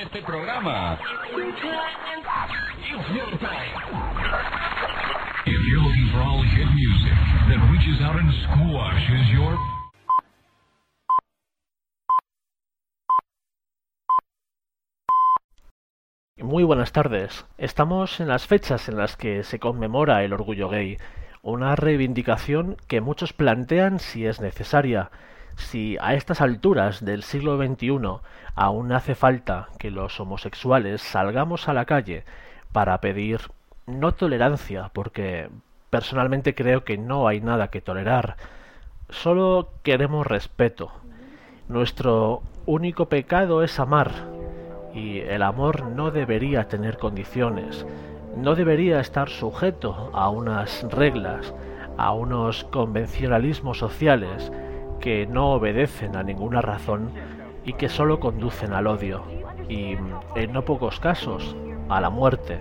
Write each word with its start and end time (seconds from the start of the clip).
este 0.00 0.22
programa. 0.22 0.98
If 5.44 5.60
you're 5.66 5.82
looking 5.82 6.08
for 6.10 6.20
all 6.22 6.42
hit 6.42 6.66
music 6.74 7.12
that 7.48 7.60
reaches 7.70 8.00
out 8.00 8.16
and 8.16 8.32
squashes 8.32 9.30
your 9.30 9.58
Muy 16.38 16.64
buenas 16.64 16.92
tardes. 16.92 17.44
Estamos 17.58 18.20
en 18.20 18.28
las 18.28 18.46
fechas 18.46 18.88
en 18.88 18.96
las 18.96 19.16
que 19.16 19.44
se 19.44 19.58
conmemora 19.58 20.24
el 20.24 20.32
orgullo 20.32 20.70
gay, 20.70 20.96
una 21.42 21.76
reivindicación 21.76 22.76
que 22.88 23.02
muchos 23.02 23.34
plantean 23.34 23.98
si 23.98 24.24
es 24.26 24.40
necesaria, 24.40 25.10
si 25.56 25.96
a 26.00 26.14
estas 26.14 26.40
alturas 26.40 27.04
del 27.04 27.22
siglo 27.22 27.56
XXI 27.56 28.20
aún 28.54 28.92
hace 28.92 29.14
falta 29.14 29.68
que 29.78 29.90
los 29.90 30.18
homosexuales 30.20 31.02
salgamos 31.02 31.68
a 31.68 31.74
la 31.74 31.84
calle 31.84 32.24
para 32.72 33.00
pedir 33.00 33.40
no 33.86 34.12
tolerancia, 34.12 34.90
porque 34.92 35.48
personalmente 35.90 36.54
creo 36.54 36.84
que 36.84 36.98
no 36.98 37.26
hay 37.26 37.40
nada 37.40 37.68
que 37.68 37.80
tolerar, 37.80 38.36
solo 39.08 39.70
queremos 39.82 40.26
respeto. 40.26 40.92
Nuestro 41.68 42.42
único 42.66 43.08
pecado 43.08 43.62
es 43.62 43.78
amar, 43.80 44.12
y 44.94 45.20
el 45.20 45.42
amor 45.42 45.86
no 45.86 46.10
debería 46.10 46.68
tener 46.68 46.98
condiciones, 46.98 47.86
no 48.36 48.54
debería 48.54 49.00
estar 49.00 49.28
sujeto 49.28 50.10
a 50.14 50.30
unas 50.30 50.82
reglas, 50.90 51.54
a 51.96 52.12
unos 52.12 52.64
convencionalismos 52.64 53.78
sociales 53.78 54.50
que 55.00 55.26
no 55.26 55.52
obedecen 55.52 56.16
a 56.16 56.22
ninguna 56.22 56.60
razón 56.60 57.10
y 57.64 57.74
que 57.74 57.88
solo 57.88 58.20
conducen 58.20 58.72
al 58.72 58.86
odio 58.86 59.22
y, 59.68 59.96
en 60.34 60.52
no 60.52 60.64
pocos 60.64 61.00
casos, 61.00 61.56
a 61.88 62.00
la 62.00 62.10
muerte. 62.10 62.60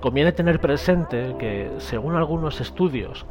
Conviene 0.00 0.32
tener 0.32 0.60
presente 0.60 1.34
que, 1.38 1.70
según 1.78 2.14
algunos 2.14 2.60
estudios, 2.60 3.26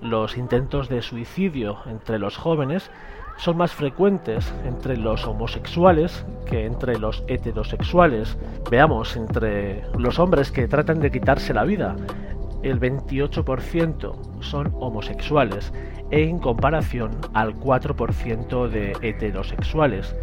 los 0.00 0.36
intentos 0.36 0.88
de 0.88 1.02
suicidio 1.02 1.78
entre 1.86 2.18
los 2.18 2.36
jóvenes 2.36 2.90
son 3.36 3.56
más 3.56 3.72
frecuentes 3.72 4.52
entre 4.64 4.96
los 4.96 5.26
homosexuales 5.26 6.26
que 6.46 6.66
entre 6.66 6.98
los 6.98 7.22
heterosexuales. 7.28 8.36
Veamos, 8.70 9.16
entre 9.16 9.82
los 9.96 10.18
hombres 10.18 10.50
que 10.50 10.66
tratan 10.66 11.00
de 11.00 11.10
quitarse 11.10 11.54
la 11.54 11.64
vida, 11.64 11.96
el 12.62 12.80
28% 12.80 14.40
son 14.40 14.72
homosexuales 14.74 15.72
en 16.10 16.38
comparación 16.38 17.12
al 17.34 17.54
4% 17.54 18.68
de 18.68 18.96
heterosexuales 19.02 20.14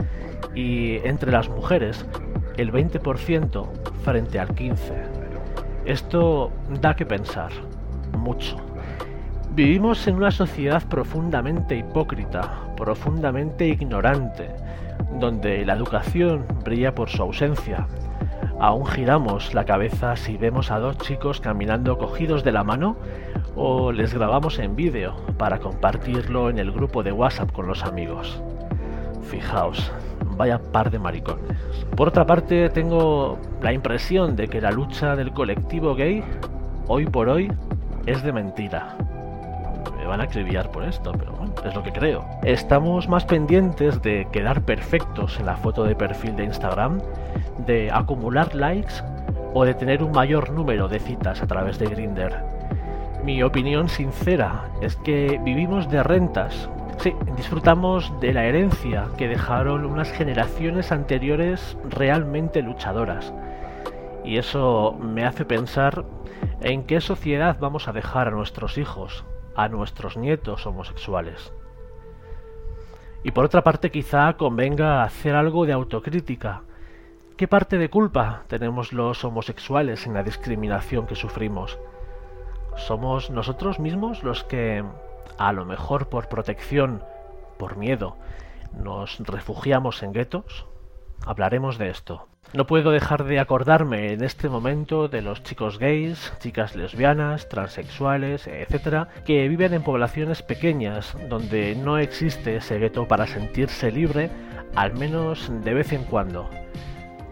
y 0.53 0.97
entre 1.07 1.31
las 1.31 1.49
mujeres 1.49 2.05
el 2.57 2.71
20% 2.71 3.67
frente 4.03 4.39
al 4.39 4.49
15%. 4.49 5.15
Esto 5.85 6.51
da 6.81 6.95
que 6.95 7.05
pensar, 7.05 7.51
mucho. 8.17 8.57
Vivimos 9.51 10.07
en 10.07 10.15
una 10.15 10.31
sociedad 10.31 10.83
profundamente 10.89 11.77
hipócrita, 11.77 12.73
profundamente 12.75 13.67
ignorante, 13.67 14.49
donde 15.19 15.63
la 15.63 15.73
educación 15.75 16.43
brilla 16.63 16.93
por 16.95 17.09
su 17.09 17.21
ausencia. 17.21 17.87
Aún 18.65 18.87
giramos 18.87 19.53
la 19.53 19.63
cabeza 19.63 20.15
si 20.15 20.37
vemos 20.37 20.71
a 20.71 20.79
dos 20.79 20.97
chicos 20.97 21.39
caminando 21.39 21.99
cogidos 21.99 22.43
de 22.43 22.51
la 22.51 22.63
mano 22.63 22.97
o 23.55 23.91
les 23.91 24.11
grabamos 24.11 24.57
en 24.57 24.75
vídeo 24.75 25.13
para 25.37 25.59
compartirlo 25.59 26.49
en 26.49 26.57
el 26.57 26.71
grupo 26.71 27.03
de 27.03 27.11
WhatsApp 27.11 27.51
con 27.51 27.67
los 27.67 27.83
amigos. 27.83 28.41
Fijaos, 29.29 29.91
vaya 30.35 30.57
par 30.57 30.89
de 30.89 30.97
maricones. 30.97 31.55
Por 31.95 32.07
otra 32.07 32.25
parte, 32.25 32.71
tengo 32.71 33.37
la 33.61 33.71
impresión 33.71 34.35
de 34.35 34.47
que 34.47 34.61
la 34.61 34.71
lucha 34.71 35.15
del 35.15 35.31
colectivo 35.31 35.93
gay, 35.93 36.23
hoy 36.87 37.05
por 37.05 37.29
hoy, 37.29 37.51
es 38.07 38.23
de 38.23 38.33
mentira 38.33 38.97
van 40.05 40.21
a 40.21 40.25
acribillar 40.25 40.71
por 40.71 40.83
esto, 40.83 41.11
pero 41.11 41.31
bueno, 41.33 41.53
es 41.63 41.73
lo 41.75 41.83
que 41.83 41.91
creo. 41.91 42.25
Estamos 42.43 43.07
más 43.07 43.25
pendientes 43.25 44.01
de 44.01 44.27
quedar 44.31 44.61
perfectos 44.61 45.39
en 45.39 45.45
la 45.45 45.57
foto 45.57 45.83
de 45.83 45.95
perfil 45.95 46.35
de 46.35 46.45
Instagram, 46.45 47.01
de 47.65 47.89
acumular 47.91 48.53
likes 48.55 48.93
o 49.53 49.65
de 49.65 49.73
tener 49.73 50.03
un 50.03 50.11
mayor 50.11 50.51
número 50.51 50.87
de 50.87 50.99
citas 50.99 51.41
a 51.41 51.47
través 51.47 51.79
de 51.79 51.87
Grinder. 51.87 52.43
Mi 53.23 53.41
opinión 53.41 53.89
sincera 53.89 54.65
es 54.81 54.95
que 54.97 55.39
vivimos 55.43 55.89
de 55.89 56.03
rentas. 56.03 56.69
Sí, 56.97 57.13
disfrutamos 57.35 58.11
de 58.21 58.33
la 58.33 58.45
herencia 58.45 59.05
que 59.17 59.27
dejaron 59.27 59.85
unas 59.85 60.11
generaciones 60.11 60.91
anteriores 60.91 61.77
realmente 61.89 62.61
luchadoras. 62.61 63.33
Y 64.23 64.37
eso 64.37 64.95
me 64.99 65.25
hace 65.25 65.45
pensar 65.45 66.05
en 66.61 66.83
qué 66.83 67.01
sociedad 67.01 67.57
vamos 67.59 67.87
a 67.87 67.93
dejar 67.93 68.27
a 68.27 68.31
nuestros 68.31 68.77
hijos, 68.77 69.23
a 69.55 69.67
nuestros 69.67 70.17
nietos 70.17 70.65
homosexuales. 70.65 71.51
Y 73.23 73.31
por 73.31 73.45
otra 73.45 73.63
parte 73.63 73.89
quizá 73.89 74.33
convenga 74.37 75.03
hacer 75.03 75.35
algo 75.35 75.65
de 75.65 75.73
autocrítica. 75.73 76.61
¿Qué 77.37 77.47
parte 77.47 77.77
de 77.77 77.89
culpa 77.89 78.43
tenemos 78.47 78.93
los 78.93 79.23
homosexuales 79.25 80.05
en 80.05 80.13
la 80.13 80.23
discriminación 80.23 81.07
que 81.07 81.15
sufrimos? 81.15 81.79
¿Somos 82.77 83.29
nosotros 83.29 83.79
mismos 83.79 84.23
los 84.23 84.43
que, 84.43 84.85
a 85.37 85.53
lo 85.53 85.65
mejor 85.65 86.07
por 86.07 86.29
protección, 86.29 87.03
por 87.57 87.77
miedo, 87.77 88.15
nos 88.73 89.19
refugiamos 89.19 90.03
en 90.03 90.13
guetos? 90.13 90.65
Hablaremos 91.25 91.77
de 91.77 91.89
esto. 91.89 92.27
No 92.53 92.65
puedo 92.65 92.91
dejar 92.91 93.25
de 93.25 93.39
acordarme 93.39 94.13
en 94.13 94.23
este 94.23 94.47
momento 94.47 95.07
de 95.07 95.21
los 95.21 95.43
chicos 95.43 95.77
gays, 95.77 96.31
chicas 96.39 96.75
lesbianas, 96.75 97.49
transexuales, 97.49 98.47
etc., 98.47 99.07
que 99.25 99.47
viven 99.49 99.73
en 99.73 99.83
poblaciones 99.83 100.41
pequeñas 100.41 101.17
donde 101.29 101.75
no 101.75 101.97
existe 101.97 102.55
ese 102.55 102.79
gueto 102.79 103.07
para 103.07 103.27
sentirse 103.27 103.91
libre, 103.91 104.29
al 104.75 104.93
menos 104.93 105.51
de 105.63 105.73
vez 105.73 105.91
en 105.91 106.03
cuando. 106.03 106.49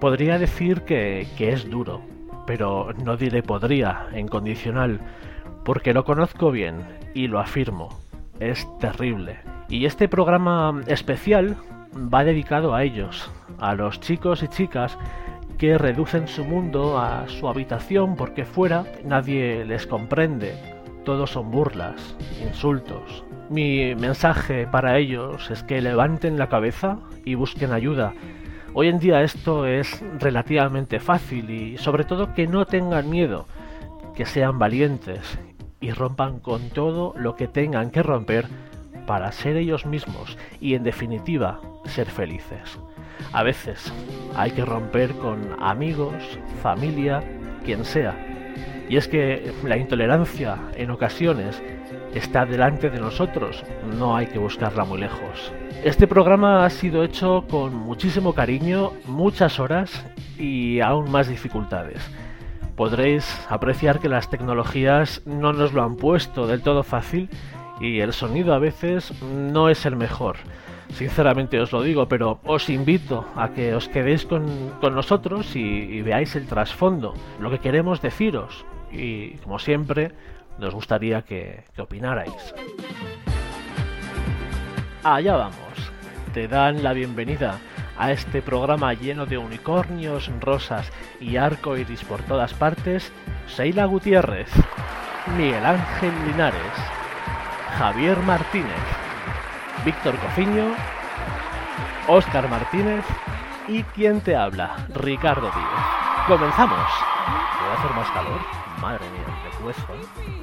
Podría 0.01 0.37
decir 0.37 0.81
que, 0.81 1.27
que 1.37 1.53
es 1.53 1.69
duro, 1.69 2.01
pero 2.45 2.91
no 2.93 3.15
diré 3.15 3.43
podría 3.43 4.07
en 4.11 4.27
condicional, 4.27 4.99
porque 5.63 5.93
lo 5.93 6.03
conozco 6.03 6.51
bien 6.51 6.85
y 7.13 7.27
lo 7.27 7.39
afirmo. 7.39 7.97
Es 8.39 8.67
terrible. 8.79 9.39
Y 9.69 9.85
este 9.85 10.09
programa 10.09 10.81
especial 10.87 11.55
va 11.95 12.23
dedicado 12.23 12.73
a 12.73 12.83
ellos, 12.83 13.29
a 13.59 13.75
los 13.75 13.99
chicos 13.99 14.43
y 14.43 14.47
chicas 14.47 14.97
que 15.57 15.77
reducen 15.77 16.27
su 16.27 16.43
mundo 16.43 16.99
a 16.99 17.27
su 17.27 17.47
habitación 17.47 18.15
porque 18.15 18.45
fuera 18.45 18.85
nadie 19.05 19.63
les 19.65 19.87
comprende, 19.87 20.55
todos 21.05 21.31
son 21.31 21.51
burlas, 21.51 22.15
insultos. 22.41 23.23
Mi 23.49 23.93
mensaje 23.95 24.67
para 24.67 24.97
ellos 24.97 25.51
es 25.51 25.63
que 25.63 25.81
levanten 25.81 26.37
la 26.37 26.49
cabeza 26.49 26.99
y 27.25 27.35
busquen 27.35 27.71
ayuda. 27.71 28.13
Hoy 28.73 28.87
en 28.87 28.99
día 28.99 29.21
esto 29.21 29.65
es 29.67 30.01
relativamente 30.19 30.99
fácil 30.99 31.49
y 31.49 31.77
sobre 31.77 32.05
todo 32.05 32.33
que 32.33 32.47
no 32.47 32.65
tengan 32.65 33.09
miedo, 33.09 33.45
que 34.15 34.25
sean 34.25 34.57
valientes 34.57 35.37
y 35.79 35.91
rompan 35.91 36.39
con 36.39 36.69
todo 36.69 37.13
lo 37.17 37.35
que 37.35 37.47
tengan 37.47 37.91
que 37.91 38.01
romper 38.01 38.47
para 39.05 39.31
ser 39.31 39.57
ellos 39.57 39.85
mismos 39.85 40.37
y 40.59 40.75
en 40.75 40.83
definitiva 40.83 41.59
ser 41.85 42.07
felices. 42.09 42.79
A 43.31 43.43
veces 43.43 43.93
hay 44.35 44.51
que 44.51 44.65
romper 44.65 45.13
con 45.13 45.55
amigos, 45.59 46.39
familia, 46.61 47.23
quien 47.63 47.85
sea. 47.85 48.15
Y 48.89 48.97
es 48.97 49.07
que 49.07 49.53
la 49.63 49.77
intolerancia 49.77 50.57
en 50.75 50.91
ocasiones 50.91 51.61
está 52.13 52.45
delante 52.45 52.89
de 52.89 52.99
nosotros, 52.99 53.63
no 53.97 54.15
hay 54.15 54.27
que 54.27 54.39
buscarla 54.39 54.85
muy 54.85 54.99
lejos. 54.99 55.51
Este 55.83 56.07
programa 56.07 56.65
ha 56.65 56.69
sido 56.69 57.03
hecho 57.03 57.45
con 57.49 57.75
muchísimo 57.75 58.33
cariño, 58.33 58.91
muchas 59.05 59.59
horas 59.59 60.05
y 60.37 60.79
aún 60.79 61.11
más 61.11 61.27
dificultades. 61.27 61.99
Podréis 62.75 63.39
apreciar 63.49 63.99
que 63.99 64.09
las 64.09 64.29
tecnologías 64.29 65.21
no 65.25 65.53
nos 65.53 65.73
lo 65.73 65.83
han 65.83 65.95
puesto 65.95 66.47
del 66.47 66.61
todo 66.61 66.83
fácil 66.83 67.29
y 67.79 67.99
el 67.99 68.13
sonido 68.13 68.53
a 68.53 68.59
veces 68.59 69.13
no 69.21 69.69
es 69.69 69.85
el 69.85 69.95
mejor. 69.95 70.37
Sinceramente 70.93 71.59
os 71.59 71.71
lo 71.71 71.81
digo, 71.81 72.07
pero 72.07 72.39
os 72.43 72.69
invito 72.69 73.25
a 73.35 73.49
que 73.49 73.73
os 73.73 73.89
quedéis 73.89 74.25
con, 74.25 74.45
nosotros 74.81 75.55
y, 75.55 76.01
veáis 76.01 76.35
el 76.35 76.45
trasfondo, 76.45 77.13
lo 77.39 77.49
que 77.49 77.59
queremos 77.59 78.01
deciros. 78.01 78.65
Y 78.91 79.31
como 79.37 79.57
siempre, 79.57 80.11
nos 80.59 80.73
gustaría 80.73 81.23
que, 81.23 81.63
que 81.75 81.81
opinarais. 81.81 82.53
Allá 85.03 85.35
vamos. 85.35 85.91
Te 86.33 86.47
dan 86.47 86.83
la 86.83 86.93
bienvenida 86.93 87.59
a 87.97 88.11
este 88.11 88.41
programa 88.41 88.93
lleno 88.93 89.25
de 89.25 89.37
unicornios, 89.37 90.31
rosas 90.39 90.91
y 91.19 91.37
arco 91.37 91.77
iris 91.77 92.03
por 92.03 92.21
todas 92.23 92.53
partes, 92.53 93.11
Seila 93.47 93.85
Gutiérrez, 93.85 94.49
Miguel 95.37 95.65
Ángel 95.65 96.13
Linares, 96.25 97.02
Javier 97.77 98.19
Martínez, 98.19 98.81
Víctor 99.83 100.15
Cofiño, 100.17 100.75
Óscar 102.07 102.47
Martínez 102.49 103.03
y 103.67 103.83
quien 103.83 104.21
te 104.21 104.35
habla, 104.35 104.75
Ricardo 104.89 105.49
Díaz. 105.49 106.27
Comenzamos. 106.27 106.87
¿Puede 107.59 107.73
hacer 107.73 107.95
más 107.95 108.09
calor? 108.11 108.39
Madre 108.79 109.05
mía, 109.09 109.25
de 109.43 109.63
cuesta. 109.63 110.42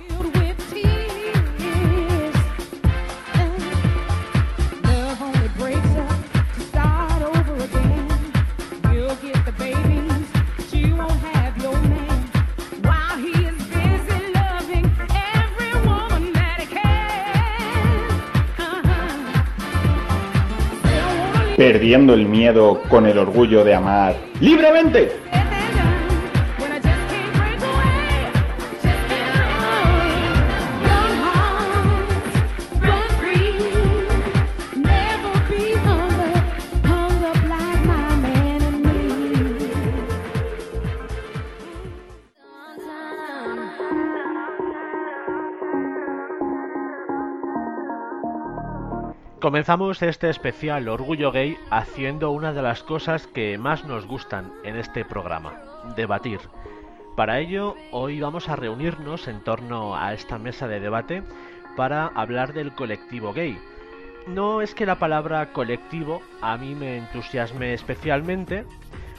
Perdiendo 21.60 22.14
el 22.14 22.24
miedo 22.24 22.80
con 22.88 23.04
el 23.04 23.18
orgullo 23.18 23.64
de 23.64 23.74
amar 23.74 24.16
libremente. 24.40 25.12
Comenzamos 49.40 50.02
este 50.02 50.28
especial 50.28 50.86
Orgullo 50.86 51.32
Gay 51.32 51.56
haciendo 51.70 52.30
una 52.30 52.52
de 52.52 52.60
las 52.60 52.82
cosas 52.82 53.26
que 53.26 53.56
más 53.56 53.86
nos 53.86 54.06
gustan 54.06 54.52
en 54.64 54.76
este 54.76 55.02
programa, 55.02 55.54
debatir. 55.96 56.40
Para 57.16 57.38
ello, 57.38 57.74
hoy 57.90 58.20
vamos 58.20 58.50
a 58.50 58.56
reunirnos 58.56 59.28
en 59.28 59.40
torno 59.40 59.96
a 59.96 60.12
esta 60.12 60.36
mesa 60.36 60.68
de 60.68 60.78
debate 60.78 61.22
para 61.74 62.08
hablar 62.08 62.52
del 62.52 62.74
colectivo 62.74 63.32
gay. 63.32 63.58
No 64.26 64.60
es 64.60 64.74
que 64.74 64.84
la 64.84 64.98
palabra 64.98 65.54
colectivo 65.54 66.20
a 66.42 66.58
mí 66.58 66.74
me 66.74 66.98
entusiasme 66.98 67.72
especialmente, 67.72 68.66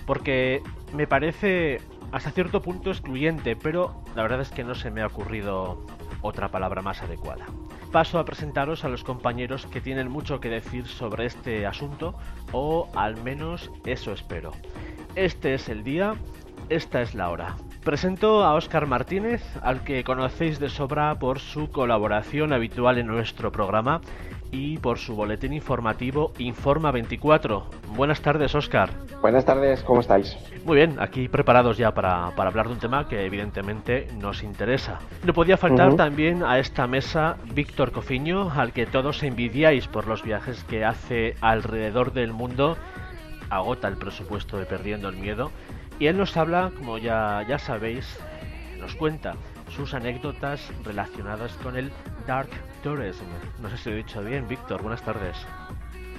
porque 0.05 0.61
me 0.93 1.07
parece 1.07 1.81
hasta 2.11 2.29
cierto 2.29 2.61
punto 2.61 2.91
excluyente, 2.91 3.55
pero 3.55 4.03
la 4.15 4.21
verdad 4.21 4.41
es 4.41 4.51
que 4.51 4.63
no 4.63 4.75
se 4.75 4.91
me 4.91 5.01
ha 5.01 5.07
ocurrido 5.07 5.83
otra 6.21 6.49
palabra 6.49 6.83
más 6.83 7.01
adecuada 7.01 7.47
paso 7.91 8.19
a 8.19 8.25
presentaros 8.25 8.85
a 8.85 8.89
los 8.89 9.03
compañeros 9.03 9.65
que 9.65 9.81
tienen 9.81 10.09
mucho 10.09 10.39
que 10.39 10.49
decir 10.49 10.87
sobre 10.87 11.25
este 11.25 11.65
asunto, 11.65 12.15
o 12.51 12.89
al 12.95 13.21
menos 13.21 13.69
eso 13.85 14.13
espero. 14.13 14.51
Este 15.15 15.53
es 15.53 15.67
el 15.67 15.83
día, 15.83 16.15
esta 16.69 17.01
es 17.01 17.13
la 17.13 17.29
hora. 17.29 17.57
Presento 17.83 18.43
a 18.43 18.53
Óscar 18.53 18.85
Martínez, 18.85 19.41
al 19.63 19.83
que 19.83 20.03
conocéis 20.03 20.59
de 20.59 20.69
sobra 20.69 21.15
por 21.15 21.39
su 21.39 21.71
colaboración 21.71 22.53
habitual 22.53 22.99
en 22.99 23.07
nuestro 23.07 23.51
programa 23.51 24.01
y 24.51 24.77
por 24.77 24.99
su 24.99 25.15
boletín 25.15 25.51
informativo 25.51 26.31
Informa 26.37 26.91
24. 26.91 27.65
Buenas 27.95 28.21
tardes, 28.21 28.53
Óscar. 28.53 28.91
Buenas 29.21 29.45
tardes, 29.45 29.81
¿cómo 29.81 30.01
estáis? 30.01 30.37
Muy 30.63 30.75
bien, 30.75 30.97
aquí 30.99 31.27
preparados 31.27 31.75
ya 31.75 31.91
para, 31.91 32.27
hablar 32.27 32.67
de 32.67 32.73
un 32.73 32.79
tema 32.79 33.07
que 33.07 33.25
evidentemente 33.25 34.07
nos 34.19 34.43
interesa. 34.43 34.99
No 35.23 35.33
podía 35.33 35.57
faltar 35.57 35.95
también 35.95 36.43
a 36.43 36.59
esta 36.59 36.85
mesa 36.85 37.37
Víctor 37.55 37.91
Cofiño, 37.91 38.51
al 38.51 38.73
que 38.73 38.85
todos 38.85 39.23
envidiáis 39.23 39.87
por 39.87 40.05
los 40.05 40.21
viajes 40.21 40.63
que 40.65 40.85
hace 40.85 41.33
alrededor 41.41 42.13
del 42.13 42.31
mundo. 42.31 42.77
Agota 43.49 43.87
el 43.87 43.97
presupuesto 43.97 44.59
de 44.59 44.67
Perdiendo 44.67 45.09
el 45.09 45.17
Miedo. 45.17 45.49
Y 46.01 46.07
él 46.07 46.17
nos 46.17 46.35
habla, 46.35 46.71
como 46.79 46.97
ya, 46.97 47.45
ya 47.47 47.59
sabéis, 47.59 48.19
nos 48.79 48.95
cuenta 48.95 49.35
sus 49.69 49.93
anécdotas 49.93 50.73
relacionadas 50.83 51.53
con 51.57 51.77
el 51.77 51.91
Dark 52.25 52.49
Tourism. 52.81 53.25
No 53.61 53.69
sé 53.69 53.77
si 53.77 53.91
lo 53.91 53.95
he 53.95 53.99
dicho 53.99 54.23
bien, 54.23 54.47
Víctor, 54.47 54.81
buenas 54.81 55.03
tardes. 55.03 55.37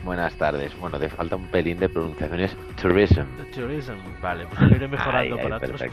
Buenas 0.05 0.35
tardes. 0.35 0.79
Bueno, 0.79 1.01
te 1.01 1.09
falta 1.09 1.35
un 1.35 1.49
pelín 1.49 1.81
de 1.81 1.89
pronunciaciones. 1.89 2.57
Tourism. 2.81 3.25
Tourism, 3.53 3.97
vale, 4.23 4.47
pues 4.47 4.61
lo 4.61 4.77
iré 4.77 4.87
mejorando 4.87 5.37
para 5.39 5.57
otros 5.57 5.83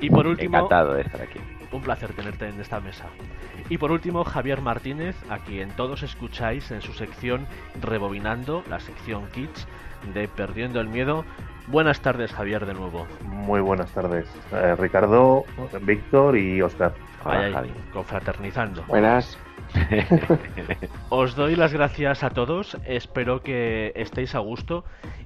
Y 0.00 0.08
por 0.08 0.26
último. 0.26 0.56
Encantado 0.56 0.94
de 0.94 1.02
estar 1.02 1.20
aquí. 1.20 1.38
Un 1.70 1.82
placer 1.82 2.14
tenerte 2.14 2.48
en 2.48 2.58
esta 2.62 2.80
mesa. 2.80 3.04
Y 3.68 3.76
por 3.76 3.92
último, 3.92 4.24
Javier 4.24 4.62
Martínez, 4.62 5.16
a 5.28 5.40
quien 5.40 5.68
todos 5.72 6.02
escucháis 6.02 6.70
en 6.70 6.80
su 6.80 6.94
sección 6.94 7.46
Rebobinando, 7.82 8.64
la 8.70 8.80
sección 8.80 9.26
Kids 9.34 9.68
de 10.14 10.28
Perdiendo 10.28 10.80
el 10.80 10.88
Miedo. 10.88 11.26
Buenas 11.70 12.00
tardes, 12.00 12.32
Javier, 12.32 12.64
de 12.64 12.74
nuevo. 12.74 13.06
Muy 13.24 13.60
buenas 13.60 13.90
tardes, 13.92 14.26
eh, 14.52 14.74
Ricardo, 14.76 15.44
Víctor 15.82 16.36
y 16.36 16.62
Oscar. 16.62 16.94
Hola, 17.24 17.64
confraternizando. 17.92 18.82
Buenas. 18.88 19.38
Os 21.10 21.34
doy 21.34 21.56
las 21.56 21.72
gracias 21.72 22.22
a 22.22 22.30
todos, 22.30 22.76
espero 22.84 23.42
que 23.42 23.92
estéis 23.96 24.34
a 24.34 24.40
gusto 24.40 24.84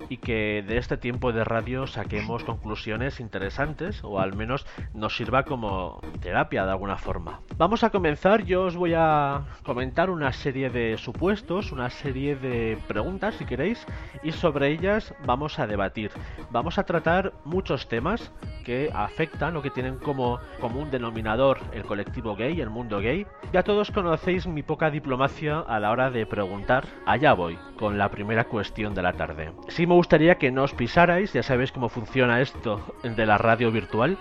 y 0.09 0.19
que 0.19 0.65
de 0.67 0.79
este 0.79 0.97
tiempo 0.97 1.33
de 1.33 1.45
radio 1.45 1.87
saquemos 1.87 2.45
conclusiones 2.45 3.21
interesantes 3.21 4.03
o 4.05 4.21
al 4.21 4.35
menos 4.35 4.67
nos 4.95 5.17
sirva 5.17 5.45
como 5.45 6.01
terapia 6.21 6.65
de 6.65 6.71
alguna 6.71 6.97
forma. 6.97 7.41
Vamos 7.57 7.85
a 7.85 7.91
comenzar, 7.91 8.45
yo 8.45 8.65
os 8.65 8.77
voy 8.77 8.95
a 8.95 9.43
comentar 9.65 10.11
una 10.11 10.33
serie 10.33 10.71
de 10.71 10.97
supuestos, 10.99 11.73
una 11.73 11.91
serie 11.91 12.37
de 12.37 12.79
preguntas 12.87 13.35
si 13.37 13.45
queréis 13.45 13.87
y 14.23 14.33
sobre 14.33 14.69
ellas 14.69 15.15
vamos 15.25 15.59
a 15.59 15.67
debatir. 15.67 16.11
Vamos 16.51 16.79
a 16.79 16.85
tratar 16.85 17.33
muchos 17.45 17.89
temas 17.89 18.33
que 18.65 18.91
afectan 18.95 19.57
o 19.57 19.63
que 19.63 19.71
tienen 19.71 19.99
como 19.99 20.39
común 20.61 20.91
denominador 20.91 21.59
el 21.73 21.85
colectivo 21.85 22.37
gay, 22.37 22.61
el 22.61 22.71
mundo 22.71 23.01
gay. 23.01 23.27
Ya 23.53 23.63
todos 23.63 23.91
conocéis 24.23 24.47
mi 24.47 24.63
poca 24.63 24.89
diplomacia 24.89 25.59
a 25.59 25.81
la 25.81 25.91
hora 25.91 26.09
de 26.09 26.27
preguntar, 26.27 26.87
allá 27.07 27.33
voy, 27.33 27.59
con 27.77 27.99
la 27.99 28.09
primera 28.09 28.45
cuestión 28.45 28.95
de 28.95 29.03
la 29.03 29.15
tarde. 29.15 29.51
Sí 29.67 29.85
me 29.85 29.95
gustaría 29.95 30.37
que 30.37 30.53
no 30.53 30.63
os 30.63 30.75
pisarais, 30.75 31.33
ya 31.33 31.43
sabéis 31.43 31.73
cómo 31.73 31.89
funciona 31.89 32.41
esto 32.41 32.95
de 33.03 33.27
la 33.27 33.37
radio 33.37 33.73
virtual, 33.73 34.17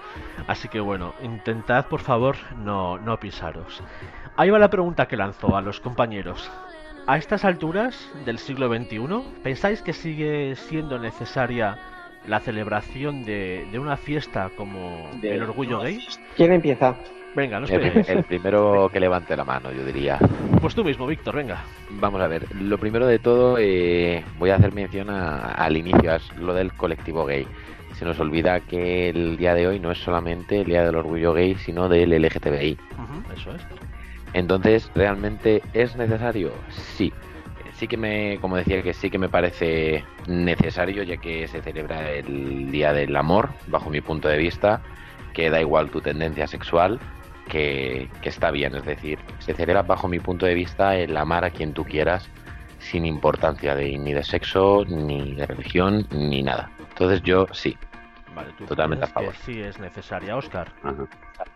así 0.47 0.69
que 0.69 0.79
bueno, 0.79 1.13
intentad 1.21 1.85
por 1.85 1.99
favor 1.99 2.35
no, 2.57 2.97
no 2.97 3.19
pisaros. 3.19 3.83
Ahí 4.37 4.49
va 4.49 4.57
la 4.57 4.71
pregunta 4.71 5.07
que 5.07 5.17
lanzo 5.17 5.55
a 5.55 5.61
los 5.61 5.79
compañeros. 5.79 6.49
A 7.05 7.19
estas 7.19 7.45
alturas 7.45 8.11
del 8.25 8.39
siglo 8.39 8.75
XXI, 8.75 9.43
¿pensáis 9.43 9.83
que 9.83 9.93
sigue 9.93 10.55
siendo 10.55 10.97
necesaria 10.97 11.77
la 12.25 12.39
celebración 12.39 13.23
de, 13.23 13.67
de 13.71 13.77
una 13.77 13.97
fiesta 13.97 14.49
como 14.57 15.11
el 15.21 15.43
orgullo 15.43 15.81
gay? 15.81 15.99
¿Quién 16.35 16.53
empieza? 16.53 16.95
Venga, 17.35 17.59
no 17.59 17.67
el, 17.67 18.05
el 18.07 18.23
primero 18.23 18.89
que 18.91 18.99
levante 18.99 19.35
la 19.37 19.45
mano, 19.45 19.71
yo 19.71 19.85
diría. 19.85 20.19
Pues 20.59 20.75
tú 20.75 20.83
mismo, 20.83 21.07
Víctor, 21.07 21.35
venga. 21.35 21.63
Vamos 21.91 22.21
a 22.21 22.27
ver, 22.27 22.45
lo 22.55 22.77
primero 22.77 23.07
de 23.07 23.19
todo, 23.19 23.57
eh, 23.57 24.23
voy 24.37 24.49
a 24.49 24.55
hacer 24.55 24.73
mención 24.73 25.09
al 25.09 25.77
inicio, 25.77 26.13
es 26.13 26.35
lo 26.37 26.53
del 26.53 26.73
colectivo 26.73 27.25
gay. 27.25 27.47
Se 27.93 28.05
nos 28.05 28.19
olvida 28.19 28.59
que 28.59 29.09
el 29.09 29.37
día 29.37 29.53
de 29.53 29.67
hoy 29.67 29.79
no 29.79 29.91
es 29.91 29.99
solamente 29.99 30.61
el 30.61 30.65
día 30.65 30.83
del 30.83 30.95
orgullo 30.95 31.33
gay, 31.33 31.55
sino 31.55 31.87
del 31.87 32.11
LGTBI. 32.11 32.77
eso 33.33 33.55
es. 33.55 33.61
Entonces, 34.33 34.91
¿realmente 34.95 35.61
es 35.73 35.95
necesario? 35.95 36.51
Sí. 36.69 37.13
Sí 37.73 37.87
que 37.87 37.97
me, 37.97 38.37
como 38.41 38.57
decía, 38.57 38.81
que 38.81 38.93
sí 38.93 39.09
que 39.09 39.17
me 39.17 39.29
parece 39.29 40.03
necesario, 40.27 41.03
ya 41.03 41.17
que 41.17 41.47
se 41.47 41.61
celebra 41.61 42.11
el 42.11 42.69
Día 42.71 42.93
del 42.93 43.15
Amor, 43.15 43.49
bajo 43.67 43.89
mi 43.89 44.01
punto 44.01 44.27
de 44.27 44.37
vista, 44.37 44.81
que 45.33 45.49
da 45.49 45.59
igual 45.59 45.89
tu 45.89 46.01
tendencia 46.01 46.45
sexual, 46.47 46.99
que, 47.51 48.07
está 48.23 48.49
bien. 48.49 48.73
Es 48.75 48.85
decir, 48.85 49.19
se 49.39 49.53
celebra 49.53 49.83
bajo 49.83 50.07
mi 50.07 50.19
punto 50.19 50.45
de 50.45 50.53
vista 50.53 50.95
el 50.95 51.15
amar 51.17 51.43
a 51.43 51.51
quien 51.51 51.73
tú 51.73 51.83
quieras 51.83 52.27
sin 52.79 53.05
importancia 53.05 53.75
de 53.75 53.97
ni 53.97 54.13
de 54.13 54.23
sexo, 54.23 54.85
ni 54.87 55.35
de 55.35 55.45
religión, 55.45 56.07
ni 56.11 56.41
nada. 56.41 56.71
Entonces 56.79 57.21
yo 57.23 57.45
sí, 57.51 57.77
Vale, 58.35 58.51
Totalmente 58.67 59.05
a 59.05 59.07
favor. 59.07 59.33
sí 59.45 59.59
es 59.59 59.77
necesaria, 59.79 60.37
Oscar. 60.37 60.71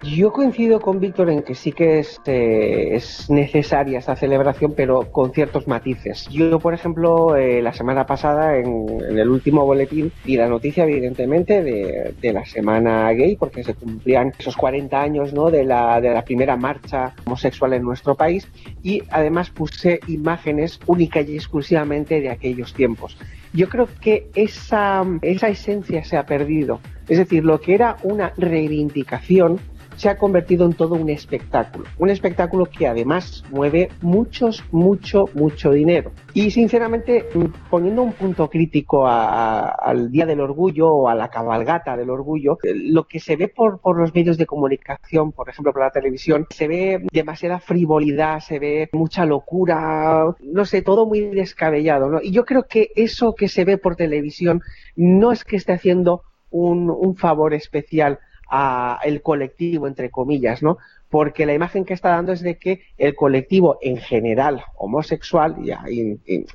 Yo 0.01 0.33
coincido 0.33 0.79
con 0.81 0.99
Víctor 0.99 1.29
en 1.29 1.41
que 1.41 1.55
sí 1.55 1.71
que 1.71 1.99
es, 1.99 2.19
eh, 2.25 2.95
es 2.95 3.29
necesaria 3.29 3.99
esta 3.99 4.15
celebración, 4.15 4.73
pero 4.75 5.11
con 5.11 5.31
ciertos 5.31 5.67
matices. 5.67 6.27
Yo, 6.29 6.59
por 6.59 6.73
ejemplo, 6.73 7.35
eh, 7.35 7.61
la 7.61 7.71
semana 7.71 8.05
pasada, 8.05 8.57
en, 8.57 8.87
el 8.99 9.29
último 9.29 9.65
boletín, 9.65 10.11
di 10.25 10.35
la 10.35 10.47
noticia, 10.47 10.83
evidentemente, 10.83 11.63
de, 11.63 12.13
de, 12.19 12.33
la 12.33 12.45
semana 12.45 13.11
gay, 13.13 13.37
porque 13.37 13.63
se 13.63 13.75
cumplían 13.75 14.33
esos 14.37 14.57
40 14.57 15.01
años 15.01 15.33
¿no? 15.33 15.49
de, 15.49 15.63
la, 15.63 16.01
de 16.01 16.09
la 16.09 16.23
primera 16.23 16.57
marcha 16.57 17.13
homosexual 17.25 17.73
en 17.73 17.83
nuestro 17.83 18.15
país, 18.15 18.47
y 18.83 19.01
además 19.11 19.49
puse 19.49 19.99
imágenes 20.07 20.79
única 20.87 21.21
y 21.21 21.35
exclusivamente 21.35 22.19
de 22.19 22.29
aquellos 22.29 22.73
tiempos 22.73 23.17
yo 23.55 23.69
creo 23.69 23.87
que 24.01 24.29
esa, 24.35 25.03
esa 25.21 25.47
esencia 25.47 26.03
se 26.03 26.17
ha 26.17 26.25
perdido. 26.25 26.79
Es 27.07 27.17
decir, 27.17 27.45
lo 27.45 27.61
que 27.61 27.73
era 27.73 27.97
una 28.03 28.33
reivindicación 28.37 29.59
se 29.95 30.09
ha 30.09 30.17
convertido 30.17 30.65
en 30.65 30.73
todo 30.73 30.95
un 30.95 31.09
espectáculo. 31.09 31.85
Un 31.97 32.09
espectáculo 32.09 32.65
que 32.65 32.87
además 32.87 33.43
mueve 33.51 33.89
muchos, 34.01 34.63
mucho, 34.71 35.25
mucho 35.33 35.71
dinero. 35.71 36.11
Y 36.33 36.51
sinceramente, 36.51 37.25
mm, 37.33 37.69
poniendo 37.69 38.03
un 38.03 38.13
punto 38.13 38.49
crítico 38.49 39.07
al 39.07 40.11
Día 40.11 40.25
del 40.25 40.41
Orgullo 40.41 40.89
o 40.89 41.07
a 41.07 41.15
la 41.15 41.29
cabalgata 41.29 41.95
del 41.95 42.09
orgullo, 42.09 42.57
eh, 42.63 42.73
lo 42.75 43.05
que 43.05 43.19
se 43.19 43.35
ve 43.35 43.47
por, 43.47 43.79
los 43.97 44.13
medios 44.13 44.37
de 44.37 44.45
comunicación, 44.45 45.31
por 45.31 45.49
ejemplo 45.49 45.71
por 45.71 45.81
la 45.81 45.91
televisión, 45.91 46.45
se 46.49 46.67
ve 46.67 47.05
demasiada 47.11 47.59
frivolidad, 47.59 48.39
se 48.39 48.59
ve 48.59 48.89
mucha 48.91 49.25
locura, 49.25 50.25
no 50.41 50.65
sé, 50.65 50.81
todo 50.81 51.05
muy 51.05 51.21
descabellado. 51.21 52.09
¿no? 52.09 52.19
Y 52.21 52.31
yo 52.31 52.45
creo 52.45 52.63
que 52.63 52.89
eso 52.95 53.35
que 53.35 53.47
se 53.47 53.63
ve 53.63 53.77
por 53.77 53.95
televisión 53.95 54.61
no 54.95 55.31
es 55.31 55.43
que 55.43 55.55
esté 55.55 55.73
haciendo 55.73 56.23
un 56.51 57.17
favor 57.17 57.53
especial 57.53 58.19
a 58.49 58.99
el 59.03 59.21
colectivo, 59.21 59.87
entre 59.87 60.09
comillas, 60.09 60.63
¿no? 60.63 60.77
Porque 61.09 61.45
la 61.45 61.53
imagen 61.53 61.85
que 61.85 61.93
está 61.93 62.09
dando 62.09 62.33
es 62.33 62.41
de 62.41 62.57
que 62.57 62.81
el 62.97 63.15
colectivo 63.15 63.77
en 63.81 63.97
general 63.97 64.63
homosexual, 64.75 65.55
ya 65.63 65.83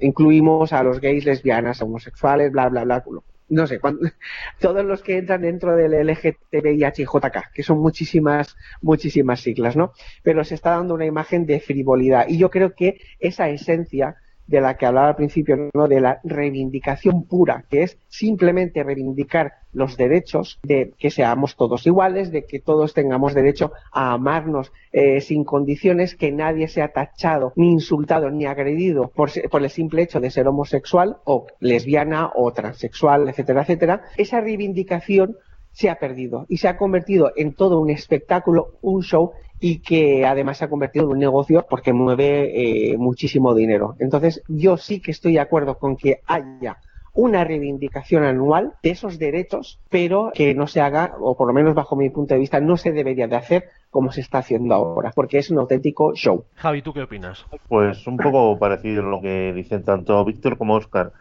incluimos 0.01 0.73
a 0.73 0.83
los 0.83 1.01
gays, 1.01 1.25
lesbianas, 1.25 1.81
homosexuales, 1.83 2.53
bla, 2.53 2.69
bla, 2.69 2.85
bla, 2.85 3.05
no 3.51 3.67
sé, 3.67 3.81
todos 4.61 4.85
los 4.85 5.03
que 5.03 5.19
entran 5.19 5.43
dentro 5.43 5.77
del 5.77 5.93
LGTBIHJK, 6.07 7.53
que 7.53 7.63
son 7.63 7.79
muchísimas, 7.81 8.57
muchísimas 8.81 9.41
siglas, 9.41 9.77
¿no? 9.77 9.93
Pero 10.23 10.45
se 10.45 10.55
está 10.55 10.71
dando 10.71 10.95
una 10.95 11.07
imagen 11.07 11.47
de 11.47 11.61
frivolidad. 11.61 12.27
Y 12.29 12.39
yo 12.39 12.51
creo 12.51 12.75
que 12.75 13.01
esa 13.19 13.49
esencia 13.49 14.17
de 14.51 14.61
la 14.61 14.77
que 14.77 14.85
hablaba 14.85 15.09
al 15.09 15.17
principio, 15.17 15.71
¿no? 15.73 15.87
de 15.87 16.01
la 16.01 16.21
reivindicación 16.25 17.23
pura, 17.23 17.65
que 17.71 17.85
es 17.85 17.99
simplemente 18.09 18.83
reivindicar 18.83 19.53
los 19.73 19.97
derechos 19.97 20.59
de 20.65 20.93
que 20.99 21.11
seamos 21.11 21.55
todos 21.55 21.87
iguales, 21.87 22.33
de 22.33 22.45
que 22.45 22.59
todos 22.59 22.93
tengamos 22.93 23.33
derecho 23.33 23.71
a 23.93 24.13
amarnos 24.13 24.73
eh, 24.93 25.21
sin 25.21 25.45
condiciones, 25.45 26.17
que 26.17 26.33
nadie 26.33 26.67
sea 26.67 26.89
tachado, 26.89 27.53
ni 27.55 27.71
insultado, 27.71 28.31
ni 28.33 28.47
agredido 28.47 29.13
por, 29.15 29.31
por 29.49 29.63
el 29.63 29.71
simple 29.71 30.03
hecho 30.03 30.19
de 30.19 30.33
ser 30.33 30.49
homosexual 30.49 31.19
o 31.25 31.47
lesbiana 31.61 32.33
o 32.35 32.53
transexual, 32.53 33.29
etcétera, 33.29 33.63
etcétera. 33.63 34.03
Esa 34.17 34.41
reivindicación 34.41 35.37
se 35.73 35.91
ha 35.91 35.99
perdido 35.99 36.47
y 36.49 36.59
se 36.59 36.69
ha 36.69 36.77
convertido 36.77 37.33
en 37.37 37.55
todo 37.55 37.81
un 37.81 37.91
espectáculo, 37.91 38.75
un 38.83 39.03
show 39.03 39.33
y 39.61 39.81
que 39.81 40.25
además 40.25 40.59
se 40.59 40.65
ha 40.65 40.71
convertido 40.71 41.07
en 41.07 41.13
un 41.13 41.19
negocio 41.19 41.67
porque 41.69 41.93
mueve 41.93 42.93
eh, 42.93 42.97
muchísimo 42.97 43.55
dinero. 43.55 43.95
Entonces, 43.99 44.43
yo 44.49 44.77
sí 44.77 45.01
que 45.01 45.11
estoy 45.11 45.35
de 45.35 45.41
acuerdo 45.41 45.79
con 45.79 45.97
que 45.97 46.21
haya 46.27 46.79
una 47.13 47.45
reivindicación 47.45 48.25
anual 48.25 48.75
de 48.83 48.91
esos 48.91 49.19
derechos, 49.19 49.81
pero 49.89 50.31
que 50.33 50.55
no 50.55 50.67
se 50.67 50.81
haga, 50.81 51.17
o 51.21 51.37
por 51.37 51.49
lo 51.49 51.53
menos 51.53 51.75
bajo 51.75 51.97
mi 51.97 52.09
punto 52.09 52.35
de 52.35 52.41
vista, 52.41 52.61
no 52.61 52.77
se 52.77 52.93
debería 52.93 53.27
de 53.27 53.37
hacer 53.37 53.65
como 53.91 54.13
se 54.13 54.21
está 54.21 54.39
haciendo 54.39 54.75
ahora, 54.75 55.13
porque 55.15 55.39
es 55.39 55.51
un 55.51 55.59
auténtico 55.59 56.15
show. 56.15 56.45
Javi, 56.55 56.83
¿tú 56.83 56.93
qué 56.93 57.03
opinas? 57.03 57.45
Pues 57.69 58.07
un 58.07 58.17
poco 58.17 58.59
parecido 58.59 59.03
a 59.03 59.11
lo 59.11 59.21
que 59.21 59.53
dicen 59.53 59.83
tanto 59.83 60.25
Víctor 60.25 60.57
como 60.57 60.75
Oscar 60.75 61.13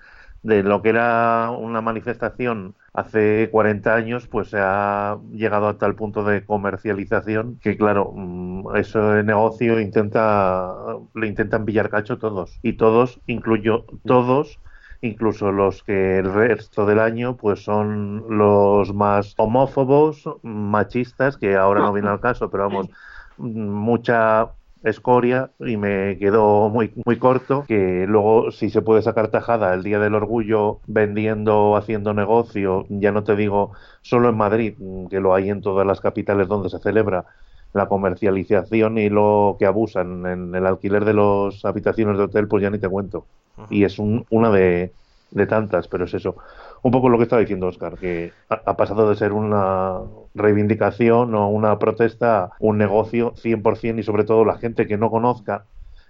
de 0.43 0.63
lo 0.63 0.81
que 0.81 0.89
era 0.89 1.51
una 1.51 1.81
manifestación 1.81 2.75
hace 2.93 3.49
40 3.51 3.95
años, 3.95 4.27
pues 4.27 4.49
se 4.49 4.57
ha 4.59 5.17
llegado 5.31 5.67
a 5.67 5.77
tal 5.77 5.95
punto 5.95 6.23
de 6.23 6.45
comercialización 6.45 7.59
que, 7.61 7.77
claro, 7.77 8.13
mm, 8.15 8.75
ese 8.75 9.23
negocio 9.23 9.79
intenta, 9.79 10.73
le 11.13 11.27
intentan 11.27 11.65
pillar 11.65 11.89
cacho 11.89 12.17
todos. 12.17 12.59
Y 12.61 12.73
todos, 12.73 13.19
incluyo 13.27 13.85
todos, 14.05 14.59
incluso 15.01 15.51
los 15.51 15.83
que 15.83 16.19
el 16.19 16.33
resto 16.33 16.85
del 16.85 16.99
año 16.99 17.37
pues 17.37 17.63
son 17.63 18.25
los 18.29 18.93
más 18.93 19.33
homófobos, 19.37 20.29
machistas, 20.43 21.37
que 21.37 21.55
ahora 21.55 21.81
no 21.81 21.93
viene 21.93 22.09
al 22.09 22.19
caso, 22.19 22.49
pero 22.49 22.63
vamos, 22.63 22.89
mucha 23.37 24.49
escoria 24.83 25.51
y 25.59 25.77
me 25.77 26.17
quedó 26.17 26.69
muy, 26.69 26.93
muy 27.05 27.17
corto, 27.17 27.65
que 27.67 28.05
luego 28.07 28.51
si 28.51 28.69
se 28.69 28.81
puede 28.81 29.01
sacar 29.01 29.29
tajada 29.29 29.73
el 29.73 29.83
Día 29.83 29.99
del 29.99 30.15
Orgullo 30.15 30.79
vendiendo, 30.87 31.75
haciendo 31.75 32.13
negocio, 32.13 32.85
ya 32.89 33.11
no 33.11 33.23
te 33.23 33.35
digo 33.35 33.73
solo 34.01 34.29
en 34.29 34.37
Madrid, 34.37 34.75
que 35.09 35.19
lo 35.19 35.33
hay 35.33 35.49
en 35.49 35.61
todas 35.61 35.85
las 35.85 36.01
capitales 36.01 36.47
donde 36.47 36.69
se 36.69 36.79
celebra 36.79 37.25
la 37.73 37.87
comercialización 37.87 38.97
y 38.97 39.09
lo 39.09 39.57
que 39.59 39.65
abusan 39.65 40.25
en 40.25 40.55
el 40.55 40.65
alquiler 40.65 41.05
de 41.05 41.13
las 41.13 41.63
habitaciones 41.65 42.17
de 42.17 42.23
hotel, 42.23 42.47
pues 42.47 42.63
ya 42.63 42.69
ni 42.69 42.79
te 42.79 42.89
cuento. 42.89 43.25
Y 43.69 43.83
es 43.83 43.99
un, 43.99 44.25
una 44.29 44.49
de, 44.49 44.91
de 45.31 45.47
tantas, 45.47 45.87
pero 45.87 46.05
es 46.05 46.13
eso. 46.13 46.35
Un 46.81 46.91
poco 46.91 47.09
lo 47.09 47.17
que 47.17 47.23
estaba 47.23 47.41
diciendo 47.41 47.67
Oscar, 47.67 47.97
que 47.97 48.31
ha, 48.49 48.77
pasado 48.77 49.09
de 49.09 49.15
ser 49.15 49.33
una 49.33 49.99
reivindicación 50.33 51.35
o 51.35 51.49
una 51.49 51.77
protesta 51.77 52.51
un 52.59 52.77
negocio 52.77 53.33
100% 53.33 53.99
y 53.99 54.03
sobre 54.03 54.23
todo 54.23 54.45
la 54.45 54.57
gente 54.57 54.87
que 54.87 54.97
no 54.97 55.09
conozca, 55.09 55.65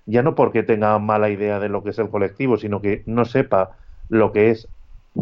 ya 0.06 0.22
no 0.22 0.36
porque 0.36 0.64
tenga 0.64 0.98
mala 1.00 1.30
idea 1.30 1.60
de 1.60 1.70
lo 1.70 1.84
que 1.84 1.90
es 1.92 2.00
el 2.00 2.10
colectivo, 2.10 2.58
sino 2.58 2.82
que 2.82 3.04
no 3.06 3.26
sepa 3.26 3.72
lo 4.10 4.32
que 4.32 4.52
es 4.52 4.68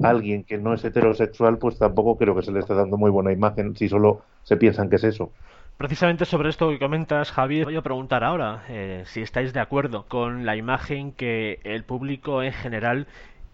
alguien 0.04 0.44
que 0.44 0.58
no 0.58 0.74
es 0.74 0.84
heterosexual, 0.84 1.58
pues 1.58 1.78
tampoco 1.78 2.18
creo 2.18 2.36
que 2.36 2.42
se 2.42 2.52
le 2.52 2.60
esté 2.60 2.74
dando 2.74 2.98
muy 2.98 3.10
buena 3.10 3.32
imagen 3.32 3.76
si 3.76 3.90
solo 3.90 4.22
se 4.44 4.58
piensan 4.58 4.90
que 4.90 4.98
es 4.98 5.04
eso. 5.04 5.32
Precisamente 5.78 6.26
sobre 6.26 6.50
esto 6.50 6.70
que 6.70 6.80
comentas, 6.80 7.32
Javier, 7.32 7.66
voy 7.66 7.76
a 7.76 7.84
preguntar 7.84 8.24
ahora 8.24 8.64
eh, 8.68 9.04
si 9.06 9.22
estáis 9.22 9.54
de 9.54 9.60
acuerdo 9.60 10.06
con 10.08 10.44
la 10.44 10.56
imagen 10.56 11.12
que 11.12 11.60
el 11.64 11.84
público 11.84 12.42
en 12.42 12.52
general 12.52 13.06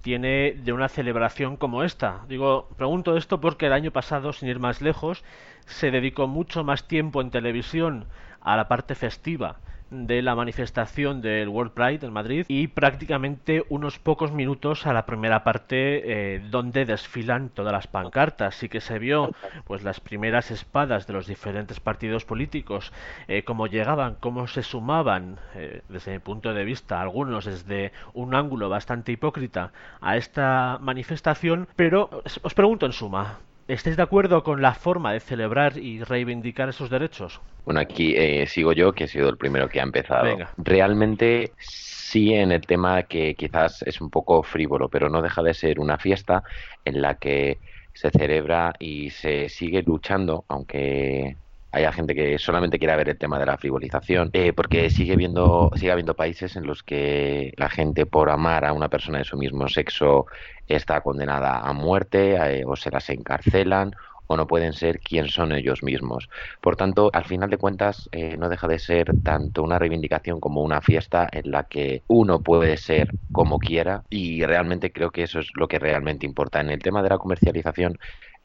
tiene 0.04 0.52
de 0.52 0.74
una 0.74 0.90
celebración 0.90 1.56
como 1.56 1.82
esta. 1.82 2.26
Digo, 2.28 2.68
pregunto 2.78 3.16
esto 3.16 3.40
porque 3.40 3.68
el 3.68 3.74
año 3.74 3.92
pasado, 3.92 4.34
sin 4.34 4.50
ir 4.50 4.60
más 4.60 4.82
lejos, 4.82 5.24
se 5.66 5.92
dedicó 5.92 6.28
mucho 6.28 6.66
más 6.66 6.90
tiempo 6.90 7.22
en 7.22 7.32
televisión 7.32 8.08
a 8.42 8.58
la 8.58 8.68
parte 8.68 8.96
festiva 8.96 9.62
de 9.94 10.22
la 10.22 10.36
manifestación 10.36 11.22
del 11.22 11.48
World 11.50 11.72
Pride 11.74 12.06
en 12.06 12.14
Madrid 12.14 12.46
y 12.48 12.68
prácticamente 12.68 13.64
unos 13.70 14.00
pocos 14.00 14.32
minutos 14.32 14.88
a 14.88 14.94
la 14.94 15.06
primera 15.06 15.44
parte 15.44 16.36
eh, 16.36 16.42
donde 16.50 16.86
desfilan 16.86 17.50
todas 17.50 17.72
las 17.72 17.88
pancartas. 17.88 18.56
Sí 18.56 18.70
que 18.70 18.82
se 18.82 18.98
vio 19.00 19.30
pues 19.66 19.84
las 19.84 20.00
primeras 20.00 20.50
espadas 20.52 21.06
de 21.08 21.14
los 21.14 21.28
diferentes 21.28 21.80
partidos 21.80 22.26
políticos, 22.26 22.92
eh, 23.28 23.44
cómo 23.44 23.68
llegaban, 23.68 24.16
cómo 24.20 24.48
se 24.48 24.64
sumaban, 24.64 25.38
eh, 25.56 25.82
desde 25.90 26.14
mi 26.14 26.20
punto 26.20 26.54
de 26.54 26.66
vista, 26.66 27.00
algunos 27.00 27.46
desde 27.46 27.92
un 28.14 28.34
ángulo 28.34 28.70
bastante 28.70 29.12
hipócrita 29.12 29.72
a 30.02 30.18
esta 30.18 30.80
manifestación, 30.82 31.68
pero 31.76 32.10
os 32.42 32.54
pregunto 32.54 32.86
en 32.86 32.94
suma, 32.94 33.40
¿Estáis 33.68 33.96
de 33.96 34.04
acuerdo 34.04 34.44
con 34.44 34.62
la 34.62 34.74
forma 34.74 35.14
de 35.14 35.20
celebrar 35.22 35.78
y 35.78 36.04
reivindicar 36.04 36.70
esos 36.70 36.90
derechos? 36.90 37.40
Bueno, 37.66 37.80
aquí 37.80 38.14
eh, 38.16 38.46
sigo 38.46 38.74
yo, 38.74 38.92
que 38.92 39.06
he 39.06 39.08
sido 39.08 39.30
el 39.30 39.38
primero 39.38 39.70
que 39.70 39.80
ha 39.80 39.84
empezado. 39.84 40.38
Realmente 40.58 41.54
sí 41.60 42.34
en 42.34 42.52
el 42.52 42.62
tema 42.62 43.04
que 43.04 43.36
quizás 43.36 43.82
es 43.84 44.02
un 44.02 44.10
poco 44.10 44.44
frívolo, 44.44 44.90
pero 44.90 45.10
no 45.10 45.22
deja 45.22 45.42
de 45.42 45.54
ser 45.54 45.80
una 45.80 45.98
fiesta 45.98 46.44
en 46.84 47.02
la 47.02 47.16
que 47.16 47.60
se 47.94 48.10
celebra 48.12 48.74
y 48.80 49.12
se 49.12 49.48
sigue 49.48 49.82
luchando, 49.82 50.44
aunque 50.50 51.38
haya 51.74 51.92
gente 51.92 52.14
que 52.14 52.38
solamente 52.38 52.78
quiera 52.78 52.96
ver 52.96 53.10
el 53.10 53.18
tema 53.18 53.40
de 53.40 53.48
la 53.48 53.58
frivolización, 53.58 54.30
eh, 54.34 54.54
porque 54.54 54.92
sigue 54.92 55.16
viendo, 55.16 55.72
sigue 55.76 55.92
habiendo 55.92 56.16
países 56.16 56.56
en 56.56 56.68
los 56.68 56.84
que 56.84 57.52
la 57.58 57.68
gente 57.68 58.06
por 58.06 58.30
amar 58.30 58.64
a 58.64 58.74
una 58.74 58.90
persona 58.90 59.18
de 59.18 59.24
su 59.24 59.38
mismo 59.38 59.68
sexo 59.68 60.28
está 60.68 61.02
condenada 61.02 61.60
a 61.60 61.74
muerte 61.74 62.36
eh, 62.36 62.64
o 62.66 62.76
se 62.76 62.92
las 62.92 63.10
encarcelan 63.10 63.96
o 64.28 64.38
no 64.38 64.46
pueden 64.48 64.74
ser 64.74 65.00
quien 65.00 65.28
son 65.28 65.52
ellos 65.52 65.82
mismos. 65.82 66.30
Por 66.62 66.76
tanto, 66.76 67.10
al 67.12 67.26
final 67.26 67.50
de 67.50 67.58
cuentas, 67.58 68.08
eh, 68.12 68.38
no 68.38 68.50
deja 68.50 68.68
de 68.68 68.78
ser 68.78 69.12
tanto 69.24 69.64
una 69.64 69.80
reivindicación 69.80 70.40
como 70.40 70.62
una 70.62 70.80
fiesta 70.80 71.28
en 71.32 71.52
la 71.52 71.64
que 71.64 72.04
uno 72.08 72.42
puede 72.42 72.78
ser 72.78 73.16
como 73.32 73.58
quiera 73.58 74.04
y 74.12 74.46
realmente 74.46 74.92
creo 74.92 75.10
que 75.12 75.24
eso 75.24 75.40
es 75.40 75.50
lo 75.56 75.68
que 75.68 75.80
realmente 75.80 76.28
importa. 76.28 76.62
En 76.62 76.70
el 76.70 76.80
tema 76.84 77.02
de 77.02 77.10
la 77.10 77.18
comercialización, 77.18 77.98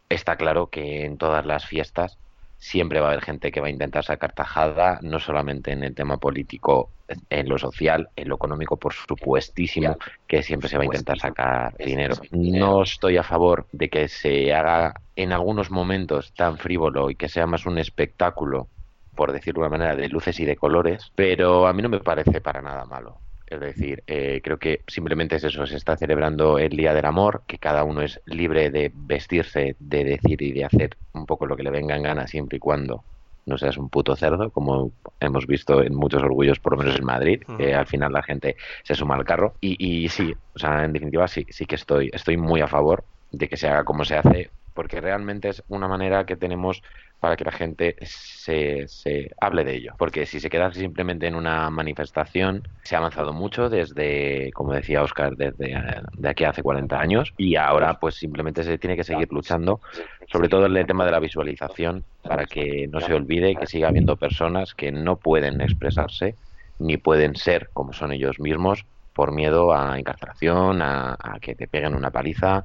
está 0.09 0.37
claro 0.37 0.71
que 0.71 1.05
en 1.05 1.19
todas 1.19 1.45
las 1.45 1.67
fiestas 1.67 2.19
siempre 2.59 3.01
va 3.01 3.09
a 3.09 3.11
haber 3.13 3.25
gente 3.25 3.53
que 3.53 3.61
va 3.61 3.69
a 3.69 3.71
intentar 3.71 4.05
sacar 4.05 4.33
tajada, 4.33 4.99
no 5.03 5.21
solamente 5.21 5.73
en 5.73 5.85
el 5.85 5.95
tema 5.95 6.19
político, 6.19 6.91
en 7.31 7.49
lo 7.49 7.57
social, 7.57 8.09
en 8.17 8.29
lo 8.29 8.35
económico, 8.35 8.77
por 8.77 8.93
supuestísimo, 8.93 9.97
que 10.27 10.43
siempre 10.43 10.69
se 10.69 10.77
va 10.77 10.83
a 10.83 10.87
intentar 10.87 11.19
sacar 11.19 11.77
dinero. 11.79 12.17
No 12.33 12.83
estoy 12.83 13.17
a 13.17 13.23
favor 13.23 13.67
de 13.73 13.89
que 13.89 14.09
se 14.09 14.53
haga 14.53 14.95
en 15.17 15.33
algunos 15.33 15.71
momentos 15.71 16.33
tan 16.35 16.59
frívolo 16.59 17.11
y 17.11 17.15
que 17.15 17.29
sea 17.29 17.47
más 17.47 17.65
un 17.65 17.79
espectáculo, 17.79 18.67
por 19.15 19.33
decirlo 19.33 19.63
de 19.63 19.69
una 19.69 19.79
manera, 19.79 19.97
de 19.97 20.09
luces 20.09 20.39
y 20.41 20.45
de 20.45 20.57
colores, 20.57 21.13
pero 21.15 21.67
a 21.67 21.73
mí 21.73 21.83
no 21.83 21.89
me 21.89 22.01
parece 22.01 22.41
para 22.41 22.61
nada 22.61 22.85
malo. 22.85 23.19
Es 23.51 23.61
decir, 23.61 24.03
eh, 24.07 24.41
creo 24.43 24.59
que 24.59 24.83
simplemente 24.87 25.37
es 25.37 25.45
eso, 25.45 25.67
se 25.67 25.77
está 25.77 25.97
celebrando 25.97 26.59
el 26.59 26.71
Día 26.71 26.93
del 26.93 27.07
Amor, 27.07 27.43
que 27.47 27.59
cada 27.59 27.83
uno 27.85 28.03
es 28.03 28.21
libre 28.27 28.71
de 28.71 28.93
vestirse, 28.95 29.75
de 29.79 30.05
decir 30.05 30.43
y 30.43 30.53
de 30.53 30.65
hacer 30.67 30.97
un 31.15 31.25
poco 31.25 31.47
lo 31.47 31.57
que 31.57 31.63
le 31.63 31.71
venga 31.71 31.97
en 31.97 32.03
gana 32.03 32.27
siempre 32.27 32.57
y 32.57 32.61
cuando 32.61 33.05
no 33.47 33.57
seas 33.57 33.79
un 33.79 33.89
puto 33.89 34.15
cerdo, 34.15 34.51
como 34.51 34.93
hemos 35.19 35.47
visto 35.47 35.83
en 35.83 35.95
muchos 35.95 36.23
orgullos, 36.23 36.61
por 36.61 36.73
lo 36.73 36.79
menos 36.79 36.99
en 36.99 37.05
Madrid, 37.07 37.43
que 37.57 37.75
al 37.75 37.87
final 37.87 38.13
la 38.13 38.23
gente 38.23 38.57
se 38.83 38.95
suma 38.95 39.15
al 39.15 39.25
carro. 39.25 39.55
Y, 39.63 39.77
y 39.83 40.09
sí, 40.11 40.35
o 40.55 40.59
sea, 40.59 40.85
en 40.85 40.93
definitiva 40.93 41.27
sí, 41.27 41.47
sí 41.49 41.65
que 41.65 41.77
estoy, 41.77 42.11
estoy 42.13 42.37
muy 42.37 42.61
a 42.61 42.69
favor 42.69 43.05
de 43.33 43.49
que 43.49 43.57
se 43.57 43.67
haga 43.67 43.85
como 43.85 44.05
se 44.05 44.17
hace, 44.17 44.51
porque 44.75 45.01
realmente 45.01 45.49
es 45.49 45.63
una 45.69 45.89
manera 45.89 46.27
que 46.27 46.37
tenemos 46.37 46.83
para 47.21 47.37
que 47.37 47.45
la 47.45 47.53
gente 47.53 47.97
se, 48.03 48.87
se 48.87 49.31
hable 49.41 49.65
de 49.65 49.77
ello. 49.77 49.95
Porque 49.99 50.27
si 50.27 50.41
se 50.41 50.51
queda 50.51 50.73
simplemente 50.73 51.27
en 51.27 51.35
una 51.35 51.69
manifestación, 51.71 52.67
se 52.83 52.95
ha 52.95 52.99
avanzado 52.99 53.33
mucho 53.33 53.69
desde, 53.69 54.51
como 54.53 54.73
decía 54.73 55.03
Oscar, 55.03 55.37
desde 55.37 55.73
eh, 55.73 56.03
de 56.17 56.29
aquí 56.29 56.45
hace 56.45 56.63
40 56.63 56.99
años 56.99 57.35
y 57.37 57.57
ahora 57.57 57.99
pues 57.99 58.15
simplemente 58.15 58.63
se 58.63 58.79
tiene 58.79 58.97
que 58.97 59.05
seguir 59.05 59.29
luchando, 59.33 59.81
sobre 60.31 60.49
todo 60.49 60.67
en 60.67 60.77
el 60.77 60.87
tema 60.87 61.05
de 61.05 61.11
la 61.11 61.21
visualización, 61.21 62.05
para 62.23 62.45
que 62.47 62.87
no 62.89 63.01
se 63.01 63.15
olvide 63.15 63.57
que 63.57 63.67
siga 63.67 63.89
habiendo 63.89 64.17
personas 64.17 64.75
que 64.75 64.93
no 64.93 65.17
pueden 65.17 65.61
expresarse 65.61 66.37
ni 66.79 66.97
pueden 66.97 67.35
ser 67.35 67.71
como 67.73 67.93
son 67.93 68.13
ellos 68.13 68.39
mismos 68.39 68.85
por 69.19 69.33
miedo 69.33 69.75
a 69.75 69.99
encarcelación, 69.99 70.81
a, 70.81 71.17
a, 71.19 71.41
que 71.41 71.57
te 71.57 71.67
peguen 71.67 71.97
una 71.97 72.13
paliza 72.13 72.63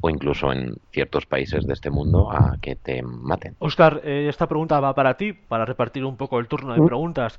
o 0.00 0.10
incluso 0.10 0.52
en 0.52 0.74
ciertos 0.90 1.26
países 1.26 1.64
de 1.64 1.74
este 1.74 1.90
mundo 1.90 2.28
a 2.32 2.56
que 2.60 2.74
te 2.74 3.02
maten. 3.04 3.54
Oscar, 3.60 4.00
eh, 4.02 4.26
esta 4.28 4.48
pregunta 4.48 4.80
va 4.80 4.96
para 4.96 5.16
ti, 5.16 5.32
para 5.32 5.64
repartir 5.64 6.04
un 6.04 6.16
poco 6.16 6.40
el 6.40 6.48
turno 6.48 6.74
de 6.74 6.82
preguntas. 6.84 7.38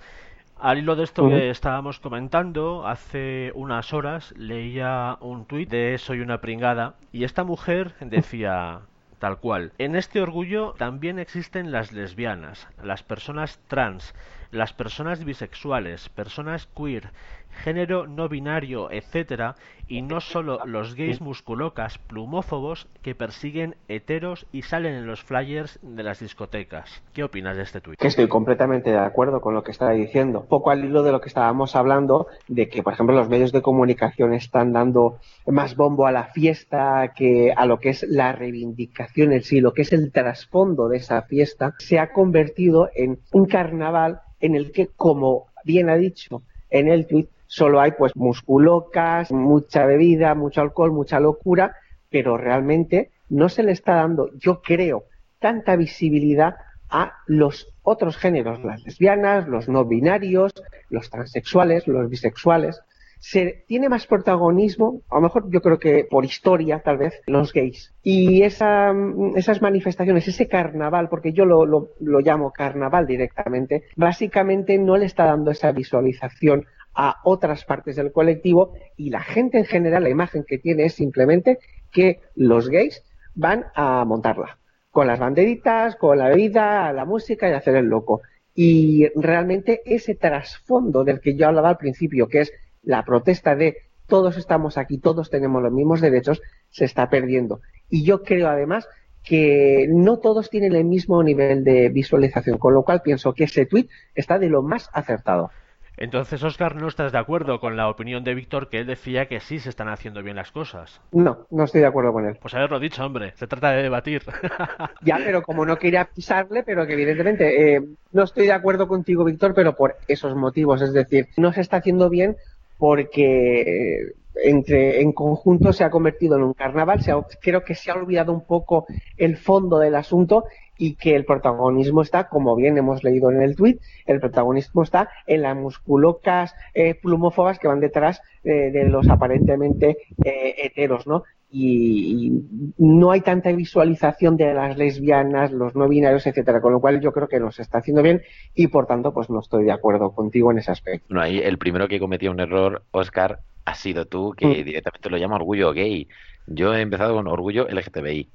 Al 0.61 0.77
hilo 0.77 0.95
de 0.95 1.03
esto 1.03 1.27
que 1.27 1.49
estábamos 1.49 1.99
comentando, 1.99 2.87
hace 2.87 3.51
unas 3.53 3.91
horas 3.91 4.33
leía 4.37 5.17
un 5.19 5.43
tuit 5.43 5.69
de 5.69 5.97
Soy 5.97 6.21
una 6.21 6.39
pringada 6.39 6.93
y 7.11 7.25
esta 7.25 7.43
mujer 7.43 7.95
decía 7.99 8.79
tal 9.19 9.39
cual. 9.39 9.73
En 9.77 9.97
este 9.97 10.21
orgullo 10.21 10.73
también 10.77 11.19
existen 11.19 11.73
las 11.73 11.91
lesbianas, 11.91 12.67
las 12.81 13.03
personas 13.03 13.59
trans, 13.67 14.13
las 14.51 14.71
personas 14.73 15.23
bisexuales, 15.23 16.09
personas 16.09 16.67
queer, 16.67 17.11
género 17.53 18.07
no 18.07 18.29
binario, 18.29 18.91
etcétera, 18.91 19.55
y 19.87 20.01
no 20.01 20.21
solo 20.21 20.59
los 20.65 20.95
gays 20.95 21.21
musculocas 21.21 21.97
plumófobos 21.97 22.87
que 23.01 23.15
persiguen 23.15 23.75
heteros 23.87 24.47
y 24.51 24.63
salen 24.63 24.95
en 24.95 25.05
los 25.05 25.23
flyers 25.23 25.79
de 25.81 26.03
las 26.03 26.19
discotecas. 26.19 27.03
¿Qué 27.13 27.23
opinas 27.23 27.57
de 27.57 27.63
este 27.63 27.81
tuit? 27.81 27.99
Que 27.99 28.07
estoy 28.07 28.27
completamente 28.27 28.91
de 28.91 28.97
acuerdo 28.97 29.41
con 29.41 29.53
lo 29.53 29.63
que 29.63 29.71
está 29.71 29.91
diciendo. 29.91 30.45
Poco 30.47 30.71
al 30.71 30.83
hilo 30.85 31.03
de 31.03 31.11
lo 31.11 31.21
que 31.21 31.27
estábamos 31.27 31.75
hablando, 31.75 32.27
de 32.47 32.69
que, 32.69 32.81
por 32.81 32.93
ejemplo, 32.93 33.15
los 33.15 33.29
medios 33.29 33.51
de 33.51 33.61
comunicación 33.61 34.33
están 34.33 34.73
dando 34.73 35.19
más 35.45 35.75
bombo 35.75 36.07
a 36.07 36.11
la 36.11 36.25
fiesta 36.25 37.13
que 37.15 37.53
a 37.55 37.65
lo 37.65 37.79
que 37.79 37.89
es 37.89 38.03
la 38.03 38.31
reivindicación 38.31 39.33
en 39.33 39.43
sí, 39.43 39.59
lo 39.59 39.73
que 39.73 39.83
es 39.83 39.93
el 39.93 40.11
trasfondo 40.11 40.87
de 40.87 40.97
esa 40.97 41.23
fiesta, 41.23 41.75
se 41.79 41.99
ha 41.99 42.11
convertido 42.11 42.89
en 42.95 43.19
un 43.31 43.45
carnaval 43.45 44.21
en 44.39 44.55
el 44.55 44.71
que, 44.71 44.87
como 44.87 45.47
bien 45.63 45.89
ha 45.89 45.95
dicho 45.97 46.41
en 46.69 46.87
el 46.87 47.05
tuit, 47.05 47.29
solo 47.53 47.79
hay 47.79 47.91
pues 47.91 48.15
musculocas, 48.15 49.31
mucha 49.31 49.85
bebida, 49.85 50.33
mucho 50.33 50.61
alcohol, 50.61 50.91
mucha 50.91 51.19
locura, 51.19 51.75
pero 52.09 52.35
realmente 52.35 53.11
no 53.29 53.47
se 53.47 53.61
le 53.61 53.73
está 53.73 53.93
dando, 53.95 54.31
yo 54.39 54.61
creo, 54.63 55.03
tanta 55.37 55.75
visibilidad 55.75 56.55
a 56.89 57.13
los 57.27 57.71
otros 57.83 58.17
géneros, 58.17 58.63
las 58.63 58.83
lesbianas, 58.83 59.47
los 59.47 59.69
no 59.69 59.85
binarios, 59.85 60.51
los 60.89 61.11
transexuales, 61.11 61.87
los 61.87 62.09
bisexuales. 62.09 62.81
Se 63.19 63.63
tiene 63.67 63.87
más 63.87 64.07
protagonismo, 64.07 65.01
a 65.09 65.15
lo 65.15 65.21
mejor 65.21 65.49
yo 65.51 65.61
creo 65.61 65.77
que 65.77 66.07
por 66.09 66.25
historia, 66.25 66.79
tal 66.79 66.97
vez, 66.97 67.21
los 67.27 67.53
gays. 67.53 67.93
Y 68.01 68.41
esa, 68.41 68.93
esas 69.35 69.61
manifestaciones, 69.61 70.27
ese 70.27 70.47
carnaval, 70.47 71.07
porque 71.07 71.33
yo 71.33 71.45
lo, 71.45 71.67
lo, 71.67 71.89
lo 71.99 72.19
llamo 72.19 72.51
carnaval 72.51 73.05
directamente, 73.05 73.83
básicamente 73.95 74.79
no 74.79 74.97
le 74.97 75.05
está 75.05 75.25
dando 75.25 75.51
esa 75.51 75.71
visualización 75.71 76.65
a 76.95 77.21
otras 77.23 77.65
partes 77.65 77.95
del 77.95 78.11
colectivo 78.11 78.73
y 78.97 79.09
la 79.09 79.21
gente 79.21 79.57
en 79.57 79.65
general 79.65 80.03
la 80.03 80.09
imagen 80.09 80.43
que 80.43 80.57
tiene 80.57 80.85
es 80.85 80.93
simplemente 80.93 81.59
que 81.91 82.19
los 82.35 82.69
gays 82.69 83.03
van 83.35 83.65
a 83.75 84.03
montarla 84.05 84.57
con 84.93 85.07
las 85.07 85.19
banderitas, 85.19 85.95
con 85.95 86.19
la 86.19 86.29
bebida, 86.29 86.93
la 86.93 87.03
música 87.03 87.49
y 87.49 87.53
hacer 87.53 87.75
el 87.75 87.87
loco. 87.87 88.21
Y 88.53 89.07
realmente 89.15 89.81
ese 89.85 90.13
trasfondo 90.13 91.03
del 91.03 91.19
que 91.19 91.35
yo 91.35 91.47
hablaba 91.47 91.69
al 91.69 91.77
principio, 91.77 92.27
que 92.27 92.41
es 92.41 92.53
la 92.83 93.03
protesta 93.03 93.55
de 93.55 93.77
todos 94.05 94.37
estamos 94.37 94.77
aquí, 94.77 94.99
todos 94.99 95.31
tenemos 95.31 95.63
los 95.63 95.71
mismos 95.71 95.99
derechos, 95.99 96.43
se 96.69 96.85
está 96.85 97.09
perdiendo. 97.09 97.61
Y 97.89 98.03
yo 98.03 98.21
creo 98.21 98.47
además 98.47 98.87
que 99.23 99.87
no 99.89 100.19
todos 100.19 100.51
tienen 100.51 100.75
el 100.75 100.85
mismo 100.85 101.23
nivel 101.23 101.63
de 101.63 101.89
visualización, 101.89 102.59
con 102.59 102.75
lo 102.75 102.83
cual 102.83 103.01
pienso 103.01 103.33
que 103.33 103.45
ese 103.45 103.65
tweet 103.65 103.87
está 104.13 104.37
de 104.37 104.49
lo 104.49 104.61
más 104.61 104.91
acertado. 104.93 105.49
Entonces, 105.97 106.43
Oscar, 106.43 106.75
¿no 106.75 106.87
estás 106.87 107.11
de 107.11 107.19
acuerdo 107.19 107.59
con 107.59 107.77
la 107.77 107.87
opinión 107.87 108.23
de 108.23 108.33
Víctor 108.33 108.69
que 108.69 108.79
él 108.79 108.87
decía 108.87 109.27
que 109.27 109.39
sí 109.39 109.59
se 109.59 109.69
están 109.69 109.89
haciendo 109.89 110.23
bien 110.23 110.35
las 110.35 110.51
cosas? 110.51 110.99
No, 111.11 111.45
no 111.51 111.63
estoy 111.63 111.81
de 111.81 111.87
acuerdo 111.87 112.11
con 112.13 112.25
él. 112.25 112.37
Pues 112.41 112.53
haberlo 112.55 112.79
dicho, 112.79 113.05
hombre. 113.05 113.33
Se 113.35 113.47
trata 113.47 113.71
de 113.71 113.83
debatir. 113.83 114.23
ya, 115.01 115.17
pero 115.23 115.43
como 115.43 115.65
no 115.65 115.77
quería 115.77 116.05
pisarle, 116.05 116.63
pero 116.63 116.87
que 116.87 116.93
evidentemente 116.93 117.75
eh, 117.75 117.83
no 118.11 118.23
estoy 118.23 118.47
de 118.47 118.53
acuerdo 118.53 118.87
contigo, 118.87 119.23
Víctor, 119.23 119.53
pero 119.53 119.75
por 119.75 119.95
esos 120.07 120.35
motivos. 120.35 120.81
Es 120.81 120.93
decir, 120.93 121.27
no 121.37 121.53
se 121.53 121.61
está 121.61 121.77
haciendo 121.77 122.09
bien 122.09 122.37
porque 122.79 123.61
eh, 123.61 124.13
entre 124.43 125.01
en 125.01 125.13
conjunto 125.13 125.73
se 125.73 125.83
ha 125.83 125.91
convertido 125.91 126.37
en 126.37 126.43
un 126.43 126.53
carnaval. 126.53 127.03
Se 127.03 127.11
ha, 127.11 127.21
creo 127.39 127.63
que 127.63 127.75
se 127.75 127.91
ha 127.91 127.95
olvidado 127.95 128.33
un 128.33 128.41
poco 128.41 128.87
el 129.17 129.37
fondo 129.37 129.77
del 129.77 129.95
asunto 129.95 130.45
y 130.77 130.95
que 130.95 131.15
el 131.15 131.25
protagonismo 131.25 132.01
está, 132.01 132.27
como 132.27 132.55
bien 132.55 132.77
hemos 132.77 133.03
leído 133.03 133.31
en 133.31 133.41
el 133.41 133.55
tuit, 133.55 133.81
el 134.05 134.19
protagonismo 134.19 134.83
está 134.83 135.09
en 135.27 135.43
las 135.43 135.55
musculocas 135.55 136.55
eh, 136.73 136.95
plumófobas 136.95 137.59
que 137.59 137.67
van 137.67 137.79
detrás 137.79 138.21
eh, 138.43 138.71
de 138.71 138.85
los 138.85 139.07
aparentemente 139.09 139.97
eh, 140.23 140.55
heteros, 140.63 141.07
¿no? 141.07 141.23
Y, 141.55 142.27
y, 142.27 142.73
no 142.79 143.11
hay 143.11 143.21
tanta 143.21 143.51
visualización 143.51 144.37
de 144.37 144.55
las 144.55 144.75
lesbianas, 144.75 145.51
los 145.51 145.75
no 145.75 145.87
binarios, 145.87 146.25
etcétera, 146.25 146.61
con 146.61 146.73
lo 146.73 146.79
cual 146.79 146.99
yo 146.99 147.11
creo 147.11 147.27
que 147.27 147.39
nos 147.39 147.59
está 147.59 147.77
haciendo 147.77 148.01
bien 148.01 148.23
y 148.55 148.67
por 148.67 148.87
tanto 148.87 149.13
pues 149.13 149.29
no 149.29 149.39
estoy 149.39 149.65
de 149.65 149.71
acuerdo 149.71 150.11
contigo 150.15 150.51
en 150.51 150.57
ese 150.57 150.71
aspecto. 150.71 151.05
Bueno, 151.09 151.21
ahí 151.21 151.37
el 151.37 151.59
primero 151.59 151.87
que 151.87 151.99
cometió 151.99 152.31
un 152.31 152.39
error, 152.39 152.81
Oscar, 152.89 153.41
ha 153.65 153.75
sido 153.75 154.05
tú, 154.05 154.33
que 154.35 154.47
mm. 154.47 154.65
directamente 154.65 155.09
lo 155.11 155.17
llama 155.17 155.35
orgullo 155.35 155.71
gay. 155.73 156.07
Yo 156.47 156.73
he 156.73 156.81
empezado 156.81 157.13
con 157.13 157.27
orgullo 157.27 157.67
LGTBI 157.69 158.27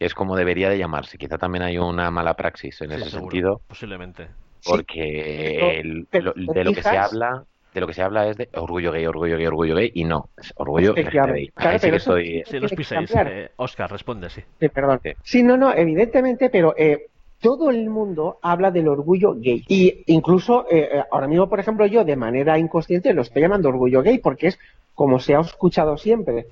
es 0.00 0.14
como 0.14 0.34
debería 0.34 0.68
de 0.70 0.78
llamarse. 0.78 1.18
Quizá 1.18 1.38
también 1.38 1.62
hay 1.62 1.78
una 1.78 2.10
mala 2.10 2.34
praxis 2.34 2.80
en 2.80 2.88
Sí, 2.90 2.96
ese 2.96 3.10
seguro, 3.10 3.30
sentido, 3.30 3.60
Posiblemente. 3.68 4.28
porque 4.64 5.78
el- 5.80 6.06
pero 6.10 6.32
lo- 6.34 6.52
¿te 6.52 6.58
de 6.58 6.64
lo 6.64 6.72
que 6.72 6.82
se 6.82 6.96
habla 6.96 7.44
de 7.72 7.80
lo 7.80 7.86
que 7.86 7.92
se 7.92 8.02
habla 8.02 8.26
es 8.26 8.36
de 8.36 8.48
orgullo 8.54 8.90
gay, 8.90 9.06
orgullo 9.06 9.36
gay, 9.36 9.46
orgullo 9.46 9.76
gay, 9.76 9.92
y 9.94 10.02
no, 10.02 10.30
es 10.36 10.52
orgullo. 10.56 10.92
LGTBI. 10.96 11.50
Claro, 11.54 11.78
sí 11.78 11.86
pero 11.86 12.16
que. 12.16 12.42
Sí, 12.44 12.58
que 12.58 12.76
piséis. 12.76 13.10
cambiar. 13.12 13.32
Eh, 13.32 13.50
Oscar, 13.56 13.88
responde, 13.92 14.28
sí. 14.28 14.42
Sí, 14.58 14.68
perdón. 14.70 14.98
Sí. 15.04 15.10
Sí, 15.22 15.42
no, 15.44 15.56
no, 15.56 15.72
evidentemente, 15.72 16.50
pero 16.50 16.74
eh, 16.76 17.06
todo 17.40 17.70
el 17.70 17.88
mundo 17.88 18.38
habla 18.42 18.72
del 18.72 18.88
orgullo 18.88 19.34
gay. 19.36 19.62
Y 19.68 20.02
incluso 20.06 20.66
eh, 20.68 20.88
eh, 20.94 21.02
ahora 21.12 21.28
mismo, 21.28 21.48
por 21.48 21.60
ejemplo, 21.60 21.86
yo 21.86 22.04
de 22.04 22.16
manera 22.16 22.58
inconsciente 22.58 23.14
lo 23.14 23.22
estoy 23.22 23.42
llamando 23.42 23.68
orgullo 23.68 24.02
gay 24.02 24.18
porque 24.18 24.48
es 24.48 24.58
como 24.92 25.20
se 25.20 25.36
ha 25.36 25.40
escuchado 25.40 25.96
siempre. 25.96 26.46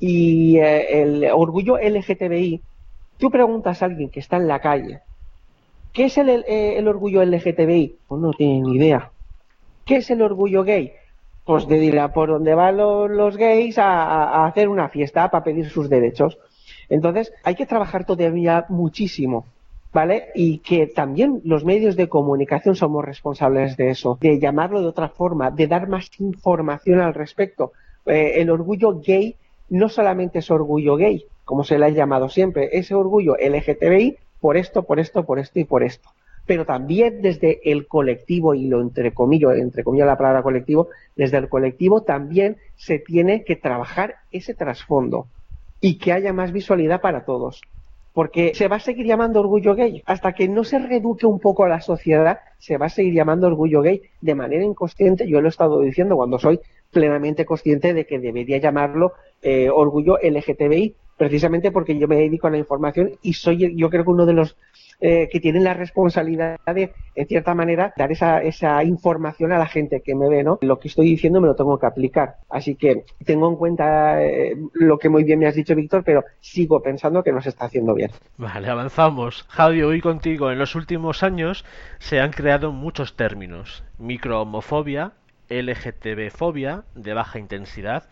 Y 0.00 0.58
eh, 0.58 1.02
el 1.02 1.24
orgullo 1.32 1.78
LGTBI, 1.78 2.60
tú 3.18 3.30
preguntas 3.30 3.82
a 3.82 3.86
alguien 3.86 4.10
que 4.10 4.20
está 4.20 4.36
en 4.36 4.48
la 4.48 4.60
calle, 4.60 5.00
¿qué 5.92 6.06
es 6.06 6.18
el, 6.18 6.44
eh, 6.46 6.82
orgullo 6.86 7.22
LGTBI? 7.24 7.96
Pues 8.08 8.20
no 8.20 8.32
tiene 8.32 8.60
ni 8.60 8.76
idea. 8.76 9.10
¿Qué 9.84 9.96
es 9.96 10.10
el 10.10 10.22
orgullo 10.22 10.64
gay? 10.64 10.92
Pues 11.44 11.66
te 11.66 11.78
dirá 11.78 12.12
por 12.12 12.30
dónde 12.30 12.54
van 12.54 12.76
los, 12.76 13.36
gays 13.36 13.78
a 13.78 14.46
hacer 14.46 14.68
una 14.68 14.88
fiesta 14.88 15.30
para 15.30 15.44
pedir 15.44 15.68
sus 15.68 15.90
derechos. 15.90 16.38
Entonces, 16.88 17.32
hay 17.42 17.54
que 17.54 17.66
trabajar 17.66 18.04
todavía 18.04 18.66
muchísimo, 18.68 19.46
¿vale? 19.92 20.26
Y 20.34 20.58
que 20.58 20.86
también 20.86 21.40
los 21.44 21.64
medios 21.64 21.96
de 21.96 22.08
comunicación 22.08 22.74
somos 22.74 23.04
responsables 23.04 23.76
de 23.76 23.90
eso, 23.90 24.18
de 24.20 24.38
llamarlo 24.38 24.80
de 24.80 24.88
otra 24.88 25.08
forma, 25.08 25.50
de 25.50 25.66
dar 25.66 25.88
más 25.88 26.10
información 26.18 27.00
al 27.00 27.14
respecto. 27.14 27.72
Eh, 28.06 28.34
el 28.36 28.50
orgullo 28.50 29.00
gay 29.00 29.36
no 29.70 29.88
solamente 29.88 30.40
es 30.40 30.50
orgullo 30.50 30.96
gay, 30.96 31.24
como 31.44 31.64
se 31.64 31.78
le 31.78 31.86
ha 31.86 31.90
llamado 31.90 32.28
siempre, 32.28 32.70
es 32.72 32.90
orgullo 32.92 33.36
LGTBI 33.36 34.18
por 34.40 34.56
esto, 34.56 34.82
por 34.82 35.00
esto, 35.00 35.24
por 35.24 35.38
esto 35.38 35.58
y 35.58 35.64
por 35.64 35.82
esto. 35.82 36.10
Pero 36.46 36.66
también 36.66 37.22
desde 37.22 37.60
el 37.70 37.86
colectivo, 37.86 38.54
y 38.54 38.66
lo 38.68 38.80
entrecomillo, 38.80 39.52
entrecomillo 39.52 40.04
la 40.04 40.18
palabra 40.18 40.42
colectivo, 40.42 40.88
desde 41.16 41.38
el 41.38 41.48
colectivo 41.48 42.02
también 42.02 42.58
se 42.76 42.98
tiene 42.98 43.44
que 43.44 43.56
trabajar 43.56 44.16
ese 44.30 44.52
trasfondo 44.52 45.26
y 45.80 45.98
que 45.98 46.12
haya 46.12 46.32
más 46.32 46.52
visualidad 46.52 47.00
para 47.00 47.24
todos. 47.24 47.62
Porque 48.12 48.54
se 48.54 48.68
va 48.68 48.76
a 48.76 48.80
seguir 48.80 49.06
llamando 49.06 49.40
orgullo 49.40 49.74
gay. 49.74 50.02
Hasta 50.06 50.34
que 50.34 50.46
no 50.46 50.62
se 50.62 50.78
reduque 50.78 51.26
un 51.26 51.40
poco 51.40 51.64
a 51.64 51.68
la 51.68 51.80
sociedad, 51.80 52.40
se 52.58 52.76
va 52.76 52.86
a 52.86 52.90
seguir 52.90 53.14
llamando 53.14 53.46
orgullo 53.48 53.82
gay 53.82 54.02
de 54.20 54.34
manera 54.34 54.62
inconsciente. 54.62 55.26
Yo 55.26 55.40
lo 55.40 55.48
he 55.48 55.50
estado 55.50 55.80
diciendo 55.80 56.16
cuando 56.16 56.38
soy 56.38 56.60
plenamente 56.92 57.44
consciente 57.44 57.92
de 57.92 58.06
que 58.06 58.20
debería 58.20 58.58
llamarlo 58.58 59.14
eh, 59.42 59.68
orgullo 59.68 60.18
LGTBI 60.22 60.94
precisamente 61.16 61.70
porque 61.70 61.98
yo 61.98 62.08
me 62.08 62.16
dedico 62.16 62.46
a 62.46 62.50
la 62.50 62.58
información 62.58 63.12
y 63.22 63.34
soy 63.34 63.76
yo 63.76 63.90
creo 63.90 64.04
que 64.04 64.10
uno 64.10 64.26
de 64.26 64.32
los 64.32 64.56
eh, 65.00 65.28
que 65.30 65.40
tienen 65.40 65.64
la 65.64 65.74
responsabilidad 65.74 66.58
de, 66.66 66.94
en 67.14 67.26
cierta 67.26 67.54
manera, 67.54 67.92
dar 67.96 68.12
esa, 68.12 68.38
esa 68.42 68.82
información 68.84 69.52
a 69.52 69.58
la 69.58 69.66
gente 69.66 70.00
que 70.02 70.14
me 70.14 70.28
ve, 70.28 70.44
¿no? 70.44 70.58
Lo 70.62 70.78
que 70.78 70.88
estoy 70.88 71.10
diciendo 71.10 71.40
me 71.40 71.48
lo 71.48 71.56
tengo 71.56 71.78
que 71.78 71.86
aplicar. 71.86 72.36
Así 72.48 72.76
que 72.76 73.04
tengo 73.24 73.48
en 73.48 73.56
cuenta 73.56 74.22
eh, 74.22 74.56
lo 74.72 74.98
que 74.98 75.08
muy 75.08 75.24
bien 75.24 75.40
me 75.40 75.46
has 75.46 75.56
dicho, 75.56 75.74
Víctor, 75.74 76.04
pero 76.04 76.24
sigo 76.40 76.80
pensando 76.80 77.22
que 77.22 77.32
no 77.32 77.42
se 77.42 77.48
está 77.48 77.66
haciendo 77.66 77.92
bien. 77.92 78.12
Vale, 78.38 78.68
avanzamos. 78.68 79.44
Javi, 79.48 79.82
hoy 79.82 80.00
contigo. 80.00 80.50
En 80.50 80.58
los 80.58 80.74
últimos 80.74 81.22
años 81.22 81.64
se 81.98 82.20
han 82.20 82.30
creado 82.30 82.72
muchos 82.72 83.16
términos. 83.16 83.84
Microhomofobia, 83.98 85.12
LGTB-fobia, 85.50 86.84
de 86.94 87.14
baja 87.14 87.38
intensidad, 87.38 88.04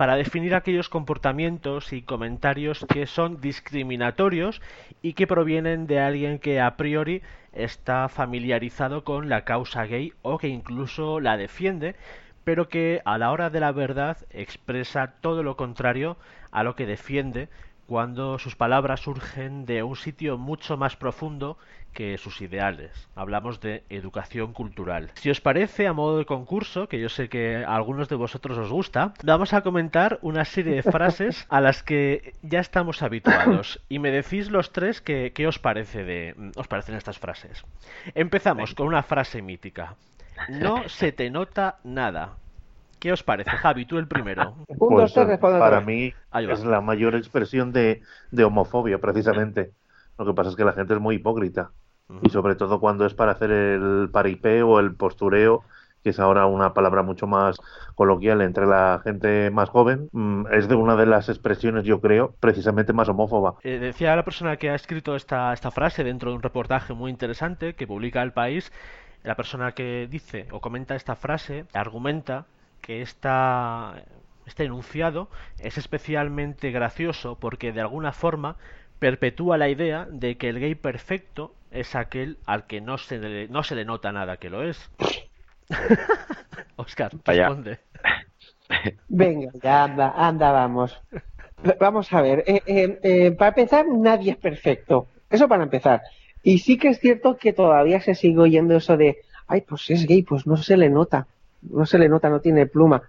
para 0.00 0.16
definir 0.16 0.54
aquellos 0.54 0.88
comportamientos 0.88 1.92
y 1.92 2.00
comentarios 2.00 2.86
que 2.88 3.06
son 3.06 3.38
discriminatorios 3.38 4.62
y 5.02 5.12
que 5.12 5.26
provienen 5.26 5.86
de 5.86 6.00
alguien 6.00 6.38
que 6.38 6.58
a 6.58 6.78
priori 6.78 7.20
está 7.52 8.08
familiarizado 8.08 9.04
con 9.04 9.28
la 9.28 9.44
causa 9.44 9.84
gay 9.84 10.14
o 10.22 10.38
que 10.38 10.48
incluso 10.48 11.20
la 11.20 11.36
defiende, 11.36 11.96
pero 12.44 12.70
que 12.70 13.02
a 13.04 13.18
la 13.18 13.30
hora 13.30 13.50
de 13.50 13.60
la 13.60 13.72
verdad 13.72 14.16
expresa 14.30 15.16
todo 15.20 15.42
lo 15.42 15.58
contrario 15.58 16.16
a 16.50 16.62
lo 16.62 16.76
que 16.76 16.86
defiende 16.86 17.50
cuando 17.90 18.38
sus 18.38 18.54
palabras 18.54 19.00
surgen 19.00 19.66
de 19.66 19.82
un 19.82 19.96
sitio 19.96 20.38
mucho 20.38 20.76
más 20.76 20.94
profundo 20.94 21.58
que 21.92 22.18
sus 22.18 22.40
ideales. 22.40 23.08
Hablamos 23.16 23.60
de 23.60 23.82
educación 23.88 24.52
cultural. 24.52 25.10
Si 25.14 25.28
os 25.28 25.40
parece, 25.40 25.88
a 25.88 25.92
modo 25.92 26.18
de 26.18 26.24
concurso, 26.24 26.86
que 26.86 27.00
yo 27.00 27.08
sé 27.08 27.28
que 27.28 27.64
a 27.64 27.74
algunos 27.74 28.08
de 28.08 28.14
vosotros 28.14 28.56
os 28.58 28.70
gusta, 28.70 29.12
vamos 29.24 29.54
a 29.54 29.62
comentar 29.62 30.20
una 30.22 30.44
serie 30.44 30.76
de 30.76 30.84
frases 30.84 31.44
a 31.48 31.60
las 31.60 31.82
que 31.82 32.34
ya 32.42 32.60
estamos 32.60 33.02
habituados 33.02 33.80
y 33.88 33.98
me 33.98 34.12
decís 34.12 34.52
los 34.52 34.70
tres 34.70 35.00
qué, 35.00 35.32
os 35.48 35.58
parece 35.58 36.04
de 36.04 36.36
os 36.54 36.68
parecen 36.68 36.94
estas 36.94 37.18
frases. 37.18 37.64
Empezamos 38.14 38.72
con 38.76 38.86
una 38.86 39.02
frase 39.02 39.42
mítica. 39.42 39.96
No 40.48 40.88
se 40.88 41.10
te 41.10 41.28
nota 41.28 41.80
nada. 41.82 42.36
¿Qué 43.00 43.12
os 43.12 43.22
parece, 43.22 43.50
Javi? 43.50 43.86
Tú 43.86 43.98
el 43.98 44.06
primero. 44.06 44.54
Pues, 44.78 45.12
para 45.40 45.80
mí 45.80 46.12
es 46.32 46.64
la 46.64 46.80
mayor 46.80 47.14
expresión 47.14 47.72
de, 47.72 48.02
de 48.30 48.44
homofobia, 48.44 48.98
precisamente. 48.98 49.72
Lo 50.18 50.26
que 50.26 50.34
pasa 50.34 50.50
es 50.50 50.56
que 50.56 50.64
la 50.64 50.72
gente 50.72 50.94
es 50.94 51.00
muy 51.00 51.16
hipócrita. 51.16 51.70
Y 52.22 52.30
sobre 52.30 52.56
todo 52.56 52.80
cuando 52.80 53.06
es 53.06 53.14
para 53.14 53.32
hacer 53.32 53.50
el 53.50 54.08
paripé 54.12 54.62
o 54.62 54.80
el 54.80 54.94
postureo, 54.96 55.62
que 56.02 56.10
es 56.10 56.18
ahora 56.18 56.46
una 56.46 56.74
palabra 56.74 57.02
mucho 57.02 57.26
más 57.26 57.56
coloquial 57.94 58.40
entre 58.40 58.66
la 58.66 59.00
gente 59.04 59.50
más 59.50 59.68
joven, 59.68 60.08
mm, 60.12 60.46
es 60.52 60.68
de 60.68 60.74
una 60.74 60.96
de 60.96 61.06
las 61.06 61.28
expresiones, 61.28 61.84
yo 61.84 62.00
creo, 62.00 62.34
precisamente 62.40 62.92
más 62.92 63.08
homófoba. 63.08 63.54
Eh, 63.62 63.78
decía 63.78 64.16
la 64.16 64.24
persona 64.24 64.56
que 64.56 64.70
ha 64.70 64.74
escrito 64.74 65.14
esta, 65.14 65.52
esta 65.52 65.70
frase 65.70 66.02
dentro 66.04 66.30
de 66.30 66.36
un 66.36 66.42
reportaje 66.42 66.94
muy 66.94 67.10
interesante 67.10 67.74
que 67.74 67.86
publica 67.86 68.22
El 68.22 68.32
País, 68.32 68.72
la 69.22 69.36
persona 69.36 69.72
que 69.72 70.08
dice 70.10 70.48
o 70.50 70.60
comenta 70.60 70.96
esta 70.96 71.14
frase 71.14 71.66
argumenta 71.74 72.46
que 72.80 73.02
esta, 73.02 74.02
este 74.46 74.64
enunciado 74.64 75.28
es 75.58 75.78
especialmente 75.78 76.70
gracioso 76.70 77.38
porque 77.38 77.72
de 77.72 77.80
alguna 77.80 78.12
forma 78.12 78.56
perpetúa 78.98 79.58
la 79.58 79.68
idea 79.68 80.06
de 80.10 80.36
que 80.36 80.48
el 80.48 80.60
gay 80.60 80.74
perfecto 80.74 81.54
es 81.70 81.94
aquel 81.94 82.38
al 82.46 82.66
que 82.66 82.80
no 82.80 82.98
se 82.98 83.18
le, 83.18 83.48
no 83.48 83.62
se 83.62 83.74
le 83.74 83.84
nota 83.84 84.12
nada 84.12 84.36
que 84.36 84.50
lo 84.50 84.62
es. 84.62 84.90
Oscar, 86.76 87.12
responde. 87.24 87.78
Venga, 89.08 89.50
ya 89.62 89.84
anda, 89.84 90.12
anda, 90.16 90.52
vamos. 90.52 91.00
Vamos 91.78 92.12
a 92.12 92.22
ver, 92.22 92.44
eh, 92.46 92.62
eh, 92.66 92.98
eh, 93.02 93.30
para 93.32 93.50
empezar, 93.50 93.86
nadie 93.86 94.32
es 94.32 94.36
perfecto. 94.36 95.08
Eso 95.28 95.46
para 95.46 95.62
empezar. 95.62 96.02
Y 96.42 96.58
sí 96.58 96.78
que 96.78 96.88
es 96.88 97.00
cierto 97.00 97.36
que 97.36 97.52
todavía 97.52 98.00
se 98.00 98.14
sigue 98.14 98.38
oyendo 98.38 98.76
eso 98.76 98.96
de, 98.96 99.18
ay, 99.46 99.60
pues 99.62 99.90
es 99.90 100.06
gay, 100.06 100.22
pues 100.22 100.46
no 100.46 100.56
se 100.56 100.76
le 100.76 100.88
nota. 100.88 101.26
No 101.62 101.86
se 101.86 101.98
le 101.98 102.08
nota, 102.08 102.28
no 102.28 102.40
tiene 102.40 102.66
pluma. 102.66 103.02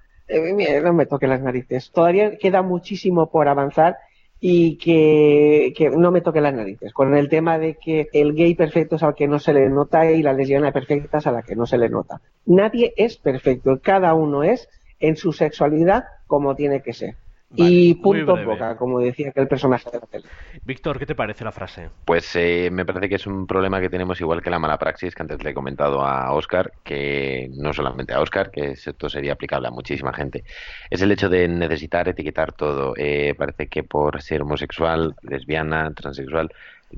no 0.84 0.94
me 0.94 1.06
toque 1.06 1.28
las 1.28 1.42
narices. 1.42 1.92
Todavía 1.92 2.38
queda 2.38 2.62
muchísimo 2.62 3.30
por 3.30 3.48
avanzar 3.48 3.98
y 4.40 4.78
que, 4.78 5.72
que, 5.78 5.92
no 5.92 6.12
me 6.12 6.22
toque 6.22 6.42
las 6.42 6.54
narices, 6.54 6.94
con 6.94 7.16
el 7.16 7.30
tema 7.30 7.60
de 7.60 7.76
que 7.76 8.08
el 8.12 8.34
gay 8.34 8.56
perfecto 8.56 8.96
es 8.96 9.04
al 9.04 9.14
que 9.14 9.28
no 9.28 9.38
se 9.38 9.54
le 9.54 9.70
nota 9.70 10.12
y 10.12 10.24
la 10.24 10.34
lesbiana 10.34 10.72
perfecta 10.72 11.20
es 11.20 11.28
a 11.28 11.32
la 11.32 11.44
que 11.44 11.56
no 11.56 11.68
se 11.68 11.78
le 11.78 11.90
nota. 11.90 12.22
Nadie 12.48 12.94
es 12.98 13.18
perfecto, 13.18 13.80
cada 13.84 14.16
uno 14.16 14.44
es 14.44 14.68
en 15.00 15.16
su 15.16 15.32
sexualidad 15.32 16.06
como 16.26 16.56
tiene 16.56 16.82
que 16.82 16.94
ser 16.94 17.16
y 17.56 17.96
punto 17.96 18.38
boca, 18.46 18.78
como 18.78 19.00
decía 19.00 19.32
que 19.32 19.42
el 19.42 19.48
personaje 19.48 19.90
de 19.92 20.00
la 20.00 20.06
tele. 20.06 20.26
Víctor, 20.64 21.00
¿qué 21.00 21.06
te 21.06 21.16
parece 21.16 21.44
la 21.44 21.52
frase? 21.52 21.90
Pues 22.06 22.36
eh, 22.36 22.70
me 22.72 22.86
parece 22.86 23.10
que 23.10 23.16
es 23.16 23.28
un 23.28 23.48
problema 23.48 23.82
que 23.82 23.90
tenemos 23.90 24.20
igual 24.22 24.42
que 24.42 24.50
la 24.50 24.60
mala 24.60 24.78
praxis, 24.78 25.16
que 25.16 25.24
antes 25.24 25.44
le 25.44 25.50
he 25.52 25.54
comentado 25.54 26.02
a 26.02 26.32
Oscar, 26.34 26.72
que 26.84 27.50
no 27.58 27.74
solamente 27.74 28.14
a 28.14 28.22
Oscar, 28.22 28.52
que 28.52 28.72
esto 28.72 29.10
sería 29.10 29.34
aplicable 29.34 29.68
a 29.68 29.72
muchísima 29.72 30.14
gente, 30.14 30.44
es 30.90 31.02
el 31.02 31.12
hecho 31.12 31.30
de 31.30 31.48
necesitar 31.48 32.08
etiquetar 32.08 32.54
todo. 32.54 32.94
Eh, 32.98 33.34
parece 33.38 33.68
que 33.68 33.84
por 33.84 34.22
ser 34.22 34.42
homosexual, 34.44 35.16
lesbiana, 35.22 35.92
transexual, 35.94 36.52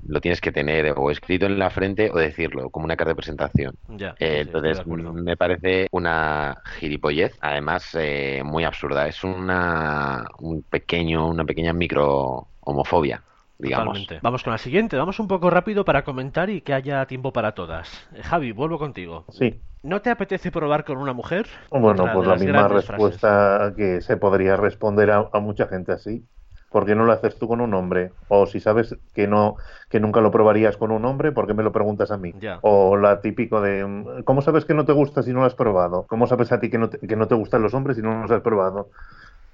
lo 0.07 0.21
tienes 0.21 0.41
que 0.41 0.51
tener 0.51 0.93
o 0.95 1.11
escrito 1.11 1.45
en 1.45 1.59
la 1.59 1.69
frente 1.69 2.09
o 2.11 2.17
decirlo 2.17 2.69
como 2.69 2.85
una 2.85 2.95
carta 2.95 3.11
de 3.11 3.15
presentación. 3.15 3.75
Eh, 4.19 4.41
entonces 4.41 4.85
me 4.85 5.37
parece 5.37 5.87
una 5.91 6.57
gilipollez, 6.77 7.37
además 7.41 7.95
eh, 7.99 8.41
muy 8.43 8.63
absurda. 8.63 9.07
Es 9.07 9.23
una 9.23 10.27
un 10.39 10.63
pequeño, 10.63 11.27
una 11.27 11.45
pequeña 11.45 11.73
micro 11.73 12.47
homofobia. 12.61 13.23
Digamos. 13.59 14.07
Vamos 14.21 14.43
con 14.43 14.51
la 14.51 14.57
siguiente, 14.57 14.97
vamos 14.97 15.19
un 15.19 15.27
poco 15.27 15.49
rápido 15.49 15.85
para 15.85 16.03
comentar 16.03 16.49
y 16.49 16.61
que 16.61 16.73
haya 16.73 17.05
tiempo 17.05 17.31
para 17.31 17.53
todas. 17.53 18.09
Eh, 18.13 18.21
Javi, 18.21 18.51
vuelvo 18.51 18.77
contigo. 18.77 19.25
Sí. 19.29 19.61
¿No 19.83 20.01
te 20.01 20.09
apetece 20.09 20.51
probar 20.51 20.83
con 20.83 20.97
una 20.97 21.13
mujer? 21.13 21.45
Bueno, 21.69 22.05
pues 22.13 22.27
la 22.27 22.35
misma 22.35 22.67
respuesta 22.67 23.73
que 23.77 24.01
se 24.01 24.17
podría 24.17 24.57
responder 24.57 25.11
a 25.11 25.39
mucha 25.39 25.67
gente 25.67 25.91
así. 25.91 26.25
¿Por 26.73 26.85
qué 26.85 26.95
no 26.95 27.05
lo 27.05 27.13
haces 27.13 27.37
tú 27.39 27.47
con 27.47 27.61
un 27.61 27.73
hombre? 27.73 28.11
O 28.27 28.47
si 28.47 28.59
sabes 28.59 28.97
que 29.13 29.27
no 29.27 29.55
que 29.89 30.01
nunca 30.01 30.21
lo 30.21 30.31
probarías 30.31 30.75
con 30.75 30.91
un 30.91 31.05
hombre, 31.05 31.31
¿por 31.31 31.47
qué 31.47 31.53
me 31.53 31.63
lo 31.63 31.71
preguntas 31.71 32.11
a 32.11 32.17
mí? 32.17 32.33
O 32.61 32.97
la 32.97 33.21
típico 33.21 33.61
de 33.61 34.23
¿cómo 34.25 34.41
sabes 34.41 34.65
que 34.65 34.73
no 34.73 34.85
te 34.85 34.91
gusta 34.91 35.23
si 35.23 35.31
no 35.31 35.41
lo 35.41 35.45
has 35.45 35.55
probado? 35.55 36.05
¿Cómo 36.07 36.27
sabes 36.27 36.51
a 36.51 36.59
ti 36.59 36.69
que 36.69 36.79
no 36.79 36.89
te, 36.89 36.99
que 36.99 37.15
no 37.15 37.27
te 37.29 37.35
gustan 37.35 37.61
los 37.61 37.73
hombres 37.73 37.95
si 37.97 38.03
no 38.03 38.23
los 38.23 38.31
has 38.31 38.41
probado? 38.41 38.89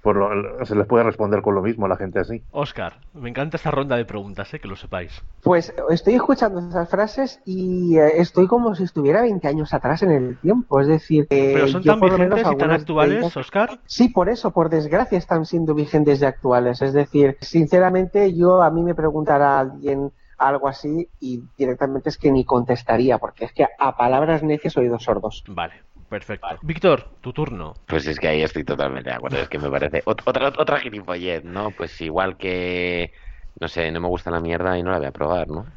Pues 0.02 0.18
se 0.64 0.76
les 0.76 0.88
puede 0.88 1.04
responder 1.04 1.42
con 1.42 1.56
lo 1.56 1.62
mismo 1.62 1.86
a 1.86 1.90
la 1.90 1.98
gente 1.98 2.20
así. 2.20 2.42
Oscar, 2.52 3.00
me 3.14 3.30
encanta 3.30 3.58
esta 3.58 3.72
ronda 3.72 3.98
de 3.98 4.06
preguntas, 4.06 4.54
¿eh? 4.54 4.60
que 4.60 4.68
lo 4.68 4.76
sepáis. 4.76 5.22
Pues 5.44 5.74
estoy 5.90 6.16
escuchando 6.16 6.60
esas 6.60 6.90
frases 6.90 7.42
y 7.46 7.98
eh, 7.98 8.14
estoy 8.16 8.48
como 8.48 8.76
si 8.76 8.84
estuviera 8.84 9.22
20 9.22 9.48
años 9.48 9.74
atrás 9.74 10.04
en 10.04 10.12
el 10.12 10.38
tiempo. 10.38 10.80
Es 10.80 10.88
decir, 10.88 11.28
¿pero 11.30 11.68
son 11.68 11.84
tan 11.84 12.00
vigentes 12.00 12.46
y 12.52 12.56
tan 12.56 12.72
actuales, 12.72 13.36
Oscar? 13.36 13.80
Sí, 13.86 14.10
por 14.10 14.30
eso, 14.30 14.52
por 14.52 14.70
desgracia, 14.70 15.18
están 15.18 15.46
siendo 15.46 15.76
vigentes 15.76 16.22
y 16.22 16.26
actuales. 16.26 16.82
Es 16.82 16.94
decir, 16.94 17.38
sinceramente, 17.42 18.34
yo 18.34 18.62
a 18.62 18.72
mí 18.72 18.84
me 18.84 18.96
preguntará 18.96 19.60
alguien 19.60 20.12
algo 20.40 20.68
así 20.68 21.10
y 21.20 21.44
directamente 21.58 22.10
es 22.10 22.18
que 22.18 22.32
ni 22.32 22.46
contestaría, 22.46 23.18
porque 23.18 23.46
es 23.46 23.54
que 23.54 23.68
a 23.78 23.98
palabras 23.98 24.42
necias 24.42 24.78
oídos 24.78 25.04
sordos. 25.04 25.44
Vale, 25.48 25.74
Perfecto. 26.10 26.48
Víctor, 26.64 27.08
tu 27.22 27.32
turno. 27.34 27.76
Pues 27.86 28.08
es 28.08 28.20
que 28.20 28.28
ahí 28.28 28.42
estoy 28.42 28.64
totalmente 28.64 29.12
de 29.12 29.16
acuerdo. 29.16 29.38
Es 29.38 29.48
que 29.48 29.60
me 29.60 29.70
parece 29.70 30.02
otra, 30.06 30.48
otra 30.48 30.80
gilipollez, 30.80 31.44
¿no? 31.44 31.70
Pues 31.72 32.02
igual 32.02 32.36
que, 32.38 33.14
no 33.60 33.68
sé, 33.68 33.92
no 33.92 34.00
me 34.02 34.08
gusta 34.08 34.32
la 34.32 34.40
mierda 34.40 34.78
y 34.78 34.84
no 34.84 34.92
la 34.92 34.98
voy 34.98 35.08
a 35.08 35.12
probar, 35.12 35.48
¿no? 35.48 35.68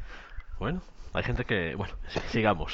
Bueno, 0.59 0.81
hay 1.13 1.23
gente 1.23 1.45
que... 1.45 1.75
Bueno, 1.75 1.93
sigamos. 2.27 2.73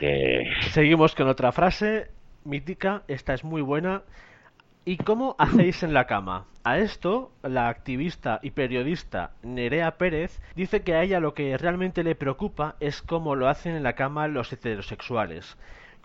Seguimos 0.70 1.14
con 1.14 1.28
otra 1.28 1.52
frase 1.52 2.10
mítica. 2.44 3.02
Esta 3.08 3.34
es 3.34 3.44
muy 3.44 3.60
buena. 3.60 4.02
¿Y 4.86 4.96
cómo 4.96 5.36
hacéis 5.38 5.82
en 5.82 5.92
la 5.92 6.06
cama? 6.06 6.46
A 6.64 6.78
esto, 6.78 7.30
la 7.42 7.68
activista 7.68 8.40
y 8.42 8.52
periodista 8.52 9.32
Nerea 9.42 9.98
Pérez 9.98 10.40
dice 10.54 10.82
que 10.82 10.94
a 10.94 11.02
ella 11.02 11.20
lo 11.20 11.34
que 11.34 11.58
realmente 11.58 12.02
le 12.04 12.14
preocupa 12.14 12.76
es 12.80 13.02
cómo 13.02 13.34
lo 13.34 13.48
hacen 13.48 13.76
en 13.76 13.82
la 13.82 13.94
cama 13.94 14.28
los 14.28 14.52
heterosexuales 14.52 15.56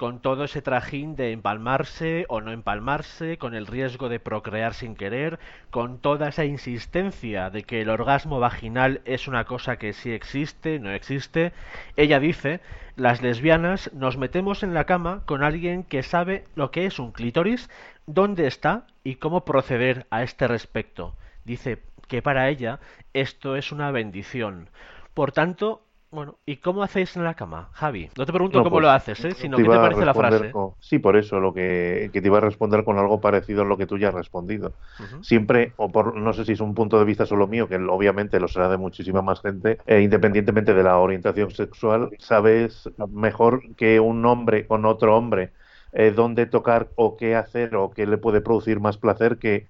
con 0.01 0.19
todo 0.19 0.45
ese 0.45 0.63
trajín 0.63 1.15
de 1.15 1.31
empalmarse 1.31 2.25
o 2.27 2.41
no 2.41 2.51
empalmarse, 2.51 3.37
con 3.37 3.53
el 3.53 3.67
riesgo 3.67 4.09
de 4.09 4.19
procrear 4.19 4.73
sin 4.73 4.95
querer, 4.95 5.37
con 5.69 5.99
toda 5.99 6.29
esa 6.29 6.43
insistencia 6.43 7.51
de 7.51 7.61
que 7.61 7.81
el 7.81 7.89
orgasmo 7.91 8.39
vaginal 8.39 9.01
es 9.05 9.27
una 9.27 9.45
cosa 9.45 9.77
que 9.77 9.93
sí 9.93 10.11
existe, 10.11 10.79
no 10.79 10.89
existe. 10.89 11.53
Ella 11.97 12.19
dice, 12.19 12.61
las 12.95 13.21
lesbianas 13.21 13.93
nos 13.93 14.17
metemos 14.17 14.63
en 14.63 14.73
la 14.73 14.85
cama 14.85 15.21
con 15.27 15.43
alguien 15.43 15.83
que 15.83 16.01
sabe 16.01 16.45
lo 16.55 16.71
que 16.71 16.87
es 16.87 16.97
un 16.97 17.11
clítoris, 17.11 17.69
dónde 18.07 18.47
está 18.47 18.87
y 19.03 19.17
cómo 19.17 19.45
proceder 19.45 20.07
a 20.09 20.23
este 20.23 20.47
respecto. 20.47 21.15
Dice 21.45 21.83
que 22.07 22.23
para 22.23 22.49
ella 22.49 22.79
esto 23.13 23.55
es 23.55 23.71
una 23.71 23.91
bendición. 23.91 24.71
Por 25.13 25.31
tanto, 25.31 25.83
Bueno, 26.12 26.39
¿y 26.45 26.58
cómo 26.58 26.84
hacéis 26.84 27.15
en 27.15 27.24
la 27.24 27.36
cama, 27.36 27.69
Javi? 27.74 28.10
No 28.17 28.26
te 28.26 28.32
pregunto 28.34 28.62
No, 28.62 28.62
cómo 28.62 28.80
pues, 28.80 28.82
lo 28.82 28.89
haces, 28.89 29.24
¿eh? 29.26 29.34
sino 29.34 29.62
te 29.62 29.62
qué 29.62 29.69
te 29.69 29.80
parece 29.80 30.06
la 30.06 30.13
frase. 30.13 30.52
con- 30.52 30.76
Sí, 30.80 31.00
por 31.00 31.15
eso, 31.15 31.39
lo 31.39 31.54
que, 31.54 32.10
que 32.13 32.21
te 32.21 32.28
iba 32.28 32.38
a 32.39 32.41
responder 32.41 32.84
con 32.84 32.97
algo 32.97 33.21
parecido 33.21 33.62
a 33.62 33.65
lo 33.65 33.78
que 33.78 33.86
tú 33.88 33.97
ya 33.97 34.10
has 34.10 34.13
respondido. 34.13 34.76
Siempre, 35.21 35.74
o 35.78 35.91
por 35.91 36.15
no 36.17 36.34
sé 36.34 36.43
si 36.45 36.52
es 36.54 36.60
un 36.62 36.74
punto 36.74 37.00
de 37.00 37.06
vista 37.06 37.26
solo 37.26 37.47
mío, 37.47 37.67
que 37.69 37.76
obviamente 37.78 38.39
lo 38.39 38.47
será 38.50 38.67
de 38.69 38.78
muchísima 38.78 39.21
más 39.21 39.41
gente, 39.41 39.78
eh, 39.86 40.02
independientemente 40.02 40.74
de 40.74 40.84
la 40.84 40.97
orientación 41.00 41.52
sexual, 41.52 42.10
sabes 42.19 42.89
mejor 43.10 43.62
que 43.76 44.00
un 44.02 44.26
hombre 44.26 44.67
con 44.67 44.86
otro 44.86 45.15
hombre 45.17 45.54
eh, 45.93 46.12
dónde 46.12 46.45
tocar 46.45 46.91
o 46.95 47.15
qué 47.17 47.36
hacer 47.36 47.76
o 47.76 47.91
qué 47.91 48.06
le 48.06 48.17
puede 48.17 48.41
producir 48.41 48.80
más 48.82 48.97
placer 48.97 49.38
que 49.39 49.69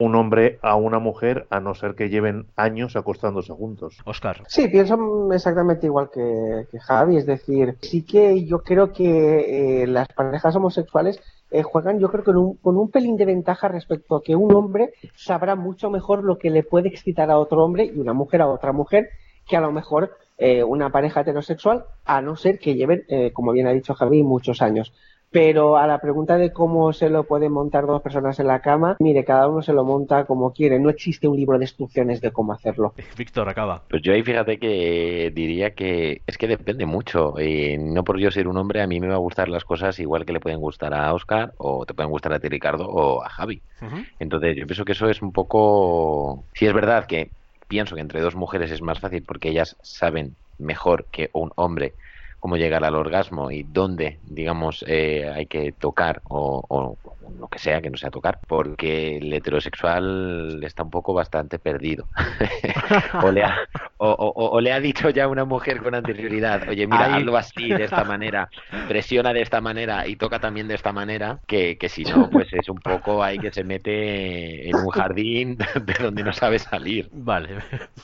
un 0.00 0.16
hombre 0.16 0.58
a 0.62 0.76
una 0.76 0.98
mujer, 0.98 1.46
a 1.50 1.60
no 1.60 1.74
ser 1.74 1.94
que 1.94 2.08
lleven 2.08 2.46
años 2.56 2.96
acostándose 2.96 3.52
juntos. 3.52 3.98
Oscar. 4.06 4.42
Sí, 4.48 4.66
pienso 4.68 4.96
exactamente 5.32 5.86
igual 5.86 6.10
que, 6.12 6.66
que 6.70 6.80
Javi, 6.80 7.18
es 7.18 7.26
decir, 7.26 7.76
sí 7.82 8.04
que 8.04 8.44
yo 8.46 8.62
creo 8.62 8.92
que 8.92 9.82
eh, 9.82 9.86
las 9.86 10.08
parejas 10.08 10.56
homosexuales 10.56 11.20
eh, 11.50 11.62
juegan, 11.62 11.98
yo 11.98 12.08
creo 12.08 12.24
que 12.24 12.32
con 12.32 12.36
un, 12.38 12.56
con 12.56 12.76
un 12.78 12.90
pelín 12.90 13.16
de 13.16 13.26
ventaja 13.26 13.68
respecto 13.68 14.16
a 14.16 14.22
que 14.22 14.34
un 14.34 14.54
hombre 14.54 14.94
sabrá 15.14 15.54
mucho 15.54 15.90
mejor 15.90 16.24
lo 16.24 16.38
que 16.38 16.48
le 16.48 16.62
puede 16.62 16.88
excitar 16.88 17.30
a 17.30 17.38
otro 17.38 17.62
hombre 17.62 17.84
y 17.84 17.98
una 17.98 18.14
mujer 18.14 18.40
a 18.40 18.48
otra 18.48 18.72
mujer 18.72 19.10
que 19.46 19.56
a 19.56 19.60
lo 19.60 19.72
mejor 19.72 20.16
eh, 20.38 20.64
una 20.64 20.88
pareja 20.90 21.20
heterosexual, 21.20 21.84
a 22.06 22.22
no 22.22 22.34
ser 22.34 22.58
que 22.58 22.74
lleven, 22.74 23.04
eh, 23.08 23.30
como 23.32 23.52
bien 23.52 23.66
ha 23.66 23.72
dicho 23.72 23.92
Javi, 23.92 24.22
muchos 24.22 24.62
años. 24.62 24.94
Pero 25.30 25.76
a 25.76 25.86
la 25.86 26.00
pregunta 26.00 26.36
de 26.36 26.52
cómo 26.52 26.92
se 26.92 27.08
lo 27.08 27.22
pueden 27.22 27.52
montar 27.52 27.86
dos 27.86 28.02
personas 28.02 28.40
en 28.40 28.48
la 28.48 28.60
cama, 28.60 28.96
mire, 28.98 29.24
cada 29.24 29.46
uno 29.46 29.62
se 29.62 29.72
lo 29.72 29.84
monta 29.84 30.24
como 30.24 30.52
quiere. 30.52 30.80
No 30.80 30.90
existe 30.90 31.28
un 31.28 31.36
libro 31.36 31.56
de 31.56 31.64
instrucciones 31.64 32.20
de 32.20 32.32
cómo 32.32 32.52
hacerlo. 32.52 32.94
Víctor, 33.16 33.48
acaba. 33.48 33.82
Pues 33.88 34.02
yo 34.02 34.12
ahí 34.12 34.24
fíjate 34.24 34.58
que 34.58 35.30
diría 35.32 35.70
que 35.70 36.22
es 36.26 36.36
que 36.36 36.48
depende 36.48 36.84
mucho. 36.84 37.40
Y 37.40 37.78
no 37.78 38.02
por 38.02 38.18
yo 38.18 38.32
ser 38.32 38.48
un 38.48 38.56
hombre, 38.56 38.82
a 38.82 38.88
mí 38.88 38.98
me 38.98 39.06
va 39.06 39.14
a 39.14 39.18
gustar 39.18 39.48
las 39.48 39.64
cosas 39.64 40.00
igual 40.00 40.26
que 40.26 40.32
le 40.32 40.40
pueden 40.40 40.58
gustar 40.58 40.92
a 40.94 41.14
Oscar, 41.14 41.52
o 41.58 41.86
te 41.86 41.94
pueden 41.94 42.10
gustar 42.10 42.32
a 42.32 42.40
ti, 42.40 42.48
Ricardo, 42.48 42.88
o 42.88 43.22
a 43.22 43.28
Javi. 43.28 43.62
Entonces, 44.18 44.56
yo 44.56 44.66
pienso 44.66 44.84
que 44.84 44.92
eso 44.92 45.08
es 45.08 45.22
un 45.22 45.30
poco. 45.30 46.44
Sí, 46.54 46.66
es 46.66 46.72
verdad 46.72 47.06
que 47.06 47.30
pienso 47.68 47.94
que 47.94 48.00
entre 48.00 48.20
dos 48.20 48.34
mujeres 48.34 48.72
es 48.72 48.82
más 48.82 48.98
fácil 48.98 49.22
porque 49.22 49.50
ellas 49.50 49.76
saben 49.80 50.34
mejor 50.58 51.06
que 51.12 51.30
un 51.32 51.52
hombre 51.54 51.94
cómo 52.40 52.56
llegar 52.56 52.84
al 52.84 52.94
orgasmo 52.96 53.50
y 53.50 53.62
dónde, 53.64 54.18
digamos, 54.24 54.84
eh, 54.88 55.30
hay 55.34 55.46
que 55.46 55.72
tocar 55.72 56.22
o, 56.24 56.64
o 56.68 56.98
lo 57.38 57.48
que 57.48 57.58
sea 57.58 57.80
que 57.80 57.90
no 57.90 57.96
sea 57.96 58.10
tocar, 58.10 58.40
porque 58.48 59.18
el 59.18 59.32
heterosexual 59.32 60.60
está 60.64 60.82
un 60.82 60.90
poco 60.90 61.14
bastante 61.14 61.58
perdido. 61.58 62.08
o, 63.20 63.30
le 63.30 63.44
ha, 63.44 63.56
o, 63.98 64.12
o- 64.34 64.60
le 64.60 64.72
ha 64.72 64.80
dicho 64.80 65.10
ya 65.10 65.28
una 65.28 65.44
mujer 65.44 65.80
con 65.80 65.94
anterioridad, 65.94 66.62
oye, 66.68 66.86
mira, 66.86 67.06
Ay. 67.06 67.12
hazlo 67.12 67.36
así, 67.36 67.74
de 67.74 67.84
esta 67.84 68.04
manera, 68.04 68.48
presiona 68.86 69.32
de 69.32 69.42
esta 69.42 69.60
manera 69.60 70.06
y 70.06 70.16
toca 70.16 70.40
también 70.40 70.68
de 70.68 70.74
esta 70.74 70.92
manera, 70.92 71.40
que, 71.46 71.78
que 71.78 71.88
si 71.88 72.04
no, 72.04 72.30
pues 72.30 72.52
es 72.52 72.68
un 72.68 72.80
poco 72.80 73.22
ahí 73.22 73.38
que 73.38 73.52
se 73.52 73.64
mete 73.64 74.68
en 74.68 74.78
un 74.78 74.90
jardín 74.90 75.56
de 75.82 75.94
donde 75.94 76.22
no 76.24 76.32
sabe 76.32 76.58
salir. 76.58 77.08
Vale. 77.12 77.58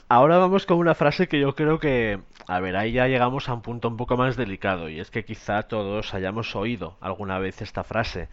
Ahora 0.08 0.38
vamos 0.38 0.66
con 0.66 0.78
una 0.78 0.94
frase 0.94 1.28
que 1.28 1.40
yo 1.40 1.54
creo 1.54 1.78
que, 1.78 2.20
a 2.48 2.60
ver, 2.60 2.76
ahí 2.76 2.92
ya 2.92 3.06
llegamos 3.06 3.48
a 3.48 3.54
un 3.54 3.62
punto 3.62 3.88
un 3.88 3.96
poco 3.96 4.16
más 4.16 4.25
delicado 4.34 4.88
y 4.88 4.98
es 4.98 5.12
que 5.12 5.24
quizá 5.24 5.62
todos 5.62 6.12
hayamos 6.12 6.56
oído 6.56 6.96
alguna 7.00 7.38
vez 7.38 7.62
esta 7.62 7.84
frase. 7.84 8.28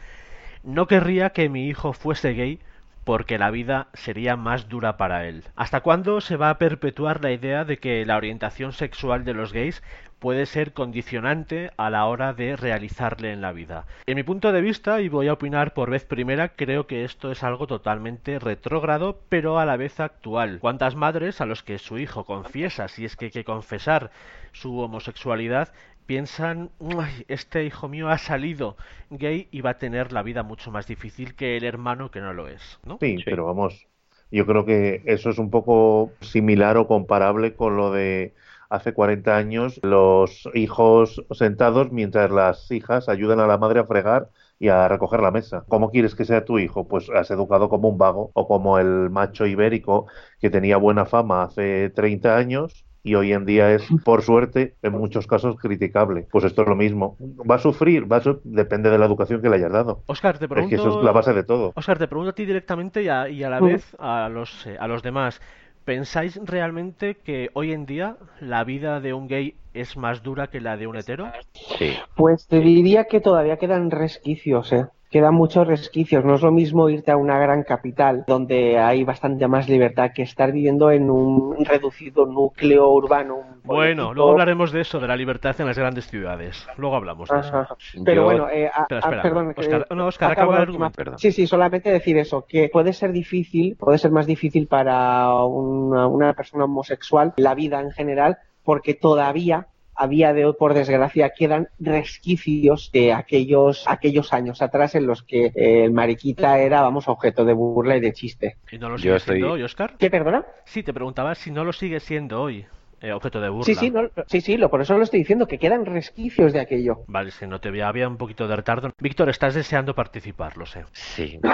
No 0.64 0.88
querría 0.88 1.30
que 1.30 1.50
mi 1.50 1.68
hijo 1.68 1.94
fuese 1.94 2.34
gay 2.34 2.60
porque 3.04 3.38
la 3.38 3.52
vida 3.52 3.88
sería 3.94 4.36
más 4.36 4.70
dura 4.70 4.98
para 4.98 5.28
él. 5.28 5.44
¿Hasta 5.56 5.82
cuándo 5.82 6.22
se 6.22 6.38
va 6.38 6.50
a 6.50 6.58
perpetuar 6.58 7.24
la 7.24 7.32
idea 7.32 7.66
de 7.66 7.78
que 7.78 8.06
la 8.06 8.18
orientación 8.18 8.72
sexual 8.72 9.26
de 9.26 9.34
los 9.34 9.54
gays 9.54 9.84
puede 10.24 10.46
ser 10.46 10.72
condicionante 10.72 11.72
a 11.76 11.90
la 11.90 12.06
hora 12.06 12.32
de 12.32 12.56
realizarle 12.56 13.34
en 13.34 13.42
la 13.42 13.52
vida? 13.52 13.88
En 14.06 14.16
mi 14.16 14.24
punto 14.24 14.54
de 14.54 14.62
vista, 14.62 15.02
y 15.02 15.10
voy 15.10 15.28
a 15.28 15.34
opinar 15.34 15.74
por 15.74 15.90
vez 15.90 16.06
primera, 16.06 16.56
creo 16.56 16.88
que 16.88 17.04
esto 17.04 17.30
es 17.30 17.44
algo 17.44 17.68
totalmente 17.68 18.40
retrógrado, 18.40 19.20
pero 19.28 19.60
a 19.60 19.66
la 19.66 19.76
vez 19.76 20.00
actual. 20.00 20.60
¿Cuántas 20.62 20.96
madres 20.96 21.42
a 21.42 21.46
los 21.46 21.62
que 21.62 21.78
su 21.78 21.98
hijo 21.98 22.24
confiesa, 22.24 22.88
si 22.88 23.04
es 23.04 23.18
que 23.18 23.26
hay 23.26 23.32
que 23.32 23.44
confesar 23.44 24.12
su 24.54 24.80
homosexualidad, 24.80 25.74
piensan, 26.06 26.70
"Ay, 26.80 27.26
este 27.28 27.66
hijo 27.66 27.90
mío 27.90 28.08
ha 28.08 28.18
salido 28.18 28.78
gay 29.10 29.50
y 29.52 29.60
va 29.60 29.72
a 29.72 29.78
tener 29.78 30.14
la 30.14 30.24
vida 30.24 30.42
mucho 30.42 30.72
más 30.72 30.88
difícil 30.88 31.36
que 31.36 31.58
el 31.58 31.66
hermano 31.66 32.12
que 32.12 32.22
no 32.22 32.32
lo 32.32 32.48
es, 32.48 32.80
¿no? 32.86 32.98
Sí, 33.02 33.18
Sí. 33.18 33.24
pero 33.26 33.44
vamos, 33.46 33.88
yo 34.32 34.46
creo 34.46 34.64
que 34.64 35.02
eso 35.06 35.30
es 35.32 35.38
un 35.38 35.50
poco 35.50 36.14
similar 36.22 36.78
o 36.78 36.88
comparable 36.88 37.56
con 37.56 37.76
lo 37.76 37.92
de 37.92 38.34
hace 38.70 38.94
40 38.94 39.38
años, 39.38 39.80
los 39.84 40.50
hijos 40.54 41.24
sentados 41.32 41.92
mientras 41.92 42.32
las 42.32 42.70
hijas 42.72 43.10
ayudan 43.10 43.40
a 43.40 43.48
la 43.48 43.58
madre 43.58 43.80
a 43.80 43.86
fregar 43.86 44.30
y 44.60 44.70
a 44.70 44.88
recoger 44.88 45.22
la 45.22 45.32
mesa. 45.32 45.66
¿Cómo 45.68 45.90
quieres 45.92 46.16
que 46.16 46.26
sea 46.26 46.46
tu 46.46 46.60
hijo? 46.60 46.88
Pues 46.88 47.10
has 47.10 47.32
educado 47.32 47.70
como 47.70 47.90
un 47.90 47.98
vago 47.98 48.32
o 48.34 48.48
como 48.48 48.80
el 48.80 49.10
macho 49.10 49.46
ibérico 49.46 50.08
que 50.40 50.50
tenía 50.50 50.78
buena 50.78 51.06
fama 51.06 51.44
hace 51.44 51.90
30 51.92 52.38
años 52.38 52.86
y 53.04 53.16
hoy 53.16 53.34
en 53.34 53.46
día 53.46 53.72
es, 53.74 53.96
por 54.04 54.22
suerte, 54.22 54.78
en 54.82 54.94
muchos 54.94 55.28
casos 55.28 55.58
criticable. 55.58 56.28
Pues 56.32 56.46
esto 56.46 56.62
es 56.62 56.68
lo 56.70 56.76
mismo. 56.76 57.18
Va 57.50 57.56
a 57.56 57.60
sufrir, 57.60 58.12
va 58.12 58.18
a 58.18 58.22
su- 58.22 58.42
depende 58.44 58.90
de 58.90 58.98
la 58.98 59.06
educación 59.06 59.42
que 59.42 59.50
le 59.50 59.58
hayas 59.58 59.72
dado. 59.74 60.06
Oscar, 60.06 60.38
te 60.40 60.48
Es 60.54 60.68
que 60.68 60.76
eso 60.76 60.90
pregunto... 60.90 60.90
es 60.90 61.02
la 61.02 61.12
base 61.12 61.34
de 61.34 61.44
todo. 61.44 61.74
Oscar, 61.76 61.98
te 61.98 62.08
pregunto 62.08 62.30
a 62.32 62.36
ti 62.36 62.46
directamente 62.46 63.02
y 63.04 63.10
a, 63.10 63.28
y 63.30 63.44
a 63.44 63.50
la 63.50 63.60
vez 63.62 63.96
a 64.00 64.30
los, 64.30 64.66
eh, 64.68 64.78
a 64.80 64.88
los 64.88 65.02
demás. 65.02 65.42
¿Pensáis 65.86 66.40
realmente 66.44 67.16
que 67.16 67.50
hoy 67.54 67.74
en 67.74 67.86
día 67.86 68.16
la 68.40 68.64
vida 68.64 69.02
de 69.02 69.14
un 69.14 69.28
gay 69.28 69.56
es 69.74 69.98
más 69.98 70.24
dura 70.24 70.48
que 70.48 70.62
la 70.62 70.78
de 70.78 70.88
un 70.88 70.96
hetero? 70.96 71.32
Sí. 71.78 71.94
Pues 72.16 72.48
te 72.48 72.60
diría 72.60 73.06
que 73.06 73.20
todavía 73.20 73.58
quedan 73.58 73.92
resquicios, 73.92 74.72
¿eh? 74.72 74.86
Quedan 75.14 75.36
muchos 75.36 75.68
resquicios. 75.68 76.26
No 76.26 76.34
es 76.34 76.42
lo 76.42 76.52
mismo 76.52 76.90
irte 76.90 77.12
a 77.12 77.18
una 77.18 77.38
gran 77.38 77.62
capital 77.62 78.24
donde 78.26 78.80
hay 78.80 79.04
bastante 79.04 79.48
más 79.48 79.70
libertad 79.70 80.10
que 80.12 80.24
estar 80.24 80.52
viviendo 80.52 80.90
en 80.90 81.12
un 81.12 81.64
reducido 81.64 82.26
núcleo 82.26 82.90
urbano. 82.90 83.38
Bueno, 83.64 84.12
luego 84.16 84.32
hablaremos 84.32 84.72
de 84.72 84.82
eso, 84.82 85.00
de 85.00 85.08
la 85.08 85.16
libertad 85.16 85.56
en 85.60 85.68
las 85.68 85.78
grandes 85.78 86.08
ciudades. 86.08 86.68
Luego 86.78 86.96
hablamos 86.96 87.30
de 87.30 87.40
eso. 87.42 87.56
Ajá. 87.56 87.76
Pero 88.04 88.22
Yo- 88.22 88.26
bueno, 88.26 88.50
eh, 88.50 88.66
a- 88.74 88.82
Espera, 88.82 88.98
a- 88.98 89.00
espera. 89.02 89.22
perdón, 89.22 89.54
Oscar- 89.56 89.88
no, 89.96 90.08
Oscar, 90.08 90.32
acabo 90.32 90.46
acaba 90.50 90.58
la 90.58 90.64
el 90.64 90.70
última- 90.70 90.86
argumento. 90.88 90.98
Perdón. 90.98 91.20
Sí, 91.20 91.32
sí, 91.32 91.46
solamente 91.46 91.92
decir 91.92 92.18
eso, 92.18 92.46
que 92.50 92.70
puede 92.74 92.92
ser 92.92 93.12
difícil, 93.12 93.76
puede 93.76 94.00
ser 94.00 94.10
más 94.10 94.26
difícil 94.26 94.66
para 94.66 95.32
una, 95.46 96.08
una 96.08 96.34
persona 96.34 96.64
homosexual 96.66 97.34
la 97.38 97.54
vida 97.54 97.80
en 97.82 97.92
general, 97.92 98.40
porque 98.64 98.96
todavía, 98.96 99.68
a 99.96 100.08
día 100.08 100.34
de 100.34 100.46
hoy, 100.46 100.54
por 100.58 100.74
desgracia, 100.74 101.32
quedan 101.38 101.70
resquicios 101.80 102.90
de 102.92 103.14
aquellos, 103.14 103.84
aquellos 103.88 104.34
años 104.34 104.62
atrás 104.62 104.96
en 104.96 105.08
los 105.08 105.24
que 105.24 105.48
eh, 105.56 105.84
el 105.86 105.92
mariquita 105.92 106.60
era, 106.60 106.82
vamos, 106.82 107.08
objeto 107.08 107.46
de 107.46 107.54
burla 107.54 107.98
y 107.98 108.02
de 108.02 108.14
chiste. 108.14 108.58
¿Y 108.72 108.78
no 108.78 108.90
lo 108.90 108.96
Yo 108.98 109.02
sigue 109.04 109.16
estoy- 109.18 109.36
siendo 109.38 109.54
hoy, 109.54 109.64
Oscar? 109.64 109.96
¿Qué, 109.98 110.10
perdona? 110.10 110.46
Sí, 110.66 110.84
te 110.84 110.94
preguntaba 110.94 111.36
si 111.36 111.52
no 111.52 111.64
lo 111.64 111.74
sigue 111.74 112.00
siendo 112.00 112.42
hoy 112.42 112.66
eh, 113.02 113.12
objeto 113.12 113.42
de 113.42 113.50
burla. 113.50 113.66
Sí, 113.66 113.76
sí, 113.76 113.92
no, 113.92 114.10
sí, 114.28 114.42
sí, 114.42 114.58
lo, 114.58 114.70
por 114.70 114.82
eso 114.82 114.98
lo 114.98 115.04
estoy 115.04 115.20
diciendo, 115.20 115.48
que 115.48 115.60
quedan 115.60 115.86
resquicios 115.86 116.54
de 116.54 116.62
aquello. 116.62 117.04
Vale, 117.08 117.32
si 117.32 117.46
no 117.46 117.60
te 117.60 117.70
veía, 117.70 117.88
había 117.90 118.08
un 118.08 118.18
poquito 118.18 118.48
de 118.48 118.56
retardo. 118.56 118.92
Víctor, 119.00 119.30
estás 119.30 119.54
deseando 119.56 119.94
participar, 119.94 120.56
lo 120.58 120.66
sé. 120.66 120.86
Sí. 120.94 121.40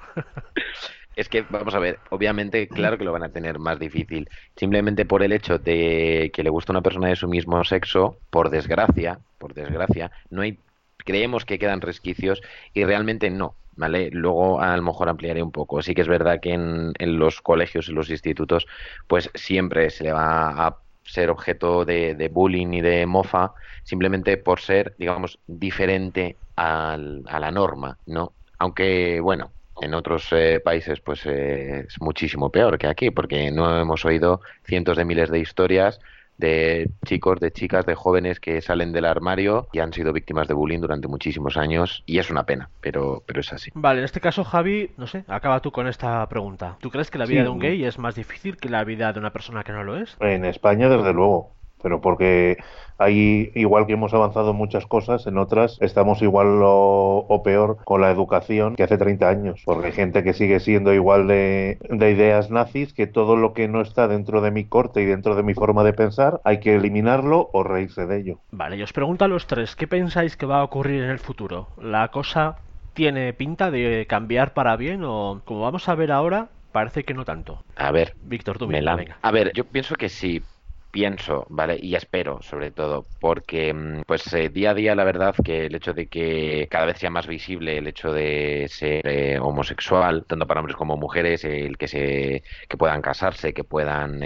Es 1.20 1.28
que, 1.28 1.42
vamos 1.42 1.74
a 1.74 1.78
ver, 1.80 2.02
obviamente, 2.08 2.72
claro 2.72 2.96
que 2.96 3.04
lo 3.04 3.12
van 3.12 3.22
a 3.24 3.32
tener 3.32 3.58
más 3.58 3.78
difícil. 3.78 4.28
Simplemente 4.56 5.04
por 5.04 5.22
el 5.22 5.32
hecho 5.32 5.58
de 5.58 6.30
que 6.34 6.42
le 6.42 6.48
gusta 6.50 6.72
una 6.72 6.80
persona 6.82 7.08
de 7.08 7.16
su 7.16 7.28
mismo 7.28 7.62
sexo, 7.64 8.22
por 8.30 8.48
desgracia, 8.50 9.20
por 9.38 9.52
desgracia, 9.54 10.10
no 10.30 10.40
hay, 10.42 10.64
creemos 10.96 11.44
que 11.44 11.58
quedan 11.58 11.82
resquicios 11.82 12.40
y 12.72 12.84
realmente 12.84 13.28
no, 13.30 13.58
¿vale? 13.72 14.08
Luego 14.12 14.60
a 14.62 14.74
lo 14.76 14.82
mejor 14.82 15.08
ampliaré 15.10 15.42
un 15.42 15.52
poco. 15.52 15.82
Sí 15.82 15.94
que 15.94 16.00
es 16.02 16.08
verdad 16.08 16.40
que 16.40 16.52
en, 16.54 16.92
en 16.98 17.18
los 17.18 17.42
colegios, 17.42 17.88
en 17.90 17.96
los 17.96 18.08
institutos, 18.10 18.66
pues 19.06 19.30
siempre 19.34 19.90
se 19.90 20.04
le 20.04 20.12
va 20.12 20.66
a 20.66 20.78
ser 21.04 21.28
objeto 21.30 21.84
de, 21.84 22.14
de 22.14 22.28
bullying 22.28 22.72
y 22.74 22.80
de 22.80 23.04
mofa 23.06 23.52
simplemente 23.84 24.36
por 24.38 24.60
ser, 24.60 24.94
digamos, 24.98 25.38
diferente 25.46 26.40
al- 26.56 27.24
a 27.28 27.40
la 27.40 27.50
norma, 27.50 27.98
¿no? 28.06 28.36
Aunque, 28.58 29.20
bueno, 29.20 29.54
en 29.80 29.94
otros 29.94 30.28
eh, 30.32 30.60
países 30.64 31.00
pues 31.00 31.24
eh, 31.26 31.86
es 31.88 32.00
muchísimo 32.00 32.50
peor 32.50 32.78
que 32.78 32.86
aquí, 32.86 33.10
porque 33.10 33.50
no 33.50 33.80
hemos 33.80 34.04
oído 34.04 34.40
cientos 34.64 34.96
de 34.96 35.04
miles 35.04 35.30
de 35.30 35.38
historias 35.40 36.00
de 36.38 36.90
chicos, 37.04 37.38
de 37.38 37.52
chicas, 37.52 37.84
de 37.84 37.94
jóvenes 37.94 38.40
que 38.40 38.62
salen 38.62 38.92
del 38.92 39.04
armario 39.04 39.68
y 39.74 39.80
han 39.80 39.92
sido 39.92 40.10
víctimas 40.14 40.48
de 40.48 40.54
bullying 40.54 40.80
durante 40.80 41.06
muchísimos 41.06 41.58
años 41.58 42.02
y 42.06 42.18
es 42.18 42.30
una 42.30 42.44
pena, 42.44 42.70
pero, 42.80 43.22
pero 43.26 43.40
es 43.40 43.52
así. 43.52 43.70
Vale, 43.74 43.98
en 43.98 44.06
este 44.06 44.20
caso, 44.22 44.42
Javi, 44.42 44.90
no 44.96 45.06
sé, 45.06 45.24
acaba 45.28 45.60
tú 45.60 45.70
con 45.70 45.86
esta 45.86 46.26
pregunta. 46.30 46.78
¿Tú 46.80 46.90
crees 46.90 47.10
que 47.10 47.18
la 47.18 47.26
vida 47.26 47.40
Sí. 47.40 47.44
de 47.44 47.50
un 47.50 47.58
gay 47.58 47.84
es 47.84 47.98
más 47.98 48.14
difícil 48.14 48.56
que 48.56 48.70
la 48.70 48.84
vida 48.84 49.12
de 49.12 49.18
una 49.18 49.32
persona 49.34 49.62
que 49.64 49.72
no 49.72 49.84
lo 49.84 49.98
es? 49.98 50.16
En 50.20 50.46
España, 50.46 50.88
desde 50.88 51.12
luego. 51.12 51.52
Pero 51.82 52.00
porque 52.00 52.56
ahí, 52.98 53.50
igual 53.54 53.86
que 53.86 53.94
hemos 53.94 54.14
avanzado 54.14 54.50
en 54.50 54.56
muchas 54.56 54.86
cosas, 54.86 55.26
en 55.26 55.38
otras 55.38 55.78
estamos 55.80 56.22
igual 56.22 56.60
o, 56.62 57.42
peor 57.44 57.78
con 57.84 58.00
la 58.00 58.10
educación 58.10 58.76
que 58.76 58.82
hace 58.82 58.98
30 58.98 59.28
años, 59.28 59.62
porque 59.64 59.86
hay 59.88 59.92
gente 59.92 60.22
que 60.22 60.34
sigue 60.34 60.60
siendo 60.60 60.92
igual 60.92 61.26
de, 61.26 61.78
de 61.88 62.10
ideas 62.10 62.50
nazis, 62.50 62.92
que 62.92 63.06
todo 63.06 63.36
lo 63.36 63.52
que 63.54 63.68
no 63.68 63.80
está 63.80 64.08
dentro 64.08 64.40
de 64.40 64.50
mi 64.50 64.68
corte 64.68 65.00
y 65.02 65.06
dentro 65.06 65.34
de 65.34 65.42
mi 65.42 65.54
forma 65.54 65.84
de 65.84 65.92
pensar 65.94 66.40
hay 66.44 66.60
que 66.60 66.74
eliminarlo 66.74 67.48
o 67.52 67.62
reírse 67.62 68.06
de 68.06 68.18
ello. 68.18 68.40
Vale, 68.50 68.76
y 68.76 68.82
os 68.82 68.92
pregunto 68.92 69.24
a 69.24 69.28
los 69.28 69.46
tres, 69.46 69.76
¿qué 69.76 69.86
pensáis 69.86 70.36
que 70.36 70.46
va 70.46 70.60
a 70.60 70.64
ocurrir 70.64 71.02
en 71.04 71.10
el 71.10 71.18
futuro? 71.18 71.68
¿La 71.80 72.08
cosa 72.08 72.56
tiene 72.94 73.32
pinta 73.32 73.70
de 73.70 74.06
cambiar 74.08 74.54
para 74.54 74.76
bien 74.76 75.02
o, 75.04 75.42
como 75.44 75.60
vamos 75.62 75.88
a 75.88 75.94
ver 75.94 76.12
ahora, 76.12 76.50
parece 76.72 77.04
que 77.04 77.14
no 77.14 77.24
tanto? 77.24 77.62
A 77.76 77.90
ver, 77.92 78.14
Víctor, 78.22 78.58
tú 78.58 78.66
me 78.68 78.82
la- 78.82 78.96
venga. 78.96 79.18
A 79.22 79.30
ver, 79.30 79.52
yo 79.54 79.64
pienso 79.64 79.94
que 79.94 80.08
sí. 80.08 80.44
Pienso, 80.92 81.46
¿vale? 81.50 81.78
Y 81.80 81.94
espero, 81.94 82.42
sobre 82.42 82.72
todo, 82.72 83.06
porque 83.20 83.72
mm, 83.72 84.02
pues 84.08 84.32
eh, 84.32 84.48
día 84.48 84.70
a 84.70 84.74
día 84.74 84.96
la 84.96 85.04
verdad 85.04 85.36
que 85.44 85.66
el 85.66 85.74
hecho 85.76 85.92
de 85.94 86.08
que 86.08 86.66
cada 86.68 86.84
vez 86.86 86.98
sea 86.98 87.10
más 87.10 87.28
visible 87.28 87.78
el 87.78 87.86
hecho 87.86 88.12
de 88.12 88.66
ser 88.68 89.06
eh, 89.06 89.38
homosexual, 89.38 90.24
tanto 90.26 90.48
para 90.48 90.58
hombres 90.58 90.76
como 90.76 90.96
mujeres, 90.96 91.44
eh, 91.44 91.64
el 91.64 91.78
que 91.78 91.86
se 91.86 92.42
que 92.68 92.76
puedan 92.76 93.02
casarse, 93.02 93.54
que 93.54 93.62
puedan 93.62 94.18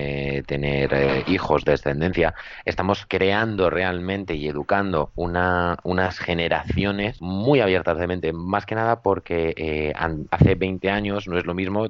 tener 0.46 1.24
hijos, 1.28 1.64
descendencia, 1.64 2.34
estamos 2.64 3.04
creando 3.08 3.68
realmente 3.68 4.34
y 4.34 4.48
educando 4.48 5.12
una, 5.16 5.76
unas 5.84 6.18
generaciones 6.18 7.20
muy 7.20 7.60
abiertas 7.60 7.98
de 7.98 8.06
mente, 8.06 8.32
más 8.32 8.64
que 8.64 8.74
nada 8.74 9.02
porque 9.02 9.92
hace 10.30 10.54
20 10.54 10.90
años 10.90 11.28
no 11.28 11.38
es 11.38 11.44
lo 11.46 11.54
mismo 11.54 11.88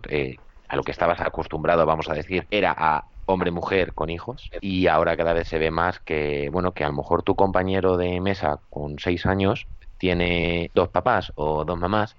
a 0.69 0.77
lo 0.77 0.83
que 0.83 0.93
estabas 0.93 1.21
acostumbrado, 1.21 1.87
vamos 1.87 2.09
a 2.09 2.15
decir, 2.15 2.47
era 2.51 2.75
a 2.77 3.05
hombre-mujer 3.27 3.95
con 3.95 4.11
hijos 4.11 4.51
y 4.61 4.87
ahora 4.87 5.17
cada 5.17 5.33
vez 5.33 5.49
se 5.49 5.59
ve 5.59 5.71
más 5.71 6.01
que, 6.01 6.49
bueno, 6.51 6.73
que 6.73 6.85
a 6.85 6.89
lo 6.89 6.95
mejor 6.95 7.23
tu 7.23 7.35
compañero 7.35 7.97
de 7.97 8.21
mesa 8.21 8.61
con 8.71 8.99
seis 8.99 9.27
años 9.27 9.67
tiene 9.99 10.71
dos 10.75 10.89
papás 10.89 11.33
o 11.37 11.65
dos 11.65 11.79
mamás 11.79 12.17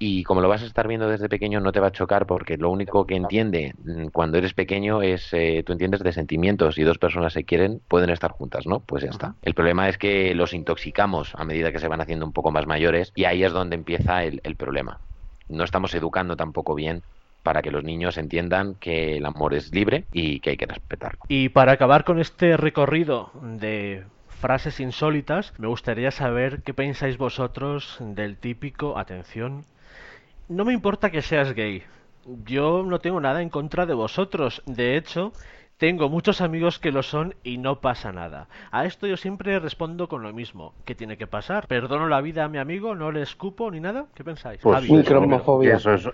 y 0.00 0.22
como 0.22 0.40
lo 0.40 0.48
vas 0.48 0.62
a 0.62 0.66
estar 0.66 0.86
viendo 0.86 1.08
desde 1.08 1.28
pequeño 1.28 1.60
no 1.60 1.72
te 1.72 1.80
va 1.80 1.88
a 1.88 1.92
chocar 1.92 2.26
porque 2.26 2.56
lo 2.56 2.70
único 2.70 3.04
que 3.04 3.16
entiende 3.16 3.74
mm, 3.82 4.08
cuando 4.08 4.38
eres 4.38 4.54
pequeño 4.54 5.02
es, 5.02 5.32
eh, 5.32 5.64
tú 5.66 5.72
entiendes 5.72 6.02
de 6.02 6.12
sentimientos 6.12 6.78
y 6.78 6.84
dos 6.84 6.98
personas 6.98 7.32
se 7.32 7.44
quieren, 7.44 7.82
pueden 7.88 8.10
estar 8.10 8.30
juntas, 8.30 8.66
¿no? 8.66 8.80
Pues 8.80 9.02
ya 9.02 9.10
está. 9.10 9.34
El 9.42 9.54
problema 9.54 9.88
es 9.88 9.98
que 9.98 10.34
los 10.34 10.54
intoxicamos 10.54 11.34
a 11.34 11.44
medida 11.44 11.72
que 11.72 11.80
se 11.80 11.88
van 11.88 12.00
haciendo 12.00 12.26
un 12.26 12.32
poco 12.32 12.52
más 12.52 12.66
mayores 12.66 13.10
y 13.16 13.24
ahí 13.24 13.42
es 13.42 13.52
donde 13.52 13.74
empieza 13.74 14.22
el, 14.22 14.40
el 14.44 14.54
problema. 14.54 15.00
No 15.48 15.64
estamos 15.64 15.92
educando 15.94 16.36
tampoco 16.36 16.76
bien 16.76 17.02
para 17.48 17.62
que 17.62 17.70
los 17.70 17.82
niños 17.82 18.18
entiendan 18.18 18.74
que 18.74 19.16
el 19.16 19.24
amor 19.24 19.54
es 19.54 19.72
libre 19.72 20.04
y 20.12 20.40
que 20.40 20.50
hay 20.50 20.58
que 20.58 20.66
respetarlo. 20.66 21.20
Y 21.28 21.48
para 21.48 21.72
acabar 21.72 22.04
con 22.04 22.20
este 22.20 22.58
recorrido 22.58 23.30
de 23.40 24.04
frases 24.28 24.80
insólitas, 24.80 25.54
me 25.56 25.66
gustaría 25.66 26.10
saber 26.10 26.60
qué 26.62 26.74
pensáis 26.74 27.16
vosotros 27.16 27.96
del 28.00 28.36
típico, 28.36 28.98
atención, 28.98 29.64
no 30.50 30.66
me 30.66 30.74
importa 30.74 31.08
que 31.08 31.22
seas 31.22 31.54
gay. 31.54 31.84
Yo 32.44 32.82
no 32.82 32.98
tengo 32.98 33.18
nada 33.18 33.40
en 33.40 33.48
contra 33.48 33.86
de 33.86 33.94
vosotros. 33.94 34.62
De 34.66 34.98
hecho, 34.98 35.32
tengo 35.78 36.08
muchos 36.08 36.40
amigos 36.40 36.80
que 36.80 36.90
lo 36.90 37.04
son 37.04 37.36
y 37.44 37.58
no 37.58 37.80
pasa 37.80 38.10
nada. 38.12 38.48
A 38.72 38.84
esto 38.84 39.06
yo 39.06 39.16
siempre 39.16 39.58
respondo 39.60 40.08
con 40.08 40.22
lo 40.22 40.32
mismo. 40.32 40.74
¿Qué 40.84 40.96
tiene 40.96 41.16
que 41.16 41.28
pasar? 41.28 41.68
¿Perdono 41.68 42.08
la 42.08 42.20
vida 42.20 42.44
a 42.44 42.48
mi 42.48 42.58
amigo? 42.58 42.96
¿No 42.96 43.12
le 43.12 43.22
escupo 43.22 43.70
ni 43.70 43.78
nada? 43.78 44.06
¿Qué 44.14 44.24
pensáis? 44.24 44.60
Pues 44.60 44.74
Javi. 44.80 45.00
eso, 45.00 45.60
que 45.60 45.70
eso 45.70 45.94
es 45.94 46.08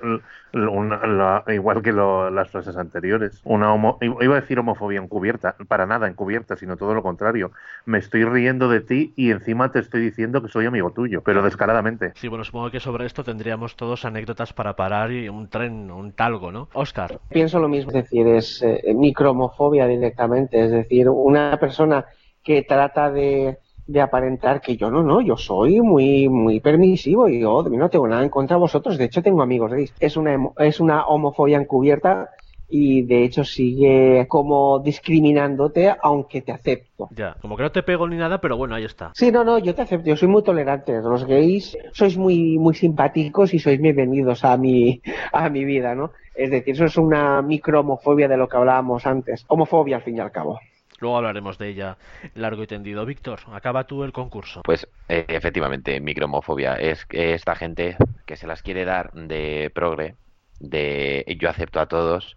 una- 0.52 1.06
la- 1.06 1.44
igual 1.48 1.80
que 1.82 1.92
lo- 1.92 2.30
las 2.30 2.50
frases 2.50 2.76
anteriores. 2.76 3.40
Una 3.44 3.72
homo- 3.72 3.96
iba 4.02 4.36
a 4.36 4.40
decir 4.40 4.58
homofobia 4.58 5.00
encubierta, 5.00 5.56
para 5.66 5.86
nada 5.86 6.08
encubierta, 6.08 6.56
sino 6.56 6.76
todo 6.76 6.92
lo 6.94 7.02
contrario. 7.02 7.50
Me 7.86 7.96
estoy 7.98 8.24
riendo 8.24 8.68
de 8.68 8.82
ti 8.82 9.14
y 9.16 9.30
encima 9.30 9.72
te 9.72 9.78
estoy 9.78 10.02
diciendo 10.02 10.42
que 10.42 10.48
soy 10.48 10.66
amigo 10.66 10.90
tuyo, 10.92 11.22
pero 11.22 11.42
descaradamente. 11.42 12.12
Sí, 12.16 12.28
bueno, 12.28 12.44
supongo 12.44 12.70
que 12.70 12.80
sobre 12.80 13.06
esto 13.06 13.24
tendríamos 13.24 13.76
todos 13.76 14.04
anécdotas 14.04 14.52
para 14.52 14.76
parar 14.76 15.10
y 15.10 15.30
un 15.30 15.48
tren, 15.48 15.90
un 15.90 16.12
talgo, 16.12 16.52
¿no? 16.52 16.68
Oscar. 16.74 17.18
Pienso 17.30 17.58
lo 17.58 17.68
mismo, 17.68 17.88
es 17.90 17.94
decir, 17.94 18.26
es 18.26 18.62
eh, 18.62 18.92
micromofobia 18.94 19.53
directamente, 19.88 20.64
es 20.64 20.70
decir, 20.70 21.08
una 21.08 21.58
persona 21.58 22.04
que 22.42 22.62
trata 22.62 23.10
de, 23.10 23.58
de 23.86 24.00
aparentar 24.00 24.60
que 24.60 24.76
yo 24.76 24.90
no, 24.90 25.02
no, 25.02 25.20
yo 25.20 25.36
soy 25.36 25.80
muy 25.80 26.28
muy 26.28 26.60
permisivo 26.60 27.28
y 27.28 27.40
yo 27.40 27.64
no 27.64 27.88
tengo 27.88 28.08
nada 28.08 28.22
en 28.22 28.30
contra 28.30 28.56
de 28.56 28.60
vosotros, 28.60 28.98
de 28.98 29.04
hecho 29.04 29.22
tengo 29.22 29.42
amigos 29.42 29.72
gays. 29.72 29.94
Es 30.00 30.16
una, 30.16 30.36
es 30.58 30.80
una 30.80 31.06
homofobia 31.06 31.58
encubierta 31.58 32.30
y 32.68 33.02
de 33.02 33.24
hecho 33.24 33.44
sigue 33.44 34.26
como 34.28 34.80
discriminándote 34.80 35.94
aunque 36.02 36.42
te 36.42 36.52
acepto. 36.52 37.08
Ya, 37.14 37.36
como 37.40 37.56
que 37.56 37.62
no 37.62 37.72
te 37.72 37.82
pego 37.82 38.08
ni 38.08 38.16
nada, 38.16 38.40
pero 38.40 38.56
bueno, 38.56 38.74
ahí 38.74 38.84
está. 38.84 39.12
Sí, 39.14 39.30
no, 39.30 39.44
no, 39.44 39.58
yo 39.58 39.74
te 39.74 39.82
acepto, 39.82 40.08
yo 40.08 40.16
soy 40.16 40.28
muy 40.28 40.42
tolerante. 40.42 40.92
Los 41.00 41.26
gays 41.26 41.76
sois 41.92 42.16
muy, 42.16 42.58
muy 42.58 42.74
simpáticos 42.74 43.54
y 43.54 43.58
sois 43.58 43.80
bienvenidos 43.80 44.44
a 44.44 44.56
mi, 44.56 45.02
a 45.32 45.48
mi 45.50 45.64
vida, 45.64 45.94
¿no? 45.94 46.12
Es 46.34 46.50
decir, 46.50 46.74
eso 46.74 46.84
es 46.84 46.96
una 46.96 47.42
micro-homofobia 47.42 48.28
de 48.28 48.36
lo 48.36 48.48
que 48.48 48.56
hablábamos 48.56 49.06
antes. 49.06 49.44
Homofobia, 49.48 49.96
al 49.96 50.02
fin 50.02 50.16
y 50.16 50.20
al 50.20 50.32
cabo. 50.32 50.58
Luego 51.00 51.16
hablaremos 51.16 51.58
de 51.58 51.68
ella 51.68 51.96
largo 52.34 52.62
y 52.62 52.66
tendido. 52.66 53.04
Víctor, 53.04 53.40
acaba 53.52 53.84
tú 53.84 54.04
el 54.04 54.12
concurso. 54.12 54.62
Pues 54.64 54.88
eh, 55.08 55.24
efectivamente, 55.28 56.00
micromofobia 56.00 56.74
es 56.74 57.04
que 57.06 57.34
esta 57.34 57.54
gente 57.54 57.96
que 58.26 58.36
se 58.36 58.46
las 58.46 58.62
quiere 58.62 58.84
dar 58.84 59.12
de 59.12 59.70
progre, 59.74 60.16
de 60.60 61.24
yo 61.38 61.50
acepto 61.50 61.80
a 61.80 61.86
todos, 61.86 62.36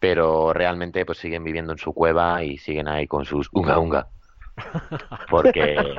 pero 0.00 0.52
realmente 0.52 1.06
pues 1.06 1.18
siguen 1.18 1.44
viviendo 1.44 1.72
en 1.72 1.78
su 1.78 1.94
cueva 1.94 2.42
y 2.42 2.58
siguen 2.58 2.88
ahí 2.88 3.06
con 3.06 3.24
sus 3.24 3.48
unga 3.52 3.78
unga. 3.78 4.08
Porque 5.30 5.94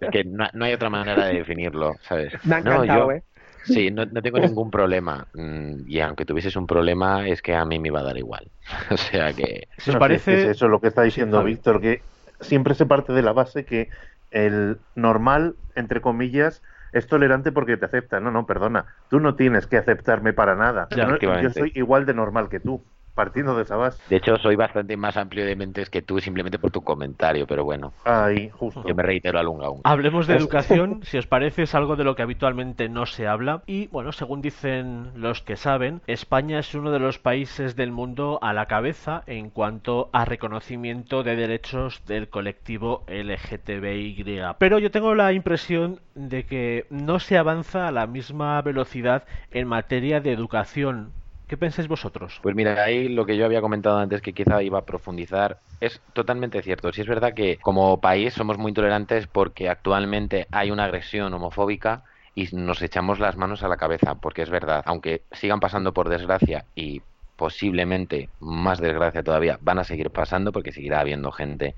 es 0.00 0.10
que 0.10 0.24
no, 0.24 0.46
no 0.52 0.64
hay 0.64 0.72
otra 0.74 0.90
manera 0.90 1.26
de 1.26 1.34
definirlo, 1.34 1.96
¿sabes? 2.02 2.32
Me 2.44 2.56
ha 2.56 2.60
No, 2.60 2.84
yo- 2.84 3.10
¿eh? 3.10 3.22
Sí, 3.68 3.90
no, 3.90 4.04
no 4.06 4.22
tengo 4.22 4.38
ningún 4.38 4.70
problema. 4.70 5.26
Mm, 5.34 5.82
Y 5.86 6.00
aunque 6.00 6.24
tuvieses 6.24 6.56
un 6.56 6.66
problema, 6.66 7.28
es 7.28 7.42
que 7.42 7.54
a 7.54 7.64
mí 7.64 7.78
me 7.78 7.88
iba 7.88 8.00
a 8.00 8.04
dar 8.04 8.16
igual. 8.16 8.50
O 8.90 8.96
sea 8.96 9.32
que... 9.32 9.68
Os 9.78 9.88
No, 9.88 9.98
parece... 9.98 10.34
Es 10.34 10.56
eso 10.56 10.68
lo 10.68 10.80
que 10.80 10.88
está 10.88 11.02
diciendo. 11.02 11.42
Víctor, 11.44 11.80
que 11.80 12.02
siempre 12.40 12.74
se 12.74 12.86
parte 12.86 13.12
de 13.12 13.22
la 13.22 13.32
base 13.32 13.64
que 13.64 13.88
el 14.30 14.78
normal, 14.94 15.56
entre 15.74 16.00
comillas, 16.00 16.62
es 16.92 17.06
tolerante 17.06 17.52
porque 17.52 17.76
te 17.76 17.86
acepta. 17.86 18.20
No, 18.20 18.30
no, 18.30 18.46
perdona. 18.46 18.86
Tú 19.08 19.20
no 19.20 19.34
tienes 19.36 19.66
que 19.66 19.76
aceptarme 19.76 20.32
para 20.32 20.54
nada. 20.54 20.88
Ya, 20.94 21.06
No, 21.06 21.18
yo 21.18 21.50
soy 21.50 21.72
igual 21.74 22.06
de 22.06 22.14
normal 22.14 22.48
que 22.48 22.60
tú, 22.60 22.82
partiendo 23.18 23.56
de 23.56 23.64
esa 23.64 23.74
base. 23.74 24.00
De 24.08 24.14
hecho, 24.14 24.36
soy 24.36 24.54
bastante 24.54 24.96
más 24.96 25.16
amplio 25.16 25.44
de 25.44 25.56
mentes 25.56 25.90
que 25.90 26.02
tú 26.02 26.20
simplemente 26.20 26.60
por 26.60 26.70
tu 26.70 26.82
comentario, 26.82 27.48
pero 27.48 27.64
bueno, 27.64 27.92
Ahí, 28.04 28.48
justo. 28.50 28.84
yo 28.86 28.94
me 28.94 29.02
reitero 29.02 29.40
al 29.40 29.48
unga. 29.48 29.66
Hablemos 29.82 30.28
de 30.28 30.36
educación, 30.36 31.00
si 31.02 31.18
os 31.18 31.26
parece 31.26 31.64
es 31.64 31.74
algo 31.74 31.96
de 31.96 32.04
lo 32.04 32.14
que 32.14 32.22
habitualmente 32.22 32.88
no 32.88 33.06
se 33.06 33.26
habla 33.26 33.64
y 33.66 33.88
bueno, 33.88 34.12
según 34.12 34.40
dicen 34.40 35.10
los 35.16 35.42
que 35.42 35.56
saben, 35.56 36.00
España 36.06 36.60
es 36.60 36.72
uno 36.76 36.92
de 36.92 37.00
los 37.00 37.18
países 37.18 37.74
del 37.74 37.90
mundo 37.90 38.38
a 38.40 38.52
la 38.52 38.66
cabeza 38.66 39.24
en 39.26 39.50
cuanto 39.50 40.10
a 40.12 40.24
reconocimiento 40.24 41.24
de 41.24 41.34
derechos 41.34 42.04
del 42.06 42.28
colectivo 42.28 43.02
LGTBY. 43.08 44.42
Pero 44.58 44.78
yo 44.78 44.92
tengo 44.92 45.16
la 45.16 45.32
impresión 45.32 45.98
de 46.14 46.46
que 46.46 46.86
no 46.88 47.18
se 47.18 47.36
avanza 47.36 47.88
a 47.88 47.90
la 47.90 48.06
misma 48.06 48.62
velocidad 48.62 49.24
en 49.50 49.66
materia 49.66 50.20
de 50.20 50.32
educación. 50.32 51.17
¿Qué 51.48 51.56
pensáis 51.56 51.88
vosotros? 51.88 52.38
Pues 52.42 52.54
mira, 52.54 52.84
ahí 52.84 53.08
lo 53.08 53.24
que 53.24 53.38
yo 53.38 53.46
había 53.46 53.62
comentado 53.62 53.98
antes 53.98 54.20
que 54.20 54.34
quizá 54.34 54.62
iba 54.62 54.80
a 54.80 54.84
profundizar 54.84 55.62
es 55.80 56.02
totalmente 56.12 56.60
cierto. 56.62 56.92
Si 56.92 57.00
es 57.00 57.06
verdad 57.08 57.32
que 57.34 57.58
como 57.58 58.00
país 58.02 58.34
somos 58.34 58.58
muy 58.58 58.74
tolerantes 58.74 59.26
porque 59.28 59.70
actualmente 59.70 60.46
hay 60.52 60.70
una 60.70 60.84
agresión 60.84 61.32
homofóbica 61.32 62.04
y 62.34 62.48
nos 62.52 62.82
echamos 62.82 63.18
las 63.18 63.36
manos 63.38 63.62
a 63.62 63.68
la 63.68 63.78
cabeza, 63.78 64.16
porque 64.16 64.42
es 64.42 64.50
verdad, 64.50 64.82
aunque 64.84 65.24
sigan 65.32 65.58
pasando 65.58 65.94
por 65.94 66.10
desgracia 66.10 66.66
y 66.74 67.06
posiblemente 67.34 68.30
más 68.40 68.78
desgracia 68.78 69.22
todavía 69.22 69.58
van 69.62 69.78
a 69.78 69.84
seguir 69.84 70.10
pasando 70.10 70.52
porque 70.52 70.72
seguirá 70.72 71.00
habiendo 71.00 71.32
gente 71.32 71.76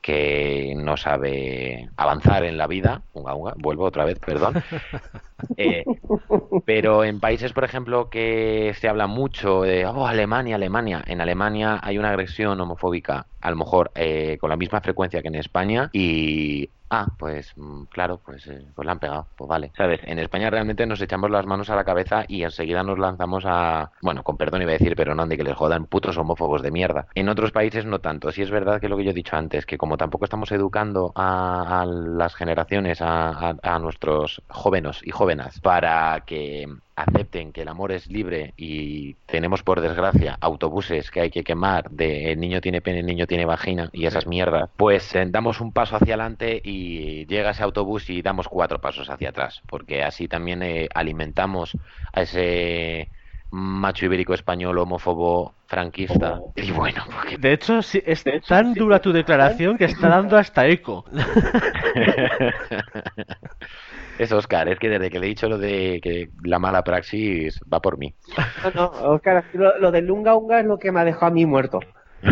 que 0.00 0.72
no 0.76 0.96
sabe 0.96 1.90
avanzar 1.96 2.44
en 2.44 2.56
la 2.58 2.66
vida, 2.66 3.04
unga, 3.12 3.34
unga, 3.34 3.54
vuelvo 3.58 3.84
otra 3.84 4.04
vez, 4.04 4.18
perdón, 4.20 4.54
Eh, 5.56 5.88
pero 6.64 7.04
en 7.04 7.20
países, 7.20 7.52
por 7.52 7.64
ejemplo, 7.64 8.10
que 8.10 8.74
se 8.78 8.88
habla 8.88 9.06
mucho 9.06 9.62
de, 9.62 9.86
oh, 9.86 10.06
Alemania, 10.06 10.56
Alemania, 10.56 11.02
en 11.06 11.20
Alemania 11.20 11.80
hay 11.82 11.98
una 11.98 12.10
agresión 12.10 12.60
homofóbica, 12.60 13.28
a 13.40 13.50
lo 13.50 13.56
mejor 13.56 13.92
eh, 13.94 14.38
con 14.40 14.50
la 14.50 14.56
misma 14.56 14.80
frecuencia 14.80 15.22
que 15.22 15.28
en 15.28 15.34
España, 15.36 15.90
y, 15.92 16.70
ah, 16.90 17.06
pues 17.18 17.52
mm, 17.56 17.84
claro, 17.84 18.20
pues, 18.24 18.46
eh, 18.46 18.66
pues 18.74 18.86
la 18.86 18.92
han 18.92 18.98
pegado, 19.00 19.28
pues 19.36 19.48
vale. 19.48 19.72
¿Sabes? 19.76 20.00
En 20.04 20.18
España 20.18 20.50
realmente 20.50 20.86
nos 20.86 21.00
echamos 21.00 21.30
las 21.30 21.46
manos 21.46 21.70
a 21.70 21.76
la 21.76 21.84
cabeza 21.84 22.24
y 22.28 22.42
enseguida 22.42 22.82
nos 22.82 22.98
lanzamos 22.98 23.44
a, 23.46 23.90
bueno, 24.02 24.22
con 24.22 24.36
perdón 24.36 24.62
iba 24.62 24.70
a 24.70 24.74
decir, 24.74 24.94
pero 24.96 25.14
no, 25.14 25.26
de 25.26 25.36
que 25.36 25.44
les 25.44 25.56
jodan 25.56 25.86
putos 25.86 26.16
homófobos 26.18 26.62
de 26.62 26.70
mierda. 26.70 27.06
En 27.14 27.28
otros 27.28 27.52
países 27.52 27.84
no 27.86 28.00
tanto. 28.00 28.30
Sí 28.32 28.42
es 28.42 28.50
verdad 28.50 28.80
que 28.80 28.88
lo 28.88 28.96
que 28.96 29.04
yo 29.04 29.10
he 29.10 29.14
dicho 29.14 29.36
antes, 29.36 29.66
que 29.66 29.76
como 29.78 29.90
como 29.90 29.96
tampoco 29.96 30.24
estamos 30.24 30.52
educando 30.52 31.10
a, 31.16 31.80
a 31.82 31.84
las 31.86 32.36
generaciones, 32.36 33.00
a, 33.02 33.30
a- 33.50 33.56
a 33.62 33.78
nuestros 33.80 34.40
jóvenes 34.48 35.00
y 35.02 35.10
jóvenes, 35.10 35.29
para 35.62 36.22
que 36.26 36.66
acepten 36.96 37.52
que 37.52 37.62
el 37.62 37.68
amor 37.68 37.92
es 37.92 38.08
libre 38.08 38.52
y 38.56 39.14
tenemos 39.26 39.62
por 39.62 39.80
desgracia 39.80 40.36
autobuses 40.40 41.10
que 41.10 41.20
hay 41.20 41.30
que 41.30 41.44
quemar 41.44 41.90
de 41.90 42.32
el 42.32 42.40
niño 42.40 42.60
tiene 42.60 42.80
pene, 42.80 43.00
el 43.00 43.06
niño 43.06 43.26
tiene 43.26 43.46
vagina 43.46 43.88
y 43.92 44.06
esas 44.06 44.26
mierdas, 44.26 44.68
pues 44.76 45.14
eh, 45.14 45.24
damos 45.28 45.60
un 45.60 45.72
paso 45.72 45.96
hacia 45.96 46.14
adelante 46.14 46.60
y 46.62 47.26
llega 47.26 47.50
ese 47.50 47.62
autobús 47.62 48.10
y 48.10 48.22
damos 48.22 48.48
cuatro 48.48 48.80
pasos 48.80 49.08
hacia 49.08 49.30
atrás, 49.30 49.62
porque 49.66 50.02
así 50.02 50.28
también 50.28 50.62
eh, 50.62 50.88
alimentamos 50.94 51.76
a 52.12 52.22
ese 52.22 53.08
macho 53.52 54.06
ibérico 54.06 54.34
español 54.34 54.78
homófobo 54.78 55.54
franquista. 55.66 56.38
Y 56.54 56.70
bueno, 56.70 57.02
porque 57.12 57.36
De 57.36 57.52
hecho, 57.52 57.82
sí, 57.82 58.00
es 58.04 58.24
tan 58.46 58.74
dura 58.74 59.00
tu 59.00 59.12
declaración 59.12 59.76
que 59.76 59.86
está 59.86 60.08
dando 60.08 60.36
hasta 60.36 60.66
eco. 60.66 61.04
es 64.20 64.32
Oscar, 64.32 64.68
es 64.68 64.78
que 64.78 64.90
desde 64.90 65.08
que 65.08 65.18
le 65.18 65.26
he 65.26 65.28
dicho 65.30 65.48
lo 65.48 65.56
de 65.56 65.98
que 66.02 66.28
la 66.44 66.58
mala 66.58 66.84
praxis 66.84 67.58
va 67.72 67.80
por 67.80 67.96
mí. 67.96 68.14
No, 68.62 68.70
no, 68.70 68.86
Oscar, 69.12 69.44
lo, 69.54 69.78
lo 69.78 69.90
del 69.90 70.06
Lunga 70.06 70.34
Unga 70.34 70.60
es 70.60 70.66
lo 70.66 70.78
que 70.78 70.92
me 70.92 71.00
ha 71.00 71.04
dejado 71.04 71.26
a 71.26 71.30
mí 71.30 71.46
muerto. 71.46 71.80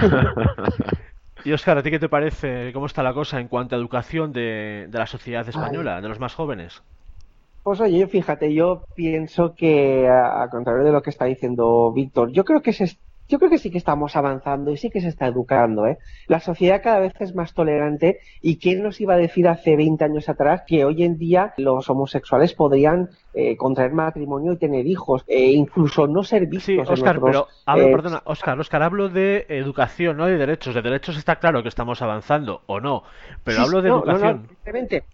Y 1.45 1.53
Oscar, 1.53 1.79
¿a 1.79 1.83
ti 1.85 1.91
qué 1.91 2.01
te 2.01 2.09
parece? 2.09 2.73
¿Cómo 2.73 2.87
está 2.87 3.03
la 3.03 3.15
cosa 3.15 3.39
en 3.39 3.47
cuanto 3.47 3.77
a 3.77 3.79
educación 3.79 4.33
de, 4.33 4.87
de 4.89 4.99
la 4.99 5.07
sociedad 5.07 5.49
española, 5.49 6.01
de 6.01 6.09
los 6.09 6.19
más 6.19 6.35
jóvenes? 6.35 6.83
Pues 7.63 7.81
oye, 7.81 8.07
fíjate, 8.09 8.53
yo 8.53 8.83
pienso 8.97 9.55
que, 9.55 10.09
a, 10.09 10.43
a 10.43 10.51
contrario 10.51 10.85
de 10.85 10.91
lo 10.91 11.01
que 11.01 11.11
está 11.11 11.27
diciendo 11.27 11.93
Víctor, 11.93 12.33
yo 12.33 12.45
creo 12.45 12.61
que 12.61 12.73
se, 12.73 12.99
yo 13.29 13.39
creo 13.39 13.51
que 13.51 13.59
sí 13.59 13.71
que 13.71 13.79
estamos 13.79 14.17
avanzando 14.17 14.71
y 14.73 14.77
sí 14.77 14.91
que 14.91 15.01
se 15.01 15.09
está 15.09 15.27
educando, 15.27 15.87
¿eh? 15.87 15.99
La 16.27 16.41
sociedad 16.41 16.81
cada 16.83 16.99
vez 17.01 17.13
es 17.21 17.35
más 17.35 17.53
tolerante 17.55 18.21
y 18.41 18.59
quién 18.59 18.83
nos 18.83 19.01
iba 19.01 19.15
a 19.15 19.19
decir 19.19 19.47
hace 19.49 19.77
20 19.77 20.03
años 20.05 20.29
atrás 20.29 20.63
que 20.67 20.85
hoy 20.85 21.03
en 21.05 21.19
día 21.19 21.53
los 21.59 21.89
homosexuales 21.91 22.55
podrían 22.55 23.11
eh, 23.35 23.57
contraer 23.57 23.93
matrimonio 23.93 24.53
y 24.53 24.57
tener 24.57 24.87
hijos, 24.87 25.25
e 25.29 25.51
incluso 25.53 26.07
no 26.07 26.25
ser 26.25 26.47
vistos 26.47 26.65
Sí, 26.65 26.73
en 26.75 26.81
Oscar, 26.81 27.21
nuestros, 27.21 27.47
pero 27.47 27.47
hablo, 27.67 27.87
eh, 27.87 27.93
perdona, 27.93 28.23
Oscar, 28.25 28.59
Oscar, 28.59 28.83
hablo 28.83 29.09
de 29.09 29.47
educación, 29.49 30.17
no 30.17 30.27
de 30.27 30.39
derechos. 30.39 30.75
De 30.75 30.83
derechos 30.83 31.17
está 31.17 31.37
claro 31.37 31.63
que 31.63 31.69
estamos 31.69 32.03
avanzando, 32.03 32.63
o 32.67 32.81
no, 32.81 33.03
pero 33.45 33.59
Sí, 33.59 33.65
hablo 33.65 33.83
de 33.83 33.89
no, 33.91 33.97
no, 34.01 34.05
no, 34.07 34.11
educación. 34.13 34.37
evidentemente. 34.47 35.05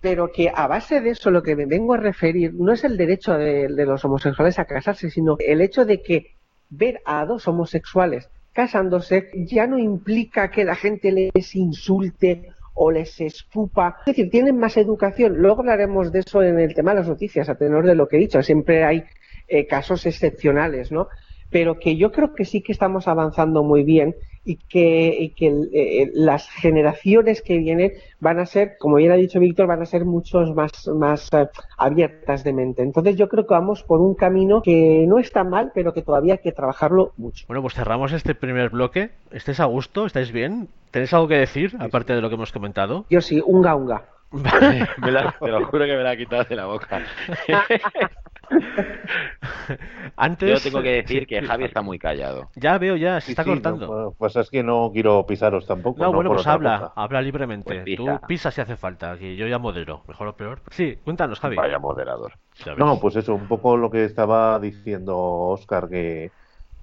Pero 0.00 0.30
que 0.30 0.52
a 0.54 0.66
base 0.68 1.00
de 1.00 1.10
eso 1.10 1.30
lo 1.30 1.42
que 1.42 1.56
me 1.56 1.66
vengo 1.66 1.94
a 1.94 1.96
referir 1.96 2.52
no 2.54 2.72
es 2.72 2.84
el 2.84 2.96
derecho 2.96 3.32
de, 3.36 3.66
de 3.68 3.86
los 3.86 4.04
homosexuales 4.04 4.58
a 4.58 4.66
casarse, 4.66 5.10
sino 5.10 5.36
el 5.40 5.60
hecho 5.62 5.84
de 5.84 6.02
que 6.02 6.35
ver 6.70 7.00
a 7.04 7.24
dos 7.24 7.46
homosexuales 7.48 8.28
casándose 8.56 9.28
ya 9.34 9.66
no 9.66 9.78
implica 9.78 10.50
que 10.50 10.64
la 10.64 10.74
gente 10.74 11.12
les 11.12 11.54
insulte 11.54 12.48
o 12.72 12.90
les 12.90 13.20
escupa. 13.20 13.98
Es 14.00 14.16
decir, 14.16 14.30
tienen 14.30 14.58
más 14.58 14.78
educación. 14.78 15.36
Luego 15.36 15.60
hablaremos 15.60 16.10
de 16.10 16.20
eso 16.20 16.42
en 16.42 16.58
el 16.58 16.74
tema 16.74 16.92
de 16.92 17.00
las 17.00 17.08
noticias, 17.08 17.50
a 17.50 17.56
tenor 17.56 17.84
de 17.84 17.94
lo 17.94 18.08
que 18.08 18.16
he 18.16 18.20
dicho. 18.20 18.42
Siempre 18.42 18.82
hay 18.82 19.04
eh, 19.46 19.66
casos 19.66 20.06
excepcionales, 20.06 20.90
¿no? 20.90 21.08
Pero 21.50 21.78
que 21.78 21.96
yo 21.96 22.10
creo 22.12 22.34
que 22.34 22.46
sí 22.46 22.62
que 22.62 22.72
estamos 22.72 23.08
avanzando 23.08 23.62
muy 23.62 23.82
bien 23.84 24.14
y 24.46 24.56
que, 24.68 25.14
y 25.18 25.30
que 25.30 25.48
eh, 25.72 26.10
las 26.14 26.48
generaciones 26.48 27.42
que 27.42 27.58
vienen 27.58 27.92
van 28.20 28.38
a 28.38 28.46
ser, 28.46 28.76
como 28.78 28.96
bien 28.96 29.10
ha 29.10 29.16
dicho 29.16 29.40
Víctor, 29.40 29.66
van 29.66 29.82
a 29.82 29.86
ser 29.86 30.04
muchos 30.04 30.54
más, 30.54 30.86
más 30.88 31.28
eh, 31.32 31.48
abiertas 31.76 32.44
de 32.44 32.52
mente. 32.52 32.82
Entonces 32.82 33.16
yo 33.16 33.28
creo 33.28 33.46
que 33.46 33.54
vamos 33.54 33.82
por 33.82 34.00
un 34.00 34.14
camino 34.14 34.62
que 34.62 35.04
no 35.08 35.18
está 35.18 35.42
mal, 35.44 35.72
pero 35.74 35.92
que 35.92 36.02
todavía 36.02 36.34
hay 36.34 36.40
que 36.40 36.52
trabajarlo 36.52 37.12
mucho. 37.16 37.44
Bueno, 37.48 37.60
pues 37.60 37.74
cerramos 37.74 38.12
este 38.12 38.34
primer 38.34 38.70
bloque. 38.70 39.10
¿Estáis 39.32 39.58
a 39.60 39.64
gusto? 39.66 40.06
¿Estáis 40.06 40.30
bien? 40.32 40.68
¿Tenéis 40.92 41.12
algo 41.12 41.28
que 41.28 41.34
decir, 41.36 41.76
aparte 41.78 42.14
de 42.14 42.20
lo 42.22 42.28
que 42.28 42.36
hemos 42.36 42.52
comentado? 42.52 43.04
Yo 43.10 43.20
sí, 43.20 43.42
unga 43.44 43.74
unga. 43.74 44.04
Me 44.32 45.10
la- 45.12 45.34
te 45.40 45.48
lo 45.50 45.64
juro 45.66 45.84
que 45.86 45.96
me 45.96 46.02
la 46.02 46.10
ha 46.10 46.16
quitado 46.16 46.44
de 46.44 46.56
la 46.56 46.66
boca. 46.66 47.02
Antes... 50.16 50.62
Yo 50.64 50.70
tengo 50.70 50.82
que 50.82 50.90
decir 50.90 51.20
sí, 51.20 51.26
que 51.26 51.40
sí, 51.40 51.46
Javi 51.46 51.64
está 51.64 51.82
muy 51.82 51.98
callado. 51.98 52.50
Ya 52.56 52.78
veo, 52.78 52.96
ya, 52.96 53.20
se 53.20 53.26
Sí, 53.26 53.32
está 53.32 53.44
sí, 53.44 53.50
cortando. 53.50 53.86
no, 53.86 54.10
pues 54.12 54.36
es 54.36 54.50
que 54.50 54.62
no 54.62 54.90
quiero 54.92 55.26
pisaros 55.26 55.66
tampoco. 55.66 56.02
No, 56.02 56.12
bueno, 56.12 56.30
pues 56.30 56.46
habla, 56.46 56.78
cosa. 56.80 56.92
habla 56.96 57.22
libremente. 57.22 57.82
Pues 57.82 57.96
Tú 57.96 58.06
pisa. 58.26 58.50
si 58.50 58.60
hace 58.60 58.76
falta, 58.76 59.18
que 59.18 59.36
yo 59.36 59.46
ya 59.46 59.58
modero, 59.58 60.02
mejor 60.08 60.28
o 60.28 60.36
peor. 60.36 60.62
Sí, 60.70 60.96
cuéntanos, 61.04 61.40
Javi. 61.40 61.56
Vaya 61.56 61.78
moderador. 61.78 62.32
No, 62.76 62.98
pues 63.00 63.16
eso, 63.16 63.34
un 63.34 63.48
poco 63.48 63.76
lo 63.76 63.90
que 63.90 64.04
estaba 64.04 64.58
diciendo 64.58 65.16
Oscar, 65.18 65.88
que 65.88 66.30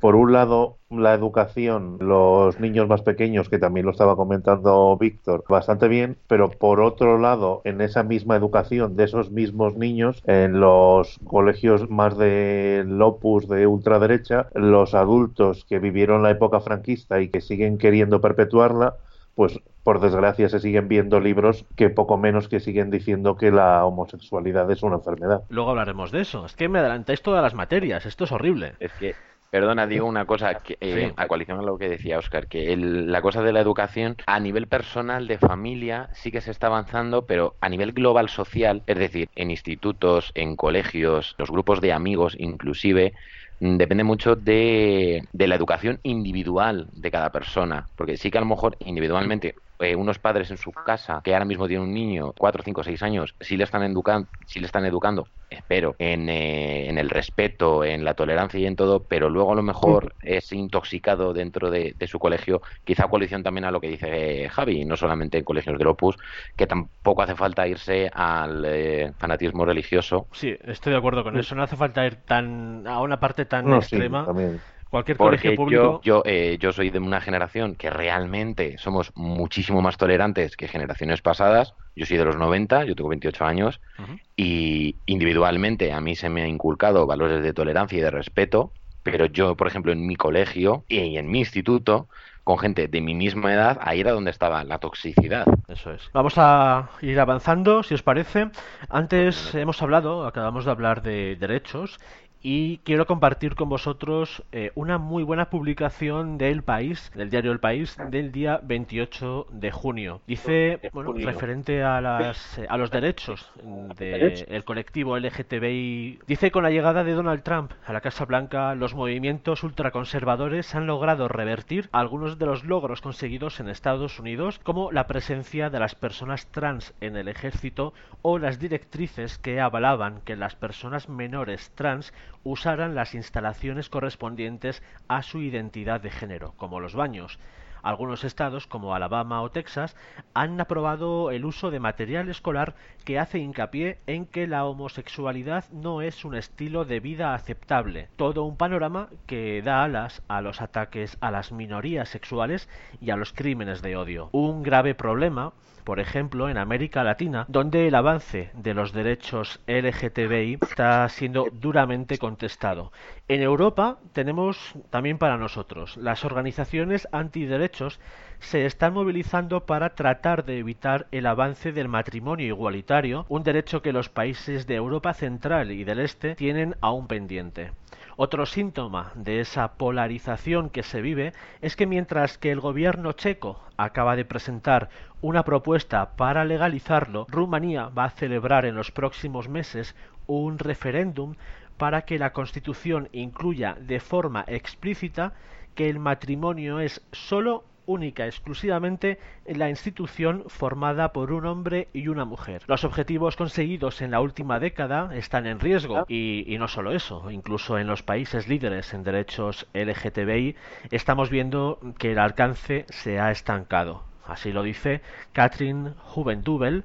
por 0.04 0.18
un 0.18 0.34
lado 0.34 0.80
la 0.90 1.14
educación, 1.14 1.96
los 2.02 2.60
niños 2.60 2.90
más 2.90 3.04
pequeños, 3.04 3.48
que 3.48 3.58
también 3.58 3.86
lo 3.86 3.94
estaba 3.94 4.18
comentando 4.18 4.98
Víctor, 4.98 5.46
bastante 5.48 5.88
bien, 5.88 6.18
pero 6.28 6.50
por 6.50 6.82
otro 6.82 7.18
lado, 7.18 7.62
en 7.64 7.80
esa 7.80 8.04
misma 8.04 8.36
educación 8.36 8.98
de 8.98 9.06
esos 9.06 9.32
mismos 9.32 9.78
niños, 9.78 10.22
en 10.28 10.60
los 10.60 11.22
colegios 11.24 11.90
más 11.90 12.18
de 12.18 12.86
Opus 13.00 13.48
de 13.48 13.66
ultraderecha, 13.66 14.48
los 14.56 14.94
adultos 14.94 15.64
que 15.70 15.80
vivieron 15.80 16.22
la 16.22 16.32
época 16.32 16.60
franquista 16.60 17.22
y 17.22 17.30
que 17.30 17.40
siguen 17.40 17.78
queriendo 17.78 18.20
perpetuarla, 18.20 18.98
pues 19.36 19.62
por 19.84 20.02
desgracia 20.02 20.50
se 20.50 20.60
siguen 20.60 20.90
viendo 20.90 21.22
libros 21.22 21.66
que 21.78 21.90
poco 21.90 22.18
menos 22.18 22.50
que 22.50 22.60
siguen 22.60 22.90
diciendo 22.90 23.38
que 23.38 23.52
la 23.52 23.86
homosexualidad 23.86 24.70
es 24.70 24.84
una 24.84 24.98
enfermedad. 24.98 25.44
Luego 25.48 25.72
hablaremos 25.72 26.12
de 26.12 26.22
eso. 26.22 26.46
Es 26.46 26.56
que 26.56 26.68
me 26.68 26.80
adelantáis 26.80 27.22
todas 27.22 27.42
las 27.42 27.54
materias, 27.54 28.06
esto 28.06 28.26
es 28.26 28.32
horrible. 28.34 28.74
Es 28.82 28.92
que, 28.94 29.16
perdona, 29.54 29.86
digo 29.86 30.08
una 30.08 30.26
cosa, 30.26 30.56
que, 30.64 30.78
eh, 30.82 31.10
Sí. 31.10 31.14
a 31.16 31.28
coalición 31.28 31.60
a 31.60 31.62
lo 31.62 31.78
que 31.78 31.88
decía 31.88 32.18
Oscar, 32.18 32.48
que 32.48 32.74
el- 32.74 33.12
la 33.12 33.22
cosa 33.22 33.44
de 33.44 33.54
la 33.54 33.60
educación 33.62 34.16
a 34.26 34.40
nivel 34.40 34.68
personal, 34.68 35.28
de 35.28 35.38
familia, 35.38 36.10
sí 36.14 36.32
que 36.32 36.42
se 36.42 36.50
está 36.50 36.66
avanzando, 36.68 37.28
pero 37.28 37.56
a 37.62 37.70
nivel 37.70 37.92
global 37.94 38.30
social, 38.30 38.82
es 38.88 38.98
decir, 38.98 39.28
en 39.36 39.52
institutos, 39.52 40.32
en 40.34 40.56
colegios, 40.56 41.36
los 41.38 41.52
grupos 41.52 41.82
de 41.82 41.94
amigos 41.94 42.36
inclusive, 42.40 43.14
mm, 43.60 43.78
depende 43.78 44.04
mucho 44.04 44.36
de, 44.36 45.22
de 45.32 45.48
la 45.48 45.54
educación 45.56 46.00
individual 46.02 46.88
de 46.92 47.12
cada 47.12 47.32
persona, 47.32 47.90
porque 47.96 48.18
sí 48.18 48.32
que 48.32 48.40
a 48.40 48.42
lo 48.42 48.48
mejor 48.48 48.76
individualmente 48.80 49.54
eh, 49.84 49.96
unos 49.96 50.20
padres 50.20 50.50
en 50.52 50.58
su 50.58 50.72
casa 50.74 51.22
que 51.24 51.34
ahora 51.34 51.46
mismo 51.46 51.68
tienen 51.68 51.88
un 51.88 51.94
niño, 51.94 52.34
4, 52.38 52.64
5, 52.64 52.84
6 52.84 53.02
años, 53.04 53.36
sí 53.40 53.58
le 53.58 53.64
están 53.66 53.84
educando, 53.84 54.30
sí 54.46 54.60
le 54.60 54.66
están 54.66 54.86
educando, 54.86 55.28
espero, 55.50 55.96
en, 56.00 56.30
eh, 56.30 56.90
en 56.90 56.98
el 56.98 57.10
respeto, 57.10 57.84
en 57.84 58.04
la 58.04 58.14
tolerancia 58.16 58.60
y 58.60 58.66
en 58.66 58.76
todo, 58.76 59.06
pero 59.08 59.30
luego 59.30 59.52
a 59.54 59.56
lo 59.56 59.64
mejor 59.64 60.16
es 60.22 60.52
intoxicado 60.52 61.34
dentro 61.34 61.70
de, 61.70 61.94
de 61.98 62.08
su 62.08 62.20
colegio, 62.20 62.62
quizá 62.84 63.08
coalición 63.08 63.44
también 63.44 63.66
a 63.66 63.72
lo 63.72 63.80
que 63.82 63.88
dice 63.90 64.50
Javi, 64.50 64.86
no 64.86 64.98
solamente 64.98 65.38
en 65.38 65.44
colegios 65.44 65.78
de 65.78 65.86
Opus, 65.86 66.18
que 66.56 66.68
tampoco 66.68 67.22
hace 67.22 67.36
falta 67.36 67.68
irse 67.68 68.10
al 68.14 68.64
eh, 68.66 69.14
fanatismo 69.18 69.66
religioso, 69.66 70.28
Sí, 70.32 70.56
estoy 70.64 70.92
de 70.94 70.98
acuerdo 70.98 71.24
con 71.24 71.38
eso. 71.38 71.56
No 71.56 71.64
hace 71.64 71.76
falta 71.76 72.06
ir 72.06 72.16
tan 72.26 72.86
a 72.88 73.02
una 73.02 73.20
parte 73.20 73.46
tan 73.46 73.68
No, 73.68 73.82
sí, 73.82 73.98
extrema. 73.98 74.26
también. 74.26 74.62
Cualquier 74.94 75.18
colegio 75.18 75.52
Porque 75.52 75.56
público. 75.56 76.00
yo, 76.00 76.02
yo, 76.04 76.24
eh, 76.26 76.58
yo 76.60 76.72
soy 76.74 76.90
de 76.90 77.00
una 77.00 77.22
generación 77.22 77.76
que 77.76 77.90
realmente 77.90 78.78
somos 78.78 79.12
muchísimo 79.16 79.82
más 79.82 79.98
tolerantes 79.98 80.58
que 80.58 80.68
generaciones 80.68 81.22
pasadas. 81.22 81.74
Yo 81.96 82.06
soy 82.06 82.18
de 82.18 82.26
los 82.26 82.38
90, 82.38 82.84
yo 82.86 82.96
tengo 82.96 83.10
28 83.10 83.46
años, 83.46 83.80
Ujú. 84.00 84.20
y 84.36 85.02
individualmente 85.06 85.92
a 85.94 86.02
mí 86.02 86.16
se 86.16 86.30
me 86.30 86.44
ha 86.44 86.48
inculcado 86.48 87.06
valores 87.08 87.44
de 87.44 87.54
tolerancia 87.54 87.98
y 87.98 88.02
de 88.02 88.12
respeto, 88.12 88.74
pero 89.04 89.26
yo, 89.28 89.56
por 89.56 89.68
ejemplo, 89.68 89.92
en 89.92 90.06
mi 90.08 90.16
colegio 90.16 90.86
y 90.88 91.18
en 91.18 91.30
mi 91.30 91.40
instituto, 91.40 92.10
con 92.44 92.58
gente 92.58 92.88
de 92.88 93.02
mi 93.02 93.14
misma 93.16 93.54
edad, 93.54 93.78
ahí 93.82 94.02
era 94.02 94.12
donde 94.12 94.32
estaba 94.32 94.64
la 94.64 94.80
toxicidad. 94.80 95.46
Eso 95.68 95.94
es. 95.94 96.10
Vamos 96.14 96.34
a 96.38 96.90
ir 97.02 97.20
avanzando, 97.20 97.84
si 97.84 97.94
os 97.94 98.04
parece. 98.04 98.52
Antes 98.90 99.56
hemos 99.56 99.82
hablado, 99.82 100.26
acabamos 100.26 100.66
de 100.66 100.72
hablar 100.72 101.02
de 101.02 101.36
derechos 101.38 102.00
y 102.44 102.80
quiero 102.80 103.08
compartir 103.08 103.56
con 103.56 103.70
vosotros 103.70 104.44
eh, 104.52 104.72
una 104.76 104.98
muy 104.98 105.24
buena 105.24 105.50
publicación 105.50 106.38
del 106.38 106.62
País, 106.62 107.10
del 107.16 107.30
diario 107.30 107.54
El 107.54 107.62
País, 107.62 107.96
del 108.10 108.34
día 108.34 108.60
28 108.62 109.48
de 109.50 109.72
junio. 109.72 110.22
Dice, 110.28 110.82
bueno, 110.92 111.14
referente 111.14 111.84
a, 111.84 112.02
las, 112.02 112.60
eh, 112.60 112.68
a 112.70 112.78
los 112.78 112.92
derechos 112.92 113.50
del 113.98 114.64
colectivo 114.66 115.18
LGTBI, 115.18 116.20
dice 116.28 116.52
con 116.52 116.64
la 116.64 116.70
llegada 116.70 117.06
de 117.06 117.14
Donald 117.14 117.44
Trump 117.44 117.72
a 117.86 117.94
la 117.94 118.02
Casa 118.02 118.26
Blanca, 118.26 118.76
los 118.76 118.94
movimientos 118.94 119.64
ultraconservadores 119.64 120.76
han 120.76 120.86
logrado 120.86 121.30
revertir 121.30 121.88
algunos 121.94 122.38
de 122.38 122.46
los 122.46 122.66
logros 122.66 123.00
conseguidos 123.00 123.62
en 123.62 123.70
Estados 123.70 124.20
Unidos, 124.20 124.60
como 124.64 124.92
la 124.92 125.08
presencia 125.08 125.70
de 125.70 125.80
las 125.80 125.96
personas 125.96 126.48
trans 126.48 126.94
en 127.00 127.16
el 127.16 127.30
ejército 127.30 127.94
o 128.22 128.38
las 128.38 128.60
directrices 128.60 129.38
que 129.38 129.62
avalaban 129.62 130.20
que 130.26 130.36
las 130.36 130.56
personas 130.56 131.08
menores 131.08 131.72
trans 131.76 132.14
usaran 132.44 132.96
las 132.96 133.16
instalaciones 133.16 133.90
correspondientes 133.90 134.84
a 135.08 135.24
su 135.24 135.42
identidad 135.42 136.02
de 136.02 136.12
género, 136.12 136.54
como 136.58 136.80
los 136.80 136.96
baños. 136.96 137.40
Algunos 137.84 138.24
estados, 138.24 138.66
como 138.66 138.96
Alabama 138.96 139.42
o 139.42 139.52
Texas, 139.52 139.98
han 140.34 140.60
aprobado 140.62 141.32
el 141.32 141.44
uso 141.44 141.70
de 141.70 141.82
material 141.82 142.30
escolar 142.30 142.76
que 143.04 143.20
hace 143.20 143.40
hincapié 143.40 144.00
en 144.08 144.26
que 144.26 144.48
la 144.48 144.64
homosexualidad 144.66 145.66
no 145.70 146.02
es 146.02 146.24
un 146.24 146.34
estilo 146.34 146.86
de 146.86 147.02
vida 147.02 147.34
aceptable. 147.34 148.08
Todo 148.16 148.46
un 148.46 148.56
panorama 148.56 149.10
que 149.28 149.62
da 149.62 149.84
alas 149.84 150.24
a 150.30 150.40
los 150.40 150.62
ataques 150.62 151.18
a 151.20 151.30
las 151.30 151.52
minorías 151.52 152.08
sexuales 152.08 152.70
y 153.02 153.12
a 153.12 153.18
los 153.18 153.34
crímenes 153.34 153.82
de 153.82 153.98
odio. 153.98 154.30
Un 154.32 154.64
grave 154.64 154.96
problema 154.96 155.52
por 155.84 156.00
ejemplo, 156.00 156.50
en 156.50 156.58
América 156.58 157.04
Latina, 157.04 157.46
donde 157.48 157.88
el 157.88 157.96
avance 157.96 158.52
de 158.54 158.74
los 158.74 158.94
derechos 158.94 159.60
LGTBI 159.68 160.60
está 160.62 161.08
siendo 161.10 161.48
duramente 161.52 162.18
contestado. 162.18 162.92
En 163.28 163.42
Europa 163.42 164.00
tenemos 164.14 164.74
también 164.90 165.18
para 165.18 165.38
nosotros 165.38 165.98
las 165.98 166.26
organizaciones 166.26 167.08
antiderechos 167.12 168.00
se 168.40 168.66
están 168.66 168.94
movilizando 168.94 169.66
para 169.66 169.96
tratar 169.96 170.44
de 170.44 170.60
evitar 170.60 171.08
el 171.12 171.26
avance 171.26 171.72
del 171.72 171.88
matrimonio 171.88 172.48
igualitario, 172.48 173.26
un 173.30 173.44
derecho 173.44 173.82
que 173.82 173.94
los 173.94 174.10
países 174.10 174.68
de 174.68 174.76
Europa 174.76 175.14
Central 175.14 175.72
y 175.72 175.84
del 175.84 176.00
Este 176.00 176.36
tienen 176.36 176.76
aún 176.82 177.08
pendiente. 177.08 177.72
Otro 178.16 178.46
síntoma 178.46 179.12
de 179.16 179.40
esa 179.40 179.74
polarización 179.74 180.70
que 180.70 180.84
se 180.84 181.02
vive 181.02 181.34
es 181.62 181.76
que 181.76 181.88
mientras 181.88 182.38
que 182.38 182.52
el 182.52 182.60
gobierno 182.60 183.14
checo 183.14 183.60
acaba 183.78 184.16
de 184.16 184.26
presentar 184.26 184.90
una 185.24 185.44
propuesta 185.44 186.18
para 186.18 186.44
legalizarlo, 186.44 187.26
Rumanía 187.30 187.88
va 187.88 188.04
a 188.04 188.10
celebrar 188.10 188.66
en 188.66 188.76
los 188.76 188.92
próximos 188.92 189.48
meses 189.48 189.96
un 190.28 190.60
referéndum 190.60 191.36
para 191.78 192.02
que 192.02 192.20
la 192.20 192.34
Constitución 192.34 193.08
incluya 193.14 193.78
de 193.80 194.02
forma 194.02 194.44
explícita 194.48 195.32
que 195.76 195.90
el 195.90 195.98
matrimonio 195.98 196.82
es 196.82 197.02
solo 197.14 197.64
única 197.86 198.26
exclusivamente 198.26 199.18
en 199.46 199.60
la 199.60 199.70
institución 199.70 200.44
formada 200.48 201.14
por 201.14 201.32
un 201.32 201.46
hombre 201.46 201.88
y 201.94 202.10
una 202.10 202.26
mujer. 202.26 202.64
Los 202.68 202.84
objetivos 202.84 203.38
conseguidos 203.38 204.02
en 204.02 204.12
la 204.12 204.20
última 204.20 204.60
década 204.60 205.16
están 205.16 205.48
en 205.48 205.62
riesgo 205.62 206.04
y, 206.10 206.44
y, 206.54 206.58
no 206.58 206.68
solo 206.68 206.92
eso, 206.92 207.32
incluso 207.32 207.80
en 207.80 207.88
los 207.88 208.04
países 208.04 208.50
líderes 208.50 208.94
en 208.94 209.04
derechos 209.04 209.68
LGTBI 209.74 210.58
estamos 210.92 211.30
viendo 211.30 211.80
que 211.98 212.12
el 212.12 212.20
alcance 212.20 212.86
se 212.90 213.22
ha 213.22 213.32
estancado. 213.32 214.13
Así 214.26 214.52
lo 214.52 214.64
dice 214.64 215.02
Catherine 215.34 215.92
Juvendubel, 216.00 216.84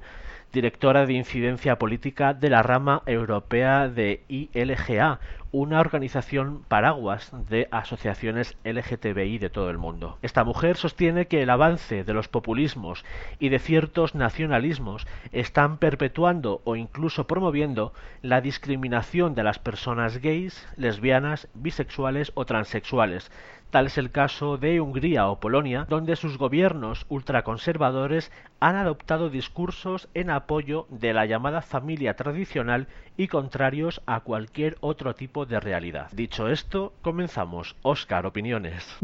directora 0.51 1.05
de 1.05 1.13
incidencia 1.13 1.77
política 1.77 2.33
de 2.33 2.49
la 2.49 2.63
rama 2.63 3.03
europea 3.05 3.87
de 3.87 4.23
ILGA, 4.27 5.19
una 5.51 5.79
organización 5.79 6.63
paraguas 6.67 7.31
de 7.49 7.67
asociaciones 7.71 8.55
LGTBI 8.63 9.39
de 9.39 9.49
todo 9.49 9.69
el 9.69 9.79
mundo. 9.79 10.17
Esta 10.21 10.43
mujer 10.43 10.77
sostiene 10.77 11.27
que 11.27 11.41
el 11.41 11.49
avance 11.49 12.03
de 12.03 12.13
los 12.13 12.27
populismos 12.27 13.03
y 13.39 13.49
de 13.49 13.57
ciertos 13.57 14.13
nacionalismos 14.13 15.07
están 15.31 15.77
perpetuando 15.77 16.61
o 16.65 16.75
incluso 16.75 17.25
promoviendo 17.25 17.93
la 18.21 18.41
discriminación 18.41 19.33
de 19.33 19.43
las 19.43 19.57
personas 19.57 20.19
gays, 20.19 20.67
lesbianas, 20.77 21.47
bisexuales 21.55 22.31
o 22.35 22.45
transexuales, 22.45 23.31
Tal 23.71 23.85
es 23.85 23.99
el 23.99 24.09
caso 24.09 24.57
de 24.57 24.81
Hungría 24.81 25.27
o 25.29 25.39
Polonia, 25.39 25.85
donde 25.87 26.15
sus 26.15 26.39
gobiernos 26.39 27.05
ultraconservadores 27.07 28.31
han 28.59 28.75
adoptado 28.75 29.29
discursos 29.29 30.09
en 30.15 30.31
apoyo 30.31 30.87
de 30.89 31.13
la 31.13 31.27
llamada 31.27 31.61
familia 31.61 32.15
tradicional 32.15 32.87
y 33.15 33.27
contrarios 33.27 34.01
a 34.05 34.21
cualquier 34.21 34.77
otro 34.79 35.13
tipo 35.13 35.45
de 35.45 35.59
realidad. 35.59 36.07
Dicho 36.13 36.47
esto, 36.47 36.93
comenzamos. 37.01 37.75
Oscar, 37.83 38.25
opiniones. 38.25 38.97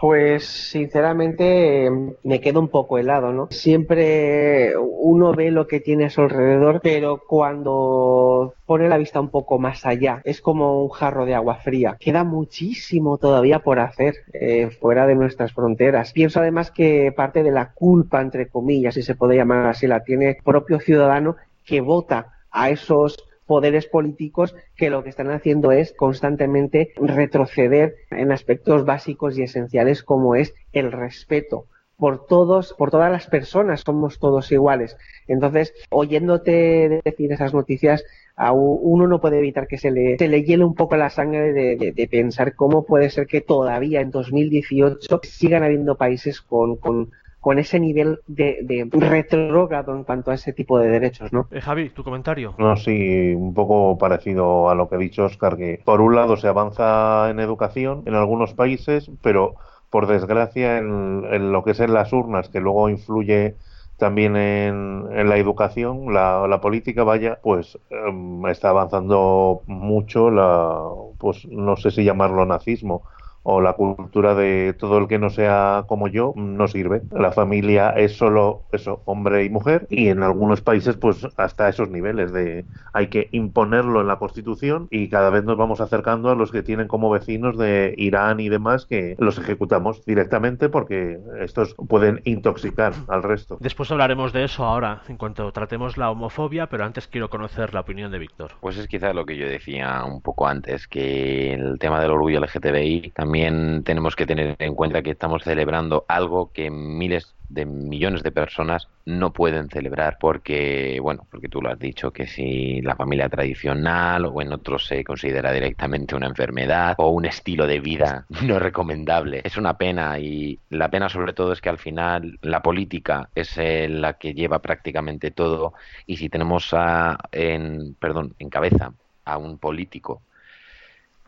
Pues 0.00 0.44
sinceramente 0.44 1.88
me 2.24 2.40
quedo 2.40 2.60
un 2.60 2.68
poco 2.68 2.98
helado, 2.98 3.32
¿no? 3.32 3.48
Siempre 3.50 4.72
uno 4.76 5.32
ve 5.34 5.50
lo 5.50 5.66
que 5.66 5.80
tiene 5.80 6.06
a 6.06 6.10
su 6.10 6.22
alrededor, 6.22 6.80
pero 6.82 7.22
cuando 7.26 8.54
pone 8.70 8.88
la 8.88 8.98
vista 8.98 9.20
un 9.20 9.30
poco 9.30 9.58
más 9.58 9.84
allá, 9.84 10.22
es 10.22 10.40
como 10.40 10.84
un 10.84 10.90
jarro 10.90 11.26
de 11.26 11.34
agua 11.34 11.56
fría. 11.56 11.96
Queda 11.98 12.22
muchísimo 12.22 13.18
todavía 13.18 13.58
por 13.58 13.80
hacer 13.80 14.14
eh, 14.32 14.70
fuera 14.70 15.08
de 15.08 15.16
nuestras 15.16 15.52
fronteras. 15.52 16.12
Pienso 16.12 16.38
además 16.38 16.70
que 16.70 17.10
parte 17.10 17.42
de 17.42 17.50
la 17.50 17.72
culpa, 17.72 18.20
entre 18.20 18.46
comillas, 18.46 18.94
si 18.94 19.02
se 19.02 19.16
puede 19.16 19.34
llamar 19.34 19.66
así, 19.66 19.88
la 19.88 20.04
tiene 20.04 20.28
el 20.28 20.36
propio 20.44 20.78
ciudadano 20.78 21.34
que 21.64 21.80
vota 21.80 22.34
a 22.52 22.70
esos 22.70 23.16
poderes 23.44 23.86
políticos 23.86 24.54
que 24.76 24.88
lo 24.88 25.02
que 25.02 25.10
están 25.10 25.32
haciendo 25.32 25.72
es 25.72 25.92
constantemente 25.92 26.92
retroceder 26.94 27.96
en 28.12 28.30
aspectos 28.30 28.84
básicos 28.84 29.36
y 29.36 29.42
esenciales 29.42 30.04
como 30.04 30.36
es 30.36 30.54
el 30.72 30.92
respeto 30.92 31.66
por 32.00 32.26
todos, 32.26 32.72
por 32.72 32.90
todas 32.90 33.12
las 33.12 33.26
personas, 33.26 33.82
somos 33.82 34.18
todos 34.18 34.50
iguales. 34.50 34.96
Entonces, 35.28 35.74
oyéndote 35.90 37.02
decir 37.04 37.30
esas 37.30 37.52
noticias, 37.52 38.02
a 38.36 38.52
uno 38.52 39.06
no 39.06 39.20
puede 39.20 39.38
evitar 39.38 39.66
que 39.66 39.78
se 39.78 39.90
le, 39.90 40.16
se 40.18 40.28
le 40.28 40.42
hiele 40.42 40.64
un 40.64 40.74
poco 40.74 40.96
la 40.96 41.10
sangre 41.10 41.52
de, 41.52 41.92
de, 41.94 42.08
pensar 42.08 42.54
cómo 42.54 42.84
puede 42.84 43.10
ser 43.10 43.26
que 43.26 43.40
todavía 43.40 44.00
en 44.00 44.10
2018 44.10 45.20
sigan 45.24 45.62
habiendo 45.62 45.96
países 45.96 46.40
con, 46.40 46.76
con 46.76 47.10
con 47.40 47.58
ese 47.58 47.80
nivel 47.80 48.20
de, 48.26 48.58
de 48.62 48.88
retrógrado 48.92 49.94
en 49.96 50.04
cuanto 50.04 50.30
a 50.30 50.34
ese 50.34 50.52
tipo 50.52 50.78
de 50.78 50.88
derechos, 50.88 51.32
¿no? 51.32 51.48
Eh, 51.50 51.60
Javi, 51.60 51.88
tu 51.90 52.04
comentario. 52.04 52.54
No, 52.58 52.76
sí, 52.76 53.32
un 53.34 53.54
poco 53.54 53.96
parecido 53.98 54.68
a 54.68 54.74
lo 54.74 54.88
que 54.88 54.96
ha 54.96 54.98
dicho 54.98 55.24
Oscar, 55.24 55.56
que 55.56 55.80
por 55.84 56.02
un 56.02 56.14
lado 56.14 56.36
se 56.36 56.48
avanza 56.48 57.30
en 57.30 57.40
educación 57.40 58.02
en 58.06 58.14
algunos 58.14 58.52
países, 58.52 59.10
pero 59.22 59.54
por 59.88 60.06
desgracia, 60.06 60.78
en, 60.78 61.50
lo 61.50 61.64
que 61.64 61.72
es 61.72 61.80
en 61.80 61.94
las 61.94 62.12
urnas, 62.12 62.48
que 62.48 62.60
luego 62.60 62.88
influye 62.90 63.56
también 64.00 64.36
en, 64.36 65.06
en 65.12 65.28
la 65.28 65.36
educación, 65.38 66.12
la, 66.12 66.48
la, 66.48 66.60
política, 66.60 67.04
vaya, 67.04 67.38
pues 67.42 67.78
em, 67.90 68.44
está 68.48 68.70
avanzando 68.70 69.62
mucho 69.68 70.30
la, 70.32 70.82
pues 71.18 71.46
no 71.46 71.76
sé 71.76 71.92
si 71.92 72.02
llamarlo 72.04 72.44
nazismo, 72.46 73.04
o 73.42 73.60
la 73.60 73.72
cultura 73.72 74.34
de 74.34 74.74
todo 74.78 74.98
el 74.98 75.08
que 75.08 75.18
no 75.18 75.30
sea 75.30 75.84
como 75.86 76.08
yo 76.08 76.32
no 76.36 76.68
sirve. 76.68 77.02
La 77.10 77.32
familia 77.32 77.90
es 77.90 78.16
solo 78.16 78.62
eso, 78.72 79.02
hombre 79.06 79.44
y 79.44 79.50
mujer, 79.50 79.86
y 79.90 80.08
en 80.08 80.22
algunos 80.22 80.60
países 80.60 80.96
pues 80.96 81.26
hasta 81.36 81.68
esos 81.68 81.90
niveles 81.90 82.32
de 82.32 82.64
hay 82.92 83.08
que 83.08 83.28
imponerlo 83.32 84.00
en 84.00 84.08
la 84.08 84.16
Constitución 84.16 84.88
y 84.90 85.08
cada 85.08 85.30
vez 85.30 85.44
nos 85.44 85.56
vamos 85.56 85.80
acercando 85.80 86.30
a 86.30 86.34
los 86.34 86.50
que 86.50 86.62
tienen 86.62 86.88
como 86.88 87.10
vecinos 87.10 87.56
de 87.56 87.94
Irán 87.96 88.40
y 88.40 88.48
demás 88.48 88.86
que 88.86 89.16
los 89.18 89.38
ejecutamos 89.38 90.04
directamente 90.04 90.68
porque 90.68 91.18
estos 91.40 91.74
pueden 91.88 92.20
intoxicar 92.24 92.92
al 93.08 93.22
resto. 93.22 93.56
Después 93.60 93.90
hablaremos 93.90 94.32
de 94.32 94.44
eso 94.44 94.64
ahora 94.64 95.02
en 95.08 95.16
cuanto 95.16 95.50
tratemos 95.52 95.96
la 95.96 96.10
homofobia, 96.10 96.66
pero 96.66 96.84
antes 96.84 97.06
quiero 97.06 97.30
conocer 97.30 97.72
la 97.74 97.80
opinión 97.80 98.12
de 98.12 98.18
Víctor. 98.18 98.52
Pues 98.60 98.76
es 98.76 98.86
quizá 98.86 99.12
lo 99.12 99.24
que 99.24 99.36
yo 99.36 99.46
decía 99.46 100.04
un 100.04 100.20
poco 100.20 100.46
antes, 100.46 100.86
que 100.86 101.54
el 101.54 101.78
tema 101.78 102.00
del 102.00 102.10
orgullo 102.10 102.40
LGTBI 102.40 103.12
también 103.14 103.29
también 103.30 103.84
tenemos 103.84 104.16
que 104.16 104.26
tener 104.26 104.56
en 104.58 104.74
cuenta 104.74 105.02
que 105.02 105.12
estamos 105.12 105.44
celebrando 105.44 106.04
algo 106.08 106.50
que 106.52 106.68
miles 106.68 107.36
de 107.48 107.64
millones 107.64 108.24
de 108.24 108.32
personas 108.32 108.88
no 109.04 109.32
pueden 109.32 109.68
celebrar 109.68 110.18
porque, 110.20 110.98
bueno, 111.00 111.28
porque 111.30 111.48
tú 111.48 111.62
lo 111.62 111.70
has 111.70 111.78
dicho, 111.78 112.10
que 112.10 112.26
si 112.26 112.80
la 112.80 112.96
familia 112.96 113.28
tradicional 113.28 114.24
o 114.24 114.42
en 114.42 114.52
otros 114.52 114.84
se 114.84 115.04
considera 115.04 115.52
directamente 115.52 116.16
una 116.16 116.26
enfermedad 116.26 116.96
o 116.98 117.10
un 117.10 117.24
estilo 117.24 117.68
de 117.68 117.78
vida 117.78 118.26
no 118.42 118.58
recomendable. 118.58 119.42
Es 119.44 119.56
una 119.56 119.78
pena 119.78 120.18
y 120.18 120.58
la 120.68 120.90
pena 120.90 121.08
sobre 121.08 121.32
todo 121.32 121.52
es 121.52 121.60
que 121.60 121.68
al 121.68 121.78
final 121.78 122.36
la 122.42 122.62
política 122.62 123.30
es 123.36 123.56
la 123.56 124.14
que 124.14 124.34
lleva 124.34 124.58
prácticamente 124.58 125.30
todo 125.30 125.74
y 126.04 126.16
si 126.16 126.28
tenemos 126.28 126.70
a, 126.72 127.16
en, 127.30 127.94
perdón, 127.94 128.34
en 128.40 128.50
cabeza 128.50 128.92
a 129.24 129.38
un 129.38 129.56
político 129.58 130.20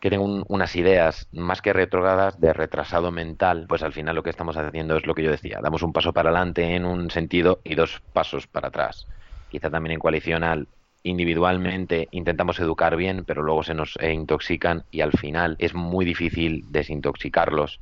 que 0.02 0.10
tengo 0.10 0.44
unas 0.48 0.74
ideas 0.74 1.28
más 1.30 1.62
que 1.62 1.72
retrogadas 1.72 2.40
de 2.40 2.52
retrasado 2.52 3.12
mental, 3.12 3.66
pues 3.68 3.84
al 3.84 3.92
final 3.92 4.16
lo 4.16 4.24
que 4.24 4.30
estamos 4.30 4.56
haciendo 4.56 4.96
es 4.96 5.06
lo 5.06 5.14
que 5.14 5.22
yo 5.22 5.30
decía, 5.30 5.60
damos 5.62 5.84
un 5.84 5.92
paso 5.92 6.12
para 6.12 6.30
adelante 6.30 6.74
en 6.74 6.84
un 6.84 7.08
sentido 7.08 7.60
y 7.62 7.76
dos 7.76 8.02
pasos 8.12 8.48
para 8.48 8.66
atrás. 8.66 9.06
Quizá 9.48 9.70
también 9.70 9.92
en 9.92 10.00
coalicional 10.00 10.66
individualmente 11.04 12.08
intentamos 12.10 12.58
educar 12.58 12.96
bien, 12.96 13.22
pero 13.24 13.42
luego 13.42 13.62
se 13.62 13.74
nos 13.74 13.96
intoxican 14.02 14.82
y 14.90 15.02
al 15.02 15.12
final 15.12 15.54
es 15.60 15.72
muy 15.72 16.04
difícil 16.04 16.64
desintoxicarlos 16.72 17.78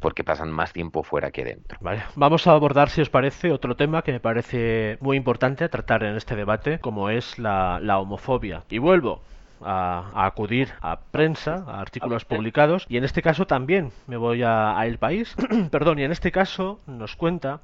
porque 0.00 0.24
pasan 0.24 0.50
más 0.50 0.72
tiempo 0.72 1.04
fuera 1.04 1.30
que 1.30 1.44
dentro. 1.44 1.78
Vale, 1.80 2.02
vamos 2.16 2.48
a 2.48 2.54
abordar, 2.54 2.90
si 2.90 3.02
os 3.02 3.08
parece, 3.08 3.52
otro 3.52 3.76
tema 3.76 4.02
que 4.02 4.10
me 4.10 4.18
parece 4.18 4.98
muy 5.00 5.16
importante 5.16 5.62
a 5.62 5.68
tratar 5.68 6.02
en 6.02 6.16
este 6.16 6.34
debate, 6.34 6.80
como 6.80 7.08
es 7.08 7.38
la 7.38 7.98
homofobia. 8.00 8.64
Y 8.68 8.78
vuelvo, 8.78 9.22
a, 9.64 10.26
acudir 10.26 10.70
a 10.80 11.00
prensa, 11.00 11.64
a 11.66 11.80
artículos 11.80 12.24
publicados, 12.24 12.86
y 12.88 12.96
en 12.96 13.04
este 13.04 13.22
caso 13.22 13.46
también 13.46 13.92
me 14.06 14.16
voy 14.16 14.42
a, 14.42 14.78
a 14.78 14.86
El 14.86 14.98
País, 14.98 15.34
perdón, 15.70 15.98
y 15.98 16.04
en 16.04 16.12
este 16.12 16.32
caso 16.32 16.80
nos 16.86 17.16
cuenta 17.16 17.60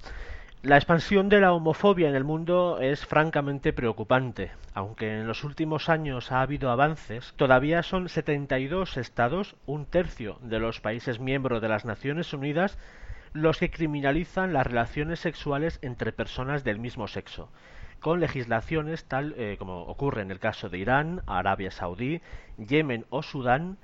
la 0.63 0.77
expansión 0.77 1.29
de 1.29 1.41
la 1.41 1.53
homofobia 1.53 2.09
en 2.09 2.17
el 2.17 2.25
mundo 2.25 2.81
es 2.81 3.07
francamente 3.07 3.73
preocupante. 3.73 4.51
Aunque 4.75 5.21
en 5.21 5.29
los 5.29 5.45
últimos 5.45 5.89
años 5.89 6.33
ha 6.33 6.43
habido 6.43 6.73
avances, 6.73 7.33
todavía 7.37 7.85
son 7.85 8.09
72 8.09 8.97
estados, 8.97 9.55
un 9.67 9.87
tercio 9.87 10.37
de 10.43 10.59
los 10.59 10.81
países 10.81 11.21
miembros 11.21 11.63
de 11.63 11.69
las 11.69 11.85
Naciones 11.85 12.33
Unidas, 12.33 12.77
los 13.33 13.59
que 13.59 13.71
criminalizan 13.71 14.53
las 14.53 14.67
relaciones 14.67 15.21
sexuales 15.21 15.79
entre 15.81 16.11
personas 16.11 16.65
del 16.65 16.81
mismo 16.81 17.07
sexo 17.07 17.51
con 18.01 18.21
legislaciones 18.21 19.05
tal 19.05 19.35
eh, 19.37 19.57
como 19.59 19.83
ocurre 19.83 20.23
en 20.23 20.31
el 20.31 20.39
caso 20.39 20.69
de 20.69 20.79
Irán, 20.79 21.23
Arabia 21.27 21.71
Saudí, 21.71 22.21
Yemen 22.57 23.07
o 23.11 23.23
Sudán, 23.23 23.79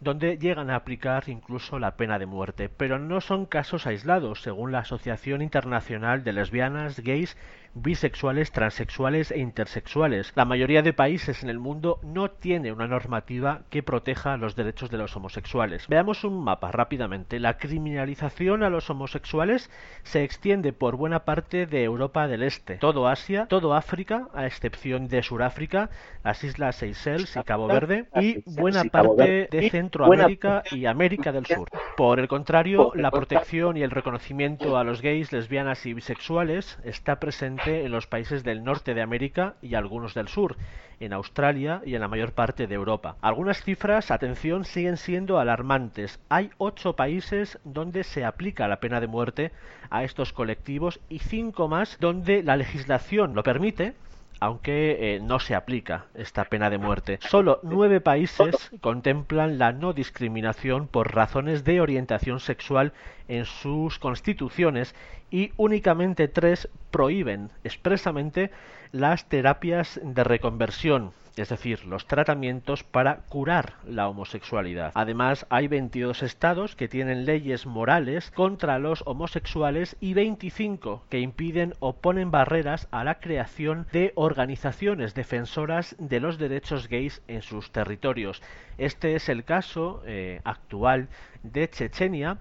donde 0.00 0.36
llegan 0.38 0.70
a 0.70 0.76
aplicar 0.76 1.24
incluso 1.28 1.78
la 1.78 1.96
pena 1.96 2.18
de 2.18 2.26
muerte, 2.26 2.68
pero 2.68 2.98
no 2.98 3.20
son 3.20 3.46
casos 3.46 3.86
aislados, 3.86 4.42
según 4.42 4.72
la 4.72 4.80
Asociación 4.80 5.40
Internacional 5.40 6.22
de 6.22 6.32
Lesbianas, 6.32 7.00
Gays 7.00 7.36
bisexuales, 7.76 8.52
transexuales 8.52 9.30
e 9.30 9.38
intersexuales. 9.38 10.32
La 10.34 10.46
mayoría 10.46 10.82
de 10.82 10.94
países 10.94 11.42
en 11.42 11.50
el 11.50 11.58
mundo 11.58 12.00
no 12.02 12.30
tiene 12.30 12.72
una 12.72 12.86
normativa 12.86 13.62
que 13.68 13.82
proteja 13.82 14.38
los 14.38 14.56
derechos 14.56 14.90
de 14.90 14.96
los 14.96 15.14
homosexuales. 15.14 15.86
Veamos 15.86 16.24
un 16.24 16.42
mapa 16.42 16.72
rápidamente. 16.72 17.38
La 17.38 17.58
criminalización 17.58 18.62
a 18.62 18.70
los 18.70 18.88
homosexuales 18.88 19.70
se 20.04 20.24
extiende 20.24 20.72
por 20.72 20.96
buena 20.96 21.24
parte 21.24 21.66
de 21.66 21.84
Europa 21.84 22.28
del 22.28 22.42
Este, 22.42 22.76
todo 22.76 23.08
Asia, 23.08 23.46
todo 23.46 23.74
África, 23.74 24.28
a 24.32 24.46
excepción 24.46 25.08
de 25.08 25.22
Suráfrica, 25.22 25.90
las 26.24 26.42
islas 26.44 26.76
Seychelles 26.76 27.36
y 27.36 27.42
Cabo 27.42 27.66
Verde, 27.66 28.06
y 28.20 28.42
buena 28.46 28.84
parte 28.84 29.48
de 29.50 29.70
Centroamérica 29.70 30.62
y 30.70 30.86
América 30.86 31.30
del 31.30 31.44
Sur. 31.44 31.68
Por 31.96 32.20
el 32.20 32.28
contrario, 32.28 32.92
la 32.94 33.10
protección 33.10 33.76
y 33.76 33.82
el 33.82 33.90
reconocimiento 33.90 34.78
a 34.78 34.84
los 34.84 35.02
gays, 35.02 35.32
lesbianas 35.32 35.84
y 35.84 35.92
bisexuales 35.92 36.78
está 36.84 37.20
presente 37.20 37.65
en 37.66 37.92
los 37.92 38.06
países 38.06 38.44
del 38.44 38.64
norte 38.64 38.94
de 38.94 39.02
América 39.02 39.54
y 39.60 39.74
algunos 39.74 40.14
del 40.14 40.28
sur, 40.28 40.56
en 41.00 41.12
Australia 41.12 41.82
y 41.84 41.94
en 41.94 42.00
la 42.00 42.08
mayor 42.08 42.32
parte 42.32 42.66
de 42.66 42.74
Europa. 42.74 43.16
Algunas 43.20 43.62
cifras, 43.62 44.10
atención, 44.10 44.64
siguen 44.64 44.96
siendo 44.96 45.38
alarmantes. 45.38 46.20
Hay 46.28 46.50
ocho 46.58 46.94
países 46.94 47.58
donde 47.64 48.04
se 48.04 48.24
aplica 48.24 48.68
la 48.68 48.80
pena 48.80 49.00
de 49.00 49.06
muerte 49.06 49.52
a 49.90 50.04
estos 50.04 50.32
colectivos 50.32 51.00
y 51.08 51.18
cinco 51.18 51.68
más 51.68 51.98
donde 52.00 52.42
la 52.42 52.56
legislación 52.56 53.34
lo 53.34 53.42
permite, 53.42 53.94
aunque 54.40 55.16
eh, 55.16 55.20
no 55.20 55.40
se 55.40 55.54
aplica 55.54 56.06
esta 56.14 56.44
pena 56.44 56.70
de 56.70 56.78
muerte. 56.78 57.18
Solo 57.22 57.60
nueve 57.62 58.00
países 58.00 58.70
contemplan 58.80 59.58
la 59.58 59.72
no 59.72 59.92
discriminación 59.92 60.88
por 60.88 61.14
razones 61.14 61.64
de 61.64 61.80
orientación 61.80 62.40
sexual 62.40 62.92
en 63.28 63.44
sus 63.44 63.98
constituciones 63.98 64.94
y 65.30 65.52
únicamente 65.56 66.28
tres 66.28 66.68
prohíben 66.90 67.50
expresamente 67.64 68.50
las 68.92 69.28
terapias 69.28 70.00
de 70.02 70.24
reconversión, 70.24 71.12
es 71.36 71.50
decir, 71.50 71.84
los 71.84 72.06
tratamientos 72.06 72.82
para 72.82 73.18
curar 73.28 73.74
la 73.86 74.08
homosexualidad. 74.08 74.92
Además, 74.94 75.46
hay 75.50 75.68
22 75.68 76.22
estados 76.22 76.76
que 76.76 76.88
tienen 76.88 77.26
leyes 77.26 77.66
morales 77.66 78.30
contra 78.30 78.78
los 78.78 79.02
homosexuales 79.06 79.96
y 80.00 80.14
25 80.14 81.04
que 81.10 81.20
impiden 81.20 81.74
o 81.78 81.96
ponen 81.96 82.30
barreras 82.30 82.88
a 82.90 83.04
la 83.04 83.20
creación 83.20 83.86
de 83.92 84.12
organizaciones 84.14 85.14
defensoras 85.14 85.94
de 85.98 86.20
los 86.20 86.38
derechos 86.38 86.88
gays 86.88 87.22
en 87.28 87.42
sus 87.42 87.70
territorios. 87.70 88.42
Este 88.78 89.14
es 89.14 89.28
el 89.28 89.44
caso 89.44 90.02
eh, 90.06 90.40
actual 90.44 91.08
de 91.42 91.68
Chechenia, 91.68 92.38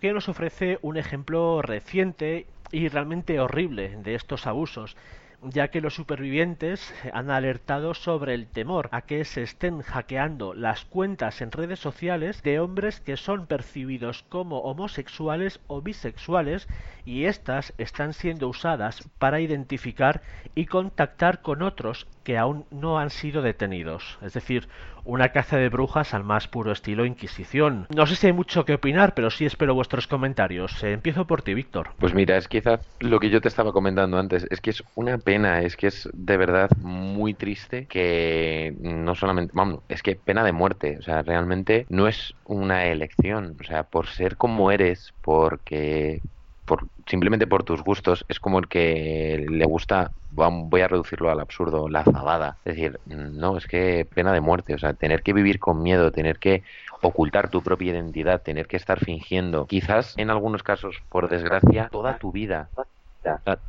que 0.00 0.12
nos 0.12 0.28
ofrece 0.28 0.78
un 0.82 0.96
ejemplo 0.96 1.62
reciente 1.62 2.46
y 2.72 2.88
realmente 2.88 3.40
horrible 3.40 3.96
de 4.02 4.14
estos 4.14 4.46
abusos 4.46 4.96
ya 5.42 5.68
que 5.68 5.80
los 5.80 5.94
supervivientes 5.94 6.92
han 7.12 7.30
alertado 7.30 7.94
sobre 7.94 8.34
el 8.34 8.46
temor 8.46 8.88
a 8.92 9.02
que 9.02 9.24
se 9.24 9.42
estén 9.42 9.82
hackeando 9.82 10.54
las 10.54 10.84
cuentas 10.84 11.40
en 11.40 11.52
redes 11.52 11.78
sociales 11.78 12.42
de 12.42 12.60
hombres 12.60 13.00
que 13.00 13.16
son 13.16 13.46
percibidos 13.46 14.24
como 14.28 14.58
homosexuales 14.60 15.60
o 15.66 15.80
bisexuales 15.80 16.68
y 17.04 17.24
éstas 17.24 17.72
están 17.78 18.12
siendo 18.12 18.48
usadas 18.48 19.08
para 19.18 19.40
identificar 19.40 20.22
y 20.54 20.66
contactar 20.66 21.40
con 21.42 21.62
otros 21.62 22.06
que 22.30 22.38
aún 22.38 22.64
no 22.70 23.00
han 23.00 23.10
sido 23.10 23.42
detenidos. 23.42 24.16
Es 24.22 24.34
decir, 24.34 24.68
una 25.04 25.30
caza 25.30 25.56
de 25.56 25.68
brujas 25.68 26.14
al 26.14 26.22
más 26.22 26.46
puro 26.46 26.70
estilo 26.70 27.04
Inquisición. 27.04 27.88
No 27.92 28.06
sé 28.06 28.14
si 28.14 28.28
hay 28.28 28.32
mucho 28.32 28.64
que 28.64 28.74
opinar, 28.74 29.14
pero 29.14 29.30
sí 29.30 29.46
espero 29.46 29.74
vuestros 29.74 30.06
comentarios. 30.06 30.80
Eh, 30.84 30.92
empiezo 30.92 31.26
por 31.26 31.42
ti, 31.42 31.54
Víctor. 31.54 31.90
Pues 31.98 32.14
mira, 32.14 32.36
es 32.36 32.46
quizás 32.46 32.78
lo 33.00 33.18
que 33.18 33.30
yo 33.30 33.40
te 33.40 33.48
estaba 33.48 33.72
comentando 33.72 34.16
antes, 34.16 34.46
es 34.48 34.60
que 34.60 34.70
es 34.70 34.84
una 34.94 35.18
pena, 35.18 35.62
es 35.62 35.76
que 35.76 35.88
es 35.88 36.08
de 36.12 36.36
verdad 36.36 36.70
muy 36.80 37.34
triste 37.34 37.86
que 37.86 38.76
no 38.78 39.16
solamente, 39.16 39.50
vamos, 39.52 39.80
es 39.88 40.00
que 40.04 40.14
pena 40.14 40.44
de 40.44 40.52
muerte, 40.52 40.98
o 41.00 41.02
sea, 41.02 41.22
realmente 41.22 41.84
no 41.88 42.06
es 42.06 42.36
una 42.44 42.84
elección, 42.84 43.56
o 43.60 43.64
sea, 43.64 43.82
por 43.82 44.06
ser 44.06 44.36
como 44.36 44.70
eres, 44.70 45.14
porque 45.20 46.22
por, 46.64 46.86
simplemente 47.08 47.48
por 47.48 47.64
tus 47.64 47.82
gustos, 47.82 48.24
es 48.28 48.38
como 48.38 48.60
el 48.60 48.68
que 48.68 49.44
le 49.50 49.64
gusta, 49.64 50.12
voy 50.32 50.80
a 50.80 50.88
reducirlo 50.88 51.30
al 51.30 51.40
absurdo, 51.40 51.88
la 51.88 52.04
zabada. 52.04 52.56
Es 52.64 52.76
decir, 52.76 53.00
no, 53.06 53.56
es 53.56 53.66
que 53.66 54.06
pena 54.14 54.32
de 54.32 54.40
muerte, 54.40 54.74
o 54.74 54.78
sea, 54.78 54.94
tener 54.94 55.22
que 55.22 55.32
vivir 55.32 55.58
con 55.58 55.82
miedo, 55.82 56.12
tener 56.12 56.38
que 56.38 56.62
ocultar 57.02 57.50
tu 57.50 57.62
propia 57.62 57.92
identidad, 57.92 58.42
tener 58.42 58.66
que 58.66 58.76
estar 58.76 58.98
fingiendo, 59.00 59.66
quizás 59.66 60.14
en 60.18 60.30
algunos 60.30 60.62
casos, 60.62 61.02
por 61.08 61.28
desgracia, 61.28 61.88
toda 61.90 62.18
tu 62.18 62.32
vida, 62.32 62.68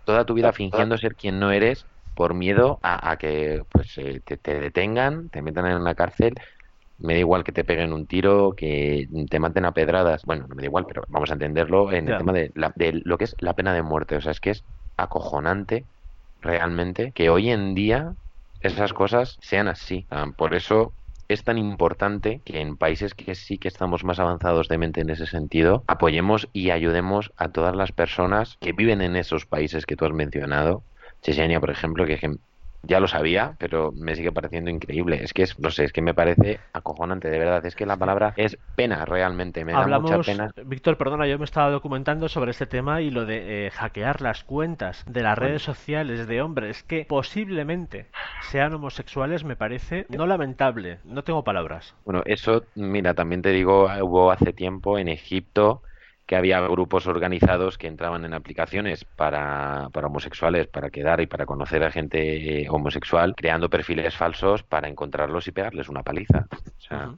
toda 0.05 0.25
tu 0.25 0.33
vida 0.33 0.51
fingiendo 0.53 0.97
ser 0.97 1.15
quien 1.15 1.39
no 1.39 1.51
eres 1.51 1.85
por 2.15 2.33
miedo 2.33 2.79
a, 2.83 3.15
que 3.17 3.63
pues 3.71 3.97
eh, 3.97 4.21
te, 4.23 4.37
te, 4.37 4.59
detengan, 4.59 5.29
te 5.29 5.41
metan 5.41 5.65
en 5.65 5.77
una 5.77 5.95
cárcel 5.95 6.35
me 7.01 7.13
da 7.13 7.19
igual 7.19 7.43
que 7.43 7.51
te 7.51 7.63
peguen 7.63 7.93
un 7.93 8.05
tiro, 8.05 8.53
que 8.55 9.07
te 9.29 9.39
maten 9.39 9.65
a 9.65 9.71
pedradas. 9.71 10.23
Bueno, 10.23 10.45
no 10.47 10.55
me 10.55 10.61
da 10.61 10.67
igual, 10.67 10.85
pero 10.87 11.03
vamos 11.09 11.31
a 11.31 11.33
entenderlo 11.33 11.91
en 11.91 12.07
el 12.07 12.17
tema 12.17 12.31
de, 12.31 12.51
de 12.75 13.01
lo 13.03 13.17
que 13.17 13.23
es 13.23 13.35
la 13.39 13.53
pena 13.53 13.73
de 13.73 13.81
muerte. 13.81 14.15
O 14.15 14.21
sea, 14.21 14.31
es 14.31 14.39
que 14.39 14.51
es 14.51 14.63
acojonante 14.97 15.85
realmente 16.41 17.11
que 17.13 17.29
hoy 17.29 17.49
en 17.49 17.75
día 17.75 18.13
esas 18.59 18.93
cosas 18.93 19.37
sean 19.41 19.67
así. 19.67 20.07
Por 20.37 20.53
eso 20.53 20.93
es 21.27 21.43
tan 21.43 21.57
importante 21.57 22.41
que 22.43 22.59
en 22.59 22.75
países 22.75 23.13
que 23.13 23.35
sí 23.35 23.57
que 23.57 23.69
estamos 23.69 24.03
más 24.03 24.19
avanzados 24.19 24.67
de 24.67 24.77
mente 24.77 25.01
en 25.01 25.09
ese 25.09 25.25
sentido, 25.25 25.83
apoyemos 25.87 26.49
y 26.51 26.71
ayudemos 26.71 27.31
a 27.37 27.49
todas 27.49 27.75
las 27.75 27.91
personas 27.91 28.57
que 28.59 28.73
viven 28.73 29.01
en 29.01 29.15
esos 29.15 29.45
países 29.45 29.85
que 29.85 29.95
tú 29.95 30.05
has 30.05 30.13
mencionado. 30.13 30.83
Chechenia, 31.21 31.59
por 31.59 31.69
ejemplo, 31.69 32.05
que 32.05 32.19
ya 32.83 32.99
lo 32.99 33.07
sabía, 33.07 33.55
pero 33.57 33.91
me 33.91 34.15
sigue 34.15 34.31
pareciendo 34.31 34.69
increíble. 34.69 35.23
Es 35.23 35.33
que 35.33 35.43
es, 35.43 35.59
no 35.59 35.69
sé, 35.69 35.85
es 35.85 35.93
que 35.93 36.01
me 36.01 36.13
parece 36.13 36.59
acojonante, 36.73 37.29
de 37.29 37.39
verdad. 37.39 37.65
Es 37.65 37.75
que 37.75 37.85
la 37.85 37.97
palabra 37.97 38.33
es 38.37 38.57
pena, 38.75 39.05
realmente. 39.05 39.63
Me 39.63 39.73
da 39.73 39.99
mucha 39.99 40.19
pena. 40.19 40.51
Víctor, 40.65 40.97
perdona, 40.97 41.27
yo 41.27 41.37
me 41.37 41.45
estaba 41.45 41.69
documentando 41.69 42.27
sobre 42.27 42.51
este 42.51 42.65
tema 42.65 43.01
y 43.01 43.11
lo 43.11 43.25
de 43.25 43.67
eh, 43.67 43.71
hackear 43.71 44.21
las 44.21 44.43
cuentas 44.43 45.03
de 45.07 45.21
las 45.21 45.37
redes 45.37 45.61
sociales 45.61 46.27
de 46.27 46.41
hombres 46.41 46.83
que 46.83 47.05
posiblemente 47.07 48.07
sean 48.49 48.73
homosexuales 48.73 49.43
me 49.43 49.55
parece 49.55 50.05
no 50.09 50.25
lamentable. 50.25 50.99
No 51.03 51.23
tengo 51.23 51.43
palabras. 51.43 51.95
Bueno, 52.05 52.23
eso, 52.25 52.63
mira, 52.75 53.13
también 53.13 53.41
te 53.41 53.49
digo, 53.49 53.89
hubo 54.01 54.31
hace 54.31 54.53
tiempo 54.53 54.97
en 54.97 55.07
Egipto 55.07 55.83
que 56.31 56.37
había 56.37 56.61
grupos 56.61 57.07
organizados 57.07 57.77
que 57.77 57.87
entraban 57.87 58.23
en 58.23 58.33
aplicaciones 58.33 59.03
para, 59.03 59.89
para 59.91 60.07
homosexuales, 60.07 60.65
para 60.67 60.89
quedar 60.89 61.19
y 61.19 61.27
para 61.27 61.45
conocer 61.45 61.83
a 61.83 61.91
gente 61.91 62.65
homosexual, 62.69 63.35
creando 63.35 63.67
perfiles 63.67 64.15
falsos 64.15 64.63
para 64.63 64.87
encontrarlos 64.87 65.49
y 65.49 65.51
pegarles 65.51 65.89
una 65.89 66.03
paliza. 66.03 66.47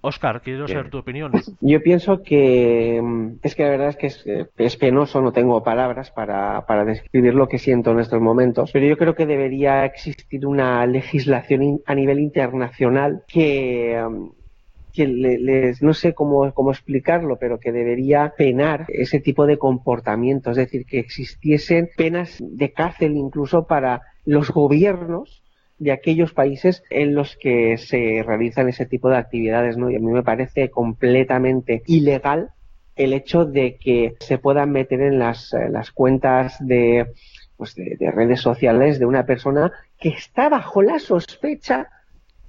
Oscar, 0.01 0.41
quiero 0.41 0.67
saber 0.67 0.89
tu 0.89 0.97
opinión. 0.97 1.31
Yo 1.61 1.83
pienso 1.83 2.23
que 2.23 2.99
mm, 3.03 3.33
es 3.43 3.53
que 3.53 3.61
la 3.61 3.69
verdad 3.69 3.89
es 3.89 3.97
que 4.25 4.47
es, 4.57 4.77
penoso, 4.77 5.21
no 5.21 5.31
tengo 5.31 5.61
palabras 5.61 6.09
para, 6.09 6.65
para 6.65 6.83
describir 6.83 7.35
lo 7.35 7.47
que 7.47 7.59
siento 7.59 7.91
en 7.91 7.99
estos 7.99 8.19
momentos, 8.19 8.71
pero 8.71 8.87
yo 8.87 8.97
creo 8.97 9.13
que 9.13 9.27
debería 9.27 9.85
existir 9.85 10.47
una 10.47 10.87
legislación 10.87 11.81
a 11.85 11.93
nivel 11.93 12.17
internacional 12.17 13.21
que 13.27 14.03
mm, 14.09 14.42
que 14.93 15.07
les, 15.07 15.81
no 15.81 15.93
sé 15.93 16.13
cómo, 16.13 16.53
cómo 16.53 16.71
explicarlo, 16.71 17.37
pero 17.37 17.59
que 17.59 17.71
debería 17.71 18.33
penar 18.37 18.85
ese 18.89 19.19
tipo 19.19 19.45
de 19.45 19.57
comportamiento, 19.57 20.51
es 20.51 20.57
decir, 20.57 20.85
que 20.85 20.99
existiesen 20.99 21.89
penas 21.97 22.37
de 22.39 22.71
cárcel 22.71 23.17
incluso 23.17 23.65
para 23.65 24.03
los 24.25 24.51
gobiernos 24.51 25.43
de 25.79 25.91
aquellos 25.91 26.33
países 26.33 26.83
en 26.89 27.15
los 27.15 27.35
que 27.35 27.77
se 27.77 28.23
realizan 28.25 28.69
ese 28.69 28.85
tipo 28.85 29.09
de 29.09 29.17
actividades, 29.17 29.75
¿no? 29.75 29.89
Y 29.89 29.95
a 29.95 29.99
mí 29.99 30.11
me 30.11 30.23
parece 30.23 30.69
completamente 30.69 31.81
ilegal 31.87 32.51
el 32.95 33.13
hecho 33.13 33.45
de 33.45 33.77
que 33.77 34.15
se 34.19 34.37
puedan 34.37 34.71
meter 34.71 35.01
en 35.01 35.17
las, 35.17 35.53
las 35.71 35.91
cuentas 35.91 36.55
de, 36.59 37.07
pues 37.57 37.75
de 37.75 38.11
redes 38.11 38.39
sociales 38.39 38.99
de 38.99 39.07
una 39.07 39.25
persona 39.25 39.71
que 39.99 40.09
está 40.09 40.49
bajo 40.49 40.83
la 40.83 40.99
sospecha 40.99 41.89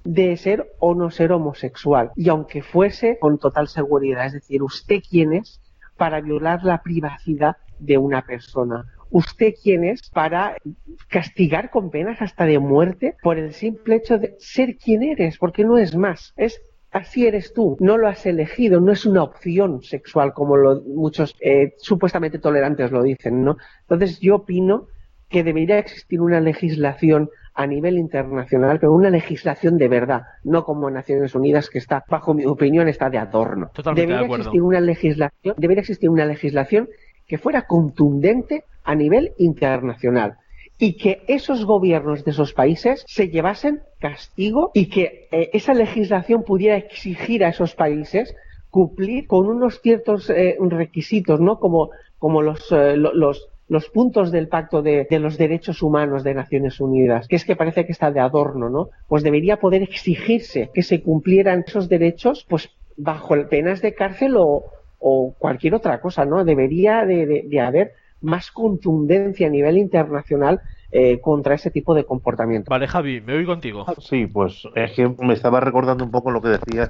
de 0.05 0.37
ser 0.37 0.71
o 0.79 0.95
no 0.95 1.11
ser 1.11 1.33
homosexual. 1.33 2.11
Y 2.15 2.29
aunque 2.29 2.61
fuese 2.61 3.17
con 3.19 3.37
total 3.39 3.67
seguridad, 3.67 4.27
es 4.27 4.33
decir, 4.33 4.63
usted 4.63 5.01
quién 5.07 5.33
es 5.33 5.59
para 5.97 6.21
violar 6.21 6.63
la 6.63 6.81
privacidad 6.81 7.57
de 7.79 7.97
una 7.97 8.21
persona. 8.25 8.85
¿Usted 9.09 9.53
quién 9.61 9.83
es 9.83 10.09
para 10.09 10.57
castigar 11.09 11.69
con 11.69 11.89
penas 11.89 12.21
hasta 12.21 12.45
de 12.45 12.59
muerte 12.59 13.15
por 13.21 13.37
el 13.37 13.53
simple 13.53 13.95
hecho 13.97 14.17
de 14.17 14.35
ser 14.39 14.77
quien 14.77 15.03
eres? 15.03 15.37
Porque 15.37 15.63
no 15.63 15.77
es 15.77 15.95
más. 15.95 16.33
Es 16.37 16.61
así 16.91 17.27
eres 17.27 17.53
tú, 17.53 17.75
no 17.81 17.97
lo 17.97 18.07
has 18.07 18.25
elegido, 18.25 18.79
no 18.79 18.93
es 18.93 19.05
una 19.05 19.23
opción 19.23 19.83
sexual 19.83 20.33
como 20.33 20.55
lo, 20.55 20.81
muchos 20.81 21.35
eh, 21.41 21.73
supuestamente 21.77 22.39
tolerantes 22.39 22.89
lo 22.89 23.03
dicen, 23.03 23.43
¿no? 23.43 23.57
Entonces 23.81 24.19
yo 24.21 24.35
opino 24.35 24.87
que 25.29 25.43
debería 25.43 25.79
existir 25.79 26.21
una 26.21 26.39
legislación 26.39 27.29
a 27.53 27.65
nivel 27.67 27.97
internacional, 27.97 28.79
pero 28.79 28.91
una 28.93 29.09
legislación 29.09 29.77
de 29.77 29.87
verdad, 29.87 30.23
no 30.43 30.63
como 30.65 30.89
Naciones 30.89 31.35
Unidas 31.35 31.69
que 31.69 31.77
está, 31.77 32.03
bajo 32.09 32.33
mi 32.33 32.45
opinión, 32.45 32.87
está 32.89 33.09
de 33.09 33.17
adorno. 33.17 33.69
Totalmente 33.73 34.01
debería 34.01 34.19
de 34.19 34.25
acuerdo. 34.25 34.41
existir 34.43 34.61
una 34.61 34.81
legislación, 34.81 35.55
debería 35.57 35.81
existir 35.81 36.09
una 36.09 36.25
legislación 36.25 36.89
que 37.27 37.37
fuera 37.37 37.63
contundente 37.63 38.65
a 38.83 38.93
nivel 38.93 39.31
internacional 39.37 40.35
y 40.77 40.97
que 40.97 41.23
esos 41.27 41.65
gobiernos 41.65 42.25
de 42.25 42.31
esos 42.31 42.53
países 42.53 43.03
se 43.07 43.29
llevasen 43.29 43.81
castigo 43.99 44.71
y 44.73 44.87
que 44.89 45.27
eh, 45.31 45.49
esa 45.53 45.73
legislación 45.73 46.43
pudiera 46.43 46.75
exigir 46.75 47.45
a 47.45 47.49
esos 47.49 47.73
países 47.75 48.35
cumplir 48.69 49.25
con 49.27 49.47
unos 49.47 49.79
ciertos 49.81 50.29
eh, 50.29 50.57
requisitos, 50.59 51.39
¿no? 51.39 51.59
Como, 51.59 51.91
como 52.19 52.41
los, 52.41 52.69
eh, 52.73 52.97
lo- 52.97 53.13
los, 53.13 53.47
los 53.67 53.89
puntos 53.89 54.31
del 54.31 54.47
Pacto 54.47 54.81
de, 54.81 55.07
los 55.19 55.37
Derechos 55.37 55.81
Humanos 55.81 56.23
de 56.23 56.33
Naciones 56.35 56.79
Unidas, 56.79 57.27
que 57.27 57.35
es 57.35 57.45
que 57.45 57.55
parece 57.55 57.85
que 57.85 57.91
está 57.91 58.11
de 58.11 58.19
adorno, 58.19 58.69
¿no? 58.69 58.89
Pues 59.07 59.23
debería 59.23 59.57
poder 59.59 59.81
exigirse 59.81 60.69
que 60.73 60.83
se 60.83 61.01
cumplieran 61.01 61.63
esos 61.65 61.89
derechos, 61.89 62.45
pues 62.47 62.69
bajo 62.97 63.35
penas 63.49 63.81
de 63.81 63.93
cárcel 63.93 64.35
o, 64.37 64.65
cualquier 65.37 65.75
otra 65.75 65.99
cosa, 66.01 66.25
¿no? 66.25 66.43
Debería 66.45 67.05
de, 67.05 67.25
de- 67.27 67.45
de 67.47 67.59
haber 67.59 67.91
más 68.21 68.49
contundencia 68.51 69.47
a 69.47 69.51
nivel 69.51 69.77
internacional 69.77 70.61
eh, 70.91 71.19
contra 71.19 71.55
ese 71.55 71.71
tipo 71.71 71.93
de 71.93 72.05
comportamiento. 72.05 72.69
Vale, 72.69 72.87
Javi, 72.87 73.21
me 73.21 73.35
voy 73.35 73.45
contigo. 73.45 73.85
Sí, 73.99 74.27
pues 74.27 74.67
es 74.75 74.91
que 74.93 75.13
me 75.19 75.33
estaba 75.33 75.59
recordando 75.59 76.03
un 76.03 76.11
poco 76.11 76.31
lo 76.31 76.41
que 76.41 76.49
decías 76.49 76.87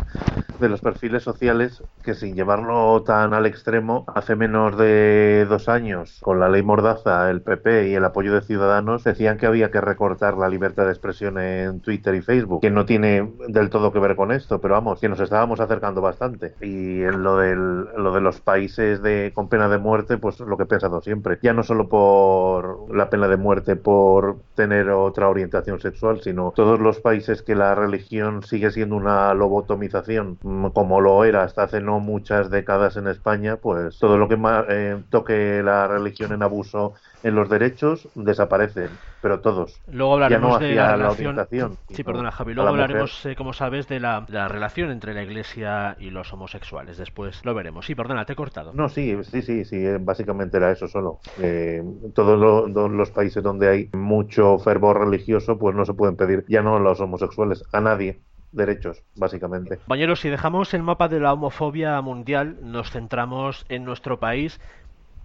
de 0.60 0.70
los 0.70 0.82
perfiles 0.82 1.24
sociales, 1.24 1.84
que 2.04 2.14
sin 2.14 2.36
llevarlo 2.36 3.04
tan 3.04 3.34
al 3.34 3.46
extremo, 3.46 4.06
hace 4.14 4.36
menos 4.36 4.78
de 4.78 5.46
dos 5.50 5.70
años, 5.70 6.20
con 6.22 6.39
la 6.39 6.50
ley 6.50 6.64
Mordaza, 6.64 7.30
el 7.30 7.41
PP 7.41 7.89
y 7.89 7.93
el 7.96 8.06
apoyo 8.06 8.34
de 8.34 8.41
Ciudadanos, 8.41 9.04
decían 9.04 9.38
que 9.38 9.46
había 9.46 9.72
que 9.72 9.82
recortar 9.82 10.38
la 10.38 10.50
libertad 10.50 10.86
de 10.86 10.91
expresión 10.91 11.39
en 11.39 11.82
Twitter 11.82 12.16
y 12.16 12.22
Facebook, 12.22 12.62
que 12.62 12.72
no 12.72 12.86
tiene 12.86 13.32
del 13.48 13.70
todo 13.70 13.91
que 13.91 14.00
ver 14.00 14.16
con 14.16 14.32
esto, 14.32 14.60
pero 14.62 14.76
vamos, 14.76 15.00
que 15.00 15.10
nos 15.10 15.20
estábamos 15.20 15.60
acercando 15.60 16.02
bastante. 16.02 16.54
Y 16.62 17.02
en 17.02 17.24
lo, 17.24 17.38
del, 17.38 17.86
lo 17.98 18.14
de 18.14 18.22
los 18.22 18.39
países 18.41 19.02
de, 19.02 19.32
con 19.34 19.50
pena 19.50 19.68
de 19.68 19.78
muerte, 19.78 20.18
pues 20.18 20.39
lo 20.39 20.58
que 20.58 20.64
he 20.64 20.68
pensado 20.68 21.02
siempre, 21.02 21.39
ya 21.41 21.54
no 21.54 21.64
solo 21.64 21.89
por 21.89 22.93
la 22.96 23.10
pena 23.10 23.28
de 23.28 23.38
muerte, 23.38 23.76
por 23.86 24.38
tener 24.55 24.89
otra 24.89 25.29
orientación 25.29 25.79
sexual, 25.79 26.19
sino 26.23 26.51
todos 26.55 26.79
los 26.79 26.99
países 27.01 27.43
que 27.43 27.53
la 27.53 27.75
religión 27.75 28.41
sigue 28.41 28.71
siendo 28.71 28.95
una 28.95 29.31
lobotomización, 29.36 30.39
mm, 30.41 30.69
como 30.69 31.01
lo 31.01 31.23
era 31.23 31.43
hasta 31.43 31.63
hace 31.65 31.81
no 31.81 31.99
muchas 31.99 32.49
décadas 32.49 32.97
en 32.97 33.05
España, 33.05 33.57
pues 33.57 33.99
todo 33.99 34.17
lo 34.17 34.27
que 34.27 34.39
eh, 34.69 35.03
toque 35.11 35.61
la 35.63 35.88
religión 35.88 36.31
en 36.33 36.41
abuso 36.41 36.95
en 37.26 37.36
los 37.36 37.49
derechos 37.49 38.07
desaparecen, 38.15 38.89
pero 39.21 39.41
todos. 39.41 39.82
Luego 39.91 40.13
hablaremos 40.13 40.53
no 40.53 40.59
de 40.59 40.76
la 40.76 40.95
la 40.95 40.95
relación. 40.95 41.47
sí, 41.91 42.03
perdona, 42.03 42.32
Javi. 42.32 42.53
Luego 42.53 42.69
hablaremos, 42.69 43.26
eh, 43.26 43.36
como 43.36 43.53
sabes, 43.53 43.88
de 43.88 43.99
la, 43.99 44.21
de 44.21 44.34
la 44.34 44.47
relación 44.47 44.91
entre 44.91 45.13
la 45.13 45.23
Iglesia 45.23 45.97
y 45.99 46.11
los 46.11 46.32
homosexuales. 46.32 46.97
Después 46.97 47.43
lo 47.43 47.53
veremos. 47.53 47.86
Sí, 47.86 47.95
perdona, 47.95 48.26
te 48.26 48.34
he 48.34 48.36
cortado. 48.36 48.73
No, 48.73 48.89
sí, 48.89 49.17
sí, 49.23 49.41
sí, 49.41 49.65
sí, 49.65 49.78
eh, 49.78 49.97
básicamente 49.99 50.57
era 50.57 50.71
eso 50.71 50.88
solo. 50.88 51.19
Eh, 51.41 51.84
todos 52.13 52.39
lo- 52.39 52.71
todos 52.71 52.91
los 52.91 53.11
países 53.11 53.41
donde 53.43 53.69
hay 53.69 53.89
mucho 53.93 54.57
fervor 54.59 54.99
religioso, 54.99 55.57
pues 55.57 55.76
no 55.76 55.86
se 55.86 55.93
pueden 55.93 56.15
pedir 56.15 56.45
ya 56.47 56.61
no 56.61 56.76
a 56.78 56.80
los 56.80 56.99
homosexuales, 57.01 57.63
a 57.71 57.82
nadie 57.82 58.21
derechos, 58.51 59.03
básicamente. 59.15 59.78
Compañeros, 59.78 60.21
si 60.21 60.30
dejamos 60.30 60.73
el 60.73 60.82
mapa 60.84 61.09
de 61.09 61.19
la 61.19 61.34
homofobia 61.34 61.99
mundial, 62.01 62.57
nos 62.61 62.89
centramos 62.91 63.65
en 63.67 63.84
nuestro 63.84 64.19
país. 64.19 64.61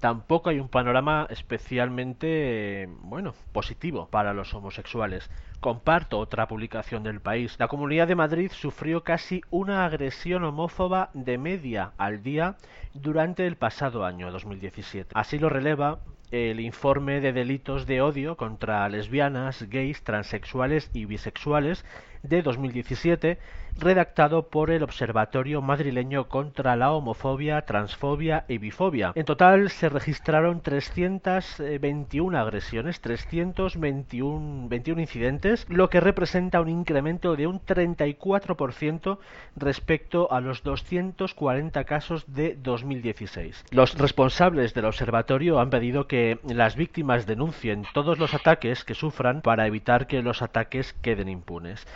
Tampoco 0.00 0.48
hay 0.48 0.58
un 0.58 0.68
panorama 0.68 1.26
especialmente, 1.28 2.88
bueno, 3.02 3.34
positivo 3.52 4.08
para 4.10 4.32
los 4.32 4.54
homosexuales. 4.54 5.30
Comparto 5.60 6.18
otra 6.18 6.48
publicación 6.48 7.02
del 7.02 7.20
país. 7.20 7.56
La 7.58 7.68
Comunidad 7.68 8.08
de 8.08 8.14
Madrid 8.14 8.50
sufrió 8.50 9.04
casi 9.04 9.42
una 9.50 9.84
agresión 9.84 10.42
homófoba 10.44 11.10
de 11.12 11.36
media 11.36 11.92
al 11.98 12.22
día 12.22 12.56
durante 12.94 13.46
el 13.46 13.56
pasado 13.56 14.06
año 14.06 14.32
2017. 14.32 15.10
Así 15.14 15.38
lo 15.38 15.50
releva 15.50 15.98
el 16.30 16.60
informe 16.60 17.20
de 17.20 17.32
delitos 17.32 17.86
de 17.86 18.00
odio 18.00 18.36
contra 18.36 18.88
lesbianas, 18.88 19.68
gays, 19.68 20.02
transexuales 20.02 20.90
y 20.94 21.04
bisexuales 21.04 21.84
de 22.22 22.42
2017, 22.42 23.38
redactado 23.78 24.48
por 24.48 24.70
el 24.70 24.82
Observatorio 24.82 25.62
Madrileño 25.62 26.28
contra 26.28 26.76
la 26.76 26.92
Homofobia, 26.92 27.62
Transfobia 27.62 28.44
y 28.48 28.58
Bifobia. 28.58 29.12
En 29.14 29.24
total 29.24 29.70
se 29.70 29.88
registraron 29.88 30.60
321 30.60 32.38
agresiones, 32.38 33.00
321 33.00 34.68
21 34.68 35.00
incidentes, 35.00 35.66
lo 35.68 35.88
que 35.90 36.00
representa 36.00 36.60
un 36.60 36.68
incremento 36.68 37.36
de 37.36 37.46
un 37.46 37.60
34% 37.60 39.18
respecto 39.56 40.32
a 40.32 40.40
los 40.40 40.62
240 40.62 41.84
casos 41.84 42.24
de 42.32 42.56
2016. 42.56 43.64
Los 43.70 43.96
responsables 43.98 44.74
del 44.74 44.84
observatorio 44.86 45.60
han 45.60 45.70
pedido 45.70 46.06
que 46.06 46.38
las 46.44 46.76
víctimas 46.76 47.26
denuncien 47.26 47.84
todos 47.94 48.18
los 48.18 48.34
ataques 48.34 48.84
que 48.84 48.94
sufran 48.94 49.42
para 49.42 49.66
evitar 49.66 50.06
que 50.06 50.22
los 50.22 50.42
ataques 50.42 50.92
queden 50.94 51.28
impunes. 51.28 51.86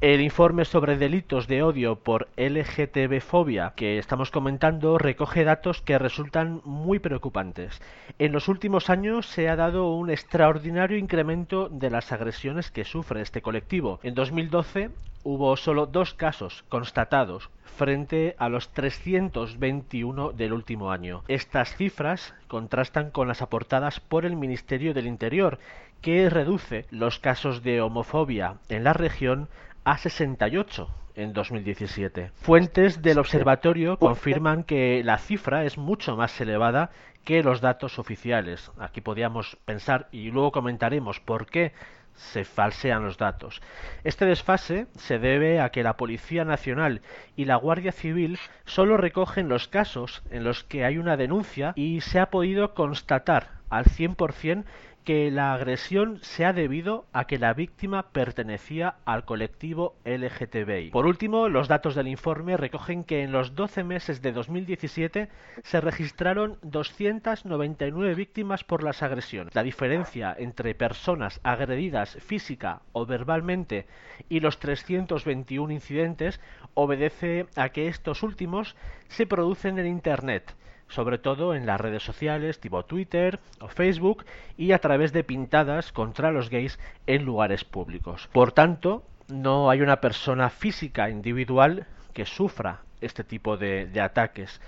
El 0.00 0.22
informe 0.22 0.64
sobre 0.64 0.96
delitos 0.96 1.46
de 1.46 1.62
odio 1.62 1.96
por 1.96 2.28
LGTB-fobia 2.38 3.74
que 3.76 3.98
estamos 3.98 4.30
comentando 4.30 4.96
recoge 4.96 5.44
datos 5.44 5.82
que 5.82 5.98
resultan 5.98 6.62
muy 6.64 7.00
preocupantes. 7.00 7.82
En 8.18 8.32
los 8.32 8.48
últimos 8.48 8.88
años 8.88 9.26
se 9.26 9.50
ha 9.50 9.56
dado 9.56 9.92
un 9.92 10.08
extraordinario 10.08 10.96
incremento 10.96 11.68
de 11.68 11.90
las 11.90 12.12
agresiones 12.12 12.70
que 12.70 12.86
sufre 12.86 13.20
este 13.20 13.42
colectivo. 13.42 14.00
En 14.02 14.14
2012 14.14 14.88
hubo 15.22 15.54
solo 15.58 15.84
dos 15.84 16.14
casos 16.14 16.64
constatados 16.70 17.50
frente 17.76 18.36
a 18.38 18.48
los 18.48 18.70
321 18.70 20.32
del 20.32 20.54
último 20.54 20.92
año. 20.92 21.24
Estas 21.28 21.76
cifras 21.76 22.34
contrastan 22.48 23.10
con 23.10 23.28
las 23.28 23.42
aportadas 23.42 24.00
por 24.00 24.24
el 24.24 24.36
Ministerio 24.36 24.94
del 24.94 25.06
Interior, 25.06 25.58
que 26.00 26.30
reduce 26.30 26.86
los 26.90 27.18
casos 27.18 27.62
de 27.62 27.82
homofobia 27.82 28.54
en 28.70 28.84
la 28.84 28.94
región 28.94 29.48
a 29.84 29.98
68 29.98 30.88
en 31.14 31.32
2017. 31.32 32.32
Fuentes 32.34 33.02
del 33.02 33.18
observatorio 33.18 33.98
confirman 33.98 34.64
que 34.64 35.02
la 35.04 35.18
cifra 35.18 35.64
es 35.64 35.78
mucho 35.78 36.16
más 36.16 36.40
elevada 36.40 36.90
que 37.24 37.42
los 37.42 37.60
datos 37.60 37.98
oficiales. 37.98 38.70
Aquí 38.78 39.00
podríamos 39.00 39.56
pensar 39.64 40.08
y 40.12 40.30
luego 40.30 40.52
comentaremos 40.52 41.20
por 41.20 41.46
qué 41.46 41.72
se 42.14 42.44
falsean 42.44 43.04
los 43.04 43.18
datos. 43.18 43.62
Este 44.04 44.26
desfase 44.26 44.86
se 44.96 45.18
debe 45.18 45.60
a 45.60 45.70
que 45.70 45.82
la 45.82 45.96
Policía 45.96 46.44
Nacional 46.44 47.00
y 47.36 47.46
la 47.46 47.56
Guardia 47.56 47.92
Civil 47.92 48.38
solo 48.64 48.96
recogen 48.96 49.48
los 49.48 49.68
casos 49.68 50.22
en 50.30 50.44
los 50.44 50.64
que 50.64 50.84
hay 50.84 50.98
una 50.98 51.16
denuncia 51.16 51.72
y 51.76 52.00
se 52.02 52.18
ha 52.18 52.30
podido 52.30 52.74
constatar 52.74 53.60
al 53.70 53.84
100% 53.84 54.64
que 55.04 55.30
la 55.30 55.54
agresión 55.54 56.18
se 56.22 56.44
ha 56.44 56.52
debido 56.52 57.06
a 57.12 57.26
que 57.26 57.38
la 57.38 57.54
víctima 57.54 58.10
pertenecía 58.12 58.96
al 59.04 59.24
colectivo 59.24 59.96
LGTBI. 60.04 60.90
Por 60.90 61.06
último, 61.06 61.48
los 61.48 61.68
datos 61.68 61.94
del 61.94 62.08
informe 62.08 62.56
recogen 62.56 63.04
que 63.04 63.22
en 63.22 63.32
los 63.32 63.54
12 63.54 63.84
meses 63.84 64.22
de 64.22 64.32
2017 64.32 65.28
se 65.62 65.80
registraron 65.80 66.58
299 66.62 68.14
víctimas 68.14 68.64
por 68.64 68.82
las 68.82 69.02
agresiones. 69.02 69.54
La 69.54 69.62
diferencia 69.62 70.34
entre 70.38 70.74
personas 70.74 71.40
agredidas 71.42 72.16
física 72.20 72.82
o 72.92 73.06
verbalmente 73.06 73.86
y 74.28 74.40
los 74.40 74.58
321 74.58 75.72
incidentes 75.72 76.40
obedece 76.74 77.46
a 77.56 77.70
que 77.70 77.88
estos 77.88 78.22
últimos 78.22 78.76
se 79.08 79.26
producen 79.26 79.78
en 79.78 79.86
Internet 79.86 80.54
sobre 80.90 81.18
todo 81.18 81.54
en 81.54 81.66
las 81.66 81.80
redes 81.80 82.02
sociales 82.02 82.60
tipo 82.60 82.84
Twitter 82.84 83.40
o 83.60 83.68
Facebook 83.68 84.24
y 84.58 84.72
a 84.72 84.78
través 84.78 85.12
de 85.12 85.24
pintadas 85.24 85.92
contra 85.92 86.32
los 86.32 86.50
gays 86.50 86.78
en 87.06 87.24
lugares 87.24 87.64
públicos. 87.64 88.28
Por 88.32 88.52
tanto, 88.52 89.02
no 89.28 89.70
hay 89.70 89.80
una 89.80 90.00
persona 90.00 90.50
física 90.50 91.08
individual 91.08 91.86
que 92.12 92.26
sufra 92.26 92.80
este 93.00 93.24
tipo 93.24 93.56
de, 93.56 93.86
de 93.86 94.00
ataques. 94.00 94.60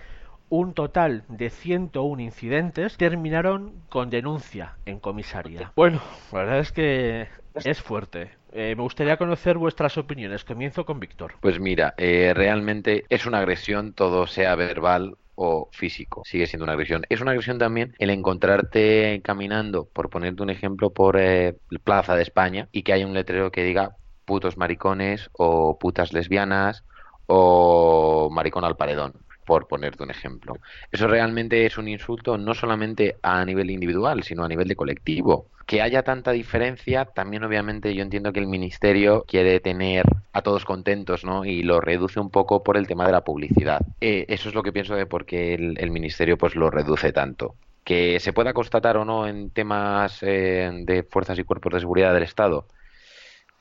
Un 0.48 0.74
total 0.74 1.24
de 1.28 1.50
101 1.50 2.22
incidentes 2.22 2.96
terminaron 2.96 3.72
con 3.88 4.10
denuncia 4.10 4.76
en 4.86 5.00
comisaría. 5.00 5.72
Bueno, 5.74 6.00
la 6.30 6.38
verdad 6.38 6.58
es 6.58 6.72
que 6.72 7.28
es 7.54 7.80
fuerte. 7.80 8.30
Eh, 8.52 8.74
me 8.76 8.82
gustaría 8.82 9.16
conocer 9.16 9.56
vuestras 9.56 9.96
opiniones. 9.96 10.44
Comienzo 10.44 10.84
con 10.84 11.00
Víctor. 11.00 11.34
Pues 11.40 11.58
mira, 11.58 11.94
eh, 11.96 12.32
realmente 12.34 13.06
es 13.08 13.24
una 13.24 13.38
agresión, 13.38 13.94
todo 13.94 14.26
sea 14.26 14.54
verbal 14.54 15.16
o 15.34 15.68
físico, 15.72 16.22
sigue 16.24 16.46
siendo 16.46 16.64
una 16.64 16.74
agresión. 16.74 17.04
Es 17.08 17.20
una 17.20 17.32
agresión 17.32 17.58
también 17.58 17.94
el 17.98 18.10
encontrarte 18.10 19.20
caminando, 19.24 19.86
por 19.86 20.10
ponerte 20.10 20.42
un 20.42 20.50
ejemplo, 20.50 20.90
por 20.90 21.18
eh, 21.18 21.56
Plaza 21.84 22.14
de 22.14 22.22
España 22.22 22.68
y 22.72 22.82
que 22.82 22.92
hay 22.92 23.04
un 23.04 23.14
letrero 23.14 23.50
que 23.50 23.64
diga 23.64 23.96
putos 24.24 24.56
maricones 24.56 25.30
o 25.32 25.78
putas 25.78 26.12
lesbianas 26.12 26.84
o 27.26 28.28
maricón 28.30 28.64
al 28.64 28.76
paredón, 28.76 29.14
por 29.52 29.68
ponerte 29.68 30.02
un 30.02 30.10
ejemplo. 30.10 30.56
Eso 30.90 31.06
realmente 31.06 31.66
es 31.66 31.76
un 31.76 31.86
insulto 31.86 32.38
no 32.38 32.54
solamente 32.54 33.16
a 33.20 33.44
nivel 33.44 33.70
individual, 33.70 34.22
sino 34.22 34.44
a 34.44 34.48
nivel 34.48 34.66
de 34.66 34.76
colectivo. 34.76 35.48
Que 35.66 35.82
haya 35.82 36.02
tanta 36.02 36.30
diferencia, 36.30 37.04
también 37.04 37.44
obviamente 37.44 37.94
yo 37.94 38.02
entiendo 38.02 38.32
que 38.32 38.40
el 38.40 38.46
ministerio 38.46 39.26
quiere 39.28 39.60
tener 39.60 40.06
a 40.32 40.40
todos 40.40 40.64
contentos, 40.64 41.22
¿no? 41.26 41.44
Y 41.44 41.64
lo 41.64 41.82
reduce 41.82 42.18
un 42.18 42.30
poco 42.30 42.62
por 42.62 42.78
el 42.78 42.86
tema 42.86 43.04
de 43.04 43.12
la 43.12 43.24
publicidad. 43.24 43.82
Eh, 44.00 44.24
eso 44.28 44.48
es 44.48 44.54
lo 44.54 44.62
que 44.62 44.72
pienso 44.72 44.94
de 44.96 45.04
por 45.04 45.26
qué 45.26 45.52
el, 45.52 45.90
ministerio 45.90 46.38
pues 46.38 46.56
lo 46.56 46.70
reduce 46.70 47.12
tanto 47.12 47.54
que 47.84 48.20
se 48.20 48.32
pueda 48.32 48.54
constatar 48.54 48.96
o 48.96 49.04
no 49.04 49.26
en 49.26 49.50
temas 49.50 50.22
eh, 50.22 50.70
de 50.86 51.02
fuerzas 51.02 51.38
y 51.38 51.44
cuerpos 51.44 51.74
de 51.74 51.80
seguridad 51.80 52.14
del 52.14 52.22
Estado, 52.22 52.64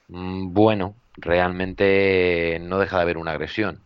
mm, 0.08 0.54
bueno, 0.54 0.96
realmente 1.18 2.60
no 2.62 2.80
deja 2.80 2.98
de 2.98 3.02
haber 3.02 3.18
una 3.18 3.32
agresión. 3.32 3.82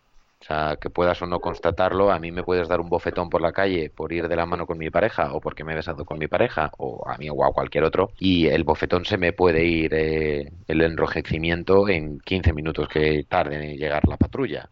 O 0.45 0.47
sea, 0.47 0.77
que 0.79 0.91
puedas 0.91 1.19
o 1.23 1.25
no 1.25 1.39
constatarlo, 1.39 2.11
a 2.11 2.19
mí 2.19 2.31
me 2.31 2.43
puedes 2.43 2.67
dar 2.67 2.79
un 2.79 2.87
bofetón 2.87 3.31
por 3.31 3.41
la 3.41 3.51
calle 3.51 3.89
por 3.89 4.13
ir 4.13 4.27
de 4.27 4.35
la 4.35 4.45
mano 4.45 4.67
con 4.67 4.77
mi 4.77 4.91
pareja 4.91 5.33
o 5.33 5.41
porque 5.41 5.63
me 5.63 5.73
he 5.73 5.75
besado 5.75 6.05
con 6.05 6.19
mi 6.19 6.27
pareja 6.27 6.69
o 6.77 7.03
a 7.09 7.17
mí 7.17 7.27
o 7.31 7.43
a 7.43 7.51
cualquier 7.51 7.83
otro 7.83 8.11
y 8.19 8.45
el 8.45 8.63
bofetón 8.63 9.05
se 9.05 9.17
me 9.17 9.33
puede 9.33 9.65
ir 9.65 9.91
eh, 9.95 10.51
el 10.67 10.81
enrojecimiento 10.81 11.89
en 11.89 12.19
15 12.19 12.53
minutos 12.53 12.87
que 12.87 13.23
tarde 13.27 13.55
en 13.55 13.75
llegar 13.75 14.07
la 14.07 14.17
patrulla. 14.17 14.69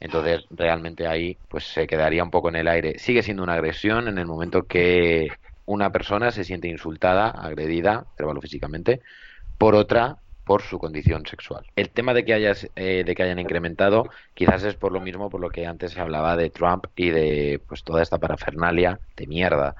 Entonces, 0.00 0.44
realmente 0.50 1.06
ahí 1.06 1.38
pues 1.48 1.64
se 1.64 1.86
quedaría 1.86 2.22
un 2.22 2.30
poco 2.30 2.50
en 2.50 2.56
el 2.56 2.68
aire. 2.68 2.98
Sigue 2.98 3.22
siendo 3.22 3.42
una 3.42 3.54
agresión 3.54 4.08
en 4.08 4.18
el 4.18 4.26
momento 4.26 4.64
que 4.66 5.28
una 5.64 5.92
persona 5.92 6.30
se 6.30 6.44
siente 6.44 6.68
insultada, 6.68 7.30
agredida, 7.30 8.04
verbal 8.18 8.36
o 8.36 8.42
físicamente, 8.42 9.00
por 9.56 9.76
otra 9.76 10.18
por 10.46 10.62
su 10.62 10.78
condición 10.78 11.26
sexual. 11.26 11.66
El 11.74 11.90
tema 11.90 12.14
de 12.14 12.24
que 12.24 12.32
hayas, 12.32 12.70
eh, 12.76 13.02
de 13.04 13.14
que 13.16 13.24
hayan 13.24 13.40
incrementado, 13.40 14.08
quizás 14.32 14.62
es 14.62 14.76
por 14.76 14.92
lo 14.92 15.00
mismo 15.00 15.28
por 15.28 15.40
lo 15.40 15.50
que 15.50 15.66
antes 15.66 15.92
se 15.92 16.00
hablaba 16.00 16.36
de 16.36 16.50
Trump 16.50 16.86
y 16.94 17.10
de 17.10 17.60
pues 17.66 17.82
toda 17.82 18.00
esta 18.00 18.18
parafernalia 18.18 19.00
de 19.16 19.26
mierda. 19.26 19.74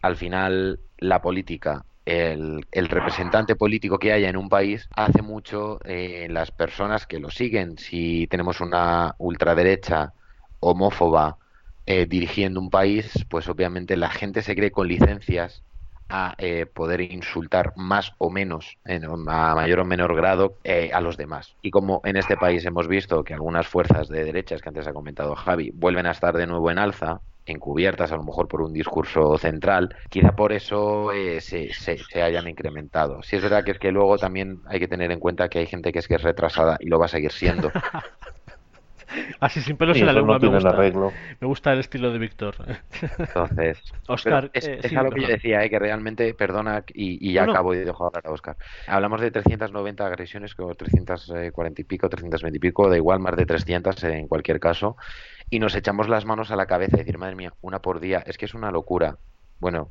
Al 0.00 0.16
final, 0.16 0.80
la 0.98 1.20
política 1.20 1.84
el, 2.06 2.88
representante 2.88 3.56
político 3.56 3.98
que 3.98 4.12
haya 4.12 4.30
en 4.30 4.36
un 4.36 4.48
país 4.48 4.88
hace 4.94 5.20
mucho 5.22 5.80
eh, 5.84 6.28
las 6.30 6.50
personas 6.50 7.06
que 7.06 7.18
lo 7.18 7.30
siguen. 7.30 7.76
Si 7.78 8.26
tenemos 8.28 8.60
una 8.60 9.16
ultraderecha 9.18 10.14
homófoba 10.60 11.36
eh, 11.84 12.06
dirigiendo 12.06 12.60
un 12.60 12.70
país, 12.70 13.26
pues 13.28 13.48
obviamente 13.48 13.96
la 13.96 14.08
gente 14.08 14.40
se 14.40 14.54
cree 14.54 14.70
con 14.70 14.88
licencias 14.88 15.62
a 16.08 16.34
eh, 16.38 16.66
poder 16.66 17.00
insultar 17.00 17.72
más 17.76 18.12
o 18.18 18.30
menos, 18.30 18.78
en, 18.84 19.04
a 19.04 19.54
mayor 19.54 19.80
o 19.80 19.84
menor 19.84 20.14
grado, 20.14 20.58
a 20.92 21.00
los 21.00 21.16
demás. 21.16 21.56
Y 21.62 21.70
como 21.70 22.00
en 22.04 22.16
este 22.16 22.36
país 22.36 22.64
hemos 22.64 22.88
visto 22.88 23.24
que 23.24 23.34
algunas 23.34 23.66
fuerzas 23.66 24.08
de 24.08 24.24
derechas, 24.24 24.62
que 24.62 24.68
antes 24.68 24.86
ha 24.86 24.92
comentado 24.92 25.34
Javi, 25.34 25.70
vuelven 25.74 26.06
a 26.06 26.12
estar 26.12 26.36
de 26.36 26.46
nuevo 26.46 26.70
en 26.70 26.78
alza, 26.78 27.20
encubiertas 27.46 28.12
a 28.12 28.16
lo 28.16 28.24
mejor 28.24 28.48
por 28.48 28.60
un 28.60 28.72
discurso 28.72 29.38
central, 29.38 29.94
quizá 30.10 30.34
por 30.34 30.52
eso 30.52 31.12
eh, 31.12 31.40
se, 31.40 31.72
se, 31.72 32.22
hayan 32.22 32.48
incrementado. 32.48 33.22
Si 33.22 33.36
es 33.36 33.42
verdad 33.42 33.64
que 33.64 33.70
es 33.70 33.78
que 33.78 33.92
luego 33.92 34.18
también 34.18 34.60
hay 34.66 34.80
que 34.80 34.88
tener 34.88 35.12
en 35.12 35.20
cuenta 35.20 35.48
que 35.48 35.60
hay 35.60 35.66
gente 35.66 35.92
que 35.92 36.00
es 36.00 36.08
que 36.08 36.16
es 36.16 36.22
retrasada 36.22 36.76
y 36.80 36.88
lo 36.88 36.98
va 36.98 37.06
a 37.06 37.08
seguir 37.08 37.32
siendo. 37.32 37.70
Así 39.40 39.60
sin 39.60 39.76
pelos 39.76 39.96
en 39.96 40.06
la 40.06 40.12
lengua 40.12 40.38
me 40.38 40.48
gusta. 40.48 40.76
Me 41.40 41.46
gusta 41.46 41.72
el 41.72 41.80
estilo 41.80 42.12
de 42.12 42.18
Víctor. 42.18 42.54
Entonces, 43.18 43.80
Oscar, 44.08 44.50
es, 44.52 44.66
eh, 44.66 44.80
algo 44.96 45.10
que 45.10 45.22
yo 45.22 45.28
decía, 45.28 45.64
eh, 45.64 45.70
que 45.70 45.78
realmente, 45.78 46.34
perdona, 46.34 46.84
y, 46.92 47.32
ya 47.32 47.44
acabo 47.44 47.74
y 47.74 47.78
dejo 47.78 48.06
hablar 48.06 48.26
a 48.26 48.30
Oscar. 48.30 48.56
Hablamos 48.86 49.20
de 49.20 49.30
390 49.30 50.06
agresiones, 50.06 50.54
como 50.54 50.74
340 50.74 51.80
y 51.80 51.84
pico, 51.84 52.08
320 52.08 52.56
y 52.56 52.60
pico, 52.60 52.88
da 52.88 52.96
igual, 52.96 53.20
más 53.20 53.36
de 53.36 53.46
300 53.46 54.04
en 54.04 54.28
cualquier 54.28 54.60
caso 54.60 54.96
y 55.50 55.58
nos 55.58 55.74
echamos 55.74 56.08
las 56.08 56.24
manos 56.24 56.50
a 56.50 56.56
la 56.56 56.66
cabeza 56.66 56.96
y 56.96 57.00
decir, 57.00 57.18
madre 57.18 57.36
mía, 57.36 57.52
una 57.62 57.80
por 57.80 58.00
día, 58.00 58.22
es 58.26 58.36
que 58.36 58.46
es 58.46 58.54
una 58.54 58.70
locura. 58.70 59.18
Bueno, 59.60 59.90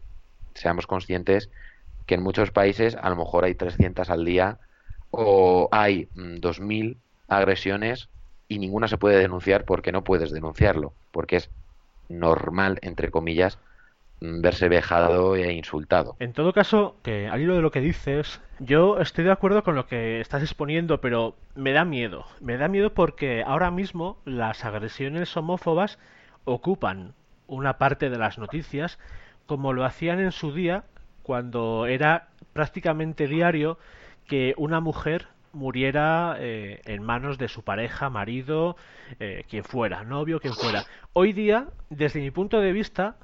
seamos 0.53 0.87
conscientes 0.87 1.49
que 2.05 2.15
en 2.15 2.23
muchos 2.23 2.51
países 2.51 2.97
a 3.01 3.09
lo 3.09 3.15
mejor 3.15 3.45
hay 3.45 3.55
300 3.55 4.09
al 4.09 4.25
día 4.25 4.59
o 5.11 5.69
hay 5.71 6.07
2.000 6.15 6.95
mm, 6.95 6.97
agresiones 7.27 8.09
y 8.55 8.59
ninguna 8.59 8.87
se 8.87 8.97
puede 8.97 9.17
denunciar 9.19 9.65
porque 9.65 9.91
no 9.91 10.03
puedes 10.03 10.31
denunciarlo, 10.31 10.93
porque 11.11 11.37
es 11.37 11.49
normal, 12.09 12.79
entre 12.81 13.11
comillas, 13.11 13.57
Mm, 14.21 14.41
verse 14.41 14.69
vejado 14.69 15.35
e 15.35 15.51
insultado. 15.53 16.15
En 16.19 16.31
todo 16.31 16.53
caso, 16.53 16.95
que 17.03 17.27
al 17.27 17.41
hilo 17.41 17.55
de 17.55 17.61
lo 17.61 17.71
que 17.71 17.81
dices, 17.81 18.41
yo 18.59 18.99
estoy 18.99 19.25
de 19.25 19.31
acuerdo 19.31 19.63
con 19.63 19.75
lo 19.75 19.87
que 19.87 20.21
estás 20.21 20.41
exponiendo, 20.41 21.01
pero 21.01 21.35
me 21.55 21.73
da 21.73 21.83
miedo. 21.83 22.25
Me 22.39 22.57
da 22.57 22.67
miedo 22.69 22.93
porque 22.93 23.43
ahora 23.45 23.71
mismo 23.71 24.17
las 24.23 24.63
agresiones 24.63 25.35
homófobas 25.35 25.99
ocupan 26.45 27.13
una 27.47 27.77
parte 27.77 28.09
de 28.09 28.17
las 28.17 28.37
noticias 28.37 28.97
como 29.45 29.73
lo 29.73 29.83
hacían 29.83 30.19
en 30.19 30.31
su 30.31 30.53
día 30.53 30.85
cuando 31.21 31.85
era 31.85 32.29
prácticamente 32.53 33.27
diario 33.27 33.77
que 34.27 34.53
una 34.57 34.79
mujer 34.79 35.27
muriera 35.55 36.35
eh, 36.39 36.81
en 36.85 37.01
manos 37.01 37.37
de 37.37 37.47
su 37.47 37.63
pareja, 37.63 38.09
marido, 38.09 38.75
eh, 39.19 39.43
quien 39.49 39.63
fuera, 39.63 40.03
novio, 40.03 40.39
quien 40.39 40.53
fuera. 40.53 40.83
Hoy 41.13 41.33
día, 41.33 41.69
desde 41.89 42.19
mi 42.19 42.29
punto 42.29 42.59
de 42.59 42.71
vista, 42.71 43.15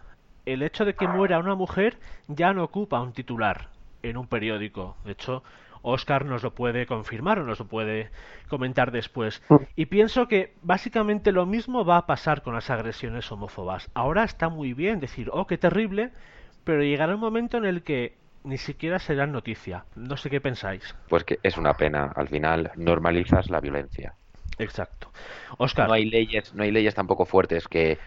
el 0.45 0.63
hecho 0.63 0.85
de 0.85 0.95
que 0.95 1.07
muera 1.07 1.39
una 1.39 1.55
mujer 1.55 1.97
ya 2.27 2.53
no 2.53 2.63
ocupa 2.63 3.01
un 3.01 3.13
titular 3.13 3.69
en 4.01 4.17
un 4.17 4.27
periódico. 4.27 4.97
De 5.05 5.11
hecho, 5.11 5.43
Oscar 5.83 6.25
nos 6.25 6.43
lo 6.43 6.55
puede 6.55 6.85
confirmar 6.85 7.39
o 7.39 7.45
nos 7.45 7.59
lo 7.59 7.67
puede 7.67 8.11
comentar 8.47 8.91
después. 8.91 9.43
Y 9.75 9.87
pienso 9.87 10.27
que 10.27 10.55
básicamente 10.61 11.31
lo 11.31 11.45
mismo 11.45 11.85
va 11.85 11.97
a 11.97 12.05
pasar 12.05 12.41
con 12.41 12.53
las 12.53 12.69
agresiones 12.69 13.31
homófobas. 13.31 13.89
Ahora 13.93 14.23
está 14.23 14.49
muy 14.49 14.73
bien 14.73 14.99
decir, 14.99 15.29
oh, 15.31 15.47
qué 15.47 15.57
terrible, 15.57 16.11
pero 16.63 16.83
llegará 16.83 17.15
un 17.15 17.21
momento 17.21 17.57
en 17.57 17.65
el 17.65 17.83
que 17.83 18.20
ni 18.43 18.57
siquiera 18.57 18.99
será 18.99 19.27
noticia. 19.27 19.85
No 19.95 20.17
sé 20.17 20.29
qué 20.29 20.41
pensáis. 20.41 20.95
Pues 21.09 21.23
que 21.23 21.39
es 21.43 21.57
una 21.57 21.73
pena. 21.73 22.11
Al 22.15 22.27
final 22.27 22.71
normalizas 22.75 23.49
la 23.49 23.59
violencia. 23.59 24.15
Exacto. 24.57 25.11
Oscar. 25.57 25.87
No 25.87 25.93
hay 25.93 26.05
leyes, 26.05 26.53
no 26.53 26.63
hay 26.63 26.71
leyes 26.71 26.93
tampoco 26.93 27.25
fuertes 27.25 27.67
que, 27.67 27.97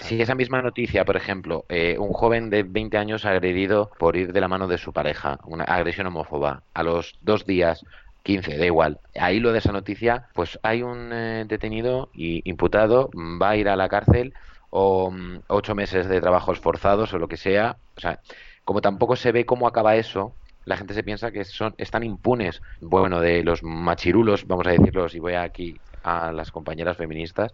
si, 0.00 0.20
esa 0.20 0.34
misma 0.34 0.62
noticia, 0.62 1.04
por 1.04 1.16
ejemplo, 1.16 1.64
eh, 1.68 1.96
un 1.98 2.12
joven 2.12 2.48
de 2.48 2.62
20 2.62 2.96
años 2.96 3.24
agredido 3.24 3.90
por 3.98 4.16
ir 4.16 4.32
de 4.32 4.40
la 4.40 4.48
mano 4.48 4.68
de 4.68 4.78
su 4.78 4.92
pareja, 4.92 5.38
una 5.44 5.64
agresión 5.64 6.06
homófoba, 6.06 6.62
a 6.74 6.82
los 6.82 7.18
dos 7.22 7.44
días 7.44 7.84
15, 8.22 8.56
da 8.56 8.66
igual. 8.66 9.00
Ahí 9.18 9.40
lo 9.40 9.52
de 9.52 9.58
esa 9.58 9.72
noticia, 9.72 10.28
pues 10.34 10.58
hay 10.62 10.82
un 10.82 11.10
eh, 11.12 11.44
detenido 11.48 12.10
y 12.14 12.48
imputado, 12.48 13.10
va 13.14 13.50
a 13.50 13.56
ir 13.56 13.68
a 13.68 13.76
la 13.76 13.88
cárcel 13.88 14.34
o 14.70 15.10
mm, 15.10 15.40
ocho 15.48 15.74
meses 15.74 16.08
de 16.08 16.20
trabajos 16.20 16.60
forzados 16.60 17.12
o 17.14 17.18
lo 17.18 17.28
que 17.28 17.36
sea. 17.36 17.76
O 17.96 18.00
sea, 18.00 18.20
como 18.68 18.82
tampoco 18.82 19.16
se 19.16 19.32
ve 19.32 19.46
cómo 19.46 19.66
acaba 19.66 19.96
eso, 19.96 20.34
la 20.66 20.76
gente 20.76 20.92
se 20.92 21.02
piensa 21.02 21.30
que 21.30 21.46
son 21.46 21.74
están 21.78 22.02
impunes, 22.02 22.60
bueno, 22.82 23.18
de 23.18 23.42
los 23.42 23.62
machirulos, 23.62 24.46
vamos 24.46 24.66
a 24.66 24.72
decirlo, 24.72 25.08
si 25.08 25.20
voy 25.20 25.36
aquí 25.36 25.80
a 26.02 26.32
las 26.32 26.50
compañeras 26.50 26.98
feministas, 26.98 27.50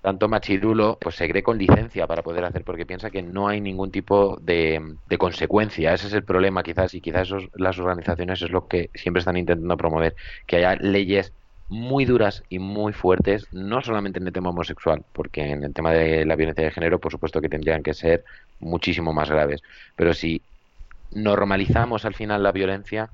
tanto 0.00 0.26
machirulo 0.26 0.98
pues 1.00 1.14
se 1.14 1.28
cree 1.28 1.44
con 1.44 1.58
licencia 1.58 2.08
para 2.08 2.24
poder 2.24 2.44
hacer 2.44 2.64
porque 2.64 2.84
piensa 2.84 3.08
que 3.08 3.22
no 3.22 3.46
hay 3.46 3.60
ningún 3.60 3.92
tipo 3.92 4.36
de, 4.42 4.96
de 5.06 5.16
consecuencia. 5.16 5.94
Ese 5.94 6.08
es 6.08 6.12
el 6.14 6.24
problema 6.24 6.64
quizás 6.64 6.92
y 6.94 7.00
quizás 7.00 7.30
las 7.54 7.78
organizaciones 7.78 8.42
es 8.42 8.50
lo 8.50 8.66
que 8.66 8.90
siempre 8.94 9.20
están 9.20 9.36
intentando 9.36 9.76
promover, 9.76 10.16
que 10.44 10.56
haya 10.56 10.74
leyes 10.74 11.34
muy 11.68 12.04
duras 12.04 12.44
y 12.48 12.58
muy 12.58 12.92
fuertes, 12.92 13.48
no 13.52 13.82
solamente 13.82 14.18
en 14.18 14.26
el 14.26 14.32
tema 14.32 14.50
homosexual, 14.50 15.04
porque 15.12 15.42
en 15.42 15.64
el 15.64 15.74
tema 15.74 15.92
de 15.92 16.24
la 16.24 16.36
violencia 16.36 16.64
de 16.64 16.70
género, 16.70 17.00
por 17.00 17.10
supuesto 17.10 17.40
que 17.40 17.48
tendrían 17.48 17.82
que 17.82 17.94
ser 17.94 18.24
muchísimo 18.60 19.12
más 19.12 19.30
graves, 19.30 19.62
pero 19.96 20.14
si 20.14 20.42
normalizamos 21.12 22.04
al 22.04 22.14
final 22.14 22.42
la 22.42 22.52
violencia, 22.52 23.10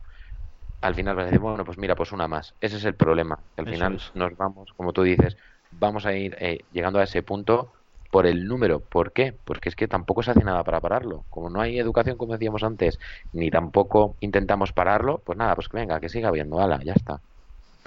al 0.80 0.94
final 0.94 1.14
vas 1.14 1.22
a 1.22 1.26
decir, 1.26 1.40
bueno, 1.40 1.64
pues 1.64 1.78
mira, 1.78 1.94
pues 1.94 2.12
una 2.12 2.28
más. 2.28 2.55
Ese 2.61 2.76
es 2.76 2.84
el 2.84 2.94
problema. 2.94 3.38
Al 3.57 3.68
final 3.68 3.98
nos 4.14 4.36
vamos, 4.36 4.72
como 4.76 4.92
tú 4.92 5.03
dices, 5.03 5.36
vamos 5.70 6.07
a 6.07 6.14
ir 6.14 6.36
eh, 6.40 6.64
llegando 6.72 6.98
a 6.98 7.05
ese 7.05 7.22
punto 7.22 7.72
por 8.11 8.26
el 8.26 8.46
número. 8.46 8.80
¿Por 8.80 9.12
qué? 9.12 9.34
Porque 9.44 9.68
es 9.68 9.76
que 9.76 9.88
tampoco 9.88 10.22
se 10.22 10.32
hace 10.32 10.44
nada 10.44 10.64
para 10.64 10.80
pararlo. 10.80 11.24
Como 11.30 11.48
no 11.48 11.61
hay 11.61 11.78
educación, 11.78 12.18
como 12.18 12.34
decíamos 12.34 12.62
antes, 12.64 12.98
ni 13.32 13.50
tampoco 13.50 14.16
intentamos 14.20 14.72
pararlo, 14.72 15.22
pues 15.24 15.38
nada, 15.38 15.55
pues 15.55 15.68
que 15.68 15.78
venga, 15.78 16.00
que 16.00 16.09
siga 16.09 16.28
habiendo, 16.28 16.61
ala, 16.61 16.80
ya 16.84 16.92
está. 16.92 17.20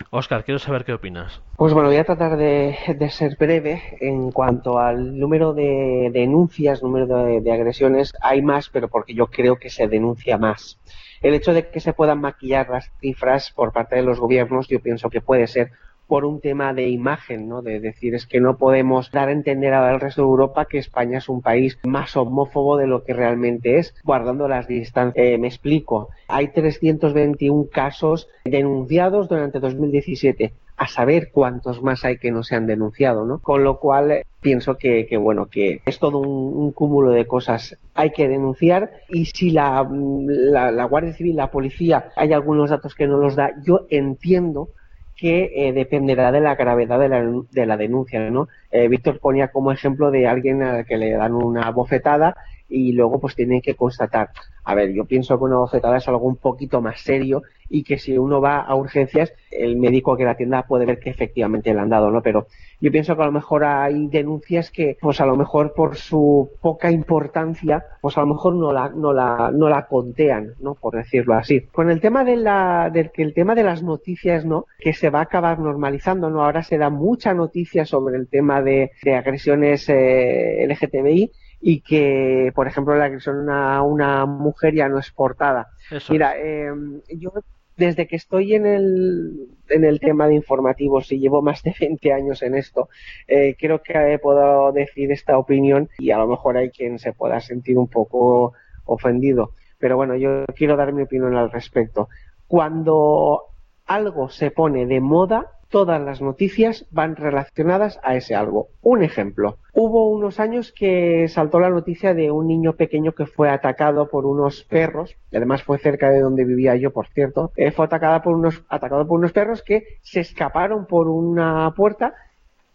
Oscar, 0.09 0.43
quiero 0.43 0.59
saber 0.59 0.85
qué 0.85 0.93
opinas. 0.93 1.41
Pues 1.57 1.73
bueno, 1.73 1.89
voy 1.89 1.97
a 1.97 2.03
tratar 2.03 2.37
de, 2.37 2.75
ser 3.11 3.37
breve 3.37 3.97
en 4.01 4.31
cuanto 4.31 4.79
al 4.79 5.17
número 5.17 5.53
de 5.53 6.09
denuncias, 6.13 6.83
número 6.83 7.05
de, 7.07 7.51
agresiones. 7.51 8.13
Hay 8.21 8.41
más, 8.41 8.69
pero 8.69 8.89
porque 8.89 9.13
yo 9.13 9.27
creo 9.27 9.57
que 9.57 9.69
se 9.69 9.87
denuncia 9.87 10.37
más. 10.37 10.79
El 11.21 11.33
hecho 11.33 11.53
de 11.53 11.69
que 11.69 11.79
se 11.79 11.93
puedan 11.93 12.21
maquillar 12.21 12.69
las 12.69 12.91
cifras 12.99 13.51
por 13.51 13.71
parte 13.71 13.95
de 13.95 14.03
los 14.03 14.19
gobiernos, 14.19 14.67
yo 14.67 14.79
pienso 14.81 15.09
que 15.09 15.21
puede 15.21 15.47
ser 15.47 15.71
por 16.07 16.25
un 16.25 16.39
tema 16.39 16.73
de 16.73 16.89
imagen, 16.89 17.47
¿no? 17.47 17.61
De 17.61 17.79
decir, 17.79 18.15
es 18.15 18.25
que 18.25 18.39
no 18.39 18.57
podemos 18.57 19.11
dar 19.11 19.29
a 19.29 19.31
entender 19.31 19.73
al 19.73 19.99
resto 19.99 20.21
de 20.21 20.27
Europa 20.27 20.65
que 20.65 20.77
España 20.77 21.17
es 21.17 21.29
un 21.29 21.41
país 21.41 21.77
más 21.83 22.15
homófobo 22.15 22.77
de 22.77 22.87
lo 22.87 23.03
que 23.03 23.13
realmente 23.13 23.77
es, 23.79 23.95
guardando 24.03 24.47
las 24.47 24.67
distancias. 24.67 25.25
Eh, 25.25 25.37
me 25.37 25.47
explico. 25.47 26.09
Hay 26.27 26.49
321 26.49 27.67
casos 27.71 28.29
denunciados 28.43 29.29
durante 29.29 29.59
2017. 29.59 30.53
a 30.77 30.87
saber 30.87 31.31
cuántos 31.31 31.81
más 31.81 32.03
hay 32.03 32.17
que 32.17 32.31
no 32.31 32.43
se 32.43 32.53
han 32.53 32.67
denunciado, 32.67 33.25
¿no? 33.25 33.39
Con 33.39 33.63
lo 33.63 33.79
cual 33.79 34.11
eh, 34.11 34.25
pienso 34.41 34.77
que, 34.77 35.07
bueno, 35.17 35.45
que 35.45 35.81
es 35.85 35.99
todo 35.99 36.19
un, 36.19 36.73
cúmulo 36.73 37.11
de 37.11 37.25
cosas 37.25 37.77
hay 37.93 38.11
que 38.11 38.27
denunciar 38.27 38.91
y 39.07 39.23
si 39.23 39.51
la, 39.51 39.87
la, 39.89 40.71
la, 40.71 40.83
Guardia 40.83 41.13
Civil, 41.13 41.37
la 41.37 41.49
policía, 41.49 42.09
hay 42.17 42.33
algunos 42.33 42.71
datos 42.71 42.93
que 42.93 43.07
no 43.07 43.17
los 43.17 43.37
da, 43.37 43.53
yo 43.63 43.85
entiendo 43.89 44.67
que 45.15 45.51
eh, 45.55 45.73
dependerá 45.73 46.31
de 46.31 46.41
la 46.41 46.55
gravedad 46.55 46.99
de 46.99 47.09
la, 47.09 47.23
de 47.51 47.65
la 47.65 47.77
denuncia, 47.77 48.29
¿no? 48.29 48.47
Eh, 48.71 48.87
Víctor 48.87 49.19
ponía 49.19 49.47
como 49.49 49.71
ejemplo 49.71 50.11
de 50.11 50.27
alguien 50.27 50.61
al 50.61 50.85
que 50.85 50.97
le 50.97 51.11
dan 51.11 51.33
una 51.33 51.69
bofetada 51.71 52.35
y 52.67 52.91
luego 52.93 53.19
pues 53.19 53.35
tienen 53.35 53.61
que 53.61 53.75
constatar. 53.75 54.29
A 54.63 54.75
ver, 54.75 54.91
yo 54.93 55.05
pienso 55.05 55.37
que 55.37 55.43
una 55.43 55.57
bofetada 55.57 55.97
es 55.97 56.07
algo 56.07 56.25
un 56.25 56.37
poquito 56.37 56.81
más 56.81 56.99
serio 56.99 57.43
y 57.69 57.83
que 57.83 57.97
si 57.97 58.17
uno 58.17 58.41
va 58.41 58.59
a 58.59 58.75
urgencias, 58.75 59.33
el 59.51 59.77
médico 59.77 60.17
que 60.17 60.25
la 60.25 60.31
atienda 60.31 60.63
puede 60.63 60.85
ver 60.85 60.99
que 60.99 61.11
efectivamente 61.11 61.73
le 61.73 61.79
han 61.79 61.89
dado, 61.89 62.11
¿no? 62.11 62.21
Pero 62.21 62.47
yo 62.85 62.91
pienso 62.91 63.15
que 63.15 63.23
a 63.23 63.25
lo 63.25 63.31
mejor 63.31 63.63
hay 63.63 64.05
denuncias 64.09 64.69
que, 64.69 64.95
pues 65.01 65.19
a 65.19 65.25
lo 65.25 65.35
mejor 65.35 65.73
por 65.73 65.95
su 65.95 66.51
poca 66.61 66.91
importancia, 66.91 67.83
pues 67.99 68.15
a 68.15 68.21
lo 68.21 68.27
mejor 68.27 68.53
no 68.53 68.71
la, 68.71 68.89
no 68.89 69.11
la, 69.11 69.49
no 69.51 69.69
la 69.69 69.87
contean, 69.87 70.53
¿no? 70.59 70.75
Por 70.75 70.95
decirlo 70.95 71.33
así. 71.33 71.61
Con 71.61 71.89
el 71.89 71.99
tema 71.99 72.23
de 72.23 72.35
la, 72.35 72.91
del 72.93 73.09
que 73.09 73.23
el 73.23 73.33
tema 73.33 73.55
de 73.55 73.63
las 73.63 73.81
noticias, 73.81 74.45
¿no? 74.45 74.67
Que 74.77 74.93
se 74.93 75.09
va 75.09 75.17
a 75.17 75.23
acabar 75.23 75.57
normalizando, 75.57 76.29
¿no? 76.29 76.43
Ahora 76.43 76.61
se 76.61 76.77
da 76.77 76.91
mucha 76.91 77.33
noticia 77.33 77.85
sobre 77.85 78.17
el 78.17 78.27
tema 78.27 78.61
de, 78.61 78.91
de 79.01 79.15
agresiones 79.15 79.89
eh, 79.89 80.63
LGTBI 80.69 81.31
y 81.61 81.81
que, 81.81 82.51
por 82.53 82.67
ejemplo, 82.67 82.93
la 82.95 83.05
agresión 83.05 83.49
a 83.49 83.81
una 83.81 84.27
mujer 84.27 84.75
ya 84.75 84.89
no 84.89 84.99
es 84.99 85.09
portada. 85.09 85.69
Eso 85.89 86.13
Mira, 86.13 86.35
eh, 86.37 86.69
yo 87.17 87.31
desde 87.77 88.07
que 88.07 88.15
estoy 88.15 88.55
en 88.55 88.65
el, 88.65 89.49
en 89.69 89.83
el 89.83 89.99
tema 89.99 90.27
de 90.27 90.35
informativos 90.35 91.11
y 91.11 91.19
llevo 91.19 91.41
más 91.41 91.63
de 91.63 91.75
20 91.79 92.13
años 92.13 92.41
en 92.41 92.55
esto, 92.55 92.89
eh, 93.27 93.55
creo 93.59 93.81
que 93.81 94.19
puedo 94.21 94.71
decir 94.71 95.11
esta 95.11 95.37
opinión 95.37 95.89
y 95.97 96.11
a 96.11 96.17
lo 96.17 96.27
mejor 96.27 96.57
hay 96.57 96.69
quien 96.69 96.99
se 96.99 97.13
pueda 97.13 97.39
sentir 97.39 97.77
un 97.77 97.87
poco 97.87 98.53
ofendido. 98.85 99.51
Pero 99.77 99.97
bueno, 99.97 100.15
yo 100.15 100.45
quiero 100.55 100.77
dar 100.77 100.93
mi 100.93 101.03
opinión 101.03 101.35
al 101.35 101.51
respecto. 101.51 102.07
Cuando 102.47 103.43
algo 103.85 104.29
se 104.29 104.51
pone 104.51 104.85
de 104.85 105.01
moda, 105.01 105.51
todas 105.75 106.01
las 106.01 106.21
noticias 106.21 106.85
van 106.89 107.17
relacionadas 107.17 107.99
a 108.01 108.15
ese 108.15 108.33
algo. 108.33 108.69
Un 108.81 109.03
ejemplo. 109.03 109.57
Hubo 109.73 110.09
unos 110.09 110.39
años 110.39 110.71
que 110.71 111.27
saltó 111.27 111.59
la 111.59 111.69
noticia 111.69 112.13
de 112.13 112.31
un 112.31 112.47
niño 112.47 112.77
pequeño 112.77 113.11
que 113.11 113.25
fue 113.25 113.49
atacado 113.49 114.07
por 114.07 114.25
unos 114.25 114.63
perros, 114.63 115.17
y 115.31 115.35
además 115.35 115.63
fue 115.63 115.77
cerca 115.77 116.09
de 116.11 116.21
donde 116.21 116.45
vivía 116.45 116.77
yo, 116.77 116.93
por 116.93 117.07
cierto, 117.07 117.51
eh, 117.57 117.71
fue 117.71 117.83
atacada 117.83 118.21
por 118.21 118.35
unos, 118.35 118.63
atacado 118.69 119.05
por 119.05 119.19
unos 119.19 119.33
perros 119.33 119.63
que 119.63 119.83
se 120.01 120.21
escaparon 120.21 120.85
por 120.85 121.09
una 121.09 121.73
puerta 121.75 122.13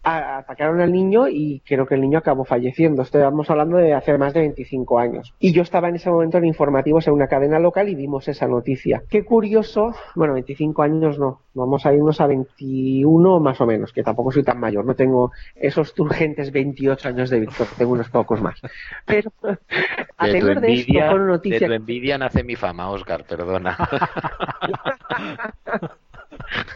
a, 0.03 0.37
atacaron 0.37 0.81
al 0.81 0.91
niño 0.91 1.27
y 1.27 1.61
creo 1.65 1.85
que 1.85 1.95
el 1.95 2.01
niño 2.01 2.19
acabó 2.19 2.45
falleciendo. 2.45 3.01
Estamos 3.01 3.49
hablando 3.49 3.77
de 3.77 3.93
hace 3.93 4.17
más 4.17 4.33
de 4.33 4.41
25 4.41 4.99
años. 4.99 5.33
Y 5.39 5.53
yo 5.53 5.61
estaba 5.61 5.89
en 5.89 5.95
ese 5.95 6.09
momento 6.09 6.37
en 6.37 6.45
informativos 6.45 7.07
en 7.07 7.13
una 7.13 7.27
cadena 7.27 7.59
local 7.59 7.89
y 7.89 7.95
vimos 7.95 8.27
esa 8.27 8.47
noticia. 8.47 9.03
Qué 9.09 9.23
curioso, 9.23 9.93
bueno, 10.15 10.33
25 10.33 10.81
años 10.81 11.19
no, 11.19 11.41
vamos 11.53 11.85
a 11.85 11.93
irnos 11.93 12.21
a 12.21 12.27
21 12.27 13.39
más 13.39 13.59
o 13.61 13.65
menos, 13.65 13.91
que 13.91 14.03
tampoco 14.03 14.31
soy 14.31 14.43
tan 14.43 14.59
mayor, 14.59 14.85
no 14.85 14.95
tengo 14.95 15.31
esos 15.55 15.93
turgentes 15.93 16.51
28 16.51 17.09
años 17.09 17.29
de 17.29 17.41
Víctor, 17.41 17.67
tengo 17.77 17.93
unos 17.93 18.09
pocos 18.09 18.41
más. 18.41 18.61
Pero 19.05 19.31
a 20.17 20.27
De 20.27 20.33
tenor 20.33 20.61
de 20.61 20.73
esto, 20.73 20.93
fue 20.93 21.13
una 21.13 21.23
de 21.23 21.31
noticia 21.31 21.67
tu 21.67 21.73
envidia 21.73 22.17
nace 22.17 22.43
mi 22.43 22.55
fama, 22.55 22.89
Oscar, 22.89 23.25
perdona. 23.25 23.77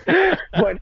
bueno, 0.60 0.80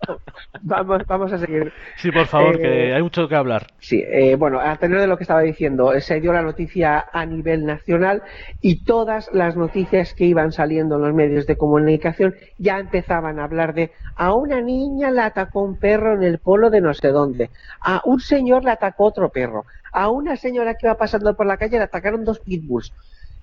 vamos, 0.61 1.01
vamos 1.07 1.34
a 1.34 1.38
seguir. 1.38 1.71
Sí, 1.97 2.11
por 2.11 2.27
favor, 2.27 2.55
Eh, 2.55 2.59
que 2.61 2.93
hay 2.93 3.01
mucho 3.01 3.27
que 3.27 3.36
hablar. 3.36 3.67
Sí, 3.79 4.03
eh, 4.05 4.36
bueno, 4.36 4.59
a 4.59 4.75
tener 4.77 4.99
de 4.99 5.07
lo 5.07 5.17
que 5.17 5.23
estaba 5.23 5.41
diciendo, 5.41 5.93
eh, 5.93 6.01
se 6.01 6.19
dio 6.19 6.34
la 6.34 6.41
noticia 6.41 7.05
a 7.11 7.25
nivel 7.25 7.65
nacional 7.65 8.21
y 8.61 8.84
todas 8.84 9.29
las 9.34 9.55
noticias 9.55 10.13
que 10.13 10.25
iban 10.25 10.51
saliendo 10.51 10.95
en 10.95 11.01
los 11.03 11.13
medios 11.13 11.47
de 11.47 11.57
comunicación 11.57 12.36
ya 12.57 12.79
empezaban 12.79 13.39
a 13.39 13.45
hablar 13.45 13.73
de 13.73 13.91
a 14.15 14.34
una 14.34 14.61
niña 14.61 15.09
la 15.11 15.25
atacó 15.25 15.61
un 15.63 15.77
perro 15.79 16.13
en 16.13 16.23
el 16.23 16.38
polo 16.39 16.69
de 16.69 16.81
no 16.81 16.93
sé 16.93 17.07
dónde, 17.09 17.49
a 17.81 18.01
un 18.05 18.19
señor 18.19 18.63
le 18.63 18.71
atacó 18.71 19.05
otro 19.05 19.29
perro, 19.29 19.65
a 19.91 20.09
una 20.09 20.36
señora 20.36 20.75
que 20.75 20.86
iba 20.88 20.95
pasando 20.95 21.36
por 21.36 21.45
la 21.45 21.57
calle 21.57 21.77
le 21.77 21.84
atacaron 21.84 22.23
dos 22.23 22.39
pitbulls. 22.39 22.93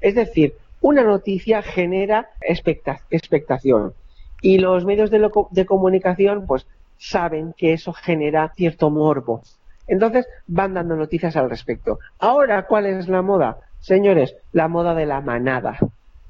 Es 0.01 0.15
decir, 0.15 0.55
una 0.81 1.03
noticia 1.03 1.61
genera 1.63 2.31
expecta- 2.41 3.01
expectación 3.11 3.95
y 4.43 4.59
los 4.59 4.85
medios 4.85 5.11
de, 5.11 5.19
lo- 5.19 5.49
de 5.51 5.67
comunicación 5.67 6.47
pues 6.47 6.67
saben 6.99 7.55
que 7.57 7.73
eso 7.73 7.93
genera 7.93 8.53
cierto 8.57 8.91
morbo. 8.91 9.43
Entonces 9.87 10.27
van 10.47 10.75
dando 10.75 10.97
noticias 10.97 11.37
al 11.37 11.51
respecto. 11.51 11.99
Ahora, 12.19 12.67
¿cuál 12.67 12.87
es 12.87 13.09
la 13.09 13.23
moda? 13.23 13.59
Señores, 13.81 14.37
la 14.53 14.69
moda 14.69 14.95
de 14.95 15.07
la 15.07 15.21
manada. 15.21 15.79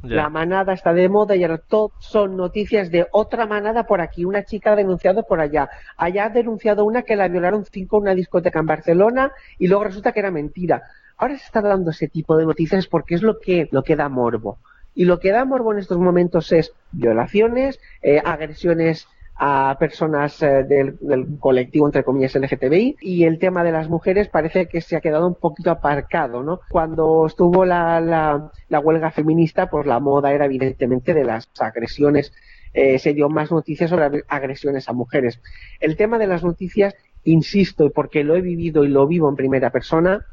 La 0.03 0.31
manada 0.31 0.73
está 0.73 0.95
de 0.95 1.11
moda 1.11 1.37
y 1.37 1.43
ahora 1.45 1.59
todo 1.59 1.93
son 1.99 2.35
noticias 2.37 2.91
de 2.91 3.07
otra 3.13 3.45
manada 3.45 3.85
por 3.85 4.01
aquí. 4.01 4.25
Una 4.25 4.45
chica 4.45 4.73
ha 4.73 4.77
denunciado 4.77 5.25
por 5.25 5.41
allá. 5.41 5.69
Allá 5.99 6.25
ha 6.25 6.29
denunciado 6.31 6.87
una 6.87 7.03
que 7.03 7.17
la 7.17 7.29
violaron 7.29 7.67
cinco 7.67 7.99
en 7.99 8.03
una 8.05 8.15
discoteca 8.15 8.61
en 8.61 8.67
Barcelona 8.67 9.33
y 9.59 9.69
luego 9.69 9.85
resulta 9.85 10.13
que 10.13 10.21
era 10.21 10.31
mentira. 10.31 10.83
Ahora 11.19 11.37
se 11.37 11.45
está 11.45 11.61
dando 11.61 11.91
ese 11.91 12.09
tipo 12.09 12.35
de 12.39 12.47
noticias 12.47 12.87
porque 12.87 13.15
es 13.15 13.23
lo 13.23 13.39
que, 13.41 13.69
lo 13.73 13.83
que 13.83 13.95
da 13.95 14.09
morbo. 14.09 14.57
Y 15.01 15.07
lo 15.07 15.19
que 15.19 15.33
da 15.33 15.47
morbo 15.47 15.73
en 15.73 15.79
estos 15.79 15.97
momentos 15.97 16.53
es 16.53 16.75
violaciones, 16.93 17.81
eh, 18.03 18.21
agresiones 18.23 19.09
a 19.35 19.75
personas 19.81 20.43
eh, 20.43 20.63
del, 20.65 20.99
del 21.01 21.39
colectivo, 21.39 21.87
entre 21.87 22.05
comillas, 22.05 22.35
LGTBI, 22.35 22.99
y 23.01 23.25
el 23.25 23.39
tema 23.39 23.65
de 23.65 23.73
las 23.73 23.89
mujeres 23.89 24.29
parece 24.29 24.67
que 24.67 24.83
se 24.83 24.97
ha 24.97 25.01
quedado 25.01 25.27
un 25.27 25.37
poquito 25.37 25.71
aparcado, 25.71 26.43
¿no? 26.43 26.61
Cuando 26.69 27.25
estuvo 27.25 27.65
la, 27.65 27.99
la, 28.03 28.53
la 28.69 28.81
huelga 28.81 29.11
feminista, 29.11 29.71
pues 29.71 29.87
la 29.87 30.01
moda 30.01 30.35
era 30.35 30.45
evidentemente 30.45 31.15
de 31.15 31.25
las 31.25 31.49
agresiones, 31.59 32.35
eh, 32.75 32.99
se 32.99 33.15
dio 33.15 33.31
más 33.31 33.51
noticias 33.51 33.89
sobre 33.89 34.25
agresiones 34.29 34.87
a 34.91 34.93
mujeres. 34.93 35.41
El 35.81 35.97
tema 35.97 36.19
de 36.19 36.27
las 36.27 36.45
noticias, 36.45 36.95
insisto, 37.25 37.87
y 37.87 37.89
porque 37.89 38.23
lo 38.23 38.37
he 38.37 38.43
vivido 38.43 38.85
y 38.85 38.89
lo 38.89 39.07
vivo 39.07 39.31
en 39.31 39.37
primera 39.37 39.71
persona, 39.71 40.27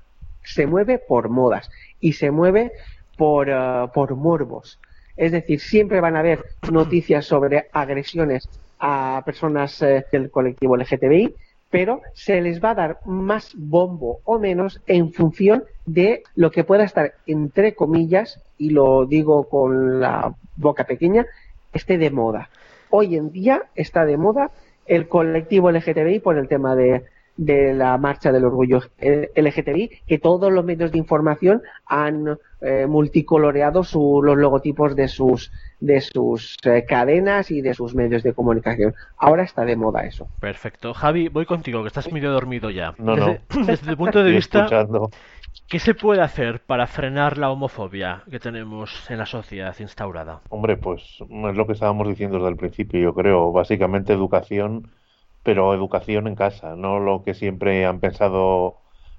se 0.44 0.68
mueve 0.68 1.00
por 1.00 1.30
modas 1.30 1.70
y 2.02 2.14
se 2.14 2.32
mueve 2.32 2.72
por, 3.18 3.50
eh, 3.50 3.88
por 3.94 4.16
morbos. 4.16 4.80
Es 5.16 5.32
decir, 5.32 5.60
siempre 5.60 6.00
van 6.00 6.16
a 6.16 6.20
haber 6.20 6.46
noticias 6.72 7.26
sobre 7.26 7.68
agresiones 7.74 8.48
a 8.80 9.24
personas 9.26 9.82
eh, 9.82 10.06
del 10.12 10.30
colectivo 10.30 10.78
LGTBI, 10.78 11.34
pero 11.70 12.02
se 12.14 12.40
les 12.42 12.64
va 12.64 12.72
a 12.72 12.76
dar 12.76 13.00
más 13.06 13.54
bombo 13.58 14.20
o 14.24 14.40
menos 14.40 14.82
en 14.88 15.12
función 15.12 15.64
de 15.86 16.24
lo 16.36 16.52
que 16.52 16.64
pueda 16.64 16.84
estar, 16.84 17.14
entre 17.26 17.74
comillas, 17.74 18.42
y 18.58 18.70
lo 18.70 19.06
digo 19.06 19.50
con 19.50 20.00
la 20.00 20.34
boca 20.56 20.86
pequeña, 20.86 21.26
esté 21.74 21.98
de 21.98 22.12
moda. 22.12 22.50
Hoy 22.90 23.16
en 23.16 23.32
día 23.32 23.64
está 23.76 24.06
de 24.06 24.18
moda 24.18 24.52
el 24.86 25.10
colectivo 25.10 25.72
LGTBI 25.72 26.20
por 26.20 26.38
el 26.38 26.48
tema 26.48 26.76
de, 26.76 27.04
de 27.36 27.74
la 27.74 27.98
marcha 27.98 28.32
del 28.32 28.46
orgullo 28.46 28.82
eh, 29.00 29.30
LGTBI, 29.36 29.92
que 30.08 30.20
todos 30.20 30.52
los 30.52 30.64
medios 30.64 30.92
de 30.92 30.98
información 30.98 31.62
han 31.86 32.38
eh, 32.62 32.86
multicoloreado 32.88 33.84
su- 33.84 34.22
los 34.24 34.38
logotipos 34.38 34.96
de 34.96 35.08
sus 35.08 35.52
de 35.80 36.02
sus 36.02 36.58
eh, 36.66 36.86
cadenas 36.90 37.52
y 37.52 37.62
de 37.62 37.76
sus 37.76 37.94
medios 37.94 38.24
de 38.24 38.34
comunicación. 38.34 38.96
Ahora 39.18 39.44
está 39.44 39.64
de 39.64 39.76
moda 39.76 40.06
eso. 40.06 40.28
Perfecto. 40.40 40.92
Javi, 40.96 41.28
voy 41.28 41.46
contigo, 41.46 41.84
que 41.84 41.88
estás 41.90 42.12
medio 42.12 42.32
dormido 42.32 42.72
ya. 42.72 42.96
No, 42.98 43.16
desde, 43.16 43.42
desde 43.66 43.92
el 43.92 43.98
punto 43.98 44.24
de 44.24 44.32
vista, 44.32 44.60
escuchando. 44.62 45.12
¿qué 45.68 45.78
se 45.78 45.94
puede 45.94 46.22
hacer 46.22 46.62
para 46.62 46.88
frenar 46.88 47.38
la 47.38 47.52
homofobia 47.52 48.24
que 48.32 48.40
tenemos 48.40 49.08
en 49.12 49.20
la 49.20 49.28
sociedad 49.28 49.76
instaurada? 49.80 50.42
Hombre, 50.50 50.78
pues 50.78 51.04
es 51.22 51.56
lo 51.56 51.68
que 51.68 51.74
estábamos 51.74 52.08
diciendo 52.08 52.38
desde 52.38 52.50
el 52.50 52.58
principio, 52.58 53.00
yo 53.00 53.14
creo. 53.14 53.52
Básicamente 53.52 54.14
educación, 54.14 54.90
pero 55.44 55.76
educación 55.76 56.26
en 56.28 56.34
casa, 56.34 56.76
no 56.76 57.00
lo 57.00 57.22
que 57.24 57.36
siempre 57.36 57.86
han 57.86 58.00
pensado 58.00 58.78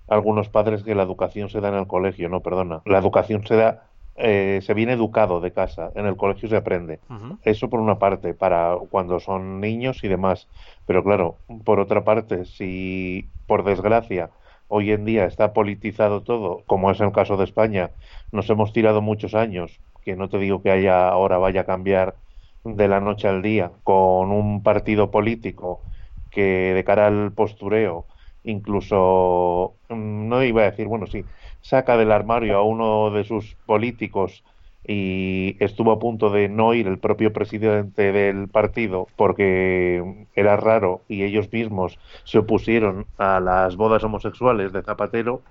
algunos 0.09 0.49
padres 0.49 0.83
que 0.83 0.95
la 0.95 1.03
educación 1.03 1.49
se 1.49 1.61
da 1.61 1.69
en 1.69 1.75
el 1.75 1.87
colegio. 1.87 2.29
No, 2.29 2.41
perdona. 2.41 2.81
La 2.85 2.99
educación 2.99 3.47
se 3.47 3.57
da, 3.57 3.85
eh, 4.17 4.61
se 4.63 4.75
viene 4.75 4.93
educado 4.93 5.41
de 5.41 5.53
casa, 5.53 5.91
en 5.95 6.07
el 6.07 6.17
colegio 6.17 6.49
se 6.49 6.57
aprende. 6.57 7.01
Eso 7.43 7.69
por 7.69 7.81
una 7.81 7.99
parte, 7.99 8.35
para 8.35 8.77
cuando 8.91 9.21
son 9.21 9.61
niños 9.61 10.03
y 10.03 10.09
demás. 10.09 10.49
Pero 10.87 11.05
claro, 11.05 11.37
por 11.65 11.81
otra 11.81 12.05
parte, 12.05 12.45
si 12.45 13.29
por 13.47 13.65
desgracia 13.65 14.31
hoy 14.69 14.93
en 14.93 15.05
día 15.05 15.25
está 15.25 15.53
politizado 15.53 16.23
todo, 16.23 16.63
como 16.67 16.91
es 16.91 17.01
el 17.01 17.13
caso 17.13 17.37
de 17.37 17.45
España, 17.45 17.91
nos 18.33 18.49
hemos 18.51 18.73
tirado 18.73 19.01
muchos 19.01 19.35
años, 19.35 19.81
que 20.05 20.17
no 20.17 20.29
te 20.29 20.39
digo 20.39 20.63
que 20.63 20.71
haya 20.71 21.09
ahora 21.09 21.39
vaya 21.39 21.63
a 21.63 21.65
cambiar 21.65 22.15
de 22.65 22.89
la 22.89 23.01
noche 23.01 23.29
al 23.29 23.43
día, 23.43 23.73
con 23.83 24.31
un 24.31 24.63
partido 24.63 25.11
político 25.11 25.81
que 26.31 26.75
de 26.75 26.85
cara 26.85 27.07
al 27.07 27.33
postureo, 27.33 28.05
incluso, 28.43 29.79
mm, 29.89 30.29
no 30.29 30.43
iba 30.45 30.63
a 30.63 30.71
decir, 30.71 30.87
bueno, 30.87 31.07
sí, 31.07 31.29
saca 31.61 31.97
del 31.97 32.13
armario 32.13 32.57
a 32.59 32.63
uno 32.63 33.11
de 33.11 33.25
sus 33.25 33.57
políticos 33.67 34.45
y 34.85 35.57
estuvo 35.63 35.93
a 35.93 35.99
punto 35.99 36.31
de 36.31 36.49
no 36.49 36.73
ir 36.75 36.87
el 36.87 36.99
propio 36.99 37.33
presidente 37.33 38.13
del 38.13 38.49
partido 38.49 39.13
porque 39.17 40.27
era 40.35 40.57
raro 40.57 41.05
y 41.09 41.25
ellos 41.25 41.53
mismos 41.53 41.99
se 42.25 42.39
opusieron 42.39 43.07
a 43.19 43.41
las 43.41 43.77
bodas 43.77 44.03
homosexuales 44.05 44.73
de 44.73 44.83
Zapatero, 44.83 45.43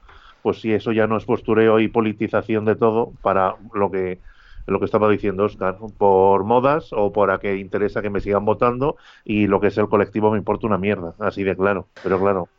pues 0.41 0.61
si 0.61 0.73
eso 0.73 0.91
ya 0.91 1.07
no 1.07 1.17
es 1.17 1.25
postureo 1.25 1.79
y 1.79 1.87
politización 1.89 2.65
de 2.65 2.75
todo 2.75 3.13
para 3.21 3.57
lo 3.73 3.91
que 3.91 4.21
lo 4.65 4.79
que 4.79 4.85
estaba 4.85 5.09
diciendo 5.09 5.45
Oscar, 5.45 5.77
por 5.97 6.43
modas 6.43 6.89
o 6.91 7.11
por 7.13 7.31
a 7.31 7.39
que 7.39 7.55
interesa 7.57 8.01
que 8.01 8.09
me 8.09 8.19
sigan 8.19 8.43
votando 8.45 8.97
y 9.23 9.47
lo 9.47 9.61
que 9.61 9.67
es 9.67 9.77
el 9.77 9.87
colectivo 9.87 10.31
me 10.31 10.37
importa 10.37 10.67
una 10.67 10.77
mierda, 10.77 11.15
así 11.19 11.43
de 11.43 11.55
claro. 11.55 11.89
Pero 12.01 12.19
claro, 12.19 12.49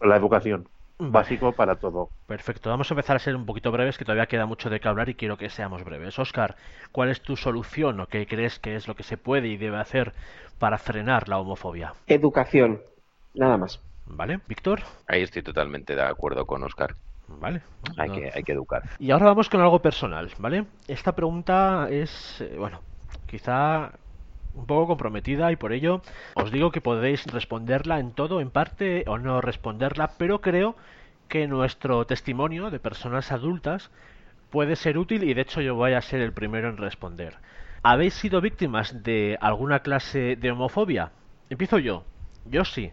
la 0.00 0.16
educación 0.16 0.68
básico 0.98 1.52
para 1.52 1.76
todo. 1.76 2.08
Perfecto, 2.26 2.70
vamos 2.70 2.90
a 2.90 2.94
empezar 2.94 3.16
a 3.16 3.18
ser 3.18 3.36
un 3.36 3.44
poquito 3.44 3.70
breves, 3.70 3.98
que 3.98 4.04
todavía 4.04 4.26
queda 4.26 4.46
mucho 4.46 4.70
de 4.70 4.80
qué 4.80 4.88
hablar 4.88 5.08
y 5.10 5.14
quiero 5.14 5.36
que 5.36 5.50
seamos 5.50 5.84
breves. 5.84 6.18
Oscar, 6.18 6.56
¿cuál 6.90 7.10
es 7.10 7.20
tu 7.20 7.36
solución 7.36 8.00
o 8.00 8.06
qué 8.06 8.26
crees 8.26 8.58
que 8.58 8.76
es 8.76 8.88
lo 8.88 8.94
que 8.94 9.02
se 9.02 9.18
puede 9.18 9.48
y 9.48 9.56
debe 9.58 9.76
hacer 9.78 10.14
para 10.58 10.78
frenar 10.78 11.28
la 11.28 11.38
homofobia? 11.38 11.92
Educación, 12.06 12.80
nada 13.34 13.58
más. 13.58 13.80
¿Vale? 14.06 14.40
Víctor. 14.48 14.80
Ahí 15.06 15.22
estoy 15.22 15.42
totalmente 15.42 15.94
de 15.94 16.02
acuerdo 16.02 16.46
con 16.46 16.62
Oscar. 16.62 16.94
Vale. 17.28 17.60
Hay, 17.98 18.08
No. 18.08 18.14
que, 18.14 18.30
hay 18.34 18.42
que 18.42 18.52
educar. 18.52 18.82
Y 18.98 19.10
ahora 19.10 19.26
vamos 19.26 19.50
con 19.50 19.60
algo 19.60 19.80
personal, 19.80 20.30
¿vale? 20.38 20.64
Esta 20.88 21.12
pregunta 21.12 21.88
es, 21.90 22.40
eh, 22.40 22.54
bueno, 22.56 22.80
quizá 23.26 23.90
un 24.56 24.66
poco 24.66 24.88
comprometida 24.88 25.52
y 25.52 25.56
por 25.56 25.72
ello 25.72 26.02
os 26.34 26.50
digo 26.50 26.72
que 26.72 26.80
podéis 26.80 27.24
responderla 27.26 28.00
en 28.00 28.12
todo, 28.12 28.40
en 28.40 28.50
parte 28.50 29.04
o 29.06 29.18
no 29.18 29.40
responderla, 29.40 30.12
pero 30.18 30.40
creo 30.40 30.76
que 31.28 31.46
nuestro 31.46 32.06
testimonio 32.06 32.70
de 32.70 32.80
personas 32.80 33.30
adultas 33.30 33.90
puede 34.50 34.76
ser 34.76 34.98
útil 34.98 35.24
y 35.24 35.34
de 35.34 35.42
hecho 35.42 35.60
yo 35.60 35.74
voy 35.74 35.92
a 35.92 36.00
ser 36.00 36.20
el 36.20 36.32
primero 36.32 36.68
en 36.68 36.76
responder. 36.76 37.36
¿Habéis 37.82 38.14
sido 38.14 38.40
víctimas 38.40 39.02
de 39.02 39.38
alguna 39.40 39.80
clase 39.80 40.36
de 40.36 40.50
homofobia? 40.50 41.12
Empiezo 41.50 41.78
yo. 41.78 42.04
Yo 42.46 42.64
sí. 42.64 42.90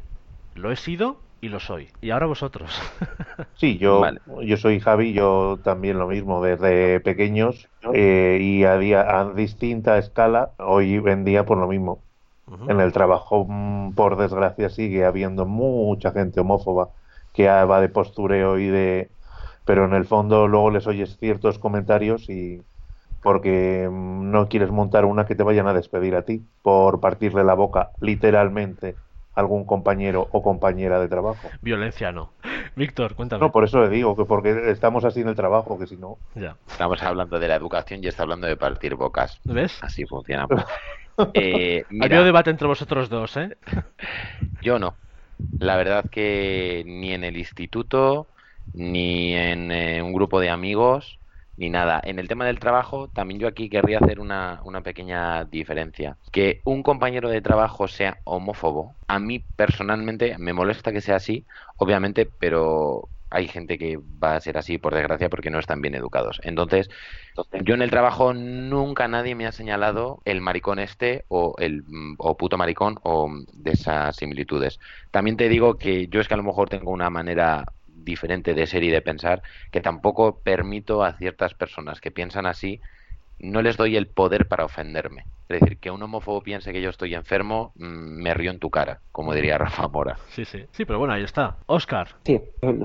Lo 0.55 0.71
he 0.71 0.75
sido 0.75 1.19
y 1.43 1.49
lo 1.49 1.59
soy. 1.59 1.89
Y 1.99 2.11
ahora 2.11 2.25
vosotros. 2.25 2.71
Sí, 3.55 3.77
yo, 3.77 3.99
Vale. 4.01 4.19
yo 4.45 4.57
soy 4.57 4.79
Javi, 4.79 5.13
yo 5.13 5.57
también 5.63 5.97
lo 5.97 6.07
mismo, 6.07 6.43
desde 6.43 6.99
pequeños 6.99 7.67
eh, 7.93 8.37
y 8.41 8.63
a, 8.63 8.77
día, 8.77 9.19
a 9.19 9.33
distinta 9.33 9.97
escala, 9.97 10.51
hoy 10.57 11.01
en 11.05 11.23
día 11.25 11.45
por 11.45 11.57
lo 11.57 11.67
mismo. 11.67 11.99
En 12.67 12.79
el 12.79 12.91
trabajo, 12.91 13.45
mm, 13.47 13.93
por 13.93 14.17
desgracia, 14.17 14.69
sigue 14.69 15.05
habiendo 15.05 15.45
mucha 15.45 16.11
gente 16.11 16.41
homófoba 16.41 16.89
que 17.33 17.47
va 17.47 17.81
de 17.81 17.89
postureo 17.89 18.59
y 18.59 18.67
de... 18.67 19.09
Pero 19.65 19.85
en 19.85 19.93
el 19.93 20.05
fondo 20.05 20.47
luego 20.47 20.69
les 20.69 20.85
oyes 20.85 21.17
ciertos 21.17 21.57
comentarios 21.57 22.29
y 22.29 22.61
porque 23.23 23.89
mm, 23.89 24.29
no 24.31 24.47
quieres 24.47 24.71
montar 24.71 25.05
una 25.05 25.25
que 25.25 25.35
te 25.35 25.43
vayan 25.43 25.67
a 25.67 25.73
despedir 25.73 26.15
a 26.15 26.23
ti 26.23 26.43
por 26.61 26.99
partirle 26.99 27.43
la 27.43 27.55
boca 27.55 27.91
literalmente 27.99 28.95
algún 29.35 29.65
compañero 29.65 30.27
o 30.31 30.41
compañera 30.43 30.99
de 30.99 31.07
trabajo. 31.07 31.49
Violencia 31.61 32.11
no. 32.11 32.31
Víctor, 32.75 33.15
cuéntame. 33.15 33.41
No, 33.41 33.51
por 33.51 33.63
eso 33.63 33.81
le 33.81 33.89
digo 33.89 34.15
que 34.15 34.25
porque 34.25 34.71
estamos 34.71 35.05
así 35.05 35.21
en 35.21 35.29
el 35.29 35.35
trabajo, 35.35 35.77
que 35.77 35.87
si 35.87 35.97
no... 35.97 36.17
Ya. 36.35 36.55
Estamos 36.67 37.01
hablando 37.03 37.39
de 37.39 37.47
la 37.47 37.55
educación 37.55 38.03
y 38.03 38.07
está 38.07 38.23
hablando 38.23 38.47
de 38.47 38.55
partir 38.57 38.95
bocas. 38.95 39.39
¿Ves? 39.43 39.77
Así 39.81 40.05
funciona. 40.05 40.47
Eh, 41.35 41.83
Ha 41.83 41.93
mira, 41.93 42.05
habido 42.07 42.23
debate 42.23 42.49
entre 42.49 42.67
vosotros 42.67 43.07
dos, 43.07 43.37
¿eh? 43.37 43.55
Yo 44.63 44.79
no. 44.79 44.95
La 45.59 45.75
verdad 45.75 46.05
que 46.09 46.83
ni 46.87 47.13
en 47.13 47.23
el 47.23 47.37
instituto, 47.37 48.25
ni 48.73 49.35
en 49.35 49.71
eh, 49.71 50.01
un 50.01 50.11
grupo 50.11 50.39
de 50.39 50.49
amigos, 50.49 51.19
ni 51.57 51.69
nada. 51.69 52.01
En 52.03 52.19
el 52.19 52.27
tema 52.27 52.45
del 52.45 52.59
trabajo, 52.59 53.07
también 53.09 53.39
yo 53.39 53.47
aquí 53.47 53.69
querría 53.69 53.99
hacer 53.99 54.19
una, 54.19 54.61
una 54.63 54.81
pequeña 54.81 55.45
diferencia. 55.45 56.17
Que 56.31 56.61
un 56.65 56.83
compañero 56.83 57.29
de 57.29 57.41
trabajo 57.41 57.87
sea 57.87 58.19
homófobo, 58.23 58.95
a 59.07 59.19
mí 59.19 59.39
personalmente 59.55 60.37
me 60.37 60.53
molesta 60.53 60.91
que 60.91 61.01
sea 61.01 61.17
así, 61.17 61.45
obviamente, 61.77 62.25
pero 62.25 63.09
hay 63.33 63.47
gente 63.47 63.79
que 63.79 63.97
va 63.97 64.35
a 64.35 64.39
ser 64.39 64.59
así, 64.59 64.77
por 64.77 64.93
desgracia, 64.93 65.27
porque 65.27 65.49
no 65.49 65.57
están 65.57 65.81
bien 65.81 65.95
educados. 65.95 66.39
Entonces, 66.43 66.87
yo 67.63 67.73
en 67.73 67.81
el 67.81 67.89
trabajo 67.89 68.31
nunca 68.35 69.07
nadie 69.07 69.33
me 69.33 69.47
ha 69.47 69.51
señalado 69.51 70.21
el 70.23 70.39
maricón 70.39 70.77
este 70.77 71.25
o 71.29 71.55
el 71.57 71.83
o 72.19 72.37
puto 72.37 72.59
maricón 72.59 72.99
o 73.01 73.31
de 73.53 73.71
esas 73.71 74.15
similitudes. 74.17 74.79
También 75.09 75.35
te 75.35 75.49
digo 75.49 75.79
que 75.79 76.07
yo 76.09 76.21
es 76.21 76.27
que 76.27 76.35
a 76.35 76.37
lo 76.37 76.43
mejor 76.43 76.69
tengo 76.69 76.91
una 76.91 77.09
manera 77.09 77.65
diferente 78.03 78.53
de 78.53 78.67
ser 78.67 78.83
y 78.83 78.89
de 78.89 79.01
pensar 79.01 79.41
que 79.71 79.81
tampoco 79.81 80.39
permito 80.39 81.03
a 81.03 81.13
ciertas 81.13 81.53
personas 81.53 82.01
que 82.01 82.11
piensan 82.11 82.45
así 82.45 82.81
no 83.39 83.61
les 83.61 83.77
doy 83.77 83.95
el 83.95 84.07
poder 84.07 84.47
para 84.47 84.65
ofenderme. 84.65 85.25
Es 85.49 85.59
decir, 85.59 85.77
que 85.77 85.91
un 85.91 86.01
homófobo 86.01 86.41
piense 86.41 86.71
que 86.71 86.81
yo 86.81 86.89
estoy 86.89 87.13
enfermo, 87.13 87.73
mm, 87.75 88.21
me 88.21 88.33
río 88.33 88.51
en 88.51 88.59
tu 88.59 88.69
cara, 88.69 89.01
como 89.11 89.33
diría 89.33 89.57
Rafa 89.57 89.87
Mora. 89.87 90.17
Sí, 90.29 90.45
sí. 90.45 90.63
Sí, 90.71 90.85
pero 90.85 90.99
bueno, 90.99 91.13
ahí 91.13 91.23
está. 91.23 91.57
Oscar. 91.65 92.07
Sí, 92.23 92.41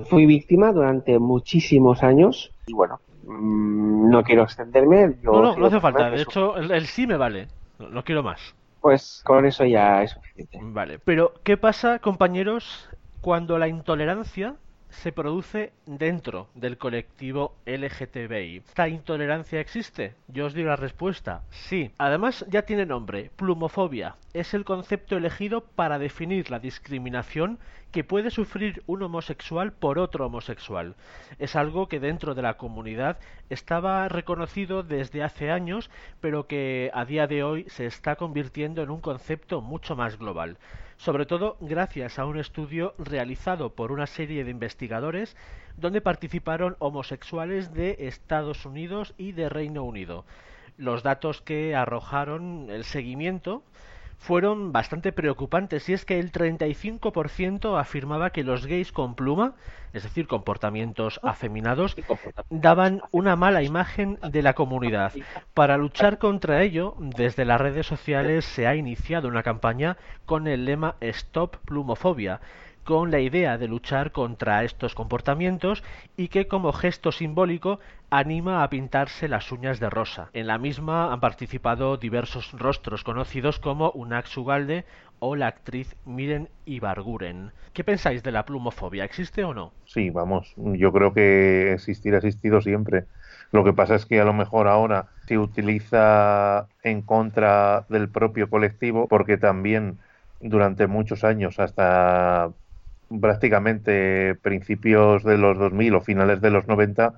fui 0.07 0.27
víctima 0.27 0.73
durante 0.73 1.19
muchísimos 1.19 2.03
años 2.03 2.51
y 2.67 2.75
bueno, 2.75 3.01
mm, 3.25 4.11
no 4.11 4.23
quiero 4.25 4.43
extenderme. 4.43 5.15
yo 5.23 5.31
No, 5.33 5.57
no, 5.57 5.67
hace 5.67 5.81
falta. 5.81 6.11
De 6.11 6.17
eso. 6.17 6.31
hecho, 6.31 6.57
el, 6.57 6.71
el 6.73 6.87
sí 6.87 7.07
me 7.07 7.17
vale. 7.17 7.49
No, 7.79 7.89
no 7.89 8.03
quiero 8.05 8.23
más. 8.23 8.55
Pues 8.81 9.23
con 9.25 9.47
eso 9.47 9.65
ya 9.65 10.03
es 10.03 10.11
suficiente. 10.11 10.59
Vale. 10.61 10.99
Pero, 10.99 11.35
¿qué 11.45 11.57
pasa, 11.57 12.01
compañeros, 12.01 12.89
cuando 13.21 13.59
la 13.59 13.69
intolerancia 13.69 14.57
se 14.91 15.13
produce 15.13 15.73
dentro 15.87 16.49
del 16.55 16.79
colectivo 16.79 17.55
LGTBI? 17.67 18.63
¿Esta 18.67 18.89
intolerancia 18.89 19.61
existe? 19.61 20.15
Yo 20.29 20.47
os 20.47 20.55
digo 20.55 20.69
la 20.69 20.77
respuesta. 20.77 21.43
Sí. 21.51 21.91
Además, 21.99 22.45
ya 22.49 22.63
tiene 22.63 22.87
nombre. 22.87 23.31
Plumofobia. 23.37 24.17
Es 24.35 24.55
el 24.55 24.65
concepto 24.65 25.17
elegido 25.17 25.63
para 25.63 25.99
definir 25.99 26.51
la 26.51 26.59
discriminación 26.59 27.59
que 27.93 28.05
puede 28.05 28.31
sufrir 28.31 28.83
un 28.87 29.03
homosexual 29.03 29.73
por 29.73 29.99
otro 29.99 30.27
homosexual. 30.27 30.95
Es 31.39 31.57
algo 31.57 31.89
que 31.89 32.01
dentro 32.01 32.35
de 32.35 32.43
la 32.43 32.57
comunidad 32.57 33.19
estaba 33.49 34.09
reconocido 34.09 34.83
desde 34.83 35.23
hace 35.23 35.51
años, 35.51 35.91
pero 36.21 36.47
que 36.47 36.91
a 36.93 37.05
día 37.05 37.27
de 37.27 37.43
hoy 37.43 37.65
se 37.69 37.87
está 37.87 38.17
convirtiendo 38.17 38.83
en 38.83 38.91
un 38.91 39.01
concepto 39.01 39.61
mucho 39.61 39.97
más 39.97 40.19
global. 40.19 40.59
Sobre 40.99 41.27
todo 41.27 41.57
gracias 41.61 42.19
a 42.19 42.27
un 42.27 42.39
estudio 42.39 42.95
realizado 42.99 43.71
por 43.71 43.93
una 43.93 44.07
serie 44.07 44.45
de 44.45 44.51
investigadores 44.51 45.37
donde 45.77 46.01
participaron 46.01 46.77
homosexuales 46.81 47.73
de 47.73 47.97
Estados 48.01 48.67
Unidos 48.67 49.15
y 49.17 49.33
de 49.33 49.49
Reino 49.49 49.85
Unido. 49.85 50.25
Los 50.77 51.03
datos 51.03 51.41
que 51.41 51.75
arrojaron 51.75 52.69
el 52.71 52.85
seguimiento 52.85 53.63
fueron 54.19 54.73
bastante 54.73 55.13
preocupantes. 55.13 55.89
Y 55.89 55.95
es 55.95 56.05
que 56.05 56.19
el 56.19 56.33
35% 56.33 57.81
afirmaba 57.81 58.31
que 58.31 58.45
los 58.45 58.67
gays 58.67 58.93
con 58.93 59.15
pluma, 59.15 59.55
es 59.93 60.03
decir, 60.03 60.27
comportamientos 60.27 61.21
afeminados, 61.23 61.97
daban 62.51 63.01
una 63.11 63.37
mala 63.37 63.63
imagen 63.63 64.19
de 64.29 64.43
la 64.43 64.55
comunidad. 64.55 65.13
Para 65.55 65.79
luchar 65.79 66.19
contra 66.19 66.63
ello, 66.63 66.95
desde 66.99 67.45
las 67.45 67.61
redes 67.61 67.87
sociales 67.87 68.45
se 68.45 68.67
ha 68.67 68.75
iniciado 68.75 69.29
una 69.29 69.43
campaña 69.43 69.97
con 70.27 70.47
el 70.47 70.65
lema 70.65 70.97
Stop 71.01 71.57
Plumofobia, 71.65 72.41
con 72.89 73.11
la 73.11 73.21
idea 73.21 73.59
de 73.59 73.69
luchar 73.69 74.13
contra 74.13 74.65
estos 74.65 74.95
comportamientos 74.95 75.85
y 76.17 76.29
que 76.29 76.49
como 76.49 76.73
gesto 76.73 77.13
simbólico 77.13 77.81
anima 78.09 78.63
a 78.63 78.71
pintarse 78.71 79.29
las 79.29 79.53
uñas 79.53 79.79
de 79.79 79.91
rosa. 79.91 80.31
En 80.33 80.47
la 80.47 80.57
misma 80.57 81.13
han 81.13 81.21
participado 81.21 81.99
diversos 81.99 82.51
rostros 82.53 83.05
conocidos 83.05 83.59
como 83.59 83.91
Unax 83.91 84.35
Ugalde 84.39 84.87
o 85.19 85.37
la 85.37 85.49
actriz 85.49 85.97
Miren 86.07 86.49
Ibarguren. 86.65 87.53
¿Qué 87.75 87.85
pensáis 87.85 88.23
de 88.23 88.33
la 88.33 88.47
plumofobia? 88.47 89.05
¿Existe 89.05 89.45
o 89.45 89.53
no? 89.53 89.71
Sí, 89.85 90.09
vamos, 90.09 90.55
yo 90.57 90.91
creo 90.91 91.13
que 91.13 91.75
existir 91.75 92.15
ha 92.15 92.17
existido 92.17 92.63
siempre. 92.63 93.05
Lo 93.53 93.65
que 93.65 93.75
pasa 93.75 93.97
es 93.97 94.07
que 94.07 94.19
a 94.19 94.25
lo 94.25 94.33
mejor 94.33 94.67
ahora 94.67 95.09
se 95.27 95.37
utiliza 95.37 96.69
en 96.83 97.03
contra 97.03 97.85
del 97.91 98.09
propio 98.09 98.49
colectivo 98.49 99.09
porque 99.09 99.37
también 99.37 99.99
durante 100.41 100.87
muchos 100.87 101.25
años, 101.25 101.59
hasta 101.59 102.51
prácticamente 103.21 104.35
principios 104.37 105.25
de 105.25 105.39
los 105.39 105.59
2000 105.59 105.95
o 105.95 106.01
finales 106.01 106.41
de 106.41 106.51
los 106.51 106.67
90, 106.67 107.15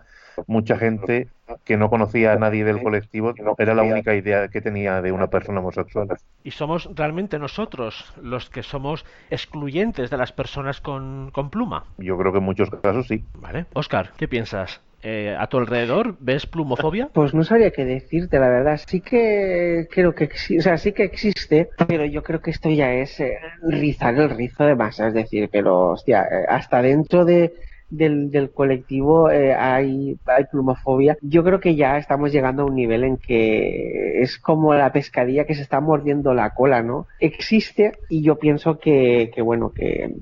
mucha 0.47 0.77
gente 0.77 1.29
que 1.65 1.77
no 1.77 1.91
conocía 1.91 2.33
a 2.33 2.37
nadie 2.37 2.65
del 2.65 2.83
colectivo 2.83 3.35
era 3.59 3.75
la 3.75 3.83
única 3.83 4.15
idea 4.15 4.49
que 4.49 4.61
tenía 4.61 5.03
de 5.03 5.13
una 5.13 5.29
persona 5.29 5.61
homosexual. 5.61 6.09
Y 6.45 6.53
somos 6.53 6.89
realmente 6.95 7.39
nosotros 7.39 8.13
los 8.23 8.49
que 8.51 8.63
somos 8.63 9.05
excluyentes 9.31 10.11
de 10.11 10.17
las 10.17 10.33
personas 10.33 10.81
con, 10.81 11.31
con 11.33 11.51
pluma. 11.51 11.85
Yo 11.99 12.17
creo 12.19 12.33
que 12.33 12.39
en 12.39 12.45
muchos 12.45 12.71
casos 12.71 13.07
sí. 13.09 13.25
Vale. 13.35 13.67
Oscar, 13.75 14.13
¿qué 14.17 14.29
piensas? 14.29 14.81
Eh, 15.03 15.35
¿A 15.39 15.47
tu 15.47 15.59
alrededor 15.59 16.17
ves 16.21 16.47
plumofobia? 16.47 17.09
Pues 17.13 17.33
no 17.33 17.43
sabría 17.43 17.71
qué 17.71 17.85
decirte, 17.85 18.39
la 18.39 18.49
verdad. 18.49 18.81
Sí 18.87 19.01
que 19.01 19.89
creo 19.91 20.15
que 20.15 20.29
o 20.59 20.63
sea, 20.63 20.77
sí 20.77 20.93
que 20.93 21.05
existe, 21.05 21.71
pero 21.89 22.05
yo 22.05 22.23
creo 22.23 22.41
que 22.41 22.51
esto 22.51 22.69
ya 22.71 22.93
es 22.93 23.19
eh, 23.21 23.39
rizar 23.63 24.15
el 24.17 24.31
rizo 24.31 24.65
de 24.65 24.75
masa, 24.75 25.09
es 25.09 25.15
decir, 25.15 25.49
pero 25.51 25.91
hostia, 25.91 26.23
eh, 26.23 26.45
hasta 26.49 26.83
dentro 26.83 27.25
de 27.25 27.55
del, 27.91 28.31
del 28.31 28.51
colectivo 28.51 29.31
eh, 29.31 29.53
hay, 29.55 30.17
hay 30.25 30.45
plumofobia, 30.45 31.17
yo 31.21 31.45
creo 31.45 31.61
que 31.61 31.75
ya 31.75 31.99
estamos 31.99 32.33
llegando 32.33 32.63
a 32.63 32.67
un 32.67 32.75
nivel 32.75 33.05
en 33.05 33.17
que 33.17 34.23
es 34.23 34.39
como 34.39 34.75
la 34.75 34.93
pescadilla 34.93 35.45
que 35.45 35.55
se 35.55 35.63
está 35.63 35.81
mordiendo 35.81 36.33
la 36.33 36.51
cola, 36.51 36.83
¿no? 36.83 37.07
Existe 37.19 37.93
y 38.09 38.23
yo 38.23 38.37
pienso 38.37 38.79
que, 38.79 39.31
que 39.35 39.43
bueno, 39.43 39.71
que 39.71 40.15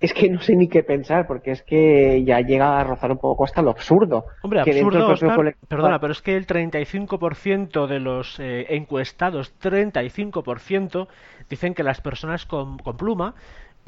es 0.00 0.14
que 0.14 0.28
no 0.30 0.40
sé 0.40 0.54
ni 0.54 0.68
qué 0.68 0.82
pensar, 0.84 1.26
porque 1.26 1.50
es 1.50 1.62
que 1.62 2.22
ya 2.24 2.40
llega 2.40 2.78
a 2.78 2.84
rozar 2.84 3.10
un 3.10 3.18
poco 3.18 3.44
hasta 3.44 3.62
lo 3.62 3.70
absurdo. 3.70 4.26
Hombre, 4.42 4.62
que 4.64 4.70
absurdo, 4.70 4.98
Oscar, 5.14 5.36
colectivo- 5.36 5.66
perdona, 5.68 5.98
pero 6.00 6.12
es 6.12 6.22
que 6.22 6.36
el 6.36 6.46
35% 6.46 7.86
de 7.88 7.98
los 8.00 8.38
eh, 8.38 8.66
encuestados, 8.76 9.52
35%, 9.60 11.08
dicen 11.48 11.74
que 11.74 11.82
las 11.82 12.00
personas 12.00 12.46
con, 12.46 12.78
con 12.78 12.96
pluma 12.96 13.34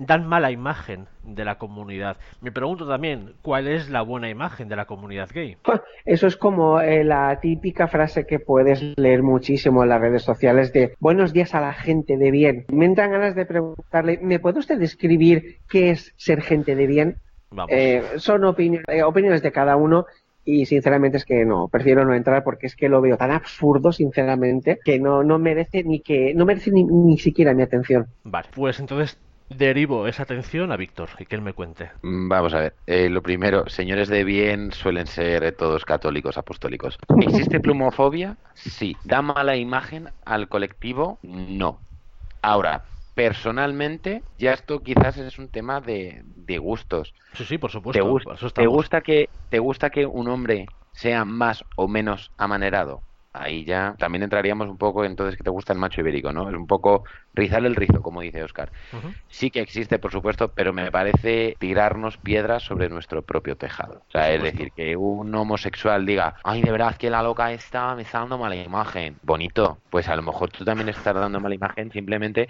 dan 0.00 0.26
mala 0.26 0.50
imagen 0.50 1.06
de 1.22 1.44
la 1.44 1.56
comunidad. 1.56 2.16
Me 2.40 2.50
pregunto 2.50 2.88
también, 2.88 3.34
¿cuál 3.42 3.68
es 3.68 3.90
la 3.90 4.00
buena 4.02 4.30
imagen 4.30 4.68
de 4.68 4.76
la 4.76 4.86
comunidad 4.86 5.28
gay? 5.32 5.56
Eso 6.04 6.26
es 6.26 6.36
como 6.36 6.80
eh, 6.80 7.04
la 7.04 7.38
típica 7.40 7.86
frase 7.86 8.26
que 8.26 8.38
puedes 8.38 8.82
leer 8.96 9.22
muchísimo 9.22 9.82
en 9.82 9.90
las 9.90 10.00
redes 10.00 10.22
sociales 10.22 10.72
de 10.72 10.94
buenos 11.00 11.32
días 11.32 11.54
a 11.54 11.60
la 11.60 11.74
gente 11.74 12.16
de 12.16 12.30
bien. 12.30 12.64
Me 12.72 12.86
entran 12.86 13.10
ganas 13.12 13.34
de 13.34 13.44
preguntarle, 13.44 14.18
¿me 14.22 14.38
puede 14.40 14.58
usted 14.58 14.78
describir 14.78 15.58
qué 15.68 15.90
es 15.90 16.14
ser 16.16 16.40
gente 16.40 16.74
de 16.74 16.86
bien? 16.86 17.16
Vamos. 17.50 17.70
Eh, 17.72 18.02
son 18.16 18.42
opini- 18.42 18.80
eh, 18.88 19.02
opiniones 19.02 19.42
de 19.42 19.52
cada 19.52 19.76
uno 19.76 20.06
y 20.44 20.64
sinceramente 20.64 21.18
es 21.18 21.26
que 21.26 21.44
no, 21.44 21.68
prefiero 21.68 22.04
no 22.06 22.14
entrar 22.14 22.42
porque 22.42 22.66
es 22.66 22.74
que 22.74 22.88
lo 22.88 23.02
veo 23.02 23.18
tan 23.18 23.30
absurdo, 23.30 23.92
sinceramente, 23.92 24.78
que 24.82 24.98
no, 24.98 25.22
no 25.22 25.38
merece 25.38 25.84
ni 25.84 26.00
que 26.00 26.32
no 26.34 26.46
merece 26.46 26.70
ni, 26.70 26.84
ni 26.84 27.18
siquiera 27.18 27.52
mi 27.52 27.62
atención. 27.62 28.06
Vale, 28.24 28.48
pues 28.54 28.80
entonces 28.80 29.18
derivo 29.50 30.06
esa 30.06 30.22
atención 30.22 30.72
a 30.72 30.76
Víctor 30.78 31.10
y 31.18 31.26
que 31.26 31.36
él 31.36 31.42
me 31.42 31.52
cuente. 31.52 31.92
Mm, 32.02 32.28
Vamos 32.28 32.54
a 32.54 32.60
ver, 32.60 32.76
eh, 32.86 33.08
lo 33.10 33.22
primero, 33.22 33.68
señores 33.68 34.08
de 34.08 34.24
bien 34.24 34.72
suelen 34.72 35.06
ser 35.06 35.54
todos 35.56 35.84
católicos 35.84 36.38
apostólicos. 36.38 36.98
¿Existe 37.20 37.60
plumofobia? 37.60 38.38
Sí. 38.54 38.96
¿Da 39.04 39.22
mala 39.22 39.56
imagen 39.56 40.12
al 40.24 40.48
colectivo? 40.48 41.18
No. 41.22 41.84
Ahora, 42.42 42.84
personalmente, 43.14 44.24
ya 44.38 44.52
esto 44.52 44.82
quizás 44.82 45.18
es 45.18 45.38
un 45.38 45.50
tema 45.50 45.80
de, 45.80 46.22
de 46.24 46.58
gustos. 46.58 47.14
Sí, 47.32 47.44
sí, 47.44 47.58
por 47.58 47.70
¿Te, 47.70 47.72
supuesto. 47.72 48.04
gus- 48.08 48.24
por 48.24 48.34
eso 48.34 48.50
te 48.50 48.66
gusta 48.66 49.02
que, 49.02 49.30
¿Te 49.48 49.58
gusta 49.58 49.90
que 49.90 50.06
un 50.06 50.28
hombre 50.28 50.66
sea 50.92 51.24
más 51.24 51.64
o 51.74 51.88
menos 51.88 52.32
amanerado? 52.36 53.04
Ahí 53.32 53.64
ya 53.64 53.94
también 53.96 54.24
entraríamos 54.24 54.68
un 54.68 54.76
poco 54.76 55.04
entonces 55.04 55.36
que 55.36 55.44
te 55.44 55.50
gusta 55.50 55.72
el 55.72 55.78
macho 55.78 56.00
ibérico, 56.00 56.32
¿no? 56.32 56.48
Es 56.48 56.56
un 56.56 56.66
poco 56.66 57.04
rizar 57.32 57.64
el 57.64 57.76
rizo, 57.76 58.02
como 58.02 58.22
dice 58.22 58.42
Oscar. 58.42 58.72
Sí 59.28 59.50
que 59.52 59.60
existe, 59.60 60.00
por 60.00 60.10
supuesto, 60.10 60.52
pero 60.52 60.72
me 60.72 60.90
parece 60.90 61.56
tirarnos 61.60 62.16
piedras 62.16 62.64
sobre 62.64 62.88
nuestro 62.88 63.22
propio 63.22 63.56
tejado. 63.56 64.02
O 64.08 64.10
sea, 64.10 64.32
es 64.32 64.42
decir, 64.42 64.72
que 64.72 64.96
un 64.96 65.32
homosexual 65.32 66.04
diga, 66.04 66.34
ay, 66.42 66.62
de 66.62 66.72
verdad 66.72 66.96
que 66.96 67.08
la 67.08 67.22
loca 67.22 67.52
esta 67.52 67.94
me 67.94 68.02
está 68.02 68.18
dando 68.18 68.36
mala 68.36 68.56
imagen. 68.56 69.16
Bonito, 69.22 69.78
pues 69.90 70.08
a 70.08 70.16
lo 70.16 70.22
mejor 70.22 70.50
tú 70.50 70.64
también 70.64 70.88
estás 70.88 71.14
dando 71.14 71.38
mala 71.38 71.54
imagen 71.54 71.92
simplemente 71.92 72.48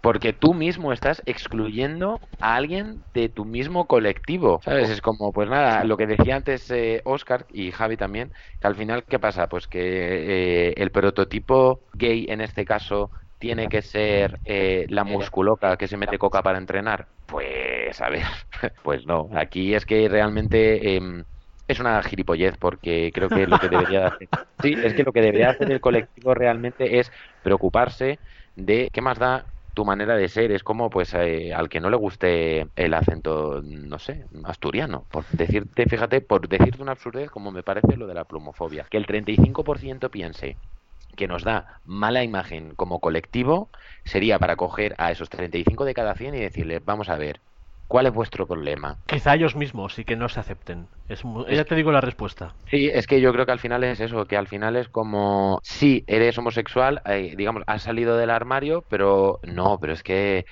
porque 0.00 0.32
tú 0.32 0.54
mismo 0.54 0.92
estás 0.92 1.22
excluyendo 1.26 2.20
a 2.40 2.54
alguien 2.54 3.04
de 3.14 3.28
tu 3.28 3.44
mismo 3.44 3.86
colectivo, 3.86 4.60
¿sabes? 4.64 4.90
Es 4.90 5.00
como, 5.00 5.32
pues 5.32 5.48
nada, 5.48 5.84
lo 5.84 5.96
que 5.96 6.06
decía 6.06 6.36
antes 6.36 6.70
eh, 6.70 7.02
Oscar 7.04 7.46
y 7.52 7.72
Javi 7.72 7.96
también, 7.96 8.32
que 8.60 8.66
al 8.66 8.76
final, 8.76 9.04
¿qué 9.04 9.18
pasa? 9.18 9.48
Pues 9.48 9.66
que 9.66 9.80
eh, 9.80 10.74
el 10.76 10.90
prototipo 10.90 11.80
gay 11.94 12.26
en 12.28 12.40
este 12.40 12.64
caso 12.64 13.10
tiene 13.38 13.68
que 13.68 13.82
ser 13.82 14.40
eh, 14.44 14.86
la 14.88 15.04
musculoca 15.04 15.76
que 15.76 15.88
se 15.88 15.96
mete 15.96 16.18
coca 16.18 16.42
para 16.42 16.58
entrenar. 16.58 17.08
Pues, 17.26 18.00
a 18.00 18.08
ver, 18.08 18.24
pues 18.82 19.04
no, 19.06 19.28
aquí 19.34 19.74
es 19.74 19.84
que 19.84 20.08
realmente... 20.08 20.96
em, 20.96 21.24
es 21.68 21.80
una 21.80 22.02
gilipollez 22.02 22.56
porque 22.56 23.10
creo 23.12 23.28
que 23.28 23.46
lo 23.46 23.58
que 23.58 23.68
debería 23.68 24.06
hacer, 24.06 24.28
sí, 24.62 24.74
es 24.82 24.94
que 24.94 25.02
lo 25.04 25.12
que 25.12 25.20
debería 25.20 25.50
hacer 25.50 25.70
el 25.70 25.82
colectivo 25.82 26.32
realmente 26.32 26.98
es 26.98 27.12
preocuparse 27.42 28.20
de 28.56 28.88
qué 28.90 29.02
más 29.02 29.18
da 29.18 29.44
tu 29.74 29.84
manera 29.84 30.16
de 30.16 30.28
ser. 30.28 30.52
Es 30.52 30.62
como 30.62 30.90
pues 30.90 31.14
eh, 31.14 31.52
al 31.54 31.68
que 31.68 31.80
no 31.80 31.90
le 31.90 31.96
guste 31.96 32.68
el 32.76 32.94
acento, 32.94 33.62
no 33.62 33.98
sé, 33.98 34.26
asturiano. 34.44 35.04
Por 35.10 35.26
decirte, 35.28 35.86
fíjate, 35.86 36.20
por 36.20 36.48
decirte 36.48 36.82
una 36.82 36.92
absurdez 36.92 37.30
como 37.30 37.50
me 37.52 37.62
parece 37.62 37.96
lo 37.96 38.06
de 38.06 38.14
la 38.14 38.24
plumofobia. 38.24 38.86
Que 38.90 38.96
el 38.96 39.06
35% 39.06 40.10
piense 40.10 40.56
que 41.16 41.28
nos 41.28 41.42
da 41.44 41.80
mala 41.84 42.22
imagen 42.22 42.74
como 42.76 43.00
colectivo 43.00 43.70
sería 44.04 44.38
para 44.38 44.56
coger 44.56 44.94
a 44.98 45.10
esos 45.10 45.28
35 45.28 45.84
de 45.84 45.94
cada 45.94 46.14
100 46.14 46.34
y 46.34 46.38
decirles, 46.38 46.84
vamos 46.84 47.08
a 47.08 47.16
ver, 47.16 47.40
¿cuál 47.88 48.06
es 48.06 48.12
vuestro 48.12 48.46
problema? 48.46 48.98
Quizá 49.06 49.34
ellos 49.34 49.56
mismos 49.56 49.98
y 49.98 50.04
que 50.04 50.14
no 50.14 50.28
se 50.28 50.40
acepten. 50.40 50.86
Es 51.08 51.22
Es 51.48 51.56
ya 51.56 51.64
te 51.64 51.74
digo 51.74 51.90
la 51.90 52.00
respuesta. 52.02 52.54
Sí, 52.70 52.90
es 52.92 53.06
que 53.06 53.20
yo 53.20 53.32
creo 53.32 53.46
que 53.46 53.52
al 53.52 53.58
final 53.58 53.82
es 53.82 53.98
eso, 53.98 54.26
que 54.26 54.36
al 54.36 54.46
final 54.46 54.76
es 54.76 54.88
como, 54.88 55.58
sí, 55.62 56.04
eres 56.06 56.36
homosexual, 56.36 57.00
eh, 57.06 57.34
digamos, 57.36 57.62
has 57.66 57.82
salido 57.82 58.16
del 58.16 58.30
armario, 58.30 58.84
pero 58.88 59.40
no, 59.42 59.78
pero 59.80 59.94
es 59.94 60.02
que 60.02 60.44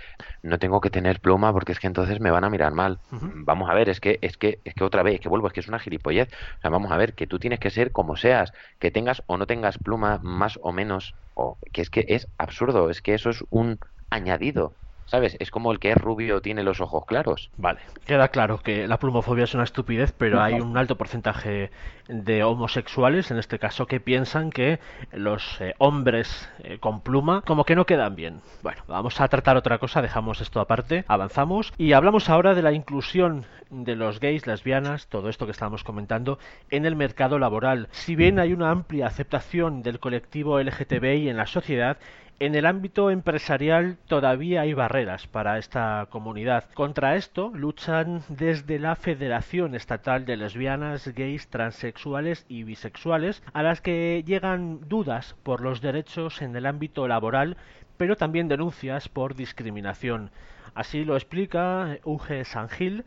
no 0.42 0.58
tengo 0.58 0.80
que 0.80 0.90
tener 0.90 1.20
pluma 1.20 1.52
porque 1.52 1.72
es 1.72 1.78
que 1.78 1.86
entonces 1.86 2.20
me 2.20 2.30
van 2.30 2.44
a 2.44 2.50
mirar 2.50 2.72
mal. 2.72 2.98
Vamos 3.10 3.68
a 3.70 3.74
ver, 3.74 3.90
es 3.90 4.00
que, 4.00 4.18
es 4.22 4.38
que, 4.38 4.60
es 4.64 4.74
que 4.74 4.84
otra 4.84 5.02
vez, 5.02 5.20
que 5.20 5.28
vuelvo, 5.28 5.46
es 5.46 5.52
que 5.52 5.60
es 5.60 5.68
una 5.68 5.78
gilipollez. 5.78 6.28
O 6.32 6.60
sea, 6.62 6.70
vamos 6.70 6.90
a 6.90 6.96
ver, 6.96 7.14
que 7.14 7.26
tú 7.26 7.38
tienes 7.38 7.60
que 7.60 7.70
ser 7.70 7.92
como 7.92 8.16
seas, 8.16 8.52
que 8.78 8.90
tengas 8.90 9.22
o 9.26 9.36
no 9.36 9.46
tengas 9.46 9.78
pluma 9.78 10.20
más 10.22 10.58
o 10.62 10.72
menos, 10.72 11.14
o 11.34 11.58
que 11.72 11.82
es 11.82 11.90
que 11.90 12.06
es 12.08 12.28
absurdo, 12.38 12.88
es 12.88 13.02
que 13.02 13.14
eso 13.14 13.28
es 13.30 13.44
un 13.50 13.78
añadido. 14.10 14.74
¿Sabes? 15.06 15.36
Es 15.38 15.50
como 15.50 15.72
el 15.72 15.78
que 15.78 15.90
es 15.90 15.96
rubio 15.96 16.40
tiene 16.40 16.62
los 16.62 16.80
ojos 16.80 17.04
claros. 17.06 17.50
Vale, 17.56 17.80
queda 18.04 18.28
claro 18.28 18.58
que 18.58 18.86
la 18.88 18.98
plumofobia 18.98 19.44
es 19.44 19.54
una 19.54 19.64
estupidez, 19.64 20.12
pero 20.12 20.40
hay 20.40 20.60
un 20.60 20.76
alto 20.76 20.96
porcentaje 20.96 21.70
de 22.08 22.44
homosexuales, 22.44 23.30
en 23.30 23.38
este 23.38 23.58
caso, 23.58 23.86
que 23.86 24.00
piensan 24.00 24.50
que 24.50 24.80
los 25.12 25.60
eh, 25.60 25.74
hombres 25.78 26.48
eh, 26.62 26.78
con 26.78 27.00
pluma 27.00 27.42
como 27.42 27.64
que 27.64 27.76
no 27.76 27.86
quedan 27.86 28.16
bien. 28.16 28.40
Bueno, 28.62 28.82
vamos 28.88 29.20
a 29.20 29.28
tratar 29.28 29.56
otra 29.56 29.78
cosa, 29.78 30.02
dejamos 30.02 30.40
esto 30.40 30.60
aparte, 30.60 31.04
avanzamos 31.08 31.72
y 31.78 31.92
hablamos 31.92 32.28
ahora 32.28 32.54
de 32.54 32.62
la 32.62 32.72
inclusión 32.72 33.46
de 33.70 33.96
los 33.96 34.20
gays, 34.20 34.46
lesbianas, 34.46 35.08
todo 35.08 35.28
esto 35.28 35.46
que 35.46 35.52
estábamos 35.52 35.84
comentando, 35.84 36.38
en 36.70 36.86
el 36.86 36.96
mercado 36.96 37.38
laboral. 37.38 37.88
Si 37.90 38.14
bien 38.14 38.38
hay 38.38 38.52
una 38.52 38.70
amplia 38.70 39.06
aceptación 39.06 39.82
del 39.82 39.98
colectivo 39.98 40.60
LGTBI 40.60 41.28
en 41.28 41.36
la 41.36 41.46
sociedad, 41.46 41.98
en 42.38 42.54
el 42.54 42.66
ámbito 42.66 43.10
empresarial 43.10 43.96
todavía 44.08 44.60
hay 44.62 44.74
barreras 44.74 45.26
para 45.26 45.58
esta 45.58 46.06
comunidad. 46.10 46.64
Contra 46.74 47.16
esto 47.16 47.50
luchan 47.54 48.22
desde 48.28 48.78
la 48.78 48.94
Federación 48.94 49.74
Estatal 49.74 50.26
de 50.26 50.36
Lesbianas, 50.36 51.08
Gays, 51.08 51.48
Transexuales 51.48 52.44
y 52.48 52.64
Bisexuales, 52.64 53.42
a 53.54 53.62
las 53.62 53.80
que 53.80 54.22
llegan 54.26 54.86
dudas 54.86 55.34
por 55.42 55.62
los 55.62 55.80
derechos 55.80 56.42
en 56.42 56.54
el 56.56 56.66
ámbito 56.66 57.08
laboral, 57.08 57.56
pero 57.96 58.16
también 58.16 58.48
denuncias 58.48 59.08
por 59.08 59.34
discriminación. 59.34 60.30
Así 60.74 61.06
lo 61.06 61.16
explica 61.16 61.98
Uge 62.04 62.44
Sangil, 62.44 63.04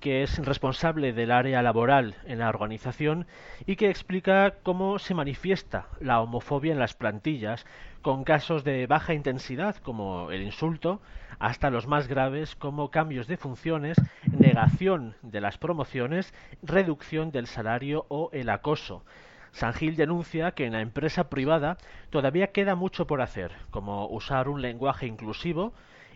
que 0.00 0.22
es 0.22 0.38
responsable 0.44 1.12
del 1.12 1.30
área 1.30 1.62
laboral 1.62 2.14
en 2.26 2.40
la 2.40 2.48
organización 2.48 3.26
y 3.66 3.76
que 3.76 3.88
explica 3.88 4.54
cómo 4.62 4.98
se 4.98 5.14
manifiesta 5.14 5.86
la 6.00 6.20
homofobia 6.20 6.72
en 6.72 6.78
las 6.78 6.94
plantillas, 6.94 7.66
con 8.02 8.24
casos 8.24 8.64
de 8.64 8.86
baja 8.86 9.14
intensidad 9.14 9.76
como 9.76 10.30
el 10.30 10.42
insulto, 10.42 11.00
hasta 11.38 11.70
los 11.70 11.86
más 11.86 12.06
graves 12.06 12.54
como 12.54 12.90
cambios 12.90 13.26
de 13.26 13.36
funciones, 13.36 13.96
negación 14.30 15.14
de 15.22 15.40
las 15.40 15.58
promociones, 15.58 16.34
reducción 16.62 17.30
del 17.30 17.46
salario 17.46 18.06
o 18.08 18.30
el 18.32 18.50
acoso. 18.50 19.04
Sangil 19.52 19.94
denuncia 19.94 20.50
que 20.52 20.66
en 20.66 20.72
la 20.72 20.80
empresa 20.80 21.30
privada 21.30 21.78
todavía 22.10 22.48
queda 22.48 22.74
mucho 22.74 23.06
por 23.06 23.22
hacer, 23.22 23.52
como 23.70 24.08
usar 24.08 24.48
un 24.48 24.60
lenguaje 24.60 25.06
inclusivo, 25.06 25.72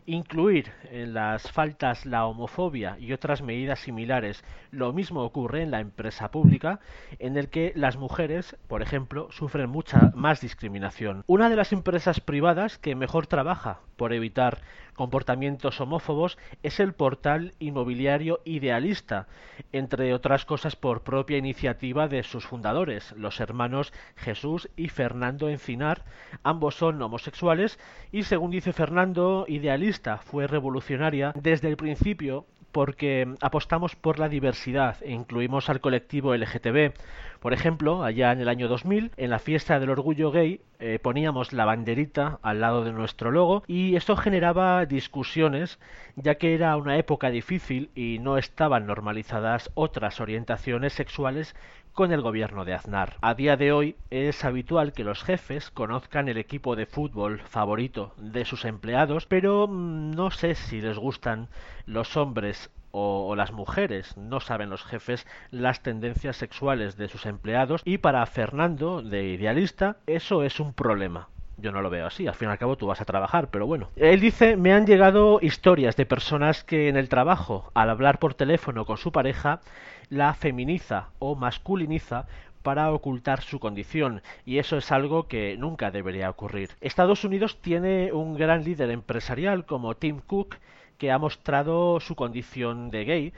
incluir 0.08 0.72
en 0.90 1.12
las 1.12 1.52
faltas 1.52 2.06
la 2.06 2.24
homofobia 2.26 2.96
y 2.98 3.12
otras 3.12 3.42
medidas 3.42 3.80
similares. 3.80 4.42
Lo 4.70 4.92
mismo 4.94 5.22
ocurre 5.22 5.62
en 5.62 5.70
la 5.70 5.80
empresa 5.80 6.30
pública, 6.30 6.80
en 7.18 7.36
el 7.36 7.50
que 7.50 7.72
las 7.76 7.98
mujeres, 7.98 8.56
por 8.68 8.80
ejemplo, 8.80 9.28
sufren 9.30 9.68
mucha 9.68 10.10
más 10.14 10.40
discriminación. 10.40 11.24
Una 11.26 11.50
de 11.50 11.56
las 11.56 11.72
empresas 11.72 12.20
privadas 12.20 12.78
que 12.78 12.94
mejor 12.94 13.26
trabaja 13.26 13.80
por 13.96 14.14
evitar 14.14 14.62
comportamientos 14.98 15.80
homófobos 15.80 16.36
es 16.64 16.80
el 16.80 16.92
portal 16.92 17.54
inmobiliario 17.60 18.40
Idealista, 18.44 19.28
entre 19.72 20.12
otras 20.12 20.44
cosas 20.44 20.74
por 20.74 21.02
propia 21.02 21.38
iniciativa 21.38 22.08
de 22.08 22.24
sus 22.24 22.44
fundadores, 22.44 23.12
los 23.12 23.38
hermanos 23.38 23.92
Jesús 24.16 24.68
y 24.76 24.88
Fernando 24.88 25.48
Encinar. 25.48 26.02
Ambos 26.42 26.74
son 26.74 27.00
homosexuales 27.00 27.78
y 28.10 28.24
según 28.24 28.50
dice 28.50 28.72
Fernando, 28.72 29.44
Idealista 29.46 30.18
fue 30.18 30.48
revolucionaria 30.48 31.32
desde 31.36 31.68
el 31.68 31.76
principio 31.76 32.44
porque 32.72 33.34
apostamos 33.40 33.96
por 33.96 34.18
la 34.18 34.28
diversidad 34.28 34.96
e 35.02 35.12
incluimos 35.12 35.70
al 35.70 35.80
colectivo 35.80 36.34
LGTB. 36.34 36.92
Por 37.40 37.52
ejemplo, 37.52 38.02
allá 38.02 38.32
en 38.32 38.40
el 38.40 38.48
año 38.48 38.66
2000, 38.66 39.12
en 39.16 39.30
la 39.30 39.38
fiesta 39.38 39.78
del 39.78 39.90
orgullo 39.90 40.32
gay, 40.32 40.60
eh, 40.80 40.98
poníamos 41.00 41.52
la 41.52 41.64
banderita 41.64 42.38
al 42.42 42.60
lado 42.60 42.84
de 42.84 42.92
nuestro 42.92 43.30
logo 43.30 43.62
y 43.66 43.94
esto 43.94 44.16
generaba 44.16 44.84
discusiones, 44.86 45.78
ya 46.16 46.34
que 46.36 46.54
era 46.54 46.76
una 46.76 46.96
época 46.98 47.30
difícil 47.30 47.90
y 47.94 48.18
no 48.20 48.38
estaban 48.38 48.86
normalizadas 48.86 49.70
otras 49.74 50.20
orientaciones 50.20 50.92
sexuales 50.92 51.54
con 51.92 52.12
el 52.12 52.22
gobierno 52.22 52.64
de 52.64 52.74
Aznar. 52.74 53.16
A 53.20 53.34
día 53.34 53.56
de 53.56 53.72
hoy 53.72 53.96
es 54.10 54.44
habitual 54.44 54.92
que 54.92 55.02
los 55.02 55.24
jefes 55.24 55.70
conozcan 55.70 56.28
el 56.28 56.38
equipo 56.38 56.76
de 56.76 56.86
fútbol 56.86 57.40
favorito 57.40 58.14
de 58.16 58.44
sus 58.44 58.64
empleados, 58.64 59.26
pero 59.26 59.66
mm, 59.66 60.12
no 60.12 60.30
sé 60.30 60.54
si 60.54 60.80
les 60.80 60.96
gustan 60.96 61.48
los 61.86 62.16
hombres 62.16 62.70
o, 62.90 63.34
las 63.36 63.52
mujeres. 63.52 64.16
No 64.16 64.40
saben 64.40 64.70
los 64.70 64.84
jefes 64.84 65.26
las 65.50 65.82
tendencias 65.82 66.36
sexuales 66.36 66.96
de 66.96 67.08
sus 67.08 67.26
empleados 67.26 67.82
y 67.84 67.98
para 67.98 68.24
Fernando, 68.26 69.02
de 69.02 69.24
idealista, 69.24 69.96
eso 70.06 70.42
es 70.42 70.60
un 70.60 70.72
problema. 70.72 71.28
Yo 71.56 71.72
no 71.72 71.82
lo 71.82 71.90
veo 71.90 72.06
así, 72.06 72.26
al 72.26 72.34
fin 72.34 72.48
y 72.48 72.52
al 72.52 72.58
cabo 72.58 72.76
tú 72.76 72.86
vas 72.86 73.00
a 73.00 73.04
trabajar, 73.04 73.48
pero 73.50 73.66
bueno. 73.66 73.90
Él 73.96 74.20
dice, 74.20 74.56
me 74.56 74.72
han 74.72 74.86
llegado 74.86 75.40
historias 75.42 75.96
de 75.96 76.06
personas 76.06 76.62
que 76.62 76.88
en 76.88 76.96
el 76.96 77.08
trabajo, 77.08 77.72
al 77.74 77.90
hablar 77.90 78.20
por 78.20 78.34
teléfono 78.34 78.84
con 78.84 78.96
su 78.96 79.10
pareja, 79.10 79.60
la 80.08 80.34
feminiza 80.34 81.08
o 81.18 81.34
masculiniza 81.34 82.26
para 82.62 82.92
ocultar 82.92 83.40
su 83.40 83.60
condición 83.60 84.22
y 84.44 84.58
eso 84.58 84.76
es 84.76 84.92
algo 84.92 85.26
que 85.26 85.56
nunca 85.56 85.90
debería 85.90 86.30
ocurrir. 86.30 86.70
Estados 86.80 87.24
Unidos 87.24 87.58
tiene 87.60 88.12
un 88.12 88.34
gran 88.34 88.64
líder 88.64 88.90
empresarial 88.90 89.64
como 89.64 89.94
Tim 89.94 90.20
Cook 90.20 90.56
que 90.98 91.10
ha 91.10 91.18
mostrado 91.18 92.00
su 92.00 92.14
condición 92.14 92.90
de 92.90 93.04
gay 93.04 93.32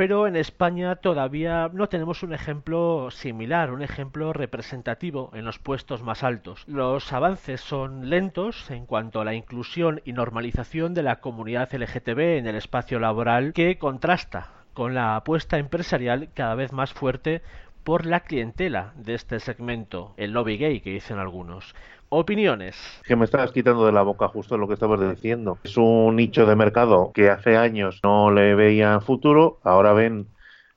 pero 0.00 0.26
en 0.26 0.34
España 0.34 0.96
todavía 0.96 1.68
no 1.74 1.90
tenemos 1.90 2.22
un 2.22 2.32
ejemplo 2.32 3.10
similar, 3.10 3.70
un 3.70 3.82
ejemplo 3.82 4.32
representativo 4.32 5.30
en 5.34 5.44
los 5.44 5.58
puestos 5.58 6.02
más 6.02 6.22
altos. 6.22 6.64
Los 6.66 7.12
avances 7.12 7.60
son 7.60 8.08
lentos 8.08 8.70
en 8.70 8.86
cuanto 8.86 9.20
a 9.20 9.26
la 9.26 9.34
inclusión 9.34 10.00
y 10.06 10.14
normalización 10.14 10.94
de 10.94 11.02
la 11.02 11.16
comunidad 11.16 11.74
LGTB 11.74 12.38
en 12.38 12.46
el 12.46 12.56
espacio 12.56 12.98
laboral 12.98 13.52
que 13.52 13.76
contrasta 13.76 14.52
con 14.72 14.94
la 14.94 15.16
apuesta 15.16 15.58
empresarial 15.58 16.30
cada 16.32 16.54
vez 16.54 16.72
más 16.72 16.94
fuerte 16.94 17.42
por 17.84 18.06
la 18.06 18.20
clientela 18.20 18.92
de 18.94 19.12
este 19.12 19.38
segmento, 19.38 20.14
el 20.16 20.32
lobby 20.32 20.56
gay 20.56 20.80
que 20.80 20.92
dicen 20.92 21.18
algunos. 21.18 21.74
Opiniones. 22.12 22.76
Que 23.04 23.14
me 23.14 23.24
estabas 23.24 23.52
quitando 23.52 23.86
de 23.86 23.92
la 23.92 24.02
boca 24.02 24.26
justo 24.26 24.58
lo 24.58 24.66
que 24.66 24.74
estabas 24.74 25.00
diciendo. 25.00 25.58
Es 25.62 25.76
un 25.76 26.16
nicho 26.16 26.44
de 26.44 26.56
mercado 26.56 27.12
que 27.14 27.30
hace 27.30 27.56
años 27.56 28.00
no 28.02 28.32
le 28.32 28.56
veían 28.56 29.00
futuro, 29.00 29.60
ahora 29.62 29.92
ven 29.92 30.26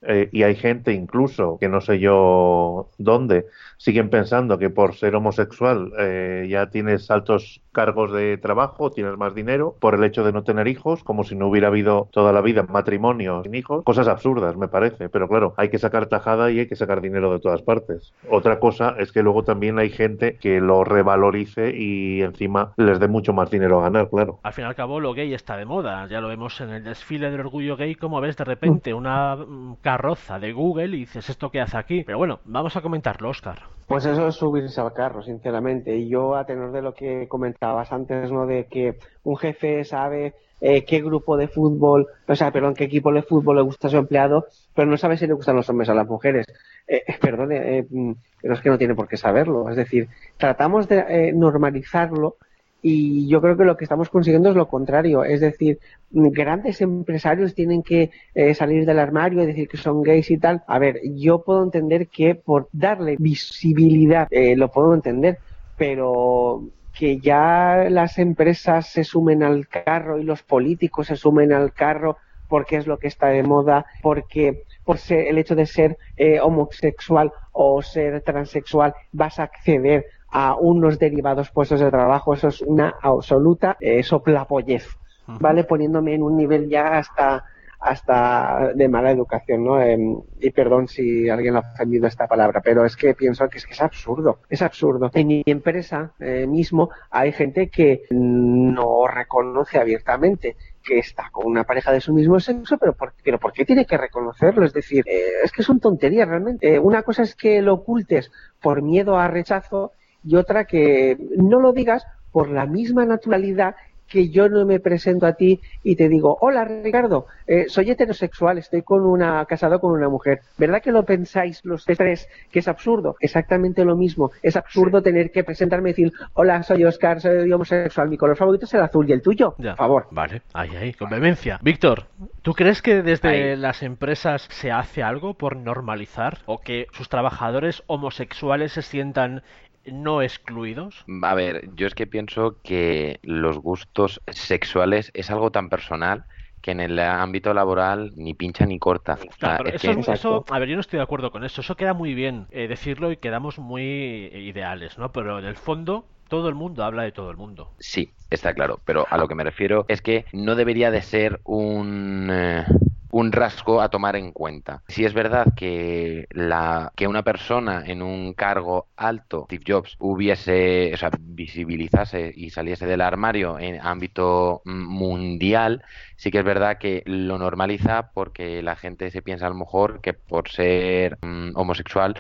eh, 0.08 0.30
y 0.32 0.44
hay 0.44 0.56
gente 0.56 0.94
incluso 0.94 1.58
que 1.60 1.70
no 1.70 1.82
sé 1.82 2.00
yo 2.00 2.90
dónde 2.98 3.46
siguen 3.78 4.10
pensando 4.10 4.58
que 4.58 4.70
por 4.70 4.96
ser 4.96 5.16
homosexual 5.16 5.92
eh, 6.00 6.48
ya 6.50 6.70
tienes 6.70 7.12
altos 7.12 7.62
cargos 7.74 8.14
de 8.14 8.38
trabajo, 8.38 8.92
tienes 8.92 9.18
más 9.18 9.36
dinero, 9.36 9.76
por 9.80 9.96
el 9.96 10.04
hecho 10.04 10.24
de 10.24 10.32
no 10.32 10.44
tener 10.44 10.68
hijos, 10.68 11.04
como 11.04 11.24
si 11.24 11.36
no 11.36 11.48
hubiera 11.48 11.68
habido 11.68 12.08
toda 12.12 12.32
la 12.32 12.42
vida 12.42 12.64
matrimonio 12.64 13.42
sin 13.44 13.56
hijos, 13.56 13.84
cosas 13.84 14.08
absurdas 14.08 14.56
me 14.56 14.68
parece, 14.68 15.10
pero 15.10 15.28
claro, 15.28 15.54
hay 15.58 15.70
que 15.70 15.80
sacar 15.80 16.06
tajada 16.06 16.52
y 16.52 16.60
hay 16.60 16.68
que 16.68 16.76
sacar 16.76 17.02
dinero 17.02 17.34
de 17.34 17.40
todas 17.40 17.62
partes. 17.62 18.14
Otra 18.30 18.60
cosa 18.60 18.96
es 19.00 19.12
que 19.12 19.24
luego 19.24 19.44
también 19.44 19.80
hay 19.80 19.90
gente 19.90 20.38
que 20.38 20.62
lo 20.62 20.84
revalorice 20.84 21.76
y 21.76 22.22
encima 22.22 22.74
les 22.78 23.00
dé 23.00 23.08
mucho 23.08 23.34
más 23.34 23.50
dinero 23.50 23.80
a 23.80 23.84
ganar, 23.84 24.10
claro. 24.10 24.40
Al 24.44 24.54
fin 24.54 24.66
y 24.66 24.68
al 24.68 24.76
cabo 24.76 25.00
lo 25.00 25.14
gay 25.14 25.34
está 25.34 25.58
de 25.58 25.66
moda, 25.66 26.08
ya 26.08 26.22
lo 26.22 26.28
vemos 26.28 26.62
en 26.62 26.70
el 26.70 26.84
desfile 26.84 27.32
del 27.32 27.42
orgullo 27.42 27.76
gay, 27.76 27.96
como 27.96 28.22
ves 28.22 28.38
de 28.38 28.46
repente 28.46 28.94
una 28.94 29.36
mm, 29.36 29.78
carroza 29.94 30.40
de 30.40 30.54
Google 30.54 30.96
y 30.96 31.02
dices 31.02 31.30
esto 31.30 31.52
qué 31.52 31.62
hace 31.62 31.78
aquí. 31.78 32.04
Pero 32.04 32.18
bueno, 32.18 32.40
vamos 32.46 32.76
a 32.76 32.82
comentarlo, 32.82 33.30
Oscar. 33.30 33.60
Pues 33.86 34.06
eso 34.06 34.28
es 34.28 34.36
subirse 34.36 34.82
al 34.82 34.92
carro, 34.92 35.22
sinceramente. 35.22 35.96
Y 35.96 36.10
yo, 36.10 36.36
a 36.36 36.48
tenor 36.48 36.72
de 36.72 36.82
lo 36.82 36.96
que 36.96 37.28
comentabas 37.28 37.92
antes, 37.92 38.32
¿no? 38.32 38.48
De 38.48 38.66
que 38.66 38.98
un 39.24 39.38
jefe 39.38 39.86
sabe 39.86 40.34
eh, 40.62 40.84
qué 40.84 41.02
grupo 41.02 41.38
de 41.38 41.48
fútbol, 41.48 42.08
o 42.28 42.36
sea, 42.36 42.52
perdón, 42.52 42.74
qué 42.74 42.86
equipo 42.86 43.12
de 43.12 43.22
fútbol 43.22 43.58
le 43.58 43.62
gusta 43.62 43.88
a 43.88 43.92
su 43.92 43.98
empleado, 43.98 44.48
pero 44.74 44.90
no 44.90 44.98
sabe 44.98 45.16
si 45.18 45.28
le 45.28 45.34
gustan 45.34 45.58
los 45.58 45.70
hombres 45.70 45.90
a 45.90 45.94
las 45.94 46.08
mujeres. 46.08 46.48
Eh, 46.88 47.04
eh 47.06 47.18
perdone, 47.22 47.78
eh, 47.78 47.86
mm, 47.88 48.14
pero 48.42 48.56
es 48.56 48.62
que 48.62 48.70
no 48.70 48.80
tiene 48.80 48.96
por 48.96 49.08
qué 49.08 49.18
saberlo. 49.18 49.70
Es 49.70 49.76
decir, 49.76 50.08
tratamos 50.38 50.88
de 50.88 51.34
normalizarlo 51.36 52.38
y 52.86 53.30
yo 53.30 53.42
creo 53.42 53.56
que 53.56 53.64
lo 53.64 53.78
que 53.78 53.86
estamos 53.86 54.10
consiguiendo 54.10 54.50
es 54.50 54.58
lo 54.58 54.68
contrario. 54.68 55.24
Es 55.24 55.40
decir, 55.40 55.80
grandes 56.12 56.82
empresarios 56.82 57.56
tienen 57.56 57.82
que 57.82 58.12
eh, 58.36 58.54
salir 58.54 58.86
del 58.86 59.00
armario 59.00 59.42
y 59.42 59.46
decir 59.46 59.70
que 59.70 59.78
son 59.78 60.04
gays 60.04 60.30
y 60.30 60.38
tal. 60.38 60.64
A 60.68 60.80
ver, 60.80 61.00
yo 61.16 61.44
puedo 61.44 61.64
entender 61.64 62.08
que 62.10 62.36
por 62.36 62.68
darle 62.74 63.16
visibilidad, 63.18 64.28
eh, 64.32 64.58
lo 64.58 64.70
puedo 64.70 64.94
entender, 64.94 65.40
pero 65.78 66.62
que 66.94 67.20
ya 67.20 67.88
las 67.90 68.20
empresas 68.20 68.88
se 68.88 69.06
sumen 69.06 69.44
al 69.44 69.68
carro 69.70 70.20
y 70.20 70.24
los 70.24 70.44
políticos 70.44 71.08
se 71.08 71.16
sumen 71.16 71.54
al 71.54 71.72
carro 71.72 72.18
porque 72.50 72.76
es 72.76 72.86
lo 72.86 73.00
que 73.00 73.08
está 73.08 73.28
de 73.28 73.44
moda, 73.44 73.86
porque 74.02 74.64
por 74.84 74.98
ser, 74.98 75.28
el 75.28 75.38
hecho 75.38 75.56
de 75.56 75.66
ser 75.66 75.98
eh, 76.18 76.42
homosexual 76.42 77.32
o 77.54 77.82
ser 77.82 78.22
transexual 78.22 78.94
vas 79.14 79.40
a 79.40 79.44
acceder 79.44 80.06
a 80.34 80.56
unos 80.56 80.98
derivados 80.98 81.52
puestos 81.52 81.80
de 81.80 81.92
trabajo, 81.92 82.34
eso 82.34 82.48
es 82.48 82.62
una 82.64 82.96
absoluta 83.02 83.78
eh, 83.80 84.02
soplapollez, 84.02 84.88
¿vale? 85.28 85.64
Poniéndome 85.64 86.16
en 86.16 86.24
un 86.24 86.36
nivel 86.36 86.68
ya 86.68 86.98
hasta 86.98 87.46
hasta 87.80 88.72
de 88.74 88.88
mala 88.88 89.12
educación, 89.12 89.66
¿no? 89.66 89.82
Em, 89.82 90.18
y 90.40 90.52
perdón 90.52 90.88
si 90.88 91.30
alguien 91.30 91.58
ha 91.58 91.60
ofendido 91.60 92.08
esta 92.08 92.28
palabra, 92.28 92.62
pero 92.62 92.86
es 92.86 92.96
que 92.96 93.14
pienso 93.14 93.48
que 93.50 93.58
es 93.58 93.66
que 93.66 93.74
es 93.74 93.82
absurdo, 93.82 94.40
es 94.50 94.62
absurdo. 94.62 95.12
En 95.14 95.28
mi 95.28 95.44
empresa 95.46 96.14
eh, 96.20 96.48
mismo 96.48 96.90
hay 97.12 97.34
gente 97.34 97.68
que 97.68 98.04
no 98.10 99.06
reconoce 99.06 99.80
abiertamente 99.80 100.56
que 100.82 101.00
está 101.00 101.30
con 101.30 101.46
una 101.46 101.66
pareja 101.66 101.92
de 101.92 102.00
su 102.00 102.14
mismo 102.14 102.40
sexo, 102.40 102.78
pero 102.78 102.94
¿por, 102.94 103.14
pero 103.22 103.38
¿por 103.38 103.52
qué 103.52 103.66
tiene 103.66 103.86
que 103.86 103.98
reconocerlo? 103.98 104.66
Es 104.66 104.74
decir, 104.74 105.04
eh, 105.06 105.44
es 105.44 105.52
que 105.52 105.62
son 105.62 105.82
tonterías 105.82 106.28
realmente. 106.28 106.80
una 106.80 107.04
cosa 107.04 107.24
es 107.24 107.36
que 107.36 107.62
lo 107.62 107.74
ocultes 107.74 108.32
por 108.62 108.82
miedo 108.82 109.18
a 109.18 109.28
rechazo 109.28 109.92
y 110.24 110.36
otra 110.36 110.66
que 110.66 111.18
no 111.38 111.60
lo 111.60 111.74
digas 111.74 112.06
por 112.32 112.50
la 112.50 112.66
misma 112.66 113.06
naturalidad 113.06 113.76
que 114.14 114.30
yo 114.30 114.48
no 114.48 114.64
me 114.66 114.80
presento 114.80 115.26
a 115.26 115.34
ti 115.34 115.60
y 115.82 115.96
te 115.96 116.08
digo, 116.08 116.38
hola 116.42 116.66
Ricardo, 116.66 117.26
eh, 117.48 117.66
soy 117.68 117.90
heterosexual, 117.90 118.60
estoy 118.60 118.84
con 118.84 119.04
una, 119.06 119.44
casado 119.46 119.80
con 119.80 119.92
una 119.92 120.08
mujer. 120.08 120.42
¿Verdad 120.56 120.84
que 120.84 120.92
lo 120.92 121.04
pensáis 121.04 121.62
los 121.64 121.84
tres 121.84 122.30
que 122.52 122.60
es 122.60 122.68
absurdo? 122.68 123.16
Exactamente 123.20 123.84
lo 123.84 123.96
mismo. 123.96 124.32
Es 124.44 124.56
absurdo 124.56 125.02
tener 125.02 125.32
que 125.32 125.44
presentarme 125.44 125.90
y 125.90 125.94
decir, 125.94 126.14
hola, 126.34 126.62
soy 126.62 126.86
Oscar, 126.86 127.22
soy 127.22 127.52
homosexual, 127.52 128.08
mi 128.08 128.18
color 128.18 128.38
favorito 128.38 128.66
es 128.66 128.74
el 128.76 128.82
azul 128.82 129.10
y 129.10 129.14
el 129.14 129.22
tuyo. 129.24 129.56
Por 129.58 129.76
favor. 129.76 130.08
Vale, 130.12 130.44
ahí, 130.54 130.76
ahí, 130.76 130.94
con 130.94 131.10
vehemencia. 131.10 131.60
Víctor, 131.64 132.06
¿tú 132.44 132.54
crees 132.54 132.84
que 132.84 133.02
desde 133.02 133.56
las 133.58 133.82
empresas 133.82 134.48
se 134.52 134.72
hace 134.72 135.02
algo 135.02 135.34
por 135.34 135.58
normalizar 135.58 136.38
o 136.46 136.60
que 136.60 136.86
sus 136.92 137.10
trabajadores 137.10 137.82
homosexuales 137.88 138.74
se 138.74 138.84
sientan 138.84 139.42
no 139.86 140.22
excluidos? 140.22 141.06
A 141.22 141.36
ver, 141.36 141.70
yo 141.76 141.88
es 141.88 141.96
que 141.96 142.08
pienso 142.08 142.58
que 142.64 143.20
los 143.24 143.58
gustos 143.58 144.22
sexuales 144.32 145.12
es 145.14 145.30
algo 145.30 145.52
tan 145.52 145.70
personal 145.70 146.26
que 146.62 146.72
en 146.72 146.80
el 146.80 146.98
ámbito 146.98 147.54
laboral 147.54 148.14
ni 148.16 148.34
pincha 148.34 148.66
ni 148.66 148.80
corta. 148.80 149.18
eso, 149.22 150.46
a 150.50 150.60
ver, 150.60 150.70
yo 150.70 150.76
no 150.76 150.82
estoy 150.82 150.98
de 150.98 151.04
acuerdo 151.04 151.30
con 151.30 151.44
eso. 151.44 151.60
Eso 151.60 151.76
queda 151.76 151.94
muy 151.94 152.14
bien 152.14 152.48
eh, 152.52 152.70
decirlo 152.70 153.12
y 153.12 153.18
quedamos 153.18 153.60
muy 153.60 153.84
ideales, 153.84 154.98
¿no? 154.98 155.12
Pero 155.12 155.40
en 155.40 155.46
el 155.46 155.58
fondo 155.58 156.06
todo 156.30 156.48
el 156.48 156.56
mundo 156.56 156.86
habla 156.86 157.04
de 157.04 157.12
todo 157.12 157.30
el 157.30 157.38
mundo. 157.38 157.70
Sí, 157.80 158.14
está 158.30 158.54
claro. 158.54 158.80
Pero 158.86 159.06
a 159.10 159.18
lo 159.18 159.28
que 159.28 159.36
me 159.36 159.44
refiero 159.44 159.86
es 159.90 160.02
que 160.02 160.26
no 160.32 160.56
debería 160.56 160.90
de 160.90 161.02
ser 161.02 161.42
un... 161.44 162.30
Eh, 162.32 162.66
un 163.14 163.32
rasgo 163.32 163.80
a 163.80 163.90
tomar 163.90 164.16
en 164.16 164.32
cuenta. 164.32 164.82
Si 164.88 165.06
es 165.06 165.14
verdad 165.14 165.54
que 165.56 166.28
la 166.32 166.92
que 166.96 167.08
una 167.08 167.22
persona 167.24 167.84
en 167.86 168.02
un 168.02 168.34
cargo 168.34 168.88
alto, 168.98 169.46
Steve 169.46 169.64
Jobs, 169.68 169.96
hubiese, 170.00 170.92
o 170.96 170.98
sea, 170.98 171.12
visibilizase 171.20 172.34
y 172.36 172.50
saliese 172.50 172.88
del 172.88 173.02
armario 173.02 173.60
en 173.60 173.80
ámbito 173.80 174.64
mundial, 174.66 175.84
sí 176.16 176.32
que 176.32 176.40
es 176.40 176.44
verdad 176.44 176.80
que 176.80 177.04
lo 177.06 177.38
normaliza 177.38 178.10
porque 178.14 178.64
la 178.64 178.76
gente 178.76 179.12
se 179.12 179.22
piensa 179.22 179.46
a 179.46 179.50
lo 179.50 179.56
mejor 179.56 180.02
que 180.02 180.14
por 180.14 180.50
ser 180.50 181.20
mm, 181.22 181.52
homosexual 181.54 182.16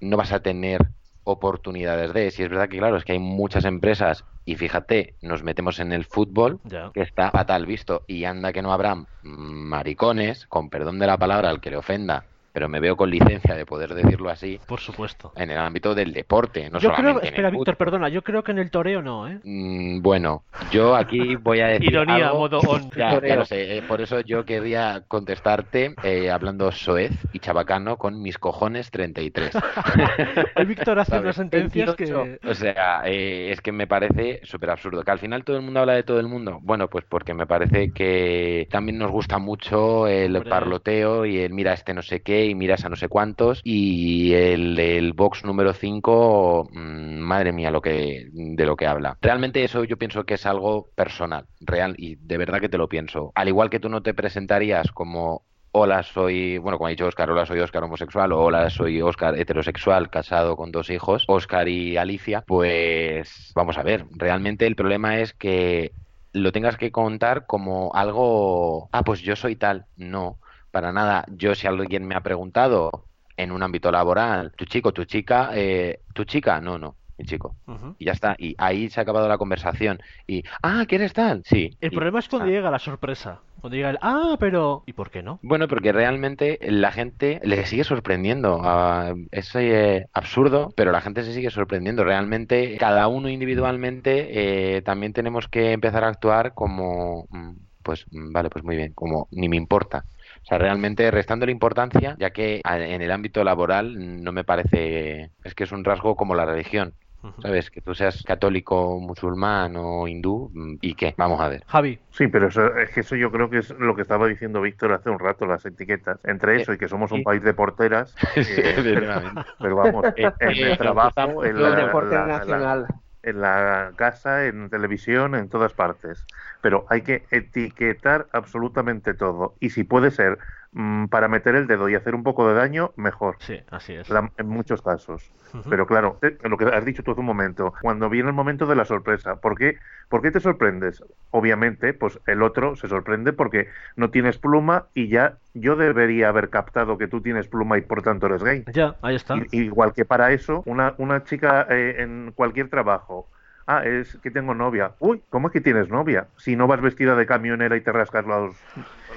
no 0.00 0.16
vas 0.16 0.32
a 0.32 0.40
tener 0.40 0.88
oportunidades 1.26 2.14
de. 2.14 2.30
Si 2.30 2.42
es 2.42 2.48
verdad 2.48 2.68
que, 2.68 2.78
claro, 2.78 2.96
es 2.96 3.04
que 3.04 3.12
hay 3.12 3.18
muchas 3.18 3.64
empresas 3.64 4.24
y 4.44 4.54
fíjate, 4.54 5.16
nos 5.20 5.42
metemos 5.42 5.80
en 5.80 5.92
el 5.92 6.04
fútbol, 6.04 6.60
que 6.94 7.02
está 7.02 7.32
fatal 7.32 7.66
visto, 7.66 8.04
y 8.06 8.24
anda 8.24 8.52
que 8.52 8.62
no 8.62 8.72
habrá 8.72 9.04
maricones, 9.22 10.46
con 10.46 10.70
perdón 10.70 11.00
de 11.00 11.08
la 11.08 11.18
palabra 11.18 11.50
al 11.50 11.60
que 11.60 11.70
le 11.70 11.76
ofenda, 11.76 12.24
pero 12.56 12.70
me 12.70 12.80
veo 12.80 12.96
con 12.96 13.10
licencia 13.10 13.54
de 13.54 13.66
poder 13.66 13.92
decirlo 13.92 14.30
así. 14.30 14.58
Por 14.66 14.80
supuesto. 14.80 15.30
En 15.36 15.50
el 15.50 15.58
ámbito 15.58 15.94
del 15.94 16.14
deporte, 16.14 16.70
no 16.70 16.78
yo 16.78 16.88
solamente 16.88 17.02
creo, 17.02 17.10
en 17.18 17.18
el 17.26 17.28
espera. 17.28 17.50
Víctor, 17.50 17.76
perdona, 17.76 18.08
yo 18.08 18.22
creo 18.22 18.42
que 18.42 18.52
en 18.52 18.58
el 18.60 18.70
toreo 18.70 19.02
no, 19.02 19.28
¿eh? 19.28 19.40
Mm, 19.44 20.00
bueno, 20.00 20.42
yo 20.70 20.96
aquí 20.96 21.36
voy 21.36 21.60
a 21.60 21.66
decir 21.66 21.90
Ironía, 21.90 22.28
algo- 22.28 22.38
modo 22.38 22.60
on. 22.60 22.88
Ya, 22.96 23.20
ya 23.20 23.36
lo 23.36 23.44
sé, 23.44 23.76
eh, 23.76 23.82
por 23.82 24.00
eso 24.00 24.20
yo 24.20 24.46
querría 24.46 25.02
contestarte 25.06 25.96
eh, 26.02 26.30
hablando 26.30 26.72
soez 26.72 27.12
y 27.34 27.40
chabacano 27.40 27.98
con 27.98 28.22
mis 28.22 28.38
cojones 28.38 28.90
33. 28.90 29.50
El 30.56 30.64
Víctor 30.64 30.98
hace 30.98 31.18
unas 31.18 31.36
sentencias 31.36 31.94
que... 31.94 32.04
28. 32.04 32.48
O 32.50 32.54
sea, 32.54 33.02
eh, 33.04 33.50
es 33.50 33.60
que 33.60 33.70
me 33.70 33.86
parece 33.86 34.40
súper 34.44 34.70
absurdo. 34.70 35.02
Que 35.02 35.10
al 35.10 35.18
final 35.18 35.44
todo 35.44 35.56
el 35.56 35.62
mundo 35.62 35.80
habla 35.80 35.92
de 35.92 36.04
todo 36.04 36.20
el 36.20 36.26
mundo. 36.26 36.58
Bueno, 36.62 36.88
pues 36.88 37.04
porque 37.06 37.34
me 37.34 37.46
parece 37.46 37.90
que 37.92 38.66
también 38.70 38.96
nos 38.96 39.10
gusta 39.10 39.36
mucho 39.38 40.06
el 40.06 40.34
Hombre. 40.36 40.48
parloteo 40.48 41.26
y 41.26 41.40
el 41.40 41.52
mira 41.52 41.74
este 41.74 41.92
no 41.92 42.00
sé 42.00 42.20
qué 42.22 42.45
y 42.46 42.54
miras 42.54 42.84
a 42.84 42.88
no 42.88 42.96
sé 42.96 43.08
cuántos. 43.08 43.60
Y 43.64 44.32
el, 44.34 45.12
box 45.14 45.44
número 45.44 45.72
5, 45.72 46.70
madre 46.72 47.52
mía, 47.52 47.70
lo 47.70 47.80
que, 47.80 48.28
de 48.32 48.66
lo 48.66 48.76
que 48.76 48.86
habla. 48.86 49.16
Realmente 49.20 49.64
eso 49.64 49.84
yo 49.84 49.96
pienso 49.96 50.24
que 50.24 50.34
es 50.34 50.46
algo 50.46 50.88
personal, 50.94 51.46
real, 51.60 51.94
y 51.98 52.16
de 52.16 52.38
verdad 52.38 52.60
que 52.60 52.68
te 52.68 52.78
lo 52.78 52.88
pienso. 52.88 53.32
Al 53.34 53.48
igual 53.48 53.70
que 53.70 53.80
tú 53.80 53.88
no 53.88 54.02
te 54.02 54.14
presentarías 54.14 54.92
como 54.92 55.42
hola 55.78 56.02
soy, 56.02 56.56
bueno, 56.56 56.78
como 56.78 56.86
ha 56.86 56.90
dicho 56.90 57.06
Oscar, 57.06 57.30
hola 57.30 57.44
soy 57.44 57.60
Oscar 57.60 57.84
homosexual, 57.84 58.32
o 58.32 58.40
hola 58.40 58.70
soy 58.70 59.02
Oscar 59.02 59.38
heterosexual, 59.38 60.08
casado 60.08 60.56
con 60.56 60.72
dos 60.72 60.88
hijos, 60.88 61.24
Oscar 61.28 61.68
y 61.68 61.98
Alicia, 61.98 62.42
pues 62.46 63.52
vamos 63.54 63.76
a 63.76 63.82
ver, 63.82 64.06
realmente 64.12 64.66
el 64.66 64.74
problema 64.74 65.18
es 65.18 65.34
que 65.34 65.92
lo 66.32 66.50
tengas 66.50 66.78
que 66.78 66.90
contar 66.90 67.44
como 67.44 67.94
algo, 67.94 68.88
ah, 68.92 69.02
pues 69.02 69.20
yo 69.20 69.36
soy 69.36 69.54
tal, 69.54 69.84
no, 69.98 70.38
para 70.76 70.92
nada, 70.92 71.24
yo 71.28 71.54
si 71.54 71.66
alguien 71.66 72.06
me 72.06 72.14
ha 72.14 72.20
preguntado 72.20 72.90
en 73.34 73.50
un 73.50 73.62
ámbito 73.62 73.90
laboral, 73.90 74.52
tu 74.58 74.66
chico, 74.66 74.92
tu 74.92 75.04
chica, 75.06 75.48
eh, 75.54 76.00
tu 76.12 76.24
chica, 76.26 76.60
no, 76.60 76.78
no, 76.78 76.98
mi 77.16 77.24
chico. 77.24 77.56
Y 77.98 78.04
ya 78.04 78.12
está, 78.12 78.36
y 78.38 78.54
ahí 78.58 78.90
se 78.90 79.00
ha 79.00 79.04
acabado 79.04 79.26
la 79.26 79.38
conversación. 79.38 79.98
Y, 80.26 80.44
ah, 80.62 80.84
¿quieres 80.86 81.14
tal? 81.14 81.40
Sí. 81.46 81.78
El 81.80 81.94
Y- 81.94 81.96
problema 81.96 82.18
es 82.18 82.28
cuando 82.28 82.48
ah. 82.48 82.50
llega 82.50 82.70
la 82.70 82.78
sorpresa. 82.78 83.40
Cuando 83.58 83.74
llega 83.74 83.88
el, 83.88 83.98
ah, 84.02 84.36
pero... 84.38 84.82
¿Y 84.84 84.92
por 84.92 85.10
qué 85.10 85.22
no? 85.22 85.38
Bueno, 85.42 85.66
porque 85.66 85.92
realmente 85.92 86.58
la 86.60 86.92
gente 86.92 87.40
le 87.42 87.64
sigue 87.64 87.84
sorprendiendo. 87.84 88.60
Ah, 88.62 89.14
es 89.30 89.50
eh, 89.54 90.04
absurdo, 90.12 90.74
pero 90.76 90.92
la 90.92 91.00
gente 91.00 91.22
se 91.24 91.32
sigue 91.32 91.48
sorprendiendo. 91.48 92.04
Realmente, 92.04 92.76
cada 92.76 93.08
uno 93.08 93.30
individualmente 93.30 94.76
eh, 94.76 94.82
también 94.82 95.14
tenemos 95.14 95.48
que 95.48 95.72
empezar 95.72 96.04
a 96.04 96.08
actuar 96.08 96.52
como, 96.52 97.26
mm, 97.30 97.52
pues, 97.82 98.04
mm, 98.10 98.32
vale, 98.32 98.50
pues 98.50 98.62
muy 98.62 98.76
bien, 98.76 98.92
como 98.92 99.26
ni 99.30 99.48
me 99.48 99.56
importa. 99.56 100.04
O 100.46 100.48
sea, 100.48 100.58
realmente 100.58 101.10
restando 101.10 101.44
la 101.44 101.50
importancia, 101.50 102.14
ya 102.20 102.30
que 102.30 102.60
en 102.64 103.02
el 103.02 103.10
ámbito 103.10 103.42
laboral 103.42 104.22
no 104.22 104.30
me 104.30 104.44
parece, 104.44 105.32
es 105.42 105.54
que 105.56 105.64
es 105.64 105.72
un 105.72 105.84
rasgo 105.84 106.14
como 106.14 106.36
la 106.36 106.44
religión. 106.46 106.94
¿Sabes? 107.42 107.72
Que 107.72 107.80
tú 107.80 107.92
seas 107.92 108.22
católico, 108.22 109.00
musulmán 109.00 109.74
o 109.76 110.06
hindú, 110.06 110.48
mm, 110.54 110.76
¿y 110.80 110.94
qué? 110.94 111.12
Vamos 111.18 111.40
a 111.40 111.48
ver. 111.48 111.64
Javi, 111.66 111.98
Sí, 112.12 112.28
pero 112.28 112.46
eso, 112.46 112.76
es 112.76 112.90
que 112.90 113.00
eso 113.00 113.16
yo 113.16 113.32
creo 113.32 113.50
que 113.50 113.58
es 113.58 113.70
lo 113.70 113.96
que 113.96 114.02
estaba 114.02 114.28
diciendo 114.28 114.60
Víctor 114.60 114.92
hace 114.92 115.10
un 115.10 115.18
rato, 115.18 115.44
las 115.46 115.66
etiquetas. 115.66 116.20
Entre 116.22 116.62
eso 116.62 116.72
y 116.72 116.78
que 116.78 116.86
somos 116.86 117.10
un 117.10 117.18
sí. 117.18 117.24
país 117.24 117.42
de 117.42 117.52
porteras, 117.52 118.14
eh, 118.36 118.74
Efectivamente. 118.78 119.40
pero 119.58 119.74
vamos, 119.74 120.04
en 120.16 120.26
Eh, 120.38 120.70
el 120.70 120.78
trabajo, 120.78 121.44
en 121.44 121.56
El 121.56 121.62
la, 121.62 121.70
deporte 121.74 122.14
la- 122.14 122.26
la- 122.26 122.38
nacional. 122.38 122.86
en 123.24 123.40
la 123.40 123.92
casa, 123.96 124.46
en 124.46 124.70
televisión, 124.70 125.34
en 125.34 125.48
todas 125.48 125.72
partes. 125.72 126.24
Pero 126.66 126.84
hay 126.90 127.02
que 127.02 127.26
etiquetar 127.30 128.26
absolutamente 128.32 129.14
todo. 129.14 129.56
Y 129.60 129.70
si 129.70 129.84
puede 129.84 130.10
ser 130.10 130.38
mm, 130.72 131.06
para 131.06 131.28
meter 131.28 131.54
el 131.54 131.66
dedo 131.68 131.88
y 131.88 131.94
hacer 131.94 132.14
un 132.16 132.24
poco 132.24 132.48
de 132.48 132.54
daño, 132.54 132.92
mejor. 132.96 133.36
sí, 133.40 133.60
así 133.70 133.94
es. 133.94 134.08
La- 134.10 134.32
en 134.36 134.48
muchos 134.48 134.82
casos. 134.82 135.30
Pero 135.70 135.86
claro, 135.86 136.18
eh, 136.22 136.36
lo 136.42 136.56
que 136.56 136.64
has 136.66 136.84
dicho 136.84 137.02
tú 137.02 137.12
hace 137.12 137.20
un 137.20 137.26
momento, 137.26 137.72
cuando 137.82 138.08
viene 138.08 138.28
el 138.28 138.34
momento 138.34 138.66
de 138.66 138.76
la 138.76 138.84
sorpresa, 138.84 139.36
¿por 139.40 139.56
qué, 139.56 139.78
¿por 140.08 140.22
qué 140.22 140.30
te 140.30 140.40
sorprendes? 140.40 141.02
Obviamente, 141.30 141.92
pues 141.94 142.20
el 142.26 142.42
otro 142.42 142.76
se 142.76 142.88
sorprende 142.88 143.32
porque 143.32 143.68
no 143.96 144.10
tienes 144.10 144.38
pluma 144.38 144.88
y 144.94 145.08
ya 145.08 145.38
yo 145.54 145.76
debería 145.76 146.28
haber 146.28 146.50
captado 146.50 146.98
que 146.98 147.08
tú 147.08 147.20
tienes 147.22 147.48
pluma 147.48 147.78
y 147.78 147.82
por 147.82 148.02
tanto 148.02 148.26
eres 148.26 148.42
gay. 148.44 148.64
Ya, 148.72 148.96
ahí 149.02 149.16
está. 149.16 149.36
I- 149.36 149.48
igual 149.64 149.92
que 149.92 150.04
para 150.04 150.32
eso, 150.32 150.62
una, 150.66 150.94
una 150.98 151.24
chica 151.24 151.66
eh, 151.70 151.96
en 152.02 152.32
cualquier 152.34 152.70
trabajo, 152.70 153.28
ah, 153.66 153.82
es 153.84 154.16
que 154.22 154.30
tengo 154.30 154.54
novia. 154.54 154.92
Uy, 154.98 155.22
¿cómo 155.30 155.48
es 155.48 155.52
que 155.52 155.60
tienes 155.60 155.88
novia? 155.88 156.26
Si 156.36 156.56
no 156.56 156.66
vas 156.66 156.80
vestida 156.80 157.14
de 157.14 157.26
camionera 157.26 157.76
y 157.76 157.80
te 157.80 157.92
rascas 157.92 158.26
los, 158.26 158.56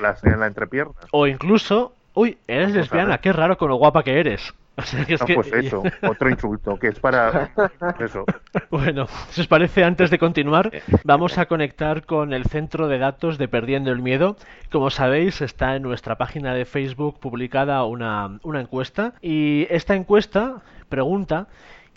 las 0.01 0.23
en 0.23 0.39
la 0.39 0.47
entrepierna. 0.47 0.93
O 1.11 1.27
incluso, 1.27 1.93
uy, 2.13 2.37
eres 2.47 2.73
lesbiana, 2.73 3.19
qué 3.19 3.33
raro 3.33 3.57
con 3.57 3.69
lo 3.69 3.75
guapa 3.75 4.03
que 4.03 4.19
eres. 4.19 4.53
O 4.79 4.81
sea, 4.81 5.03
que 5.03 5.15
es 5.15 5.23
que... 5.23 5.33
pues 5.33 5.51
eso, 5.51 5.83
otro 6.07 6.29
insulto, 6.29 6.77
que 6.77 6.87
es 6.87 6.99
para 7.01 7.51
eso. 7.99 8.23
Bueno, 8.71 9.07
si 9.29 9.41
os 9.41 9.47
parece, 9.47 9.83
antes 9.83 10.09
de 10.09 10.17
continuar, 10.17 10.71
vamos 11.03 11.37
a 11.37 11.47
conectar 11.47 12.05
con 12.05 12.31
el 12.31 12.45
centro 12.45 12.87
de 12.87 12.97
datos 12.97 13.37
de 13.37 13.49
Perdiendo 13.49 13.91
el 13.91 14.01
Miedo. 14.01 14.37
Como 14.71 14.89
sabéis, 14.89 15.41
está 15.41 15.75
en 15.75 15.83
nuestra 15.83 16.15
página 16.15 16.53
de 16.53 16.63
Facebook 16.63 17.19
publicada 17.19 17.83
una, 17.83 18.39
una 18.43 18.61
encuesta 18.61 19.15
y 19.21 19.67
esta 19.69 19.95
encuesta 19.95 20.61
pregunta 20.87 21.47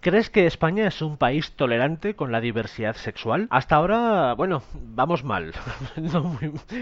¿Crees 0.03 0.31
que 0.31 0.47
España 0.47 0.89
es 0.89 1.01
un 1.01 1.17
país 1.17 1.53
tolerante 1.53 2.17
con 2.17 2.33
la 2.33 2.41
diversidad 2.41 2.97
sexual? 2.97 3.47
Hasta 3.51 3.77
ahora, 3.77 4.35
bueno, 4.35 4.65
vamos 4.75 5.23
mal, 5.23 5.53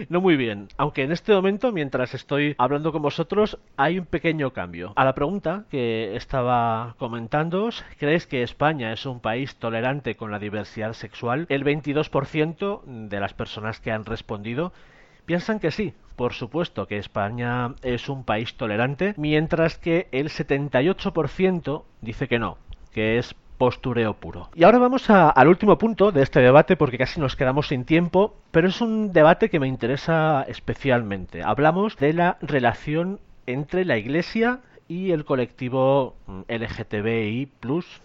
no 0.09 0.21
muy, 0.23 0.37
bien. 0.39 0.69
Aunque 0.79 1.03
en 1.03 1.13
este 1.13 1.35
momento, 1.35 1.71
mientras 1.71 2.15
estoy 2.15 2.55
hablando 2.57 2.93
con 2.93 3.03
vosotros, 3.03 3.59
hay 3.77 3.99
un 3.99 4.07
pequeño 4.07 4.55
cambio. 4.55 4.95
A 4.97 5.05
la 5.05 5.15
pregunta 5.15 5.67
que 5.71 6.17
estaba 6.17 6.95
comentándoos, 6.97 7.85
¿crees 7.99 8.27
que 8.27 8.43
España 8.43 8.91
es 8.91 9.05
un 9.05 9.21
país 9.21 9.55
tolerante 9.57 10.17
con 10.17 10.31
la 10.31 10.39
diversidad 10.39 10.95
sexual? 10.95 11.45
El 11.51 11.63
22% 11.63 12.85
de 12.87 13.21
las 13.21 13.35
personas 13.35 13.81
que 13.81 13.93
han 13.93 14.07
respondido 14.07 14.73
piensan 15.27 15.61
que 15.61 15.73
sí. 15.73 15.93
Por 16.17 16.33
supuesto 16.33 16.87
que 16.87 16.97
España 16.97 17.75
es 17.83 18.09
un 18.09 18.25
país 18.25 18.55
tolerante, 18.55 19.13
mientras 19.19 19.77
que 19.77 20.09
el 20.11 20.31
78% 20.31 21.85
dice 22.01 22.27
que 22.27 22.39
no, 22.39 22.57
que 22.93 23.19
es 23.19 23.35
postureo 23.59 24.15
puro. 24.15 24.49
Y 24.55 24.65
ahora 24.65 24.79
vamos 24.79 25.11
al 25.11 25.49
último 25.49 25.77
punto 25.77 26.13
de 26.13 26.23
este 26.23 26.41
debate 26.41 26.77
porque 26.77 26.97
casi 26.97 27.21
nos 27.21 27.37
quedamos 27.37 27.69
sin 27.69 27.85
tiempo, 27.85 28.35
pero 28.51 28.69
es 28.69 28.81
un 28.81 29.13
debate 29.13 29.51
que 29.51 29.61
me 29.61 29.69
interesa 29.69 30.47
especialmente. 30.49 31.43
Hablamos 31.43 31.97
de 31.99 32.15
la 32.15 32.39
relación 32.41 33.21
entre 33.47 33.85
la 33.85 33.99
Iglesia 33.99 34.61
y 34.89 35.11
el 35.11 35.27
colectivo 35.27 36.17
mm, 36.27 36.41
LGTBI 36.49 37.53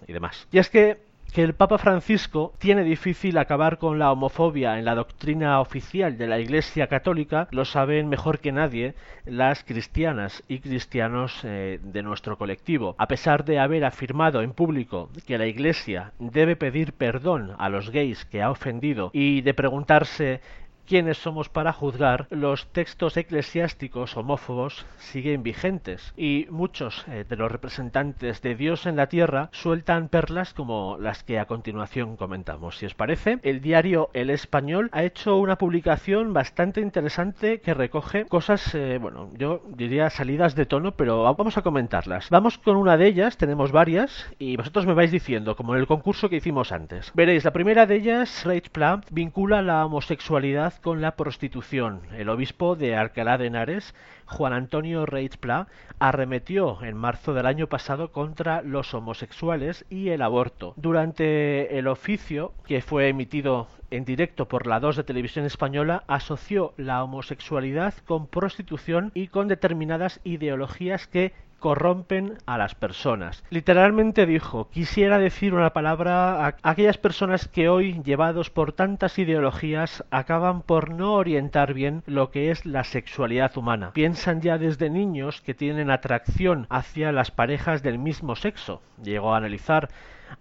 y 0.07 0.14
demás. 0.14 0.48
Y 0.52 0.60
es 0.60 0.70
que 0.70 1.05
que 1.36 1.44
el 1.44 1.53
Papa 1.53 1.78
Francisco 1.78 2.53
tiene 2.60 2.86
difícil 2.86 3.38
acabar 3.38 3.78
con 3.78 3.99
la 3.99 4.10
homofobia 4.10 4.80
en 4.80 4.86
la 4.86 4.95
doctrina 4.95 5.60
oficial 5.60 6.18
de 6.18 6.28
la 6.28 6.40
Iglesia 6.40 6.88
Católica 6.88 7.49
lo 7.52 7.66
saben 7.66 8.07
mejor 8.07 8.40
que 8.40 8.53
nadie 8.53 8.95
las 9.26 9.66
cristianas 9.66 10.45
y 10.48 10.60
cristianos 10.60 11.41
eh, 11.44 11.82
de 11.84 12.03
nuestro 12.03 12.38
colectivo. 12.38 12.95
A 12.98 13.10
pesar 13.10 13.44
de 13.44 13.60
haber 13.60 13.84
afirmado 13.84 14.44
en 14.44 14.53
público 14.53 15.10
que 15.28 15.38
la 15.38 15.45
Iglesia 15.45 16.14
debe 16.20 16.56
pedir 16.56 16.94
perdón 16.94 17.52
a 17.57 17.68
los 17.68 17.90
gays 17.90 18.24
que 18.24 18.41
ha 18.41 18.49
ofendido 18.49 19.10
y 19.12 19.41
de 19.41 19.53
preguntarse 19.53 20.40
quiénes 20.88 21.18
somos 21.18 21.49
para 21.49 21.74
juzgar, 21.74 22.28
los 22.30 22.68
textos 22.68 23.18
eclesiásticos 23.18 24.16
homófobos 24.18 24.86
siguen 24.98 25.44
vigentes 25.44 26.14
y 26.18 26.48
muchos 26.49 27.06
eh, 27.07 27.26
de 27.28 27.36
los 27.36 27.52
representantes 27.52 28.41
de 28.41 28.56
Dios 28.56 28.86
en 28.86 28.95
la 28.95 29.07
tierra 29.07 29.49
sueltan 29.52 30.10
perlas 30.10 30.53
como 30.53 30.98
las 30.99 31.24
que 31.24 31.40
a 31.40 31.45
continuación 31.45 32.18
comentamos. 32.18 32.78
Si 32.78 32.86
os 32.86 32.94
parece, 32.94 33.40
el 33.44 33.62
diario 33.62 34.10
El 34.14 34.30
Español 34.30 34.90
ha 34.91 35.03
hecho 35.03 35.38
una 35.38 35.57
publicación 35.57 36.34
bastante 36.34 36.82
interesante 36.82 37.60
que 37.62 37.74
recoge 37.74 38.26
cosas, 38.26 38.74
eh, 38.76 38.98
bueno, 39.02 39.30
yo 39.38 39.62
diría 39.68 40.10
salidas 40.10 40.56
de 40.56 40.66
tono, 40.66 40.91
pero 40.95 41.24
va- 41.24 41.34
vamos 41.34 41.57
a 41.57 41.62
comentarlas. 41.62 42.30
Vamos 42.30 42.57
con 42.57 42.78
una 42.78 42.98
de 42.98 43.07
ellas, 43.07 43.38
tenemos 43.38 43.72
varias, 43.72 44.28
y 44.40 44.56
vosotros 44.57 44.86
me 44.86 44.94
vais 44.94 45.12
diciendo, 45.12 45.56
como 45.56 45.74
en 45.74 45.82
el 45.82 45.88
concurso 45.88 46.30
que 46.30 46.38
hicimos 46.38 46.72
antes. 46.72 47.12
Veréis, 47.16 47.44
la 47.44 47.52
primera 47.53 47.86
de 47.86 47.95
ellas, 47.95 48.44
Rage 48.45 48.70
Pla, 48.72 49.02
vincula 49.12 49.62
la 49.62 49.86
homosexualidad 49.86 50.74
con 50.80 51.02
la 51.02 51.15
prostitución. 51.15 52.02
El 52.18 52.30
obispo 52.30 52.76
de 52.76 52.95
Alcalá 52.95 53.38
de 53.38 53.47
Henares, 53.47 53.93
Juan 54.26 54.53
Antonio 54.53 55.06
Reitz 55.06 55.38
Pla, 55.38 55.68
arremetió 55.99 56.84
en 56.84 56.97
marzo 56.97 57.34
del 57.34 57.45
año 57.45 57.68
pasado 57.68 58.11
contra 58.11 58.61
los 58.61 58.93
homosexuales 58.93 59.85
y 59.89 60.10
el 60.10 60.22
aborto. 60.22 60.73
Durante 60.77 61.77
el 61.77 61.88
oficio, 61.88 62.53
que 62.65 62.81
fue 62.81 63.10
emitido 63.10 63.68
en 63.91 64.06
directo 64.06 64.47
por 64.47 64.68
la 64.68 64.80
2 64.80 64.97
de 64.97 65.03
Televisión 65.03 65.45
Española, 65.45 66.03
asoció 66.07 66.73
la 66.77 67.03
homosexualidad 67.03 67.93
con 68.06 68.27
prostitución 68.27 69.11
y 69.14 69.27
con 69.27 69.47
determinadas 69.47 70.19
ideologías 70.23 71.07
que 71.07 71.34
corrompen 71.60 72.38
a 72.45 72.57
las 72.57 72.76
personas. 72.76 73.44
Literalmente 73.49 74.26
dijo, 74.26 74.69
quisiera 74.69 75.18
decir 75.18 75.53
una 75.53 75.72
palabra 75.72 76.45
a 76.45 76.56
aquellas 76.64 76.98
personas 76.98 77.48
que 77.48 77.69
hoy, 77.69 78.02
llevados 78.03 78.49
por 78.49 78.73
tantas 78.73 79.18
ideologías, 79.18 80.03
acaban 80.11 80.61
por 80.61 80.91
no 80.91 81.14
orientar 81.14 81.73
bien 81.73 82.03
lo 82.06 82.32
que 82.32 82.52
es 82.52 82.65
la 82.65 82.84
sexualidad 82.84 83.57
humana. 83.57 83.91
Piensan 83.94 84.41
ya 84.41 84.57
desde 84.57 84.90
niños 84.90 85.41
que 85.41 85.53
tienen 85.53 85.90
atracción 85.90 86.68
hacia 86.69 87.11
las 87.11 87.32
parejas 87.32 87.84
del 87.84 87.99
mismo 87.99 88.36
sexo. 88.36 88.82
Llegó 89.02 89.34
a 89.34 89.38
analizar 89.38 89.90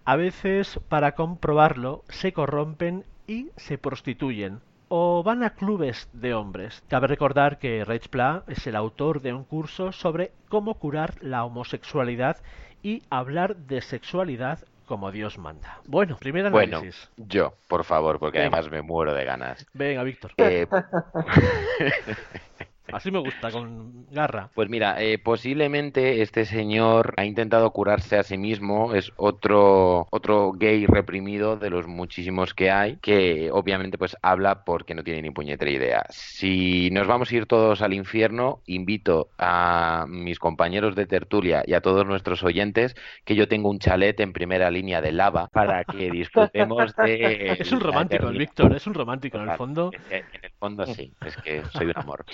a 0.03 0.15
veces, 0.15 0.79
para 0.89 1.13
comprobarlo, 1.13 2.03
se 2.09 2.33
corrompen 2.33 3.05
y 3.27 3.49
se 3.55 3.77
prostituyen 3.77 4.61
o 4.97 5.23
van 5.23 5.43
a 5.43 5.49
clubes 5.49 6.07
de 6.13 6.33
hombres. 6.33 6.81
Cabe 6.87 7.07
recordar 7.07 7.59
que 7.59 7.83
Rich 7.83 8.07
Pla 8.07 8.45
es 8.47 8.65
el 8.65 8.77
autor 8.77 9.21
de 9.21 9.33
un 9.33 9.43
curso 9.43 9.91
sobre 9.91 10.31
cómo 10.47 10.75
curar 10.75 11.15
la 11.19 11.43
homosexualidad 11.43 12.37
y 12.81 13.03
hablar 13.09 13.57
de 13.57 13.81
sexualidad 13.81 14.59
como 14.85 15.11
Dios 15.11 15.37
manda. 15.37 15.81
Bueno, 15.85 16.15
primer 16.17 16.45
análisis. 16.45 17.09
Bueno, 17.17 17.29
yo, 17.29 17.53
por 17.67 17.83
favor, 17.83 18.19
porque 18.19 18.39
además 18.39 18.71
me 18.71 18.81
muero 18.81 19.13
de 19.13 19.25
ganas. 19.25 19.67
Venga, 19.73 20.01
Víctor. 20.03 20.31
Eh, 20.37 20.65
Así 22.91 23.11
me 23.11 23.19
gusta, 23.19 23.51
con 23.51 24.05
garra. 24.11 24.49
Pues 24.53 24.69
mira, 24.69 25.01
eh, 25.01 25.17
posiblemente 25.17 26.21
este 26.21 26.45
señor 26.45 27.13
ha 27.17 27.25
intentado 27.25 27.71
curarse 27.71 28.17
a 28.17 28.23
sí 28.23 28.37
mismo, 28.37 28.93
es 28.93 29.11
otro, 29.15 30.07
otro 30.11 30.53
gay 30.53 30.85
reprimido 30.85 31.57
de 31.57 31.69
los 31.69 31.87
muchísimos 31.87 32.53
que 32.53 32.71
hay, 32.71 32.97
que 32.97 33.49
obviamente 33.51 33.97
pues 33.97 34.15
habla 34.21 34.63
porque 34.63 34.93
no 34.93 35.03
tiene 35.03 35.21
ni 35.21 35.31
puñetera 35.31 35.71
idea. 35.71 36.05
Si 36.09 36.89
nos 36.91 37.07
vamos 37.07 37.31
a 37.31 37.35
ir 37.35 37.45
todos 37.45 37.81
al 37.81 37.93
infierno, 37.93 38.61
invito 38.65 39.29
a 39.37 40.05
mis 40.07 40.39
compañeros 40.39 40.95
de 40.95 41.07
tertulia 41.07 41.63
y 41.65 41.73
a 41.73 41.81
todos 41.81 42.05
nuestros 42.05 42.43
oyentes 42.43 42.95
que 43.23 43.35
yo 43.35 43.47
tengo 43.47 43.69
un 43.69 43.79
chalet 43.79 44.19
en 44.19 44.33
primera 44.33 44.69
línea 44.69 45.01
de 45.01 45.11
lava 45.11 45.47
para 45.47 45.83
que 45.83 46.11
disfrutemos 46.11 46.95
de... 46.95 47.55
Es 47.65 47.71
un 47.71 47.79
romántico 47.79 48.27
el 48.29 48.37
Víctor, 48.37 48.75
es 48.75 48.85
un 48.85 48.93
romántico 48.93 49.37
en 49.37 49.49
el 49.49 49.57
fondo. 49.57 49.91
En 50.09 50.23
el 50.41 50.51
fondo 50.55 50.85
sí, 50.85 51.13
es 51.25 51.37
que 51.37 51.63
soy 51.71 51.87
un 51.87 51.93
amor. 51.95 52.25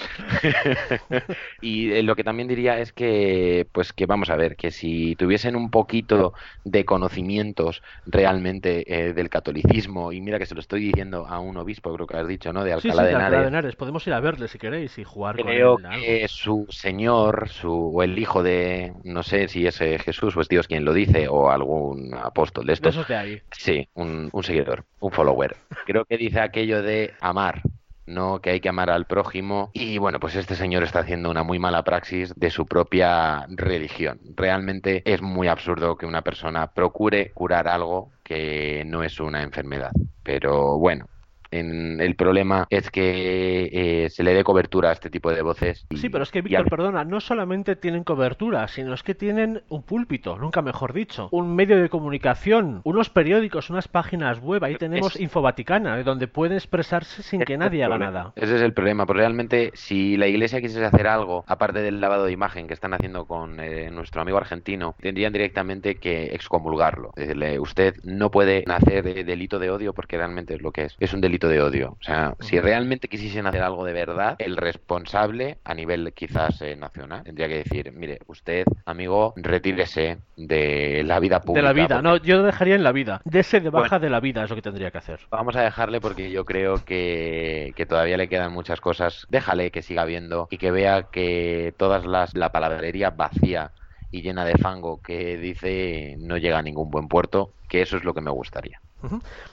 y 1.62 1.92
eh, 1.92 2.04
lo 2.04 2.16
que 2.16 2.24
también 2.24 2.48
diría 2.48 2.80
es 2.80 2.94
que, 2.94 3.68
pues 3.72 3.94
que 3.94 4.06
vamos 4.06 4.30
a 4.30 4.36
ver, 4.36 4.56
que 4.56 4.72
si 4.72 5.16
tuviesen 5.16 5.56
un 5.56 5.70
poquito 5.70 6.34
de 6.64 6.86
conocimientos 6.86 7.82
realmente 8.06 8.84
eh, 8.88 9.14
del 9.14 9.30
catolicismo, 9.30 10.12
y 10.12 10.22
mira 10.22 10.40
que 10.40 10.46
se 10.46 10.56
lo 10.56 10.62
estoy 10.62 10.82
diciendo 10.82 11.28
a 11.28 11.40
un 11.40 11.58
obispo, 11.58 11.94
creo 11.94 12.08
que 12.08 12.18
has 12.18 12.28
dicho, 12.28 12.54
¿no? 12.54 12.64
De 12.64 12.74
Alcalá, 12.74 13.04
de, 13.04 13.48
Henares. 13.48 13.76
Podemos 13.76 14.06
ir 14.08 14.14
a 14.14 14.20
verle 14.20 14.48
si 14.48 14.58
queréis 14.58 14.98
y 14.98 15.04
jugar 15.04 15.36
creo 15.36 15.76
con 15.76 15.92
él. 15.92 16.02
que 16.02 16.28
su 16.28 16.68
señor, 16.70 17.50
su, 17.50 17.92
o 17.96 18.04
el 18.04 18.18
hijo 18.18 18.44
de, 18.44 18.94
no 19.04 19.24
sé 19.24 19.48
si 19.48 19.66
es 19.66 19.78
Jesús 19.78 20.36
o 20.36 20.42
es 20.42 20.48
Dios 20.48 20.68
quien 20.68 20.86
lo 20.86 20.94
dice, 20.94 21.28
o 21.28 21.50
algún 21.50 22.14
apóstol 22.14 22.66
de 22.66 22.74
estos. 22.74 22.96
De 22.96 23.02
esos 23.02 23.08
de 23.08 23.16
ahí. 23.16 23.42
Sí, 23.52 23.88
un, 23.94 24.30
un 24.32 24.44
seguidor, 24.44 24.86
un 25.00 25.12
follower. 25.12 25.56
Creo 25.86 26.06
que 26.06 26.18
dice 26.18 26.40
aquello 26.40 26.82
de 26.82 27.14
amar 27.22 27.62
no 28.06 28.40
que 28.40 28.52
hay 28.52 28.60
que 28.60 28.70
amar 28.70 28.90
al 28.90 29.06
prójimo. 29.06 29.72
Y 29.74 29.98
bueno, 29.98 30.20
pues 30.20 30.36
este 30.36 30.56
señor 30.56 30.84
está 30.84 31.00
haciendo 31.00 31.30
una 31.30 31.44
muy 31.44 31.60
mala 31.60 31.84
praxis 31.84 32.34
de 32.36 32.50
su 32.50 32.66
propia 32.66 33.46
religión. 33.50 34.20
Realmente 34.36 35.02
es 35.06 35.22
muy 35.22 35.48
absurdo 35.48 35.98
que 35.98 36.06
una 36.06 36.22
persona 36.22 36.68
procure 36.68 37.32
curar 37.32 37.68
algo 37.68 38.12
que 38.24 38.84
no 38.86 39.04
es 39.04 39.20
una 39.20 39.44
enfermedad. 39.44 39.92
Pero 40.24 40.78
bueno, 40.78 41.08
en 41.52 42.00
el 42.02 42.16
problema 42.16 42.66
es 42.70 42.90
que 42.90 43.70
eh, 43.72 44.10
se 44.10 44.24
le 44.24 44.34
dé 44.34 44.44
cobertura 44.44 44.90
a 44.90 44.94
este 44.94 45.10
tipo 45.10 45.32
de 45.32 45.42
voces. 45.42 45.86
sí, 45.96 46.10
pero 46.10 46.24
es 46.24 46.32
que, 46.32 46.42
Víctor, 46.42 46.70
perdona, 46.70 47.04
no 47.04 47.20
solamente 47.20 47.76
tienen 47.76 48.04
cobertura, 48.04 48.68
sino 48.68 48.94
es 48.94 49.04
que 49.04 49.16
tienen 49.16 49.62
un 49.70 49.84
púlpito, 49.84 50.38
nunca 50.38 50.62
mejor 50.62 50.94
dicho, 50.94 51.30
un 51.32 51.56
medio 51.56 51.82
de 51.82 51.90
comunicación, 51.90 52.82
unos 52.84 53.10
periódicos, 53.10 53.70
unas 53.70 53.88
páginas 53.88 54.40
web, 54.40 54.64
ahí 54.64 54.76
tenemos 54.76 55.20
Infovaticana, 55.20 56.02
donde 56.04 56.28
puede 56.28 56.56
expresarse 56.56 57.24
sin 57.24 57.42
que 57.42 57.58
nadie 57.58 57.84
haga 57.84 57.98
nada. 57.98 58.34
Ese 58.36 58.56
es 58.56 58.62
el 58.62 58.74
problema, 58.74 59.06
pues 59.06 59.18
realmente 59.18 59.72
si 59.74 60.18
la 60.18 60.28
iglesia 60.28 60.62
quisiese 60.62 60.86
hacer 60.86 61.08
algo, 61.08 61.44
aparte 61.48 61.82
del 61.82 62.00
lavado 62.00 62.26
de 62.26 62.32
imagen 62.32 62.68
que 62.68 62.74
están 62.74 62.94
haciendo 62.94 63.26
con 63.26 63.60
eh, 63.60 63.90
nuestro 63.92 64.22
amigo 64.22 64.38
argentino, 64.38 64.96
tendrían 65.02 65.34
directamente 65.34 65.96
que 65.96 66.26
excomulgarlo. 66.34 67.12
Decirle, 67.16 67.60
usted 67.60 67.96
no 68.04 68.32
puede 68.32 68.64
nacer 68.68 69.04
de 69.04 69.24
delito 69.24 69.60
de 69.60 69.70
odio 69.70 69.94
porque 69.94 70.18
realmente 70.18 70.56
es 70.56 70.62
lo 70.62 70.72
que 70.72 70.84
es. 70.84 70.96
Es 71.00 71.14
un 71.14 71.22
delito 71.22 71.41
de 71.48 71.62
odio. 71.62 71.98
O 72.00 72.04
sea, 72.04 72.36
si 72.40 72.60
realmente 72.60 73.08
quisiesen 73.08 73.48
hacer 73.48 73.62
algo 73.62 73.86
de 73.86 73.94
verdad, 73.94 74.36
el 74.40 74.58
responsable 74.58 75.58
a 75.64 75.74
nivel 75.74 76.14
quizás 76.14 76.62
eh, 76.62 76.76
nacional 76.76 77.24
tendría 77.24 77.48
que 77.48 77.64
decir, 77.64 77.92
mire, 77.92 78.20
usted, 78.28 78.66
amigo, 78.86 79.34
retírese 79.36 80.20
de 80.36 81.04
la 81.06 81.20
vida 81.20 81.42
pública. 81.42 81.68
De 81.68 81.74
la 81.74 81.82
vida, 81.82 82.02
no, 82.02 82.18
yo 82.18 82.38
lo 82.38 82.44
dejaría 82.44 82.76
en 82.76 82.84
la 82.84 82.92
vida. 82.92 83.22
Dese 83.26 83.60
de 83.60 83.70
baja 83.70 84.00
de 84.00 84.10
la 84.10 84.20
vida 84.20 84.44
es 84.44 84.50
lo 84.50 84.56
que 84.56 84.62
tendría 84.62 84.92
que 84.92 84.98
hacer. 84.98 85.20
Vamos 85.30 85.56
a 85.56 85.62
dejarle 85.62 86.02
porque 86.02 86.32
yo 86.32 86.46
creo 86.46 86.84
que, 86.84 87.74
que 87.76 87.86
todavía 87.86 88.18
le 88.18 88.28
quedan 88.28 88.52
muchas 88.52 88.82
cosas. 88.82 89.26
Déjale 89.30 89.72
que 89.72 89.82
siga 89.82 90.06
viendo 90.06 90.48
y 90.50 90.58
que 90.58 90.72
vea 90.72 91.04
que 91.12 91.74
todas 91.78 92.06
las 92.06 92.36
la 92.36 92.52
palabrería 92.52 93.12
vacía 93.12 93.72
y 94.12 94.22
llena 94.22 94.46
de 94.46 94.58
fango 94.58 95.02
que 95.02 95.38
dice 95.38 96.16
no 96.20 96.38
llega 96.38 96.60
a 96.60 96.64
ningún 96.64 96.92
buen 96.92 97.08
puerto, 97.08 97.54
que 97.68 97.82
eso 97.82 97.98
es 97.98 98.04
lo 98.04 98.14
que 98.14 98.22
me 98.22 98.32
gustaría. 98.32 98.82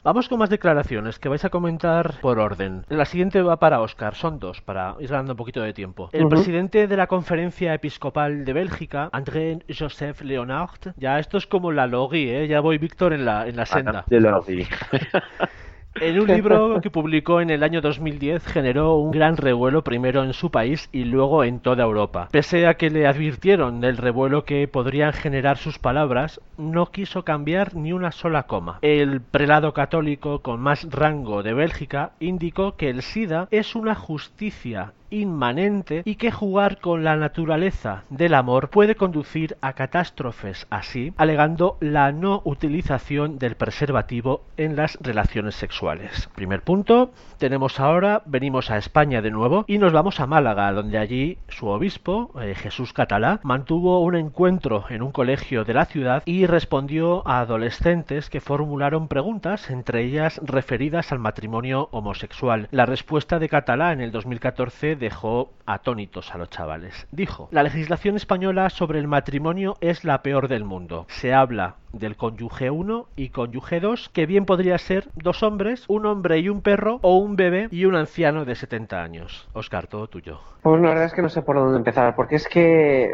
Vamos 0.05 0.29
con 0.29 0.39
más 0.39 0.51
declaraciones 0.51 1.19
que 1.19 1.29
vais 1.29 1.45
a 1.45 1.51
comentar 1.51 2.21
por 2.21 2.39
orden. 2.39 2.85
La 2.89 3.05
siguiente 3.05 3.43
va 3.43 3.59
para 3.59 3.81
Oscar, 3.81 4.15
son 4.15 4.39
dos, 4.39 4.61
para 4.61 4.97
ir 5.01 5.09
ganando 5.09 5.33
un 5.33 5.37
poquito 5.37 5.61
de 5.63 5.73
tiempo. 5.73 6.11
El 6.13 6.29
presidente 6.29 6.87
de 6.87 6.97
la 6.97 7.07
Conferencia 7.07 7.75
Episcopal 7.75 8.45
de 8.45 8.53
Bélgica, 8.53 9.09
André 9.13 9.59
Joseph 9.77 10.23
Leonard, 10.23 10.95
ya 10.97 11.19
esto 11.19 11.39
es 11.39 11.47
como 11.47 11.73
la 11.73 11.87
Logui, 11.87 12.29
¿eh? 12.29 12.49
ya 12.49 12.61
voy 12.61 12.79
Víctor 12.79 13.13
en 13.13 13.25
la, 13.25 13.47
en 13.47 13.57
la 13.57 13.67
senda. 13.67 14.05
De 14.07 14.21
Logui. 14.21 14.67
En 16.01 16.21
un 16.21 16.29
libro 16.29 16.81
que 16.81 16.91
publicó 16.91 17.41
en 17.41 17.51
el 17.51 17.63
año 17.63 17.81
2010 17.81 18.47
generó 18.47 18.97
un 18.97 19.11
gran 19.11 19.37
revuelo 19.37 19.83
primero 19.83 20.23
en 20.23 20.33
su 20.33 20.51
país 20.51 20.89
y 20.93 21.05
luego 21.05 21.45
en 21.45 21.61
toda 21.61 21.85
Europa. 21.85 22.29
Pese 22.31 22.67
a 22.67 22.75
que 22.75 22.91
le 22.91 23.07
advirtieron 23.07 23.81
del 23.81 23.97
revuelo 23.97 24.45
que 24.45 24.69
podrían 24.69 25.13
generar 25.13 25.57
sus 25.57 25.79
palabras, 25.79 26.41
no 26.57 26.87
quiso 26.87 27.25
cambiar 27.25 27.75
ni 27.75 27.93
una 27.93 28.13
sola 28.13 28.45
coma. 28.45 28.79
El 28.83 29.21
prelado 29.21 29.73
católico 29.73 30.41
con 30.41 30.61
más 30.61 30.87
rango 30.91 31.43
de 31.43 31.55
Bélgica 31.55 32.13
indicó 32.21 32.77
que 32.77 32.91
el 32.91 33.03
SIDA 33.03 33.49
es 33.51 33.75
una 33.75 33.95
justicia 33.95 34.93
inmanente 35.11 36.03
y 36.05 36.17
que 36.17 36.31
jugar 36.31 36.79
con 36.81 37.05
la 37.05 37.17
naturaleza 37.17 38.05
del 38.11 38.35
amor 38.35 38.71
puede 38.71 38.95
conducir 38.95 39.57
a 39.61 39.73
catástrofes 39.73 40.67
así, 40.71 41.13
alegando 41.17 41.77
la 41.81 42.13
no 42.13 42.43
utilización 42.45 43.39
del 43.39 43.57
preservativo 43.57 44.43
en 44.57 44.77
las 44.77 44.99
relaciones 45.01 45.55
sexuales. 45.55 46.29
Primer 46.35 46.63
punto, 46.63 47.11
tenemos 47.39 47.81
ahora, 47.81 48.23
venimos 48.27 48.71
a 48.71 48.79
España 48.79 49.23
de 49.23 49.31
nuevo 49.31 49.65
y 49.67 49.79
nos 49.79 49.93
vamos 49.93 50.21
a 50.21 50.27
Málaga, 50.27 50.73
donde 50.73 50.99
allí 50.99 51.39
su 51.49 51.69
obispo, 51.69 52.31
eh, 52.41 52.55
Jesús 52.55 52.93
Catalá, 52.93 53.41
mantuvo 53.43 54.01
un 54.01 54.17
encuentro 54.17 54.85
en 54.89 55.03
un 55.03 55.13
colegio 55.13 55.65
de 55.65 55.75
la 55.75 55.87
ciudad 55.87 56.23
y 56.25 56.47
respondió 56.47 57.27
a 57.27 57.41
adolescentes 57.41 58.31
que 58.31 58.41
formularon 58.41 59.09
preguntas, 59.09 59.71
entre 59.71 60.05
ellas 60.05 60.41
referidas 60.45 61.13
al 61.13 61.19
matrimonio 61.19 61.89
homosexual. 61.93 62.69
La 62.71 62.87
respuesta 62.87 63.39
de 63.39 63.49
Catalá 63.49 63.93
en 63.93 64.01
el 64.01 64.13
2014 64.13 64.97
dejó 64.99 65.51
atónitos 65.67 66.35
a 66.35 66.39
los 66.39 66.51
chavales. 66.51 67.07
Dijo, 67.11 67.49
la 67.51 67.63
legislación 67.63 68.17
española 68.17 68.71
sobre 68.71 68.99
el 68.99 69.09
matrimonio 69.09 69.77
es 69.81 70.05
la 70.05 70.23
peor 70.23 70.49
del 70.49 70.65
mundo. 70.65 71.07
Se 71.09 71.33
habla 71.33 71.77
del 71.93 72.17
cónyuge 72.17 72.71
1 72.71 73.07
y 73.17 73.31
cónyuge 73.31 73.81
2, 73.81 74.11
que 74.11 74.27
bien 74.27 74.45
podría 74.45 74.79
ser 74.79 75.09
dos 75.15 75.43
hombres, 75.43 75.85
un 75.89 76.07
hombre 76.07 76.39
y 76.39 76.49
un 76.49 76.61
perro, 76.63 76.99
o 77.03 77.17
un 77.19 77.37
bebé 77.37 77.69
y 77.71 77.85
un 77.85 77.95
anciano 77.95 78.45
de 78.45 78.55
70 78.55 79.03
años. 79.03 79.49
Oscar, 79.53 79.87
todo 79.87 80.09
tuyo. 80.09 80.41
Pues 80.63 80.81
la 80.81 80.89
verdad 80.89 81.05
es 81.05 81.15
que 81.15 81.23
no 81.23 81.29
sé 81.29 81.43
por 81.43 81.57
dónde 81.57 81.79
empezar, 81.79 82.15
porque 82.15 82.37
es 82.37 82.49
que 82.49 83.09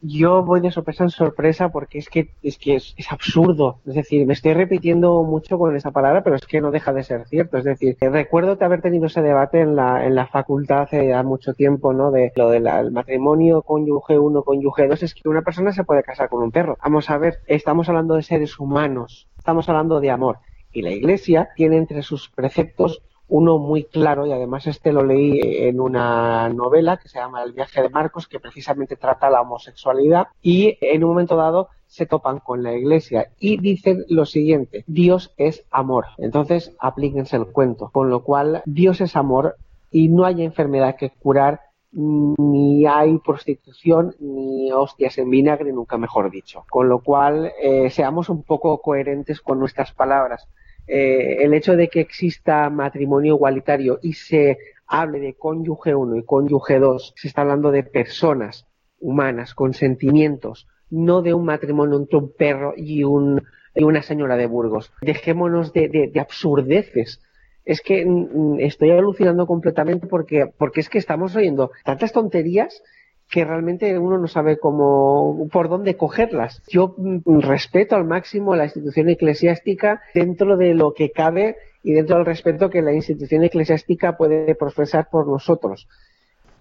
yo 0.00 0.44
voy 0.44 0.60
de 0.60 0.70
sorpresa 0.70 1.04
en 1.04 1.10
sorpresa 1.10 1.70
porque 1.70 1.98
es 1.98 2.08
que 2.08 2.30
es 2.42 2.58
que 2.58 2.76
es, 2.76 2.94
absurdo. 3.10 3.80
Es 3.86 3.94
decir, 3.94 4.26
me 4.26 4.32
estoy 4.32 4.54
repitiendo 4.54 5.22
mucho 5.22 5.58
con 5.58 5.74
esa 5.74 5.90
palabra, 5.90 6.22
pero 6.22 6.36
es 6.36 6.46
que 6.46 6.60
no 6.60 6.70
deja 6.70 6.92
de 6.92 7.02
ser 7.02 7.26
cierto. 7.26 7.58
Es 7.58 7.64
decir, 7.64 7.96
recuerdo 8.00 8.56
de 8.56 8.64
haber 8.64 8.82
tenido 8.82 9.06
ese 9.06 9.22
debate 9.22 9.60
en 9.60 9.76
la, 9.76 10.06
en 10.06 10.14
la 10.14 10.26
facultad 10.26 10.82
hace 10.82 11.08
ya 11.08 11.22
mucho 11.22 11.54
tiempo, 11.54 11.92
¿no? 11.92 12.10
De 12.10 12.32
lo 12.36 12.50
del 12.50 12.92
matrimonio 12.92 13.62
cónyuge 13.62 14.18
1, 14.18 14.42
cónyuge 14.42 14.86
2, 14.86 15.02
es 15.02 15.14
que 15.14 15.28
una 15.28 15.42
persona 15.42 15.72
se 15.72 15.84
puede 15.84 16.02
casar 16.02 16.28
con 16.28 16.42
un 16.42 16.50
perro. 16.50 16.76
Vamos 16.82 17.10
a 17.10 17.18
ver, 17.18 17.38
estamos 17.46 17.88
hablando 17.88 18.14
de 18.14 18.22
seres 18.22 18.58
humanos, 18.58 19.28
estamos 19.38 19.68
hablando 19.68 20.00
de 20.00 20.10
amor. 20.10 20.38
Y 20.72 20.82
la 20.82 20.90
Iglesia 20.90 21.48
tiene 21.56 21.76
entre 21.76 22.02
sus 22.02 22.28
preceptos 22.28 23.02
uno 23.28 23.58
muy 23.58 23.84
claro 23.84 24.26
y 24.26 24.32
además 24.32 24.66
este 24.66 24.92
lo 24.92 25.04
leí 25.04 25.40
en 25.42 25.80
una 25.80 26.48
novela 26.48 26.96
que 26.96 27.08
se 27.08 27.18
llama 27.18 27.42
El 27.42 27.52
viaje 27.52 27.82
de 27.82 27.90
Marcos 27.90 28.26
que 28.26 28.40
precisamente 28.40 28.96
trata 28.96 29.30
la 29.30 29.42
homosexualidad 29.42 30.28
y 30.42 30.78
en 30.80 31.04
un 31.04 31.10
momento 31.10 31.36
dado 31.36 31.68
se 31.86 32.06
topan 32.06 32.38
con 32.40 32.62
la 32.62 32.74
iglesia 32.74 33.28
y 33.38 33.58
dicen 33.58 34.04
lo 34.08 34.26
siguiente, 34.26 34.84
Dios 34.86 35.32
es 35.36 35.64
amor. 35.70 36.06
Entonces 36.18 36.74
aplíquense 36.78 37.36
el 37.36 37.46
cuento, 37.46 37.90
con 37.90 38.10
lo 38.10 38.22
cual 38.22 38.62
Dios 38.66 39.00
es 39.00 39.16
amor 39.16 39.56
y 39.90 40.08
no 40.08 40.24
hay 40.24 40.42
enfermedad 40.42 40.96
que 40.96 41.10
curar 41.10 41.60
ni 41.90 42.86
hay 42.86 43.18
prostitución 43.18 44.14
ni 44.20 44.70
hostias 44.72 45.16
en 45.18 45.30
vinagre, 45.30 45.72
nunca 45.72 45.96
mejor 45.96 46.30
dicho. 46.30 46.64
Con 46.68 46.88
lo 46.88 47.00
cual, 47.00 47.52
eh, 47.62 47.90
seamos 47.90 48.28
un 48.28 48.42
poco 48.42 48.80
coherentes 48.82 49.40
con 49.40 49.58
nuestras 49.58 49.92
palabras. 49.92 50.46
Eh, 50.88 51.44
el 51.44 51.52
hecho 51.52 51.76
de 51.76 51.88
que 51.88 52.00
exista 52.00 52.70
matrimonio 52.70 53.34
igualitario 53.34 53.98
y 54.02 54.14
se 54.14 54.58
hable 54.86 55.20
de 55.20 55.34
cónyuge 55.34 55.94
1 55.94 56.16
y 56.16 56.24
cónyuge 56.24 56.78
2, 56.78 57.12
se 57.14 57.28
está 57.28 57.42
hablando 57.42 57.70
de 57.70 57.82
personas 57.82 58.66
humanas 58.98 59.54
con 59.54 59.74
sentimientos, 59.74 60.66
no 60.90 61.20
de 61.20 61.34
un 61.34 61.44
matrimonio 61.44 61.98
entre 61.98 62.18
un 62.18 62.32
perro 62.32 62.72
y, 62.74 63.04
un, 63.04 63.42
y 63.74 63.84
una 63.84 64.02
señora 64.02 64.36
de 64.36 64.46
Burgos. 64.46 64.90
Dejémonos 65.02 65.74
de, 65.74 66.10
de, 66.12 66.20
absurdeces. 66.20 67.20
Es 67.66 67.82
que 67.82 68.06
mm, 68.06 68.54
mm, 68.54 68.60
estoy 68.60 68.90
alucinando 68.90 69.46
completamente 69.46 70.06
porque, 70.06 70.46
porque 70.46 70.80
es 70.80 70.88
que 70.88 70.98
estamos 70.98 71.36
oyendo 71.36 71.70
tantas 71.84 72.12
tonterías 72.12 72.82
que 73.28 73.44
realmente 73.44 73.98
uno 73.98 74.18
no 74.18 74.26
sabe 74.26 74.58
cómo, 74.58 75.48
por 75.52 75.68
dónde 75.68 75.96
cogerlas. 75.96 76.62
Yo 76.68 76.94
mm, 76.96 77.40
respeto 77.40 77.94
al 77.94 78.04
máximo 78.04 78.56
la 78.56 78.64
institución 78.64 79.08
eclesiástica 79.10 80.02
dentro 80.14 80.56
de 80.56 80.74
lo 80.74 80.94
que 80.94 81.10
cabe 81.10 81.56
y 81.82 81.92
dentro 81.92 82.16
del 82.16 82.26
respeto 82.26 82.70
que 82.70 82.82
la 82.82 82.92
institución 82.92 83.44
eclesiástica 83.44 84.16
puede 84.16 84.54
profesar 84.54 85.08
por 85.10 85.26
nosotros. 85.26 85.88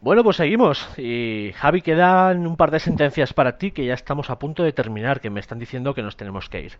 Bueno, 0.01 0.23
pues 0.23 0.37
seguimos. 0.37 0.87
Y 0.97 1.51
Javi, 1.55 1.81
quedan 1.81 2.45
un 2.45 2.55
par 2.55 2.71
de 2.71 2.79
sentencias 2.79 3.33
para 3.33 3.57
ti 3.57 3.71
que 3.71 3.85
ya 3.85 3.93
estamos 3.93 4.29
a 4.29 4.37
punto 4.37 4.63
de 4.63 4.73
terminar, 4.73 5.21
que 5.21 5.29
me 5.29 5.39
están 5.39 5.59
diciendo 5.59 5.93
que 5.93 6.03
nos 6.03 6.17
tenemos 6.17 6.49
que 6.49 6.61
ir. 6.61 6.73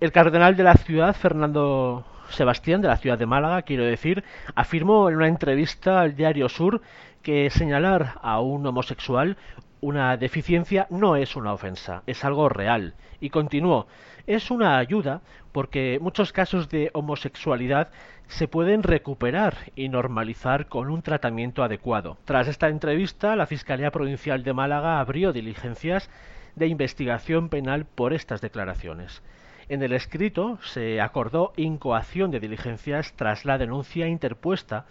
El 0.00 0.10
cardenal 0.10 0.56
de 0.56 0.62
la 0.62 0.74
ciudad, 0.74 1.14
Fernando 1.14 2.04
Sebastián, 2.30 2.80
de 2.80 2.88
la 2.88 2.96
ciudad 2.96 3.18
de 3.18 3.26
Málaga, 3.26 3.62
quiero 3.62 3.84
decir, 3.84 4.24
afirmó 4.54 5.08
en 5.10 5.16
una 5.16 5.28
entrevista 5.28 6.00
al 6.00 6.16
diario 6.16 6.48
Sur 6.48 6.80
que 7.22 7.50
señalar 7.50 8.14
a 8.22 8.40
un 8.40 8.66
homosexual 8.66 9.36
una 9.80 10.16
deficiencia 10.16 10.86
no 10.90 11.16
es 11.16 11.34
una 11.34 11.52
ofensa, 11.52 12.04
es 12.06 12.24
algo 12.24 12.48
real. 12.48 12.94
Y 13.20 13.30
continuó, 13.30 13.88
es 14.26 14.50
una 14.50 14.78
ayuda 14.78 15.22
porque 15.50 15.98
muchos 16.00 16.32
casos 16.32 16.68
de 16.68 16.90
homosexualidad 16.94 17.90
se 18.28 18.46
pueden 18.46 18.84
recuperar 18.84 19.56
y 19.74 19.88
normalizar 19.88 20.66
con 20.66 20.88
un 20.88 21.02
tratamiento 21.02 21.64
adecuado. 21.64 22.16
Tras 22.24 22.46
esta 22.46 22.68
entrevista, 22.68 23.34
la 23.34 23.46
Fiscalía 23.46 23.90
Provincial 23.90 24.44
de 24.44 24.52
Málaga 24.52 25.00
abrió 25.00 25.32
diligencias 25.32 26.08
de 26.54 26.68
investigación 26.68 27.48
penal 27.48 27.84
por 27.84 28.12
estas 28.12 28.40
declaraciones. 28.40 29.22
En 29.68 29.82
el 29.82 29.92
escrito 29.92 30.58
se 30.62 31.00
acordó 31.00 31.52
incoación 31.56 32.30
de 32.30 32.40
diligencias 32.40 33.14
tras 33.14 33.44
la 33.44 33.58
denuncia 33.58 34.06
interpuesta 34.06 34.86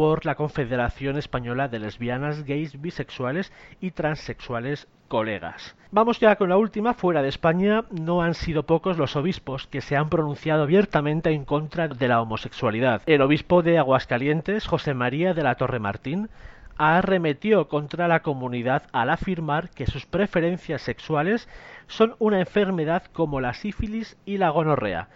por 0.00 0.24
la 0.24 0.34
Confederación 0.34 1.18
Española 1.18 1.68
de 1.68 1.78
Lesbianas, 1.78 2.46
Gays, 2.46 2.80
Bisexuales 2.80 3.52
y 3.82 3.90
Transexuales 3.90 4.88
colegas. 5.08 5.76
Vamos 5.90 6.18
ya 6.18 6.36
con 6.36 6.48
la 6.48 6.56
última. 6.56 6.94
Fuera 6.94 7.20
de 7.20 7.28
España 7.28 7.84
no 7.90 8.22
han 8.22 8.32
sido 8.32 8.62
pocos 8.62 8.96
los 8.96 9.14
obispos 9.14 9.66
que 9.66 9.82
se 9.82 9.98
han 9.98 10.08
pronunciado 10.08 10.62
abiertamente 10.62 11.32
en 11.32 11.44
contra 11.44 11.86
de 11.86 12.08
la 12.08 12.22
homosexualidad. 12.22 13.02
El 13.04 13.20
obispo 13.20 13.60
de 13.60 13.76
Aguascalientes, 13.76 14.66
José 14.66 14.94
María 14.94 15.34
de 15.34 15.42
la 15.42 15.56
Torre 15.56 15.80
Martín, 15.80 16.30
arremetió 16.78 17.68
contra 17.68 18.08
la 18.08 18.20
comunidad 18.20 18.84
al 18.92 19.10
afirmar 19.10 19.68
que 19.68 19.84
sus 19.84 20.06
preferencias 20.06 20.80
sexuales 20.80 21.46
son 21.88 22.16
una 22.18 22.40
enfermedad 22.40 23.02
como 23.12 23.42
la 23.42 23.52
sífilis 23.52 24.16
y 24.24 24.38
la 24.38 24.48
gonorrea. 24.48 25.08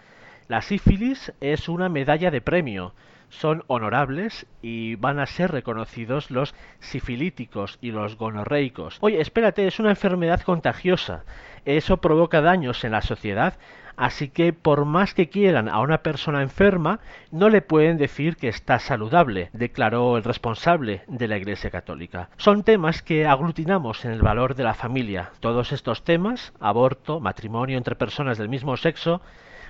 La 0.47 0.61
sífilis 0.61 1.33
es 1.41 1.69
una 1.69 1.89
medalla 1.89 2.29
de 2.29 2.41
premio, 2.41 2.93
son 3.29 3.63
honorables 3.67 4.47
y 4.61 4.95
van 4.95 5.19
a 5.19 5.25
ser 5.25 5.51
reconocidos 5.51 6.31
los 6.31 6.55
sifilíticos 6.79 7.77
y 7.81 7.91
los 7.91 8.17
gonorreicos. 8.17 8.97
Oye, 9.01 9.21
espérate, 9.21 9.67
es 9.67 9.79
una 9.79 9.91
enfermedad 9.91 10.41
contagiosa. 10.41 11.23
Eso 11.65 11.97
provoca 11.97 12.41
daños 12.41 12.83
en 12.83 12.91
la 12.91 13.01
sociedad, 13.01 13.57
así 13.97 14.29
que 14.29 14.53
por 14.53 14.85
más 14.85 15.13
que 15.13 15.29
quieran 15.29 15.67
a 15.67 15.79
una 15.79 15.99
persona 15.99 16.41
enferma, 16.41 16.99
no 17.31 17.49
le 17.49 17.61
pueden 17.61 17.97
decir 17.97 18.35
que 18.37 18.49
está 18.49 18.77
saludable, 18.79 19.49
declaró 19.53 20.17
el 20.17 20.23
responsable 20.23 21.01
de 21.07 21.27
la 21.27 21.37
Iglesia 21.37 21.71
Católica. 21.71 22.29
Son 22.37 22.63
temas 22.63 23.01
que 23.01 23.25
aglutinamos 23.25 24.05
en 24.05 24.11
el 24.11 24.21
valor 24.21 24.55
de 24.55 24.63
la 24.63 24.75
familia. 24.75 25.31
Todos 25.39 25.71
estos 25.71 26.03
temas, 26.03 26.53
aborto, 26.59 27.19
matrimonio 27.19 27.77
entre 27.77 27.95
personas 27.95 28.37
del 28.37 28.49
mismo 28.49 28.77
sexo, 28.77 29.21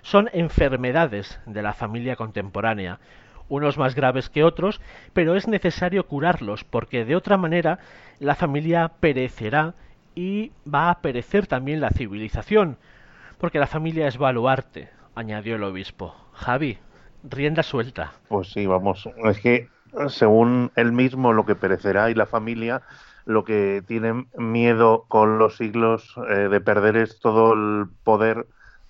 son 0.02 0.30
enfermedades 0.34 1.40
de 1.46 1.64
la 1.64 1.74
familia 1.74 2.16
contemporánea 2.16 3.00
unos 3.50 3.78
más 3.78 3.96
graves 3.96 4.30
que 4.30 4.44
otros, 4.44 4.82
pero 5.14 5.36
es 5.36 5.48
necesario 5.48 6.08
curarlos, 6.08 6.64
porque 6.64 7.06
de 7.06 7.16
otra 7.16 7.38
manera 7.38 7.80
la 8.20 8.36
familia 8.36 8.92
perecerá 9.00 9.74
y 10.16 10.52
va 10.72 10.90
a 10.90 11.02
perecer 11.02 11.48
también 11.48 11.82
la 11.82 11.90
civilización, 11.90 12.78
porque 13.38 13.60
la 13.60 13.68
familia 13.68 14.08
es 14.08 14.18
baluarte, 14.18 14.90
añadió 15.14 15.56
el 15.56 15.64
obispo. 15.64 16.16
Javi, 16.34 16.78
rienda 17.24 17.64
suelta. 17.64 18.14
Pues 18.30 18.52
sí, 18.52 18.66
vamos, 18.66 19.10
es 19.26 19.40
que 19.40 19.68
según 20.08 20.72
él 20.76 20.92
mismo 20.92 21.34
lo 21.34 21.46
que 21.46 21.56
perecerá 21.56 22.10
y 22.10 22.14
la 22.14 22.26
familia 22.26 22.82
lo 23.26 23.44
que 23.44 23.84
tienen 23.88 24.28
miedo 24.38 25.06
con 25.08 25.40
los 25.40 25.58
siglos 25.58 26.16
eh, 26.30 26.48
de 26.48 26.62
perder 26.62 26.96
es 26.96 27.20
todo 27.20 27.54
el 27.54 27.88
poder 28.04 28.46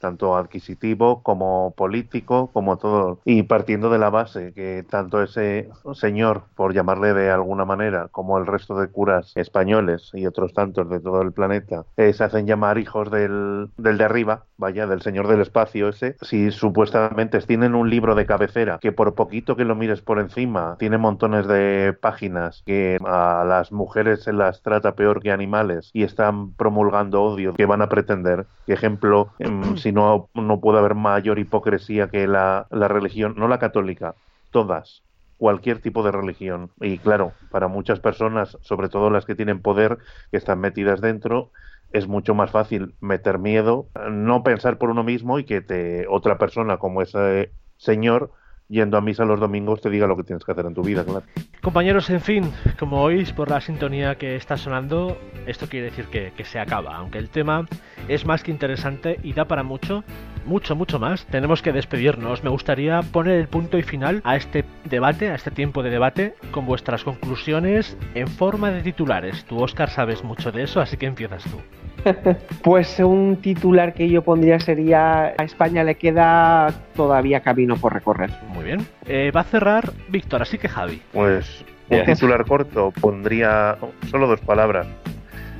tanto 0.06 0.38
adquisitivo 0.38 1.24
como 1.24 1.74
político, 1.76 2.52
como 2.54 2.78
todo, 2.78 3.22
y 3.26 3.42
partiendo 3.42 3.90
de 3.90 3.98
la 3.98 4.12
base 4.12 4.54
que 4.54 4.86
tanto 4.88 5.24
ese 5.24 5.70
señor, 5.96 6.44
por 6.56 6.76
llamarle 6.76 7.16
de 7.16 7.32
alguna 7.32 7.66
manera, 7.66 8.10
como 8.12 8.38
el 8.38 8.46
resto 8.46 8.80
de 8.80 8.88
curas 8.88 9.32
españoles 9.34 10.12
y 10.14 10.28
otros 10.28 10.54
tantos 10.54 10.88
de 10.92 11.00
todo 11.00 11.24
el 11.24 11.32
planeta, 11.32 11.86
eh, 11.98 12.14
se 12.14 12.24
hacen 12.24 12.46
llamar 12.46 12.78
hijos 12.78 13.10
del, 13.10 13.72
del 13.78 13.98
de 13.98 14.04
arriba, 14.04 14.44
vaya, 14.58 14.86
del 14.86 15.02
señor 15.02 15.28
del 15.28 15.42
espacio 15.42 15.90
ese, 15.90 16.18
si 16.22 16.52
supuestamente 16.52 17.40
tienen 17.40 17.74
un 17.74 17.90
libro 17.90 18.14
de 18.14 18.28
cabecera 18.28 18.78
que 18.80 18.92
por 18.92 19.16
poquito 19.16 19.56
que 19.56 19.66
lo 19.66 19.76
mires 19.76 20.02
por 20.02 20.20
encima, 20.20 20.76
tiene 20.78 21.00
montones 21.00 21.48
de 21.48 21.98
páginas 22.00 22.62
que 22.64 23.00
a 23.04 23.44
las 23.44 23.72
mujeres 23.72 24.22
se 24.22 24.34
las 24.34 24.62
trata 24.62 24.94
peor 24.94 25.20
que 25.24 25.32
animales 25.32 25.90
y 25.94 26.04
están 26.04 26.54
promulgando 26.54 27.24
odio, 27.24 27.54
que 27.54 27.66
van 27.66 27.82
a 27.82 27.90
pretender? 27.90 28.46
¿Qué 28.68 28.74
ejemplo, 28.74 29.30
em, 29.40 29.78
si 29.78 29.92
no, 29.96 30.30
no 30.34 30.60
puede 30.60 30.80
haber 30.80 30.94
mayor 30.94 31.40
hipocresía 31.40 32.10
que 32.10 32.28
la, 32.28 32.68
la 32.70 32.90
religión, 32.90 33.36
no 33.38 33.48
la 33.48 33.60
católica, 33.60 34.16
todas, 34.52 35.04
cualquier 35.38 35.82
tipo 35.82 36.04
de 36.04 36.12
religión. 36.12 36.72
Y 36.82 36.98
claro, 37.00 37.32
para 37.50 37.70
muchas 37.70 38.02
personas, 38.02 38.58
sobre 38.62 38.90
todo 38.90 39.10
las 39.10 39.26
que 39.26 39.36
tienen 39.36 39.62
poder, 39.62 39.98
que 40.32 40.38
están 40.38 40.60
metidas 40.60 41.00
dentro, 41.00 41.52
es 41.92 42.08
mucho 42.08 42.36
más 42.36 42.52
fácil 42.52 42.96
meter 43.00 43.40
miedo, 43.40 43.88
no 44.12 44.44
pensar 44.44 44.78
por 44.78 44.90
uno 44.90 45.04
mismo 45.06 45.40
y 45.40 45.46
que 45.46 45.62
te, 45.62 46.08
otra 46.08 46.38
persona 46.38 46.78
como 46.78 47.02
ese 47.02 47.54
señor 47.78 48.32
yendo 48.70 48.98
a 48.98 49.02
misa 49.02 49.26
los 49.26 49.40
domingos 49.40 49.82
te 49.82 49.90
diga 49.90 50.08
lo 50.08 50.18
que 50.18 50.24
tienes 50.24 50.44
que 50.44 50.52
hacer 50.52 50.66
en 50.66 50.74
tu 50.74 50.82
vida, 50.82 51.04
claro. 51.04 51.24
Compañeros, 51.62 52.10
en 52.10 52.22
fin, 52.22 52.52
como 52.80 53.02
oís 53.02 53.32
por 53.32 53.50
la 53.50 53.62
sintonía 53.62 54.16
que 54.16 54.36
está 54.36 54.58
sonando, 54.58 55.18
esto 55.46 55.68
quiere 55.68 55.88
decir 55.88 56.06
que, 56.06 56.46
se 56.46 56.60
acaba. 56.60 56.96
Aunque 56.98 57.18
el 57.18 57.30
tema 57.30 57.66
es 58.08 58.26
más 58.26 58.44
que 58.44 58.52
interesante 58.52 59.20
y 59.24 59.34
da 59.34 59.46
para 59.46 59.64
mucho, 59.64 60.04
mucho, 60.46 60.76
mucho 60.76 61.00
más, 61.00 61.26
tenemos 61.26 61.62
que 61.62 61.72
despedirnos. 61.72 62.44
Me 62.44 62.50
gustaría 62.50 63.02
poner 63.02 63.40
el 63.40 63.48
punto 63.48 63.78
y 63.78 63.84
final 63.84 64.22
a 64.24 64.36
este 64.36 64.64
debate, 64.84 65.32
a 65.32 65.36
este 65.36 65.52
tiempo 65.52 65.82
de 65.82 65.90
debate, 65.90 66.36
con 66.52 66.66
vuestras 66.66 67.04
conclusiones 67.04 67.98
en 68.14 68.28
forma 68.28 68.70
de 68.72 68.82
titulares. 68.82 69.46
Tú, 69.46 69.58
Oscar, 69.62 69.90
sabes 69.90 70.24
mucho 70.24 70.52
de 70.52 70.64
eso, 70.64 70.82
así 70.82 70.98
que 70.98 71.08
empiezas 71.08 71.44
tú. 71.44 71.58
Pues 72.64 73.00
un 73.00 73.38
titular 73.38 73.94
que 73.94 74.10
yo 74.10 74.24
pondría 74.24 74.60
sería 74.60 75.34
a 75.38 75.44
España 75.44 75.84
le 75.84 75.96
queda 75.96 76.74
todavía 76.96 77.42
camino 77.42 77.76
por 77.78 77.94
recorrer. 77.94 78.32
Muy 78.50 78.64
bien. 78.64 78.88
Eh, 79.06 79.32
va 79.36 79.42
a 79.42 79.44
cerrar 79.44 79.92
Víctor, 80.10 80.42
así 80.42 80.58
que 80.58 80.68
Javi. 80.68 81.02
Pues 81.14 81.64
un 81.90 82.04
titular 82.06 82.46
corto 82.46 82.92
pondría 83.00 83.78
solo 84.10 84.28
dos 84.28 84.40
palabras. 84.42 84.88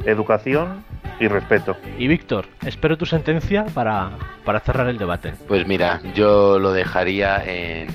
Educación 0.06 0.84
y 1.20 1.28
respeto. 1.28 1.78
Y 1.98 2.08
Víctor, 2.08 2.46
espero 2.66 2.98
tu 2.98 3.06
sentencia 3.06 3.66
para, 3.74 4.12
para 4.44 4.60
cerrar 4.60 4.88
el 4.88 4.98
debate. 4.98 5.34
Pues 5.48 5.68
mira, 5.68 6.02
yo 6.14 6.60
lo 6.60 6.74
dejaría 6.74 7.44
en 7.46 7.88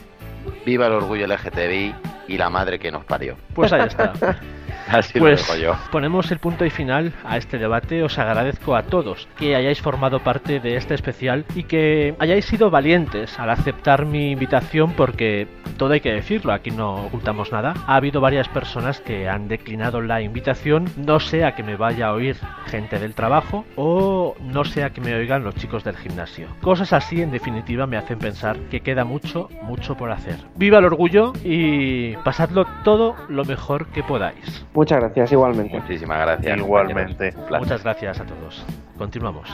Viva 0.64 0.86
el 0.86 0.92
orgullo 0.92 1.26
LGTBI 1.26 1.94
y 2.28 2.38
la 2.38 2.50
madre 2.50 2.78
que 2.78 2.90
nos 2.90 3.04
parió. 3.04 3.36
Pues 3.54 3.72
ahí 3.72 3.86
está. 3.86 4.12
pues 5.18 5.52
ponemos 5.90 6.30
el 6.30 6.38
punto 6.38 6.64
y 6.64 6.70
final 6.70 7.12
a 7.24 7.36
este 7.36 7.58
debate. 7.58 8.02
Os 8.02 8.18
agradezco 8.18 8.76
a 8.76 8.82
todos 8.82 9.28
que 9.36 9.54
hayáis 9.54 9.80
formado 9.80 10.20
parte 10.20 10.60
de 10.60 10.76
este 10.76 10.94
especial 10.94 11.44
y 11.54 11.64
que 11.64 12.14
hayáis 12.18 12.44
sido 12.44 12.70
valientes 12.70 13.38
al 13.38 13.50
aceptar 13.50 14.06
mi 14.06 14.32
invitación 14.32 14.92
porque 14.92 15.48
todo 15.76 15.92
hay 15.92 16.00
que 16.00 16.12
decirlo, 16.12 16.52
aquí 16.52 16.70
no 16.70 17.06
ocultamos 17.06 17.52
nada. 17.52 17.74
Ha 17.86 17.96
habido 17.96 18.20
varias 18.20 18.48
personas 18.48 19.00
que 19.00 19.28
han 19.28 19.48
declinado 19.48 20.00
la 20.00 20.20
invitación, 20.20 20.86
no 20.96 21.20
sea 21.20 21.54
que 21.54 21.62
me 21.62 21.76
vaya 21.76 22.08
a 22.08 22.12
oír 22.12 22.36
gente 22.66 22.98
del 22.98 23.14
trabajo 23.14 23.64
o 23.76 24.34
no 24.40 24.64
sea 24.64 24.90
que 24.90 25.00
me 25.00 25.14
oigan 25.14 25.44
los 25.44 25.54
chicos 25.54 25.84
del 25.84 25.96
gimnasio. 25.96 26.48
Cosas 26.60 26.92
así 26.92 27.22
en 27.22 27.30
definitiva 27.30 27.86
me 27.86 27.96
hacen 27.96 28.18
pensar 28.18 28.58
que 28.70 28.80
queda 28.80 29.04
mucho, 29.04 29.48
mucho 29.62 29.96
por 29.96 30.10
hacer. 30.10 30.36
Viva 30.56 30.78
el 30.78 30.84
orgullo 30.84 31.32
y 31.44 32.16
pasadlo 32.18 32.66
todo 32.84 33.16
lo 33.28 33.44
mejor 33.44 33.86
que 33.86 34.02
podáis. 34.02 34.64
Muchas 34.80 34.98
gracias, 34.98 35.32
igualmente. 35.32 35.78
Muchísimas 35.78 36.20
gracias. 36.20 36.56
Igualmente. 36.56 37.34
Muchas 37.50 37.82
gracias 37.82 38.18
a 38.18 38.24
todos. 38.24 38.64
Continuamos. 38.96 39.46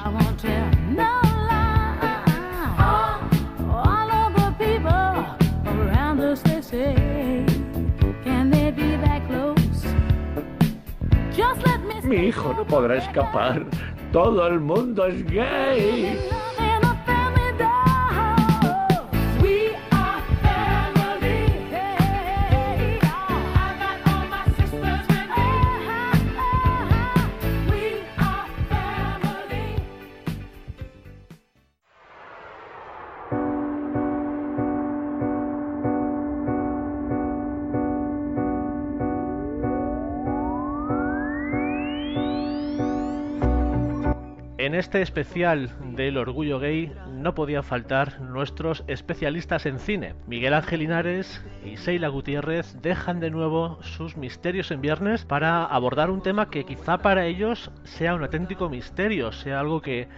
Mi 12.05 12.16
hijo 12.28 12.55
no 12.57 12.65
podrá 12.65 12.98
escapar. 12.98 13.66
Todo 14.12 14.47
el 14.47 14.61
mundo 14.61 15.07
es 15.07 15.27
gay. 15.27 16.20
Este 44.77 45.01
especial 45.01 45.70
del 45.94 46.19
orgullo 46.19 46.59
gay 46.59 46.93
no 47.11 47.35
podían 47.35 47.65
faltar 47.65 48.20
nuestros 48.20 48.85
especialistas 48.89 49.65
en 49.65 49.78
cine. 49.78 50.15
Miguel 50.27 50.53
Ángel 50.53 50.81
Linares 50.81 51.43
y 51.65 51.78
Seila 51.78 52.09
Gutiérrez 52.09 52.77
dejan 52.82 53.19
de 53.19 53.31
nuevo 53.31 53.82
sus 53.82 54.16
misterios 54.16 54.70
en 54.70 54.82
viernes 54.82 55.24
para 55.24 55.65
abordar 55.65 56.11
un 56.11 56.23
tema 56.23 56.51
que 56.51 56.65
quizá 56.65 56.98
para 56.98 57.24
ellos 57.24 57.70
sea 57.85 58.15
un 58.15 58.23
auténtico 58.23 58.69
misterio, 58.69 59.32
sea 59.32 59.61
algo 59.61 59.81
que 59.81 60.09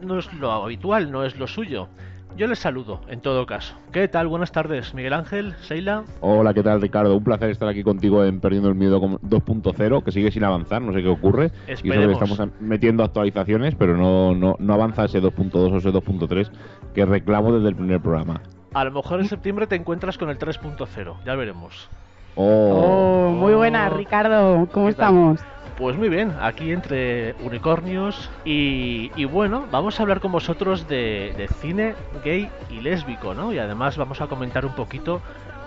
no 0.00 0.18
es 0.18 0.32
lo 0.34 0.52
habitual, 0.52 1.10
no 1.10 1.24
es 1.24 1.36
lo 1.36 1.48
suyo. 1.48 1.88
Yo 2.36 2.46
les 2.46 2.58
saludo, 2.58 3.00
en 3.08 3.20
todo 3.22 3.46
caso. 3.46 3.74
¿Qué 3.92 4.08
tal? 4.08 4.28
Buenas 4.28 4.52
tardes, 4.52 4.92
Miguel 4.92 5.14
Ángel, 5.14 5.54
Seila. 5.62 6.04
Hola, 6.20 6.52
¿qué 6.52 6.62
tal 6.62 6.82
Ricardo? 6.82 7.16
Un 7.16 7.24
placer 7.24 7.48
estar 7.48 7.66
aquí 7.66 7.82
contigo 7.82 8.24
en 8.24 8.40
Perdiendo 8.40 8.68
el 8.68 8.74
Miedo 8.74 9.00
con- 9.00 9.18
2.0, 9.22 10.04
que 10.04 10.12
sigue 10.12 10.30
sin 10.30 10.44
avanzar, 10.44 10.82
no 10.82 10.92
sé 10.92 11.00
qué 11.02 11.08
ocurre. 11.08 11.46
Y 11.66 11.72
eso 11.72 11.82
que 11.82 11.88
Esperemos. 11.88 12.22
estamos 12.22 12.48
metiendo 12.60 13.04
actualizaciones, 13.04 13.74
pero 13.74 13.96
no, 13.96 14.34
no, 14.34 14.54
no 14.58 14.74
avanza 14.74 15.06
ese 15.06 15.22
2.2 15.22 15.72
o 15.72 15.76
ese 15.78 15.90
2.3 15.90 16.50
que 16.94 17.06
reclamo 17.06 17.52
desde 17.54 17.70
el 17.70 17.76
primer 17.76 18.00
programa. 18.00 18.42
A 18.74 18.84
lo 18.84 18.90
mejor 18.90 19.20
en 19.20 19.28
septiembre 19.28 19.66
te 19.66 19.76
encuentras 19.76 20.18
con 20.18 20.28
el 20.28 20.38
3.0, 20.38 21.16
ya 21.24 21.34
veremos. 21.36 21.88
Oh, 22.34 23.28
Oh, 23.28 23.30
muy 23.30 23.54
buenas, 23.54 23.90
Ricardo. 23.94 24.68
¿Cómo 24.72 24.88
¿Qué 24.88 24.92
tal? 24.94 25.38
Pues 25.76 25.94
muy 25.96 26.08
bien, 26.08 26.32
aquí 26.40 26.72
entre 26.72 27.34
unicornios 27.44 28.30
y, 28.46 29.10
y 29.14 29.26
bueno, 29.26 29.66
vamos 29.70 30.00
a 30.00 30.02
hablar 30.02 30.20
con 30.20 30.32
vosotros 30.32 30.88
de, 30.88 31.34
de 31.36 31.48
cine 31.60 31.94
gay 32.24 32.48
y 32.70 32.80
lésbico, 32.80 33.34
¿no? 33.34 33.52
Y 33.52 33.58
además 33.58 33.98
vamos 33.98 34.22
a 34.22 34.26
comentar 34.26 34.64
un 34.64 34.72
poquito 34.74 35.20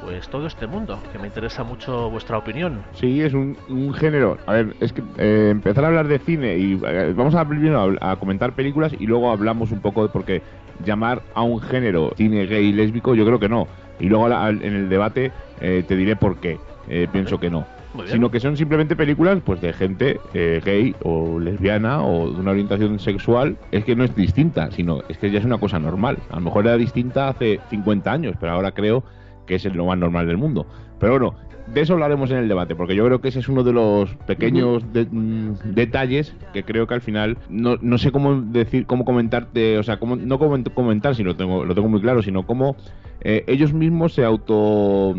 pues 0.04 0.28
todo 0.30 0.48
este 0.48 0.66
mundo, 0.66 0.98
que 1.12 1.20
me 1.20 1.28
interesa 1.28 1.64
mucho 1.64 2.10
vuestra 2.10 2.38
opinión. 2.40 2.82
Sí, 2.94 3.22
es 3.22 3.34
un, 3.34 3.56
un 3.68 3.94
género. 3.94 4.38
A 4.48 4.54
ver, 4.54 4.74
es 4.80 4.94
que 4.94 5.04
eh, 5.18 5.50
empezar 5.52 5.84
a 5.84 5.88
hablar 5.90 6.08
de 6.08 6.18
cine 6.18 6.58
y 6.58 6.80
eh, 6.84 7.14
vamos 7.16 7.36
a 7.36 7.48
primero 7.48 7.96
a, 8.02 8.12
a 8.12 8.16
comentar 8.16 8.54
películas 8.54 8.94
y 8.98 9.06
luego 9.06 9.30
hablamos 9.30 9.72
un 9.72 9.82
poco 9.82 10.02
de 10.04 10.10
por 10.10 10.26
qué 10.26 10.42
llamar 10.86 11.22
a 11.36 11.44
un 11.44 11.62
género 11.62 12.14
cine 12.16 12.48
gay 12.48 12.66
y 12.68 12.72
lésbico, 12.72 13.14
yo 13.14 13.26
creo 13.26 13.40
que 13.40 13.50
no. 13.50 13.68
Y 14.00 14.08
luego 14.08 14.28
en 14.30 14.64
el 14.64 14.90
debate 14.90 15.32
eh, 15.62 15.84
te 15.88 15.96
diré 15.96 16.16
por 16.16 16.38
qué 16.38 16.58
eh, 16.88 17.08
pienso 17.12 17.40
que 17.40 17.50
no. 17.52 17.68
Sino 18.12 18.30
que 18.30 18.40
son 18.40 18.56
simplemente 18.56 18.96
películas 18.96 19.40
pues 19.44 19.62
de 19.62 19.74
gente 19.74 20.20
eh, 20.34 20.62
gay 20.64 20.96
o 21.04 21.40
lesbiana 21.40 22.04
o 22.04 22.32
de 22.32 22.40
una 22.40 22.52
orientación 22.52 23.00
sexual. 23.00 23.58
Es 23.72 23.84
que 23.84 23.96
no 23.96 24.04
es 24.04 24.16
distinta, 24.16 24.70
sino 24.72 25.00
es 25.10 25.18
que 25.18 25.32
ya 25.32 25.40
es 25.40 25.46
una 25.46 25.58
cosa 25.58 25.80
normal. 25.80 26.18
A 26.30 26.36
lo 26.36 26.42
mejor 26.42 26.68
era 26.68 26.78
distinta 26.78 27.30
hace 27.30 27.60
50 27.70 28.12
años, 28.12 28.36
pero 28.40 28.52
ahora 28.52 28.72
creo 28.74 29.04
que 29.48 29.56
es 29.56 29.66
lo 29.74 29.86
más 29.86 29.98
normal 29.98 30.28
del 30.28 30.38
mundo. 30.38 30.68
Pero 31.00 31.14
bueno, 31.14 31.36
de 31.74 31.82
eso 31.82 31.94
hablaremos 31.94 32.30
en 32.32 32.38
el 32.38 32.48
debate, 32.48 32.76
porque 32.76 32.96
yo 32.96 33.06
creo 33.06 33.22
que 33.22 33.30
ese 33.30 33.40
es 33.40 33.50
uno 33.50 33.64
de 33.64 33.74
los 33.74 34.16
pequeños 34.28 34.84
de- 34.94 35.06
mm, 35.10 35.54
detalles 35.76 36.36
que 36.54 36.64
creo 36.64 36.86
que 36.88 36.94
al 36.96 37.02
final 37.02 37.38
no, 37.50 37.78
no 37.82 37.98
sé 37.98 38.12
cómo 38.12 38.40
decir, 38.42 38.86
cómo 38.86 39.06
comentarte, 39.06 39.78
o 39.80 39.84
sea, 39.84 39.98
cómo, 39.98 40.16
no 40.16 40.38
cómo 40.40 40.62
comentar, 40.76 41.16
si 41.16 41.24
lo 41.24 41.36
tengo, 41.36 41.66
lo 41.66 41.74
tengo 41.76 41.88
muy 41.90 42.02
claro, 42.02 42.22
sino 42.22 42.46
cómo 42.46 42.76
eh, 43.22 43.44
ellos 43.48 43.74
mismos 43.74 44.14
se 44.14 44.24
auto 44.24 45.16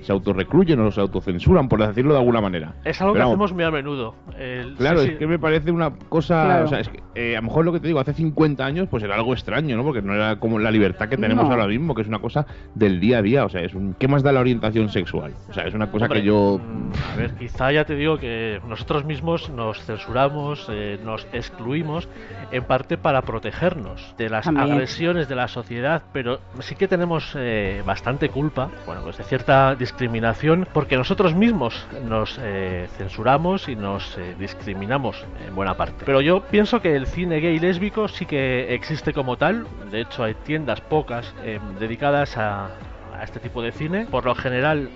se 0.00 0.12
autorrecluyen 0.12 0.78
o 0.80 0.90
se 0.90 1.00
autocensuran, 1.00 1.68
por 1.68 1.86
decirlo 1.86 2.12
de 2.14 2.20
alguna 2.20 2.40
manera. 2.40 2.74
Es 2.84 3.00
algo 3.00 3.12
que 3.14 3.18
Pero 3.18 3.30
vamos, 3.30 3.34
hacemos 3.50 3.52
muy 3.54 3.64
a 3.64 3.70
menudo. 3.70 4.14
el- 4.38 4.74
Claro, 4.76 5.00
sí, 5.00 5.06
es 5.06 5.12
sí. 5.12 5.18
que 5.18 5.26
me 5.26 5.38
parece 5.38 5.70
una 5.70 5.90
cosa. 6.08 6.44
Claro. 6.44 6.64
O 6.64 6.68
sea, 6.68 6.80
es 6.80 6.88
que 6.88 7.02
eh, 7.14 7.36
a 7.36 7.40
lo 7.40 7.46
mejor 7.48 7.64
lo 7.64 7.72
que 7.72 7.80
te 7.80 7.88
digo, 7.88 7.98
hace 8.00 8.12
50 8.14 8.64
años, 8.64 8.88
pues 8.88 9.02
era 9.02 9.14
algo 9.16 9.32
extraño, 9.32 9.76
¿no? 9.76 9.82
Porque 9.82 10.02
no 10.02 10.14
era 10.14 10.38
como 10.38 10.58
la 10.58 10.70
libertad 10.70 11.08
que 11.08 11.16
tenemos 11.16 11.44
No. 11.46 11.50
ahora 11.50 11.66
mismo, 11.66 11.94
que 11.94 12.02
es 12.02 12.08
una 12.08 12.20
cosa 12.20 12.46
del 12.74 13.00
día 13.00 13.18
a 13.18 13.22
día. 13.22 13.44
O 13.44 13.48
sea, 13.48 13.60
es 13.62 13.74
un. 13.74 13.94
¿Qué 13.98 14.06
más 14.08 14.22
da 14.22 14.30
la 14.32 14.40
orientación 14.40 14.88
sexual? 14.88 15.32
O 15.48 15.52
sea, 15.52 15.64
es 15.64 15.74
una 15.74 15.90
cosa 15.90 16.04
Hombre, 16.06 16.20
que 16.20 16.26
yo. 16.26 16.58
mm, 16.58 17.12
A 17.14 17.16
ver, 17.16 17.34
quizá 17.34 17.72
ya 17.72 17.84
te 17.84 17.94
digo 17.96 18.18
que 18.18 18.60
nosotros 18.68 19.04
mismos 19.04 19.50
nos 19.50 19.82
censuramos, 19.84 20.66
eh, 20.70 20.98
nos 21.04 21.26
excluimos, 21.32 22.08
en 22.52 22.64
parte 22.64 22.96
para 22.98 23.22
protegernos 23.22 24.14
de 24.16 24.28
las 24.30 24.44
También. 24.44 24.72
agresiones 24.72 25.28
de 25.28 25.34
la 25.36 25.48
sociedad, 25.48 26.02
pero 26.12 26.38
sí 26.60 26.74
que 26.76 26.86
tenemos 26.88 27.34
eh, 27.36 27.82
bastante 27.84 28.28
culpa, 28.28 28.70
bueno, 28.86 29.02
pues 29.02 29.18
de 29.18 29.24
cierta 29.24 29.74
discriminación, 29.92 30.66
porque 30.74 30.96
nosotros 30.96 31.34
mismos 31.34 31.86
nos 32.06 32.38
eh, 32.42 32.88
censuramos 32.98 33.68
y 33.68 33.74
nos 33.76 34.16
eh, 34.18 34.34
discriminamos 34.38 35.24
en 35.46 35.54
buena 35.54 35.76
parte. 35.76 36.04
Pero 36.04 36.20
yo 36.20 36.40
pienso 36.42 36.80
que 36.80 36.94
el 36.94 37.06
cine 37.06 37.40
gay 37.40 37.56
y 37.56 37.58
lésbico 37.58 38.06
sí 38.08 38.26
que 38.26 38.74
existe 38.74 39.12
como 39.14 39.36
tal, 39.36 39.66
de 39.90 40.02
hecho 40.02 40.24
hay 40.24 40.34
tiendas 40.34 40.80
pocas 40.82 41.34
eh, 41.42 41.58
dedicadas 41.80 42.36
a, 42.36 42.66
a 43.18 43.24
este 43.24 43.40
tipo 43.40 43.62
de 43.62 43.72
cine. 43.72 44.06
Por 44.10 44.24
lo 44.26 44.34
general 44.34 44.90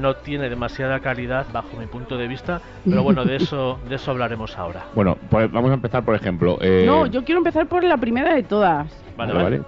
no 0.00 0.14
tiene 0.14 0.48
demasiada 0.48 1.00
calidad 1.00 1.46
bajo 1.52 1.76
mi 1.76 1.86
punto 1.86 2.16
de 2.16 2.26
vista, 2.28 2.60
pero 2.84 3.02
bueno, 3.02 3.24
de 3.24 3.36
eso 3.36 3.78
de 3.88 3.96
eso 3.96 4.10
hablaremos 4.12 4.56
ahora. 4.58 4.84
Bueno, 4.94 5.16
pues 5.30 5.50
vamos 5.52 5.70
a 5.70 5.74
empezar, 5.74 6.04
por 6.04 6.14
ejemplo. 6.14 6.58
eh, 6.60 6.84
No, 6.86 7.06
yo 7.06 7.24
quiero 7.24 7.38
empezar 7.40 7.66
por 7.66 7.82
la 7.84 7.96
primera 7.96 8.34
de 8.34 8.42
todas, 8.44 8.86
Vale, 9.16 9.32
vale, 9.32 9.44
vale. 9.44 9.62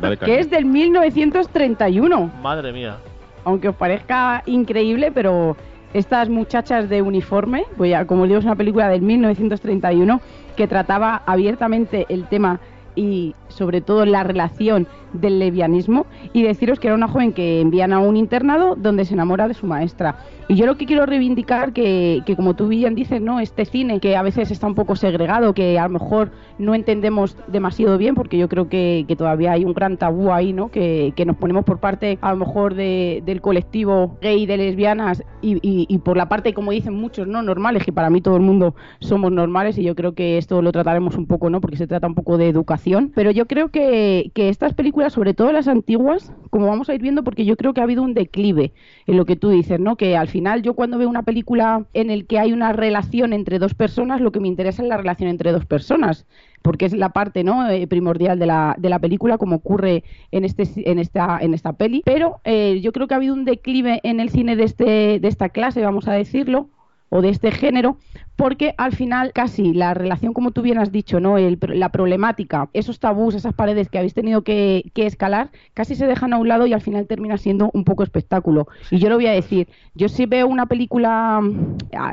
vale. 0.00 0.16
Que 0.24 0.38
es 0.40 0.48
del 0.50 0.64
1931. 0.64 2.30
Madre 2.42 2.72
mía. 2.72 2.96
Aunque 3.44 3.68
os 3.68 3.76
parezca 3.76 4.42
increíble, 4.46 5.12
pero 5.12 5.56
estas 5.92 6.28
muchachas 6.28 6.88
de 6.88 7.02
uniforme, 7.02 7.64
voy 7.76 7.92
a, 7.92 8.06
como 8.06 8.26
digo, 8.26 8.38
es 8.38 8.44
una 8.44 8.56
película 8.56 8.88
del 8.88 9.02
1931 9.02 10.20
que 10.56 10.66
trataba 10.66 11.22
abiertamente 11.26 12.06
el 12.08 12.26
tema 12.26 12.60
y 12.96 13.34
sobre 13.48 13.80
todo 13.80 14.04
la 14.06 14.22
relación 14.24 14.86
del 15.12 15.38
lesbianismo 15.38 16.06
y 16.32 16.42
deciros 16.42 16.80
que 16.80 16.88
era 16.88 16.94
una 16.96 17.06
joven 17.08 17.32
que 17.32 17.60
envían 17.60 17.92
a 17.92 18.00
un 18.00 18.16
internado 18.16 18.74
donde 18.76 19.04
se 19.04 19.14
enamora 19.14 19.46
de 19.48 19.54
su 19.54 19.66
maestra. 19.66 20.16
Y 20.48 20.56
yo 20.56 20.66
lo 20.66 20.76
que 20.76 20.84
quiero 20.86 21.06
reivindicar 21.06 21.72
que, 21.72 22.20
que 22.26 22.36
como 22.36 22.54
tú 22.54 22.68
bien 22.68 22.94
dices, 22.94 23.22
¿no? 23.22 23.40
Este 23.40 23.64
cine 23.64 24.00
que 24.00 24.16
a 24.16 24.22
veces 24.22 24.50
está 24.50 24.66
un 24.66 24.74
poco 24.74 24.94
segregado, 24.96 25.54
que 25.54 25.78
a 25.78 25.84
lo 25.84 25.90
mejor 25.90 26.32
no 26.58 26.74
entendemos 26.74 27.36
demasiado 27.46 27.96
bien, 27.96 28.14
porque 28.14 28.36
yo 28.36 28.48
creo 28.48 28.68
que, 28.68 29.04
que 29.08 29.16
todavía 29.16 29.52
hay 29.52 29.64
un 29.64 29.72
gran 29.72 29.96
tabú 29.96 30.32
ahí, 30.32 30.52
¿no? 30.52 30.70
Que, 30.70 31.12
que 31.16 31.24
nos 31.24 31.36
ponemos 31.36 31.64
por 31.64 31.78
parte 31.78 32.18
a 32.20 32.32
lo 32.32 32.36
mejor 32.38 32.74
de- 32.74 33.22
del 33.24 33.40
colectivo 33.40 34.18
gay 34.20 34.44
de 34.46 34.56
lesbianas 34.58 35.22
y, 35.40 35.54
y- 35.62 35.86
y 35.88 35.98
por 35.98 36.16
la 36.16 36.28
parte, 36.28 36.52
como 36.52 36.72
dicen 36.72 36.94
muchos, 36.94 37.26
¿no? 37.26 37.40
Normales, 37.42 37.84
que 37.84 37.92
para 37.92 38.10
mí 38.10 38.20
todo 38.20 38.36
el 38.36 38.42
mundo 38.42 38.74
somos 39.00 39.32
normales 39.32 39.78
y 39.78 39.82
yo 39.84 39.94
creo 39.94 40.14
que 40.14 40.36
esto 40.38 40.60
lo 40.60 40.72
trataremos 40.72 41.16
un 41.16 41.26
poco, 41.26 41.48
¿no? 41.48 41.60
Porque 41.62 41.76
se 41.76 41.86
trata 41.86 42.06
un 42.06 42.14
poco 42.14 42.36
de 42.36 42.48
educación. 42.48 42.83
Pero 43.14 43.30
yo 43.30 43.46
creo 43.46 43.70
que, 43.70 44.30
estas 44.34 44.74
películas, 44.74 45.12
sobre 45.12 45.32
todo 45.32 45.52
las 45.52 45.68
antiguas, 45.68 46.32
como 46.50 46.66
vamos 46.66 46.88
a 46.88 46.94
ir 46.94 47.00
viendo, 47.00 47.24
porque 47.24 47.44
yo 47.44 47.56
creo 47.56 47.72
que 47.72 47.80
ha 47.80 47.84
habido 47.84 48.02
un 48.02 48.14
declive 48.14 48.72
en 49.06 49.16
lo 49.16 49.24
que 49.24 49.36
tú 49.36 49.48
dices, 49.48 49.80
¿no? 49.80 49.96
Que 49.96 50.16
al 50.16 50.28
final 50.28 50.62
yo 50.62 50.74
cuando 50.74 50.98
veo 50.98 51.08
una 51.08 51.22
película 51.22 51.86
en 51.94 52.10
el 52.10 52.26
que 52.26 52.38
hay 52.38 52.52
una 52.52 52.72
relación 52.72 53.32
entre 53.32 53.58
dos 53.58 53.74
personas, 53.74 54.20
lo 54.20 54.32
que 54.32 54.40
me 54.40 54.48
interesa 54.48 54.82
es 54.82 54.88
la 54.88 54.98
relación 54.98 55.30
entre 55.30 55.52
dos 55.52 55.64
personas, 55.64 56.26
porque 56.62 56.84
es 56.84 56.92
la 56.92 57.10
parte 57.10 57.42
¿no? 57.42 57.68
Eh, 57.70 57.86
primordial 57.86 58.38
de 58.38 58.46
la, 58.46 58.74
de 58.78 58.90
la 58.90 58.98
película, 58.98 59.38
como 59.38 59.56
ocurre 59.56 60.04
en, 60.30 60.44
este, 60.44 60.68
en, 60.90 60.98
esta, 60.98 61.38
en 61.40 61.54
esta 61.54 61.72
peli. 61.72 62.02
Pero 62.04 62.40
eh, 62.44 62.80
yo 62.82 62.92
creo 62.92 63.08
que 63.08 63.14
ha 63.14 63.16
habido 63.16 63.34
un 63.34 63.44
declive 63.44 64.00
en 64.02 64.20
el 64.20 64.28
cine 64.28 64.56
de, 64.56 64.64
este, 64.64 65.18
de 65.20 65.28
esta 65.28 65.48
clase, 65.48 65.82
vamos 65.82 66.06
a 66.08 66.12
decirlo, 66.12 66.68
o 67.16 67.22
de 67.22 67.28
este 67.28 67.52
género, 67.52 67.96
porque 68.34 68.74
al 68.76 68.90
final 68.92 69.32
casi 69.32 69.72
la 69.72 69.94
relación, 69.94 70.32
como 70.32 70.50
tú 70.50 70.62
bien 70.62 70.78
has 70.78 70.90
dicho, 70.90 71.20
¿no? 71.20 71.38
El- 71.38 71.58
la 71.74 71.90
problemática, 71.90 72.68
esos 72.72 72.98
tabús, 72.98 73.36
esas 73.36 73.54
paredes 73.54 73.88
que 73.88 73.98
habéis 73.98 74.14
tenido 74.14 74.42
que, 74.42 74.90
escalar, 74.96 75.50
casi 75.74 75.94
se 75.94 76.08
dejan 76.08 76.32
a 76.32 76.38
un 76.38 76.48
lado 76.48 76.66
y 76.66 76.72
al 76.72 76.80
final 76.80 77.06
termina 77.06 77.38
siendo 77.38 77.70
un 77.72 77.84
poco 77.84 78.02
espectáculo. 78.02 78.66
Y 78.90 78.98
yo 78.98 79.08
lo 79.10 79.14
voy 79.14 79.28
a 79.28 79.32
decir, 79.32 79.68
yo 79.94 80.08
si 80.08 80.26
veo 80.26 80.48
una 80.48 80.66
película 80.66 81.40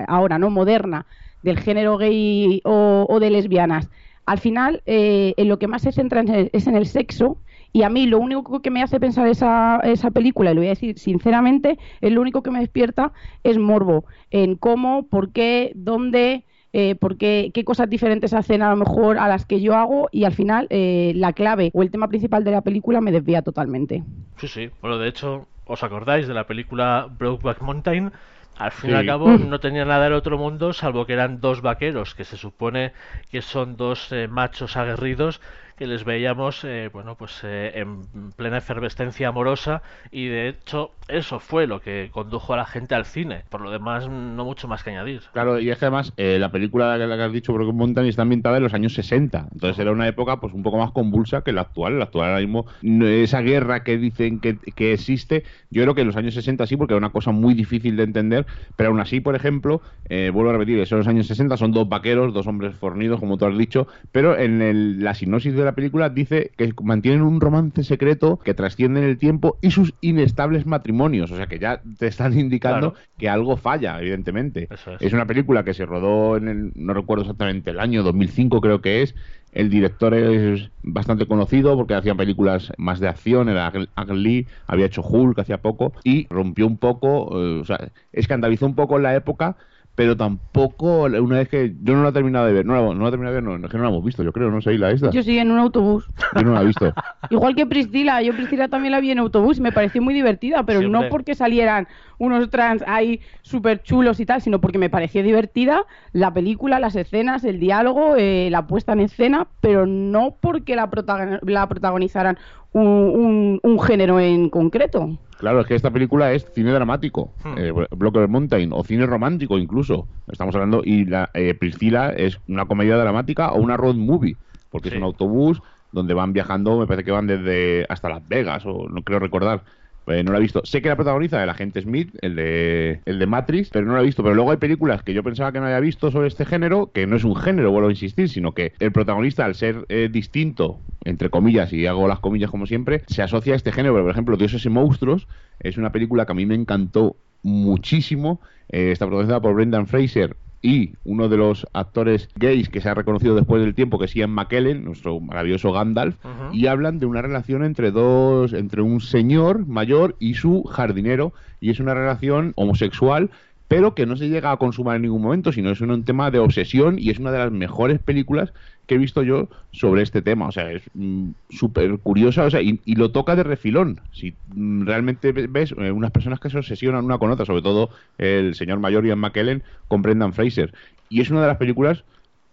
ahora, 0.07 0.37
¿no? 0.37 0.49
Moderna, 0.49 1.05
del 1.41 1.57
género 1.59 1.97
gay 1.97 2.61
o, 2.63 3.07
o 3.09 3.19
de 3.19 3.29
lesbianas, 3.31 3.89
al 4.25 4.37
final 4.39 4.83
eh, 4.85 5.33
en 5.37 5.47
lo 5.49 5.57
que 5.57 5.67
más 5.67 5.81
se 5.81 5.91
centra 5.91 6.23
es 6.53 6.67
en 6.67 6.75
el 6.75 6.85
sexo 6.85 7.37
Y 7.73 7.83
a 7.83 7.89
mí 7.89 8.05
lo 8.05 8.19
único 8.19 8.61
que 8.61 8.69
me 8.69 8.83
hace 8.83 8.99
pensar 8.99 9.27
esa, 9.27 9.79
esa 9.83 10.11
película, 10.11 10.51
y 10.51 10.55
lo 10.55 10.61
voy 10.61 10.67
a 10.67 10.71
decir 10.71 10.97
sinceramente, 10.99 11.77
es 12.01 12.11
lo 12.11 12.21
único 12.21 12.43
que 12.43 12.51
me 12.51 12.59
despierta 12.59 13.13
es 13.43 13.57
morbo 13.57 14.05
en 14.29 14.55
cómo, 14.55 15.07
por 15.07 15.31
qué, 15.31 15.71
dónde, 15.75 16.45
eh, 16.73 16.95
por 16.95 17.17
qué, 17.17 17.51
qué 17.53 17.63
cosas 17.63 17.89
diferentes 17.89 18.33
hacen 18.33 18.61
a 18.61 18.69
lo 18.69 18.75
mejor 18.77 19.17
a 19.17 19.27
las 19.27 19.45
que 19.45 19.61
yo 19.61 19.75
hago 19.75 20.09
y 20.11 20.23
al 20.23 20.33
final 20.33 20.67
eh, 20.69 21.13
la 21.15 21.33
clave 21.33 21.71
o 21.73 21.81
el 21.83 21.91
tema 21.91 22.07
principal 22.07 22.43
de 22.43 22.51
la 22.51 22.61
película 22.61 23.01
me 23.01 23.11
desvía 23.11 23.41
totalmente. 23.41 24.03
Sí, 24.37 24.47
sí. 24.47 24.69
Bueno, 24.81 24.97
de 24.97 25.09
hecho, 25.09 25.47
¿os 25.65 25.83
acordáis 25.83 26.27
de 26.27 26.33
la 26.33 26.47
película 26.47 27.07
Brokeback 27.17 27.61
Mountain? 27.61 28.11
Al 28.57 28.71
fin 28.71 28.91
y 28.91 28.93
al 28.93 29.05
cabo 29.05 29.29
no 29.29 29.59
tenía 29.59 29.85
nada 29.85 30.03
del 30.03 30.13
otro 30.13 30.37
mundo 30.37 30.73
salvo 30.73 31.05
que 31.05 31.13
eran 31.13 31.41
dos 31.41 31.61
vaqueros 31.61 32.13
que 32.13 32.25
se 32.25 32.37
supone 32.37 32.91
que 33.31 33.41
son 33.41 33.75
dos 33.75 34.11
eh, 34.11 34.27
machos 34.27 34.77
aguerridos 34.77 35.41
que 35.75 35.87
les 35.87 36.03
veíamos 36.03 36.63
eh, 36.63 36.89
bueno 36.93 37.15
pues 37.17 37.39
eh, 37.43 37.71
en 37.75 38.31
plena 38.33 38.57
efervescencia 38.57 39.29
amorosa 39.29 39.81
y 40.11 40.27
de 40.27 40.49
hecho 40.49 40.91
eso 41.07 41.39
fue 41.39 41.67
lo 41.67 41.81
que 41.81 42.09
condujo 42.11 42.53
a 42.53 42.57
la 42.57 42.65
gente 42.65 42.95
al 42.95 43.05
cine 43.05 43.43
por 43.49 43.61
lo 43.61 43.71
demás 43.71 44.07
no 44.09 44.45
mucho 44.45 44.67
más 44.67 44.83
que 44.83 44.91
añadir 44.91 45.21
Claro, 45.33 45.59
y 45.59 45.69
es 45.69 45.77
que 45.77 45.85
además 45.85 46.13
eh, 46.17 46.37
la 46.39 46.51
película 46.51 46.97
que, 46.97 47.07
la 47.07 47.15
que 47.17 47.23
has 47.23 47.31
dicho, 47.33 47.53
Broken 47.53 47.75
Mountain, 47.75 48.07
está 48.07 48.21
ambientada 48.23 48.57
en 48.57 48.63
los 48.63 48.73
años 48.73 48.93
60. 48.93 49.47
Entonces 49.51 49.79
era 49.79 49.91
una 49.91 50.07
época 50.07 50.39
pues 50.39 50.53
un 50.53 50.63
poco 50.63 50.77
más 50.77 50.91
convulsa 50.91 51.41
que 51.41 51.51
la 51.51 51.61
actual. 51.61 51.97
La 51.99 52.05
actual 52.05 52.29
ahora 52.29 52.41
mismo, 52.41 52.65
esa 53.05 53.41
guerra 53.41 53.83
que 53.83 53.97
dicen 53.97 54.39
que, 54.39 54.59
que 54.59 54.93
existe, 54.93 55.43
yo 55.69 55.81
creo 55.83 55.95
que 55.95 56.01
en 56.01 56.07
los 56.07 56.15
años 56.17 56.33
60 56.33 56.65
sí, 56.67 56.77
porque 56.77 56.93
era 56.93 56.97
una 56.99 57.11
cosa 57.11 57.31
muy 57.31 57.53
difícil 57.53 57.95
de 57.97 58.03
entender. 58.03 58.45
Pero 58.75 58.89
aún 58.89 58.99
así, 58.99 59.19
por 59.21 59.35
ejemplo, 59.35 59.81
eh, 60.09 60.31
vuelvo 60.33 60.49
a 60.49 60.53
repetir, 60.53 60.79
eso 60.79 60.95
en 60.95 60.99
los 60.99 61.07
años 61.07 61.27
60 61.27 61.57
son 61.57 61.71
dos 61.71 61.87
vaqueros, 61.89 62.33
dos 62.33 62.47
hombres 62.47 62.75
fornidos, 62.75 63.19
como 63.19 63.37
tú 63.37 63.45
has 63.45 63.57
dicho. 63.57 63.87
Pero 64.11 64.37
en 64.37 64.61
el- 64.61 65.03
la 65.03 65.13
sinopsis 65.13 65.53
de 65.55 65.60
la 65.65 65.73
película 65.75 66.09
dice 66.09 66.51
que 66.57 66.73
mantienen 66.83 67.21
un 67.21 67.41
romance 67.41 67.83
secreto 67.83 68.37
que 68.37 68.53
trasciende 68.53 69.01
en 69.01 69.07
el 69.07 69.17
tiempo 69.17 69.57
y 69.61 69.71
sus 69.71 69.93
inestables 70.01 70.65
matrimonios. 70.65 71.31
O 71.31 71.35
sea 71.35 71.47
que 71.47 71.59
ya 71.59 71.81
te 71.97 72.07
están 72.07 72.37
indicando 72.39 72.91
Claro. 72.93 73.07
que 73.17 73.29
algo 73.29 73.57
falla, 73.57 73.99
evidentemente. 73.99 74.67
Es. 74.71 74.81
Es 74.99 75.13
una 75.13 75.25
película 75.25 75.63
que 75.63 75.73
se 75.73 75.85
rodó 75.85 76.37
en 76.37 76.47
el, 76.47 76.71
no 76.75 76.93
recuerdo 76.93 77.23
exactamente 77.23 77.71
el 77.71 77.79
año, 77.79 78.03
2005 78.03 78.61
creo 78.61 78.81
que 78.81 79.01
es. 79.01 79.15
El 79.51 79.69
director 79.69 80.13
es 80.13 80.69
bastante 80.81 81.25
conocido 81.25 81.75
porque 81.75 81.93
hacía 81.93 82.15
películas 82.15 82.71
más 82.77 83.01
de 83.01 83.09
acción, 83.09 83.49
era 83.49 83.67
Ang 83.67 83.87
Ang 83.95 84.11
Lee, 84.13 84.47
había 84.65 84.85
hecho 84.85 85.01
Hulk 85.01 85.39
hacía 85.39 85.57
poco 85.61 85.91
y 86.05 86.25
rompió 86.29 86.65
un 86.65 86.77
poco, 86.77 87.29
eh, 87.37 87.59
o 87.59 87.65
sea, 87.65 87.91
escandalizó 88.13 88.65
un 88.65 88.75
poco 88.75 88.95
en 88.95 89.03
la 89.03 89.13
época, 89.13 89.57
pero 90.01 90.17
tampoco 90.17 91.03
una 91.03 91.37
vez 91.37 91.47
que 91.47 91.75
yo 91.79 91.93
no 91.93 92.01
la 92.01 92.09
he 92.09 92.11
terminado 92.11 92.47
de 92.47 92.53
ver, 92.53 92.65
no 92.65 92.73
la, 92.73 92.81
no 92.81 93.01
la 93.03 93.07
he 93.07 93.11
terminado 93.11 93.35
de 93.35 93.41
ver, 93.41 93.59
no, 93.59 93.63
es 93.63 93.71
que 93.71 93.77
no 93.77 93.83
la 93.83 93.89
hemos 93.89 94.03
visto, 94.03 94.23
yo 94.23 94.33
creo, 94.33 94.49
no 94.49 94.59
sé, 94.59 94.73
¿y 94.73 94.79
la 94.79 94.89
esta? 94.89 95.11
Yo 95.11 95.21
sí 95.21 95.37
en 95.37 95.51
un 95.51 95.59
autobús. 95.59 96.09
Yo 96.35 96.41
no 96.41 96.53
la 96.55 96.63
he 96.63 96.65
visto. 96.65 96.91
Igual 97.29 97.53
que 97.55 97.67
Priscila, 97.67 98.19
yo 98.23 98.33
Priscila 98.33 98.67
también 98.67 98.93
la 98.93 98.99
vi 98.99 99.11
en 99.11 99.19
autobús 99.19 99.59
y 99.59 99.61
me 99.61 99.71
pareció 99.71 100.01
muy 100.01 100.15
divertida, 100.15 100.63
pero 100.65 100.79
Siempre. 100.79 101.01
no 101.01 101.07
porque 101.09 101.35
salieran 101.35 101.87
unos 102.17 102.49
trans 102.49 102.83
ahí 102.87 103.21
súper 103.43 103.83
chulos 103.83 104.19
y 104.19 104.25
tal, 104.25 104.41
sino 104.41 104.59
porque 104.59 104.79
me 104.79 104.89
pareció 104.89 105.21
divertida 105.21 105.85
la 106.13 106.33
película, 106.33 106.79
las 106.79 106.95
escenas, 106.95 107.43
el 107.43 107.59
diálogo, 107.59 108.15
eh, 108.17 108.49
la 108.49 108.65
puesta 108.65 108.93
en 108.93 109.01
escena, 109.01 109.49
pero 109.61 109.85
no 109.85 110.35
porque 110.41 110.75
la, 110.75 110.89
protagon- 110.89 111.39
la 111.43 111.67
protagonizaran 111.69 112.39
un, 112.73 112.87
un- 112.87 113.59
un 113.61 113.79
género 113.79 114.19
en 114.19 114.49
concreto. 114.49 115.19
Claro, 115.41 115.59
es 115.61 115.65
que 115.67 115.73
esta 115.73 115.89
película 115.89 116.31
es 116.33 116.45
cine 116.53 116.71
dramático, 116.71 117.33
Hmm. 117.43 117.57
eh, 117.57 117.73
Blocker 117.97 118.27
Mountain, 118.27 118.69
o 118.73 118.83
cine 118.83 119.07
romántico 119.07 119.57
incluso. 119.57 120.07
Estamos 120.31 120.53
hablando, 120.53 120.83
y 120.85 121.05
la 121.05 121.31
eh, 121.33 121.55
Priscila 121.55 122.11
es 122.11 122.39
una 122.47 122.65
comedia 122.65 122.95
dramática 122.95 123.51
o 123.51 123.59
una 123.59 123.75
road 123.75 123.95
movie, 123.95 124.37
porque 124.69 124.89
Sí. 124.89 124.95
es 124.95 124.99
un 124.99 125.05
autobús 125.05 125.59
donde 125.91 126.13
van 126.13 126.31
viajando, 126.31 126.77
me 126.77 126.85
parece 126.85 127.03
que 127.05 127.11
van 127.11 127.25
desde 127.25 127.87
hasta 127.89 128.07
Las 128.07 128.25
Vegas, 128.27 128.63
o 128.67 128.87
no 128.87 129.01
creo 129.01 129.17
recordar. 129.17 129.63
Eh, 130.07 130.23
no 130.23 130.31
la 130.31 130.39
he 130.39 130.41
visto. 130.41 130.61
Sé 130.65 130.81
que 130.81 130.89
la 130.89 130.95
protagoniza 130.95 131.43
el 131.43 131.49
agente 131.49 131.81
Smith, 131.81 132.15
el 132.21 132.35
de, 132.35 133.01
el 133.05 133.19
de 133.19 133.25
Matrix, 133.27 133.69
pero 133.69 133.85
no 133.85 133.93
la 133.93 134.01
he 134.01 134.05
visto. 134.05 134.23
Pero 134.23 134.35
luego 134.35 134.51
hay 134.51 134.57
películas 134.57 135.03
que 135.03 135.13
yo 135.13 135.23
pensaba 135.23 135.51
que 135.51 135.59
no 135.59 135.65
había 135.65 135.79
visto 135.79 136.11
sobre 136.11 136.27
este 136.27 136.45
género, 136.45 136.91
que 136.91 137.07
no 137.07 137.15
es 137.15 137.23
un 137.23 137.35
género, 137.35 137.71
vuelvo 137.71 137.89
a 137.89 137.91
insistir, 137.91 138.29
sino 138.29 138.53
que 138.53 138.73
el 138.79 138.91
protagonista, 138.91 139.45
al 139.45 139.55
ser 139.55 139.85
eh, 139.89 140.09
distinto, 140.11 140.79
entre 141.03 141.29
comillas, 141.29 141.71
y 141.73 141.85
hago 141.85 142.07
las 142.07 142.19
comillas 142.19 142.49
como 142.49 142.65
siempre, 142.65 143.03
se 143.07 143.21
asocia 143.21 143.53
a 143.53 143.55
este 143.55 143.71
género. 143.71 144.01
Por 144.01 144.11
ejemplo, 144.11 144.37
Dioses 144.37 144.65
y 144.65 144.69
Monstruos 144.69 145.27
es 145.59 145.77
una 145.77 145.91
película 145.91 146.25
que 146.25 146.31
a 146.31 146.35
mí 146.35 146.45
me 146.45 146.55
encantó 146.55 147.15
muchísimo. 147.43 148.41
Eh, 148.69 148.91
está 148.91 149.05
protagonizada 149.05 149.41
por 149.41 149.53
Brendan 149.53 149.87
Fraser 149.87 150.35
y 150.61 150.93
uno 151.03 151.27
de 151.27 151.37
los 151.37 151.67
actores 151.73 152.29
gays 152.35 152.69
que 152.69 152.81
se 152.81 152.89
ha 152.89 152.93
reconocido 152.93 153.35
después 153.35 153.61
del 153.61 153.73
tiempo, 153.73 153.97
que 153.97 154.05
es 154.05 154.13
Ian 154.13 154.31
McKellen, 154.31 154.85
nuestro 154.85 155.19
maravilloso 155.19 155.71
Gandalf, 155.71 156.15
y 156.51 156.67
hablan 156.67 156.99
de 156.99 157.07
una 157.07 157.21
relación 157.21 157.63
entre 157.63 157.91
dos, 157.91 158.53
entre 158.53 158.81
un 158.81 159.01
señor 159.01 159.65
mayor 159.65 160.15
y 160.19 160.35
su 160.35 160.63
jardinero, 160.63 161.33
y 161.59 161.71
es 161.71 161.79
una 161.79 161.93
relación 161.93 162.53
homosexual, 162.55 163.31
pero 163.71 163.95
que 163.95 164.05
no 164.05 164.17
se 164.17 164.27
llega 164.27 164.51
a 164.51 164.57
consumar 164.57 164.97
en 164.97 165.03
ningún 165.03 165.21
momento, 165.21 165.53
sino 165.53 165.69
es 165.71 165.79
un, 165.79 166.03
tema 166.03 166.29
de 166.29 166.39
obsesión 166.39 166.99
y 166.99 167.09
es 167.09 167.19
una 167.19 167.31
de 167.31 167.37
las 167.37 167.53
mejores 167.53 167.99
películas 168.01 168.51
que 168.85 168.95
he 168.95 168.97
visto 168.97 169.23
yo 169.23 169.47
sobre 169.71 170.01
este 170.01 170.21
tema. 170.21 170.49
O 170.49 170.51
sea, 170.51 170.69
es 170.73 170.83
mm, 170.93 171.29
súper 171.49 171.97
curiosa, 171.99 172.43
o 172.43 172.49
sea, 172.51 172.61
y, 172.61 172.81
y 172.83 172.95
lo 172.95 173.11
toca 173.13 173.33
de 173.37 173.43
refilón. 173.43 174.01
Si 174.11 174.35
mm, 174.53 174.83
realmente 174.83 175.31
ve- 175.31 175.47
ves 175.47 175.73
eh, 175.77 175.89
unas 175.89 176.11
personas 176.11 176.41
que 176.41 176.49
se 176.49 176.57
obsesionan 176.57 177.05
una 177.05 177.17
con 177.17 177.31
otra, 177.31 177.45
sobre 177.45 177.61
todo 177.61 177.91
el 178.17 178.55
señor 178.55 178.81
mayor 178.81 179.05
Ian 179.05 179.19
McKellen 179.19 179.63
con 179.87 180.01
Brendan 180.01 180.33
Fraser. 180.33 180.73
Y 181.07 181.21
es 181.21 181.29
una 181.29 181.39
de 181.39 181.47
las 181.47 181.57
películas 181.57 182.03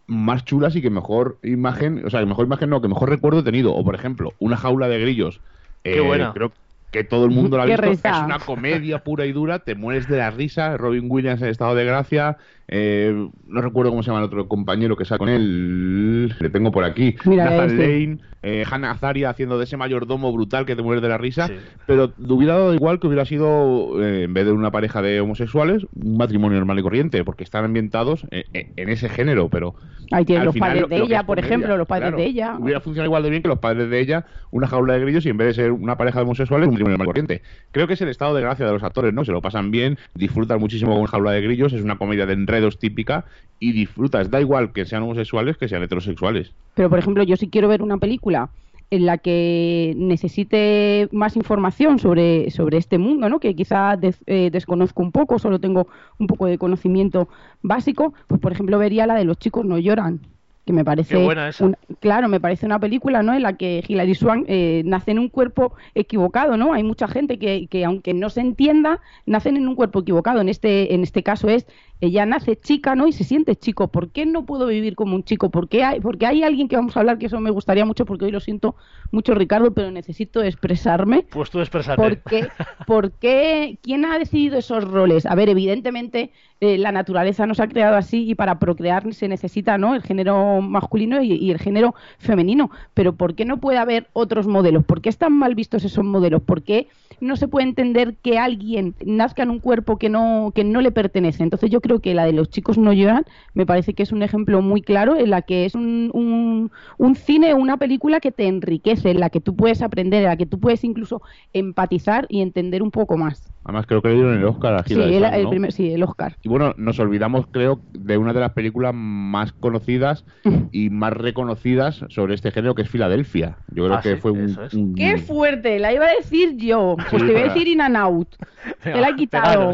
más 0.06 0.44
chulas 0.44 0.76
y 0.76 0.82
que 0.82 0.90
mejor 0.90 1.38
imagen, 1.42 2.06
o 2.06 2.10
sea, 2.10 2.20
que 2.20 2.26
mejor 2.26 2.46
imagen 2.46 2.70
no, 2.70 2.80
que 2.80 2.86
mejor 2.86 3.10
recuerdo 3.10 3.40
he 3.40 3.42
tenido. 3.42 3.74
O 3.74 3.84
por 3.84 3.96
ejemplo, 3.96 4.34
una 4.38 4.56
jaula 4.56 4.86
de 4.86 5.00
grillos. 5.00 5.40
Qué 5.82 5.96
Eh, 5.96 6.00
buena. 6.00 6.32
Creo 6.32 6.50
que 6.50 6.67
todo 7.08 7.24
el 7.24 7.30
mundo 7.30 7.56
la 7.56 7.64
ha 7.64 7.66
visto. 7.66 7.84
Es 7.90 8.02
una 8.24 8.38
comedia 8.38 9.04
pura 9.04 9.26
y 9.26 9.32
dura, 9.32 9.58
te 9.60 9.74
mueres 9.74 10.08
de 10.08 10.18
la 10.18 10.30
risa. 10.30 10.76
Robin 10.76 11.06
Williams 11.08 11.42
en 11.42 11.48
estado 11.48 11.74
de 11.74 11.84
gracia. 11.84 12.38
Eh, 12.68 13.28
no 13.46 13.60
recuerdo 13.62 13.90
cómo 13.90 14.02
se 14.02 14.08
llama 14.08 14.18
el 14.20 14.26
otro 14.26 14.46
compañero 14.46 14.96
que 14.96 15.04
sale 15.04 15.18
con 15.18 15.28
él. 15.28 16.28
Le 16.38 16.50
tengo 16.50 16.70
por 16.70 16.84
aquí. 16.84 17.16
Mira, 17.24 17.44
Nathan 17.44 17.70
este. 17.70 17.88
Lane, 17.88 18.18
eh, 18.42 18.64
Hannah 18.70 18.90
Azaria 18.92 19.30
haciendo 19.30 19.58
de 19.58 19.64
ese 19.64 19.76
mayordomo 19.76 20.32
brutal 20.32 20.66
que 20.66 20.76
te 20.76 20.82
mueres 20.82 21.02
de 21.02 21.08
la 21.08 21.18
risa. 21.18 21.48
Sí. 21.48 21.54
Pero 21.86 22.10
te 22.10 22.32
hubiera 22.32 22.54
dado 22.54 22.74
igual 22.74 23.00
que 23.00 23.06
hubiera 23.06 23.24
sido, 23.24 24.02
eh, 24.02 24.24
en 24.24 24.34
vez 24.34 24.44
de 24.44 24.52
una 24.52 24.70
pareja 24.70 25.00
de 25.02 25.20
homosexuales, 25.20 25.86
un 25.94 26.18
matrimonio 26.18 26.58
normal 26.58 26.78
y 26.78 26.82
corriente, 26.82 27.24
porque 27.24 27.42
están 27.42 27.64
ambientados 27.64 28.26
en, 28.30 28.88
ese 28.88 29.08
género, 29.08 29.48
pero... 29.48 29.74
Ahí 30.10 30.24
tienen 30.24 30.46
los 30.46 30.54
final 30.54 30.70
padres 30.70 30.82
lo- 30.82 30.88
de 30.88 30.98
lo 30.98 31.04
ella, 31.04 31.22
por 31.24 31.38
ejemplo, 31.38 31.76
los 31.76 31.86
padres 31.86 32.08
claro. 32.08 32.16
de 32.16 32.24
ella. 32.24 32.56
Hubiera 32.58 32.80
funcionado 32.80 33.06
igual 33.06 33.22
de 33.22 33.30
bien 33.30 33.42
que 33.42 33.48
los 33.48 33.58
padres 33.58 33.90
de 33.90 34.00
ella, 34.00 34.24
una 34.50 34.66
jaula 34.66 34.94
de 34.94 35.00
grillos, 35.00 35.26
y 35.26 35.28
en 35.30 35.36
vez 35.36 35.48
de 35.48 35.54
ser 35.54 35.72
una 35.72 35.96
pareja 35.98 36.18
de 36.20 36.24
homosexuales, 36.24 36.66
un 36.66 36.74
matrimonio 36.74 36.96
normal 36.96 37.06
y 37.06 37.08
corriente. 37.08 37.42
Creo 37.72 37.86
que 37.86 37.94
es 37.94 38.00
el 38.00 38.08
estado 38.08 38.34
de 38.34 38.40
gracia 38.40 38.64
de 38.64 38.72
los 38.72 38.82
actores, 38.82 39.12
¿no? 39.12 39.24
Se 39.24 39.32
lo 39.32 39.42
pasan 39.42 39.70
bien, 39.70 39.98
disfrutan 40.14 40.60
muchísimo 40.60 40.96
con 40.96 41.04
jaula 41.06 41.32
de 41.32 41.42
grillos, 41.42 41.72
es 41.72 41.82
una 41.82 41.98
comedia 41.98 42.24
de 42.24 42.32
enredos 42.58 42.78
típica, 42.78 43.24
y 43.60 43.72
disfrutas, 43.72 44.30
da 44.30 44.40
igual 44.40 44.72
que 44.72 44.84
sean 44.84 45.02
homosexuales 45.02 45.56
que 45.56 45.68
sean 45.68 45.82
heterosexuales. 45.82 46.52
Pero, 46.74 46.88
por 46.90 46.98
ejemplo, 46.98 47.22
yo 47.24 47.36
si 47.36 47.48
quiero 47.48 47.66
ver 47.68 47.82
una 47.82 47.98
película 47.98 48.50
en 48.90 49.04
la 49.04 49.18
que 49.18 49.94
necesite 49.96 51.08
más 51.12 51.36
información 51.36 51.98
sobre, 51.98 52.50
sobre 52.50 52.78
este 52.78 52.98
mundo, 52.98 53.28
¿no? 53.28 53.38
que 53.40 53.54
quizá 53.54 53.96
des- 53.96 54.22
eh, 54.26 54.50
desconozco 54.50 55.02
un 55.02 55.12
poco, 55.12 55.38
solo 55.38 55.58
tengo 55.58 55.88
un 56.18 56.26
poco 56.26 56.46
de 56.46 56.56
conocimiento 56.56 57.28
básico, 57.62 58.14
pues 58.28 58.40
por 58.40 58.52
ejemplo 58.52 58.78
vería 58.78 59.06
la 59.06 59.14
de 59.14 59.24
Los 59.24 59.38
chicos 59.38 59.64
no 59.66 59.76
lloran, 59.78 60.20
que 60.68 60.74
me 60.74 60.84
parece... 60.84 61.16
Qué 61.16 61.24
buena 61.24 61.48
esa. 61.48 61.64
un- 61.64 61.76
claro, 61.98 62.28
me 62.28 62.40
parece 62.40 62.66
una 62.66 62.78
película 62.78 63.22
¿no? 63.22 63.32
en 63.32 63.40
la 63.42 63.56
que 63.56 63.82
Hilary 63.88 64.14
Swank 64.14 64.44
eh, 64.48 64.82
nace 64.84 65.12
en 65.12 65.18
un 65.18 65.30
cuerpo 65.30 65.72
equivocado, 65.94 66.58
¿no? 66.58 66.74
Hay 66.74 66.82
mucha 66.84 67.08
gente 67.08 67.38
que, 67.38 67.68
que 67.68 67.86
aunque 67.86 68.12
no 68.12 68.28
se 68.28 68.42
entienda, 68.42 69.00
nacen 69.24 69.56
en 69.56 69.66
un 69.66 69.74
cuerpo 69.74 70.00
equivocado. 70.00 70.42
En 70.42 70.50
este, 70.50 70.92
en 70.92 71.02
este 71.04 71.22
caso 71.22 71.48
es 71.48 71.66
ella 72.02 72.26
nace 72.26 72.54
chica, 72.56 72.94
¿no? 72.94 73.08
Y 73.08 73.12
se 73.12 73.24
siente 73.24 73.56
chico. 73.56 73.88
¿Por 73.88 74.10
qué 74.10 74.26
no 74.26 74.44
puedo 74.44 74.66
vivir 74.66 74.94
como 74.94 75.16
un 75.16 75.24
chico? 75.24 75.50
¿Por 75.50 75.70
qué 75.70 75.82
hay, 75.84 76.00
porque 76.00 76.26
hay 76.26 76.42
alguien 76.42 76.68
que 76.68 76.76
vamos 76.76 76.94
a 76.96 77.00
hablar 77.00 77.16
que 77.18 77.26
eso 77.26 77.40
me 77.40 77.50
gustaría 77.50 77.86
mucho, 77.86 78.04
porque 78.04 78.26
hoy 78.26 78.30
lo 78.30 78.40
siento 78.40 78.76
mucho, 79.10 79.34
Ricardo, 79.34 79.72
pero 79.72 79.90
necesito 79.90 80.42
expresarme. 80.42 81.24
Pues 81.30 81.50
tú 81.50 81.60
expresate. 81.60 81.96
¿Por 81.96 82.18
qué? 82.18 82.48
¿Por 82.86 83.12
qué? 83.12 83.78
¿Quién 83.82 84.04
ha 84.04 84.18
decidido 84.18 84.58
esos 84.58 84.84
roles? 84.84 85.24
A 85.24 85.34
ver, 85.34 85.48
evidentemente 85.48 86.30
eh, 86.60 86.76
la 86.76 86.90
naturaleza 86.90 87.46
nos 87.46 87.60
ha 87.60 87.68
creado 87.68 87.96
así 87.96 88.28
y 88.28 88.34
para 88.34 88.58
procrear 88.58 89.14
se 89.14 89.28
necesita 89.28 89.78
¿no? 89.78 89.94
el 89.94 90.02
género 90.02 90.60
masculino 90.60 91.22
y, 91.22 91.50
el 91.50 91.58
género 91.58 91.94
femenino. 92.18 92.70
Pero 92.94 93.14
¿por 93.14 93.34
qué 93.34 93.44
no 93.44 93.58
puede 93.58 93.78
haber 93.78 94.08
otros 94.12 94.48
modelos? 94.48 94.84
¿Por 94.84 95.00
qué 95.00 95.08
están 95.08 95.32
mal 95.32 95.54
vistos 95.54 95.84
esos 95.84 96.04
modelos? 96.04 96.42
¿Por 96.42 96.62
qué 96.62 96.88
no 97.20 97.36
se 97.36 97.46
puede 97.46 97.68
entender 97.68 98.16
que 98.16 98.38
alguien 98.38 98.94
nazca 99.04 99.44
en 99.44 99.50
un 99.50 99.60
cuerpo 99.60 99.98
que 99.98 100.08
no, 100.08 100.52
que 100.52 100.64
no 100.64 100.80
le 100.80 100.90
pertenece? 100.90 101.44
Entonces 101.44 101.70
yo 101.70 101.80
creo 101.80 102.00
que 102.00 102.14
la 102.14 102.24
de 102.24 102.32
los 102.32 102.50
chicos 102.50 102.76
no 102.76 102.92
lloran 102.92 103.24
me 103.54 103.64
parece 103.64 103.94
que 103.94 104.02
es 104.02 104.10
un 104.10 104.24
ejemplo 104.24 104.60
muy 104.60 104.82
claro 104.82 105.16
en 105.16 105.30
la 105.30 105.42
que 105.42 105.64
es 105.64 105.76
un, 105.76 106.10
un, 106.12 106.72
un 106.96 107.14
cine, 107.14 107.54
una 107.54 107.76
película 107.76 108.18
que 108.18 108.32
te 108.32 108.48
enriquece, 108.48 109.10
en 109.10 109.20
la 109.20 109.30
que 109.30 109.40
tú 109.40 109.54
puedes 109.54 109.80
aprender, 109.80 110.22
en 110.22 110.28
la 110.28 110.36
que 110.36 110.46
tú 110.46 110.58
puedes 110.58 110.82
incluso 110.82 111.22
empatizar 111.52 112.26
y 112.28 112.40
entender 112.40 112.82
un 112.82 112.90
poco 112.90 113.16
más. 113.16 113.48
Además 113.68 113.84
creo 113.86 114.00
que 114.00 114.08
le 114.08 114.14
dieron 114.14 114.34
el 114.34 114.44
Oscar 114.46 114.76
a 114.76 114.82
Sí, 114.82 114.94
Hilary 114.94 115.14
el, 115.16 115.20
Swank, 115.20 115.34
el 115.34 115.42
¿no? 115.44 115.50
primer- 115.50 115.72
sí, 115.72 115.92
el 115.92 116.02
Oscar. 116.02 116.34
Y 116.42 116.48
bueno, 116.48 116.72
nos 116.78 116.98
olvidamos, 117.00 117.44
creo, 117.50 117.82
de 117.92 118.16
una 118.16 118.32
de 118.32 118.40
las 118.40 118.52
películas 118.52 118.94
más 118.94 119.52
conocidas 119.52 120.24
y 120.72 120.88
más 120.88 121.12
reconocidas 121.12 122.02
sobre 122.08 122.34
este 122.34 122.50
género, 122.50 122.74
que 122.74 122.80
es 122.80 122.88
Filadelfia. 122.88 123.58
Yo 123.74 123.84
creo 123.84 123.96
Ah, 123.96 124.00
que 124.00 124.14
sí, 124.14 124.20
fue 124.22 124.30
un, 124.30 124.44
eso 124.46 124.62
es. 124.64 124.72
un- 124.72 124.94
¡Qué 124.94 125.18
fuerte! 125.18 125.78
La 125.78 125.92
iba 125.92 126.06
a 126.06 126.14
decir 126.14 126.56
yo. 126.56 126.96
Pues 127.10 127.20
Sí, 127.22 127.28
te 127.28 127.32
iba 127.32 127.40
a 127.40 127.44
decir 127.44 127.68
In 127.68 127.82
and 127.82 127.96
Out. 127.98 128.28
Te 128.82 128.94
la 128.98 129.10
he 129.10 129.16
quitado. 129.16 129.72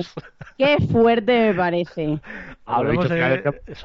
¡Qué 0.59 0.77
fuerte 0.91 1.49
me 1.51 1.55
parece! 1.55 2.19
Hablemos 2.67 3.09
de 3.11 3.43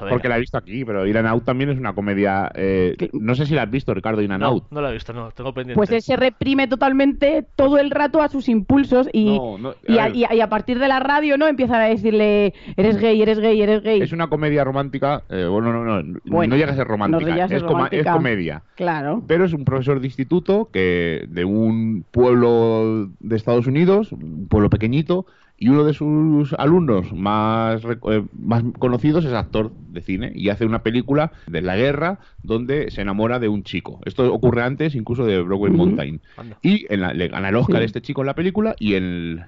porque 0.08 0.28
la 0.28 0.36
he 0.36 0.40
visto 0.40 0.56
aquí, 0.56 0.84
pero 0.86 1.06
In 1.06 1.16
and 1.16 1.26
Out 1.28 1.44
también 1.44 1.68
es 1.70 1.78
una 1.78 1.92
comedia. 1.92 2.50
eh, 2.54 2.96
no 3.12 3.34
sé 3.34 3.44
si 3.44 3.54
la 3.54 3.62
has 3.64 3.70
visto, 3.70 3.92
Ricardo, 3.92 4.22
In 4.22 4.32
and 4.32 4.42
No, 4.42 4.48
Out. 4.48 4.64
no 4.70 4.80
la 4.80 4.90
he 4.90 4.94
visto, 4.94 5.12
no, 5.12 5.30
tengo 5.32 5.52
pendiente. 5.52 5.74
Pues 5.76 5.90
él 5.90 6.00
se 6.00 6.16
reprime 6.16 6.66
totalmente 6.66 7.44
todo 7.56 7.76
el 7.78 7.90
rato 7.90 8.22
a 8.22 8.28
sus 8.28 8.48
impulsos 8.48 9.08
y, 9.12 9.36
No, 9.36 9.58
no, 9.58 9.68
a 9.70 9.74
y, 9.86 9.98
a, 9.98 10.04
ver. 10.06 10.16
y 10.16 10.24
a- 10.24 10.34
y 10.34 10.40
a 10.40 10.48
partir 10.48 10.78
de 10.78 10.88
la 10.88 10.98
radio 11.00 11.36
no 11.36 11.46
empiezan 11.46 11.80
a 11.82 11.84
decirle 11.84 12.54
eres 12.76 12.98
gay, 12.98 13.20
eres 13.20 13.38
gay, 13.38 13.60
eres 13.60 13.82
gay. 13.82 14.00
Es 14.00 14.12
una 14.12 14.28
comedia 14.28 14.64
romántica. 14.64 15.24
eh, 15.28 15.44
bueno, 15.46 15.72
no, 15.72 16.02
no, 16.02 16.18
Bueno, 16.24 16.54
no 16.54 16.56
llega 16.58 16.72
a 16.72 16.76
ser 16.76 16.86
romántica. 16.86 17.20
no 17.20 17.26
llega 17.32 17.44
a 17.44 17.48
ser 17.48 17.58
es, 17.58 17.62
coma- 17.64 17.86
es 17.88 18.04
romántica. 18.04 18.12
comedia. 18.14 18.62
Claro. 18.76 19.22
Pero 19.26 19.44
es 19.44 19.52
un 19.52 19.64
profesor 19.66 20.00
de 20.00 20.06
instituto 20.06 20.70
que 20.72 21.26
de 21.28 21.44
un 21.44 22.04
pueblo 22.10 23.10
de 23.20 23.36
Estados 23.36 23.66
Unidos, 23.66 24.12
un 24.12 24.48
pueblo 24.48 24.70
pequeñito, 24.70 25.26
y 25.62 25.68
uno 25.68 25.84
de 25.84 25.92
sus 25.92 26.54
alumnos 26.54 27.12
más, 27.12 27.82
eh, 27.84 28.22
más 28.32 28.64
conocidos 28.78 29.24
es 29.26 29.32
actor 29.34 29.70
de 29.90 30.00
cine 30.00 30.32
y 30.34 30.48
hace 30.48 30.64
una 30.64 30.82
película 30.82 31.32
de 31.46 31.60
la 31.60 31.76
guerra 31.76 32.18
donde 32.42 32.90
se 32.90 33.02
enamora 33.02 33.38
de 33.38 33.48
un 33.48 33.62
chico. 33.62 34.00
Esto 34.06 34.32
ocurre 34.32 34.62
antes 34.62 34.94
incluso 34.94 35.24
de 35.26 35.40
Broadway. 35.42 35.70
Mountain. 35.70 36.20
Anda. 36.38 36.56
Y 36.62 36.86
en 36.92 37.02
la- 37.02 37.12
le 37.12 37.28
gana 37.28 37.50
el 37.50 37.56
Oscar 37.56 37.80
Sí. 37.80 37.84
este 37.84 38.00
chico 38.00 38.22
en 38.22 38.26
la 38.28 38.34
película 38.34 38.74
y 38.78 38.94
en, 38.94 39.44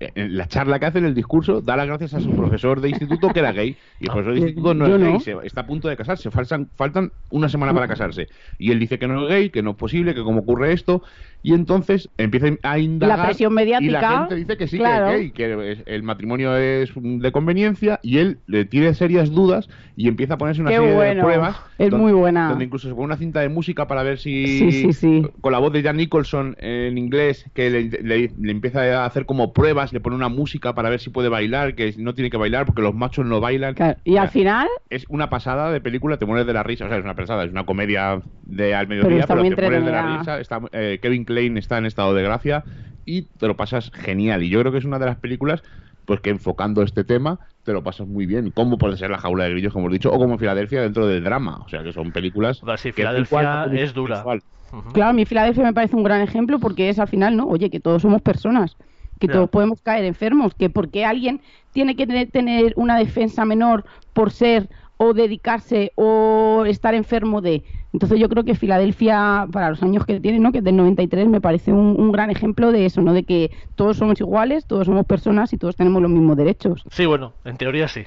en 0.00 0.36
la 0.36 0.46
charla 0.46 0.78
que 0.78 0.86
hace 0.86 0.98
en 0.98 1.04
el 1.06 1.14
discurso 1.14 1.60
da 1.60 1.76
las 1.76 1.86
gracias 1.86 2.14
a 2.14 2.20
su 2.20 2.30
profesor 2.34 2.80
de 2.80 2.88
instituto 2.90 3.28
que 3.30 3.40
era 3.40 3.52
gay. 3.52 3.76
Y 4.00 4.04
el 4.04 4.10
Ah. 4.10 4.12
profesor 4.14 4.34
de 4.34 4.40
instituto 4.40 4.74
no 4.74 4.88
Yo 4.88 4.94
es 4.96 5.00
no. 5.00 5.10
gay, 5.12 5.20
se- 5.20 5.36
está 5.44 5.62
a 5.62 5.66
punto 5.66 5.88
de 5.88 5.96
casarse, 5.96 6.30
faltan, 6.30 6.68
faltan 6.76 7.12
una 7.30 7.48
semana 7.48 7.72
para 7.74 7.88
casarse. 7.88 8.28
Y 8.58 8.70
él 8.70 8.78
dice 8.78 8.98
que 8.98 9.06
no 9.08 9.22
es 9.24 9.28
gay, 9.28 9.50
que 9.50 9.62
no 9.62 9.70
es 9.72 9.76
posible, 9.76 10.14
que 10.14 10.22
cómo 10.22 10.40
ocurre 10.40 10.72
esto. 10.72 11.02
Y 11.42 11.52
entonces 11.52 12.08
empieza 12.16 12.46
a 12.62 12.78
indagar. 12.78 13.18
La 13.18 13.24
presión 13.26 13.52
Y 13.52 13.56
mediática, 13.56 14.00
la 14.00 14.18
gente 14.20 14.34
dice 14.36 14.56
que 14.56 14.66
sí, 14.66 14.78
claro. 14.78 15.08
que 15.08 15.14
es 15.14 15.20
gay, 15.20 15.30
que 15.32 15.82
el 15.86 16.02
matrimonio 16.02 16.56
es 16.56 16.90
de 16.96 17.32
conveniencia. 17.32 18.00
Y 18.02 18.16
él 18.18 18.38
le 18.46 18.64
tiene 18.64 18.94
serias 18.94 19.30
dudas 19.30 19.68
y 19.94 20.08
empieza 20.08 20.34
a 20.34 20.38
ponerse 20.38 20.62
una 20.62 20.70
Qué 20.70 20.76
serie 20.76 20.90
de 20.90 20.96
bueno. 20.96 21.22
pruebas. 21.22 21.56
Es 21.76 21.90
don- 21.90 22.00
muy 22.00 22.12
buena. 22.12 22.48
Donde 22.48 22.64
incluso 22.64 22.88
se 22.88 22.94
pone 22.94 23.04
una 23.04 23.16
cinta 23.18 23.40
de 23.40 23.50
música 23.50 23.86
para 23.86 24.02
ver 24.02 24.18
si. 24.18 24.46
Sí, 24.58 24.72
sí, 24.72 24.92
sí. 24.94 25.22
Con 25.42 25.52
la 25.52 25.58
voz 25.58 25.70
de 25.74 25.82
Jan 25.82 25.98
Nicholson 25.98 26.56
en 26.60 26.96
inglés, 26.96 27.44
que 27.52 27.68
le, 27.68 27.82
le- 28.02 28.30
le 28.40 28.50
empieza 28.50 29.02
a 29.02 29.04
hacer 29.04 29.26
como 29.26 29.52
pruebas, 29.52 29.83
le 29.92 30.00
pone 30.00 30.16
una 30.16 30.28
música 30.28 30.74
para 30.74 30.88
ver 30.90 31.00
si 31.00 31.10
puede 31.10 31.28
bailar, 31.28 31.74
que 31.74 31.94
no 31.98 32.14
tiene 32.14 32.30
que 32.30 32.36
bailar 32.36 32.66
porque 32.66 32.82
los 32.82 32.94
machos 32.94 33.26
no 33.26 33.40
bailan. 33.40 33.74
Claro, 33.74 33.98
Y 34.04 34.16
al 34.16 34.24
O 34.28 34.30
sea, 34.30 34.30
final, 34.32 34.68
es 34.90 35.04
una 35.08 35.30
pasada 35.30 35.70
de 35.70 35.80
película, 35.80 36.16
te 36.16 36.26
mueres 36.26 36.46
de 36.46 36.52
la 36.52 36.62
risa, 36.62 36.84
o 36.86 36.88
sea, 36.88 36.98
es 36.98 37.04
una 37.04 37.14
pasada, 37.14 37.44
es 37.44 37.50
una 37.50 37.66
comedia 37.66 38.20
de 38.44 38.74
al 38.74 38.86
Pero 38.86 39.02
mediodía, 39.02 39.26
pero, 39.26 39.40
muy 39.40 39.50
te 39.54 39.62
mueres 39.62 39.84
de 39.84 39.92
la 39.92 40.18
risa. 40.18 40.40
Está, 40.40 40.60
eh, 40.72 40.98
Kevin 41.02 41.24
Klein 41.24 41.56
está 41.58 41.78
en 41.78 41.86
estado 41.86 42.14
de 42.14 42.22
gracia 42.22 42.64
y 43.04 43.22
te 43.22 43.46
lo 43.46 43.56
pasas 43.56 43.90
genial. 43.92 44.42
Y 44.42 44.48
yo 44.48 44.60
creo 44.60 44.72
que 44.72 44.78
es 44.78 44.84
una 44.84 44.98
de 44.98 45.06
las 45.06 45.16
películas 45.16 45.62
pues 46.06 46.20
que 46.20 46.30
enfocando 46.30 46.82
este 46.82 47.02
tema 47.02 47.38
te 47.64 47.72
lo 47.72 47.82
pasas 47.82 48.06
muy 48.06 48.26
bien. 48.26 48.50
Como 48.50 48.76
puede 48.76 48.96
ser 48.98 49.10
La 49.10 49.16
jaula 49.18 49.44
de 49.44 49.50
grillos, 49.52 49.72
como 49.72 49.86
hemos 49.86 49.94
dicho, 49.94 50.12
o 50.12 50.18
como 50.18 50.36
Filadelfia 50.36 50.82
dentro 50.82 51.06
del 51.06 51.24
drama. 51.24 51.62
O 51.64 51.68
sea, 51.70 51.82
que 51.82 51.94
son 51.94 52.12
películas... 52.12 52.58
Sí, 52.76 52.92
que 52.92 53.02
es 53.02 53.28
Filadelfia 53.28 53.64
es 53.72 53.94
dura. 53.94 54.16
visual. 54.16 54.42
Ujú. 54.70 54.92
claro, 54.92 55.10
a 55.10 55.12
mí 55.14 55.24
Filadelfia 55.24 55.62
me 55.64 55.72
parece 55.72 55.96
un 55.96 56.02
gran 56.02 56.20
ejemplo 56.20 56.58
porque 56.58 56.88
es 56.90 56.98
al 56.98 57.08
final, 57.08 57.36
¿no? 57.36 57.46
Oye, 57.46 57.70
que 57.70 57.80
todos 57.80 58.02
somos 58.02 58.20
personas, 58.20 58.76
que 59.18 59.28
todos 59.28 59.48
podemos 59.50 59.80
caer 59.82 60.04
enfermos, 60.04 60.54
que 60.54 60.70
porque 60.70 61.04
alguien 61.04 61.40
tiene 61.72 61.96
que 61.96 62.06
tener, 62.06 62.30
tener 62.30 62.72
una 62.76 62.98
defensa 62.98 63.44
menor 63.44 63.84
por 64.12 64.30
ser 64.30 64.68
o 64.96 65.12
dedicarse 65.12 65.92
o 65.96 66.64
estar 66.66 66.94
enfermo 66.94 67.40
de. 67.40 67.64
Entonces 67.92 68.18
yo 68.18 68.28
creo 68.28 68.44
que 68.44 68.54
Filadelfia, 68.54 69.46
para 69.52 69.70
los 69.70 69.82
años 69.82 70.04
que 70.04 70.18
tiene, 70.20 70.38
¿no? 70.40 70.50
que 70.52 70.58
es 70.58 70.64
del 70.64 70.76
93, 70.76 71.28
me 71.28 71.40
parece 71.40 71.72
un, 71.72 71.94
un 71.98 72.10
gran 72.12 72.30
ejemplo 72.30 72.72
de 72.72 72.86
eso, 72.86 73.02
¿no? 73.02 73.12
de 73.12 73.22
que 73.24 73.50
todos 73.76 73.96
somos 73.96 74.20
iguales, 74.20 74.66
todos 74.66 74.86
somos 74.86 75.04
personas 75.06 75.52
y 75.52 75.58
todos 75.58 75.76
tenemos 75.76 76.02
los 76.02 76.10
mismos 76.10 76.36
derechos, 76.36 76.82
Sí, 76.90 77.06
bueno, 77.06 77.34
en 77.44 77.56
teoría 77.56 77.86
sí. 77.88 78.04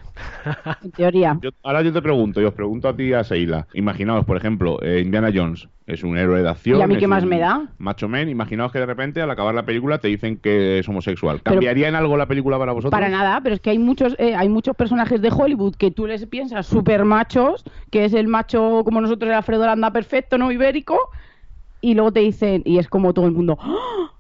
en 0.83 0.91
teoría. 0.91 1.39
Yo- 1.41 1.51
ahora 1.63 1.81
yo 1.83 1.93
te 1.93 2.01
pregunto, 2.01 2.41
y 2.41 2.45
os 2.45 2.53
pregunto 2.53 2.87
a 2.89 2.95
ti 2.95 3.13
a 3.13 3.23
Seila. 3.23 3.67
Imaginaos, 3.73 4.25
por 4.25 4.37
ejemplo, 4.37 4.81
eh, 4.81 5.01
Indiana 5.03 5.29
Jones 5.33 5.67
es 5.87 6.03
un 6.03 6.17
héroe 6.17 6.43
de 6.43 6.49
acción. 6.49 6.77
¿Y 6.77 6.81
a 6.81 6.87
mí 6.87 6.97
qué 6.97 7.07
más 7.07 7.25
me 7.25 7.39
da? 7.39 7.65
Macho 7.77 8.07
men. 8.09 8.27
Imaginaos 8.29 8.71
que 8.73 8.79
de 8.79 8.85
repente 8.85 9.21
al 9.21 9.31
acabar 9.31 9.55
la 9.55 9.63
película 9.65 9.97
te 9.99 10.09
dicen 10.09 10.37
que 10.37 10.79
es 10.79 10.87
homosexual. 10.89 11.39
Pero- 11.41 11.55
¿Cambiaría 11.55 11.87
en 11.87 11.95
algo 11.95 12.17
la 12.17 12.27
película 12.27 12.59
para 12.59 12.73
vosotros? 12.73 12.91
Para 12.91 13.07
nada, 13.09 13.39
pero 13.41 13.55
es 13.55 13.61
que 13.61 13.69
hay 13.69 13.79
muchos, 13.79 14.15
eh, 14.19 14.35
hay 14.35 14.49
muchos 14.49 14.75
personajes 14.75 15.21
de 15.21 15.31
Hollywood 15.35 15.75
que 15.75 15.89
tú 15.89 16.05
les 16.05 16.25
piensas 16.27 16.67
súper 16.67 17.05
machos, 17.05 17.63
que 17.89 18.03
es 18.05 18.13
el 18.13 18.27
macho 18.27 18.81
como 18.83 18.99
nosotros, 19.01 19.29
el 19.29 19.35
Alfredo 19.35 19.65
Landa 19.65 19.91
perfecto, 19.91 20.37
¿no? 20.37 20.51
Ibérico, 20.51 20.99
y 21.79 21.93
luego 21.93 22.11
te 22.11 22.19
dicen, 22.19 22.63
y 22.65 22.79
es 22.79 22.89
como 22.89 23.13
todo 23.13 23.25
el 23.25 23.31
mundo, 23.31 23.57
¡Ah! 23.61 24.11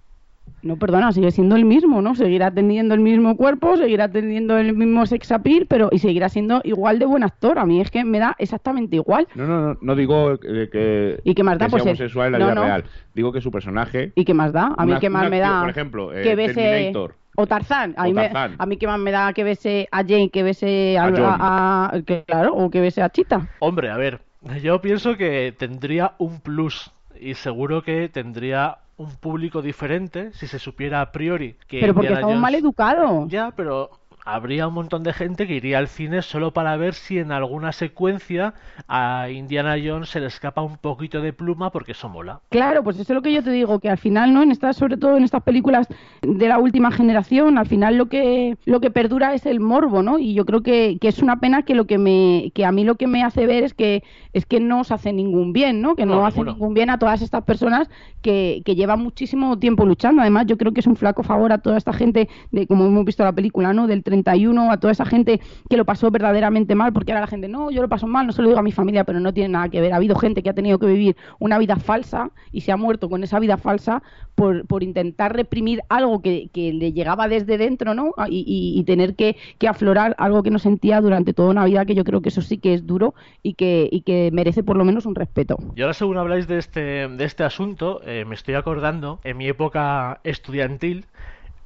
No, 0.63 0.77
perdona, 0.77 1.11
sigue 1.11 1.31
siendo 1.31 1.55
el 1.55 1.65
mismo, 1.65 2.01
¿no? 2.01 2.15
Seguirá 2.15 2.51
teniendo 2.51 2.93
el 2.95 2.99
mismo 2.99 3.37
cuerpo, 3.37 3.77
seguirá 3.77 4.09
teniendo 4.09 4.57
el 4.57 4.73
mismo 4.73 5.05
sex 5.05 5.31
appeal, 5.31 5.65
pero 5.67 5.89
y 5.91 5.99
seguirá 5.99 6.29
siendo 6.29 6.61
igual 6.63 6.99
de 6.99 7.05
buen 7.05 7.23
actor. 7.23 7.59
A 7.59 7.65
mí 7.65 7.79
es 7.79 7.91
que 7.91 8.03
me 8.03 8.19
da 8.19 8.35
exactamente 8.39 8.95
igual. 8.95 9.27
No, 9.35 9.45
no, 9.45 9.61
no, 9.73 9.77
no 9.81 9.95
digo 9.95 10.37
que, 10.39 11.19
¿Y 11.23 11.35
qué 11.35 11.43
más 11.43 11.57
da? 11.59 11.65
que 11.67 11.71
Pues 11.71 11.83
sea 11.83 11.91
el- 11.91 11.97
homosexual 11.97 12.25
en 12.27 12.31
la 12.33 12.39
no, 12.39 12.45
vida 12.45 12.55
no. 12.55 12.63
real. 12.63 12.83
Digo 13.13 13.31
que 13.31 13.41
su 13.41 13.51
personaje... 13.51 14.11
¿Y 14.15 14.25
qué 14.25 14.33
más 14.33 14.51
da? 14.51 14.73
A 14.77 14.85
mí 14.85 14.91
Una- 14.91 14.99
qué 14.99 15.09
más 15.09 15.21
una 15.23 15.29
me 15.29 15.39
da 15.39 15.61
por 15.61 15.69
ejemplo, 15.69 16.13
eh, 16.13 16.21
que 16.23 16.35
bese 16.35 16.53
Terminator. 16.55 17.15
o 17.35 17.47
Tarzán. 17.47 17.93
A, 17.97 18.01
O 18.03 18.05
mí 18.05 18.13
me- 18.13 18.23
Tarzán. 18.29 18.55
a 18.57 18.65
mí 18.65 18.77
qué 18.77 18.87
más 18.87 18.99
me 18.99 19.11
da 19.11 19.33
que 19.33 19.43
bese 19.43 19.87
a 19.91 19.97
Jane, 20.03 20.29
que 20.29 20.43
bese 20.43 20.97
a, 20.97 21.05
A 21.05 21.11
John. 21.11 21.21
a- 21.23 21.89
a- 21.93 22.01
que- 22.01 22.23
claro, 22.23 22.53
o 22.55 22.69
que 22.69 22.81
bese 22.81 23.01
a 23.01 23.09
Chita. 23.09 23.47
Hombre, 23.59 23.89
a 23.89 23.97
ver, 23.97 24.21
yo 24.63 24.81
pienso 24.81 25.17
que 25.17 25.53
tendría 25.57 26.13
un 26.17 26.39
plus 26.41 26.91
y 27.19 27.33
seguro 27.35 27.81
que 27.83 28.09
tendría 28.09 28.77
un 28.97 29.15
público 29.15 29.61
diferente 29.61 30.31
si 30.33 30.47
se 30.47 30.59
supiera 30.59 31.01
a 31.01 31.11
priori 31.11 31.55
que 31.67 31.79
Pero 31.79 31.93
porque 31.93 32.07
Indiana 32.07 32.21
estamos 32.21 32.41
mal 32.41 32.55
educados. 32.55 33.27
Ya, 33.29 33.51
pero 33.55 33.91
habría 34.27 34.67
un 34.67 34.73
montón 34.73 35.03
de 35.03 35.13
gente 35.13 35.47
que 35.47 35.55
iría 35.55 35.77
al 35.77 35.87
cine 35.87 36.21
solo 36.21 36.51
para 36.51 36.75
ver 36.75 36.93
si 36.93 37.17
en 37.17 37.31
alguna 37.31 37.71
secuencia 37.71 38.53
a 38.87 39.29
Indiana 39.29 39.75
Jones 39.83 40.09
se 40.09 40.19
le 40.19 40.27
escapa 40.27 40.61
un 40.61 40.77
poquito 40.77 41.21
de 41.21 41.31
pluma 41.31 41.71
porque 41.71 41.93
eso 41.93 42.09
mola. 42.09 42.41
Claro, 42.49 42.83
pues 42.83 42.97
eso 42.99 43.13
es 43.13 43.15
lo 43.15 43.21
que 43.21 43.31
yo 43.31 43.41
te 43.41 43.51
digo, 43.51 43.79
que 43.79 43.89
al 43.89 43.97
final, 43.97 44.33
¿no? 44.33 44.43
En 44.43 44.51
estas, 44.51 44.75
sobre 44.75 44.97
todo 44.97 45.15
en 45.15 45.23
estas 45.23 45.43
películas 45.43 45.87
de 46.21 46.47
la 46.47 46.59
última 46.59 46.91
generación, 46.91 47.57
al 47.57 47.67
final 47.67 47.95
lo 47.97 48.07
que, 48.07 48.57
lo 48.65 48.81
que 48.81 48.91
perdura 48.91 49.33
es 49.33 49.45
el 49.45 49.61
morbo, 49.61 50.03
¿no? 50.03 50.19
Y 50.19 50.33
yo 50.33 50.45
creo 50.45 50.61
que, 50.61 50.97
que 50.99 51.07
es 51.07 51.19
una 51.19 51.39
pena 51.39 51.63
que 51.63 51.75
lo 51.75 51.87
que 51.87 51.97
me, 51.97 52.51
que 52.53 52.65
a 52.65 52.71
mí 52.73 52.83
lo 52.83 52.95
que 52.95 53.07
me 53.07 53.23
hace 53.23 53.45
ver 53.45 53.63
es 53.63 53.73
que, 53.73 54.03
es 54.33 54.45
que 54.45 54.59
no 54.59 54.81
os 54.81 54.91
hace 54.91 55.13
ningún 55.13 55.53
bien, 55.53 55.81
¿no? 55.81 55.95
Que 55.95 56.05
no, 56.05 56.15
No, 56.15 56.25
hace 56.25 56.43
ningún 56.43 56.73
bien 56.73 56.89
a 56.89 56.99
todas 56.99 57.21
estas 57.21 57.43
personas 57.43 57.89
que, 58.21 58.61
que 58.65 58.75
llevan 58.75 59.01
muchísimo 59.01 59.57
tiempo 59.57 59.85
luchando. 59.85 60.21
Además, 60.21 60.47
yo 60.47 60.57
creo 60.57 60.73
que 60.73 60.81
es 60.81 60.87
un 60.87 60.95
flaco 60.97 61.23
favor 61.23 61.53
a 61.53 61.59
toda 61.59 61.77
esta 61.77 61.93
gente, 61.93 62.27
de 62.51 62.67
como 62.67 62.85
hemos 62.85 63.05
visto 63.05 63.23
la 63.23 63.33
película, 63.33 63.73
¿no? 63.73 63.87
Del 63.87 64.03
31, 64.23 64.71
a 64.71 64.77
toda 64.79 64.91
esa 64.91 65.05
gente 65.05 65.39
que 65.69 65.77
lo 65.77 65.85
pasó 65.85 66.09
verdaderamente 66.11 66.75
mal, 66.75 66.93
porque 66.93 67.11
ahora 67.11 67.21
la 67.21 67.27
gente, 67.27 67.47
no, 67.47 67.71
yo 67.71 67.81
lo 67.81 67.89
paso 67.89 68.07
mal, 68.07 68.25
no 68.25 68.33
se 68.33 68.41
lo 68.41 68.47
digo 68.47 68.59
a 68.59 68.63
mi 68.63 68.71
familia, 68.71 69.03
pero 69.03 69.19
no 69.19 69.33
tiene 69.33 69.49
nada 69.49 69.69
que 69.69 69.81
ver. 69.81 69.93
Ha 69.93 69.97
habido 69.97 70.15
gente 70.15 70.41
que 70.43 70.49
ha 70.49 70.53
tenido 70.53 70.79
que 70.79 70.87
vivir 70.87 71.15
una 71.39 71.57
vida 71.57 71.75
falsa 71.77 72.31
y 72.51 72.61
se 72.61 72.71
ha 72.71 72.77
muerto 72.77 73.09
con 73.09 73.23
esa 73.23 73.39
vida 73.39 73.57
falsa 73.57 74.01
por, 74.35 74.65
por 74.67 74.83
intentar 74.83 75.35
reprimir 75.35 75.81
algo 75.89 76.21
que, 76.21 76.49
que 76.53 76.73
le 76.73 76.93
llegaba 76.93 77.27
desde 77.27 77.57
dentro, 77.57 77.93
¿no? 77.93 78.13
Ah, 78.17 78.27
Y, 78.29 78.43
y- 78.47 78.79
y 78.79 78.83
tener 78.83 79.15
que, 79.15 79.35
que 79.57 79.67
aflorar 79.67 80.15
algo 80.19 80.43
que 80.43 80.51
no 80.51 80.59
sentía 80.59 81.01
durante 81.01 81.33
toda 81.33 81.49
una 81.49 81.65
vida, 81.65 81.85
que 81.85 81.95
yo 81.95 82.03
creo 82.03 82.21
que 82.21 82.29
eso 82.29 82.41
sí 82.41 82.57
que 82.57 82.73
es 82.73 82.85
duro 82.85 83.13
y 83.43 83.53
que, 83.53 83.89
y 83.91 84.01
que 84.01 84.29
merece 84.33 84.63
por 84.63 84.77
lo 84.77 84.85
menos 84.85 85.05
un 85.05 85.15
respeto. 85.15 85.57
Y 85.75 85.81
ahora 85.81 85.93
según 85.93 86.17
habláis 86.17 86.47
de 86.47 86.57
este, 86.59 87.07
de 87.07 87.23
este 87.25 87.43
asunto, 87.43 88.01
eh, 88.05 88.25
me 88.25 88.35
estoy 88.35 88.55
acordando, 88.55 89.19
en 89.23 89.37
mi 89.37 89.47
época 89.47 90.19
estudiantil, 90.23 91.05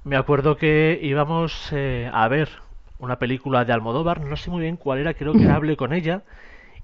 me 0.03 0.15
acuerdo 0.17 0.57
que 0.57 0.99
íbamos 1.01 1.69
eh, 1.71 2.09
a 2.13 2.27
ver 2.27 2.49
una 2.97 3.19
película 3.19 3.65
de 3.65 3.73
Almodóvar, 3.73 4.21
no 4.21 4.35
sé 4.35 4.49
muy 4.49 4.61
bien 4.61 4.77
cuál 4.77 4.99
era, 4.99 5.13
creo 5.13 5.35
que 5.35 5.49
hablé 5.49 5.75
con 5.77 5.93
ella, 5.93 6.23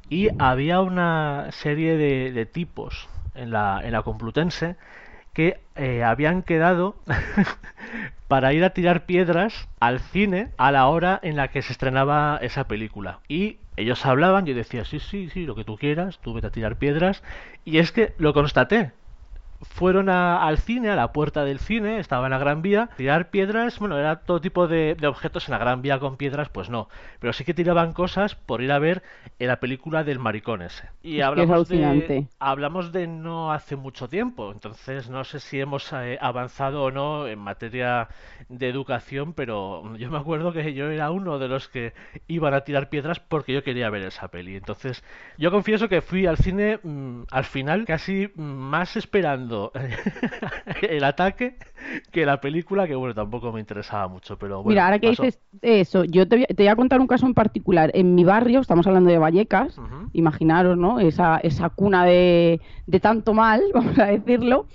y 0.10 0.30
había 0.40 0.82
una 0.82 1.50
serie 1.52 1.98
de, 1.98 2.32
de 2.32 2.46
tipos 2.46 3.10
en 3.36 3.52
la, 3.52 3.82
en 3.84 3.94
la 3.94 4.04
Complutense 4.04 4.78
que 5.34 5.62
eh, 5.76 6.04
habían 6.04 6.44
quedado 6.44 6.98
para 8.28 8.54
ir 8.54 8.64
a 8.64 8.72
tirar 8.72 9.06
piedras 9.06 9.70
al 9.80 10.00
cine 10.00 10.52
a 10.58 10.72
la 10.72 10.88
hora 10.88 11.20
en 11.24 11.36
la 11.36 11.50
que 11.50 11.62
se 11.62 11.74
estrenaba 11.74 12.40
esa 12.42 12.68
película. 12.68 13.22
Y 13.28 13.60
ellos 13.78 14.06
hablaban, 14.06 14.46
yo 14.46 14.56
decía, 14.56 14.86
sí, 14.86 15.00
sí, 15.00 15.30
sí, 15.30 15.46
lo 15.46 15.56
que 15.56 15.64
tú 15.64 15.78
quieras, 15.78 16.20
tú 16.20 16.34
vete 16.34 16.48
a 16.48 16.52
tirar 16.52 16.78
piedras. 16.78 17.24
Y 17.66 17.78
es 17.80 17.92
que 17.92 18.14
lo 18.18 18.34
constaté. 18.34 18.92
Fueron 19.62 20.10
a- 20.10 20.44
al 20.46 20.58
cine, 20.58 20.90
a 20.90 20.96
la 20.96 21.12
puerta 21.14 21.44
del 21.46 21.60
cine, 21.60 22.00
estaba 22.00 22.28
en 22.28 22.32
la 22.32 22.38
Gran 22.40 22.62
Vía, 22.62 22.90
tirar 22.96 23.30
piedras, 23.30 23.80
bueno, 23.80 23.98
era 23.98 24.22
todo 24.22 24.42
tipo 24.42 24.68
de, 24.68 24.96
de 24.96 25.08
objetos 25.08 25.48
en 25.48 25.54
la 25.54 25.58
Gran 25.60 25.82
Vía 25.82 26.00
con 26.00 26.18
piedras, 26.18 26.50
pues 26.50 26.70
no, 26.70 26.90
pero 27.20 27.34
sí 27.34 27.44
que 27.44 27.54
tiraban 27.54 27.94
cosas 27.94 28.36
por 28.36 28.62
ir 28.62 28.72
a 28.72 28.80
ver 28.80 29.04
en 29.40 29.48
la 29.48 29.60
película 29.60 30.04
del 30.04 30.20
maricón 30.20 30.62
ese. 30.62 30.90
Y 31.02 31.22
Es 31.24 31.30
que 31.32 31.44
es 31.44 31.50
hablamos 31.50 31.68
de, 31.68 32.14
alucinante. 32.14 32.30
hablamos 32.40 32.92
de 32.92 33.08
no 33.08 33.52
hace 33.52 33.76
mucho 33.76 34.08
tiempo, 34.10 34.52
entonces 34.52 35.10
no 35.10 35.24
sé 35.24 35.40
si 35.40 35.60
hemos 35.60 35.92
eh, 35.94 36.18
avanzado 36.22 36.84
o 36.84 36.92
no 36.92 37.28
en 37.28 37.40
materia 37.40 38.10
de 38.50 38.70
educación, 38.70 39.34
pero 39.34 39.96
yo 39.98 40.10
me 40.10 40.18
acuerdo 40.18 40.54
que 40.54 40.74
yo 40.74 40.90
era 40.90 41.12
uno 41.12 41.40
de 41.40 41.48
los 41.50 41.68
que 41.68 41.94
iban 42.28 42.54
a 42.54 42.62
tirar 42.62 42.90
piedras 42.90 43.20
porque 43.20 43.54
yo 43.54 43.64
quería 43.64 43.90
ver 43.90 44.04
esa 44.04 44.30
peli. 44.30 44.56
Entonces, 44.56 45.04
yo 45.38 45.52
confieso 45.52 45.90
que 45.90 46.02
fui 46.02 46.26
al 46.26 46.38
cine 46.38 46.80
mm, 46.84 47.24
al 47.32 47.44
final 47.46 47.86
casi 47.86 48.30
más 48.36 48.96
esperando 48.96 49.72
el 50.82 51.04
ataque 51.04 51.58
que 52.12 52.26
la 52.26 52.42
película, 52.42 52.88
que 52.88 52.96
bueno, 52.96 53.14
tampoco 53.16 53.52
me 53.52 53.60
interesaba 53.60 54.08
mucho, 54.08 54.38
pero 54.38 54.64
bueno, 54.64 54.68
Mira, 54.70 54.86
ahora 54.86 55.00
que 55.00 55.08
pasó. 55.08 55.24
dices 55.24 55.40
eso, 55.62 56.04
yo 56.04 56.28
te 56.28 56.36
voy, 56.38 56.44
a- 56.44 56.48
te 56.48 56.64
voy 56.64 56.68
a 56.68 56.76
contar 56.76 57.00
un 57.00 57.08
caso 57.08 57.26
en 57.26 57.34
particular. 57.34 57.92
En 57.94 58.16
mi 58.16 58.24
barrio, 58.26 58.60
estamos 58.60 58.86
hablando 58.88 59.10
de 59.10 59.18
Vallecas, 59.18 59.78
Ujú. 59.78 60.12
imaginaros, 60.14 60.78
¿no? 60.78 61.00
Esa, 61.00 61.38
esa 61.38 61.70
cuna 61.70 62.06
de, 62.06 62.60
de 62.86 63.00
tanto 63.00 63.34
mal, 63.34 63.62
vamos 63.74 63.98
a 64.00 64.08
decirlo. 64.08 64.68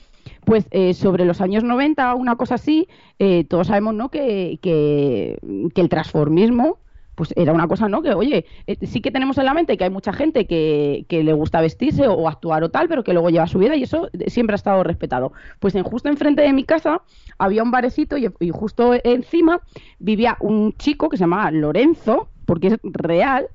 Pues 0.44 0.66
eh, 0.70 0.94
sobre 0.94 1.24
los 1.24 1.40
años 1.40 1.64
90, 1.64 2.14
una 2.14 2.36
cosa 2.36 2.56
así, 2.56 2.88
eh, 3.18 3.44
todos 3.44 3.68
sabemos, 3.68 3.94
¿no? 3.94 4.10
Que, 4.10 4.58
que, 4.60 5.38
que 5.74 5.80
el 5.80 5.88
transformismo, 5.88 6.78
pues 7.14 7.32
era 7.36 7.52
una 7.52 7.68
cosa, 7.68 7.88
¿no? 7.88 8.02
Que, 8.02 8.14
oye, 8.14 8.46
eh, 8.66 8.86
sí 8.86 9.00
que 9.00 9.10
tenemos 9.10 9.36
en 9.38 9.44
la 9.44 9.54
mente 9.54 9.76
que 9.76 9.84
hay 9.84 9.90
mucha 9.90 10.12
gente 10.12 10.46
que, 10.46 11.04
que 11.08 11.22
le 11.22 11.32
gusta 11.32 11.60
vestirse 11.60 12.08
o, 12.08 12.28
actuar 12.28 12.64
o 12.64 12.70
tal, 12.70 12.88
pero 12.88 13.04
que 13.04 13.12
luego 13.12 13.30
lleva 13.30 13.46
su 13.46 13.58
vida 13.58 13.76
y 13.76 13.82
eso 13.82 14.08
eh, 14.12 14.30
siempre 14.30 14.54
ha 14.54 14.56
estado 14.56 14.82
respetado. 14.82 15.32
Pues 15.60 15.74
en 15.74 15.84
justo 15.84 16.08
enfrente 16.08 16.42
de 16.42 16.52
mi 16.52 16.64
casa 16.64 17.02
había 17.38 17.62
un 17.62 17.70
barecito 17.70 18.16
y, 18.16 18.28
justo 18.50 18.94
encima 19.04 19.60
vivía 19.98 20.36
un 20.40 20.72
chico 20.74 21.08
que 21.08 21.16
se 21.16 21.22
llamaba 21.22 21.50
Lorenzo, 21.50 22.28
porque 22.46 22.68
es 22.68 22.78
real, 22.82 23.48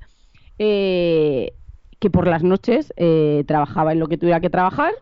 que 0.56 2.10
por 2.10 2.26
las 2.26 2.42
noches 2.42 2.92
trabajaba 3.46 3.92
en 3.92 4.00
lo 4.00 4.08
que 4.08 4.18
tuviera 4.18 4.40
que 4.40 4.50
trabajar. 4.50 4.92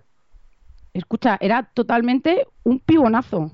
Escucha, 0.97 1.37
era 1.41 1.65
totalmente 1.75 2.47
un 2.65 2.81
pibonazo. 2.81 3.53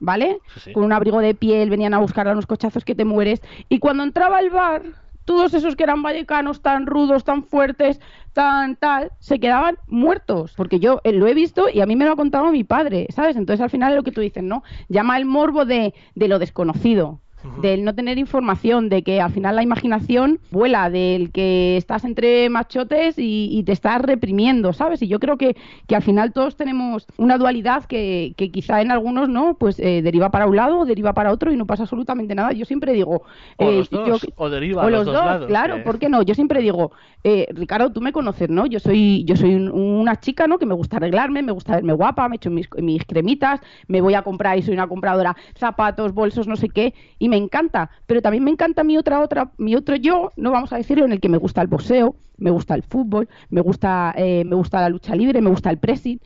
¿Vale? 0.00 0.38
Sí, 0.54 0.60
sí. 0.60 0.72
Con 0.72 0.84
un 0.84 0.92
abrigo 0.92 1.18
de 1.20 1.34
piel, 1.34 1.70
venían 1.70 1.92
a 1.92 1.98
buscar 1.98 2.28
a 2.28 2.32
unos 2.32 2.46
cochazos 2.46 2.84
que 2.84 2.94
te 2.94 3.04
mueres. 3.04 3.42
Y 3.68 3.80
cuando 3.80 4.04
entraba 4.04 4.38
al 4.38 4.50
bar, 4.50 4.82
todos 5.24 5.52
esos 5.54 5.76
que 5.76 5.82
eran 5.82 6.02
vallecanos 6.02 6.62
tan 6.62 6.86
rudos, 6.86 7.24
tan 7.24 7.42
fuertes, 7.42 8.00
tan 8.32 8.76
tal, 8.76 9.12
se 9.18 9.38
quedaban 9.38 9.76
muertos. 9.86 10.54
Porque 10.56 10.80
yo 10.80 11.00
eh, 11.04 11.12
lo 11.12 11.26
he 11.26 11.34
visto 11.34 11.68
y 11.68 11.80
a 11.80 11.86
mí 11.86 11.96
me 11.96 12.06
lo 12.06 12.12
ha 12.12 12.16
contado 12.16 12.50
mi 12.50 12.64
padre, 12.64 13.08
¿sabes? 13.10 13.36
Entonces 13.36 13.62
al 13.62 13.70
final 13.70 13.92
es 13.92 13.96
lo 13.96 14.04
que 14.04 14.12
tú 14.12 14.20
dices, 14.20 14.42
¿no? 14.42 14.62
Llama 14.88 15.18
el 15.18 15.26
morbo 15.26 15.64
de, 15.64 15.92
de 16.14 16.28
lo 16.28 16.38
desconocido. 16.38 17.20
Del 17.42 17.84
no 17.84 17.94
tener 17.94 18.18
información, 18.18 18.88
de 18.88 19.02
que 19.02 19.20
al 19.20 19.30
final 19.32 19.54
la 19.56 19.62
imaginación 19.62 20.40
vuela, 20.50 20.90
del 20.90 21.30
que 21.30 21.76
estás 21.76 22.04
entre 22.04 22.48
machotes 22.50 23.16
y, 23.18 23.48
y 23.52 23.62
te 23.62 23.72
estás 23.72 24.02
reprimiendo, 24.02 24.72
¿sabes? 24.72 25.02
Y 25.02 25.08
yo 25.08 25.20
creo 25.20 25.38
que, 25.38 25.56
que 25.86 25.94
al 25.96 26.02
final 26.02 26.32
todos 26.32 26.56
tenemos 26.56 27.06
una 27.16 27.38
dualidad 27.38 27.84
que, 27.84 28.34
que 28.36 28.50
quizá 28.50 28.82
en 28.82 28.90
algunos 28.90 29.28
no, 29.28 29.54
pues 29.56 29.78
eh, 29.78 30.02
deriva 30.02 30.30
para 30.30 30.46
un 30.46 30.56
lado 30.56 30.80
o 30.80 30.84
deriva 30.84 31.12
para 31.14 31.30
otro 31.32 31.52
y 31.52 31.56
no 31.56 31.64
pasa 31.66 31.84
absolutamente 31.84 32.34
nada. 32.34 32.52
Yo 32.52 32.64
siempre 32.64 32.92
digo, 32.92 33.22
O 33.56 33.70
eh, 33.70 33.76
los 33.78 33.90
dos, 33.90 34.22
yo- 34.22 34.28
o 34.36 34.50
deriva 34.50 34.82
o 34.82 34.86
a 34.86 34.90
los 34.90 34.98
los 34.98 35.06
dos 35.06 35.14
dos, 35.14 35.24
lados, 35.24 35.46
claro, 35.46 35.84
¿por 35.84 35.98
qué 35.98 36.08
no? 36.08 36.22
Yo 36.22 36.34
siempre 36.34 36.60
digo, 36.60 36.90
eh, 37.24 37.46
Ricardo, 37.54 37.92
tú 37.92 38.00
me 38.00 38.12
conoces, 38.12 38.48
¿no? 38.50 38.66
Yo 38.66 38.80
soy, 38.80 39.24
yo 39.24 39.36
soy 39.36 39.54
un- 39.54 39.70
una 39.70 40.18
chica, 40.20 40.46
¿no? 40.48 40.58
Que 40.58 40.66
me 40.66 40.74
gusta 40.74 40.96
arreglarme, 40.96 41.42
me 41.42 41.52
gusta 41.52 41.76
verme 41.76 41.92
guapa, 41.92 42.28
me 42.28 42.36
echo 42.36 42.50
mis, 42.50 42.68
mis 42.82 43.04
cremitas, 43.04 43.60
me 43.86 44.00
voy 44.00 44.14
a 44.14 44.22
comprar 44.22 44.58
y 44.58 44.62
soy 44.62 44.74
una 44.74 44.86
compradora 44.88 45.36
zapatos, 45.56 46.12
bolsos, 46.12 46.46
no 46.48 46.56
sé 46.56 46.68
qué, 46.68 46.94
y 47.18 47.27
me 47.28 47.36
encanta. 47.36 47.90
Pero 48.06 48.22
también 48.22 48.44
me 48.44 48.50
encanta 48.50 48.84
mi 48.84 48.96
otra, 48.96 49.20
otra, 49.20 49.52
mi 49.58 49.74
otro 49.74 49.96
yo, 49.96 50.32
no 50.36 50.50
vamos 50.50 50.72
a 50.72 50.76
decirlo, 50.76 51.04
en 51.04 51.12
el 51.12 51.20
que 51.20 51.28
me 51.28 51.38
gusta 51.38 51.62
el 51.62 51.68
boxeo, 51.68 52.16
me 52.36 52.50
gusta 52.50 52.74
el 52.74 52.82
fútbol, 52.82 53.28
me 53.50 53.60
gusta, 53.60 54.14
eh, 54.16 54.44
me 54.44 54.56
gusta 54.56 54.80
la 54.80 54.88
lucha 54.88 55.14
libre, 55.14 55.40
me 55.40 55.50
gusta 55.50 55.70
el 55.70 55.78
pressing. 55.78 56.20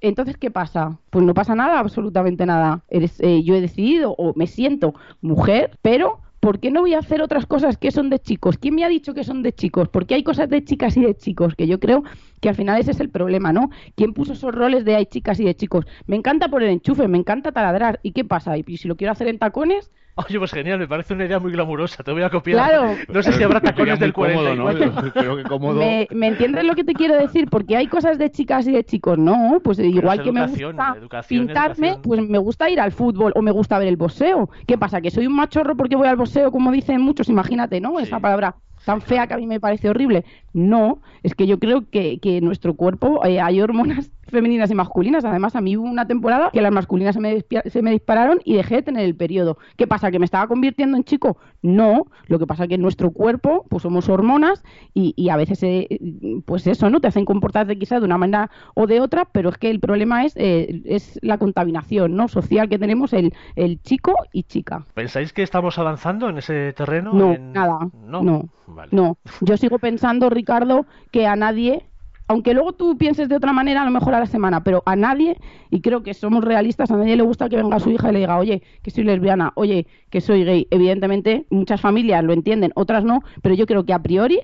Entonces, 0.00 0.36
¿qué 0.36 0.50
pasa? 0.50 0.98
Pues 1.10 1.24
no 1.24 1.34
pasa 1.34 1.54
nada, 1.54 1.78
absolutamente 1.78 2.46
nada. 2.46 2.84
Eres, 2.88 3.18
eh, 3.20 3.42
yo 3.42 3.54
he 3.54 3.60
decidido 3.60 4.14
o 4.16 4.32
me 4.36 4.46
siento 4.46 4.94
mujer, 5.20 5.78
pero 5.82 6.20
¿por 6.40 6.60
qué 6.60 6.70
no 6.70 6.82
voy 6.82 6.94
a 6.94 7.00
hacer 7.00 7.22
otras 7.22 7.46
cosas 7.46 7.76
que 7.78 7.90
son 7.90 8.10
de 8.10 8.20
chicos? 8.20 8.58
¿Quién 8.58 8.74
me 8.74 8.84
ha 8.84 8.88
dicho 8.88 9.14
que 9.14 9.24
son 9.24 9.42
de 9.42 9.52
chicos? 9.52 9.88
Porque 9.88 10.14
hay 10.14 10.22
cosas 10.22 10.48
de 10.48 10.64
chicas 10.64 10.96
y 10.96 11.02
de 11.02 11.16
chicos, 11.16 11.54
que 11.56 11.66
yo 11.66 11.80
creo 11.80 12.04
que 12.40 12.48
al 12.48 12.54
final 12.54 12.78
ese 12.80 12.92
es 12.92 13.00
el 13.00 13.10
problema, 13.10 13.52
¿no? 13.52 13.70
¿Quién 13.96 14.12
puso 14.12 14.34
esos 14.34 14.54
roles 14.54 14.84
de 14.84 14.94
hay 14.96 15.06
chicas 15.06 15.40
y 15.40 15.44
de 15.44 15.56
chicos? 15.56 15.86
Me 16.06 16.16
encanta 16.16 16.48
poner 16.48 16.68
enchufe, 16.68 17.08
me 17.08 17.18
encanta 17.18 17.52
taladrar. 17.52 17.98
¿Y 18.02 18.12
qué 18.12 18.24
pasa? 18.24 18.56
¿Y 18.58 18.62
si 18.76 18.86
lo 18.86 18.96
quiero 18.96 19.12
hacer 19.12 19.28
en 19.28 19.38
tacones? 19.38 19.90
Oye, 20.18 20.38
pues 20.38 20.50
genial, 20.50 20.78
me 20.78 20.88
parece 20.88 21.12
una 21.12 21.26
idea 21.26 21.38
muy 21.38 21.52
glamurosa, 21.52 22.02
te 22.02 22.10
voy 22.10 22.22
a 22.22 22.30
copiar. 22.30 22.56
Claro. 22.56 22.96
No 23.08 23.22
sé 23.22 23.32
si 23.32 23.42
habrá 23.42 23.60
tacones 23.62 23.98
del 24.00 24.14
Sería 24.14 24.34
muy 24.34 24.46
cómodo, 24.46 24.62
44. 24.62 25.02
¿no? 25.02 25.12
Creo 25.12 25.36
que 25.36 25.42
cómodo. 25.42 25.78
¿Me, 25.78 26.08
me 26.10 26.28
entiendes 26.28 26.64
lo 26.64 26.74
que 26.74 26.84
te 26.84 26.94
quiero 26.94 27.16
decir? 27.16 27.50
Porque 27.50 27.76
hay 27.76 27.86
cosas 27.86 28.16
de 28.18 28.30
chicas 28.30 28.66
y 28.66 28.72
de 28.72 28.82
chicos, 28.82 29.18
no, 29.18 29.60
pues 29.62 29.78
igual 29.78 30.22
que 30.22 30.32
me 30.32 30.46
gusta 30.46 30.94
educación, 30.96 31.46
pintarme, 31.46 31.88
educación. 31.88 32.02
pues 32.02 32.20
me 32.22 32.38
gusta 32.38 32.70
ir 32.70 32.80
al 32.80 32.92
fútbol 32.92 33.32
o 33.36 33.42
me 33.42 33.50
gusta 33.50 33.78
ver 33.78 33.88
el 33.88 33.96
boxeo. 33.96 34.48
¿Qué 34.66 34.78
pasa? 34.78 35.02
¿Que 35.02 35.10
soy 35.10 35.26
un 35.26 35.36
machorro 35.36 35.76
porque 35.76 35.96
voy 35.96 36.08
al 36.08 36.16
boxeo, 36.16 36.50
como 36.50 36.72
dicen 36.72 37.02
muchos? 37.02 37.28
Imagínate, 37.28 37.82
¿no? 37.82 38.00
Esa 38.00 38.18
palabra 38.18 38.56
tan 38.86 39.02
fea 39.02 39.26
que 39.26 39.34
a 39.34 39.36
mí 39.36 39.46
me 39.46 39.60
parece 39.60 39.90
horrible. 39.90 40.24
No, 40.56 41.02
es 41.22 41.34
que 41.34 41.46
yo 41.46 41.58
creo 41.58 41.84
que, 41.90 42.18
que 42.18 42.38
en 42.38 42.44
nuestro 42.46 42.74
cuerpo 42.74 43.22
eh, 43.26 43.42
hay 43.42 43.60
hormonas 43.60 44.10
femeninas 44.28 44.70
y 44.70 44.74
masculinas. 44.74 45.22
Además, 45.26 45.54
a 45.54 45.60
mí 45.60 45.76
hubo 45.76 45.86
una 45.86 46.06
temporada 46.06 46.50
que 46.50 46.62
las 46.62 46.72
masculinas 46.72 47.14
se 47.14 47.20
me, 47.20 47.44
se 47.66 47.82
me 47.82 47.90
dispararon 47.90 48.40
y 48.42 48.54
dejé 48.56 48.76
de 48.76 48.82
tener 48.82 49.04
el 49.04 49.14
periodo. 49.14 49.58
¿Qué 49.76 49.86
pasa? 49.86 50.10
¿Que 50.10 50.18
me 50.18 50.24
estaba 50.24 50.48
convirtiendo 50.48 50.96
en 50.96 51.04
chico? 51.04 51.36
No, 51.60 52.06
lo 52.26 52.38
que 52.38 52.46
pasa 52.46 52.62
es 52.64 52.70
que 52.70 52.76
en 52.76 52.80
nuestro 52.82 53.10
cuerpo 53.10 53.66
pues 53.68 53.82
somos 53.82 54.08
hormonas 54.08 54.64
y, 54.94 55.12
y 55.14 55.28
a 55.28 55.36
veces, 55.36 55.62
eh, 55.62 56.00
pues 56.46 56.66
eso, 56.66 56.88
¿no? 56.88 57.00
Te 57.00 57.08
hacen 57.08 57.26
comportarte 57.26 57.78
quizás 57.78 58.00
de 58.00 58.06
una 58.06 58.16
manera 58.18 58.50
o 58.74 58.86
de 58.86 59.00
otra, 59.00 59.26
pero 59.30 59.50
es 59.50 59.58
que 59.58 59.68
el 59.70 59.78
problema 59.78 60.24
es, 60.24 60.32
eh, 60.36 60.80
es 60.86 61.18
la 61.22 61.36
contaminación, 61.38 62.16
¿no? 62.16 62.28
Social 62.28 62.68
que 62.70 62.78
tenemos 62.78 63.12
el, 63.12 63.34
el 63.56 63.80
chico 63.82 64.14
y 64.32 64.44
chica. 64.44 64.86
¿Pensáis 64.94 65.32
que 65.34 65.42
estamos 65.42 65.78
avanzando 65.78 66.30
en 66.30 66.38
ese 66.38 66.72
terreno? 66.72 67.12
No, 67.12 67.34
En- 67.34 67.52
nada. 67.52 67.78
No. 68.06 68.22
No. 68.22 68.48
Vale. 68.68 68.88
No. 68.90 69.16
Yo 69.42 69.56
sigo 69.56 69.78
pensando, 69.78 70.28
Ricardo, 70.46 70.86
que 71.10 71.26
a 71.26 71.34
nadie, 71.34 71.84
aunque 72.28 72.54
luego 72.54 72.72
tú 72.72 72.96
pienses 72.96 73.28
de 73.28 73.34
otra 73.34 73.52
manera, 73.52 73.82
a 73.82 73.84
lo 73.84 73.90
mejor 73.90 74.14
a 74.14 74.20
la 74.20 74.26
semana, 74.26 74.62
pero 74.62 74.84
a 74.86 74.94
nadie, 74.94 75.36
y 75.70 75.80
creo 75.80 76.04
que 76.04 76.14
somos 76.14 76.44
realistas, 76.44 76.88
a 76.92 76.96
nadie 76.96 77.16
le 77.16 77.24
gusta 77.24 77.48
que 77.48 77.56
venga 77.56 77.80
su 77.80 77.90
hija 77.90 78.10
y 78.10 78.12
le 78.12 78.18
diga, 78.20 78.38
oye, 78.38 78.62
que 78.84 78.92
soy 78.92 79.02
lesbiana, 79.02 79.52
oye, 79.56 79.88
que 80.08 80.20
soy 80.20 80.44
gay. 80.44 80.68
Evidentemente, 80.70 81.46
muchas 81.50 81.80
familias 81.80 82.22
lo 82.22 82.32
entienden, 82.32 82.70
otras 82.76 83.02
no, 83.02 83.22
pero 83.42 83.56
yo 83.56 83.66
creo 83.66 83.84
que 83.84 83.92
a 83.92 83.98
priori 83.98 84.38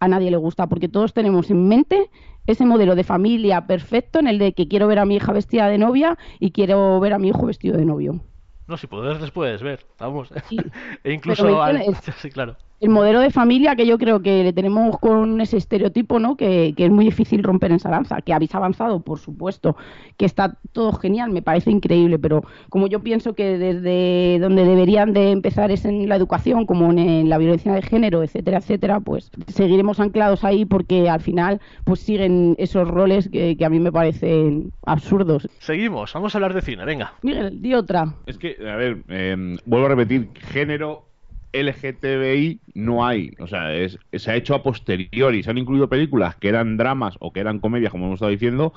a 0.00 0.06
nadie 0.06 0.30
le 0.30 0.36
gusta, 0.36 0.66
porque 0.66 0.88
todos 0.88 1.14
tenemos 1.14 1.50
en 1.50 1.66
mente 1.66 2.10
ese 2.46 2.66
modelo 2.66 2.94
de 2.94 3.04
familia 3.04 3.66
perfecto 3.66 4.18
en 4.18 4.26
el 4.26 4.38
de 4.38 4.52
que 4.52 4.68
quiero 4.68 4.86
ver 4.86 4.98
a 4.98 5.06
mi 5.06 5.16
hija 5.16 5.32
vestida 5.32 5.68
de 5.68 5.78
novia 5.78 6.18
y 6.40 6.50
quiero 6.50 7.00
ver 7.00 7.14
a 7.14 7.18
mi 7.18 7.28
hijo 7.28 7.46
vestido 7.46 7.78
de 7.78 7.86
novio. 7.86 8.20
No, 8.66 8.76
si 8.76 8.86
puedes, 8.86 9.18
les 9.18 9.30
puedes 9.30 9.62
ver, 9.62 9.86
vamos. 9.98 10.28
Sí. 10.50 10.58
e 11.04 11.12
incluso 11.14 11.62
al... 11.62 11.82
Sí, 12.18 12.30
claro. 12.30 12.56
El 12.80 12.90
modelo 12.90 13.20
de 13.20 13.30
familia 13.30 13.74
que 13.74 13.86
yo 13.86 13.98
creo 13.98 14.22
que 14.22 14.44
le 14.44 14.52
tenemos 14.52 14.98
con 14.98 15.40
ese 15.40 15.56
estereotipo, 15.56 16.18
¿no? 16.18 16.36
Que, 16.36 16.74
que 16.76 16.84
es 16.84 16.90
muy 16.90 17.06
difícil 17.06 17.42
romper 17.42 17.70
en 17.70 17.76
esa 17.76 17.90
danza, 17.90 18.20
que 18.22 18.32
habéis 18.32 18.54
avanzado, 18.54 19.00
por 19.00 19.18
supuesto, 19.18 19.76
que 20.16 20.26
está 20.26 20.58
todo 20.72 20.92
genial, 20.92 21.30
me 21.30 21.42
parece 21.42 21.70
increíble, 21.70 22.18
pero 22.18 22.44
como 22.68 22.86
yo 22.86 23.00
pienso 23.00 23.34
que 23.34 23.58
desde 23.58 24.38
donde 24.38 24.64
deberían 24.64 25.12
de 25.12 25.32
empezar 25.32 25.70
es 25.70 25.84
en 25.84 26.08
la 26.08 26.16
educación, 26.16 26.66
como 26.66 26.90
en 26.92 27.28
la 27.28 27.38
violencia 27.38 27.72
de 27.72 27.82
género, 27.82 28.22
etcétera, 28.22 28.58
etcétera, 28.58 29.00
pues 29.00 29.30
seguiremos 29.48 29.98
anclados 29.98 30.44
ahí 30.44 30.64
porque 30.64 31.08
al 31.08 31.20
final 31.20 31.60
pues 31.84 32.00
siguen 32.00 32.54
esos 32.58 32.86
roles 32.86 33.28
que, 33.28 33.56
que 33.56 33.64
a 33.64 33.70
mí 33.70 33.80
me 33.80 33.90
parecen 33.90 34.72
absurdos. 34.86 35.48
Seguimos, 35.58 36.12
vamos 36.12 36.34
a 36.34 36.38
hablar 36.38 36.54
de 36.54 36.62
cine, 36.62 36.84
venga. 36.84 37.12
Miguel, 37.22 37.60
di 37.60 37.74
otra. 37.74 38.14
Es 38.26 38.38
que, 38.38 38.56
a 38.60 38.76
ver, 38.76 39.02
eh, 39.08 39.56
vuelvo 39.64 39.86
a 39.86 39.88
repetir, 39.90 40.30
género 40.34 41.07
LGTBI 41.52 42.60
no 42.74 43.06
hay. 43.06 43.32
O 43.38 43.46
sea, 43.46 43.74
es, 43.74 43.98
se 44.12 44.30
ha 44.30 44.36
hecho 44.36 44.54
a 44.54 44.62
posteriori. 44.62 45.42
Se 45.42 45.50
han 45.50 45.58
incluido 45.58 45.88
películas 45.88 46.36
que 46.36 46.48
eran 46.48 46.76
dramas 46.76 47.16
o 47.20 47.32
que 47.32 47.40
eran 47.40 47.58
comedias, 47.60 47.92
como 47.92 48.06
hemos 48.06 48.16
estado 48.16 48.30
diciendo, 48.30 48.72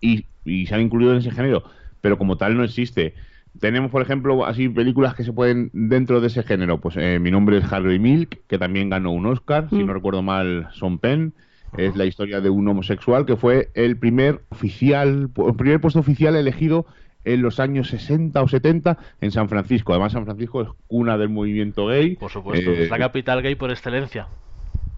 y, 0.00 0.26
y 0.44 0.66
se 0.66 0.74
han 0.74 0.80
incluido 0.82 1.12
en 1.12 1.18
ese 1.18 1.30
género. 1.30 1.64
Pero 2.00 2.18
como 2.18 2.36
tal 2.36 2.56
no 2.56 2.64
existe. 2.64 3.14
Tenemos, 3.60 3.90
por 3.90 4.02
ejemplo, 4.02 4.46
así 4.46 4.68
películas 4.68 5.14
que 5.14 5.24
se 5.24 5.32
pueden 5.32 5.70
dentro 5.72 6.20
de 6.20 6.28
ese 6.28 6.42
género. 6.42 6.80
Pues 6.80 6.96
eh, 6.98 7.18
mi 7.20 7.30
nombre 7.30 7.58
es 7.58 7.72
Harry 7.72 7.98
Milk, 7.98 8.40
que 8.48 8.58
también 8.58 8.88
ganó 8.90 9.12
un 9.12 9.26
Oscar, 9.26 9.68
si 9.70 9.76
Mm. 9.76 9.86
no 9.86 9.92
recuerdo 9.94 10.22
mal, 10.22 10.68
Son 10.72 10.98
Penn. 10.98 11.34
Es 11.76 11.96
la 11.96 12.04
historia 12.04 12.40
de 12.42 12.50
un 12.50 12.68
homosexual 12.68 13.24
que 13.24 13.36
fue 13.36 13.70
el 13.74 13.96
primer 13.98 14.42
oficial, 14.50 15.30
el 15.36 15.54
primer 15.56 15.80
puesto 15.80 16.00
oficial 16.00 16.36
elegido 16.36 16.86
en 17.24 17.42
los 17.42 17.60
años 17.60 17.88
60 17.88 18.42
o 18.42 18.48
70 18.48 18.98
en 19.20 19.30
San 19.30 19.48
Francisco. 19.48 19.92
Además, 19.92 20.12
San 20.12 20.24
Francisco 20.24 20.62
es 20.62 20.68
cuna 20.88 21.16
del 21.18 21.28
movimiento 21.28 21.86
gay. 21.86 22.16
Por 22.16 22.30
supuesto, 22.30 22.70
Eh, 22.70 22.84
es 22.84 22.90
la 22.90 22.98
capital 22.98 23.42
gay 23.42 23.54
por 23.54 23.70
excelencia. 23.70 24.26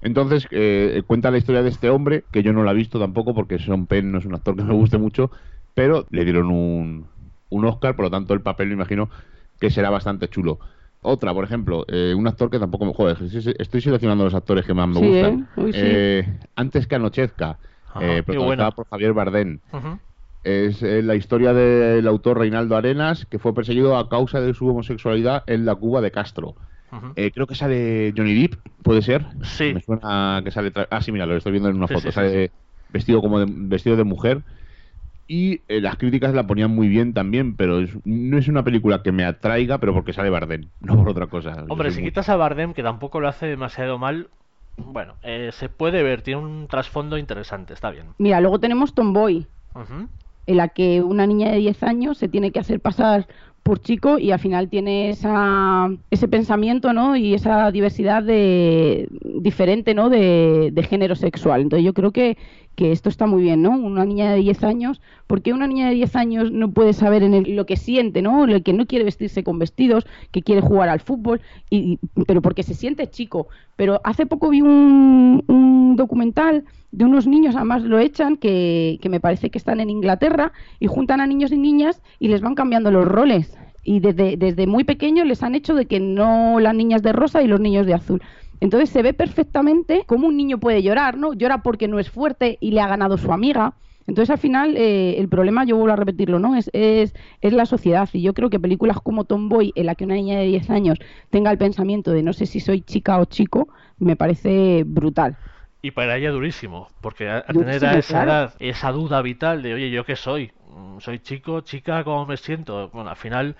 entonces, 0.02 0.46
eh, 0.50 1.02
cuenta 1.06 1.30
la 1.30 1.38
historia 1.38 1.62
de 1.62 1.68
este 1.70 1.88
hombre, 1.90 2.24
que 2.30 2.42
yo 2.42 2.52
no 2.52 2.62
la 2.62 2.72
he 2.72 2.74
visto 2.74 2.98
tampoco, 2.98 3.34
porque 3.34 3.58
Sean 3.58 3.86
Penn 3.86 4.12
no 4.12 4.18
es 4.18 4.24
un 4.26 4.34
actor 4.34 4.54
que 4.56 4.62
me 4.62 4.74
guste 4.74 4.98
mucho, 4.98 5.30
pero 5.74 6.06
le 6.10 6.24
dieron 6.24 6.50
un, 6.50 7.06
un 7.50 7.64
Oscar, 7.64 7.96
por 7.96 8.04
lo 8.06 8.10
tanto 8.10 8.34
el 8.34 8.40
papel 8.40 8.68
me 8.68 8.74
imagino 8.74 9.08
que 9.60 9.70
será 9.70 9.90
bastante 9.90 10.28
chulo. 10.28 10.58
Otra, 11.06 11.32
por 11.34 11.44
ejemplo, 11.44 11.84
eh, 11.88 12.14
un 12.16 12.26
actor 12.26 12.50
que 12.50 12.58
tampoco 12.58 12.86
me 12.86 12.94
joder, 12.94 13.18
estoy 13.58 13.80
seleccionando 13.82 14.24
los 14.24 14.34
actores 14.34 14.64
que 14.64 14.72
más 14.74 14.88
me 14.88 14.94
Sí, 15.00 15.06
gustan. 15.06 15.34
¿eh? 15.56 15.60
Uy, 15.60 15.72
sí. 15.72 15.78
Eh, 15.82 16.38
antes 16.56 16.86
que 16.86 16.94
anochezca, 16.94 17.58
eh, 18.00 18.22
protagonizada 18.24 18.70
bueno. 18.70 18.72
por 18.76 18.86
Javier 18.88 19.12
Bardem. 19.12 19.58
Ujú. 19.72 19.98
Es 20.44 20.82
eh, 20.82 21.02
la 21.02 21.14
historia 21.16 21.52
del 21.54 22.06
autor 22.06 22.38
Reinaldo 22.38 22.76
Arenas, 22.76 23.26
que 23.26 23.38
fue 23.38 23.54
perseguido 23.54 23.96
a 23.96 24.08
causa 24.10 24.40
de 24.40 24.52
su 24.54 24.68
homosexualidad 24.68 25.42
en 25.46 25.64
la 25.64 25.74
Cuba 25.74 26.00
de 26.02 26.10
Castro. 26.10 26.54
Eh, 27.16 27.30
creo 27.32 27.46
que 27.46 27.54
sale 27.54 28.12
Johnny 28.16 28.34
Depp, 28.34 28.56
¿puede 28.82 29.00
ser? 29.02 29.26
Sí. 29.42 29.72
Me 29.72 29.80
suena 29.80 30.42
que 30.44 30.50
sale... 30.50 30.72
tra- 30.72 30.88
Ah, 30.90 31.00
sí, 31.00 31.12
mira, 31.12 31.26
lo 31.26 31.36
estoy 31.36 31.52
viendo 31.52 31.68
en 31.70 31.76
una 31.76 31.88
Sí, 31.88 31.94
foto. 31.94 32.02
sí, 32.02 32.08
sí, 32.10 32.14
sale 32.14 32.52
vestido 32.88 33.20
como 33.22 33.38
de, 33.40 33.46
vestido 33.48 33.96
de 33.96 34.04
mujer. 34.04 34.44
Y 35.26 35.62
eh, 35.68 35.80
las 35.80 35.96
críticas 35.96 36.34
la 36.34 36.46
ponían 36.46 36.70
muy 36.70 36.88
bien 36.88 37.14
también, 37.14 37.56
pero 37.56 37.80
es- 37.80 37.96
no 38.04 38.36
es 38.38 38.48
una 38.48 38.62
película 38.64 39.02
que 39.02 39.12
me 39.12 39.24
atraiga, 39.24 39.78
pero 39.78 39.94
porque 39.94 40.12
sale 40.12 40.28
Bardem, 40.30 40.70
no 40.80 40.96
por 40.96 41.08
otra 41.08 41.26
cosa. 41.28 41.64
Hombre, 41.68 41.90
si 41.90 42.02
muy- 42.02 42.10
quitas 42.10 42.28
a 42.28 42.36
Bardem, 42.36 42.74
que 42.74 42.82
tampoco 42.82 43.20
lo 43.20 43.28
hace 43.28 43.46
demasiado 43.46 43.98
mal, 43.98 44.28
bueno, 44.76 45.16
eh, 45.22 45.50
se 45.52 45.68
puede 45.68 46.02
ver, 46.02 46.22
tiene 46.22 46.40
un 46.42 46.68
trasfondo 46.68 47.16
interesante, 47.16 47.72
está 47.72 47.90
bien. 47.90 48.08
Mira, 48.18 48.40
luego 48.40 48.60
tenemos 48.60 48.94
Tomboy. 48.94 49.46
En 50.46 50.56
la 50.56 50.68
que 50.68 51.02
una 51.02 51.26
niña 51.26 51.50
de 51.50 51.58
10 51.58 51.82
años 51.82 52.18
se 52.18 52.28
tiene 52.28 52.50
que 52.52 52.60
hacer 52.60 52.80
pasar 52.80 53.26
por 53.62 53.80
chico 53.80 54.18
y 54.18 54.30
al 54.30 54.38
final 54.38 54.68
tiene 54.68 55.08
esa, 55.08 55.88
ese 56.10 56.28
pensamiento 56.28 56.92
¿no? 56.92 57.16
y 57.16 57.32
esa 57.32 57.70
diversidad 57.70 58.22
de, 58.22 59.08
diferente 59.40 59.94
¿no? 59.94 60.10
de, 60.10 60.70
género 60.86 61.16
sexual. 61.16 61.62
Entonces 61.62 61.82
yo 61.82 61.94
creo 61.94 62.10
que, 62.12 62.36
que 62.74 62.92
esto 62.92 63.08
está 63.08 63.26
muy 63.26 63.42
bien, 63.42 63.62
¿no? 63.62 63.70
Una 63.70 64.04
niña 64.04 64.32
de 64.32 64.40
10 64.40 64.62
años, 64.64 65.00
¿por 65.26 65.40
qué 65.40 65.54
una 65.54 65.66
niña 65.66 65.88
de 65.88 65.94
10 65.94 66.14
años 66.14 66.52
no 66.52 66.72
puede 66.72 66.92
saber 66.92 67.22
en 67.22 67.32
el- 67.32 67.56
lo 67.56 67.64
que 67.64 67.78
siente, 67.78 68.20
¿no? 68.20 68.44
El 68.44 68.62
que 68.62 68.74
no 68.74 68.84
quiere 68.84 69.06
vestirse 69.06 69.42
con 69.42 69.58
vestidos, 69.58 70.04
que 70.30 70.42
quiere 70.42 70.60
jugar 70.60 70.90
al 70.90 71.00
fútbol, 71.00 71.40
y, 71.70 71.98
pero 72.26 72.42
porque 72.42 72.64
se 72.64 72.74
siente 72.74 73.08
chico. 73.08 73.48
Pero 73.76 73.98
hace 74.04 74.26
poco 74.26 74.50
vi 74.50 74.60
un 74.60 75.94
documental 75.96 76.64
de 76.94 77.04
unos 77.04 77.26
niños, 77.26 77.56
además 77.56 77.82
lo 77.82 77.98
echan, 77.98 78.36
que, 78.36 79.00
me 79.10 79.18
parece 79.18 79.50
que 79.50 79.58
están 79.58 79.80
en 79.80 79.90
Inglaterra, 79.90 80.52
y 80.78 80.86
juntan 80.86 81.20
a 81.20 81.26
niños 81.26 81.50
y 81.50 81.58
niñas 81.58 82.00
y 82.20 82.28
les 82.28 82.40
van 82.40 82.54
cambiando 82.54 82.92
los 82.92 83.04
roles. 83.04 83.58
Y 83.82 83.98
desde, 83.98 84.36
desde 84.36 84.66
muy 84.66 84.84
pequeños 84.84 85.26
les 85.26 85.42
han 85.42 85.56
hecho 85.56 85.74
de 85.74 85.86
que 85.86 85.98
no 85.98 86.60
las 86.60 86.74
niñas 86.74 87.02
de 87.02 87.12
rosa 87.12 87.42
y 87.42 87.48
los 87.48 87.60
niños 87.60 87.86
de 87.86 87.94
azul. 87.94 88.22
Entonces 88.60 88.90
se 88.90 89.02
ve 89.02 89.12
perfectamente 89.12 90.04
cómo 90.06 90.28
un 90.28 90.36
niño 90.36 90.58
puede 90.58 90.82
llorar, 90.82 91.18
¿no? 91.18 91.34
Llora 91.34 91.62
porque 91.62 91.88
no 91.88 91.98
es 91.98 92.10
fuerte 92.10 92.58
y 92.60 92.70
le 92.70 92.80
ha 92.80 92.86
ganado 92.86 93.18
su 93.18 93.32
amiga. 93.32 93.74
Entonces 94.06 94.30
al 94.30 94.38
final 94.38 94.76
eh, 94.76 95.16
el 95.18 95.28
problema, 95.28 95.64
yo 95.64 95.76
vuelvo 95.76 95.94
a 95.94 95.96
repetirlo, 95.96 96.38
¿no? 96.38 96.54
Es, 96.54 96.70
es, 96.72 97.12
es 97.40 97.52
la 97.52 97.66
sociedad. 97.66 98.08
Y 98.12 98.22
yo 98.22 98.34
creo 98.34 98.50
que 98.50 98.60
películas 98.60 99.00
como 99.02 99.24
Tomboy, 99.24 99.72
en 99.74 99.86
la 99.86 99.96
que 99.96 100.04
una 100.04 100.14
niña 100.14 100.38
de 100.38 100.46
10 100.46 100.70
años 100.70 100.98
tenga 101.30 101.50
el 101.50 101.58
pensamiento 101.58 102.12
de 102.12 102.22
no 102.22 102.32
sé 102.32 102.46
si 102.46 102.60
soy 102.60 102.82
chica 102.82 103.18
o 103.18 103.24
chico, 103.24 103.68
me 103.98 104.14
parece 104.14 104.84
brutal. 104.86 105.36
Y 105.84 105.90
para 105.90 106.16
ella 106.16 106.30
durísimo, 106.30 106.88
porque 107.02 107.28
a, 107.28 107.42
tener 107.42 107.84
a 107.84 107.98
esa 107.98 108.24
edad 108.24 108.54
esa 108.58 108.90
duda 108.90 109.20
vital 109.20 109.60
de, 109.62 109.74
oye, 109.74 109.90
¿yo 109.90 110.06
qué 110.06 110.16
soy? 110.16 110.50
Mm, 110.70 110.98
¿Soy 111.00 111.18
chico, 111.18 111.60
chica? 111.60 112.02
¿Cómo 112.04 112.24
me 112.24 112.38
siento? 112.38 112.88
Bueno, 112.88 113.10
al 113.10 113.16
final 113.16 113.54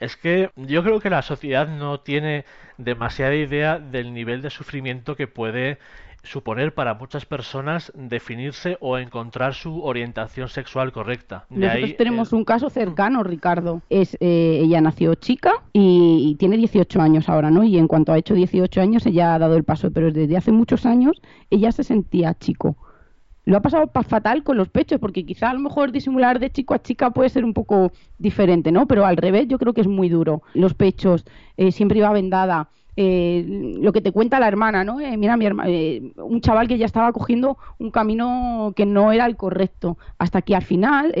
es 0.00 0.16
que 0.16 0.50
yo 0.56 0.82
creo 0.82 0.98
que 0.98 1.10
la 1.10 1.22
sociedad 1.22 1.68
no 1.68 2.00
tiene 2.00 2.44
demasiada 2.76 3.36
idea 3.36 3.78
del 3.78 4.12
nivel 4.14 4.42
de 4.42 4.50
sufrimiento 4.50 5.14
que 5.14 5.28
puede 5.28 5.78
suponer 6.22 6.74
para 6.74 6.94
muchas 6.94 7.24
personas 7.26 7.92
definirse 7.94 8.76
o 8.80 8.98
encontrar 8.98 9.54
su 9.54 9.82
orientación 9.82 10.48
sexual 10.48 10.92
correcta. 10.92 11.46
De 11.48 11.60
Nosotros 11.66 11.84
ahí, 11.90 11.94
tenemos 11.96 12.32
eh, 12.32 12.36
un 12.36 12.44
caso 12.44 12.70
cercano, 12.70 13.22
Ricardo. 13.22 13.82
Es, 13.88 14.16
eh, 14.20 14.60
ella 14.62 14.80
nació 14.80 15.14
chica 15.14 15.52
y, 15.72 16.30
y 16.30 16.34
tiene 16.36 16.56
18 16.56 17.00
años 17.00 17.28
ahora, 17.28 17.50
¿no? 17.50 17.64
Y 17.64 17.78
en 17.78 17.88
cuanto 17.88 18.12
ha 18.12 18.18
hecho 18.18 18.34
18 18.34 18.80
años, 18.80 19.06
ella 19.06 19.34
ha 19.34 19.38
dado 19.38 19.56
el 19.56 19.64
paso, 19.64 19.90
pero 19.90 20.12
desde 20.12 20.36
hace 20.36 20.52
muchos 20.52 20.86
años 20.86 21.20
ella 21.50 21.72
se 21.72 21.84
sentía 21.84 22.34
chico. 22.34 22.76
Lo 23.46 23.56
ha 23.56 23.62
pasado 23.62 23.86
pa- 23.86 24.02
fatal 24.02 24.44
con 24.44 24.58
los 24.58 24.68
pechos, 24.68 25.00
porque 25.00 25.24
quizá 25.24 25.50
a 25.50 25.54
lo 25.54 25.60
mejor 25.60 25.90
disimular 25.92 26.38
de 26.38 26.50
chico 26.50 26.74
a 26.74 26.82
chica 26.82 27.10
puede 27.10 27.30
ser 27.30 27.44
un 27.44 27.54
poco 27.54 27.90
diferente, 28.18 28.70
¿no? 28.70 28.86
Pero 28.86 29.06
al 29.06 29.16
revés 29.16 29.48
yo 29.48 29.58
creo 29.58 29.72
que 29.72 29.80
es 29.80 29.86
muy 29.88 30.08
duro. 30.10 30.42
Los 30.52 30.74
pechos, 30.74 31.24
eh, 31.56 31.72
siempre 31.72 31.98
iba 31.98 32.12
vendada. 32.12 32.68
Eh, 33.02 33.44
lo 33.80 33.92
que 33.92 34.00
te 34.02 34.12
cuenta 34.12 34.40
la 34.40 34.48
hermana, 34.48 34.84
¿no? 34.84 35.00
Eh, 35.00 35.16
mira, 35.16 35.36
mi 35.36 35.46
herma- 35.46 35.64
eh, 35.68 36.12
un 36.16 36.40
chaval 36.40 36.68
que 36.68 36.78
ya 36.78 36.86
estaba 36.86 37.12
cogiendo 37.12 37.58
un 37.78 37.90
camino 37.90 38.72
que 38.76 38.86
no 38.86 39.12
era 39.12 39.26
el 39.26 39.36
correcto, 39.36 39.98
hasta 40.18 40.42
que 40.42 40.54
al 40.56 40.62
final 40.64 41.12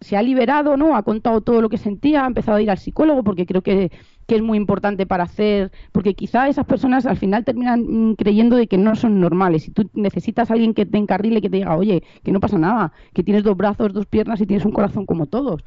se 0.00 0.16
ha 0.16 0.22
liberado, 0.22 0.76
¿no? 0.76 0.96
Ha 0.96 1.02
contado 1.04 1.40
todo 1.42 1.60
lo 1.62 1.68
que 1.68 1.78
sentía, 1.78 2.24
ha 2.24 2.26
empezado 2.26 2.56
a 2.58 2.62
ir 2.62 2.70
al 2.70 2.78
psicólogo 2.78 3.22
porque 3.22 3.46
creo 3.46 3.62
que, 3.62 3.92
que 4.26 4.34
es 4.36 4.42
muy 4.42 4.58
importante 4.58 5.06
para 5.06 5.24
hacer, 5.24 5.70
porque 5.92 6.14
quizá 6.14 6.48
esas 6.48 6.66
personas 6.66 7.06
al 7.06 7.16
final 7.16 7.44
terminan 7.44 7.84
mm, 8.10 8.14
creyendo 8.16 8.56
de 8.56 8.66
que 8.66 8.78
no 8.78 8.96
son 8.96 9.20
normales 9.20 9.68
y 9.68 9.70
tú 9.72 9.88
necesitas 9.94 10.50
a 10.50 10.54
alguien 10.54 10.74
que 10.74 10.86
te 10.86 10.98
encarrile, 10.98 11.40
que 11.40 11.50
te 11.50 11.58
diga, 11.58 11.76
oye, 11.76 12.02
que 12.24 12.32
no 12.32 12.40
pasa 12.40 12.58
nada, 12.58 12.92
que 13.14 13.22
tienes 13.22 13.44
dos 13.44 13.56
brazos, 13.56 13.92
dos 13.92 14.06
piernas 14.06 14.40
y 14.40 14.46
tienes 14.46 14.64
un 14.66 14.72
corazón 14.72 15.06
como 15.06 15.26
todos. 15.26 15.62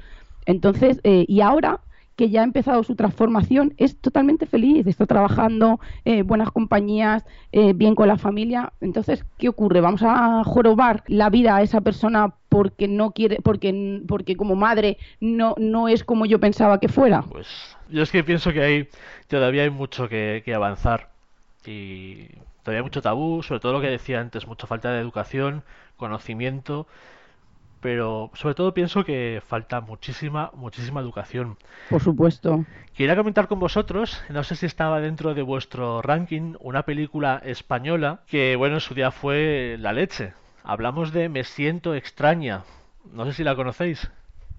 Entonces, 0.45 0.99
eh, 1.03 1.25
y 1.27 1.41
ahora 1.41 1.81
que 2.15 2.29
ya 2.29 2.41
ha 2.41 2.43
empezado 2.43 2.83
su 2.83 2.95
transformación, 2.95 3.73
es 3.77 3.99
totalmente 3.99 4.45
feliz, 4.45 4.87
está 4.87 5.05
trabajando, 5.05 5.79
eh, 6.05 6.23
buenas 6.23 6.51
compañías, 6.51 7.25
eh, 7.51 7.73
bien 7.73 7.95
con 7.95 8.07
la 8.07 8.17
familia. 8.17 8.73
Entonces, 8.81 9.25
¿qué 9.37 9.49
ocurre? 9.49 9.81
¿Vamos 9.81 10.01
a 10.03 10.43
jorobar 10.43 11.03
la 11.07 11.29
vida 11.29 11.55
a 11.55 11.61
esa 11.61 11.81
persona 11.81 12.33
porque 12.49 12.87
no 12.87 13.11
quiere, 13.11 13.39
porque, 13.43 14.01
porque 14.07 14.37
como 14.37 14.55
madre 14.55 14.97
no, 15.19 15.55
no 15.57 15.89
es 15.89 16.03
como 16.03 16.25
yo 16.25 16.39
pensaba 16.39 16.79
que 16.79 16.87
fuera? 16.87 17.23
Pues 17.23 17.47
yo 17.89 18.01
es 18.01 18.11
que 18.11 18.23
pienso 18.23 18.53
que 18.53 18.61
hay 18.61 18.89
todavía 19.27 19.63
hay 19.63 19.69
mucho 19.69 20.07
que, 20.07 20.41
que 20.45 20.53
avanzar 20.53 21.09
y 21.65 22.27
todavía 22.63 22.79
hay 22.79 22.83
mucho 22.83 23.01
tabú, 23.01 23.43
sobre 23.43 23.59
todo 23.59 23.73
lo 23.73 23.81
que 23.81 23.89
decía 23.89 24.21
antes, 24.21 24.47
mucha 24.47 24.67
falta 24.67 24.91
de 24.91 25.01
educación, 25.01 25.63
conocimiento, 25.97 26.87
pero 27.81 28.31
sobre 28.33 28.55
todo 28.55 28.73
pienso 28.73 29.03
que 29.03 29.41
falta 29.45 29.81
muchísima, 29.81 30.51
muchísima 30.53 31.01
educación. 31.01 31.57
Por 31.89 32.01
supuesto. 32.01 32.65
Quería 32.95 33.15
comentar 33.15 33.47
con 33.47 33.59
vosotros, 33.59 34.23
no 34.29 34.43
sé 34.43 34.55
si 34.55 34.65
estaba 34.65 35.01
dentro 35.01 35.33
de 35.33 35.41
vuestro 35.41 36.01
ranking, 36.01 36.55
una 36.59 36.83
película 36.83 37.41
española 37.43 38.21
que, 38.27 38.55
bueno, 38.55 38.75
en 38.75 38.81
su 38.81 38.93
día 38.93 39.11
fue 39.11 39.77
la 39.79 39.93
leche. 39.93 40.33
Hablamos 40.63 41.11
de 41.11 41.29
Me 41.29 41.43
siento 41.43 41.93
extraña. 41.93 42.63
No 43.11 43.25
sé 43.25 43.33
si 43.33 43.43
la 43.43 43.55
conocéis. 43.55 44.09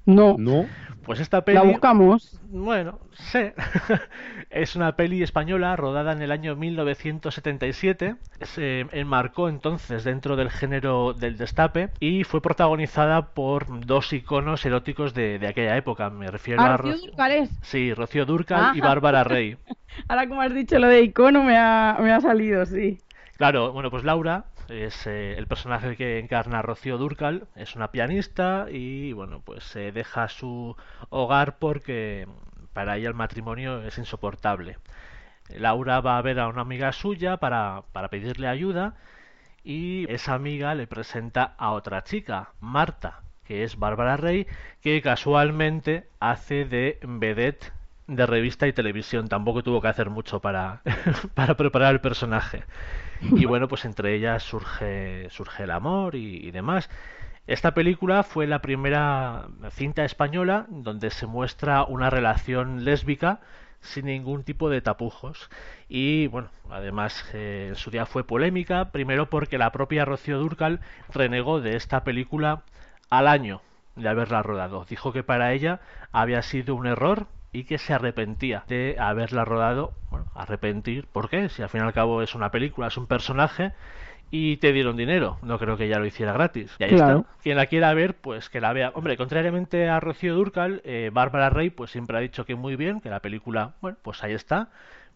No. 0.07 0.37
No. 0.39 0.67
Pues 1.05 1.21
esta 1.21 1.45
peli... 1.45 1.57
La 1.59 1.63
buscamos. 1.63 2.41
Bueno, 2.51 2.99
sé. 3.13 3.55
es 4.51 4.75
una 4.75 4.97
peli 4.97 5.23
española 5.23 5.77
rodada 5.77 6.11
en 6.13 6.21
el 6.21 6.33
año 6.33 6.57
1977. 6.57 8.17
Se 8.43 8.81
enmarcó 8.93 9.49
entonces 9.49 10.03
dentro 10.03 10.35
del 10.35 10.51
género 10.51 11.13
del 11.13 11.37
destape 11.37 11.91
y 12.01 12.25
fue 12.25 12.41
protagonizada 12.43 13.29
por 13.35 13.87
dos 13.87 14.13
iconos 14.13 14.65
eróticos 14.67 15.15
de, 15.15 15.39
de 15.39 15.47
aquella 15.47 15.77
época. 15.77 16.11
Me 16.11 16.27
refiero 16.29 16.61
Ah, 16.63 16.75
a... 16.75 16.77
Rocío 16.77 16.97
Ro- 16.97 17.07
Dúrcal 17.07 17.33
es. 17.33 17.51
Sí, 17.63 17.95
Rocío 17.95 18.27
Dúrcal 18.27 18.77
y 18.77 18.81
Ah. 18.81 18.85
Bárbara 18.89 19.23
Rey. 19.25 19.57
Ahora 20.09 20.29
como 20.29 20.41
has 20.43 20.53
dicho 20.55 20.77
lo 20.81 20.89
de 20.89 21.03
icono 21.03 21.45
me 21.45 21.57
ha, 21.57 21.97
me 22.01 22.13
ha 22.13 22.21
salido, 22.21 22.67
sí. 22.67 22.99
Claro, 23.37 23.73
bueno, 23.73 23.91
pues 23.91 24.03
Laura 24.03 24.47
es 24.69 25.07
eh, 25.07 25.35
el 25.37 25.47
personaje 25.47 25.97
que 25.97 26.19
encarna 26.19 26.63
Rocío 26.63 26.99
Dúrcal, 26.99 27.49
es 27.55 27.77
una 27.77 27.91
pianista 27.91 28.67
y 28.71 29.13
bueno, 29.13 29.41
pues 29.45 29.65
se 29.65 29.93
deja 29.93 30.29
su 30.29 30.77
hogar 31.11 31.59
porque 31.59 32.27
para 32.73 32.97
ella 32.97 33.09
el 33.09 33.15
matrimonio 33.15 33.83
es 33.83 33.99
insoportable. 33.99 34.79
Laura 35.49 36.01
va 36.01 36.19
a 36.19 36.23
ver 36.23 36.41
a 36.41 36.49
una 36.49 36.63
amiga 36.63 36.93
suya 36.93 37.37
para, 37.37 37.83
para 37.93 38.09
pedirle 38.09 38.49
ayuda 38.49 38.95
y 39.65 40.11
esa 40.13 40.35
amiga 40.35 40.75
le 40.75 40.87
presenta 40.87 41.55
a 41.59 41.73
otra 41.73 42.05
chica, 42.05 42.51
Marta, 42.61 43.23
que 43.45 43.63
es 43.65 43.79
Bárbara 43.79 44.17
Rey, 44.17 44.47
que 44.83 45.01
casualmente 45.03 46.09
hace 46.21 46.65
de 46.65 46.99
vedette 47.03 47.73
de 48.07 48.27
revista 48.27 48.67
y 48.67 48.73
televisión. 48.73 49.29
Tampoco 49.29 49.63
tuvo 49.63 49.81
que 49.81 49.89
hacer 49.89 50.11
mucho 50.11 50.41
para, 50.41 50.83
para 51.35 51.57
preparar 51.57 51.95
el 51.95 52.01
personaje. 52.01 52.65
Y 53.23 53.45
bueno, 53.45 53.69
pues 53.69 53.85
entre 53.85 54.15
ellas 54.15 54.43
surge, 54.43 55.29
surge 55.31 55.65
el 55.65 55.71
amor 55.71 56.15
y, 56.15 56.47
y 56.47 56.51
demás. 56.51 56.91
Esta 57.47 57.75
película 57.75 58.23
fue 58.25 58.47
la 58.47 58.61
primera 58.61 59.47
cinta 59.71 60.05
española 60.05 60.67
donde 60.69 61.11
se 61.11 61.27
muestra 61.27 61.85
una 61.85 62.11
relación 62.11 62.85
lésbica 62.85 63.41
sin 63.81 64.07
ningún 64.07 64.45
tipo 64.45 64.69
de 64.69 64.81
tapujos. 64.81 65.49
Y 65.89 66.27
bueno, 66.27 66.51
además 66.71 67.25
eh, 67.33 67.67
en 67.69 67.77
su 67.77 67.91
día 67.91 68.07
fue 68.07 68.25
polémica, 68.27 68.91
primero 68.91 69.31
porque 69.31 69.59
la 69.59 69.73
propia 69.73 70.05
Rocío 70.05 70.39
Dúrcal 70.39 70.81
renegó 71.09 71.61
de 71.61 71.77
esta 71.77 72.05
película 72.05 72.63
al 73.11 73.29
año 73.29 73.63
de 73.95 74.09
haberla 74.09 74.43
rodado. 74.43 74.85
Dijo 74.89 75.13
que 75.13 75.23
para 75.23 75.53
ella 75.53 75.81
había 76.13 76.43
sido 76.43 76.75
un 76.75 76.87
error 76.87 77.29
y 77.57 77.65
que 77.65 77.79
se 77.79 77.95
arrepentía 77.95 78.65
de 78.69 78.97
haberla 78.99 79.45
rodado. 79.45 79.93
Bueno, 80.11 80.27
arrepentir, 80.35 81.07
¿por 81.07 81.29
qué? 81.31 81.49
Si 81.49 81.63
al 81.63 81.69
fin 81.69 81.81
y 81.81 81.85
al 81.85 81.93
cabo 81.93 82.23
es 82.23 82.35
una 82.35 82.51
película, 82.51 82.89
es 82.89 82.97
un 82.97 83.07
personaje 83.07 83.73
y 84.31 84.59
te 84.59 84.73
dieron 84.73 84.97
dinero. 84.97 85.39
No 85.43 85.59
creo 85.59 85.77
que 85.77 85.85
ella 85.87 85.99
lo 85.99 86.07
hiciera 86.07 86.33
gratis. 86.33 86.75
Y 86.79 86.85
ahí 86.85 86.91
Claro. 86.91 87.21
está. 87.21 87.43
Quien 87.43 87.57
la 87.57 87.67
quiera 87.67 87.95
ver, 87.95 88.15
pues 88.15 88.51
que 88.51 88.61
la 88.61 88.73
vea. 88.73 88.91
Hombre, 88.95 89.17
contrariamente 89.17 89.89
a 89.89 90.01
Rocío 90.01 90.35
Durcal, 90.35 90.83
eh, 90.85 91.11
Bárbara 91.13 91.49
Rey 91.49 91.71
pues 91.71 91.91
siempre 91.91 92.17
ha 92.19 92.21
dicho 92.21 92.45
que 92.45 92.55
muy 92.57 92.77
bien, 92.77 93.01
que 93.01 93.09
la 93.09 93.21
película, 93.21 93.73
bueno, 93.81 93.97
pues 94.03 94.23
ahí 94.23 94.33
está. 94.35 94.69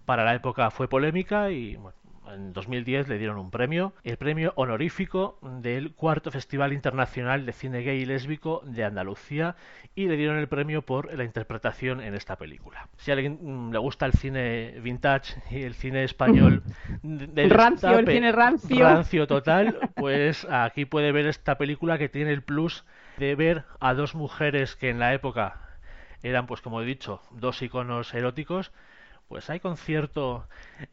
Para 0.06 0.24
la 0.24 0.34
época 0.34 0.70
fue 0.70 0.88
polémica 0.88 1.50
y 1.50 1.76
bueno, 1.76 1.96
en 2.34 2.52
2010 2.52 3.08
le 3.08 3.18
dieron 3.18 3.38
un 3.38 3.50
premio, 3.50 3.92
el 4.04 4.16
premio 4.16 4.52
honorífico 4.56 5.38
del 5.42 5.92
cuarto 5.94 6.30
Festival 6.30 6.72
Internacional 6.72 7.46
de 7.46 7.52
Cine 7.52 7.82
Gay 7.82 8.00
y 8.02 8.06
Lésbico 8.06 8.62
de 8.64 8.84
Andalucía 8.84 9.56
y 9.94 10.06
le 10.06 10.16
dieron 10.16 10.36
el 10.38 10.48
premio 10.48 10.82
por 10.82 11.12
la 11.14 11.24
interpretación 11.24 12.00
en 12.00 12.14
esta 12.14 12.36
película. 12.36 12.88
Si 12.96 13.10
a 13.10 13.14
alguien 13.14 13.38
mm, 13.40 13.72
le 13.72 13.78
gusta 13.78 14.06
el 14.06 14.12
cine 14.12 14.74
vintage 14.80 15.34
y 15.50 15.62
el 15.62 15.74
cine 15.74 16.04
español 16.04 16.62
de- 17.02 17.26
del 17.26 17.50
Rancio, 17.50 17.98
el 17.98 18.06
cine 18.06 18.32
rancio. 18.32 18.84
rancio 18.84 19.26
total, 19.26 19.78
pues 19.96 20.46
aquí 20.50 20.84
puede 20.84 21.12
ver 21.12 21.26
esta 21.26 21.58
película 21.58 21.98
que 21.98 22.08
tiene 22.08 22.32
el 22.32 22.42
plus 22.42 22.84
de 23.16 23.34
ver 23.34 23.64
a 23.80 23.94
dos 23.94 24.14
mujeres 24.14 24.76
que 24.76 24.88
en 24.90 24.98
la 24.98 25.12
época 25.14 25.56
eran, 26.22 26.46
pues 26.46 26.60
como 26.60 26.82
he 26.82 26.84
dicho, 26.84 27.22
dos 27.30 27.62
iconos 27.62 28.12
eróticos, 28.14 28.72
pues 29.30 29.48
hay 29.48 29.60
con 29.60 29.76
cierto, 29.76 30.44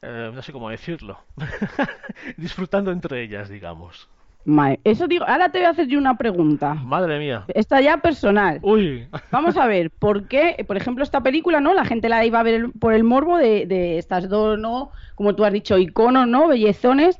eh, 0.03 0.29
no 0.31 0.43
sé 0.43 0.53
cómo 0.53 0.69
decirlo, 0.69 1.17
disfrutando 2.37 2.91
entre 2.91 3.23
ellas, 3.23 3.49
digamos. 3.49 4.07
Mae, 4.45 4.79
Eso 4.83 5.07
digo, 5.07 5.25
ahora 5.27 5.49
te 5.51 5.57
voy 5.57 5.65
a 5.65 5.71
hacer 5.71 5.87
yo 5.87 5.97
una 5.97 6.17
pregunta. 6.17 6.75
Madre 6.75 7.17
mía. 7.17 7.45
Esta 7.47 7.81
ya 7.81 7.97
personal. 7.97 8.59
Uy. 8.61 9.07
Vamos 9.31 9.57
a 9.57 9.65
ver, 9.65 9.89
¿por 9.89 10.27
qué, 10.27 10.63
por 10.67 10.77
ejemplo, 10.77 11.03
esta 11.03 11.21
película, 11.21 11.59
¿no? 11.61 11.73
La 11.73 11.83
gente 11.83 12.09
la 12.09 12.23
iba 12.25 12.39
a 12.39 12.43
ver 12.43 12.69
por 12.79 12.93
el 12.93 13.03
morbo 13.03 13.39
de, 13.39 13.65
de 13.65 13.97
estas 13.97 14.29
dos, 14.29 14.59
¿no? 14.59 14.91
Como 15.15 15.35
tú 15.35 15.43
has 15.43 15.51
dicho, 15.51 15.79
iconos, 15.79 16.27
¿no? 16.27 16.47
Bellezones. 16.47 17.19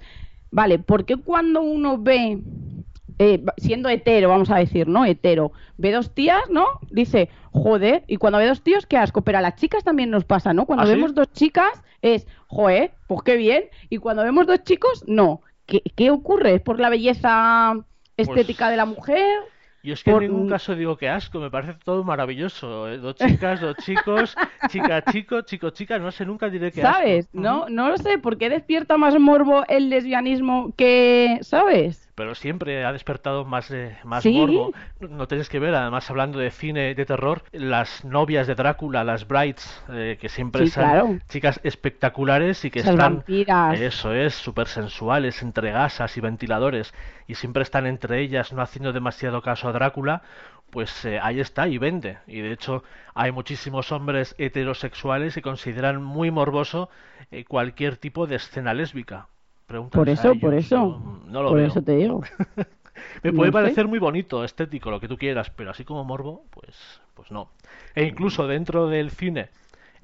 Vale, 0.52 0.78
¿por 0.78 1.06
qué 1.06 1.18
cuando 1.18 1.62
uno 1.64 1.98
ve, 1.98 2.44
eh, 3.18 3.44
siendo 3.58 3.90
hetero, 3.90 4.30
vamos 4.30 4.52
a 4.52 4.58
decir, 4.58 4.88
¿no? 4.88 5.04
Hetero, 5.04 5.52
ve 5.78 5.92
dos 5.92 6.14
tías, 6.14 6.44
¿no? 6.52 6.80
Dice, 6.92 7.30
joder, 7.58 8.04
y 8.08 8.18
cuando 8.18 8.40
ve 8.40 8.48
dos 8.48 8.62
tíos, 8.62 8.86
qué 8.86 8.98
asco. 8.98 9.22
Pero 9.24 9.38
a 9.38 9.42
las 9.42 9.56
chicas 9.56 9.84
también 9.84 10.10
nos 10.10 10.26
pasa, 10.26 10.54
¿no? 10.54 10.66
Cuando 10.66 10.84
¿Ah, 10.84 10.88
sí? 10.88 10.94
vemos 10.94 11.14
dos 11.16 11.32
chicas, 11.34 11.84
es, 12.02 12.28
joder, 12.48 12.92
pues 13.08 13.22
qué 13.24 13.36
bien. 13.36 13.66
Y 13.90 13.98
cuando 13.98 14.24
vemos 14.24 14.48
dos 14.48 14.64
chicos, 14.64 15.04
no. 15.08 15.42
¿Qué, 15.66 15.82
qué 15.96 16.12
ocurre? 16.12 16.56
¿Es 16.56 16.62
por 16.62 16.80
la 16.80 16.90
belleza 16.90 17.74
estética 18.16 18.70
de 18.70 18.78
la 18.78 18.86
mujer? 18.86 19.40
Yo 19.84 19.94
es 19.94 20.04
que 20.04 20.12
Por- 20.12 20.24
en 20.24 20.32
ningún 20.32 20.50
caso 20.50 20.76
digo 20.76 20.98
que 20.98 21.08
asco, 21.08 21.40
me 21.40 21.52
parece 21.52 21.76
todo 21.84 22.04
maravilloso. 22.04 22.90
¿eh? 22.90 22.98
Dos 22.98 23.16
chicas, 23.16 23.62
dos 23.62 23.76
chicos, 23.78 24.36
chica, 24.70 25.02
chico, 25.04 25.42
chico, 25.42 25.70
chica, 25.70 26.00
no 26.00 26.12
sé, 26.12 26.26
nunca 26.26 26.50
diré 26.50 26.72
que 26.72 26.82
asco. 26.82 26.94
¿Sabes? 26.98 27.30
No, 27.34 27.68
no 27.70 27.90
lo 27.90 27.98
sé, 27.98 28.18
¿por 28.18 28.38
qué 28.38 28.50
despierta 28.50 28.98
más 28.98 29.18
morbo 29.20 29.64
el 29.68 29.90
lesbianismo 29.90 30.74
que, 30.76 31.38
¿sabes? 31.42 32.07
Pero 32.18 32.34
siempre 32.34 32.84
ha 32.84 32.92
despertado 32.92 33.46
más, 33.46 33.70
eh, 33.70 33.96
más 34.04 34.24
Sí. 34.24 34.32
morbo. 34.32 34.74
No, 35.00 35.28
tienes 35.28 35.50
que 35.50 35.60
ver, 35.60 35.76
además 35.76 36.10
hablando 36.10 36.40
de 36.40 36.50
cine 36.50 36.96
de 36.96 37.06
terror, 37.06 37.44
las 37.52 38.04
novias 38.04 38.48
de 38.48 38.56
Drácula, 38.56 39.04
las 39.04 39.28
brides, 39.28 39.84
eh, 39.94 40.18
que 40.20 40.28
siempre 40.28 40.66
Sí, 40.66 40.72
son 40.72 40.84
claro. 40.86 41.20
chicas 41.30 41.60
espectaculares 41.64 42.66
y 42.66 42.72
que 42.72 42.80
están... 42.80 42.98
vampiras. 42.98 43.80
Eso 43.80 44.14
es, 44.14 44.34
súper 44.34 44.68
sensuales, 44.68 45.44
entre 45.44 45.70
gasas 45.72 46.18
y 46.18 46.22
ventiladores, 46.22 46.92
y 47.28 47.36
siempre 47.36 47.62
están 47.62 47.86
entre 47.86 48.20
ellas, 48.20 48.52
no 48.52 48.64
haciendo 48.64 48.94
demasiado 48.94 49.44
caso 49.44 49.68
a 49.70 49.72
Drácula, 49.74 50.24
pues 50.72 51.06
eh, 51.06 51.20
ahí 51.22 51.40
está 51.40 51.68
y 51.68 51.78
vende. 51.78 52.18
Y 52.26 52.42
de 52.42 52.52
hecho 52.52 52.84
hay 53.14 53.32
muchísimos 53.32 53.92
hombres 53.92 54.34
heterosexuales 54.40 55.36
que 55.36 55.44
consideran 55.44 56.02
muy 56.02 56.32
morboso 56.32 56.90
eh, 57.30 57.46
cualquier 57.46 57.98
tipo 57.98 58.26
de 58.26 58.38
escena 58.38 58.74
lésbica. 58.74 59.28
Pregúntales 59.68 59.92
Por 59.92 60.10
eso, 60.10 60.36
por 60.40 60.54
eso. 60.56 61.02
no 61.28 61.44
lo 61.44 61.50
por 61.50 61.60
veo. 61.60 61.68
eso 61.68 61.82
te 61.84 61.96
digo. 61.98 62.22
Me 63.24 63.34
puede 63.34 63.52
sé. 63.52 63.54
parecer 63.54 63.88
muy 63.88 64.00
bonito, 64.00 64.44
estético, 64.44 64.90
lo 64.92 65.00
que 65.00 65.08
tú 65.08 65.18
quieras, 65.18 65.50
pero 65.52 65.72
así 65.72 65.84
como 65.86 66.04
morbo, 66.04 66.46
pues, 66.52 67.02
pues 67.14 67.32
no. 67.32 67.52
E 67.96 68.06
incluso 68.06 68.48
dentro 68.48 68.88
del 68.88 69.12
cine, 69.12 69.50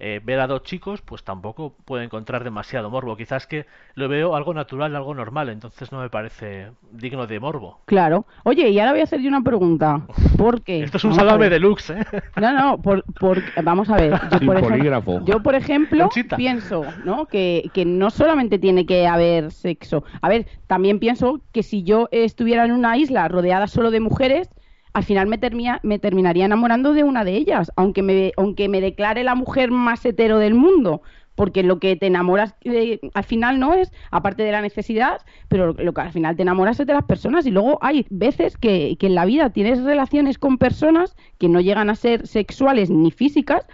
eh, 0.05 0.19
ver 0.21 0.41
a 0.41 0.47
dos 0.47 0.63
chicos, 0.63 1.01
pues 1.01 1.23
tampoco 1.23 1.75
puedo 1.85 2.03
encontrar 2.03 2.43
demasiado 2.43 2.89
morbo. 2.89 3.15
Quizás 3.15 3.47
que 3.47 3.65
lo 3.95 4.09
veo 4.09 4.35
algo 4.35 4.53
natural, 4.53 4.93
algo 4.97 5.13
normal, 5.15 5.47
entonces 5.47 5.93
no 5.93 6.01
me 6.01 6.09
parece 6.09 6.71
digno 6.91 7.25
de 7.25 7.39
morbo. 7.39 7.79
Claro. 7.85 8.25
Oye, 8.43 8.67
y 8.67 8.79
ahora 8.79 8.91
voy 8.91 8.99
a 8.99 9.05
hacer 9.05 9.21
yo 9.21 9.29
una 9.29 9.41
pregunta. 9.41 10.01
¿Por 10.37 10.61
qué? 10.61 10.83
Esto 10.83 10.97
es 10.97 11.05
un 11.05 11.15
salame 11.15 11.49
deluxe, 11.49 11.91
¿eh? 11.91 12.05
No, 12.35 12.51
no, 12.51 12.81
por, 12.81 13.05
por- 13.17 13.41
vamos 13.63 13.89
a 13.89 13.95
ver. 13.95 14.11
Yo, 14.31 14.37
Sin 14.39 14.47
por 14.47 14.59
polígrafo. 14.59 15.21
yo, 15.23 15.41
por 15.41 15.55
ejemplo, 15.55 16.03
Conchita. 16.03 16.35
pienso 16.35 16.83
¿no? 17.05 17.27
que, 17.27 17.69
que 17.73 17.85
no 17.85 18.09
solamente 18.09 18.59
tiene 18.59 18.85
que 18.85 19.07
haber 19.07 19.51
sexo. 19.51 20.03
A 20.21 20.27
ver, 20.27 20.47
también 20.67 20.99
pienso 20.99 21.39
que 21.53 21.63
si 21.63 21.83
yo 21.83 22.09
estuviera 22.11 22.65
en 22.65 22.73
una 22.73 22.97
isla 22.97 23.27
rodeada 23.29 23.67
solo 23.67 23.89
de 23.89 24.01
mujeres, 24.01 24.49
al 24.93 25.03
final 25.03 25.27
me, 25.27 25.39
me 25.83 25.99
terminaría 25.99 26.45
enamorando 26.45 26.93
de 26.93 27.03
una 27.03 27.23
de 27.23 27.35
ellas, 27.35 27.71
aunque 27.75 28.03
me, 28.03 28.31
aunque 28.37 28.69
me 28.69 28.79
declare 28.79 29.23
la 29.23 29.35
mujer 29.35 29.71
más 29.71 30.05
hetero 30.05 30.37
del 30.37 30.53
mundo. 30.53 31.01
Porque 31.35 31.63
lo 31.63 31.79
que 31.79 31.95
te 31.95 32.05
enamoras 32.05 32.53
eh, 32.63 32.99
al 33.15 33.23
final 33.23 33.59
no 33.59 33.73
es, 33.73 33.91
aparte 34.11 34.43
de 34.43 34.51
la 34.51 34.61
necesidad, 34.61 35.21
pero 35.47 35.73
lo 35.73 35.91
que 35.91 36.01
al 36.01 36.11
final 36.11 36.35
te 36.35 36.43
enamoras 36.43 36.79
es 36.79 36.85
de 36.85 36.93
las 36.93 37.05
personas. 37.05 37.47
Y 37.47 37.51
luego 37.51 37.79
hay 37.81 38.05
veces 38.11 38.55
que, 38.55 38.95
que 38.99 39.07
en 39.07 39.15
la 39.15 39.25
vida 39.25 39.49
tienes 39.49 39.81
relaciones 39.81 40.37
con 40.37 40.59
personas 40.59 41.15
que 41.39 41.49
no 41.49 41.59
llegan 41.59 41.89
a 41.89 41.95
ser 41.95 42.27
sexuales 42.27 42.91
ni 42.91 43.09
físicas, 43.09 43.65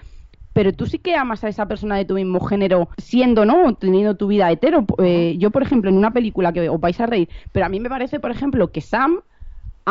pero 0.54 0.72
tú 0.72 0.86
sí 0.86 1.00
que 1.00 1.16
amas 1.16 1.44
a 1.44 1.50
esa 1.50 1.68
persona 1.68 1.98
de 1.98 2.06
tu 2.06 2.14
mismo 2.14 2.40
género 2.40 2.90
siendo, 2.98 3.44
¿no? 3.44 3.76
Teniendo 3.76 4.16
tu 4.16 4.28
vida 4.28 4.50
hetero. 4.50 4.86
Eh, 5.04 5.36
yo, 5.38 5.52
por 5.52 5.62
ejemplo, 5.62 5.90
en 5.90 5.98
una 5.98 6.12
película 6.12 6.54
que 6.54 6.70
os 6.70 6.80
vais 6.80 7.00
a 7.02 7.08
reír, 7.08 7.28
pero 7.52 7.66
a 7.66 7.70
mí 7.70 7.82
me 7.82 7.90
parece, 7.90 8.22
por 8.22 8.32
ejemplo, 8.32 8.72
que 8.72 8.80
Sam 8.80 9.20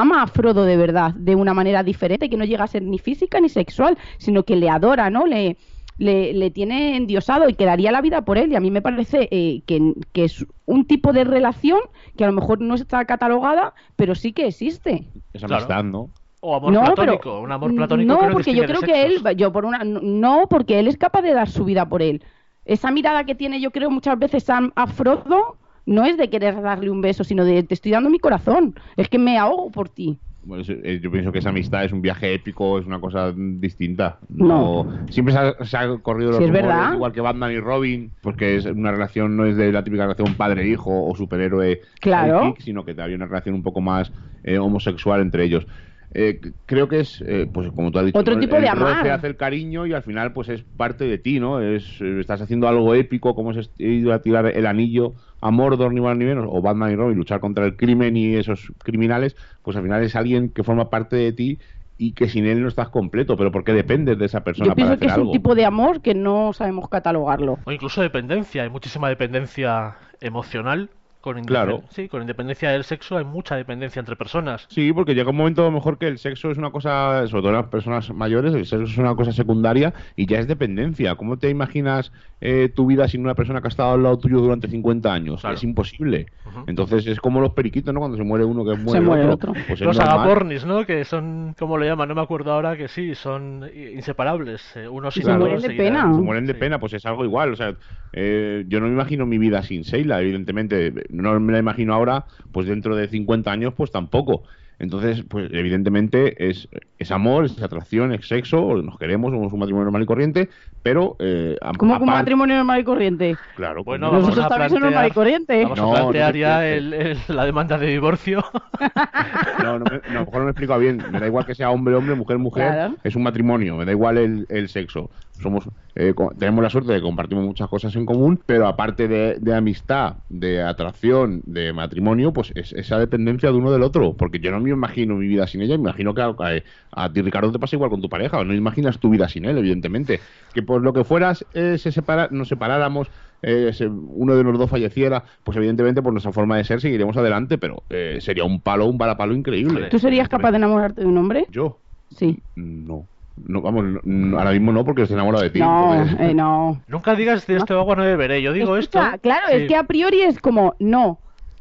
ama 0.00 0.22
a 0.22 0.26
Frodo 0.26 0.64
de 0.64 0.76
verdad, 0.76 1.14
de 1.14 1.34
una 1.34 1.54
manera 1.54 1.82
diferente, 1.82 2.28
que 2.30 2.36
no 2.36 2.44
llega 2.44 2.64
a 2.64 2.68
ser 2.68 2.82
ni 2.82 2.98
física 2.98 3.40
ni 3.40 3.48
sexual, 3.48 3.96
sino 4.18 4.42
que 4.44 4.56
le 4.56 4.68
adora, 4.70 5.10
¿no? 5.10 5.26
Le, 5.26 5.56
le, 5.98 6.32
le 6.32 6.50
tiene 6.50 6.96
endiosado 6.96 7.48
y 7.48 7.54
que 7.54 7.64
daría 7.64 7.90
la 7.92 8.00
vida 8.00 8.22
por 8.22 8.38
él. 8.38 8.52
Y 8.52 8.56
a 8.56 8.60
mí 8.60 8.70
me 8.70 8.82
parece 8.82 9.28
eh, 9.30 9.62
que, 9.66 9.94
que 10.12 10.24
es 10.24 10.46
un 10.64 10.86
tipo 10.86 11.12
de 11.12 11.24
relación 11.24 11.80
que 12.16 12.24
a 12.24 12.28
lo 12.28 12.32
mejor 12.32 12.60
no 12.60 12.74
está 12.74 13.04
catalogada, 13.04 13.74
pero 13.96 14.14
sí 14.14 14.32
que 14.32 14.46
existe. 14.46 15.08
Es 15.32 15.40
Claro. 15.42 15.56
amistad, 15.56 15.84
¿no? 15.84 16.10
O 16.40 16.54
amor 16.54 16.72
No, 16.72 16.84
platónico, 16.84 17.18
pero- 17.22 17.40
un 17.40 17.50
amor 17.50 17.74
platónico 17.74 18.12
no, 18.12 18.20
que 18.20 18.26
no 18.28 18.32
porque 18.32 18.54
yo 18.54 18.64
creo 18.64 18.80
que 18.80 19.02
él, 19.06 19.20
yo 19.36 19.52
por 19.52 19.64
una, 19.64 19.82
no, 19.82 20.46
porque 20.48 20.78
él 20.78 20.86
es 20.86 20.96
capaz 20.96 21.22
de 21.22 21.34
dar 21.34 21.48
su 21.48 21.64
vida 21.64 21.88
por 21.88 22.00
él. 22.00 22.22
Esa 22.64 22.92
mirada 22.92 23.24
que 23.24 23.34
tiene, 23.34 23.60
yo 23.60 23.72
creo 23.72 23.90
muchas 23.90 24.16
veces 24.18 24.44
Sam 24.44 24.70
a 24.76 24.86
Frodo 24.86 25.56
no 25.88 26.04
es 26.04 26.16
de 26.16 26.28
querer 26.30 26.60
darle 26.60 26.90
un 26.90 27.00
beso, 27.00 27.24
sino 27.24 27.44
de 27.44 27.62
te 27.62 27.74
estoy 27.74 27.92
dando 27.92 28.10
mi 28.10 28.18
corazón. 28.18 28.74
Es 28.96 29.08
que 29.08 29.18
me 29.18 29.38
ahogo 29.38 29.70
por 29.70 29.88
ti. 29.88 30.18
Bueno, 30.44 30.62
eh, 30.66 31.00
yo 31.02 31.10
pienso 31.10 31.32
que 31.32 31.40
esa 31.40 31.48
amistad 31.50 31.84
es 31.84 31.92
un 31.92 32.00
viaje 32.00 32.32
épico, 32.32 32.78
es 32.78 32.86
una 32.86 33.00
cosa 33.00 33.34
distinta. 33.36 34.18
No, 34.28 34.86
siempre 35.10 35.34
se 35.34 35.40
ha, 35.40 35.64
se 35.64 35.76
ha 35.76 35.98
corrido 35.98 36.30
los 36.30 36.38
Sí, 36.38 36.44
rumores, 36.46 36.62
verdad. 36.66 36.94
igual 36.94 37.12
que 37.12 37.20
Batman 37.20 37.52
y 37.52 37.58
Robin, 37.60 38.12
porque 38.22 38.56
es 38.56 38.64
una 38.66 38.92
relación 38.92 39.36
no 39.36 39.44
es 39.46 39.56
de 39.56 39.72
la 39.72 39.82
típica 39.84 40.04
relación 40.04 40.34
padre-hijo 40.36 41.06
o 41.06 41.14
superhéroe 41.16 41.80
Claro. 42.00 42.54
sino 42.60 42.84
que 42.84 42.94
había 43.00 43.16
una 43.16 43.26
relación 43.26 43.54
un 43.56 43.62
poco 43.62 43.80
más 43.80 44.12
eh, 44.44 44.58
homosexual 44.58 45.20
entre 45.20 45.44
ellos. 45.44 45.66
Eh, 46.14 46.40
creo 46.64 46.88
que 46.88 47.00
es, 47.00 47.22
eh, 47.26 47.46
pues 47.52 47.70
como 47.72 47.90
tú 47.90 47.98
has 47.98 48.06
dicho, 48.06 48.18
Otro 48.18 48.34
¿no? 48.34 48.40
tipo 48.40 48.56
el 48.56 48.62
de 48.62 48.68
amar. 48.70 48.96
roce 48.96 49.10
hace 49.10 49.26
el 49.26 49.36
cariño 49.36 49.86
y 49.86 49.92
al 49.92 50.02
final 50.02 50.32
pues 50.32 50.48
es 50.48 50.62
parte 50.64 51.04
de 51.04 51.18
ti, 51.18 51.38
¿no? 51.38 51.60
Es, 51.60 52.00
estás 52.00 52.40
haciendo 52.40 52.66
algo 52.66 52.94
épico, 52.94 53.34
como 53.34 53.52
es 53.52 53.70
ir 53.78 54.10
a 54.10 54.22
tirar 54.22 54.46
el 54.46 54.66
anillo 54.66 55.14
a 55.40 55.50
Mordor, 55.50 55.92
ni 55.92 56.00
más 56.00 56.16
ni 56.16 56.24
menos, 56.24 56.46
o 56.48 56.62
Batman 56.62 56.92
y 56.92 56.96
Robin, 56.96 57.16
luchar 57.16 57.40
contra 57.40 57.66
el 57.66 57.76
crimen 57.76 58.16
y 58.16 58.36
esos 58.36 58.72
criminales, 58.82 59.36
pues 59.62 59.76
al 59.76 59.82
final 59.82 60.02
es 60.02 60.16
alguien 60.16 60.48
que 60.50 60.64
forma 60.64 60.88
parte 60.90 61.16
de 61.16 61.32
ti 61.32 61.58
y 61.98 62.12
que 62.12 62.28
sin 62.28 62.46
él 62.46 62.62
no 62.62 62.68
estás 62.68 62.88
completo, 62.88 63.36
pero 63.36 63.52
porque 63.52 63.72
dependes 63.72 64.18
de 64.18 64.24
esa 64.26 64.42
persona 64.44 64.70
Yo 64.70 64.74
pienso 64.74 64.90
para 64.92 65.00
que 65.00 65.06
hacer 65.06 65.10
es 65.10 65.16
un 65.16 65.20
algo. 65.22 65.32
tipo 65.32 65.54
de 65.54 65.64
amor 65.66 66.00
que 66.00 66.14
no 66.14 66.52
sabemos 66.52 66.88
catalogarlo. 66.88 67.58
O 67.64 67.72
incluso 67.72 68.00
dependencia, 68.00 68.62
hay 68.62 68.70
muchísima 68.70 69.08
dependencia 69.08 69.96
emocional. 70.20 70.90
Con 71.34 71.44
Claro. 71.44 71.82
Sí, 71.90 72.08
con 72.08 72.20
independencia 72.22 72.70
del 72.70 72.84
sexo 72.84 73.16
hay 73.18 73.24
mucha 73.24 73.56
dependencia 73.56 74.00
entre 74.00 74.16
personas. 74.16 74.66
Sí, 74.68 74.92
porque 74.92 75.14
llega 75.14 75.30
un 75.30 75.36
momento 75.36 75.62
a 75.62 75.66
lo 75.66 75.70
mejor 75.72 75.98
que 75.98 76.06
el 76.08 76.18
sexo 76.18 76.50
es 76.50 76.58
una 76.58 76.70
cosa, 76.70 77.26
sobre 77.28 77.42
todo 77.42 77.50
en 77.50 77.56
las 77.56 77.66
personas 77.66 78.10
mayores, 78.12 78.54
el 78.54 78.64
sexo 78.66 78.84
es 78.84 78.98
una 78.98 79.14
cosa 79.14 79.32
secundaria 79.32 79.92
y 80.16 80.26
ya 80.26 80.38
es 80.38 80.46
dependencia. 80.48 81.14
¿Cómo 81.16 81.36
te 81.38 81.50
imaginas 81.50 82.12
eh, 82.40 82.70
tu 82.74 82.86
vida 82.86 83.08
sin 83.08 83.20
una 83.22 83.34
persona 83.34 83.60
que 83.60 83.66
ha 83.66 83.68
estado 83.68 83.92
al 83.94 84.02
lado 84.02 84.18
tuyo 84.18 84.38
durante 84.40 84.68
50 84.68 85.12
años? 85.12 85.40
Claro. 85.40 85.56
Es 85.56 85.62
imposible. 85.64 86.26
Entonces 86.66 87.06
es 87.06 87.20
como 87.20 87.40
los 87.40 87.52
periquitos, 87.52 87.92
¿no? 87.92 88.00
Cuando 88.00 88.16
se 88.16 88.22
muere 88.24 88.44
uno 88.44 88.64
que 88.64 88.74
muere, 88.76 89.00
muere 89.00 89.22
el 89.22 89.28
el 89.28 89.34
otro. 89.34 89.50
otro. 89.52 89.62
Pues 89.68 89.80
es 89.80 89.86
Los 89.86 89.98
agapornis, 90.00 90.64
¿no? 90.64 90.86
Que 90.86 91.04
son, 91.04 91.54
¿cómo 91.58 91.76
lo 91.78 91.84
llaman? 91.84 92.08
No 92.08 92.14
me 92.14 92.22
acuerdo 92.22 92.52
ahora, 92.52 92.76
que 92.76 92.88
sí, 92.88 93.14
son 93.14 93.64
i- 93.74 93.88
inseparables. 93.94 94.76
eh, 94.76 94.88
uno 94.88 95.10
sin 95.10 95.24
se 95.24 95.32
mueren 95.36 95.60
de 95.60 95.70
pena. 95.70 96.02
Se 96.02 96.20
mueren 96.22 96.46
de 96.46 96.54
Sí. 96.54 96.58
pena, 96.58 96.78
pues 96.80 96.94
es 96.94 97.04
algo 97.06 97.24
igual. 97.24 97.52
O 97.52 97.56
sea, 97.56 97.74
eh, 98.12 98.64
yo 98.68 98.80
no 98.80 98.86
me 98.86 98.92
imagino 98.92 99.26
mi 99.26 99.38
vida 99.38 99.62
sin 99.62 99.82
Sheila, 99.82 100.20
evidentemente. 100.22 100.92
No 101.22 101.38
me 101.40 101.52
la 101.52 101.58
imagino 101.58 101.94
ahora, 101.94 102.24
pues 102.52 102.66
dentro 102.66 102.96
de 102.96 103.08
50 103.08 103.50
años, 103.50 103.74
pues 103.74 103.90
tampoco. 103.90 104.42
Entonces, 104.80 105.24
pues 105.28 105.50
evidentemente 105.52 106.48
es, 106.50 106.68
es 107.00 107.10
amor, 107.10 107.46
es 107.46 107.60
atracción, 107.60 108.12
es 108.12 108.28
sexo, 108.28 108.80
nos 108.80 108.96
queremos, 108.96 109.32
somos 109.32 109.52
un 109.52 109.58
matrimonio 109.58 109.86
normal 109.86 110.02
y 110.02 110.06
corriente, 110.06 110.48
pero... 110.84 111.16
Eh, 111.18 111.56
a- 111.60 111.72
¿Cómo 111.72 111.96
que 111.96 112.04
un 112.04 112.08
matrimonio 112.10 112.54
normal 112.54 112.80
y 112.80 112.84
corriente? 112.84 113.36
Claro, 113.56 113.82
Bueno, 113.82 114.08
pues, 114.10 114.20
Nosotros 114.22 114.44
a 114.46 114.48
también 114.48 114.68
somos 114.70 114.82
plantear- 114.82 114.92
normal 114.92 115.08
y 115.08 115.14
corriente. 115.14 115.62
Vamos 115.64 115.78
No, 115.80 115.90
a 115.90 115.94
plantear 116.02 116.32
no, 116.34 116.38
ya 116.38 116.56
no, 116.58 116.62
el- 116.62 116.94
el- 116.94 117.18
la 117.26 117.44
demanda 117.44 117.76
de 117.76 117.86
divorcio. 117.88 118.44
No, 119.62 119.78
no, 119.80 119.84
me- 119.86 119.90
no, 119.90 120.10
a 120.10 120.12
lo 120.12 120.20
mejor 120.20 120.38
no 120.38 120.44
me 120.44 120.50
explico 120.52 120.78
bien. 120.78 121.02
Me 121.10 121.18
da 121.18 121.26
igual 121.26 121.44
que 121.44 121.54
sea 121.56 121.70
hombre, 121.70 121.94
hombre, 121.96 122.14
mujer, 122.14 122.38
mujer. 122.38 122.68
Claro. 122.72 122.94
Es 123.02 123.16
un 123.16 123.22
matrimonio. 123.24 123.76
Me 123.76 123.84
da 123.84 123.90
igual 123.90 124.16
el, 124.18 124.46
el 124.48 124.68
sexo. 124.68 125.10
Somos, 125.40 125.68
eh, 125.94 126.14
tenemos 126.38 126.62
la 126.62 126.70
suerte 126.70 126.92
de 126.92 126.98
que 126.98 127.02
compartimos 127.04 127.44
muchas 127.44 127.68
cosas 127.68 127.94
en 127.96 128.04
común, 128.06 128.40
pero 128.44 128.66
aparte 128.66 129.06
de, 129.08 129.36
de 129.40 129.54
amistad, 129.54 130.16
de 130.28 130.62
atracción, 130.62 131.42
de 131.46 131.72
matrimonio, 131.72 132.32
pues 132.32 132.50
es 132.56 132.72
esa 132.72 132.98
dependencia 132.98 133.50
de 133.50 133.56
uno 133.56 133.70
del 133.70 133.82
otro. 133.82 134.16
Porque 134.16 134.40
yo 134.40 134.50
no 134.50 134.58
me 134.60 134.70
imagino 134.70 135.14
mi 135.16 135.28
vida 135.28 135.46
sin 135.46 135.62
ella. 135.62 135.76
Me 135.76 135.82
imagino 135.82 136.14
que 136.14 136.22
a, 136.22 136.26
a- 136.38 136.62
a 137.04 137.12
ti, 137.12 137.22
Ricardo, 137.22 137.52
te 137.52 137.58
pasa 137.58 137.76
igual 137.76 137.90
con 137.90 138.00
tu 138.02 138.08
pareja. 138.08 138.42
No 138.42 138.52
imaginas 138.54 138.98
tu 138.98 139.10
vida 139.10 139.28
sin 139.28 139.44
él, 139.44 139.56
evidentemente. 139.58 140.20
Que 140.52 140.62
por 140.62 140.82
lo 140.82 140.92
que 140.92 141.04
fueras, 141.04 141.46
eh, 141.52 141.78
se 141.78 141.92
separa, 141.92 142.28
nos 142.30 142.48
separáramos. 142.48 143.10
eh, 143.40 143.70
se- 143.72 143.86
uno 143.86 144.34
de 144.34 144.42
los 144.42 144.58
dos 144.58 144.68
falleciera, 144.68 145.22
pues 145.44 145.56
evidentemente 145.56 146.02
por 146.02 146.12
nuestra 146.12 146.32
forma 146.32 146.56
de 146.56 146.64
ser 146.64 146.80
seguiremos 146.80 147.16
adelante, 147.16 147.56
pero 147.58 147.84
eh, 147.88 148.18
sería 148.20 148.42
un 148.42 148.60
palo, 148.60 148.86
un 148.86 148.98
balapalo 148.98 149.32
increíble. 149.34 149.88
¿Tú 149.90 150.00
serías 150.00 150.28
capaz 150.28 150.50
de 150.50 150.56
enamorarte 150.56 151.02
de 151.02 151.06
un 151.06 151.16
hombre? 151.18 151.46
¿Yo? 151.48 151.80
Sí. 152.10 152.42
No. 152.56 153.08
No, 153.46 153.60
vamos, 153.62 153.84
no- 154.04 154.38
ahora 154.38 154.50
mismo 154.52 154.72
no, 154.72 154.84
porque 154.84 155.02
estoy 155.02 155.14
enamorado 155.14 155.44
de 155.44 155.50
ti. 155.50 155.58
No, 155.60 155.94
entonces- 155.94 156.30
eh, 156.30 156.34
no. 156.34 156.80
Nunca 156.88 157.14
digas 157.14 157.46
de 157.46 157.56
esto 157.56 157.78
agua 157.78 157.96
no 157.96 158.02
beberé. 158.02 158.42
Yo 158.42 158.52
digo 158.52 158.76
Escucha, 158.76 159.06
esto. 159.10 159.20
Claro, 159.22 159.46
sí. 159.48 159.54
es 159.56 159.68
que 159.68 159.76
a 159.76 159.84
priori 159.84 160.20
es 160.22 160.38
como, 160.40 160.74
no. 160.78 161.20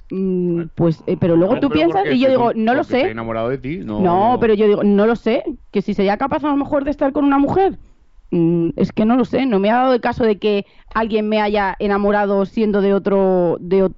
Mm, 0.10 0.64
pues, 0.76 1.04
eh, 1.06 1.18
pero 1.20 1.36
luego 1.36 1.56
No, 1.56 1.60
tú 1.60 1.68
pero 1.70 1.80
piensas 1.80 2.06
y 2.14 2.20
yo 2.20 2.30
digo, 2.30 2.44
con- 2.46 2.64
no 2.64 2.74
lo 2.74 2.82
Estoy 2.82 3.02
sé. 3.02 3.10
enamorado 3.12 3.50
de 3.50 3.58
ti, 3.58 3.80
no. 3.80 4.00
No, 4.00 4.38
pero 4.40 4.54
yo 4.54 4.66
digo, 4.68 4.84
no 4.84 5.06
lo 5.06 5.16
sé. 5.16 5.44
Que 5.72 5.82
si 5.82 5.94
sería 5.94 6.18
capaz 6.18 6.44
a 6.46 6.48
lo 6.50 6.56
mejor 6.56 6.84
de 6.86 6.92
estar 6.92 7.12
con 7.12 7.26
una 7.26 7.38
mujer. 7.38 7.78
Mm, 8.32 8.70
es 8.76 8.92
que 8.92 9.06
no 9.06 9.16
lo 9.16 9.24
sé. 9.26 9.46
No 9.46 9.60
me 9.60 9.70
ha 9.70 9.76
dado 9.76 9.94
el 9.94 10.02
caso 10.02 10.24
de 10.26 10.38
que 10.38 10.66
alguien 10.94 11.28
me 11.30 11.42
haya 11.42 11.76
enamorado 11.80 12.46
siendo 12.46 12.82
de 12.82 12.94
otro, 12.94 13.58
de, 13.62 13.90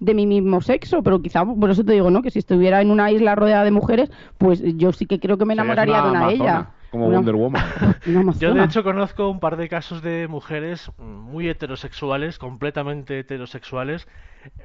de 0.00 0.14
mi 0.14 0.26
mismo 0.26 0.60
sexo. 0.62 1.02
Pero 1.02 1.20
quizá, 1.22 1.44
por 1.44 1.70
eso 1.70 1.84
te 1.84 1.92
digo, 1.92 2.10
¿no? 2.10 2.22
Que 2.22 2.30
si 2.30 2.38
estuviera 2.40 2.80
en 2.80 2.90
una 2.90 3.10
isla 3.12 3.34
rodeada 3.36 3.64
de 3.64 3.70
mujeres, 3.72 4.10
pues 4.38 4.62
yo 4.76 4.92
sí 4.92 5.06
que 5.06 5.20
creo 5.20 5.38
que 5.38 5.44
me 5.44 5.54
enamoraría 5.54 6.00
de 6.02 6.10
una 6.10 6.26
de 6.28 6.34
ellas. 6.34 6.66
Como 6.92 7.06
Una- 7.08 7.16
Wonder 7.16 7.34
Woman. 7.34 7.64
una 8.06 8.32
Yo 8.34 8.54
de 8.54 8.64
hecho 8.64 8.84
conozco 8.84 9.28
un 9.28 9.40
par 9.40 9.56
de 9.56 9.68
casos 9.68 10.02
de 10.02 10.28
mujeres 10.28 10.90
muy 10.98 11.48
heterosexuales, 11.48 12.38
completamente 12.38 13.18
heterosexuales, 13.18 14.06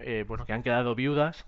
eh, 0.01 0.23
bueno, 0.27 0.45
que 0.45 0.53
han 0.53 0.61
quedado 0.61 0.93
viudas 0.93 1.45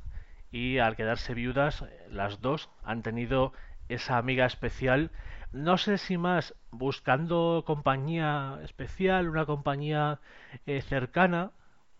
y 0.51 0.79
al 0.79 0.95
quedarse 0.95 1.33
viudas, 1.33 1.85
las 2.09 2.41
dos 2.41 2.69
han 2.83 3.03
tenido 3.03 3.53
esa 3.89 4.17
amiga 4.17 4.45
especial. 4.45 5.11
No 5.51 5.77
sé 5.77 5.97
si 5.97 6.17
más 6.17 6.55
buscando 6.71 7.63
compañía 7.67 8.59
especial, 8.63 9.29
una 9.29 9.45
compañía 9.45 10.19
eh, 10.65 10.81
cercana 10.81 11.51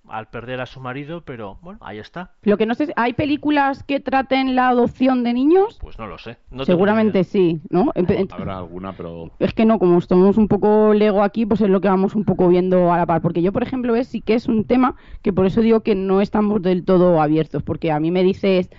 al 0.08 0.28
perder 0.30 0.60
a 0.62 0.66
su 0.66 0.80
marido, 0.80 1.22
pero 1.24 1.60
bueno, 1.62 1.80
ahí 1.84 2.00
está. 2.00 2.32
Lo 2.42 2.58
que 2.58 2.66
no 2.66 2.74
sé, 2.74 2.86
es- 2.86 2.94
¿hay 2.96 3.14
películas 3.14 3.84
que 3.84 4.00
traten 4.00 4.56
la 4.56 4.70
adopción 4.70 5.24
de 5.24 5.34
niños? 5.34 5.78
Pues 5.82 6.00
no 6.00 6.08
lo 6.08 6.18
sé. 6.18 6.38
no 6.50 6.66
Seguramente 6.66 7.24
sí, 7.24 7.62
¿no? 7.70 7.92
Habrá 8.32 8.58
alguna, 8.58 8.94
pero. 8.94 9.32
Es 9.40 9.54
que 9.54 9.66
no, 9.66 9.78
como 9.78 10.00
estamos 10.00 10.38
un 10.38 10.48
poco 10.48 10.94
lego 10.94 11.22
aquí, 11.24 11.46
pues 11.46 11.62
es 11.62 11.70
lo 11.70 11.80
que 11.82 11.90
vamos 11.90 12.16
un 12.16 12.26
poco 12.26 12.48
viendo 12.48 12.92
a 12.92 12.98
la 12.98 13.06
par. 13.06 13.22
Porque 13.22 13.42
yo, 13.42 13.52
por 13.54 13.62
ejemplo, 13.64 13.96
es, 13.96 14.08
sí 14.08 14.22
que 14.22 14.34
es 14.34 14.48
un 14.48 14.66
tema 14.66 14.96
que 15.22 15.32
por 15.34 15.46
eso 15.46 15.62
digo 15.62 15.82
que 15.82 15.94
no 15.96 16.22
estamos 16.22 16.62
del 16.62 16.86
todo 16.86 17.22
abiertos. 17.22 17.62
Porque 17.62 17.92
a 17.92 18.00
mí 18.00 18.10
me 18.10 18.24
dices 18.24 18.70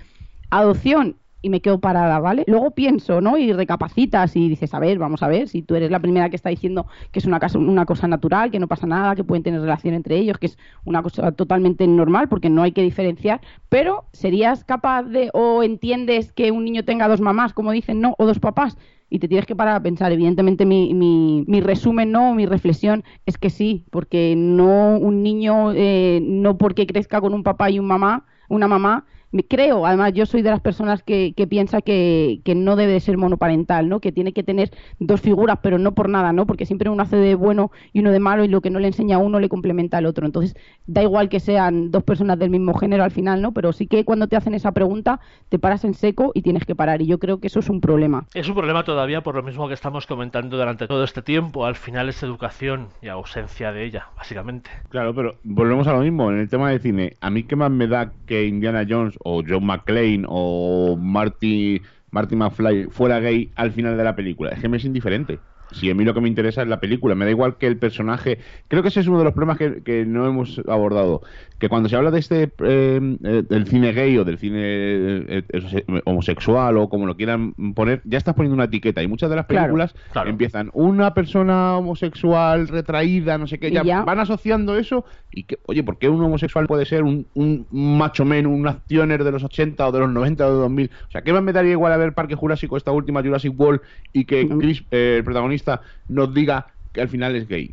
adopción 0.51 1.17
y 1.43 1.51
me 1.51 1.61
quedo 1.61 1.81
parada, 1.81 2.19
¿vale? 2.19 2.45
Luego 2.47 2.73
pienso, 2.73 3.21
¿no? 3.21 3.39
Y 3.39 3.53
recapacitas 3.53 4.37
y 4.37 4.49
dices, 4.49 4.75
a 4.75 4.79
ver, 4.79 4.99
vamos 4.99 5.23
a 5.23 5.29
ver, 5.29 5.49
si 5.49 5.63
tú 5.63 5.75
eres 5.75 5.91
la 5.91 6.01
primera 6.01 6.31
que 6.31 6.37
está 6.37 6.51
diciendo 6.51 6.87
que 7.13 7.19
es 7.19 7.25
una, 7.25 7.41
una 7.55 7.87
cosa 7.87 8.09
natural, 8.09 8.51
que 8.51 8.59
no 8.59 8.69
pasa 8.69 8.87
nada, 8.87 9.15
que 9.17 9.25
pueden 9.25 9.43
tener 9.43 9.61
relación 9.61 9.95
entre 9.95 10.17
ellos, 10.17 10.39
que 10.39 10.47
es 10.47 10.59
una 10.85 11.03
cosa 11.03 11.33
totalmente 11.33 11.87
normal, 11.87 12.29
porque 12.29 12.51
no 12.51 12.63
hay 12.63 12.73
que 12.73 12.83
diferenciar, 12.83 13.41
pero 13.69 14.07
¿serías 14.13 14.65
capaz 14.65 15.05
de, 15.05 15.31
o 15.33 15.63
entiendes 15.63 16.33
que 16.33 16.51
un 16.51 16.65
niño 16.65 16.85
tenga 16.85 17.09
dos 17.09 17.21
mamás, 17.21 17.53
como 17.53 17.73
dicen, 17.73 18.01
no, 18.01 18.15
o 18.19 18.27
dos 18.27 18.39
papás? 18.39 18.77
y 19.11 19.19
te 19.19 19.29
tienes 19.29 19.45
que 19.45 19.57
parar 19.57 19.75
a 19.75 19.83
pensar. 19.83 20.13
Evidentemente, 20.13 20.65
mi, 20.65 20.95
mi, 20.95 21.45
mi 21.47 21.61
resumen, 21.61 22.13
no, 22.13 22.33
mi 22.35 22.47
reflexión 22.47 23.05
es 23.27 23.37
que 23.37 23.51
sí, 23.51 23.85
porque 23.91 24.35
no 24.37 24.97
un 24.99 25.23
niño, 25.23 25.73
eh, 25.75 26.21
no 26.23 26.57
porque 26.57 26.87
crezca 26.87 27.21
con 27.21 27.35
un 27.35 27.43
papá 27.43 27.71
y 27.71 27.79
un 27.81 27.87
mamá, 27.87 28.25
una 28.49 28.69
mamá, 28.69 29.05
creo, 29.49 29.87
además 29.87 30.13
yo 30.13 30.27
soy 30.27 30.43
de 30.43 30.51
las 30.51 30.61
personas 30.61 31.03
que, 31.03 31.35
que 31.37 31.47
piensa 31.47 31.81
que, 31.81 32.41
que 32.45 32.55
no 32.55 32.77
debe 32.77 32.93
de 32.93 33.01
ser 33.01 33.17
monoparental, 33.17 33.89
¿no? 33.89 34.01
Que 34.01 34.13
tiene 34.13 34.33
que 34.33 34.43
tener 34.43 34.71
dos 34.99 35.21
figuras, 35.21 35.59
pero 35.63 35.79
no 35.79 35.95
por 35.95 36.09
nada, 36.09 36.33
¿no? 36.33 36.47
Porque 36.47 36.67
siempre 36.67 36.91
uno 36.91 37.03
hace 37.03 37.17
de 37.17 37.35
bueno 37.35 37.71
y 37.93 38.01
uno 38.01 38.11
de 38.11 38.21
malo 38.21 38.45
y 38.45 38.49
lo 38.49 38.61
que 38.61 38.71
no 38.71 38.79
le 38.79 38.89
enseña 38.89 39.17
a 39.17 39.19
uno 39.19 39.39
le 39.39 39.49
complementa 39.49 39.99
al 39.99 40.07
otro. 40.07 40.27
Entonces, 40.27 40.57
da 40.87 41.03
igual 41.03 41.29
que 41.29 41.41
sean 41.41 41.91
dos 41.91 42.03
personas 42.03 42.39
del 42.39 42.51
mismo 42.51 42.75
género 42.75 43.05
al 43.05 43.11
final, 43.11 43.41
¿no? 43.41 43.53
Pero 43.53 43.73
sí 43.73 43.87
que 43.87 44.05
cuando 44.05 44.27
te 44.27 44.37
hacen 44.37 44.55
esa 44.55 44.73
pregunta, 44.73 45.21
te 45.49 45.59
paras 45.59 45.85
en 45.85 45.95
seco 45.95 46.33
y 46.35 46.43
tienes 46.43 46.65
que 46.65 46.75
parar. 46.75 47.01
Y 47.03 47.07
yo 47.07 47.19
creo 47.19 47.39
que 47.39 47.47
eso 47.47 47.61
es 47.61 47.69
un 47.69 47.81
problema. 47.81 48.27
Es 48.35 48.49
un 48.49 48.55
problema 48.55 48.85
todavía 48.85 49.23
por 49.23 49.35
lo 49.37 49.43
mismo 49.43 49.69
que 49.69 49.75
estamos 49.75 50.07
comentando 50.07 50.57
durante 50.57 50.87
todo 50.87 51.05
este 51.05 51.23
tiempo. 51.23 51.67
Al 51.67 51.77
final 51.77 52.09
es 52.09 52.23
educación 52.23 52.89
y 53.01 53.09
ausencia 53.09 53.73
de 53.73 53.85
ella, 53.85 54.09
básicamente. 54.17 54.71
Claro, 54.89 55.15
pero 55.15 55.37
volvemos 55.45 55.87
a 55.87 55.93
lo 55.93 56.01
mismo. 56.01 56.31
En 56.31 56.39
el 56.39 56.49
tema 56.49 56.71
de 56.71 56.79
cine, 56.79 57.17
¿a 57.21 57.31
mí 57.31 57.45
qué 57.45 57.57
más 57.57 57.71
me 57.71 57.87
da 57.87 58.13
que 58.27 58.47
Indiana 58.47 58.85
Jones 58.89 59.20
o 59.21 59.43
John 59.47 59.65
McClane 59.65 60.25
o 60.27 60.97
Marty, 61.01 61.81
Marty 62.11 62.37
McFly 62.37 62.89
fuera 62.91 63.21
gay 63.21 63.51
al 63.57 63.73
final 63.73 63.97
de 63.97 64.05
la 64.05 64.17
película? 64.17 64.51
Es 64.51 64.61
que 64.61 64.69
me 64.69 64.77
es 64.77 64.85
indiferente. 64.85 65.39
Si 65.73 65.89
a 65.89 65.95
mí 65.95 66.05
lo 66.05 66.15
que 66.15 66.21
me 66.21 66.29
interesa 66.29 66.63
es 66.63 66.69
la 66.69 66.81
película, 66.81 67.15
me 67.15 67.25
da 67.25 67.31
igual 67.31 67.57
que 67.57 67.67
el 67.67 67.77
personaje. 67.77 68.39
Creo 68.69 68.83
que 68.83 68.89
ese 68.89 69.01
es 69.01 69.07
uno 69.07 69.19
de 69.19 69.25
los 69.25 69.35
problemas 69.35 69.57
que, 69.57 69.83
que 69.83 70.05
no 70.05 70.27
hemos 70.27 70.61
abordado. 70.67 71.23
Que 71.61 71.69
cuando 71.69 71.89
se 71.91 71.95
habla 71.95 72.11
de 72.11 72.19
este 72.19 72.43
eh, 72.45 73.17
eh, 73.23 73.43
del 73.49 73.67
cine 73.67 73.93
gay 73.93 74.17
o 74.17 74.25
del 74.25 74.39
cine 74.39 74.59
eh, 74.63 75.43
eh, 75.49 76.01
homosexual 76.07 76.77
o 76.79 76.89
como 76.89 77.05
lo 77.07 77.17
quieran 77.17 77.53
poner, 77.75 78.01
ya 78.05 78.17
estás 78.19 78.35
poniendo 78.35 78.55
una 78.55 78.65
etiqueta. 78.65 79.03
Y 79.03 79.07
muchas 79.07 79.29
de 79.31 79.37
las 79.37 79.45
películas 79.47 79.95
Claro. 80.13 80.31
empiezan 80.31 80.71
una 80.73 81.13
persona 81.15 81.77
homosexual 81.77 82.67
retraída, 82.67 83.37
no 83.37 83.47
sé 83.47 83.59
qué, 83.59 83.71
ya, 83.71 83.83
ya. 83.85 84.03
van 84.05 84.19
asociando 84.21 84.77
eso. 84.77 85.05
Y 85.31 85.45
que, 85.45 85.59
oye, 85.67 85.85
¿por 85.85 85.99
qué 85.99 86.09
un 86.09 86.23
homosexual 86.23 86.67
puede 86.67 86.87
ser 86.87 87.03
un, 87.03 87.27
un 87.35 87.67
macho 87.71 88.25
men, 88.25 88.47
un 88.47 88.67
actioner 88.67 89.23
de 89.23 89.31
los 89.31 89.45
80 89.45 89.87
o 89.87 89.93
de 89.93 89.99
los 90.01 90.11
90 90.11 90.47
o 90.47 90.51
de 90.55 90.57
2000? 90.63 90.91
O 91.09 91.11
sea, 91.11 91.21
¿qué 91.23 91.33
más 91.35 91.43
me 91.43 91.53
daría 91.53 91.73
igual 91.73 91.93
a 91.93 91.99
ver 91.99 92.15
Parque 92.15 92.35
Jurásico, 92.35 92.79
esta 92.79 92.91
última 92.91 93.23
Jurassic 93.23 93.53
World, 93.61 93.83
y 94.15 94.25
que. 94.25 94.49
Chris, 94.49 94.83
eh, 94.91 95.17
el 95.19 95.25
protagonista, 95.25 95.83
nos 96.09 96.33
diga 96.33 96.69
que 96.93 97.03
al 97.03 97.09
final 97.09 97.37
es 97.37 97.47
gay? 97.47 97.71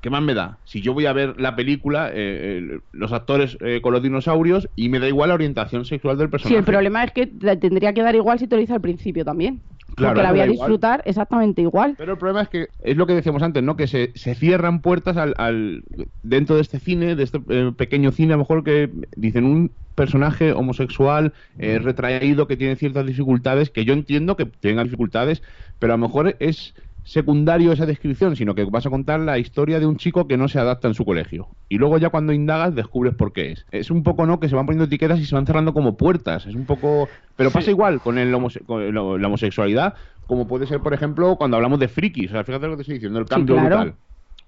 ¿Qué 0.00 0.10
más 0.10 0.22
me 0.22 0.34
da? 0.34 0.60
Si 0.64 0.80
yo 0.80 0.94
voy 0.94 1.06
a 1.06 1.12
ver 1.12 1.40
la 1.40 1.56
película, 1.56 2.08
eh, 2.10 2.60
eh, 2.62 2.78
los 2.92 3.12
actores 3.12 3.58
eh, 3.60 3.80
con 3.82 3.92
los 3.92 4.02
dinosaurios, 4.02 4.68
y 4.76 4.88
me 4.88 5.00
da 5.00 5.08
igual 5.08 5.28
la 5.30 5.34
orientación 5.34 5.84
sexual 5.84 6.16
del 6.16 6.28
Sí, 6.28 6.30
personaje. 6.30 6.58
el 6.58 6.64
problema 6.64 7.02
es 7.04 7.12
que 7.12 7.26
te 7.26 7.56
tendría 7.56 7.92
que 7.92 8.02
dar 8.02 8.14
igual 8.14 8.38
si 8.38 8.46
te 8.46 8.54
lo 8.56 8.60
dice 8.60 8.74
al 8.74 8.80
principio 8.80 9.24
también. 9.24 9.60
Claro, 9.96 10.14
porque 10.14 10.22
la 10.22 10.30
voy 10.30 10.40
a 10.40 10.44
igual. 10.44 10.58
disfrutar 10.58 11.02
exactamente 11.04 11.62
igual. 11.62 11.94
Pero 11.98 12.12
el 12.12 12.18
problema 12.18 12.42
es 12.42 12.48
que 12.48 12.68
es 12.78 12.96
lo 12.96 13.06
que 13.06 13.14
decíamos 13.14 13.42
antes, 13.42 13.62
¿no? 13.64 13.76
Que 13.76 13.88
se, 13.88 14.12
se 14.14 14.34
cierran 14.36 14.80
puertas 14.82 15.16
al, 15.16 15.34
al- 15.38 15.82
dentro 16.22 16.54
de 16.54 16.62
este 16.62 16.78
cine, 16.78 17.16
de 17.16 17.24
este 17.24 17.40
eh, 17.48 17.72
pequeño 17.76 18.12
cine, 18.12 18.34
a 18.34 18.36
lo 18.36 18.42
mejor 18.42 18.62
que 18.62 18.90
dicen 19.16 19.44
un 19.44 19.72
personaje 19.96 20.52
homosexual 20.52 21.32
eh, 21.58 21.80
retraído 21.80 22.46
que 22.46 22.56
tiene 22.56 22.76
ciertas 22.76 23.04
dificultades, 23.04 23.70
que 23.70 23.84
yo 23.84 23.94
entiendo 23.94 24.36
que 24.36 24.46
tenga 24.46 24.84
dificultades, 24.84 25.42
pero 25.80 25.94
a 25.94 25.96
lo 25.96 26.06
mejor 26.06 26.36
es 26.38 26.74
secundario 27.08 27.72
esa 27.72 27.86
descripción, 27.86 28.36
sino 28.36 28.54
que 28.54 28.64
vas 28.64 28.84
a 28.86 28.90
contar 28.90 29.18
la 29.20 29.38
historia 29.38 29.80
de 29.80 29.86
un 29.86 29.96
chico 29.96 30.28
que 30.28 30.36
no 30.36 30.46
se 30.46 30.58
adapta 30.58 30.88
en 30.88 30.94
su 30.94 31.04
colegio. 31.06 31.48
Y 31.70 31.78
luego 31.78 31.96
ya 31.96 32.10
cuando 32.10 32.32
indagas 32.34 32.74
descubres 32.74 33.14
por 33.14 33.32
qué 33.32 33.52
es. 33.52 33.64
Es 33.70 33.90
un 33.90 34.02
poco, 34.02 34.26
¿no? 34.26 34.38
Que 34.40 34.48
se 34.48 34.54
van 34.54 34.66
poniendo 34.66 34.84
etiquetas 34.84 35.18
y 35.18 35.24
se 35.24 35.34
van 35.34 35.46
cerrando 35.46 35.72
como 35.72 35.96
puertas. 35.96 36.44
Es 36.46 36.54
un 36.54 36.66
poco... 36.66 37.08
Pero 37.36 37.50
pasa 37.50 37.70
igual 37.70 38.00
con, 38.00 38.18
el 38.18 38.32
homose- 38.34 38.64
con 38.66 38.92
lo- 38.92 39.16
la 39.16 39.26
homosexualidad, 39.26 39.94
como 40.26 40.46
puede 40.46 40.66
ser, 40.66 40.80
por 40.80 40.92
ejemplo, 40.92 41.36
cuando 41.36 41.56
hablamos 41.56 41.78
de 41.80 41.88
frikis. 41.88 42.28
O 42.30 42.32
sea, 42.34 42.44
fíjate 42.44 42.66
lo 42.66 42.72
que 42.72 42.76
te 42.76 42.82
estoy 42.82 42.94
diciendo, 42.96 43.18
el 43.20 43.24
Sí, 43.24 43.30
cambio 43.30 43.54
claro. 43.56 43.68
brutal. 43.76 43.94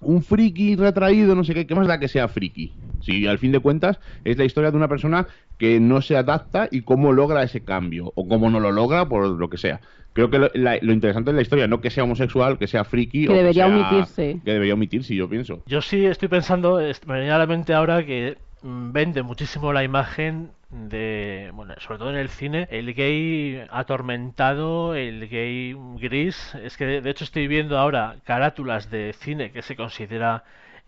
Un 0.00 0.22
friki 0.22 0.76
retraído, 0.76 1.34
no 1.34 1.44
sé 1.44 1.54
qué, 1.54 1.66
¿qué 1.66 1.74
más 1.74 1.86
da 1.86 1.98
que 2.00 2.08
sea 2.08 2.28
friki? 2.28 2.76
Si 2.98 3.26
al 3.26 3.38
fin 3.38 3.52
de 3.52 3.60
cuentas 3.60 3.98
es 4.24 4.36
la 4.36 4.44
historia 4.44 4.70
de 4.70 4.76
una 4.76 4.88
persona 4.88 5.26
que 5.58 5.80
no 5.80 6.00
se 6.02 6.16
adapta 6.16 6.68
y 6.70 6.82
cómo 6.82 7.12
logra 7.12 7.42
ese 7.42 7.62
cambio, 7.64 8.12
o 8.14 8.26
cómo 8.28 8.50
no 8.50 8.60
lo 8.60 8.72
logra 8.72 9.08
por 9.08 9.26
lo 9.28 9.48
que 9.50 9.56
sea. 9.58 9.80
Creo 10.12 10.28
que 10.30 10.38
lo, 10.38 10.50
la- 10.54 10.78
lo 10.82 10.92
interesante 10.92 11.30
es 11.30 11.36
la 11.36 11.42
historia, 11.42 11.66
no 11.68 11.80
que 11.80 11.90
sea 11.90 12.04
homosexual, 12.04 12.58
que 12.58 12.66
sea 12.66 12.84
friki 12.84 13.26
Que 13.26 13.32
o 13.32 13.36
debería 13.36 13.66
sea- 13.66 13.74
omitirse. 13.76 14.40
Que 14.44 14.52
debería 14.52 14.74
omitirse, 14.74 15.14
yo 15.14 15.28
pienso. 15.28 15.62
Yo 15.66 15.80
sí 15.82 16.04
estoy 16.04 16.28
pensando, 16.28 16.78
me 17.06 17.14
viene 17.14 17.30
a 17.30 17.38
la 17.38 17.46
mente 17.46 17.72
ahora 17.74 18.04
que 18.04 18.38
mm, 18.62 18.92
vende 18.92 19.22
muchísimo 19.22 19.72
la 19.72 19.84
imagen 19.84 20.50
de, 20.70 21.50
bueno, 21.52 21.74
sobre 21.80 21.98
todo 21.98 22.10
en 22.10 22.16
el 22.16 22.28
cine, 22.28 22.68
el 22.70 22.94
gay 22.94 23.64
atormentado, 23.70 24.94
el 24.94 25.28
gay 25.28 25.74
gris. 25.98 26.54
Es 26.62 26.76
que 26.76 26.86
de, 26.86 27.00
de 27.00 27.10
hecho 27.10 27.24
estoy 27.24 27.48
viendo 27.48 27.78
ahora 27.78 28.16
carátulas 28.24 28.90
de 28.90 29.12
cine 29.14 29.52
que 29.52 29.62
se 29.62 29.76
considera 29.76 30.44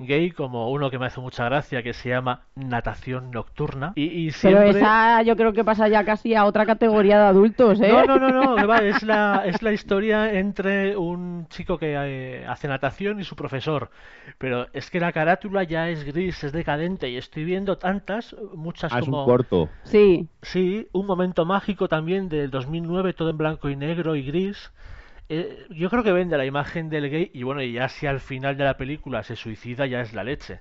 gay, 0.06 0.30
como 0.30 0.70
uno 0.70 0.90
que 0.90 0.98
me 0.98 1.06
hace 1.06 1.20
mucha 1.20 1.44
gracia, 1.44 1.82
que 1.82 1.92
se 1.92 2.08
llama 2.10 2.42
Natación 2.54 3.30
Nocturna. 3.30 3.92
Y, 3.96 4.04
y 4.04 4.26
Pero 4.26 4.38
siempre... 4.38 4.70
esa 4.70 5.22
yo 5.22 5.36
creo 5.36 5.52
que 5.52 5.64
pasa 5.64 5.88
ya 5.88 6.04
casi 6.04 6.34
a 6.34 6.44
otra 6.44 6.66
categoría 6.66 7.18
de 7.18 7.24
adultos, 7.24 7.80
¿eh? 7.80 7.88
No, 7.88 8.04
no, 8.04 8.18
no, 8.18 8.56
no, 8.56 8.66
va, 8.68 8.78
es 8.78 9.02
la, 9.02 9.42
es 9.46 9.62
la 9.62 9.72
historia 9.72 10.32
entre 10.32 10.96
un 10.96 11.46
chico 11.48 11.78
que 11.78 11.94
eh, 11.94 12.46
hace 12.46 12.68
natación 12.68 13.20
y 13.20 13.24
su 13.24 13.36
profesor. 13.36 13.90
Pero 14.38 14.66
es 14.72 14.90
que 14.90 15.00
la 15.00 15.12
carátula 15.12 15.64
ya 15.64 15.88
es 15.88 16.04
gris, 16.04 16.42
es 16.44 16.52
decadente 16.52 17.08
y 17.10 17.16
estoy 17.16 17.44
viendo 17.44 17.78
tantas, 17.78 18.34
muchas 18.54 18.92
Ah, 18.92 18.98
es 18.98 19.04
como... 19.04 19.20
un 19.20 19.24
corto. 19.24 19.68
Sí. 19.84 20.28
Sí, 20.42 20.88
un 20.92 21.06
momento 21.06 21.44
mágico 21.44 21.88
también 21.88 22.28
del 22.28 22.50
2009, 22.50 23.12
todo 23.14 23.30
en 23.30 23.38
blanco 23.38 23.68
y 23.68 23.76
negro 23.76 24.16
y 24.16 24.22
gris. 24.22 24.72
Eh, 25.34 25.66
yo 25.70 25.88
creo 25.90 26.02
que 26.04 26.12
vende 26.12 26.36
la 26.36 26.44
imagen 26.44 26.88
del 26.90 27.08
gay 27.10 27.30
y 27.32 27.42
bueno, 27.42 27.62
y 27.62 27.72
ya 27.72 27.88
si 27.88 28.06
al 28.06 28.20
final 28.20 28.56
de 28.56 28.64
la 28.64 28.76
película 28.76 29.22
se 29.22 29.34
suicida 29.36 29.86
ya 29.86 30.00
es 30.02 30.12
la 30.12 30.24
leche. 30.24 30.60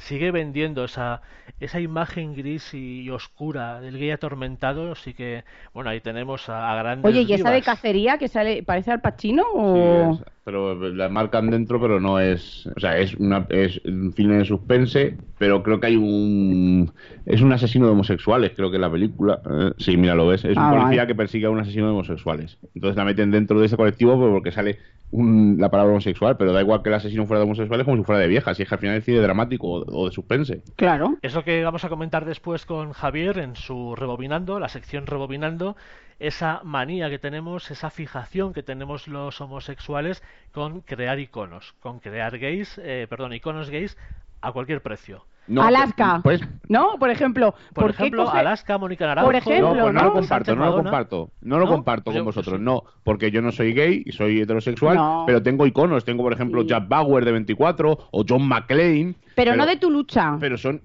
Sigue 0.00 0.30
vendiendo 0.30 0.84
esa, 0.84 1.20
esa 1.60 1.78
imagen 1.78 2.34
gris 2.34 2.72
y, 2.74 3.08
oscura 3.10 3.80
del 3.80 3.98
gay 3.98 4.10
atormentado, 4.10 4.92
así 4.92 5.12
que 5.14 5.44
bueno, 5.74 5.90
ahí 5.90 6.00
tenemos 6.00 6.48
a, 6.48 6.72
a 6.72 6.76
grandes 6.76 7.04
Oye, 7.12 7.22
¿y 7.28 7.32
esa 7.34 7.50
de 7.50 7.60
cacería 7.62 8.16
que 8.18 8.28
sale, 8.28 8.62
parece 8.62 8.90
al 8.92 9.00
Pacino 9.02 9.42
Sí, 9.42 9.50
o...? 9.54 10.12
es- 10.14 10.24
pero 10.42 10.74
la 10.74 11.08
marcan 11.08 11.48
dentro, 11.50 11.80
pero 11.80 12.00
no 12.00 12.18
es. 12.18 12.66
O 12.74 12.80
sea, 12.80 12.98
es, 12.98 13.14
una, 13.14 13.46
es 13.50 13.80
un 13.84 14.12
film 14.14 14.36
de 14.36 14.44
suspense, 14.44 15.16
pero 15.38 15.62
creo 15.62 15.78
que 15.78 15.86
hay 15.88 15.96
un. 15.96 16.92
Es 17.24 17.40
un 17.40 17.52
asesino 17.52 17.86
de 17.86 17.92
homosexuales, 17.92 18.52
creo 18.56 18.68
que 18.70 18.76
en 18.76 18.80
la 18.80 18.90
película. 18.90 19.40
Eh, 19.48 19.70
sí, 19.78 19.96
mira, 19.96 20.16
lo 20.16 20.26
ves. 20.26 20.44
Es 20.44 20.56
Ah, 20.56 20.64
un 20.72 20.78
policía 20.80 21.02
vale. 21.02 21.06
que 21.06 21.14
persigue 21.14 21.46
a 21.46 21.50
un 21.50 21.60
asesino 21.60 21.84
de 21.86 21.92
homosexuales. 21.92 22.58
Entonces 22.74 22.96
la 22.96 23.04
meten 23.04 23.30
dentro 23.30 23.60
de 23.60 23.66
ese 23.66 23.76
colectivo 23.76 24.18
porque 24.18 24.50
sale 24.50 24.78
un- 25.12 25.56
la 25.60 25.70
palabra 25.70 25.92
homosexual, 25.92 26.36
pero 26.36 26.52
da 26.52 26.62
igual 26.62 26.82
que 26.82 26.88
el 26.88 26.94
asesino 26.96 27.26
fuera 27.26 27.38
de 27.40 27.44
homosexuales 27.44 27.84
como 27.84 27.98
si 27.98 28.02
fuera 28.02 28.20
de 28.20 28.26
viejas. 28.26 28.58
Y 28.58 28.62
es 28.64 28.68
que 28.68 28.74
al 28.74 28.80
final 28.80 28.96
es 28.96 29.04
cine 29.04 29.18
dramático 29.20 29.84
o, 29.90 30.06
de 30.06 30.12
suspense. 30.12 30.62
Claro. 30.76 31.16
Es 31.22 31.34
lo 31.34 31.44
que 31.44 31.62
vamos 31.64 31.84
a 31.84 31.88
comentar 31.88 32.24
después 32.24 32.66
con 32.66 32.92
Javier 32.92 33.38
en 33.38 33.56
su 33.56 33.94
Rebobinando, 33.96 34.58
la 34.58 34.68
sección 34.68 35.06
Rebobinando, 35.06 35.76
esa 36.18 36.60
manía 36.64 37.08
que 37.08 37.18
tenemos, 37.18 37.70
esa 37.70 37.90
fijación 37.90 38.52
que 38.52 38.62
tenemos 38.62 39.08
los 39.08 39.40
homosexuales 39.40 40.22
con 40.52 40.82
crear 40.82 41.18
iconos, 41.18 41.74
con 41.80 42.00
crear 42.00 42.38
gays, 42.38 42.78
eh, 42.82 43.06
perdón, 43.08 43.32
iconos 43.32 43.70
gays 43.70 43.96
a 44.40 44.52
cualquier 44.52 44.82
precio. 44.82 45.24
No, 45.46 45.62
Alaska. 45.62 46.20
Pues, 46.22 46.40
¿No? 46.68 46.96
Por 47.00 47.10
ejemplo, 47.10 47.54
Por, 47.74 47.84
¿por 47.86 47.94
qué 47.96 48.02
ejemplo, 48.02 48.24
coge- 48.26 48.38
Alaska, 48.38 48.78
Mónica 48.78 49.06
Naranjo, 49.06 49.26
Por 49.26 49.34
ejemplo, 49.34 49.74
no, 49.74 49.82
pues 49.82 49.94
no, 49.94 50.00
¿no? 50.00 50.06
lo 50.08 50.12
comparto, 50.12 50.54
no 50.54 50.64
lo 50.66 50.76
comparto. 50.76 51.30
No 51.40 51.58
lo 51.58 51.64
¿No? 51.64 51.70
comparto 51.72 52.04
Pues 52.04 52.14
con 52.14 52.20
yo- 52.20 52.24
vosotros, 52.24 52.58
sí. 52.58 52.64
no, 52.64 52.84
porque 53.02 53.30
yo 53.32 53.42
no 53.42 53.50
soy 53.50 53.72
gay 53.72 54.02
y 54.06 54.12
soy 54.12 54.40
heterosexual, 54.40 54.96
No. 54.96 55.24
pero 55.26 55.42
tengo 55.42 55.66
iconos. 55.66 56.04
Tengo, 56.04 56.22
por 56.22 56.32
ejemplo, 56.32 56.62
Sí. 56.62 56.68
Jack 56.68 56.86
Bauer 56.88 57.24
de 57.24 57.32
24 57.32 57.98
o 58.12 58.24
John 58.28 58.46
McClane. 58.46 59.14
Pero, 59.34 59.56
no 59.56 59.66
de 59.66 59.76
tu 59.76 59.90
lucha. 59.90 60.36
Pero 60.38 60.56
son. 60.56 60.82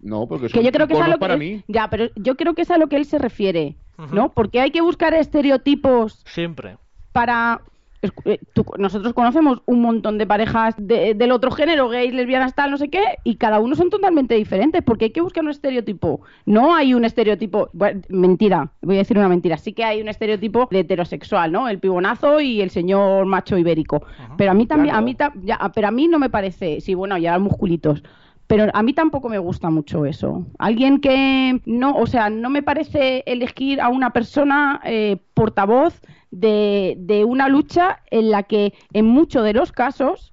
No, 0.00 0.26
porque 0.26 0.48
son 0.48 0.58
que 0.60 0.64
yo 0.64 0.72
creo 0.72 0.86
que 0.88 0.94
es 0.94 1.00
a 1.00 1.08
lo 1.08 1.14
que 1.14 1.18
para 1.20 1.34
él- 1.34 1.40
mí. 1.40 1.62
ya 1.68 1.90
pero 1.90 2.06
yo 2.16 2.36
creo 2.36 2.54
que 2.54 2.62
es 2.62 2.70
a 2.70 2.78
lo 2.78 2.86
que 2.86 2.96
él 2.96 3.04
se 3.04 3.18
refiere 3.18 3.76
no 4.12 4.30
porque 4.30 4.60
hay 4.62 4.70
que 4.70 4.80
buscar 4.80 5.12
estereotipos 5.12 6.22
Siempre. 6.24 6.78
para 7.12 7.60
tú- 8.52 8.64
nosotros 8.78 9.12
conocemos 9.12 9.60
un 9.66 9.80
montón 9.82 10.18
de 10.18 10.26
parejas 10.26 10.74
de- 10.78 11.14
del 11.14 11.32
otro 11.32 11.50
género 11.50 11.88
gays 11.88 12.14
lesbianas 12.14 12.54
tal 12.54 12.70
no 12.70 12.78
sé 12.78 12.88
qué 12.90 13.02
y 13.24 13.36
cada 13.36 13.58
uno 13.60 13.74
son 13.74 13.90
totalmente 13.90 14.34
diferentes 14.34 14.82
porque 14.82 15.06
hay 15.06 15.10
que 15.10 15.20
buscar 15.20 15.44
un 15.44 15.50
estereotipo. 15.50 16.20
No 16.46 16.74
hay 16.74 16.94
un 16.94 17.04
estereotipo 17.04 17.70
bueno, 17.72 18.00
mentira 18.08 18.70
voy 18.82 18.96
a 18.96 18.98
decir 18.98 19.18
una 19.18 19.28
mentira 19.28 19.56
sí 19.58 19.72
que 19.72 19.84
hay 19.84 20.00
un 20.00 20.08
estereotipo 20.08 20.68
de 20.70 20.80
heterosexual 20.80 21.50
no 21.52 21.68
el 21.68 21.78
pibonazo 21.78 22.40
y 22.40 22.60
el 22.60 22.70
señor 22.70 23.26
macho 23.26 23.58
ibérico. 23.58 24.02
Pero 24.36 24.52
a 24.52 24.54
mí 24.54 24.66
también 24.66 24.94
a 24.94 25.00
mí 25.00 25.14
ta- 25.14 25.32
ya, 25.42 25.58
pero 25.74 25.88
a 25.88 25.90
mí 25.90 26.08
no 26.08 26.18
me 26.18 26.30
parece 26.30 26.80
sí 26.80 26.94
bueno 26.94 27.18
ya 27.18 27.38
musculitos 27.38 28.02
pero 28.46 28.64
a 28.72 28.82
mí 28.82 28.94
tampoco 28.94 29.28
me 29.28 29.36
gusta 29.38 29.68
mucho 29.68 30.06
eso. 30.06 30.46
Alguien 30.58 31.00
que 31.02 31.60
no, 31.66 31.94
o 31.94 32.06
sea, 32.06 32.30
no 32.30 32.48
me 32.48 32.62
parece 32.62 33.22
elegir 33.26 33.78
a 33.78 33.90
una 33.90 34.14
persona 34.14 34.80
eh, 34.86 35.18
portavoz 35.34 36.00
de, 36.30 36.94
de 36.98 37.24
una 37.24 37.48
lucha 37.48 38.02
en 38.10 38.30
la 38.30 38.42
que 38.44 38.74
en 38.92 39.06
muchos 39.06 39.44
de 39.44 39.52
los 39.52 39.72
casos 39.72 40.32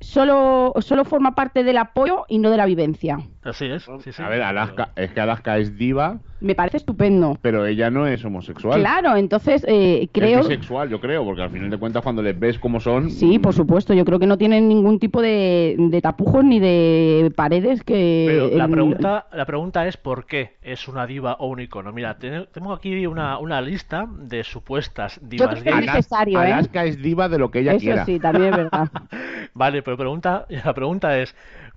solo, 0.00 0.72
solo 0.80 1.04
forma 1.04 1.34
parte 1.34 1.64
del 1.64 1.78
apoyo 1.78 2.24
y 2.28 2.38
no 2.38 2.50
de 2.50 2.56
la 2.56 2.66
vivencia. 2.66 3.18
Así 3.44 3.66
es. 3.66 3.84
sí, 4.02 4.12
sí. 4.12 4.22
A 4.22 4.28
ver, 4.28 4.42
Alaska, 4.42 4.90
es 4.96 5.10
que 5.12 5.20
Alaska 5.20 5.58
es 5.58 5.76
diva, 5.76 6.18
Me 6.40 6.54
parece 6.54 6.78
estupendo. 6.78 7.36
pero 7.42 7.66
ella 7.66 7.90
no 7.90 8.06
es 8.06 8.24
homosexual. 8.24 8.80
Claro, 8.80 9.16
entonces 9.16 9.64
eh, 9.68 10.08
creo... 10.12 10.40
Es 10.40 10.48
bisexual, 10.48 10.88
yo 10.88 10.98
creo, 11.00 11.24
porque 11.24 11.42
al 11.42 11.50
final 11.50 11.68
de 11.70 11.76
cuentas 11.78 12.02
cuando 12.02 12.22
les 12.22 12.38
ves 12.38 12.58
cómo 12.58 12.80
son... 12.80 13.10
Sí, 13.10 13.38
por 13.38 13.52
supuesto. 13.54 13.92
Yo 13.92 14.04
creo 14.06 14.18
que 14.18 14.26
no 14.26 14.38
tienen 14.38 14.66
ningún 14.68 14.98
tipo 14.98 15.20
de, 15.20 15.76
de 15.78 16.00
tapujos 16.00 16.42
ni 16.44 16.58
de 16.58 17.32
paredes 17.36 17.82
que... 17.84 18.24
Pero 18.26 18.56
la 18.56 18.66
pregunta, 18.68 19.26
la 19.32 19.44
pregunta 19.44 19.86
es 19.86 19.96
por 19.98 20.24
qué 20.26 20.54
es 20.62 20.88
una 20.88 21.06
diva 21.06 21.34
o 21.38 21.46
un 21.48 21.60
icono. 21.60 21.92
Mira, 21.92 22.18
ten- 22.18 22.46
tengo 22.52 22.72
aquí 22.72 23.06
una, 23.06 23.38
una 23.38 23.60
lista 23.60 24.06
de 24.10 24.42
supuestas 24.44 25.20
Yo 25.20 25.28
divas 25.28 25.48
creo 25.50 25.62
que 25.64 25.68
es 25.68 25.74
gays. 25.76 25.88
Alas- 25.88 25.96
necesario, 25.96 26.42
¿eh? 26.42 26.52
Alaska 26.52 26.84
es 26.86 27.02
diva 27.02 27.28
de 27.28 27.38
lo 27.38 27.50
que 27.50 27.58
ella 27.60 27.72
Eso 27.72 27.80
quiera. 27.80 28.04
sí, 28.06 28.18
también 28.18 28.52
es 28.52 28.56
verdad. 28.56 28.88
Vale, 29.54 29.82
pero 29.82 29.96
pregunta, 29.96 30.46
la 30.48 30.74
pregunta 30.74 31.16
es 31.18 31.34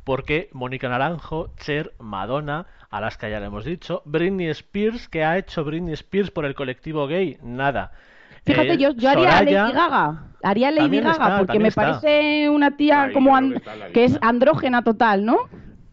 ¿por 0.07 0.23
qué 0.23 0.47
Mónica 0.53 0.87
Naranjo, 0.87 1.49
Cher, 1.57 1.91
Madonna, 1.99 2.65
Alaska 2.89 3.27
ya 3.27 3.41
lo 3.41 3.47
hemos 3.47 3.65
dicho, 3.65 4.01
Britney 4.05 4.47
Spears, 4.47 5.09
¿qué 5.09 5.25
ha 5.25 5.37
hecho 5.37 5.65
Britney 5.65 5.93
Spears 5.95 6.31
por 6.31 6.45
el 6.45 6.55
colectivo 6.55 7.07
gay? 7.07 7.37
Nada. 7.43 7.91
Fíjate, 8.45 8.75
Eh, 8.75 8.77
yo, 8.77 8.91
yo 8.91 9.09
haría 9.09 9.27
a 9.27 9.39
Soraya- 9.39 9.63
Lady 9.63 9.73
Gaga. 9.73 10.23
Haría 10.41 10.67
a 10.69 10.71
Lady 10.71 10.99
Gaga 11.01 11.11
está, 11.11 11.37
porque 11.39 11.59
me 11.59 11.67
está. 11.67 11.81
parece 11.81 12.49
una 12.49 12.77
tía 12.77 13.03
Ahí, 13.03 13.13
como 13.13 13.37
que 13.37 13.61
que 13.93 14.05
es 14.05 14.17
andrógena 14.21 14.81
total, 14.81 15.25
¿no? 15.25 15.39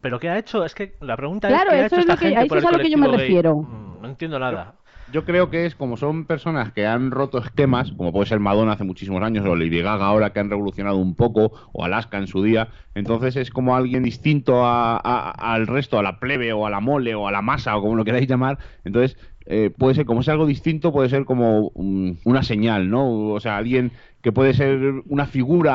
¿Pero 0.01 0.21
qué 0.21 0.29
ha 0.29 0.39
hecho? 0.39 0.65
Es 0.65 0.77
que 0.77 0.95
la 1.01 1.17
pregunta 1.17 1.49
Claro, 1.49 1.71
es 1.73 1.77
¿qué 1.77 1.83
ha 1.83 1.87
eso 1.87 1.97
hecho 1.97 2.01
es 2.03 2.07
lo 2.07 2.13
esta 2.15 2.21
que- 2.23 2.29
gente 2.35 2.45
a 2.45 2.49
por 2.49 2.59
eso 2.59 2.69
el 2.69 2.75
es 2.75 2.75
a 2.75 2.79
lo 2.79 2.85
que 2.85 2.91
yo 2.91 2.99
me 2.99 3.07
colectivo 3.07 3.19
gay? 3.19 3.27
refiero. 3.27 3.55
Mm, 3.57 4.03
No 4.03 4.09
entiendo 4.09 4.39
nada. 4.39 4.75
Yo 5.07 5.27
creo 5.27 5.51
que 5.51 5.67
es 5.67 5.75
como 5.75 5.99
son 5.99 6.27
personas 6.27 6.73
que 6.73 6.87
han 6.87 7.11
roto 7.11 7.37
esquemas, 7.39 7.93
como 7.93 8.11
puede 8.11 8.25
ser 8.25 8.41
Madonna 8.41 8.73
hace 8.73 8.85
muchísimos 8.85 9.23
años, 9.23 9.45
o 9.47 9.55
Lady 9.55 9.83
Gaga 9.83 10.07
ahora 10.07 10.33
que 10.33 10.41
han 10.41 10.49
revolucionado 10.49 10.97
un 10.97 11.15
poco, 11.15 11.53
o 11.75 11.85
Alaska 11.85 12.17
en 12.17 12.27
su 12.27 12.43
día. 12.43 12.71
Entonces 12.95 13.37
es 13.37 13.51
como 13.51 13.77
alguien 13.77 14.03
distinto 14.03 14.65
a- 14.65 14.97
al 15.31 15.67
resto, 15.67 15.99
a 15.99 16.03
la 16.03 16.19
plebe, 16.21 16.55
o 16.55 16.67
a 16.67 16.71
la 16.71 16.81
mole, 16.81 17.15
o 17.15 17.29
a 17.29 17.33
la 17.33 17.43
masa, 17.43 17.77
o 17.77 17.83
como 17.83 17.97
lo 17.97 18.05
queráis 18.07 18.27
llamar. 18.29 18.59
Entonces 18.85 19.19
eh, 19.47 19.69
puede 19.77 19.95
ser, 19.95 20.07
como 20.07 20.23
es 20.23 20.29
algo 20.31 20.47
distinto, 20.47 20.91
puede 20.91 21.11
ser 21.11 21.27
como 21.27 21.71
una 21.75 22.43
señal, 22.43 22.89
¿no? 22.89 23.29
O 23.33 23.41
sea, 23.41 23.59
alguien 23.59 23.93
que 24.23 24.33
puede 24.33 24.55
ser 24.55 24.79
una 25.07 25.27
figura 25.27 25.75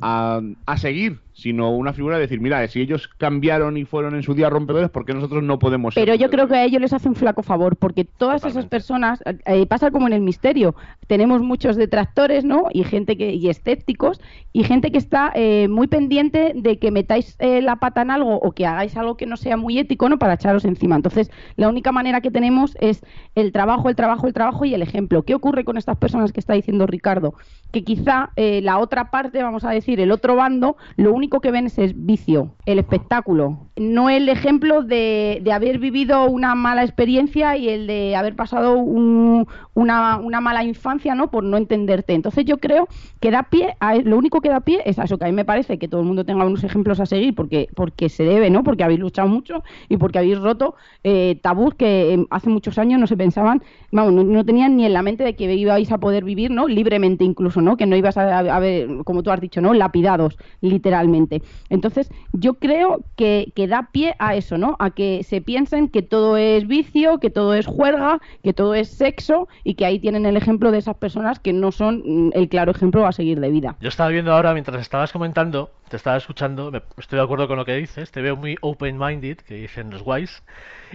a- 0.00 0.40
a 0.66 0.76
seguir, 0.78 1.22
sino 1.40 1.70
una 1.70 1.92
figura 1.92 2.16
de 2.16 2.22
decir, 2.22 2.40
mira, 2.40 2.66
si 2.68 2.80
ellos 2.80 3.08
cambiaron 3.08 3.76
y 3.76 3.84
fueron 3.84 4.14
en 4.14 4.22
su 4.22 4.34
día 4.34 4.50
rompedores, 4.50 4.90
¿por 4.90 5.04
qué 5.04 5.14
nosotros 5.14 5.42
no 5.42 5.58
podemos 5.58 5.94
ser 5.94 6.04
Pero 6.04 6.14
yo 6.14 6.28
creo 6.30 6.48
que 6.48 6.54
a 6.54 6.64
ellos 6.64 6.80
les 6.80 6.92
hace 6.92 7.08
un 7.08 7.14
flaco 7.14 7.42
favor, 7.42 7.76
porque 7.76 8.04
todas 8.04 8.44
esas 8.44 8.66
personas, 8.66 9.22
eh, 9.24 9.66
pasa 9.66 9.90
como 9.90 10.06
en 10.06 10.12
el 10.12 10.20
misterio, 10.20 10.74
tenemos 11.06 11.40
muchos 11.40 11.76
detractores, 11.76 12.44
¿no? 12.44 12.66
Y 12.72 12.84
gente 12.84 13.16
que, 13.16 13.32
y 13.32 13.48
escépticos, 13.48 14.20
y 14.52 14.64
gente 14.64 14.92
que 14.92 14.98
está 14.98 15.32
eh, 15.34 15.68
muy 15.68 15.86
pendiente 15.86 16.52
de 16.54 16.78
que 16.78 16.90
metáis 16.90 17.36
eh, 17.38 17.62
la 17.62 17.76
pata 17.76 18.02
en 18.02 18.10
algo 18.10 18.36
o 18.36 18.52
que 18.52 18.66
hagáis 18.66 18.96
algo 18.96 19.16
que 19.16 19.26
no 19.26 19.36
sea 19.36 19.56
muy 19.56 19.78
ético, 19.78 20.08
¿no? 20.08 20.18
Para 20.18 20.34
echaros 20.34 20.64
encima. 20.64 20.96
Entonces, 20.96 21.30
la 21.56 21.68
única 21.68 21.92
manera 21.92 22.20
que 22.20 22.30
tenemos 22.30 22.76
es 22.80 23.04
el 23.34 23.52
trabajo, 23.52 23.88
el 23.88 23.96
trabajo, 23.96 24.26
el 24.26 24.34
trabajo 24.34 24.64
y 24.64 24.74
el 24.74 24.82
ejemplo. 24.82 25.22
¿Qué 25.22 25.34
ocurre 25.34 25.64
con 25.64 25.76
estas 25.76 25.96
personas 25.96 26.32
que 26.32 26.40
está 26.40 26.54
diciendo 26.54 26.86
Ricardo? 26.86 27.34
Que 27.70 27.84
quizá 27.84 28.30
eh, 28.36 28.60
la 28.62 28.78
otra 28.78 29.10
parte, 29.10 29.42
vamos 29.42 29.64
a 29.64 29.70
decir, 29.70 30.00
el 30.00 30.10
otro 30.10 30.36
bando, 30.36 30.76
lo 30.96 31.12
único 31.12 31.29
que 31.38 31.52
ven 31.52 31.66
es 31.66 31.78
el 31.78 31.94
vicio, 31.94 32.56
el 32.66 32.80
espectáculo, 32.80 33.68
no 33.76 34.10
el 34.10 34.28
ejemplo 34.28 34.82
de, 34.82 35.38
de 35.42 35.52
haber 35.52 35.78
vivido 35.78 36.24
una 36.24 36.56
mala 36.56 36.82
experiencia 36.82 37.56
y 37.56 37.68
el 37.68 37.86
de 37.86 38.16
haber 38.16 38.34
pasado 38.34 38.74
un- 38.78 39.46
una, 39.74 40.16
una 40.18 40.40
mala 40.40 40.64
infancia, 40.64 41.14
¿no? 41.14 41.30
Por 41.30 41.44
no 41.44 41.56
entenderte. 41.56 42.14
Entonces 42.14 42.44
yo 42.44 42.58
creo 42.58 42.88
que 43.20 43.30
da 43.30 43.44
pie, 43.44 43.76
a, 43.80 43.94
lo 43.94 44.18
único 44.18 44.40
que 44.40 44.48
da 44.48 44.60
pie 44.60 44.82
es 44.84 44.98
a 44.98 45.04
eso, 45.04 45.18
que 45.18 45.24
a 45.24 45.28
mí 45.28 45.32
me 45.34 45.44
parece 45.44 45.78
que 45.78 45.86
todo 45.88 46.00
el 46.00 46.06
mundo 46.08 46.24
tenga 46.24 46.44
unos 46.44 46.64
ejemplos 46.64 46.98
a 47.00 47.06
seguir 47.06 47.34
porque, 47.34 47.68
porque 47.76 48.08
se 48.08 48.24
debe, 48.24 48.50
¿no? 48.50 48.64
Porque 48.64 48.82
habéis 48.84 49.00
luchado 49.00 49.28
mucho 49.28 49.62
y 49.88 49.96
porque 49.98 50.18
habéis 50.18 50.38
roto 50.38 50.74
eh, 51.04 51.38
tabús 51.42 51.74
que 51.74 52.14
eh, 52.14 52.26
hace 52.30 52.48
muchos 52.50 52.78
años 52.78 52.98
no 53.00 53.06
se 53.06 53.16
pensaban, 53.16 53.62
vamos, 53.92 54.12
no, 54.12 54.24
no 54.24 54.44
tenían 54.44 54.76
ni 54.76 54.84
en 54.86 54.92
la 54.92 55.02
mente 55.02 55.24
de 55.24 55.36
que 55.36 55.54
ibais 55.54 55.90
a 55.92 55.98
poder 55.98 56.24
vivir, 56.24 56.50
¿no? 56.50 56.66
Libremente 56.68 57.24
incluso, 57.24 57.60
¿no? 57.60 57.76
Que 57.76 57.86
no 57.86 57.96
ibas 57.96 58.16
a, 58.16 58.38
a 58.38 58.58
ver, 58.60 58.88
como 59.04 59.22
tú 59.22 59.30
has 59.30 59.40
dicho, 59.40 59.60
¿no? 59.60 59.74
Lapidados, 59.74 60.36
literalmente. 60.60 61.19
Entonces, 61.68 62.10
yo 62.32 62.54
creo 62.54 63.04
que, 63.16 63.52
que 63.54 63.66
da 63.66 63.88
pie 63.92 64.14
a 64.18 64.34
eso, 64.34 64.58
¿no? 64.58 64.76
A 64.78 64.90
que 64.90 65.22
se 65.22 65.40
piensen 65.40 65.88
que 65.88 66.02
todo 66.02 66.36
es 66.36 66.66
vicio, 66.66 67.18
que 67.18 67.30
todo 67.30 67.54
es 67.54 67.66
juerga, 67.66 68.20
que 68.42 68.52
todo 68.52 68.74
es 68.74 68.90
sexo 68.90 69.48
y 69.64 69.74
que 69.74 69.86
ahí 69.86 69.98
tienen 69.98 70.26
el 70.26 70.36
ejemplo 70.36 70.70
de 70.70 70.78
esas 70.78 70.96
personas 70.96 71.38
que 71.38 71.52
no 71.52 71.72
son 71.72 72.02
mm, 72.04 72.30
el 72.34 72.48
claro 72.48 72.70
ejemplo 72.70 73.06
a 73.06 73.12
seguir 73.12 73.40
de 73.40 73.50
vida. 73.50 73.76
Yo 73.80 73.88
estaba 73.88 74.10
viendo 74.10 74.32
ahora, 74.32 74.52
mientras 74.52 74.80
estabas 74.80 75.12
comentando, 75.12 75.70
te 75.88 75.96
estaba 75.96 76.16
escuchando, 76.16 76.70
estoy 76.96 77.16
de 77.18 77.24
acuerdo 77.24 77.48
con 77.48 77.56
lo 77.56 77.64
que 77.64 77.74
dices, 77.74 78.12
te 78.12 78.22
veo 78.22 78.36
muy 78.36 78.56
open-minded, 78.60 79.38
que 79.38 79.54
dicen 79.54 79.90
los 79.90 80.02
guays, 80.02 80.42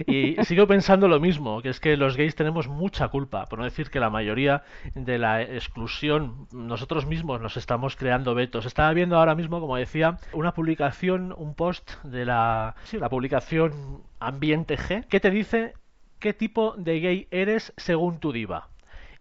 y 0.06 0.36
sigo 0.44 0.66
pensando 0.66 1.06
lo 1.06 1.20
mismo, 1.20 1.60
que 1.60 1.68
es 1.68 1.80
que 1.80 1.96
los 1.96 2.16
gays 2.16 2.34
tenemos 2.34 2.68
mucha 2.68 3.08
culpa, 3.08 3.44
por 3.44 3.58
no 3.58 3.66
decir 3.66 3.90
que 3.90 4.00
la 4.00 4.08
mayoría 4.08 4.62
de 4.94 5.18
la 5.18 5.42
exclusión, 5.42 6.46
nosotros 6.50 7.04
mismos 7.04 7.40
nos 7.40 7.56
estamos 7.56 7.94
creando 7.96 8.34
vetos. 8.34 8.64
Estaba 8.64 8.92
viendo 8.94 9.18
ahora 9.18 9.34
mismo, 9.34 9.60
como 9.60 9.76
decía, 9.76 10.05
una 10.32 10.52
publicación, 10.54 11.34
un 11.36 11.54
post 11.54 11.92
de 12.04 12.24
la, 12.24 12.74
sí, 12.84 12.98
la 12.98 13.08
publicación 13.08 14.02
Ambiente 14.20 14.76
G, 14.78 15.06
que 15.08 15.20
te 15.20 15.30
dice 15.30 15.74
qué 16.18 16.32
tipo 16.32 16.74
de 16.76 17.00
gay 17.00 17.28
eres 17.30 17.72
según 17.76 18.18
tu 18.20 18.32
diva. 18.32 18.68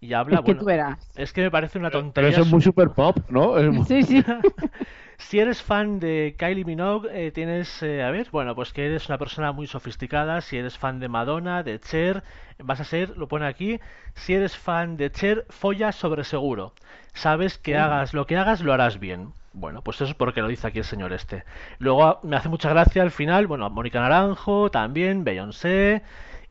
Y 0.01 0.13
habla, 0.13 0.37
Es 0.37 0.41
que 0.41 0.53
bueno, 0.53 0.61
tú 0.61 0.67
es 1.15 1.33
que 1.33 1.41
me 1.41 1.51
parece 1.51 1.79
una 1.79 1.89
Pero 1.89 1.99
tontería. 1.99 2.29
eso 2.29 2.41
es 2.41 2.47
muy 2.47 2.61
super 2.61 2.89
pop, 2.91 3.17
¿no? 3.29 3.57
Es 3.57 3.69
muy- 3.71 3.85
Sí, 3.85 4.03
sí. 4.03 4.23
Si 5.17 5.39
eres 5.39 5.61
fan 5.61 5.99
de 5.99 6.35
Kylie 6.37 6.65
Minogue, 6.65 7.09
eh, 7.13 7.31
tienes, 7.31 7.81
eh, 7.83 8.03
a 8.03 8.11
ver, 8.11 8.27
bueno, 8.31 8.53
pues 8.53 8.73
que 8.73 8.85
eres 8.85 9.07
una 9.07 9.17
persona 9.17 9.51
muy 9.53 9.65
sofisticada. 9.67 10.41
Si 10.41 10.57
eres 10.57 10.77
fan 10.77 10.99
de 10.99 11.07
Madonna, 11.07 11.63
de 11.63 11.79
Cher, 11.79 12.23
vas 12.59 12.81
a 12.81 12.83
ser, 12.83 13.17
lo 13.17 13.27
pone 13.29 13.45
aquí, 13.47 13.79
si 14.13 14.33
eres 14.33 14.57
fan 14.57 14.97
de 14.97 15.11
Cher, 15.11 15.45
folla 15.49 15.91
sobre 15.93 16.23
seguro. 16.25 16.73
Sabes 17.13 17.57
que 17.57 17.77
hagas 17.77 18.13
lo 18.13 18.27
que 18.27 18.37
hagas, 18.37 18.61
lo 18.61 18.73
harás 18.73 18.99
bien. 18.99 19.33
Bueno, 19.55 19.81
pues 19.81 19.95
eso 19.97 20.05
es 20.11 20.13
porque 20.15 20.41
lo 20.41 20.49
dice 20.49 20.67
aquí 20.67 20.79
el 20.79 20.85
señor 20.85 21.13
este. 21.13 21.45
Luego 21.79 22.03
ah, 22.03 22.19
me 22.23 22.35
hace 22.35 22.49
mucha 22.49 22.69
gracia 22.69 23.01
al 23.01 23.11
final, 23.11 23.47
bueno, 23.47 23.69
Mónica 23.69 24.01
Naranjo, 24.01 24.69
también, 24.69 25.23
Beyoncé 25.23 26.03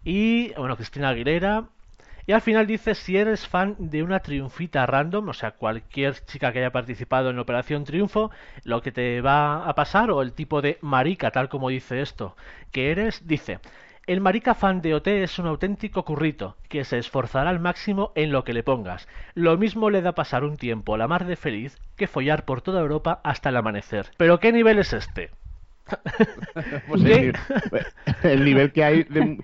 y, 0.04 0.54
bueno, 0.54 0.76
Cristina 0.76 1.10
Aguilera. 1.10 1.64
Y 2.26 2.32
al 2.32 2.40
final 2.40 2.66
dice 2.66 2.94
si 2.94 3.18
eres 3.18 3.46
fan 3.46 3.76
de 3.78 4.02
una 4.02 4.20
triunfita 4.20 4.86
random, 4.86 5.28
o 5.28 5.34
sea, 5.34 5.50
cualquier 5.50 6.14
chica 6.24 6.50
que 6.52 6.60
haya 6.60 6.72
participado 6.72 7.28
en 7.28 7.38
Operación 7.38 7.84
Triunfo, 7.84 8.30
lo 8.64 8.80
que 8.80 8.92
te 8.92 9.20
va 9.20 9.68
a 9.68 9.74
pasar, 9.74 10.10
o 10.10 10.22
el 10.22 10.32
tipo 10.32 10.62
de 10.62 10.78
marica, 10.80 11.30
tal 11.30 11.50
como 11.50 11.68
dice 11.68 12.00
esto, 12.00 12.36
que 12.72 12.90
eres, 12.90 13.26
dice, 13.26 13.60
el 14.06 14.20
marica 14.20 14.54
fan 14.54 14.80
de 14.80 14.94
OT 14.94 15.22
es 15.22 15.38
un 15.38 15.46
auténtico 15.46 16.04
currito, 16.04 16.56
que 16.68 16.84
se 16.84 16.98
esforzará 16.98 17.50
al 17.50 17.60
máximo 17.60 18.12
en 18.14 18.32
lo 18.32 18.44
que 18.44 18.52
le 18.54 18.62
pongas. 18.62 19.08
Lo 19.34 19.56
mismo 19.58 19.90
le 19.90 20.00
da 20.02 20.14
pasar 20.14 20.44
un 20.44 20.56
tiempo 20.56 20.96
la 20.96 21.08
mar 21.08 21.26
de 21.26 21.36
feliz 21.36 21.78
que 21.96 22.06
follar 22.06 22.44
por 22.44 22.62
toda 22.62 22.80
Europa 22.80 23.20
hasta 23.24 23.50
el 23.50 23.56
amanecer. 23.56 24.10
¿Pero 24.16 24.40
qué 24.40 24.52
nivel 24.52 24.78
es 24.78 24.92
este? 24.92 25.30
Pues 26.86 27.04
el, 27.04 27.08
¿Qué? 27.08 27.20
nivel, 27.20 27.38
el 28.22 28.44
nivel 28.44 28.72
que 28.72 28.84
hay 28.84 29.04
de... 29.04 29.38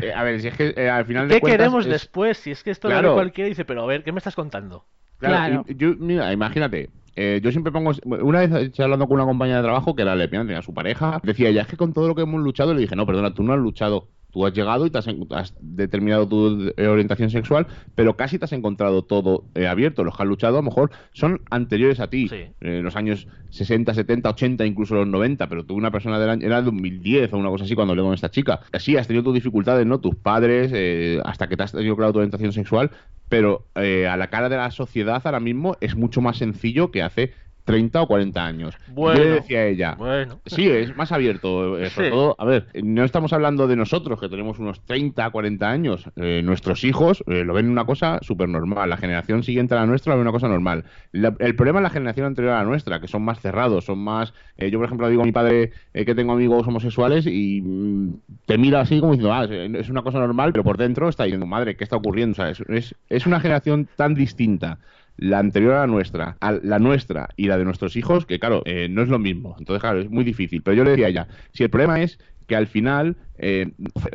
eh, 0.00 0.12
a 0.12 0.22
ver, 0.22 0.40
si 0.40 0.48
es 0.48 0.54
que 0.56 0.74
eh, 0.76 0.90
al 0.90 1.06
final 1.06 1.28
de 1.28 1.36
¿Qué 1.36 1.40
cuentas 1.40 1.68
queremos 1.68 1.84
es- 1.84 1.88
después? 1.88 2.38
Si 2.38 2.50
es 2.50 2.62
que 2.62 2.70
esto 2.70 2.90
lo 2.90 2.94
Claro. 2.94 3.08
ve 3.08 3.12
cualquiera 3.12 3.46
y 3.48 3.50
dice, 3.52 3.64
pero 3.64 3.82
a 3.82 3.86
ver, 3.86 4.02
¿qué 4.04 4.12
me 4.12 4.18
estás 4.18 4.34
contando? 4.34 4.84
Claro, 5.18 5.38
Claro. 5.38 5.64
y 5.66 5.76
yo, 5.76 5.94
mira, 5.98 6.32
imagínate, 6.32 6.90
eh, 7.16 7.40
yo 7.42 7.50
siempre 7.50 7.72
pongo. 7.72 7.92
Una 8.04 8.46
vez 8.46 8.78
hablando 8.78 9.06
con 9.06 9.16
una 9.16 9.26
compañera 9.26 9.58
de 9.58 9.64
trabajo 9.64 9.94
que 9.94 10.02
era 10.02 10.14
lesbiana, 10.14 10.46
tenía 10.46 10.62
su 10.62 10.74
pareja, 10.74 11.20
decía 11.22 11.48
ella, 11.48 11.62
es 11.62 11.68
que 11.68 11.76
con 11.76 11.92
todo 11.92 12.08
lo 12.08 12.14
que 12.14 12.22
hemos 12.22 12.40
luchado, 12.40 12.74
le 12.74 12.80
dije, 12.80 12.96
no, 12.96 13.06
perdona, 13.06 13.34
tú 13.34 13.42
no 13.42 13.52
has 13.52 13.58
luchado. 13.58 14.08
Tú 14.30 14.46
has 14.46 14.52
llegado 14.52 14.86
y 14.86 14.90
te 14.90 14.98
has, 14.98 15.54
determinado 15.60 16.28
tu 16.28 16.72
eh, 16.76 16.86
orientación 16.86 17.30
sexual, 17.30 17.66
pero 17.94 18.16
casi 18.16 18.38
te 18.38 18.44
has 18.44 18.52
encontrado 18.52 19.02
todo 19.02 19.44
eh, 19.54 19.66
abierto. 19.66 20.04
Los 20.04 20.16
que 20.16 20.22
han 20.22 20.28
luchado 20.28 20.58
a 20.58 20.60
lo 20.60 20.62
mejor 20.62 20.90
son 21.12 21.42
anteriores 21.50 22.00
a 22.00 22.08
ti, 22.08 22.28
Sí. 22.28 22.46
eh, 22.60 22.80
los 22.82 22.96
años 22.96 23.26
60, 23.50 23.94
70, 23.94 24.30
80, 24.30 24.66
incluso 24.66 24.94
los 24.94 25.06
90, 25.06 25.48
pero 25.48 25.64
tú 25.64 25.74
una 25.74 25.90
persona 25.90 26.18
del 26.18 26.30
año, 26.30 26.46
era 26.46 26.62
2010 26.62 27.32
o 27.32 27.38
una 27.38 27.50
cosa 27.50 27.64
así 27.64 27.74
cuando 27.74 27.92
hablé 27.92 28.02
con 28.02 28.14
esta 28.14 28.30
chica. 28.30 28.60
Sí, 28.78 28.96
has 28.96 29.06
tenido 29.06 29.24
tus 29.24 29.34
dificultades, 29.34 29.86
¿no? 29.86 30.00
Tus 30.00 30.14
padres, 30.14 30.70
eh, 30.74 31.20
hasta 31.24 31.48
que 31.48 31.56
te 31.56 31.64
has 31.64 31.72
tenido 31.72 31.96
claro 31.96 32.12
tu 32.12 32.18
orientación 32.18 32.52
sexual, 32.52 32.90
pero 33.28 33.66
a 33.74 34.16
la 34.16 34.28
cara 34.28 34.48
de 34.48 34.56
la 34.56 34.70
sociedad 34.70 35.22
ahora 35.24 35.40
mismo 35.40 35.76
es 35.80 35.94
mucho 35.96 36.20
más 36.20 36.38
sencillo 36.38 36.90
que 36.90 37.02
hace 37.02 37.32
30 37.70 38.02
o 38.02 38.06
40 38.06 38.44
años. 38.44 38.74
Bueno, 38.88 39.18
Yo 39.18 39.24
le 39.24 39.30
decía 39.36 39.58
a 39.60 39.66
ella, 39.66 39.94
Bueno. 39.96 40.40
Sí, 40.46 40.68
es 40.68 40.96
más 40.96 41.12
abierto. 41.12 41.78
eh, 41.78 41.90
sobre 41.90 42.08
Sí. 42.08 42.12
todo, 42.14 42.36
a 42.38 42.44
ver, 42.44 42.66
no 42.82 43.04
estamos 43.04 43.32
hablando 43.32 43.66
de 43.66 43.76
nosotros, 43.76 44.20
que 44.20 44.28
tenemos 44.28 44.58
unos 44.58 44.80
30, 44.86 45.30
40 45.30 45.70
años. 45.70 46.04
Eh, 46.16 46.42
nuestros 46.44 46.84
hijos 46.84 47.22
eh, 47.26 47.44
lo 47.44 47.54
ven 47.54 47.68
una 47.70 47.84
cosa 47.84 48.18
súper 48.22 48.48
normal. 48.48 48.90
La 48.90 48.96
generación 48.96 49.42
siguiente 49.42 49.74
a 49.74 49.78
la 49.78 49.86
nuestra 49.86 50.12
lo 50.12 50.18
ve 50.18 50.22
una 50.22 50.32
cosa 50.32 50.48
normal. 50.48 50.84
La- 51.12 51.34
el 51.38 51.54
problema 51.56 51.78
es 51.80 51.82
la 51.84 51.90
generación 51.90 52.26
anterior 52.26 52.54
a 52.54 52.58
la 52.58 52.64
nuestra, 52.64 53.00
que 53.00 53.08
son 53.08 53.22
más 53.22 53.40
cerrados, 53.40 53.84
son 53.84 53.98
más... 53.98 54.34
eh, 54.56 54.70
yo, 54.70 54.78
por 54.78 54.86
ejemplo, 54.86 55.08
digo 55.08 55.22
a 55.22 55.26
mi 55.26 55.32
padre 55.32 55.72
eh, 55.94 56.04
que 56.04 56.14
tengo 56.14 56.32
amigos 56.32 56.66
homosexuales 56.66 57.26
y 57.26 57.60
mm, 57.62 58.14
te 58.46 58.58
mira 58.58 58.80
así 58.80 59.00
como 59.00 59.12
diciendo, 59.12 59.32
ah, 59.32 59.44
es, 59.44 59.74
es 59.74 59.88
una 59.88 60.02
cosa 60.02 60.18
normal, 60.18 60.52
pero 60.52 60.64
por 60.64 60.76
dentro 60.76 61.08
está 61.08 61.24
diciendo, 61.24 61.46
madre, 61.46 61.76
¿qué 61.76 61.84
está 61.84 61.96
ocurriendo? 61.96 62.32
O 62.32 62.36
sea, 62.36 62.50
es, 62.50 62.60
es, 62.68 62.94
es 63.08 63.26
una 63.26 63.40
generación 63.40 63.88
tan 63.96 64.14
distinta 64.14 64.78
la 65.20 65.38
anterior 65.38 65.74
a 65.74 65.80
la 65.80 65.86
nuestra, 65.86 66.38
a 66.40 66.52
la 66.52 66.78
nuestra 66.78 67.28
y 67.36 67.46
la 67.46 67.58
de 67.58 67.64
nuestros 67.64 67.94
hijos, 67.94 68.24
que 68.24 68.40
claro, 68.40 68.62
eh, 68.64 68.88
no 68.90 69.02
es 69.02 69.08
lo 69.08 69.18
mismo. 69.18 69.54
Entonces, 69.58 69.82
claro, 69.82 70.00
es 70.00 70.10
muy 70.10 70.24
difícil. 70.24 70.62
Pero 70.62 70.78
yo 70.78 70.82
le 70.82 70.90
decía 70.90 71.06
a 71.06 71.10
ella, 71.10 71.28
si 71.52 71.62
el 71.62 71.68
problema 71.68 72.00
es 72.00 72.18
que 72.50 72.56
al 72.56 72.66
final 72.66 73.16
eh, 73.38 73.70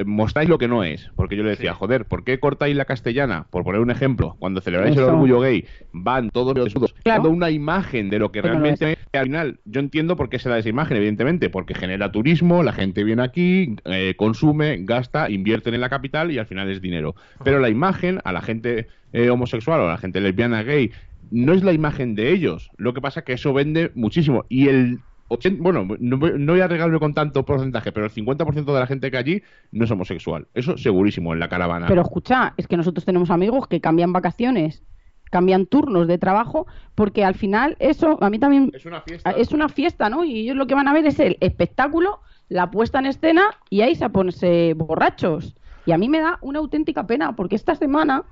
mostráis 0.06 0.49
lo 0.49 0.57
que 0.57 0.68
no 0.68 0.84
es, 0.84 1.10
porque 1.16 1.38
yo 1.38 1.44
le 1.44 1.52
decía, 1.52 1.72
Sí. 1.72 1.78
joder, 1.80 2.03
¿por 2.06 2.26
qué 2.26 2.38
cortáis 2.38 2.76
la 2.76 2.84
castellana? 2.84 3.48
Por 3.49 3.64
poner 3.64 3.80
un 3.80 3.90
ejemplo, 3.90 4.36
cuando 4.40 4.60
celebráis 4.60 4.98
el 4.98 5.03
orgullo 5.06 5.40
gay, 5.40 5.64
van 5.94 6.30
todos 6.32 6.53
los 6.53 6.66
desnudos, 6.66 6.94
Claro. 7.02 7.24
dando 7.24 7.36
una 7.36 7.49
imagen 7.49 8.10
de 8.10 8.20
lo 8.20 8.34
que 8.34 8.41
Pero 8.41 8.56
no 8.56 8.60
realmente 8.60 8.91
es. 8.91 8.98
Al 9.14 9.24
final, 9.28 9.60
yo 9.64 9.80
entiendo 9.80 10.18
por 10.18 10.28
qué 10.28 10.38
se 10.38 10.49
da 10.49 10.60
esa 10.60 10.68
imagen, 10.68 10.98
evidentemente, 10.98 11.49
porque 11.49 11.74
genera 11.74 12.12
turismo, 12.12 12.62
la 12.62 12.74
gente 12.74 13.06
viene 13.06 13.24
aquí, 13.24 13.78
eh, 13.86 14.16
consume, 14.18 14.80
gasta, 14.82 15.30
invierten 15.32 15.74
en 15.74 15.82
la 15.82 15.90
capital 15.90 16.30
y 16.32 16.38
al 16.38 16.45
final 16.45 16.70
es 16.70 16.82
dinero. 16.82 17.16
Pero 17.44 17.60
la 17.60 17.70
imagen 17.70 18.20
a 18.26 18.34
la 18.34 18.41
gente 18.41 18.88
eh, 19.14 19.30
homosexual 19.30 19.80
o 19.80 19.88
a 19.88 19.91
la 19.91 19.98
gente 19.98 20.20
lesbiana, 20.20 20.62
gay, 20.64 20.91
no 21.32 21.53
es 21.53 21.64
la 21.64 21.72
imagen 21.72 22.14
de 22.16 22.32
ellos. 22.34 22.70
Lo 22.78 22.94
que 22.94 22.99
pasa 22.99 23.22
es 23.22 23.26
que 23.26 23.34
eso 23.34 23.53
vende 23.53 23.91
muchísimo. 23.95 24.44
Y 24.49 24.68
el 24.68 24.99
80 25.28 25.62
bueno, 25.62 25.88
no, 26.00 26.18
voy- 26.18 26.34
no 26.38 26.54
voy 26.54 26.62
a 26.62 26.68
regarme 26.68 27.00
con 27.00 27.14
tanto 27.14 27.44
porcentaje, 27.46 27.92
pero 27.92 28.06
el 28.06 28.12
50% 28.12 28.74
de 28.74 28.80
la 28.80 28.88
gente 28.88 29.10
que 29.12 29.18
allí 29.18 29.44
no 29.72 29.86
es 29.86 29.92
homosexual. 29.92 30.48
Eso 30.54 30.78
segurísimo 30.78 31.34
en 31.34 31.40
la 31.40 31.50
caravana. 31.50 31.88
Pero 31.88 32.02
escucha, 32.02 32.54
es 32.58 32.68
que 32.68 32.78
nosotros 32.78 33.06
tenemos 33.06 33.30
amigos 33.32 33.68
que 33.68 33.82
cambian 33.82 34.14
vacaciones, 34.14 34.84
cambian 35.32 35.66
turnos 35.66 36.08
de 36.08 36.18
trabajo, 36.18 36.68
porque 36.94 37.26
al 37.26 37.36
final 37.36 37.76
eso, 37.80 38.18
a 38.22 38.30
mí 38.30 38.38
también 38.40 38.72
es 38.74 38.86
una 38.86 39.02
fiesta. 39.02 39.32
es 39.32 39.52
una 39.52 39.70
fiesta, 39.70 40.10
¿no? 40.10 40.24
Y 40.24 40.42
ellos 40.42 40.56
lo 40.56 40.68
que 40.68 40.76
van 40.76 40.88
a 40.88 40.94
ver 40.94 41.06
es 41.08 41.20
el 41.20 41.38
espectáculo, 41.42 42.20
la 42.48 42.70
puesta 42.70 43.00
en 43.00 43.08
escena 43.08 43.44
y 43.72 43.82
ahí 43.82 43.96
se 43.96 44.08
ponerse 44.10 44.74
borrachos. 44.76 45.56
Y 45.88 45.92
a 45.92 45.98
mí 45.98 46.10
me 46.10 46.20
da 46.20 46.38
una 46.42 46.60
auténtica 46.60 47.08
pena, 47.08 47.36
porque 47.36 47.56
esta 47.56 47.76
semana, 47.76 48.24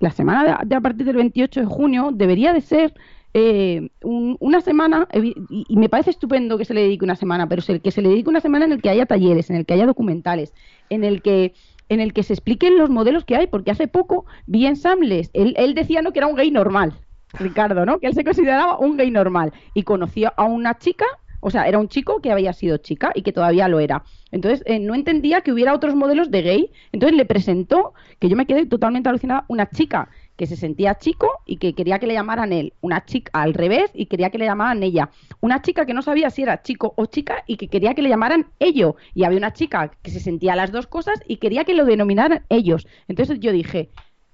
la 0.00 0.10
semana 0.10 0.44
de, 0.62 0.66
de 0.68 0.74
a 0.76 0.80
partir 0.80 1.04
del 1.06 1.16
28 1.16 1.60
de 1.60 1.66
junio, 1.66 2.10
debería 2.12 2.52
de 2.54 2.62
ser 2.62 2.94
eh, 3.34 3.90
un- 4.02 4.36
una 4.40 4.60
semana, 4.60 5.06
y, 5.12 5.76
me 5.76 5.88
parece 5.88 6.10
estupendo 6.10 6.58
que 6.58 6.64
se 6.64 6.74
le 6.74 6.82
dedique 6.82 7.04
una 7.04 7.16
semana, 7.16 7.48
pero 7.48 7.60
es 7.60 7.68
el 7.68 7.80
que 7.80 7.90
se 7.90 8.02
le 8.02 8.08
dedique 8.08 8.28
una 8.28 8.40
semana 8.40 8.64
en 8.64 8.72
el 8.72 8.82
que 8.82 8.90
haya 8.90 9.06
talleres, 9.06 9.50
en 9.50 9.56
el 9.56 9.66
que 9.66 9.74
haya 9.74 9.86
documentales, 9.86 10.52
en 10.88 11.04
el 11.04 11.22
que 11.22 11.54
en 11.88 11.98
el 11.98 12.12
que 12.12 12.22
se 12.22 12.34
expliquen 12.34 12.78
los 12.78 12.88
modelos 12.88 13.24
que 13.24 13.34
hay, 13.34 13.48
porque 13.48 13.72
hace 13.72 13.88
poco 13.88 14.24
vi 14.46 14.64
en 14.66 14.76
Samles, 14.76 15.28
él, 15.32 15.54
él 15.56 15.74
decía 15.74 16.02
no 16.02 16.12
que 16.12 16.20
era 16.20 16.28
un 16.28 16.36
gay 16.36 16.50
normal, 16.52 16.92
Ricardo, 17.36 17.84
¿no? 17.84 17.98
Que 17.98 18.06
él 18.06 18.14
se 18.14 18.22
consideraba 18.22 18.78
un 18.78 18.96
gay 18.96 19.10
normal 19.10 19.52
y 19.74 19.82
conocía 19.82 20.32
a 20.36 20.44
una 20.44 20.78
chica, 20.78 21.04
o 21.40 21.50
sea, 21.50 21.66
era 21.66 21.78
un 21.78 21.88
chico 21.88 22.20
que 22.20 22.30
había 22.30 22.52
sido 22.52 22.76
chica 22.76 23.10
y 23.14 23.22
que 23.22 23.32
todavía 23.32 23.66
lo 23.66 23.80
era. 23.80 24.04
Entonces, 24.30 24.62
eh, 24.66 24.78
no 24.78 24.94
entendía 24.94 25.40
que 25.40 25.52
hubiera 25.52 25.74
otros 25.74 25.96
modelos 25.96 26.30
de 26.30 26.42
gay. 26.42 26.70
Entonces 26.92 27.16
le 27.16 27.24
presentó, 27.24 27.94
que 28.20 28.28
yo 28.28 28.36
me 28.36 28.46
quedé 28.46 28.66
totalmente 28.66 29.08
alucinada, 29.08 29.44
una 29.48 29.68
chica 29.68 30.10
que 30.40 30.46
se 30.46 30.56
sentía 30.56 30.94
chico 30.94 31.28
y 31.44 31.58
que 31.58 31.74
quería 31.74 31.98
que 31.98 32.06
le 32.06 32.14
llamaran 32.14 32.54
él. 32.54 32.72
Una 32.80 33.04
chica 33.04 33.30
al 33.34 33.52
revés 33.52 33.90
y 33.92 34.06
quería 34.06 34.30
que 34.30 34.38
le 34.38 34.46
llamaran 34.46 34.82
ella. 34.82 35.10
Una 35.42 35.60
chica 35.60 35.84
que 35.84 35.92
no 35.92 36.00
sabía 36.00 36.30
si 36.30 36.40
era 36.40 36.62
chico 36.62 36.94
o 36.96 37.04
chica 37.04 37.44
y 37.46 37.58
que 37.58 37.68
quería 37.68 37.92
que 37.92 38.00
le 38.00 38.08
llamaran 38.08 38.46
ello. 38.58 38.96
Y 39.12 39.24
había 39.24 39.36
una 39.36 39.52
chica 39.52 39.90
que 40.02 40.10
se 40.10 40.18
sentía 40.18 40.56
las 40.56 40.72
dos 40.72 40.86
cosas 40.86 41.20
y 41.26 41.36
quería 41.36 41.66
que 41.66 41.74
lo 41.74 41.84
denominaran 41.84 42.46
ellos. 42.48 42.86
Entonces 43.06 43.38
yo 43.38 43.52
dije, 43.52 43.90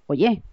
oye, 0.07 0.45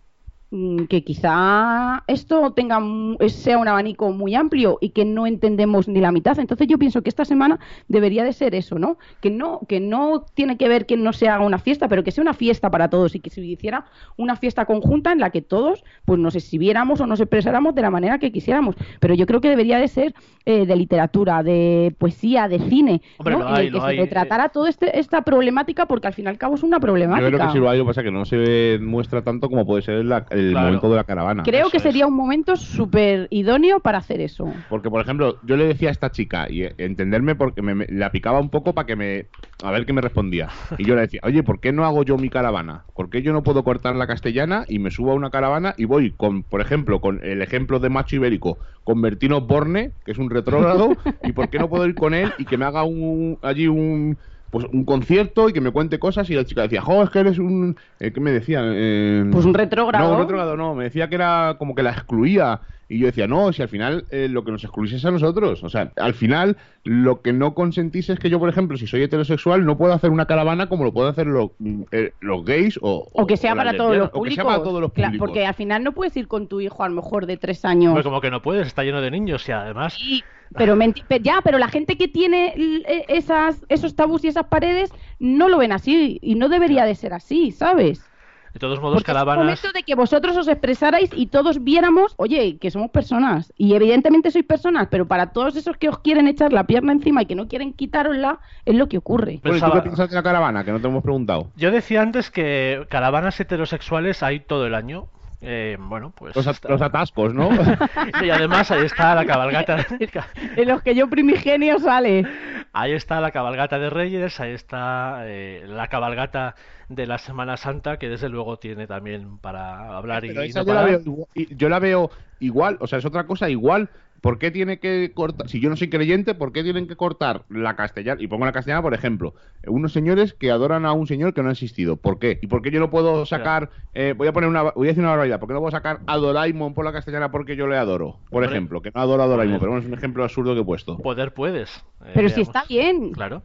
que 0.88 1.04
quizá 1.04 2.04
esto 2.08 2.52
tenga 2.54 2.80
sea 3.28 3.58
un 3.58 3.68
abanico 3.68 4.12
muy 4.12 4.36
amplio 4.36 4.78
y 4.82 4.90
que 4.90 5.04
no 5.04 5.26
entendemos 5.26 5.88
ni 5.88 6.00
la 6.00 6.12
mitad. 6.12 6.38
Entonces 6.38 6.68
yo 6.68 6.78
pienso 6.78 7.02
que 7.02 7.10
esta 7.10 7.26
semana 7.26 7.60
debería 7.88 8.24
de 8.24 8.34
ser 8.34 8.54
eso, 8.54 8.78
¿no? 8.78 8.98
Que 9.20 9.32
no 9.32 9.62
que 9.68 9.80
no 9.80 10.26
tiene 10.36 10.58
que 10.58 10.68
ver 10.68 10.86
que 10.86 10.96
no 10.96 11.12
se 11.14 11.28
haga 11.28 11.44
una 11.44 11.58
fiesta, 11.58 11.88
pero 11.88 12.04
que 12.04 12.12
sea 12.12 12.22
una 12.22 12.34
fiesta 12.36 12.70
para 12.70 12.90
todos 12.90 13.16
y 13.16 13.20
que 13.20 13.30
se 13.32 13.42
hiciera 13.42 13.86
una 14.16 14.36
fiesta 14.36 14.66
conjunta 14.66 15.12
en 15.12 15.20
la 15.20 15.32
que 15.32 15.42
todos 15.42 15.84
pues 16.06 16.20
nos 16.20 16.36
exhibiéramos 16.36 17.02
o 17.02 17.08
nos 17.08 17.20
expresáramos 17.20 17.74
de 17.74 17.82
la 17.82 17.90
manera 17.90 18.20
que 18.20 18.32
quisiéramos. 18.32 18.76
Pero 19.00 19.16
yo 19.16 19.26
creo 19.26 19.42
que 19.42 19.50
debería 19.50 19.80
de 19.80 19.88
ser 19.88 20.14
eh, 20.46 20.66
de 20.68 20.76
literatura, 20.76 21.42
de 21.42 21.96
poesía, 21.98 22.48
de 22.48 22.60
cine, 22.60 23.02
Hombre, 23.18 23.34
¿no? 23.36 23.40
lo 23.40 23.50
en 23.50 23.56
el 23.68 23.72
que 23.74 23.80
se 23.80 23.86
hay, 23.88 23.98
retratara 23.98 24.50
toda 24.50 24.70
este, 24.70 25.00
esta 25.00 25.22
problemática 25.24 25.88
porque 25.88 26.08
al 26.08 26.14
fin 26.14 26.26
y 26.26 26.28
al 26.28 26.38
cabo 26.38 26.56
es 26.56 26.64
una 26.64 26.80
problemática. 26.80 27.28
Yo 27.30 27.36
creo 27.38 27.48
que 27.48 27.54
sí 27.54 27.60
lo 27.60 27.70
hay, 27.70 27.78
lo 27.80 27.86
que 27.86 27.88
pasa 27.88 28.02
es 28.02 28.06
que 28.06 28.12
no 28.12 28.26
se 28.26 28.78
muestra 28.82 29.24
tanto 29.24 29.50
como 29.50 29.66
puede 29.66 29.82
ser 29.82 30.06
la- 30.06 30.26
el 30.30 30.43
el 30.48 30.52
Claro. 30.52 30.68
momento 30.68 30.90
de 30.90 30.96
la 30.96 31.04
caravana. 31.04 31.44
Creo 31.44 31.62
Eso 31.62 31.72
que 31.72 31.78
es. 31.78 31.84
sería 31.84 32.08
un 32.08 32.16
momento 32.16 32.56
súper 32.56 33.28
idóneo 33.32 33.80
para 33.80 33.98
hacer 33.98 34.22
eso. 34.22 34.52
Porque, 34.70 34.90
por 34.90 35.02
ejemplo, 35.02 35.38
yo 35.44 35.58
le 35.58 35.66
decía 35.68 35.90
a 35.90 35.92
esta 35.92 36.12
chica, 36.12 36.48
y 36.50 36.64
entenderme 36.78 37.36
porque 37.36 37.62
me, 37.62 37.76
me- 37.76 37.88
la 37.90 38.12
picaba 38.12 38.40
un 38.40 38.50
poco 38.50 38.74
para 38.74 38.86
que 38.86 38.96
me. 38.96 39.26
a 39.64 39.72
ver 39.72 39.86
qué 39.86 39.94
me 39.94 40.02
respondía. 40.02 40.50
Y 40.78 40.84
yo 40.86 40.96
le 40.96 41.02
decía, 41.02 41.22
oye, 41.24 41.42
¿por 41.44 41.60
qué 41.60 41.72
no 41.72 41.86
hago 41.86 42.04
yo 42.04 42.18
mi 42.18 42.30
caravana? 42.30 42.84
¿Por 42.96 43.10
qué 43.10 43.22
yo 43.22 43.32
no 43.34 43.44
puedo 43.44 43.64
cortar 43.64 43.96
la 43.96 44.08
castellana 44.08 44.66
y 44.68 44.80
me 44.80 44.92
subo 44.92 45.12
a 45.12 45.16
una 45.16 45.30
caravana 45.30 45.74
y 45.78 45.86
voy 45.86 46.12
con, 46.12 46.44
por 46.44 46.60
ejemplo, 46.62 47.00
con 47.00 47.20
el 47.24 47.42
ejemplo 47.42 47.80
de 47.80 47.90
macho 47.90 48.16
ibérico, 48.18 48.58
con 48.84 49.02
Bertino 49.02 49.40
Borne, 49.42 49.92
que 50.06 50.12
es 50.12 50.18
un 50.18 50.30
retrógrado, 50.30 50.90
y 51.24 51.32
por 51.32 51.50
qué 51.50 51.60
no 51.60 51.70
puedo 51.70 51.86
ir 51.86 51.96
con 51.96 52.14
él 52.14 52.34
y 52.38 52.46
que 52.46 52.58
me 52.58 52.66
haga 52.66 52.84
un, 52.84 53.38
allí 53.42 53.68
un. 53.68 54.18
Pues 54.54 54.68
un 54.72 54.86
concierto 54.86 55.50
y 55.50 55.54
que 55.54 55.62
me 55.62 55.72
cuente 55.72 55.98
cosas 55.98 56.30
y 56.30 56.36
la 56.36 56.46
chica 56.46 56.62
decía, 56.62 56.80
jo, 56.84 57.02
es 57.02 57.10
que 57.10 57.18
eres 57.18 57.40
un... 57.40 57.76
eh, 58.00 58.12
¿Qué 58.14 58.20
me 58.22 58.30
decía? 58.30 58.62
Eh, 58.64 59.26
Pues 59.32 59.46
un 59.46 59.56
retrógrado. 59.56 60.08
No, 60.10 60.14
un 60.14 60.22
retrógrado 60.22 60.56
no, 60.56 60.76
me 60.76 60.84
decía 60.84 61.10
que 61.10 61.16
era 61.16 61.56
como 61.58 61.74
que 61.74 61.82
la 61.82 61.90
excluía. 61.90 62.62
Y 62.90 63.00
yo 63.00 63.06
decía, 63.08 63.28
no, 63.28 63.52
si 63.54 63.62
al 63.62 63.70
final 63.70 64.06
eh, 64.12 64.28
lo 64.30 64.44
que 64.44 64.52
nos 64.52 64.64
excluís 64.64 64.92
es 64.94 65.04
a 65.06 65.12
nosotros. 65.12 65.64
O 65.64 65.70
sea, 65.70 65.92
al 65.96 66.14
final 66.14 66.58
lo 66.84 67.22
que 67.22 67.34
no 67.34 67.54
consentís 67.54 68.10
es 68.10 68.20
que 68.20 68.30
yo, 68.30 68.40
por 68.40 68.50
ejemplo, 68.50 68.78
si 68.78 68.88
soy 68.88 69.02
heterosexual, 69.04 69.66
no 69.66 69.78
puedo 69.78 69.94
hacer 69.94 70.10
una 70.10 70.26
caravana 70.26 70.68
como 70.68 70.84
lo 70.84 70.94
pueden 70.94 71.12
hacer 71.12 71.28
los, 71.28 71.52
eh, 71.92 72.12
los 72.20 72.44
gays 72.46 72.78
o... 72.82 73.08
O 73.14 73.26
que 73.26 73.38
sea 73.38 73.56
para 73.56 73.76
todos 73.76 73.98
los 73.98 74.06
lesbianas, 74.06 74.10
o 74.14 74.24
que 74.24 74.32
sea 74.32 74.44
públicos. 74.44 74.46
para 74.46 74.64
todos 74.64 74.82
los 74.82 74.92
públicos. 74.92 75.18
porque 75.18 75.46
al 75.46 75.54
final 75.54 75.84
no 75.84 75.94
puedes 75.94 76.16
ir 76.18 76.28
con 76.28 76.48
tu 76.48 76.60
hijo 76.62 76.84
a 76.84 76.90
lo 76.90 76.96
mejor 76.96 77.26
de 77.26 77.38
tres 77.38 77.64
años. 77.66 77.90
Hombre, 77.90 78.04
como 78.04 78.22
que 78.22 78.30
no 78.32 78.42
puedes, 78.42 78.68
está 78.68 78.84
lleno 78.84 79.02
de 79.02 79.12
niños 79.12 79.48
y 79.48 79.52
además... 79.52 79.98
Y- 80.00 80.24
pero, 80.56 80.78
ya, 81.22 81.42
pero 81.44 81.58
la 81.58 81.68
gente 81.68 81.98
que 81.98 82.08
tiene 82.08 82.54
e- 82.56 83.06
esas, 83.08 83.66
esos 83.70 83.96
tabús 83.96 84.24
y 84.24 84.28
esas 84.28 84.46
paredes 84.46 84.92
no 85.18 85.48
lo 85.50 85.58
ven 85.58 85.72
así 85.72 86.20
y 86.22 86.36
no 86.36 86.48
debería 86.48 86.86
de 86.86 86.94
ser 86.94 87.14
así, 87.14 87.52
¿sabes? 87.52 88.08
De 88.54 88.60
todos 88.60 88.80
modos, 88.80 88.98
Porque 88.98 89.10
es 89.12 89.16
el 89.16 89.16
caravanas... 89.16 89.44
momento 89.46 89.72
de 89.74 89.82
que 89.84 89.96
vosotros 89.96 90.38
os 90.38 90.48
expresarais 90.48 91.10
y 91.16 91.26
todos 91.26 91.64
viéramos, 91.64 92.14
oye, 92.18 92.58
que 92.60 92.70
somos 92.70 92.92
personas. 92.92 93.52
Y 93.58 93.74
evidentemente 93.74 94.30
sois 94.30 94.46
personas, 94.46 94.88
pero 94.92 95.08
para 95.08 95.32
todos 95.34 95.56
esos 95.56 95.76
que 95.78 95.90
os 95.90 95.98
quieren 96.00 96.28
echar 96.28 96.54
la 96.54 96.66
pierna 96.66 96.92
encima 96.94 97.24
y 97.24 97.26
que 97.26 97.34
no 97.34 97.48
quieren 97.48 97.74
quitárosla, 97.74 98.40
es 98.66 98.76
lo 98.76 98.88
que 98.88 99.00
ocurre. 99.00 99.34
¿y 99.34 99.38
tú 99.40 99.50
Pensaba- 99.50 99.74
qué 99.74 99.82
piensas 99.82 100.08
de 100.10 100.16
la 100.16 100.22
caravana? 100.24 100.64
Que 100.64 100.72
no 100.72 100.80
te 100.80 100.88
hemos 100.88 101.02
preguntado. 101.02 101.48
Yo 101.56 101.72
decía 101.72 102.04
antes 102.04 102.30
que 102.30 102.86
caravanas 102.90 103.40
heterosexuales 103.40 104.22
hay 104.22 104.40
todo 104.42 104.68
el 104.68 104.76
año. 104.76 105.08
Eh, 105.46 105.78
bueno, 105.80 106.14
pues... 106.16 106.36
Los, 106.36 106.48
está- 106.48 106.70
los 106.70 106.82
atascos, 106.82 107.34
¿no? 107.34 107.50
Y 108.24 108.30
además 108.30 108.72
ahí 108.72 108.86
está 108.86 109.14
la 109.14 109.26
cabalgata... 109.26 109.86
En 110.56 110.68
los 110.68 110.82
que 110.82 110.96
yo 110.96 111.10
primigenio 111.10 111.80
sale. 111.80 112.26
Ahí 112.72 112.94
está 112.94 113.20
la 113.22 113.32
cabalgata 113.32 113.78
de 113.78 113.90
Reyes, 113.90 114.40
ahí 114.40 114.52
está 114.54 115.24
eh, 115.26 115.64
la 115.68 115.88
cabalgata 115.88 116.56
de 116.90 117.06
la 117.08 117.18
Semana 117.18 117.58
Santa, 117.58 117.98
que 117.98 118.10
desde 118.10 118.30
luego 118.30 118.58
tiene 118.58 118.88
también 118.88 119.38
para 119.38 119.96
hablar 119.98 120.26
y, 120.26 120.30
Pero 120.30 120.46
y 120.46 120.50
esa 120.50 120.62
no 120.62 120.66
yo, 120.68 120.74
la 120.74 120.82
parar. 120.82 121.00
veo, 121.04 121.28
yo 121.36 121.70
la 121.70 121.80
veo 121.80 122.12
igual, 122.40 122.78
o 122.80 122.88
sea, 122.88 123.00
es 123.00 123.06
otra 123.06 123.26
cosa 123.26 123.50
igual. 123.50 123.90
¿Por 124.24 124.40
qué 124.40 124.52
tiene 124.52 124.80
que 124.80 125.12
cortar? 125.14 125.50
Si 125.50 125.60
yo 125.60 125.70
no 125.70 125.76
soy 125.76 125.90
creyente, 125.90 126.34
¿por 126.34 126.54
qué 126.54 126.64
tienen 126.64 126.88
que 126.88 126.96
cortar 126.96 127.44
la 127.50 127.76
castellana? 127.76 128.22
Y 128.22 128.28
pongo 128.28 128.46
la 128.46 128.54
castellana, 128.54 128.82
por 128.82 128.94
ejemplo, 128.94 129.34
unos 129.68 129.92
señores 129.92 130.34
que 130.34 130.50
adoran 130.50 130.86
a 130.86 130.94
un 130.94 131.08
señor 131.08 131.34
que 131.34 131.44
no 131.44 131.50
ha 131.50 131.52
existido. 131.52 131.98
¿Por 131.98 132.20
qué? 132.20 132.40
¿Y 132.42 132.48
por 132.48 132.62
qué 132.62 132.72
yo 132.72 132.80
no 132.80 132.90
puedo 132.90 133.26
sacar, 133.26 133.70
eh, 133.94 134.14
voy 134.18 134.30
a 134.30 134.32
poner 134.32 134.50
una, 134.50 134.62
voy 134.64 134.88
a 134.88 134.92
decir 134.92 135.02
una 135.04 135.10
barbaridad, 135.10 135.42
¿por 135.42 135.50
qué 135.50 135.54
no 135.54 135.60
puedo 135.60 135.72
sacar 135.72 136.00
a 136.08 136.16
Doraemon 136.16 136.74
por 136.74 136.86
la 136.86 136.94
castellana 136.94 137.32
porque 137.32 137.58
yo 137.58 137.68
le 137.68 137.76
adoro? 137.76 138.20
Por 138.30 138.46
ejemplo, 138.46 138.82
que 138.82 138.92
no 138.96 139.02
adoro 139.02 139.24
a 139.24 139.28
Doraemon, 139.28 139.60
pero 139.60 139.72
bueno, 139.74 139.86
es 139.86 139.92
un 139.92 139.98
ejemplo 139.98 140.24
absurdo 140.24 140.54
que 140.56 140.62
he 140.62 140.66
puesto. 140.66 140.96
Poder 141.00 141.34
puedes. 141.34 141.84
eh, 142.06 142.12
Pero 142.16 142.30
si 142.30 142.40
está 142.42 142.64
bien. 142.70 143.12
Claro. 143.12 143.44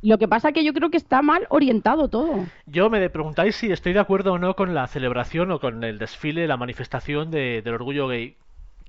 Lo 0.00 0.16
que 0.18 0.26
pasa 0.28 0.52
que 0.52 0.64
yo 0.64 0.72
creo 0.72 0.90
que 0.90 0.96
está 0.96 1.20
mal 1.20 1.46
orientado 1.50 2.08
todo. 2.08 2.46
Yo 2.66 2.88
me 2.88 3.08
preguntáis 3.10 3.56
si 3.56 3.70
estoy 3.72 3.92
de 3.92 4.00
acuerdo 4.00 4.32
o 4.32 4.38
no 4.38 4.56
con 4.56 4.72
la 4.74 4.86
celebración 4.86 5.50
o 5.50 5.60
con 5.60 5.84
el 5.84 5.98
desfile, 5.98 6.46
la 6.46 6.56
manifestación 6.56 7.30
de- 7.30 7.60
del 7.62 7.74
orgullo 7.74 8.08
gay. 8.08 8.36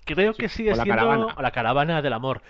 Creo 0.05 0.33
que 0.33 0.49
sigue 0.49 0.73
o 0.73 0.75
la 0.75 0.83
siendo 0.83 1.01
caravana. 1.01 1.33
o 1.35 1.41
la 1.41 1.51
caravana 1.51 2.01
del 2.01 2.13
amor. 2.13 2.41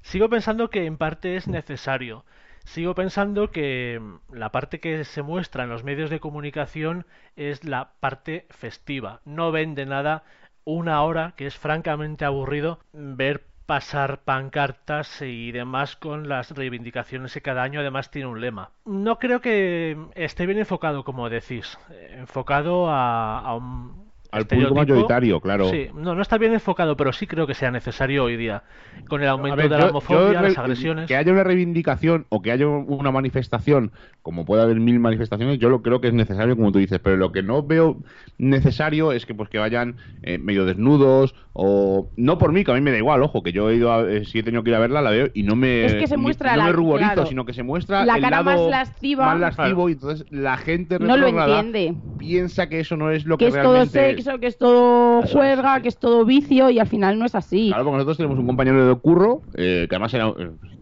Sigo 0.00 0.28
pensando 0.28 0.70
que 0.70 0.86
en 0.86 0.96
parte 0.96 1.36
es 1.36 1.46
necesario. 1.48 2.24
Sigo 2.64 2.94
pensando 2.94 3.50
que 3.50 4.00
mm, 4.00 4.34
la 4.34 4.50
parte 4.50 4.80
que 4.80 5.04
se 5.04 5.22
muestra 5.22 5.64
en 5.64 5.70
los 5.70 5.84
medios 5.84 6.10
de 6.10 6.20
comunicación 6.20 7.06
es 7.36 7.64
la 7.64 7.92
parte 8.00 8.46
festiva. 8.50 9.20
No 9.24 9.52
vende 9.52 9.86
nada 9.86 10.24
una 10.64 11.02
hora 11.02 11.34
que 11.36 11.46
es 11.46 11.56
francamente 11.56 12.24
aburrido 12.24 12.80
ver 12.92 13.44
pasar 13.66 14.20
pancartas 14.24 15.22
y 15.22 15.52
demás 15.52 15.96
con 15.96 16.28
las 16.28 16.50
reivindicaciones 16.50 17.32
que 17.32 17.40
cada 17.40 17.62
año 17.62 17.80
además 17.80 18.10
tiene 18.10 18.28
un 18.28 18.40
lema. 18.40 18.70
No 18.84 19.18
creo 19.18 19.40
que 19.40 19.96
esté 20.14 20.46
bien 20.46 20.58
enfocado, 20.58 21.04
como 21.04 21.30
decís, 21.30 21.78
eh, 21.90 22.16
enfocado 22.18 22.90
a, 22.90 23.38
a 23.40 23.54
un 23.54 24.03
Al 24.36 24.46
público 24.46 24.74
mayoritario, 24.74 25.40
claro. 25.40 25.70
Sí, 25.70 25.88
no, 25.94 26.14
no 26.14 26.22
está 26.22 26.38
bien 26.38 26.52
enfocado, 26.52 26.96
pero 26.96 27.12
sí 27.12 27.26
creo 27.26 27.46
que 27.46 27.54
sea 27.54 27.70
necesario 27.70 28.24
hoy 28.24 28.36
día. 28.36 28.62
Con 29.08 29.22
el 29.22 29.28
aumento 29.28 29.56
ver, 29.56 29.68
de 29.68 29.76
yo- 29.76 29.84
la 29.84 29.90
homofobia, 29.90 30.32
yo 30.32 30.32
las 30.40 30.54
re- 30.54 30.60
agresiones. 30.62 31.06
Que 31.06 31.16
haya 31.16 31.30
una 31.30 31.44
reivindicación 31.44 32.24
o 32.30 32.40
que 32.40 32.50
haya 32.52 32.66
una 32.66 33.10
manifestación, 33.10 33.92
como 34.22 34.46
puede 34.46 34.62
haber 34.62 34.80
mil 34.80 34.98
manifestaciones, 34.98 35.58
yo 35.58 35.68
lo 35.68 35.82
creo 35.82 36.00
que 36.00 36.08
es 36.08 36.14
necesario, 36.14 36.56
como 36.56 36.72
tú 36.72 36.78
dices, 36.78 37.00
pero 37.00 37.16
lo 37.18 37.30
que 37.30 37.42
no 37.42 37.62
veo 37.62 37.98
necesario 38.38 39.12
es 39.12 39.26
que 39.26 39.34
pues 39.34 39.48
que 39.50 39.58
vayan 39.58 39.96
eh, 40.22 40.38
medio 40.38 40.64
desnudos 40.64 41.34
o 41.56 42.10
no 42.16 42.36
por 42.36 42.52
mí, 42.52 42.64
que 42.64 42.72
a 42.72 42.74
mí 42.74 42.80
me 42.80 42.90
da 42.90 42.98
igual, 42.98 43.22
ojo, 43.22 43.42
que 43.44 43.52
yo 43.52 43.70
he 43.70 43.76
ido 43.76 43.92
a, 43.92 44.10
eh, 44.10 44.24
si 44.24 44.40
he 44.40 44.42
tenido 44.42 44.64
que 44.64 44.70
ir 44.70 44.76
a 44.76 44.80
verla, 44.80 45.00
la 45.02 45.10
veo 45.10 45.28
y 45.34 45.44
no 45.44 45.54
me 45.54 45.84
Es 45.84 45.94
que 45.94 46.08
se 46.08 46.16
ni- 46.16 46.22
muestra 46.24 46.50
no 46.52 46.56
la- 46.58 46.64
me 46.64 46.72
ruborizo, 46.72 47.12
claro. 47.12 47.26
sino 47.28 47.44
que 47.46 47.52
se 47.52 47.62
muestra 47.62 48.04
La 48.04 48.16
el 48.16 48.22
cara 48.22 48.42
lado 48.42 48.44
más 48.62 48.70
lasciva. 48.70 49.26
más 49.26 49.38
lascivo 49.40 49.88
y 49.88 49.92
entonces 49.92 50.26
la 50.30 50.56
gente 50.56 50.98
No 50.98 51.16
lo 51.16 51.28
entiende. 51.28 51.94
piensa 52.18 52.68
que 52.68 52.80
eso 52.80 52.96
no 52.96 53.10
es 53.12 53.24
lo 53.24 53.38
que, 53.38 53.44
Que 53.44 53.48
es 53.50 53.54
todo 53.62 53.72
realmente 53.74 54.14
sexo, 54.16 54.38
que 54.40 54.46
es 54.48 54.58
todo 54.58 55.20
Eso 55.20 55.26
es, 55.28 55.32
juerga, 55.32 55.76
sí. 55.76 55.82
que 55.82 55.88
es 55.88 55.98
todo 55.98 56.24
vicio 56.24 56.70
y 56.70 56.78
al 56.80 56.88
final 56.88 57.18
no 57.20 57.24
es 57.24 57.36
así. 57.36 57.68
Claro, 57.68 57.84
porque 57.84 57.96
nosotros 57.98 58.16
tenemos 58.16 58.38
un 58.38 58.46
compañero 58.46 58.88
de 58.88 58.94
curro 59.00 59.42
eh, 59.56 59.86
que 59.88 59.94
además 59.94 60.12
era, 60.14 60.32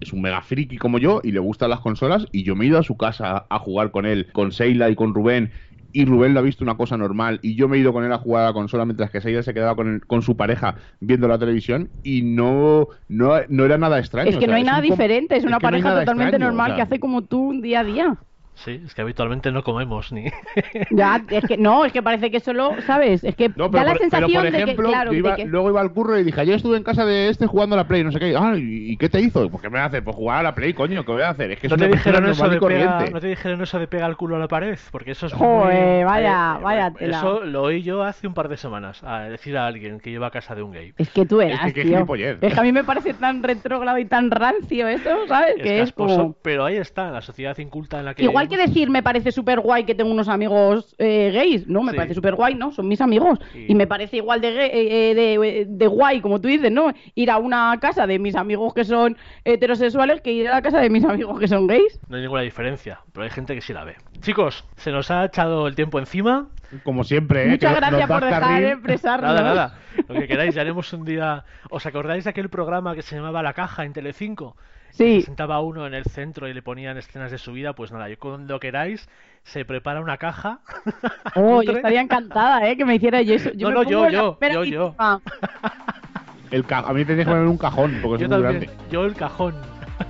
es 0.01 0.13
un 0.15 0.23
mega 0.23 0.41
friki 0.41 0.79
como 0.79 0.99
yo 0.99 1.21
y 1.23 1.33
le 1.33 1.39
gustan 1.41 1.69
las 1.69 1.81
consolas 1.81 2.27
y 2.33 2.45
yo 2.45 2.57
me 2.57 2.65
he 2.65 2.69
ido 2.69 2.79
a 2.79 2.83
su 2.83 2.97
casa 2.97 3.47
a 3.51 3.59
jugar 3.59 3.91
con 3.91 4.07
él, 4.07 4.29
con 4.33 4.53
Seila 4.53 4.89
y 4.89 4.95
con 4.95 5.13
Rubén 5.13 5.53
y 5.93 6.05
Rubén 6.05 6.35
lo 6.35 6.41
ha 6.41 6.43
visto 6.43 6.65
una 6.65 6.77
cosa 6.77 6.97
normal 6.97 7.39
y 7.43 7.55
yo 7.55 7.69
me 7.69 7.77
he 7.77 7.81
ido 7.81 7.93
con 7.93 8.05
él 8.05 8.13
a 8.13 8.19
jugar 8.19 8.45
a 8.45 8.47
la 8.49 8.53
consola 8.53 8.85
mientras 8.85 9.11
que 9.11 9.21
Seila 9.21 9.43
se 9.43 9.55
quedaba 9.55 9.77
con, 9.77 9.89
el- 9.95 10.07
con 10.07 10.23
su 10.23 10.37
pareja 10.37 10.77
viendo 11.01 11.29
la 11.29 11.39
televisión 11.39 11.91
y 12.03 12.23
no, 12.23 12.89
no, 13.09 13.33
no 13.49 13.65
era 13.65 13.79
nada 13.79 13.99
extraño. 13.99 14.31
es 14.31 14.37
o 14.37 14.39
que 14.39 14.47
sea, 14.47 14.53
no 14.53 14.57
hay 14.57 14.65
nada 14.65 14.81
diferente, 14.81 15.37
es 15.37 15.45
una 15.45 15.57
no 15.57 15.61
pareja 15.61 15.91
totalmente 16.01 16.37
extraño, 16.37 16.47
normal 16.47 16.73
o 16.73 16.75
sea, 16.75 16.77
que 16.77 16.83
hace 16.83 17.01
como 17.01 17.23
tú 17.23 17.49
un 17.51 17.61
día 17.63 17.81
a 17.81 17.85
día. 17.85 18.19
Sí, 18.55 18.81
es 18.85 18.95
que 18.95 19.01
habitualmente 19.03 19.51
no 19.51 19.63
comemos 19.65 20.13
ni. 20.13 20.27
Ya, 20.91 21.25
es 21.31 21.45
que 21.47 21.57
no, 21.57 21.85
es 21.85 21.93
que 21.93 22.03
parece 22.03 22.31
que 22.31 22.39
solo, 22.39 22.75
¿sabes? 22.87 23.25
Es 23.25 23.35
que 23.35 23.49
No, 23.57 23.69
da 23.69 23.83
la 23.83 23.93
por, 23.93 23.99
pero, 23.99 24.11
sensación 24.11 24.33
por 24.33 24.43
de 24.45 24.51
que, 24.59 24.63
ejemplo, 24.63 24.89
claro, 24.91 25.07
yo 25.11 25.13
de 25.13 25.19
iba- 25.19 25.37
que- 25.37 25.45
luego 25.47 25.71
iba 25.71 25.81
al 25.81 25.93
curro 25.93 26.19
y 26.19 26.23
dije, 26.23 26.41
ayer 26.41 26.57
estuve 26.57 26.77
en 26.77 26.83
casa 26.85 27.05
de 27.07 27.29
este 27.29 27.47
jugando 27.47 27.75
a 27.75 27.79
la 27.79 27.89
Play, 27.89 28.05
no 28.05 28.13
sé 28.13 28.21
qué. 28.21 28.35
Ah, 28.37 28.53
¿y, 28.57 28.97
qué 28.99 29.09
te 29.09 29.21
hizo? 29.21 29.49
Pues 29.49 29.63
qué 29.63 29.71
me 29.71 29.79
hace? 29.81 30.03
Pues 30.03 30.15
jugar 30.15 30.41
a 30.41 30.43
la 30.43 30.55
Play, 30.55 30.75
coño, 30.75 31.05
¿qué 31.05 31.13
voy 31.13 31.23
a 31.23 31.31
hacer? 31.31 31.51
Es 31.53 31.59
que 31.61 31.67
es 31.67 31.71
¿No 31.73 31.77
te, 31.79 31.89
dijeron 31.89 32.27
eso 32.29 32.49
de 32.49 32.61
pega, 32.61 33.07
¿No 33.11 33.21
te 33.21 33.27
dijeron 33.29 33.63
eso 33.63 33.79
de 33.79 33.87
pega 33.89 34.07
el 34.07 34.17
culo 34.17 34.37
a 34.37 34.39
la 34.39 34.49
pared? 34.49 34.79
Porque 34.91 35.13
eso 35.13 35.27
es. 35.27 35.33
Joder, 35.33 35.97
muy- 35.97 36.05
vaya- 36.05 36.57
eh, 36.59 36.63
vaya 36.63 36.83
bueno, 36.91 36.97
tela. 36.99 37.19
Eso 37.19 37.41
lo 37.45 37.63
oí 37.63 37.83
yo 37.83 38.03
hace 38.05 38.27
un 38.27 38.35
par 38.35 38.49
de 38.49 38.59
semanas. 38.59 39.03
A 39.03 39.21
decir 39.23 39.57
a 39.57 39.67
alguien 39.67 39.99
que 39.99 40.11
iba 40.11 40.27
a 40.27 40.31
casa 40.31 40.55
de 40.55 40.63
un 40.63 40.73
gay. 40.73 40.93
Es 40.99 41.09
que 41.11 41.25
tú 41.27 41.41
Es 41.41 41.49
eras, 41.55 41.73
que 41.73 41.73
qué 41.73 41.85
tío. 41.85 42.07
Es 42.41 42.55
que 42.55 42.61
a 42.61 42.63
mí 42.63 42.71
me 42.73 42.85
parece 42.85 43.15
tan 43.15 43.43
retrógrado 43.43 43.99
y 43.99 44.05
tan 44.05 44.31
rancio 44.31 44.87
eso, 44.89 45.27
¿sabes? 45.27 45.55
Es 45.57 45.63
que 45.63 45.77
es 45.81 45.85
casposo, 45.87 46.17
como... 46.17 46.33
pero 46.43 46.65
ahí 46.67 46.77
está, 46.77 47.11
la 47.11 47.23
sociedad 47.23 47.57
inculta 47.59 47.99
en 47.99 48.05
la 48.05 48.15
que. 48.15 48.23
Igual 48.25 48.42
que 48.49 48.57
vivimos. 48.57 48.75
decir 48.75 48.91
me 48.91 49.03
parece 49.03 49.33
súper 49.33 49.61
guay 49.61 49.85
que 49.85 49.95
tengo 49.95 50.11
unos 50.11 50.29
amigos 50.29 50.95
eh, 50.99 51.31
gays, 51.35 51.67
no, 51.67 51.83
me 51.83 51.93
Sí. 51.93 51.97
parece 51.97 52.15
súper 52.15 52.35
guay, 52.35 52.55
¿no? 52.55 52.73
Son 52.73 52.87
mis 52.89 53.01
amigos. 53.01 53.39
Y- 53.55 53.73
Y 53.73 53.75
me 53.75 53.87
parece 53.87 54.17
igual 54.19 54.41
de, 54.41 54.53
gay- 54.53 54.71
eh, 54.73 55.11
eh, 55.11 55.15
de, 55.15 55.67
de 55.69 55.87
guay, 55.87 56.21
como 56.21 56.41
tú 56.41 56.49
dices, 56.49 56.71
¿no? 56.71 56.93
Ir 57.15 57.31
a 57.31 57.39
una 57.39 57.77
casa 57.81 58.07
de 58.07 58.19
mis 58.19 58.37
amigos 58.37 58.75
que 58.75 58.85
son 58.85 59.17
heterosexuales 59.45 60.21
que 60.21 60.33
ir 60.33 60.49
a 60.49 60.53
la 60.53 60.63
casa 60.63 60.81
de 60.81 60.91
mis 60.91 61.05
amigos 61.05 61.39
que 61.39 61.49
son 61.49 61.67
gays. 61.67 62.01
No 62.09 62.17
hay 62.17 62.23
ninguna 62.23 62.43
diferencia, 62.43 63.01
pero 63.13 63.25
hay 63.25 63.31
gente 63.31 63.55
que 63.55 63.61
sí 63.61 63.73
la 63.73 63.85
ve. 63.85 63.97
Chicos, 64.21 64.65
se 64.77 64.91
nos 64.93 65.11
ha 65.11 65.25
echado 65.25 65.67
el 65.67 65.75
tiempo 65.75 65.99
encima. 65.99 66.49
Como 66.85 67.05
siempre, 67.05 67.45
¿eh? 67.45 67.49
Muchas 67.51 67.75
Que 67.75 67.81
gracias 67.81 68.09
por 68.09 68.25
dejar 68.25 68.41
carril. 68.41 68.63
de 68.65 68.73
expresarnos. 68.73 69.35
Nada, 69.35 69.43
nada. 69.43 69.79
Lo 70.09 70.15
que 70.15 70.27
queráis, 70.27 70.55
ya 70.55 70.63
haremos 70.63 70.91
un 70.95 71.05
día. 71.05 71.45
¿Os 71.69 71.85
acordáis 71.85 72.25
de 72.25 72.31
aquel 72.31 72.49
programa 72.49 72.95
que 72.95 73.03
se 73.03 73.15
llamaba 73.15 73.43
La 73.43 73.53
Caja 73.53 73.85
en 73.85 73.93
Telecinco? 73.93 74.57
Sí. 74.93 75.21
Se 75.21 75.27
sentaba 75.27 75.61
uno 75.61 75.87
en 75.87 75.95
el 75.95 76.05
centro 76.05 76.49
y 76.49 76.55
le 76.55 76.63
ponían 76.63 76.97
escenas 76.99 77.31
de 77.31 77.39
su 77.39 77.53
vida. 77.53 77.73
Pues 77.75 77.91
nada, 77.93 78.09
yo 78.09 78.19
cuando 78.19 78.61
queráis, 78.61 79.09
se 79.43 79.65
prepara 79.65 80.01
una 80.01 80.17
caja. 80.19 80.61
Oh, 81.35 81.63
yo 81.63 81.73
estaría 81.73 82.01
encantada, 82.03 82.69
¿eh? 82.69 82.77
Que 82.77 82.85
me 82.85 82.97
hiciera 82.97 83.23
yo 83.23 83.35
eso. 83.35 83.51
Yo 83.55 83.71
No, 83.71 83.83
no, 83.85 83.91
yo, 83.91 84.09
yo, 84.11 84.39
yo, 84.53 84.65
yo. 84.65 84.95
El 86.51 86.67
ca- 86.67 86.81
a 86.87 86.93
mí 86.93 87.05
tenéis 87.07 87.27
que 87.27 87.33
poner 87.33 87.47
un 87.49 87.57
cajón, 87.57 87.99
porque 88.03 88.25
Yo 88.25 88.27
es 88.27 88.31
muy 88.31 88.43
también, 88.43 88.65
grande. 88.71 88.89
yo 88.91 89.05
el 89.07 89.15
cajón. 89.15 89.55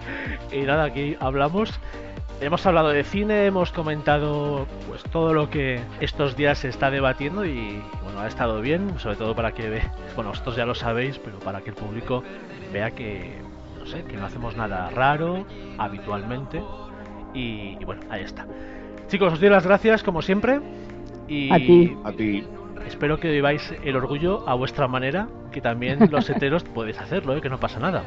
y 0.53 0.63
nada, 0.63 0.85
aquí 0.85 1.17
hablamos. 1.21 1.79
Hemos 2.41 2.67
hablado 2.67 2.89
de 2.89 3.05
cine, 3.05 3.47
hemos 3.47 3.71
comentado 3.71 4.67
pues 4.89 5.05
todo 5.05 5.33
lo 5.33 5.49
que 5.49 5.81
estos 6.01 6.35
días 6.37 6.59
se 6.59 6.69
está 6.69 6.91
debatiendo 6.91 7.45
y 7.45 7.81
bueno, 8.03 8.19
ha 8.19 8.27
estado 8.27 8.61
bien, 8.61 8.99
sobre 8.99 9.15
todo 9.15 9.37
para 9.37 9.53
que 9.53 9.71
ve, 9.71 9.83
bueno, 10.17 10.31
vosotros 10.31 10.57
ya 10.57 10.67
lo 10.67 10.75
sabéis, 10.75 11.21
pero 11.21 11.39
para 11.39 11.61
que 11.61 11.71
el 11.71 11.77
público 11.77 12.25
vea 12.73 12.91
que 12.91 13.37
no 13.83 13.89
sé, 13.89 14.05
que 14.05 14.17
no 14.17 14.27
hacemos 14.27 14.57
nada 14.57 14.91
raro 14.91 15.45
habitualmente 15.77 16.63
y, 17.35 17.77
y 17.81 17.85
bueno, 17.85 18.03
ahí 18.11 18.23
está. 18.23 18.47
Chicos, 19.09 19.33
os 19.33 19.41
doy 19.41 19.51
las 19.51 19.67
gracias 19.67 20.05
como 20.05 20.23
siempre 20.23 20.61
y 21.27 21.53
A 21.53 21.57
ti. 21.57 21.97
A 22.05 22.13
ti. 22.13 22.45
Espero 22.87 23.19
que 23.19 23.29
viváis 23.31 23.75
el 23.83 23.97
orgullo 23.97 24.49
a 24.49 24.55
vuestra 24.55 24.87
manera, 24.87 25.27
que 25.51 25.61
también 25.61 25.99
los 26.13 26.31
heteros 26.31 26.63
podéis 26.63 27.01
hacerlo, 27.01 27.37
¿eh? 27.37 27.41
que 27.41 27.49
no 27.49 27.59
pasa 27.59 27.81
nada. 27.81 28.05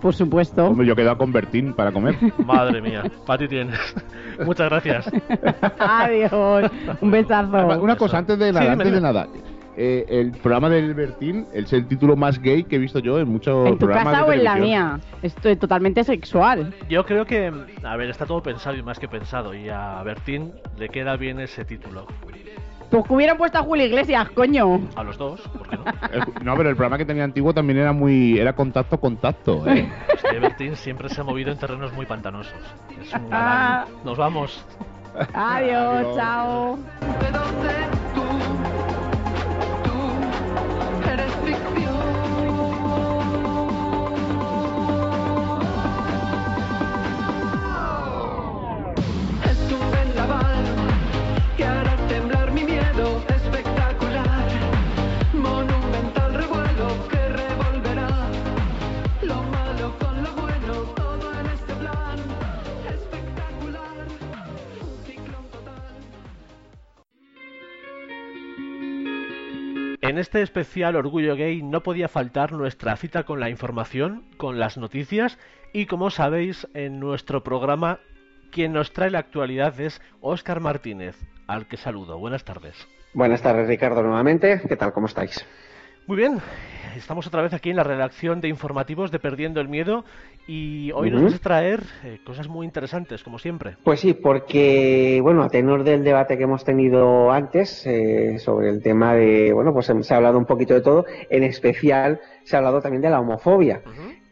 Por 0.00 0.14
supuesto. 0.14 0.64
Hombre, 0.66 0.86
yo 0.86 0.92
he 0.92 0.96
quedado 0.96 1.18
con 1.18 1.32
Bertín 1.32 1.72
para 1.72 1.90
comer. 1.90 2.14
Madre 2.46 2.80
mía, 2.80 3.02
para 3.26 3.38
ti 3.40 3.48
tienes. 3.48 3.78
Muchas 4.44 4.70
gracias. 4.70 5.10
Adiós. 5.80 6.70
Un 7.00 7.10
besazo. 7.10 7.80
Una 7.80 7.96
cosa, 7.96 8.18
antes 8.18 8.38
de 8.38 8.52
nada, 8.52 8.64
Sí, 8.64 8.70
antes 8.70 8.92
de 8.92 9.00
nada. 9.00 9.26
Eh, 9.76 10.06
el 10.08 10.32
programa 10.32 10.68
del 10.70 10.94
Bertín 10.94 11.46
es 11.52 11.72
el 11.72 11.86
título 11.86 12.16
más 12.16 12.40
gay 12.40 12.64
que 12.64 12.76
he 12.76 12.78
visto 12.78 12.98
yo 12.98 13.18
en 13.18 13.28
muchos 13.28 13.66
¿En 13.66 13.72
tu 13.74 13.78
programas 13.86 14.14
casa 14.14 14.24
de 14.24 14.30
o 14.30 14.32
en 14.32 14.44
la 14.44 14.56
mía? 14.56 15.00
Esto 15.22 15.48
es 15.48 15.58
totalmente 15.58 16.02
sexual. 16.04 16.74
Yo 16.88 17.04
creo 17.04 17.24
que, 17.26 17.52
a 17.84 17.96
ver, 17.96 18.10
está 18.10 18.26
todo 18.26 18.42
pensado 18.42 18.76
y 18.76 18.82
más 18.82 18.98
que 18.98 19.08
pensado, 19.08 19.54
y 19.54 19.68
a 19.68 20.02
Bertín 20.02 20.52
le 20.78 20.88
queda 20.88 21.16
bien 21.16 21.40
ese 21.40 21.64
título. 21.64 22.06
Pues 22.90 23.04
que 23.04 23.12
hubieran 23.14 23.36
puesto 23.36 23.58
a 23.58 23.62
Julio 23.62 23.84
Iglesias, 23.84 24.30
coño. 24.30 24.80
A 24.94 25.02
los 25.02 25.18
dos, 25.18 25.40
¿por 25.40 25.68
qué 25.68 25.76
no? 25.76 25.84
No, 26.44 26.56
pero 26.56 26.70
el 26.70 26.76
programa 26.76 26.96
que 26.98 27.04
tenía 27.04 27.24
antiguo 27.24 27.52
también 27.52 27.78
era 27.80 27.92
muy. 27.92 28.38
Era 28.38 28.52
contacto, 28.54 28.98
contacto. 29.00 29.66
¿eh? 29.66 29.88
Es 30.14 30.22
que 30.22 30.38
Bertín 30.38 30.76
siempre 30.76 31.08
se 31.08 31.20
ha 31.20 31.24
movido 31.24 31.50
en 31.50 31.58
terrenos 31.58 31.92
muy 31.92 32.06
pantanosos. 32.06 32.54
Es 33.00 33.12
un 33.12 33.28
Ah. 33.32 33.84
galán. 33.86 34.04
Nos 34.04 34.16
vamos. 34.16 34.64
Adiós, 35.34 36.06
Adiós. 36.06 36.16
chao. 36.16 36.78
En 70.16 70.20
este 70.20 70.40
especial 70.40 70.96
Orgullo 70.96 71.36
Gay 71.36 71.62
no 71.62 71.82
podía 71.82 72.08
faltar 72.08 72.52
nuestra 72.52 72.96
cita 72.96 73.24
con 73.24 73.38
la 73.38 73.50
información, 73.50 74.24
con 74.38 74.58
las 74.58 74.78
noticias 74.78 75.38
y 75.74 75.84
como 75.84 76.08
sabéis 76.08 76.66
en 76.72 76.98
nuestro 77.00 77.42
programa 77.42 78.00
quien 78.50 78.72
nos 78.72 78.94
trae 78.94 79.10
la 79.10 79.18
actualidad 79.18 79.78
es 79.78 80.00
Óscar 80.22 80.60
Martínez, 80.60 81.16
al 81.46 81.68
que 81.68 81.76
saludo. 81.76 82.18
Buenas 82.18 82.44
tardes. 82.44 82.88
Buenas 83.12 83.42
tardes, 83.42 83.68
Ricardo, 83.68 84.02
nuevamente. 84.02 84.62
¿Qué 84.66 84.76
tal? 84.76 84.94
¿Cómo 84.94 85.06
estáis? 85.06 85.44
Muy 86.06 86.18
bien, 86.18 86.38
estamos 86.96 87.26
otra 87.26 87.42
vez 87.42 87.52
aquí 87.52 87.70
en 87.70 87.76
la 87.76 87.82
redacción 87.82 88.40
de 88.40 88.46
informativos 88.46 89.10
de 89.10 89.18
Perdiendo 89.18 89.60
el 89.60 89.68
Miedo 89.68 90.04
y 90.46 90.92
hoy 90.92 91.10
nos 91.10 91.24
vas 91.24 91.34
a 91.34 91.38
traer 91.40 91.82
eh, 92.04 92.20
cosas 92.24 92.46
muy 92.46 92.64
interesantes, 92.64 93.24
como 93.24 93.40
siempre. 93.40 93.76
Pues 93.82 93.98
sí, 93.98 94.14
porque, 94.14 95.18
bueno, 95.20 95.42
a 95.42 95.48
tenor 95.48 95.82
del 95.82 96.04
debate 96.04 96.38
que 96.38 96.44
hemos 96.44 96.62
tenido 96.62 97.32
antes 97.32 97.84
eh, 97.88 98.38
sobre 98.38 98.68
el 98.68 98.84
tema 98.84 99.14
de, 99.14 99.52
bueno, 99.52 99.72
pues 99.72 99.92
se 100.00 100.14
ha 100.14 100.16
hablado 100.16 100.38
un 100.38 100.46
poquito 100.46 100.74
de 100.74 100.80
todo, 100.80 101.06
en 101.28 101.42
especial 101.42 102.20
se 102.44 102.54
ha 102.54 102.60
hablado 102.60 102.80
también 102.80 103.02
de 103.02 103.10
la 103.10 103.18
homofobia. 103.18 103.82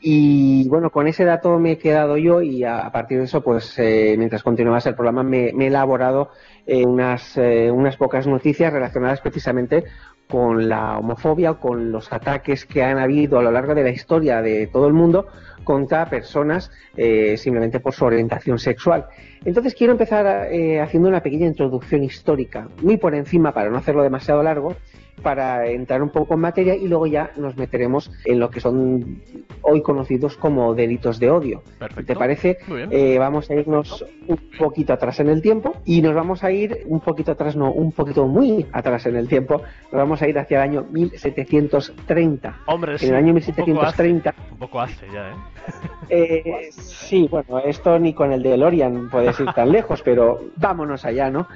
Y 0.07 0.69
bueno, 0.69 0.91
con 0.91 1.09
ese 1.09 1.25
dato 1.25 1.59
me 1.59 1.73
he 1.73 1.79
quedado 1.79 2.19
yo 2.19 2.43
y 2.43 2.63
a, 2.63 2.81
a 2.81 2.93
partir 2.93 3.17
de 3.17 3.25
eso, 3.25 3.43
pues 3.43 3.79
eh, 3.79 4.17
mientras 4.19 4.43
continuabas 4.43 4.85
el 4.85 4.95
programa, 4.95 5.23
me, 5.23 5.51
me 5.55 5.65
he 5.65 5.69
elaborado 5.69 6.29
eh, 6.67 6.85
unas, 6.85 7.39
eh, 7.39 7.71
unas 7.71 7.97
pocas 7.97 8.27
noticias 8.27 8.71
relacionadas 8.71 9.23
precisamente 9.23 9.85
con 10.35 10.69
la 10.69 10.99
homofobia, 10.99 11.55
con 11.55 11.93
los 11.93 12.13
ataques 12.13 12.67
que 12.67 12.83
han 12.83 12.99
habido 12.99 13.39
a 13.39 13.43
lo 13.45 13.53
largo 13.53 13.73
de 13.73 13.85
la 13.85 13.91
historia 13.91 14.43
de 14.43 14.67
todo 14.67 14.89
el 14.89 14.93
mundo 14.93 15.29
contra 15.63 16.11
personas 16.11 16.73
eh, 16.97 17.37
simplemente 17.37 17.79
por 17.79 17.93
su 17.95 18.05
orientación 18.05 18.59
sexual. 18.59 19.07
Entonces 19.45 19.77
quiero 19.77 19.93
empezar 19.93 20.49
eh, 20.51 20.81
haciendo 20.81 21.09
una 21.09 21.21
pequeña 21.21 21.47
introducción 21.47 22.03
histórica, 22.03 22.67
muy 22.83 22.97
por 22.97 23.15
encima 23.15 23.53
para 23.53 23.71
no 23.71 23.79
hacerlo 23.79 24.03
demasiado 24.03 24.43
largo, 24.43 24.75
para 25.25 25.67
entrar 25.67 26.03
un 26.03 26.11
poco 26.11 26.35
en 26.35 26.41
materia 26.41 26.77
y 26.77 26.87
luego 26.87 27.07
ya 27.07 27.33
nos 27.37 27.57
meteremos 27.57 28.13
en 28.25 28.39
lo 28.39 28.51
que 28.51 28.61
son 28.61 29.23
hoy 29.63 29.83
conocidos 29.83 30.37
como 30.37 30.75
delitos 30.75 31.19
de 31.19 31.31
odio. 31.31 31.63
Perfecto. 31.79 32.13
¿Te 32.13 32.17
parece? 32.17 32.59
Eh, 32.91 33.19
vamos 33.19 33.51
a 33.51 33.55
irnos 33.55 34.05
un 34.29 34.39
poquito 34.57 34.93
atrás 34.93 35.19
en 35.21 35.31
el 35.31 35.43
tiempo 35.43 35.75
y 35.85 36.03
nos 36.03 36.15
vamos 36.15 36.45
a 36.45 36.53
ir 36.53 36.83
un 36.87 37.01
poquito 37.01 37.33
atrás, 37.33 37.57
no, 37.57 37.73
un 37.73 37.91
poquito 37.91 38.27
muy 38.27 38.67
atrás 38.73 39.07
en 39.07 39.17
el 39.17 39.27
tiempo. 39.27 39.63
Nos 39.91 39.99
vamos 39.99 40.23
a 40.23 40.29
ir 40.29 40.39
hacia 40.39 40.63
el 40.63 40.71
año 40.71 40.87
1730. 40.91 42.61
Hombre, 42.67 42.97
en 43.01 43.09
el 43.09 43.15
año 43.15 43.35
un 43.35 43.41
poco 43.41 43.83
hace, 43.83 44.03
1730 44.05 44.35
un 44.53 44.59
poco 44.59 44.81
hace 44.81 45.07
ya, 45.13 45.31
¿eh? 45.31 45.35
eh, 46.11 46.69
sí, 46.71 47.27
bueno, 47.31 47.61
esto 47.61 47.99
ni 47.99 48.13
con 48.13 48.33
el 48.33 48.43
de 48.43 48.57
Lorian 48.59 49.09
puedes 49.09 49.41
ir 49.41 49.51
tan 49.53 49.73
lejos, 49.73 50.03
pero 50.03 50.41
vámonos 50.57 51.05
allá, 51.05 51.31
¿no? 51.31 51.49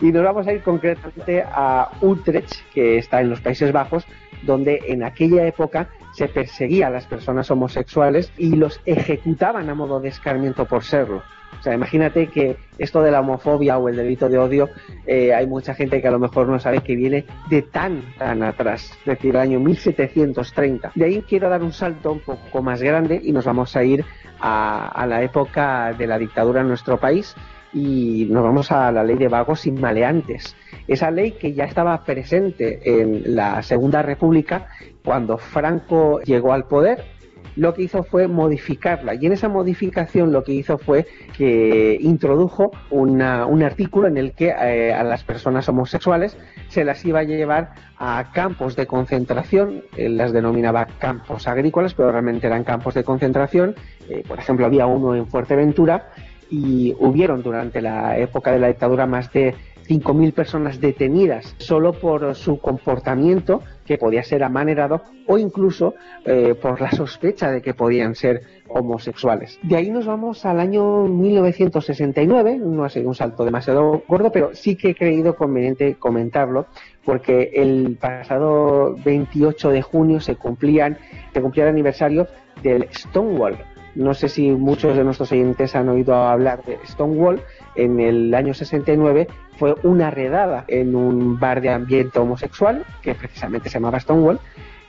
Y 0.00 0.12
nos 0.12 0.24
vamos 0.24 0.46
a 0.46 0.52
ir 0.52 0.62
concretamente 0.62 1.42
a 1.46 1.90
Utrecht, 2.00 2.54
que 2.72 2.98
está 2.98 3.20
en 3.20 3.30
los 3.30 3.40
Países 3.40 3.72
Bajos, 3.72 4.06
donde 4.42 4.80
en 4.86 5.02
aquella 5.02 5.46
época 5.46 5.88
se 6.12 6.28
perseguía 6.28 6.86
a 6.86 6.90
las 6.90 7.06
personas 7.06 7.50
homosexuales 7.50 8.32
y 8.36 8.56
los 8.56 8.80
ejecutaban 8.86 9.68
a 9.68 9.74
modo 9.74 10.00
de 10.00 10.08
escarmiento 10.08 10.64
por 10.64 10.84
serlo. 10.84 11.22
O 11.58 11.62
sea, 11.62 11.74
imagínate 11.74 12.28
que 12.28 12.56
esto 12.78 13.02
de 13.02 13.10
la 13.10 13.20
homofobia 13.20 13.76
o 13.76 13.90
el 13.90 13.96
delito 13.96 14.30
de 14.30 14.38
odio, 14.38 14.70
eh, 15.06 15.34
hay 15.34 15.46
mucha 15.46 15.74
gente 15.74 16.00
que 16.00 16.08
a 16.08 16.10
lo 16.10 16.18
mejor 16.18 16.48
no 16.48 16.58
sabe 16.58 16.80
que 16.80 16.96
viene 16.96 17.26
de 17.50 17.60
tan, 17.60 18.02
tan 18.16 18.42
atrás, 18.42 18.92
es 19.00 19.04
decir, 19.04 19.34
el 19.34 19.42
año 19.42 19.60
1730. 19.60 20.92
De 20.94 21.04
ahí 21.04 21.22
quiero 21.28 21.50
dar 21.50 21.62
un 21.62 21.74
salto 21.74 22.12
un 22.12 22.20
poco 22.20 22.62
más 22.62 22.80
grande 22.80 23.20
y 23.22 23.32
nos 23.32 23.44
vamos 23.44 23.76
a 23.76 23.84
ir 23.84 24.06
a, 24.40 24.88
a 24.88 25.06
la 25.06 25.22
época 25.22 25.92
de 25.92 26.06
la 26.06 26.18
dictadura 26.18 26.62
en 26.62 26.68
nuestro 26.68 26.96
país 26.98 27.36
y 27.72 28.26
nos 28.30 28.42
vamos 28.42 28.72
a 28.72 28.90
la 28.92 29.04
ley 29.04 29.16
de 29.16 29.28
vagos 29.28 29.66
y 29.66 29.72
maleantes. 29.72 30.56
Esa 30.88 31.10
ley 31.10 31.32
que 31.32 31.52
ya 31.52 31.64
estaba 31.64 32.04
presente 32.04 32.80
en 32.84 33.34
la 33.36 33.62
Segunda 33.62 34.02
República 34.02 34.66
cuando 35.04 35.38
Franco 35.38 36.20
llegó 36.22 36.52
al 36.52 36.64
poder 36.66 37.04
lo 37.56 37.74
que 37.74 37.82
hizo 37.82 38.04
fue 38.04 38.28
modificarla. 38.28 39.14
Y 39.14 39.26
en 39.26 39.32
esa 39.32 39.48
modificación 39.48 40.32
lo 40.32 40.44
que 40.44 40.52
hizo 40.52 40.78
fue 40.78 41.06
que 41.36 41.98
introdujo 42.00 42.70
una- 42.90 43.44
un 43.44 43.62
artículo 43.64 44.06
en 44.06 44.16
el 44.18 44.32
que 44.32 44.54
eh, 44.56 44.94
a 44.94 45.02
las 45.02 45.24
personas 45.24 45.68
homosexuales 45.68 46.36
se 46.68 46.84
las 46.84 47.04
iba 47.04 47.18
a 47.18 47.24
llevar 47.24 47.72
a 47.98 48.30
campos 48.32 48.76
de 48.76 48.86
concentración, 48.86 49.82
él 49.96 50.16
las 50.16 50.32
denominaba 50.32 50.86
campos 51.00 51.48
agrícolas, 51.48 51.92
pero 51.92 52.12
realmente 52.12 52.46
eran 52.46 52.62
campos 52.64 52.94
de 52.94 53.04
concentración, 53.04 53.74
Eh, 54.08 54.24
por 54.26 54.38
ejemplo 54.40 54.66
había 54.66 54.86
uno 54.86 55.14
en 55.14 55.26
Fuerteventura 55.28 56.10
y 56.50 56.94
hubieron 56.98 57.42
durante 57.42 57.80
la 57.80 58.18
época 58.18 58.52
de 58.52 58.58
la 58.58 58.68
dictadura 58.68 59.06
más 59.06 59.32
de 59.32 59.54
5.000 59.90 60.32
personas 60.32 60.80
detenidas 60.80 61.56
solo 61.58 61.92
por 61.92 62.36
su 62.36 62.60
comportamiento, 62.60 63.62
que 63.84 63.98
podía 63.98 64.22
ser 64.22 64.44
amanerado, 64.44 65.02
o 65.26 65.36
incluso 65.36 65.94
eh, 66.24 66.54
por 66.54 66.80
la 66.80 66.92
sospecha 66.92 67.50
de 67.50 67.60
que 67.60 67.74
podían 67.74 68.14
ser 68.14 68.42
homosexuales. 68.68 69.58
De 69.64 69.74
ahí 69.76 69.90
nos 69.90 70.06
vamos 70.06 70.44
al 70.44 70.60
año 70.60 71.06
1969, 71.06 72.58
no 72.58 72.84
ha 72.84 72.88
sido 72.88 73.08
un 73.08 73.16
salto 73.16 73.44
demasiado 73.44 74.04
gordo, 74.06 74.30
pero 74.30 74.54
sí 74.54 74.76
que 74.76 74.90
he 74.90 74.94
creído 74.94 75.34
conveniente 75.34 75.96
comentarlo, 75.96 76.66
porque 77.04 77.50
el 77.54 77.96
pasado 78.00 78.94
28 79.04 79.70
de 79.70 79.82
junio 79.82 80.20
se 80.20 80.36
cumplían, 80.36 80.98
se 81.34 81.40
cumplía 81.40 81.64
el 81.64 81.70
aniversario 81.70 82.28
del 82.62 82.88
Stonewall. 82.92 83.56
No 83.94 84.14
sé 84.14 84.28
si 84.28 84.50
muchos 84.50 84.96
de 84.96 85.04
nuestros 85.04 85.32
oyentes 85.32 85.74
han 85.74 85.88
oído 85.88 86.14
hablar 86.14 86.64
de 86.64 86.78
Stonewall. 86.86 87.42
En 87.74 88.00
el 88.00 88.34
año 88.34 88.54
69 88.54 89.26
fue 89.58 89.74
una 89.82 90.10
redada 90.10 90.64
en 90.68 90.94
un 90.94 91.38
bar 91.38 91.60
de 91.60 91.70
ambiente 91.70 92.18
homosexual, 92.18 92.84
que 93.02 93.14
precisamente 93.14 93.68
se 93.68 93.74
llamaba 93.74 94.00
Stonewall, 94.00 94.38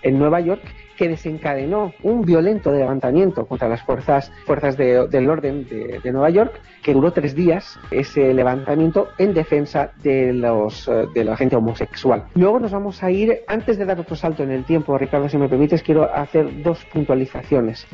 en 0.03 0.19
Nueva 0.19 0.39
York, 0.39 0.63
que 1.01 1.09
desencadenó 1.09 1.93
un 2.03 2.21
violento 2.21 2.71
levantamiento 2.71 3.47
contra 3.47 3.67
las 3.67 3.81
fuerzas, 3.81 4.31
fuerzas 4.45 4.77
de- 4.77 5.07
del 5.07 5.27
orden 5.31 5.67
de, 5.67 5.99
de 5.99 6.11
Nueva 6.11 6.29
York, 6.29 6.61
que 6.83 6.93
duró 6.93 7.11
tres 7.11 7.33
días, 7.33 7.79
ese 7.89 8.31
levantamiento 8.35 9.07
en 9.17 9.33
defensa 9.33 9.93
de, 10.03 10.31
los, 10.31 10.87
eh, 10.87 11.07
de 11.15 11.23
la 11.23 11.35
gente 11.35 11.55
homosexual. 11.55 12.25
Luego 12.35 12.59
nos 12.59 12.71
vamos 12.71 13.01
a 13.01 13.09
ir, 13.09 13.39
antes 13.47 13.79
de 13.79 13.85
dar 13.85 13.99
otro 13.99 14.15
salto 14.15 14.43
en 14.43 14.51
el 14.51 14.63
tiempo, 14.63 14.95
Ricardo, 14.95 15.27
si 15.27 15.37
me 15.39 15.49
permites, 15.49 15.81
quiero 15.81 16.03
hacer 16.13 16.61
dos 16.61 16.85
puntualizaciones. 16.93 17.87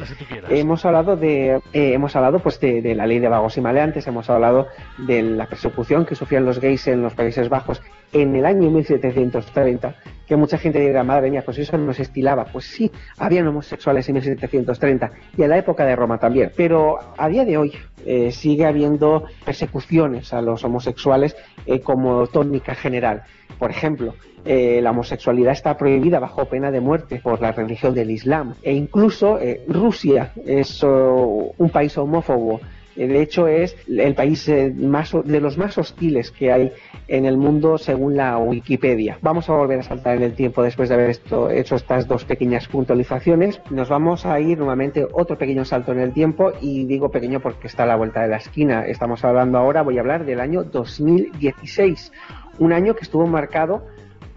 Hemos 0.49 0.83
hablado 0.83 1.15
de 1.15 1.61
eh, 1.71 1.93
hemos 1.93 2.13
hablado 2.17 2.39
pues 2.39 2.59
de, 2.59 2.81
de 2.81 2.93
la 2.93 3.05
ley 3.07 3.19
de 3.19 3.29
vagos 3.29 3.57
y 3.57 3.61
maleantes, 3.61 4.05
hemos 4.07 4.29
hablado 4.29 4.67
de 5.07 5.21
la 5.21 5.45
persecución 5.45 6.05
que 6.05 6.15
sufrían 6.15 6.43
los 6.43 6.59
gays 6.59 6.87
en 6.89 7.03
los 7.03 7.13
Países 7.13 7.47
Bajos 7.47 7.81
en 8.13 8.35
el 8.35 8.45
año 8.45 8.69
1730, 8.69 9.95
que 10.27 10.35
mucha 10.35 10.57
gente 10.57 10.79
dirá, 10.79 11.03
madre 11.03 11.31
mía, 11.31 11.41
pues 11.43 11.57
eso 11.57 11.77
no 11.77 11.93
se 11.93 12.03
estilaba. 12.03 12.45
Pues 12.45 12.65
sí, 12.65 12.91
habían 13.17 13.47
homosexuales 13.47 14.07
en 14.09 14.15
1730 14.15 15.11
y 15.37 15.43
en 15.43 15.49
la 15.49 15.57
época 15.57 15.85
de 15.85 15.95
Roma 15.95 16.19
también. 16.19 16.51
Pero 16.55 16.99
a 17.17 17.29
día 17.29 17.45
de 17.45 17.57
hoy 17.57 17.73
eh, 18.05 18.31
sigue 18.31 18.65
habiendo 18.65 19.23
persecuciones 19.45 20.33
a 20.33 20.41
los 20.41 20.63
homosexuales 20.63 21.35
eh, 21.65 21.79
como 21.79 22.27
tónica 22.27 22.75
general. 22.75 23.23
Por 23.57 23.71
ejemplo, 23.71 24.15
eh, 24.43 24.81
la 24.81 24.91
homosexualidad 24.91 25.53
está 25.53 25.77
prohibida 25.77 26.19
bajo 26.19 26.45
pena 26.45 26.71
de 26.71 26.81
muerte 26.81 27.21
por 27.23 27.41
la 27.41 27.53
religión 27.53 27.93
del 27.93 28.11
Islam. 28.11 28.53
E 28.61 28.73
incluso 28.73 29.39
Rusia 29.67 30.33
es 30.45 30.83
oh, 30.83 31.53
un 31.57 31.69
país 31.69 31.97
homófobo. 31.97 32.59
De 33.05 33.21
hecho, 33.21 33.47
es 33.47 33.75
el 33.87 34.15
país 34.15 34.47
eh, 34.49 34.73
más, 34.75 35.11
de 35.23 35.39
los 35.39 35.57
más 35.57 35.77
hostiles 35.77 36.31
que 36.31 36.51
hay 36.51 36.71
en 37.07 37.25
el 37.25 37.37
mundo 37.37 37.77
según 37.77 38.15
la 38.17 38.37
Wikipedia. 38.37 39.19
Vamos 39.21 39.49
a 39.49 39.53
volver 39.53 39.79
a 39.79 39.83
saltar 39.83 40.17
en 40.17 40.23
el 40.23 40.33
tiempo 40.33 40.63
después 40.63 40.89
de 40.89 40.95
haber 40.95 41.09
esto- 41.11 41.49
hecho 41.51 41.75
estas 41.75 42.07
dos 42.07 42.25
pequeñas 42.25 42.67
puntualizaciones. 42.67 43.61
Nos 43.69 43.89
vamos 43.89 44.25
a 44.25 44.39
ir 44.39 44.57
nuevamente 44.57 45.05
otro 45.13 45.37
pequeño 45.37 45.63
salto 45.65 45.91
en 45.91 45.99
el 45.99 46.11
tiempo 46.13 46.51
y 46.61 46.85
digo 46.85 47.09
pequeño 47.11 47.39
porque 47.39 47.67
está 47.67 47.83
a 47.83 47.85
la 47.87 47.95
vuelta 47.95 48.21
de 48.21 48.29
la 48.29 48.37
esquina. 48.37 48.85
Estamos 48.85 49.23
hablando 49.23 49.57
ahora, 49.57 49.83
voy 49.83 49.97
a 49.97 50.01
hablar 50.01 50.25
del 50.25 50.39
año 50.39 50.63
2016, 50.63 52.11
un 52.59 52.73
año 52.73 52.95
que 52.95 53.03
estuvo 53.03 53.27
marcado 53.27 53.85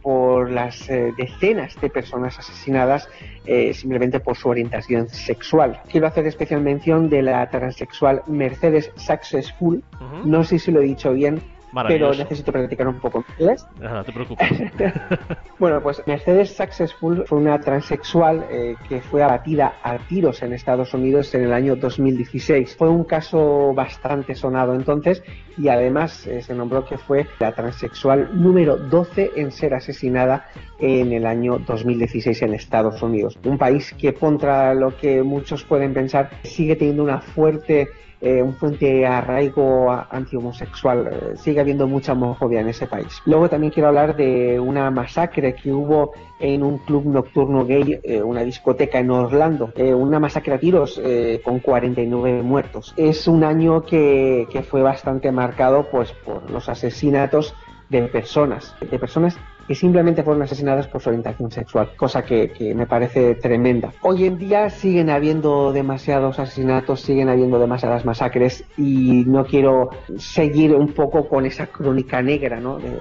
por 0.02 0.50
las 0.50 0.88
eh, 0.88 1.12
decenas 1.16 1.80
de 1.80 1.90
personas 1.90 2.38
asesinadas 2.38 3.08
eh, 3.44 3.74
simplemente 3.74 4.20
por 4.20 4.36
su 4.36 4.48
orientación 4.48 5.08
sexual. 5.08 5.80
Quiero 5.90 6.06
hacer 6.06 6.26
especial 6.26 6.62
mención 6.62 7.08
de 7.08 7.22
la 7.22 7.48
transexual 7.50 8.22
Mercedes 8.26 8.90
Successful. 8.96 9.82
Ujú. 9.94 10.28
No 10.28 10.44
sé 10.44 10.58
si 10.58 10.70
lo 10.70 10.80
he 10.80 10.84
dicho 10.84 11.12
bien, 11.12 11.40
pero 11.86 12.12
necesito 12.14 12.52
practicar 12.52 12.88
un 12.88 13.00
poco 13.00 13.24
inglés. 13.38 13.66
Ah, 13.82 13.94
No 13.94 14.04
te 14.04 14.12
preocupes. 14.12 14.48
Bueno, 15.58 15.82
pues 15.82 16.02
Mercedes 16.06 16.56
Successful 16.56 17.24
fue 17.26 17.36
una 17.36 17.60
transexual 17.60 18.46
eh, 18.50 18.76
que 18.88 19.02
fue 19.02 19.22
abatida 19.22 19.74
a 19.82 19.98
tiros 19.98 20.42
en 20.42 20.54
Estados 20.54 20.94
Unidos 20.94 21.34
en 21.34 21.44
el 21.44 21.52
año 21.52 21.76
2016. 21.76 22.76
Fue 22.76 22.88
un 22.88 23.04
caso 23.04 23.74
bastante 23.74 24.34
sonado 24.34 24.74
entonces 24.74 25.22
y 25.58 25.68
además 25.68 26.26
eh, 26.26 26.40
se 26.40 26.54
nombró 26.54 26.86
que 26.86 26.96
fue 26.96 27.26
la 27.40 27.52
transexual 27.52 28.30
número 28.32 28.76
12 28.76 29.32
en 29.36 29.52
ser 29.52 29.74
asesinada 29.74 30.48
en 30.78 31.12
el 31.12 31.26
año 31.26 31.58
2016 31.58 32.40
en 32.42 32.54
Estados 32.54 33.02
Unidos. 33.02 33.38
Un 33.44 33.58
país 33.58 33.94
que 33.98 34.14
contra 34.14 34.72
lo 34.72 34.96
que 34.96 35.22
muchos 35.22 35.64
pueden 35.64 35.92
pensar 35.92 36.30
sigue 36.42 36.76
teniendo 36.76 37.02
una 37.02 37.20
fuerte 37.20 37.88
eh, 38.20 38.42
un 38.42 38.54
fuerte 38.54 39.06
arraigo 39.06 39.90
antihomosexual. 40.10 41.08
Eh, 41.10 41.36
sigue 41.36 41.60
habiendo 41.60 41.86
mucha 41.86 42.12
homofobia 42.12 42.60
en 42.60 42.68
ese 42.68 42.86
país. 42.86 43.20
Luego 43.26 43.48
también 43.48 43.72
quiero 43.72 43.88
hablar 43.88 44.16
de 44.16 44.60
una 44.60 44.90
masacre 44.90 45.54
que 45.54 45.72
hubo 45.72 46.12
en 46.40 46.62
un 46.62 46.78
club 46.78 47.04
nocturno 47.06 47.64
gay, 47.66 48.00
eh, 48.02 48.22
una 48.22 48.42
discoteca 48.42 48.98
en 48.98 49.10
Orlando. 49.10 49.72
Eh, 49.76 49.94
una 49.94 50.18
masacre 50.18 50.54
a 50.54 50.58
tiros 50.58 51.00
eh, 51.02 51.40
con 51.44 51.60
49 51.60 52.42
muertos. 52.42 52.94
Es 52.96 53.28
un 53.28 53.44
año 53.44 53.82
que, 53.84 54.48
que 54.50 54.62
fue 54.62 54.82
bastante 54.82 55.30
marcado 55.30 55.86
pues, 55.90 56.12
por 56.12 56.50
los 56.50 56.68
asesinatos 56.68 57.54
de 57.90 58.02
personas, 58.02 58.74
de 58.80 58.98
personas 58.98 59.36
que 59.70 59.76
simplemente 59.76 60.24
fueron 60.24 60.42
asesinadas 60.42 60.88
por 60.88 61.00
su 61.00 61.10
orientación 61.10 61.48
sexual, 61.52 61.90
cosa 61.94 62.24
que, 62.24 62.50
me 62.74 62.88
parece 62.88 63.36
tremenda. 63.36 63.92
Hoy 64.02 64.24
en 64.26 64.36
día 64.36 64.68
siguen 64.68 65.10
habiendo 65.10 65.72
demasiados 65.72 66.40
asesinatos, 66.40 67.02
siguen 67.02 67.28
habiendo 67.28 67.56
demasiadas 67.60 68.04
masacres 68.04 68.64
y 68.76 69.22
no 69.28 69.44
quiero 69.44 69.90
seguir 70.18 70.74
un 70.74 70.88
poco 70.88 71.28
con 71.28 71.46
esa 71.46 71.66
crónica 71.68 72.20
negra 72.20 72.58
¿no? 72.58 72.80
de, 72.80 72.98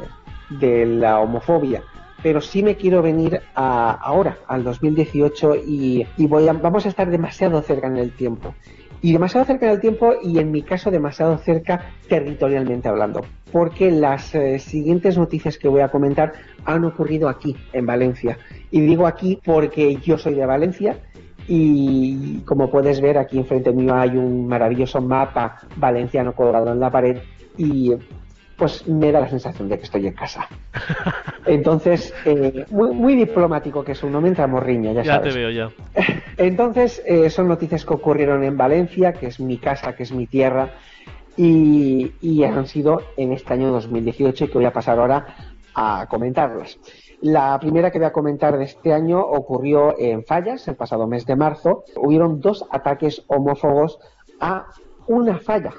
de 0.59 0.85
la 0.85 1.19
homofobia. 1.19 1.81
Pero 2.21 2.39
sí 2.39 2.61
me 2.61 2.75
quiero 2.75 3.01
venir 3.01 3.41
a 3.55 3.89
ahora, 3.93 4.37
al 4.47 4.63
2018, 4.63 5.55
y, 5.65 6.05
y 6.17 6.27
voy 6.27 6.47
a- 6.49 6.53
vamos 6.53 6.85
a 6.85 6.89
estar 6.89 7.09
demasiado 7.09 7.59
cerca 7.63 7.87
en 7.87 7.97
el 7.97 8.11
tiempo. 8.11 8.53
Y 9.01 9.13
demasiado 9.13 9.45
cerca 9.45 9.65
en 9.65 9.71
el 9.71 9.79
tiempo 9.79 10.13
y 10.21 10.39
en 10.39 10.51
mi 10.51 10.61
caso 10.61 10.91
demasiado 10.91 11.37
cerca 11.37 11.91
territorialmente 12.07 12.89
hablando. 12.89 13.21
Porque 13.51 13.91
las 13.91 14.35
eh, 14.35 14.59
siguientes 14.59 15.17
noticias 15.17 15.57
que 15.57 15.67
voy 15.67 15.81
a 15.81 15.89
comentar 15.89 16.33
han 16.65 16.83
ocurrido 16.83 17.29
aquí, 17.29 17.55
en 17.73 17.85
Valencia. 17.85 18.37
Y 18.71 18.81
digo 18.81 19.07
aquí 19.07 19.39
porque 19.43 19.95
yo 19.97 20.17
soy 20.17 20.35
de 20.35 20.45
Valencia 20.45 20.99
y 21.47 22.41
como 22.41 22.69
puedes 22.69 23.01
ver 23.01 23.17
aquí 23.17 23.39
enfrente 23.39 23.71
mío 23.71 23.95
hay 23.95 24.11
un 24.11 24.47
maravilloso 24.47 25.01
mapa 25.01 25.57
valenciano 25.77 26.35
colgado 26.35 26.71
en 26.71 26.79
la 26.79 26.91
pared 26.91 27.17
y 27.57 27.91
pues 28.59 28.87
me 28.87 29.11
da 29.11 29.21
la 29.21 29.29
sensación 29.29 29.69
de 29.69 29.77
que 29.77 29.85
estoy 29.85 30.05
en 30.05 30.13
casa. 30.13 30.47
Entonces, 31.45 32.13
eh, 32.25 32.65
muy, 32.69 32.91
muy 32.91 33.15
diplomático 33.15 33.83
que 33.83 33.93
es 33.93 34.03
uno, 34.03 34.21
me 34.21 34.27
entra 34.27 34.45
morriña, 34.45 34.91
ya, 34.91 35.03
Ya 35.03 35.15
sabes. 35.15 35.33
te 35.33 35.39
veo 35.39 35.49
ya. 35.49 35.71
Entonces, 36.37 37.01
eh, 37.05 37.29
son 37.29 37.47
noticias 37.47 37.85
que 37.85 37.93
ocurrieron 37.93 38.43
en 38.43 38.57
Valencia, 38.57 39.13
que 39.13 39.27
es 39.27 39.39
mi 39.39 39.57
casa, 39.57 39.95
que 39.95 40.03
es 40.03 40.11
mi 40.11 40.27
tierra, 40.27 40.73
y, 41.37 42.11
y 42.21 42.43
han 42.43 42.67
sido 42.67 43.01
en 43.17 43.31
este 43.31 43.53
año 43.53 43.71
2018 43.71 44.45
y 44.45 44.47
que 44.49 44.53
voy 44.53 44.65
a 44.65 44.73
pasar 44.73 44.99
ahora 44.99 45.25
a 45.73 46.05
comentarlas. 46.09 46.77
La 47.21 47.57
primera 47.59 47.91
que 47.91 47.99
voy 47.99 48.07
a 48.07 48.11
comentar 48.13 48.57
de 48.57 48.65
este 48.65 48.93
año 48.93 49.19
ocurrió 49.19 49.95
en 49.97 50.23
Fallas, 50.23 50.67
el 50.67 50.75
pasado 50.75 51.07
mes 51.07 51.25
de 51.25 51.35
marzo. 51.35 51.83
Hubieron 51.97 52.39
dos 52.39 52.65
ataques 52.71 53.23
homófobos 53.27 53.99
a 54.39 54.67
una 55.07 55.39
falla. 55.39 55.73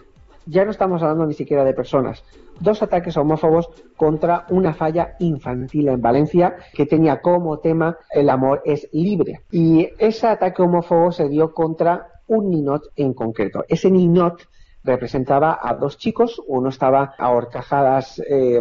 Ya 0.46 0.64
no 0.64 0.70
estamos 0.70 1.02
hablando 1.02 1.26
ni 1.26 1.34
siquiera 1.34 1.64
de 1.64 1.72
personas. 1.72 2.24
Dos 2.60 2.82
ataques 2.82 3.16
homófobos 3.16 3.70
contra 3.96 4.44
una 4.50 4.74
falla 4.74 5.16
infantil 5.18 5.88
en 5.88 6.02
Valencia 6.02 6.56
que 6.74 6.84
tenía 6.84 7.22
como 7.22 7.58
tema 7.58 7.96
el 8.10 8.28
amor 8.28 8.60
es 8.66 8.86
libre. 8.92 9.40
Y 9.50 9.88
ese 9.98 10.26
ataque 10.26 10.62
homófobo 10.62 11.10
se 11.10 11.28
dio 11.28 11.54
contra 11.54 12.06
un 12.26 12.50
ninot 12.50 12.82
en 12.96 13.14
concreto. 13.14 13.64
Ese 13.66 13.90
ninot 13.90 14.42
representaba 14.84 15.58
a 15.60 15.74
dos 15.74 15.96
chicos, 15.96 16.40
uno 16.46 16.68
estaba 16.68 17.14
a 17.18 17.30
horcajadas, 17.30 18.22
eh, 18.28 18.60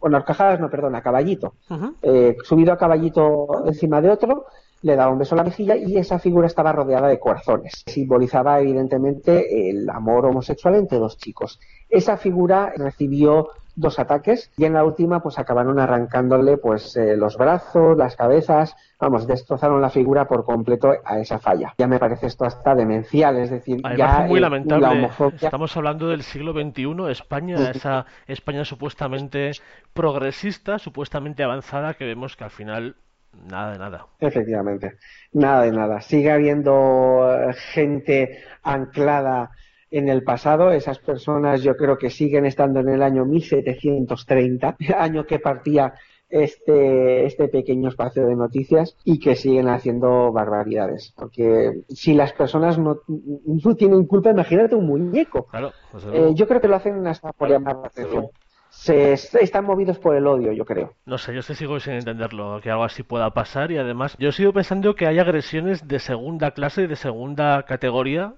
bueno, 0.00 0.16
a 0.16 0.20
horcajadas 0.20 0.60
no, 0.60 0.68
perdón, 0.68 0.96
a 0.96 1.02
caballito, 1.02 1.54
eh, 2.02 2.36
subido 2.42 2.72
a 2.72 2.78
caballito 2.78 3.64
encima 3.66 4.00
de 4.00 4.10
otro, 4.10 4.46
le 4.82 4.94
daba 4.94 5.12
un 5.12 5.18
beso 5.18 5.34
en 5.34 5.38
la 5.38 5.44
mejilla 5.44 5.76
y 5.76 5.96
esa 5.96 6.18
figura 6.18 6.46
estaba 6.46 6.72
rodeada 6.72 7.08
de 7.08 7.18
corazones. 7.18 7.82
Simbolizaba 7.86 8.60
evidentemente 8.60 9.70
el 9.70 9.88
amor 9.88 10.26
homosexual 10.26 10.76
entre 10.76 10.98
dos 10.98 11.16
chicos. 11.16 11.58
Esa 11.88 12.16
figura 12.16 12.72
recibió 12.76 13.50
dos 13.76 13.98
ataques 13.98 14.50
y 14.56 14.64
en 14.64 14.72
la 14.72 14.84
última 14.84 15.22
pues 15.22 15.38
acabaron 15.38 15.78
arrancándole 15.78 16.56
pues 16.56 16.96
eh, 16.96 17.16
los 17.16 17.36
brazos, 17.36 17.96
las 17.96 18.16
cabezas, 18.16 18.74
vamos, 18.98 19.26
destrozaron 19.26 19.80
la 19.82 19.90
figura 19.90 20.26
por 20.26 20.44
completo 20.44 20.94
a 21.04 21.18
esa 21.18 21.38
falla. 21.38 21.74
Ya 21.78 21.86
me 21.86 21.98
parece 21.98 22.26
esto 22.26 22.44
hasta 22.46 22.74
demencial, 22.74 23.36
es 23.36 23.50
decir, 23.50 23.80
Además 23.84 24.18
ya 24.20 24.26
muy 24.26 24.40
lamentable. 24.40 24.86
la 24.86 24.92
homofobia 24.92 25.38
Estamos 25.42 25.76
hablando 25.76 26.08
del 26.08 26.22
siglo 26.22 26.52
XXI, 26.52 27.10
España, 27.10 27.70
esa 27.70 28.06
España 28.26 28.64
supuestamente 28.64 29.52
progresista, 29.92 30.78
supuestamente 30.78 31.44
avanzada, 31.44 31.94
que 31.94 32.06
vemos 32.06 32.36
que 32.36 32.44
al 32.44 32.50
final 32.50 32.96
nada 33.44 33.72
de 33.72 33.78
nada. 33.78 34.06
Efectivamente, 34.20 34.96
nada 35.32 35.62
de 35.62 35.72
nada. 35.72 36.00
Sigue 36.00 36.32
habiendo 36.32 37.28
eh, 37.30 37.52
gente 37.52 38.42
anclada 38.62 39.50
en 39.90 40.08
el 40.08 40.22
pasado. 40.22 40.70
Esas 40.70 40.98
personas 40.98 41.62
yo 41.62 41.76
creo 41.76 41.98
que 41.98 42.10
siguen 42.10 42.46
estando 42.46 42.80
en 42.80 42.88
el 42.88 43.02
año 43.02 43.24
1730, 43.24 44.76
año 44.98 45.24
que 45.26 45.38
partía 45.38 45.94
este, 46.28 47.24
este 47.24 47.48
pequeño 47.48 47.88
espacio 47.88 48.26
de 48.26 48.34
noticias 48.34 48.96
y 49.04 49.18
que 49.18 49.36
siguen 49.36 49.68
haciendo 49.68 50.32
barbaridades. 50.32 51.12
Porque 51.16 51.82
si 51.88 52.14
las 52.14 52.32
personas 52.32 52.78
no, 52.78 53.00
no 53.06 53.74
tienen 53.76 54.06
culpa, 54.06 54.30
imagínate 54.30 54.74
un 54.74 54.86
muñeco. 54.86 55.46
Claro, 55.46 55.72
desde 55.92 56.16
Eh, 56.16 56.34
yo 56.34 56.46
creo 56.48 56.60
que 56.60 56.68
lo 56.68 56.76
hacen 56.76 57.06
hasta 57.06 57.32
por 57.32 57.48
llamar 57.48 57.76
la 57.76 57.88
atención. 57.88 58.26
Se, 58.68 59.12
están 59.14 59.64
movidos 59.64 59.98
por 59.98 60.16
el 60.16 60.26
odio, 60.26 60.52
yo 60.52 60.64
creo. 60.64 60.92
No 61.06 61.16
sé, 61.16 61.34
yo 61.34 61.40
sí 61.40 61.54
sigo 61.54 61.80
sin 61.80 61.94
entenderlo, 61.94 62.60
que 62.60 62.70
algo 62.70 62.84
así 62.84 63.02
pueda 63.02 63.30
pasar 63.30 63.70
y 63.70 63.78
además 63.78 64.16
yo 64.18 64.32
sigo 64.32 64.52
pensando 64.52 64.94
que 64.94 65.06
hay 65.06 65.18
agresiones 65.18 65.88
de 65.88 65.98
segunda 65.98 66.50
clase, 66.50 66.86
de 66.86 66.96
segunda 66.96 67.62
categoría, 67.62 68.34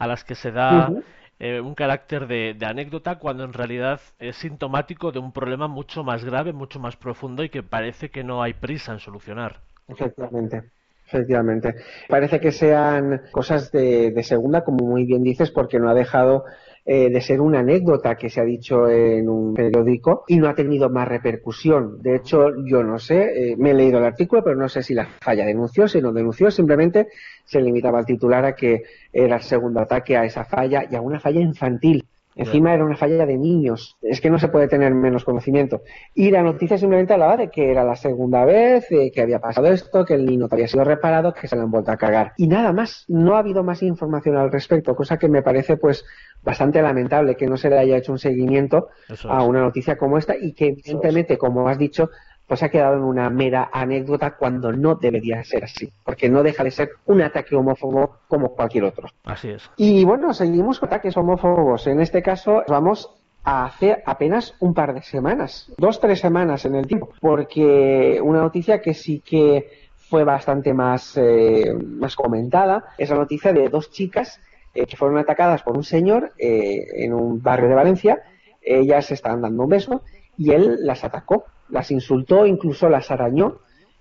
a 0.00 0.06
las 0.06 0.24
que 0.24 0.34
se 0.34 0.50
da 0.50 0.90
eh, 1.38 1.60
un 1.60 1.74
carácter 1.74 2.26
de, 2.26 2.54
de 2.58 2.66
anécdota 2.66 3.18
cuando 3.18 3.44
en 3.44 3.52
realidad 3.52 4.00
es 4.18 4.36
sintomático 4.36 5.12
de 5.12 5.18
un 5.18 5.30
problema 5.30 5.68
mucho 5.68 6.02
más 6.02 6.24
grave, 6.24 6.52
mucho 6.52 6.80
más 6.80 6.96
profundo 6.96 7.44
y 7.44 7.50
que 7.50 7.62
parece 7.62 8.10
que 8.10 8.24
no 8.24 8.42
hay 8.42 8.54
prisa 8.54 8.92
en 8.92 8.98
solucionar. 8.98 9.60
Efectivamente, 9.86 10.62
efectivamente. 11.06 11.74
Parece 12.08 12.40
que 12.40 12.50
sean 12.50 13.20
cosas 13.30 13.70
de, 13.72 14.10
de 14.10 14.22
segunda, 14.22 14.64
como 14.64 14.86
muy 14.86 15.04
bien 15.04 15.22
dices, 15.22 15.50
porque 15.50 15.78
no 15.78 15.90
ha 15.90 15.94
dejado 15.94 16.44
eh, 16.92 17.08
de 17.08 17.20
ser 17.20 17.40
una 17.40 17.60
anécdota 17.60 18.16
que 18.16 18.28
se 18.28 18.40
ha 18.40 18.44
dicho 18.44 18.88
en 18.88 19.28
un 19.28 19.54
periódico 19.54 20.24
y 20.26 20.38
no 20.38 20.48
ha 20.48 20.56
tenido 20.56 20.90
más 20.90 21.06
repercusión. 21.06 22.02
De 22.02 22.16
hecho, 22.16 22.48
yo 22.64 22.82
no 22.82 22.98
sé, 22.98 23.52
eh, 23.52 23.56
me 23.56 23.70
he 23.70 23.74
leído 23.74 23.98
el 23.98 24.06
artículo, 24.06 24.42
pero 24.42 24.56
no 24.56 24.68
sé 24.68 24.82
si 24.82 24.92
la 24.92 25.06
falla 25.20 25.46
denunció, 25.46 25.86
si 25.86 26.00
no 26.00 26.12
denunció, 26.12 26.50
simplemente 26.50 27.06
se 27.44 27.60
limitaba 27.60 28.00
al 28.00 28.06
titular 28.06 28.44
a 28.44 28.56
que 28.56 28.82
era 29.12 29.36
el 29.36 29.42
segundo 29.42 29.78
ataque 29.78 30.16
a 30.16 30.24
esa 30.24 30.44
falla 30.44 30.82
y 30.90 30.96
a 30.96 31.00
una 31.00 31.20
falla 31.20 31.40
infantil. 31.40 32.08
Encima 32.36 32.72
era 32.72 32.84
una 32.84 32.96
falla 32.96 33.26
de 33.26 33.36
niños. 33.36 33.96
Es 34.00 34.20
que 34.20 34.30
no 34.30 34.38
se 34.38 34.48
puede 34.48 34.68
tener 34.68 34.94
menos 34.94 35.24
conocimiento. 35.24 35.82
Y 36.14 36.30
la 36.30 36.42
noticia 36.42 36.78
simplemente 36.78 37.12
hablaba 37.12 37.36
de 37.36 37.50
que 37.50 37.70
era 37.70 37.84
la 37.84 37.96
segunda 37.96 38.44
vez, 38.44 38.88
de 38.88 39.10
que 39.10 39.20
había 39.20 39.40
pasado 39.40 39.66
esto, 39.66 40.04
que 40.04 40.14
el 40.14 40.24
niño 40.24 40.46
había 40.50 40.68
sido 40.68 40.84
reparado, 40.84 41.34
que 41.34 41.48
se 41.48 41.56
le 41.56 41.62
han 41.62 41.70
vuelto 41.70 41.90
a 41.90 41.96
cagar. 41.96 42.32
Y 42.36 42.46
nada 42.46 42.72
más. 42.72 43.04
No 43.08 43.34
ha 43.34 43.40
habido 43.40 43.64
más 43.64 43.82
información 43.82 44.36
al 44.36 44.50
respecto, 44.52 44.94
cosa 44.94 45.18
que 45.18 45.28
me 45.28 45.42
parece 45.42 45.76
pues 45.76 46.04
bastante 46.42 46.80
lamentable 46.80 47.36
que 47.36 47.46
no 47.46 47.56
se 47.56 47.68
le 47.68 47.78
haya 47.78 47.96
hecho 47.96 48.12
un 48.12 48.18
seguimiento 48.18 48.88
a 49.28 49.42
una 49.42 49.60
noticia 49.60 49.96
como 49.96 50.16
esta 50.16 50.34
y 50.36 50.52
que 50.52 50.68
evidentemente, 50.68 51.36
como 51.36 51.68
has 51.68 51.78
dicho, 51.78 52.10
pues 52.50 52.64
ha 52.64 52.68
quedado 52.68 52.96
en 52.96 53.04
una 53.04 53.30
mera 53.30 53.70
anécdota 53.72 54.32
cuando 54.32 54.72
no 54.72 54.96
debería 54.96 55.44
ser 55.44 55.62
así, 55.62 55.88
porque 56.02 56.28
no 56.28 56.42
deja 56.42 56.64
de 56.64 56.72
ser 56.72 56.90
un 57.06 57.22
ataque 57.22 57.54
homófobo 57.54 58.16
como 58.26 58.56
cualquier 58.56 58.82
otro. 58.82 59.06
Así 59.24 59.50
es. 59.50 59.70
Y 59.76 60.04
bueno, 60.04 60.34
seguimos 60.34 60.80
con 60.80 60.88
ataques 60.88 61.16
homófobos. 61.16 61.86
En 61.86 62.00
este 62.00 62.24
caso, 62.24 62.64
vamos 62.66 63.08
a 63.44 63.66
hace 63.66 64.02
apenas 64.04 64.56
un 64.58 64.74
par 64.74 64.94
de 64.94 65.02
semanas, 65.02 65.72
dos, 65.78 66.00
tres 66.00 66.18
semanas 66.18 66.64
en 66.64 66.74
el 66.74 66.88
tiempo, 66.88 67.10
porque 67.20 68.20
una 68.20 68.40
noticia 68.40 68.82
que 68.82 68.94
sí 68.94 69.22
que 69.24 69.70
fue 69.94 70.24
bastante 70.24 70.74
más, 70.74 71.16
eh, 71.18 71.72
más 71.72 72.16
comentada 72.16 72.82
es 72.98 73.10
la 73.10 73.16
noticia 73.16 73.52
de 73.52 73.68
dos 73.68 73.92
chicas 73.92 74.40
eh, 74.74 74.86
que 74.86 74.96
fueron 74.96 75.18
atacadas 75.18 75.62
por 75.62 75.76
un 75.76 75.84
señor 75.84 76.32
eh, 76.36 76.84
en 76.94 77.14
un 77.14 77.40
barrio 77.40 77.68
de 77.68 77.76
Valencia. 77.76 78.24
Ellas 78.60 79.06
se 79.06 79.14
estaban 79.14 79.40
dando 79.40 79.62
un 79.62 79.68
beso 79.68 80.02
y 80.36 80.50
él 80.50 80.78
las 80.80 81.04
atacó, 81.04 81.44
las 81.70 81.90
insultó, 81.90 82.46
incluso 82.46 82.88
las 82.88 83.10
arañó 83.10 83.58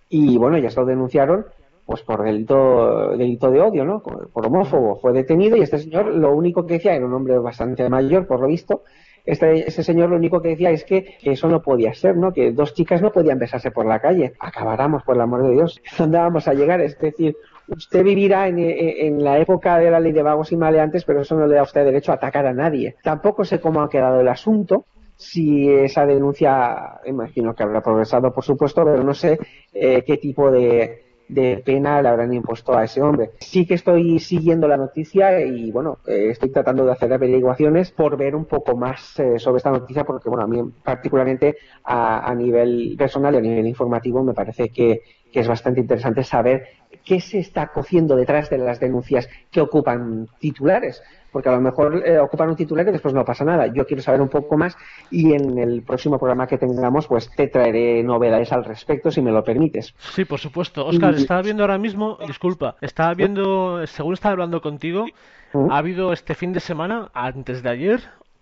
y 0.09 0.37
bueno, 0.37 0.57
ellas 0.57 0.75
lo 0.75 0.85
denunciaron 0.85 1.45
pues 1.85 2.03
por 2.03 2.23
delito, 2.23 3.15
delito 3.17 3.49
de 3.49 3.61
odio, 3.61 3.83
¿no? 3.83 4.03
Por 4.03 4.45
homófobo. 4.45 4.99
Fue 4.99 5.11
detenido 5.11 5.57
y 5.57 5.61
este 5.61 5.79
señor 5.79 6.05
lo 6.13 6.35
único 6.35 6.63
que 6.67 6.75
decía, 6.75 6.93
era 6.93 7.03
un 7.05 7.13
hombre 7.15 7.39
bastante 7.39 7.89
mayor, 7.89 8.27
por 8.27 8.39
lo 8.41 8.45
visto, 8.47 8.83
este, 9.25 9.67
ese 9.67 9.83
señor 9.83 10.11
lo 10.11 10.15
único 10.17 10.39
que 10.39 10.49
decía 10.49 10.69
es 10.69 10.83
que, 10.83 11.15
eso 11.23 11.47
no 11.47 11.63
podía 11.63 11.91
ser, 11.95 12.15
¿no? 12.15 12.31
Que 12.31 12.51
dos 12.51 12.75
chicas 12.75 13.01
no 13.01 13.11
podían 13.11 13.39
besarse 13.39 13.71
por 13.71 13.87
la 13.87 13.99
calle. 13.99 14.33
Acabáramos, 14.39 15.01
por 15.01 15.15
el 15.15 15.21
amor 15.21 15.41
de 15.47 15.51
Dios. 15.53 15.81
¿Dónde 15.97 16.19
vamos 16.19 16.47
a 16.47 16.53
llegar? 16.53 16.79
Es 16.79 16.95
decir, 16.99 17.35
usted 17.67 18.03
vivirá 18.03 18.47
en, 18.47 18.59
en- 18.59 18.69
en 19.17 19.23
la 19.23 19.39
época 19.39 19.79
de 19.79 19.89
la 19.89 19.99
ley 19.99 20.11
de 20.11 20.21
vagos 20.21 20.51
y 20.51 20.57
maleantes, 20.57 21.03
pero 21.05 21.21
eso 21.21 21.35
no 21.35 21.47
le 21.47 21.55
da 21.55 21.61
a 21.61 21.63
usted 21.63 21.83
derecho 21.85 22.11
a 22.11 22.15
atacar 22.15 22.45
a 22.45 22.53
nadie. 22.53 22.97
Tampoco 23.03 23.43
sé 23.45 23.59
cómo 23.59 23.81
ha 23.81 23.89
quedado 23.89 24.21
el 24.21 24.27
asunto. 24.27 24.85
Si 25.19 25.69
esa 25.69 26.05
denuncia, 26.05 27.01
imagino 27.05 27.53
que 27.53 27.63
habrá 27.63 27.81
progresado, 27.81 28.31
por 28.33 28.41
supuesto, 28.41 28.85
pero 28.85 29.03
no 29.03 29.13
sé 29.13 29.37
eh, 29.73 30.01
qué 30.07 30.15
tipo 30.15 30.49
de, 30.49 31.03
pena 31.65 32.01
le 32.01 32.07
habrán 32.07 32.33
impuesto 32.33 32.73
a 32.73 32.85
ese 32.85 33.01
hombre. 33.01 33.31
Sí 33.41 33.67
que 33.67 33.73
estoy 33.73 34.19
siguiendo 34.19 34.65
la 34.65 34.77
noticia 34.77 35.41
y 35.41 35.71
bueno, 35.71 35.97
eh, 36.07 36.29
estoy 36.29 36.51
tratando 36.51 36.85
de 36.85 36.93
hacer 36.93 37.11
averiguaciones 37.11 37.91
por 37.91 38.15
ver 38.15 38.33
un 38.33 38.45
poco 38.45 38.77
más 38.77 39.19
eh, 39.19 39.37
sobre 39.39 39.57
esta 39.57 39.71
noticia 39.71 40.05
porque 40.05 40.29
bueno, 40.29 40.45
a 40.45 40.47
mí 40.47 40.71
particularmente 40.81 41.57
a, 41.83 42.33
nivel 42.33 42.95
personal 42.97 43.35
y 43.35 43.39
a 43.39 43.41
nivel 43.41 43.67
informativo 43.67 44.23
me 44.23 44.33
parece 44.33 44.69
que 44.69 45.01
es 45.33 45.47
bastante 45.49 45.81
interesante 45.81 46.23
saber 46.23 46.65
qué 47.03 47.19
se 47.19 47.39
está 47.39 47.67
cociendo 47.67 48.15
detrás 48.15 48.49
de 48.49 48.57
las 48.57 48.79
denuncias 48.79 49.27
que 49.51 49.59
ocupan 49.61 50.27
titulares. 50.39 51.03
Porque 51.31 51.49
a 51.49 51.53
lo 51.53 51.61
mejor 51.61 52.01
eh, 52.05 52.17
ocupan 52.19 52.49
un 52.49 52.55
titular 52.55 52.87
y 52.87 52.91
después 52.91 53.13
no 53.13 53.23
pasa 53.23 53.45
nada. 53.45 53.67
Yo 53.67 53.85
quiero 53.85 54.01
saber 54.01 54.21
un 54.21 54.29
poco 54.29 54.57
más 54.57 54.75
y 55.11 55.33
en 55.33 55.57
el 55.57 55.83
próximo 55.83 56.17
programa 56.17 56.47
que 56.47 56.57
tengamos 56.57 57.07
pues 57.07 57.29
te 57.35 57.47
traeré 57.47 58.03
novedades 58.03 58.51
al 58.51 58.65
respecto 58.65 59.11
si 59.11 59.21
me 59.21 59.31
lo 59.31 59.43
permites. 59.43 59.93
Sí, 59.97 60.25
por 60.25 60.39
supuesto. 60.39 60.85
Oscar, 60.85 61.13
Y- 61.13 61.17
estaba 61.17 61.41
viendo 61.41 61.63
ahora 61.63 61.77
mismo, 61.77 62.17
disculpa, 62.25 62.75
estaba 62.81 63.13
viendo, 63.13 63.85
según 63.87 64.13
estaba 64.13 64.33
hablando 64.33 64.61
contigo, 64.61 65.05
ha 65.53 65.77
habido 65.77 66.13
este 66.13 66.35
fin 66.35 66.53
de 66.53 66.59
semana, 66.59 67.09
antes 67.13 67.63
de 67.63 67.69
ayer, 67.69 68.01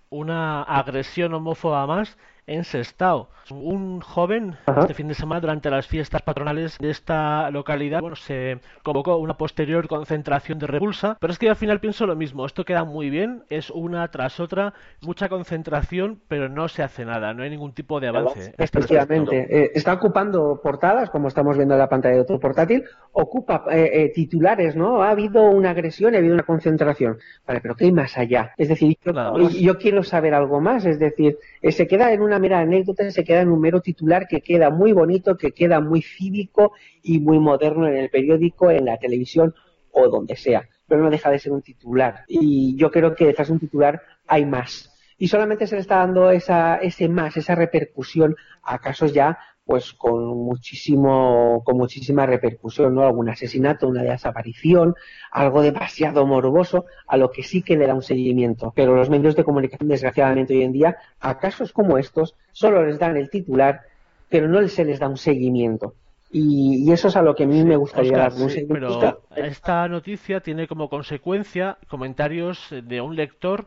una 0.09 0.64
agresión 0.64 1.33
homófoba 1.33 1.85
más 1.88 2.17
en 2.48 2.64
Sestao. 2.64 3.30
Un 3.50 4.01
joven, 4.01 4.56
este 4.82 4.93
fin 4.93 5.08
de 5.08 5.14
semana, 5.14 5.40
durante 5.40 5.69
las 5.69 5.88
fiestas 5.88 6.22
patronales 6.22 6.77
de 6.80 6.90
esta 6.90 7.50
localidad, 7.51 8.01
bueno, 8.01 8.17
se 8.17 8.59
convocó 8.84 9.16
una 9.17 9.38
posterior 9.38 9.88
concentración 9.88 10.59
de 10.59 10.67
repulsa, 10.67 11.17
pero 11.22 11.32
es 11.32 11.40
que 11.40 11.50
al 11.50 11.56
final 11.56 11.80
pienso 11.80 12.06
lo 12.06 12.16
mismo, 12.16 12.45
esto 12.45 12.66
queda 12.66 12.84
muy 12.84 13.09
bien, 13.09 13.43
es 13.50 13.69
una 13.69 14.09
tras 14.09 14.42
otra, 14.42 14.74
mucha 15.01 15.30
concentración, 15.30 16.19
pero 16.27 16.50
no 16.50 16.67
se 16.67 16.84
hace 16.84 17.06
nada, 17.06 17.34
no 17.34 17.43
hay 17.43 17.50
ningún 17.50 17.74
tipo 17.74 18.01
de 18.01 18.09
avance. 18.09 18.53
este. 18.58 18.64
Efectivamente, 18.64 19.48
eh, 19.50 19.72
está 19.76 19.93
ocupando 19.93 20.59
portadas, 20.61 21.09
como 21.09 21.30
estamos 21.30 21.56
viendo 21.56 21.76
en 21.76 21.80
la 21.80 21.90
pantalla 21.90 22.17
de 22.17 22.26
tu 22.26 22.40
portátil, 22.40 22.84
ocupa 23.14 23.64
eh, 23.72 23.90
eh, 23.93 24.11
titulares, 24.14 24.76
¿no? 24.76 25.03
Ha 25.03 25.11
habido 25.11 25.43
una 25.50 25.72
agresión 25.72 26.14
y 26.14 26.17
ha 26.17 26.19
habido 26.19 26.34
una 26.34 26.43
concentración. 26.43 27.17
Vale, 27.45 27.61
pero 27.61 27.76
¿qué 27.76 27.85
hay 27.85 27.92
más 27.93 28.17
allá? 28.17 28.53
Es 28.58 28.67
decir, 28.67 28.98
yo, 29.59 29.77
quiero 29.77 30.03
saber 30.03 30.34
algo 30.34 30.59
más, 30.59 30.85
es 30.85 31.00
decir, 31.00 31.38
se 31.61 31.88
queda 31.88 32.11
en 32.11 32.22
una 32.22 32.36
mera 32.40 32.59
anécdota, 32.59 33.09
se 33.11 33.24
queda 33.24 33.41
en 33.41 33.49
un 33.49 33.59
mero 33.59 33.82
titular 33.82 34.27
que 34.27 34.41
queda 34.41 34.69
muy 34.69 34.91
bonito, 34.91 35.38
que 35.38 35.51
queda 35.51 35.80
muy 35.80 36.01
cívico 36.01 36.74
y 37.03 37.19
muy 37.19 37.40
moderno 37.40 37.88
en 37.88 37.95
el 37.95 38.09
periódico, 38.09 38.72
en 38.72 38.85
la 38.85 38.98
televisión 38.98 39.53
o 39.91 40.09
donde 40.09 40.35
sea, 40.35 40.67
pero 40.88 41.01
no 41.01 41.09
deja 41.09 41.30
de 41.30 41.40
ser 41.40 41.51
un 41.51 41.61
titular. 41.61 42.24
Y 42.27 42.75
yo 42.77 42.91
creo 42.91 43.16
que 43.16 43.25
detrás 43.25 43.48
de 43.48 43.53
un 43.53 43.59
titular 43.59 44.01
hay 44.27 44.45
más. 44.45 44.93
Y 45.17 45.27
solamente 45.27 45.66
se 45.66 45.75
le 45.75 45.82
está 45.82 45.98
dando 45.98 46.30
esa, 46.30 46.75
ese 46.75 47.09
más, 47.09 47.35
esa 47.38 47.56
repercusión 47.56 48.35
a 48.61 48.80
casos 48.80 49.14
ya 49.14 49.40
pues 49.67 49.93
con 49.93 50.25
muchísimo, 50.37 51.61
con 51.65 51.77
muchísima 51.77 52.25
repercusión, 52.25 52.95
¿no? 52.95 53.03
Algún 53.03 53.27
asesinato, 53.27 53.89
una 53.89 54.01
desaparición, 54.01 54.95
algo 55.29 55.61
demasiado 55.61 56.25
morboso, 56.25 56.85
a 57.05 57.17
lo 57.17 57.29
que 57.29 57.43
sí 57.43 57.61
que 57.61 57.75
le 57.75 57.85
da 57.85 57.93
un 57.93 58.01
seguimiento. 58.01 58.71
Pero 58.73 58.95
los 58.95 59.09
medios 59.09 59.35
de 59.35 59.43
comunicación, 59.43 59.89
desgraciadamente 59.89 60.55
hoy 60.55 60.63
en 60.63 60.71
día, 60.71 60.97
a 61.19 61.37
casos 61.37 61.73
como 61.73 61.97
estos, 61.97 62.33
solo 62.53 62.85
les 62.85 62.97
dan 62.97 63.17
el 63.17 63.29
titular, 63.29 63.81
pero 64.29 64.47
no 64.47 64.65
se 64.69 64.85
les 64.85 64.99
da 64.99 65.09
un 65.09 65.17
seguimiento. 65.17 65.93
Y, 66.31 66.85
y 66.87 66.91
eso 66.93 67.09
es 67.09 67.17
a 67.17 67.21
lo 67.21 67.35
que 67.35 67.43
a 67.43 67.47
mí 67.47 67.61
me 67.65 67.75
gustaría 67.75 68.13
Oscar, 68.13 68.31
dar 68.31 68.41
un 68.41 68.49
sí, 68.49 68.55
seguimiento. 68.61 69.23
pero 69.29 69.47
esta 69.47 69.85
noticia 69.89 70.39
tiene 70.39 70.67
como 70.67 70.89
consecuencia 70.89 71.77
comentarios 71.89 72.73
de 72.83 73.01
un 73.01 73.17
lector 73.17 73.65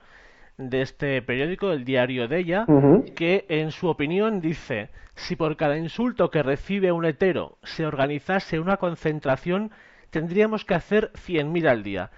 de 0.69 0.83
este 0.83 1.23
periódico, 1.23 1.73
el 1.73 1.85
diario 1.85 2.29
de 2.29 2.39
ella, 2.39 2.67
que 3.17 3.47
en 3.49 3.71
su 3.71 3.89
opinión 3.89 4.41
dice, 4.41 4.91
si 5.15 5.37
por 5.37 5.57
cada 5.57 5.79
insulto 5.79 6.31
que 6.31 6.43
recibe 6.43 6.93
un 6.93 7.05
hetero 7.05 7.59
se 7.63 7.87
organizase 7.87 8.61
una 8.61 8.77
concentración, 8.77 9.71
tendríamos 10.11 10.65
que 10.65 10.75
hacer 10.75 11.11
100.000 11.15 11.69
al 11.69 11.83
día. 11.83 12.11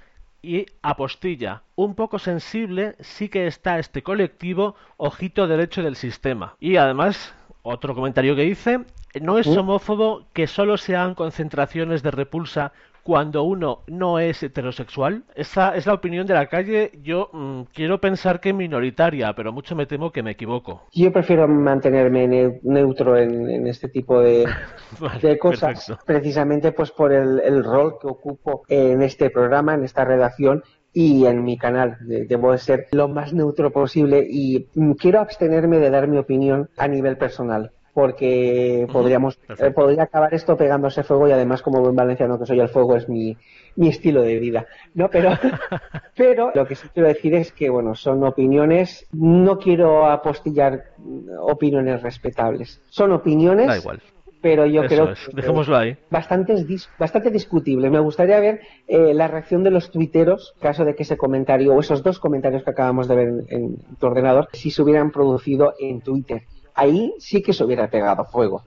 Y 0.43 0.67
apostilla, 0.83 1.63
un 1.77 1.95
poco 1.95 2.19
sensible 2.19 2.97
sí 2.99 3.29
que 3.29 3.47
está 3.47 3.79
este 3.79 4.03
colectivo, 4.03 4.75
ojito 4.97 5.47
derecho 5.47 5.85
del 5.85 5.95
sistema. 5.95 6.57
Y 6.59 6.77
además, 6.77 7.33
otro 7.63 7.95
comentario 7.95 8.35
que 8.35 8.43
dice, 8.43 8.81
no 9.21 9.39
es 9.39 9.47
homófobo 9.47 10.27
que 10.33 10.49
solo 10.49 10.77
se 10.79 10.97
hagan 10.97 11.15
concentraciones 11.15 12.03
de 12.03 12.11
repulsa 12.11 12.73
cuando 13.03 13.43
uno 13.43 13.81
no 13.87 14.19
es 14.19 14.43
heterosexual. 14.43 15.25
Esa 15.35 15.75
es 15.77 15.87
la 15.87 15.95
opinión 15.95 16.27
de 16.27 16.35
la 16.35 16.47
calle. 16.47 16.93
Yo 17.03 17.31
mm, 17.33 17.63
quiero 17.75 18.01
pensar 18.01 18.41
que 18.41 18.53
minoritaria, 18.53 19.33
pero 19.35 19.53
mucho 19.53 19.75
me 19.77 19.87
temo 19.87 20.11
que 20.13 20.23
me 20.23 20.33
equivoco. 20.33 20.83
Yo 20.93 21.13
prefiero 21.13 21.49
mantenerme 21.49 22.27
neu- 22.29 22.61
neutro 22.63 23.17
en, 23.17 23.49
en 23.51 23.67
este 23.67 23.89
tipo 23.89 24.21
de, 24.21 24.47
Vale, 25.01 25.21
de 25.21 25.39
cosas, 25.39 25.87
perfecto. 25.87 26.05
precisamente 26.07 26.73
pues 26.73 26.91
por 26.93 27.13
el, 27.13 27.41
el 27.41 27.65
rol 27.65 27.95
que 28.01 28.07
ocupo 28.09 28.63
en 28.69 29.03
este 29.03 29.31
programa, 29.31 29.75
en 29.75 29.85
esta 29.85 30.05
redacción 30.05 30.63
y 30.93 31.25
en 31.27 31.43
mi 31.43 31.57
canal. 31.57 31.97
De- 32.01 32.27
Debo 32.27 32.53
de 32.53 32.59
ser 32.59 32.87
lo 32.93 33.09
más 33.09 33.33
neutro 33.33 33.71
posible 33.73 34.27
y 34.29 34.69
mm, 34.75 34.93
quiero 34.93 35.21
abstenerme 35.21 35.79
de 35.79 35.91
dar 35.91 36.07
mi 36.09 36.19
opinión 36.19 36.69
a 36.77 36.87
nivel 36.89 37.17
personal. 37.17 37.73
Porque 37.95 38.87
podríamos, 38.91 39.39
eh, 39.59 39.71
podría 39.71 40.05
acabar 40.05 40.33
esto 40.33 40.57
pegándose 40.57 41.03
fuego 41.03 41.29
y 41.29 41.33
además 41.33 41.61
como 41.61 41.81
buen 41.81 41.95
valenciano 41.95 42.39
que 42.39 42.47
soy 42.47 42.59
el 42.59 42.69
fuego 42.71 42.97
es 42.97 43.07
mi, 43.09 43.37
mi 43.77 43.89
estilo 43.89 44.23
de 44.23 44.39
vida, 44.39 44.67
¿no? 44.95 45.11
Pero, 45.11 45.31
pero 46.17 46.51
lo 46.55 46.67
que 46.67 46.75
sí 46.75 46.89
quiero 46.93 47.09
decir 47.09 47.35
es 47.35 47.53
que, 47.53 47.69
bueno, 47.69 47.95
son 47.95 48.25
opiniones, 48.25 49.07
no 49.13 49.59
quiero 49.59 50.07
apostillar 50.07 50.85
opiniones 51.41 52.03
respetables. 52.03 52.81
Son 52.89 53.13
opiniones, 53.13 53.67
Da 53.67 53.77
igual. 53.77 54.01
pero 54.41 54.65
yo 54.67 54.83
Eso 54.85 54.95
creo 54.95 55.13
es, 55.13 55.29
que 55.29 55.37
dejémoslo 55.37 55.77
ahí. 55.77 55.97
bastante, 56.11 56.55
dis- 56.55 56.89
bastante 56.99 57.31
discutible. 57.31 57.91
Me 57.91 58.01
gustaría 58.01 58.41
ver 58.41 58.61
eh, 58.89 59.13
la 59.13 59.29
reacción 59.29 59.63
de 59.65 59.71
los 59.71 59.91
tuiteros, 59.91 60.55
en 60.57 60.63
caso 60.63 60.85
de 60.87 60.95
que 60.95 61.03
ese 61.03 61.19
comentario 61.19 61.75
o 61.75 61.81
esos 61.81 62.03
dos 62.03 62.19
comentarios 62.19 62.63
que 62.65 62.71
acabamos 62.71 63.07
de 63.07 63.17
ver 63.17 63.29
en, 63.29 63.45
en 63.49 63.77
tu 63.99 64.07
ordenador, 64.07 64.49
si 64.55 64.71
se 64.71 64.81
hubieran 64.83 65.11
producido 65.11 65.75
en 65.79 66.01
Twitter. 66.01 66.43
Ahí 66.75 67.15
sí 67.19 67.43
que 67.43 67.53
se 67.53 67.65
hubiera 67.65 67.89
pegado 67.89 68.25
fuego. 68.25 68.63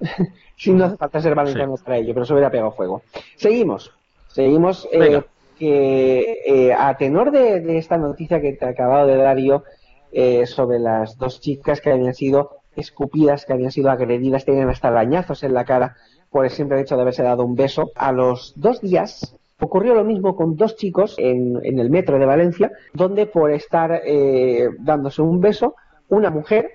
si 0.56 0.72
no 0.72 0.86
hace 0.86 0.96
falta 0.96 1.20
ser 1.20 1.34
valenciano 1.34 1.74
para 1.76 1.98
ello, 1.98 2.14
pero 2.14 2.26
se 2.26 2.32
hubiera 2.32 2.50
pegado 2.50 2.72
fuego. 2.72 3.02
Seguimos. 3.36 3.92
Seguimos. 4.28 4.88
eh, 4.92 5.22
que 5.58 6.38
eh, 6.46 6.72
a 6.72 6.96
tenor 6.96 7.30
de, 7.30 7.60
de 7.60 7.76
esta 7.76 7.98
noticia 7.98 8.40
que 8.40 8.54
te 8.54 8.64
he 8.64 8.68
acabado 8.68 9.06
de 9.06 9.16
dar 9.16 9.36
yo 9.36 9.62
eh, 10.10 10.46
sobre 10.46 10.78
las 10.78 11.18
dos 11.18 11.40
chicas 11.40 11.82
que 11.82 11.92
habían 11.92 12.14
sido 12.14 12.60
escupidas, 12.76 13.44
que 13.44 13.52
habían 13.52 13.70
sido 13.70 13.90
agredidas, 13.90 14.46
tenían 14.46 14.70
hasta 14.70 14.88
arañazos 14.88 15.42
en 15.42 15.52
la 15.52 15.66
cara 15.66 15.96
por 16.30 16.46
el 16.46 16.50
simple 16.50 16.80
hecho 16.80 16.96
de 16.96 17.02
haberse 17.02 17.22
dado 17.22 17.44
un 17.44 17.56
beso. 17.56 17.90
A 17.94 18.10
los 18.10 18.54
dos 18.56 18.80
días, 18.80 19.36
Ocurrió 19.60 19.94
lo 19.94 20.04
mismo 20.04 20.36
con 20.36 20.56
dos 20.56 20.76
chicos 20.76 21.16
en, 21.18 21.60
en 21.62 21.78
el 21.78 21.90
metro 21.90 22.18
de 22.18 22.24
Valencia, 22.24 22.72
donde 22.94 23.26
por 23.26 23.50
estar 23.50 24.00
eh, 24.06 24.70
dándose 24.78 25.20
un 25.20 25.40
beso, 25.40 25.74
una 26.08 26.30
mujer 26.30 26.70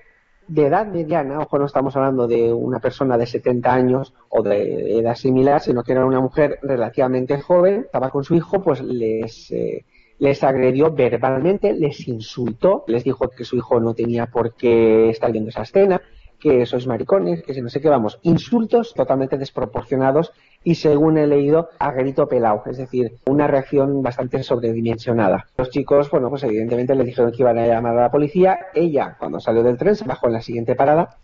de 0.48 0.66
edad 0.66 0.86
mediana, 0.86 1.40
ojo, 1.40 1.58
no 1.58 1.66
estamos 1.66 1.96
hablando 1.96 2.26
de 2.26 2.52
una 2.52 2.78
persona 2.78 3.18
de 3.18 3.26
70 3.26 3.72
años 3.72 4.14
o 4.28 4.42
de 4.42 4.98
edad 4.98 5.14
similar, 5.14 5.60
sino 5.60 5.82
que 5.82 5.92
era 5.92 6.04
una 6.04 6.20
mujer 6.20 6.58
relativamente 6.62 7.40
joven, 7.40 7.82
estaba 7.86 8.10
con 8.10 8.24
su 8.24 8.34
hijo, 8.34 8.62
pues 8.62 8.80
les, 8.80 9.50
eh, 9.50 9.84
les 10.18 10.44
agredió 10.44 10.92
verbalmente, 10.92 11.72
les 11.72 12.06
insultó, 12.08 12.84
les 12.86 13.04
dijo 13.04 13.28
que 13.28 13.44
su 13.44 13.56
hijo 13.56 13.80
no 13.80 13.94
tenía 13.94 14.26
por 14.26 14.54
qué 14.54 15.10
estar 15.10 15.32
viendo 15.32 15.50
esa 15.50 15.62
escena, 15.62 16.00
que 16.46 16.64
sois 16.64 16.86
maricones, 16.86 17.42
que 17.42 17.54
si 17.54 17.60
no 17.60 17.68
sé 17.68 17.80
qué, 17.80 17.88
vamos, 17.88 18.20
insultos 18.22 18.94
totalmente 18.94 19.36
desproporcionados 19.36 20.32
y 20.62 20.76
según 20.76 21.18
he 21.18 21.26
leído, 21.26 21.70
a 21.80 21.90
grito 21.90 22.28
pelado, 22.28 22.62
es 22.66 22.76
decir, 22.76 23.16
una 23.26 23.48
reacción 23.48 24.00
bastante 24.00 24.44
sobredimensionada. 24.44 25.46
Los 25.56 25.70
chicos, 25.70 26.08
bueno, 26.08 26.30
pues 26.30 26.44
evidentemente 26.44 26.94
le 26.94 27.02
dijeron 27.02 27.32
que 27.32 27.42
iban 27.42 27.58
a 27.58 27.66
llamar 27.66 27.98
a 27.98 28.02
la 28.02 28.10
policía, 28.12 28.66
ella 28.74 29.16
cuando 29.18 29.40
salió 29.40 29.64
del 29.64 29.76
tren 29.76 29.96
se 29.96 30.04
bajó 30.04 30.28
en 30.28 30.34
la 30.34 30.40
siguiente 30.40 30.76
parada, 30.76 31.18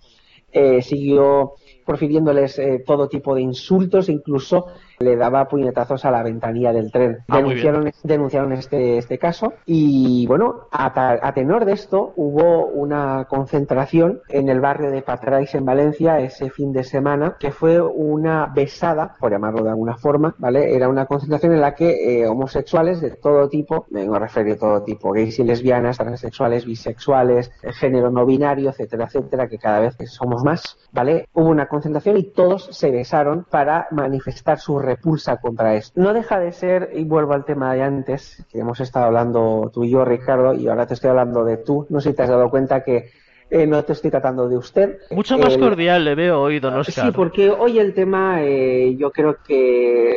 eh, 0.50 0.82
siguió 0.82 1.52
profiriéndoles 1.86 2.58
eh, 2.58 2.82
todo 2.84 3.08
tipo 3.08 3.36
de 3.36 3.42
insultos, 3.42 4.08
incluso 4.08 4.66
le 5.02 5.16
daba 5.16 5.48
puñetazos 5.48 6.04
a 6.04 6.10
la 6.10 6.22
ventanilla 6.22 6.72
del 6.72 6.90
tren. 6.90 7.18
Ah, 7.28 7.38
denunciaron 7.38 7.90
denunciaron 8.02 8.52
este, 8.52 8.98
este 8.98 9.18
caso 9.18 9.52
y 9.66 10.26
bueno, 10.26 10.68
a, 10.70 10.92
a 11.22 11.34
tenor 11.34 11.64
de 11.64 11.72
esto 11.72 12.12
hubo 12.16 12.66
una 12.66 13.26
concentración 13.28 14.20
en 14.28 14.48
el 14.48 14.60
barrio 14.60 14.90
de 14.90 15.02
Patrais 15.02 15.54
en 15.54 15.64
Valencia 15.64 16.20
ese 16.20 16.50
fin 16.50 16.72
de 16.72 16.84
semana 16.84 17.36
que 17.38 17.50
fue 17.50 17.80
una 17.80 18.46
besada, 18.54 19.14
por 19.18 19.32
llamarlo 19.32 19.62
de 19.62 19.70
alguna 19.70 19.96
forma, 19.96 20.34
¿vale? 20.38 20.74
Era 20.74 20.88
una 20.88 21.06
concentración 21.06 21.52
en 21.52 21.60
la 21.60 21.74
que 21.74 22.22
eh, 22.22 22.26
homosexuales 22.26 23.00
de 23.00 23.10
todo 23.10 23.48
tipo, 23.48 23.86
me 23.90 24.00
vengo 24.00 24.16
a 24.16 24.28
todo 24.58 24.82
tipo, 24.82 25.12
gays 25.12 25.38
y 25.38 25.44
lesbianas, 25.44 25.98
transexuales, 25.98 26.64
bisexuales, 26.64 27.50
género 27.78 28.10
no 28.10 28.24
binario, 28.24 28.70
etcétera, 28.70 29.06
etcétera, 29.06 29.48
que 29.48 29.58
cada 29.58 29.80
vez 29.80 29.96
somos 30.06 30.42
más, 30.44 30.78
¿vale? 30.92 31.28
Hubo 31.34 31.48
una 31.48 31.66
concentración 31.66 32.16
y 32.16 32.24
todos 32.32 32.68
se 32.72 32.90
besaron 32.90 33.44
para 33.50 33.88
manifestar 33.90 34.58
su 34.58 34.78
repulsa 34.96 35.36
contra 35.38 35.74
esto. 35.74 36.00
No 36.00 36.12
deja 36.12 36.38
de 36.38 36.52
ser, 36.52 36.90
y 36.94 37.04
vuelvo 37.04 37.32
al 37.34 37.44
tema 37.44 37.74
de 37.74 37.82
antes, 37.82 38.44
que 38.50 38.58
hemos 38.60 38.80
estado 38.80 39.06
hablando 39.06 39.70
tú 39.72 39.84
y 39.84 39.90
yo, 39.90 40.04
Ricardo, 40.04 40.54
y 40.54 40.68
ahora 40.68 40.86
te 40.86 40.94
estoy 40.94 41.10
hablando 41.10 41.44
de 41.44 41.56
tú. 41.58 41.86
No 41.90 42.00
sé 42.00 42.10
si 42.10 42.16
te 42.16 42.22
has 42.22 42.28
dado 42.28 42.50
cuenta 42.50 42.82
que 42.84 43.10
eh, 43.50 43.66
no 43.66 43.82
te 43.84 43.92
estoy 43.92 44.10
tratando 44.10 44.48
de 44.48 44.56
usted. 44.56 44.98
Mucho 45.10 45.36
más 45.38 45.54
El- 45.54 45.60
cordial 45.60 46.04
le 46.04 46.14
veo 46.14 46.40
hoy, 46.40 46.58
don 46.60 46.74
Oscar. 46.74 47.06
Sí, 47.06 47.12
porque 47.12 47.50
hoy 47.50 47.78
el 47.78 47.92
tema 47.94 48.42
eh, 48.42 48.94
yo 48.96 49.10
creo 49.10 49.36
que 49.46 50.14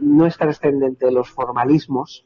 no 0.00 0.26
es 0.26 0.36
trascendente 0.36 1.06
de 1.06 1.12
los 1.12 1.30
formalismos 1.30 2.24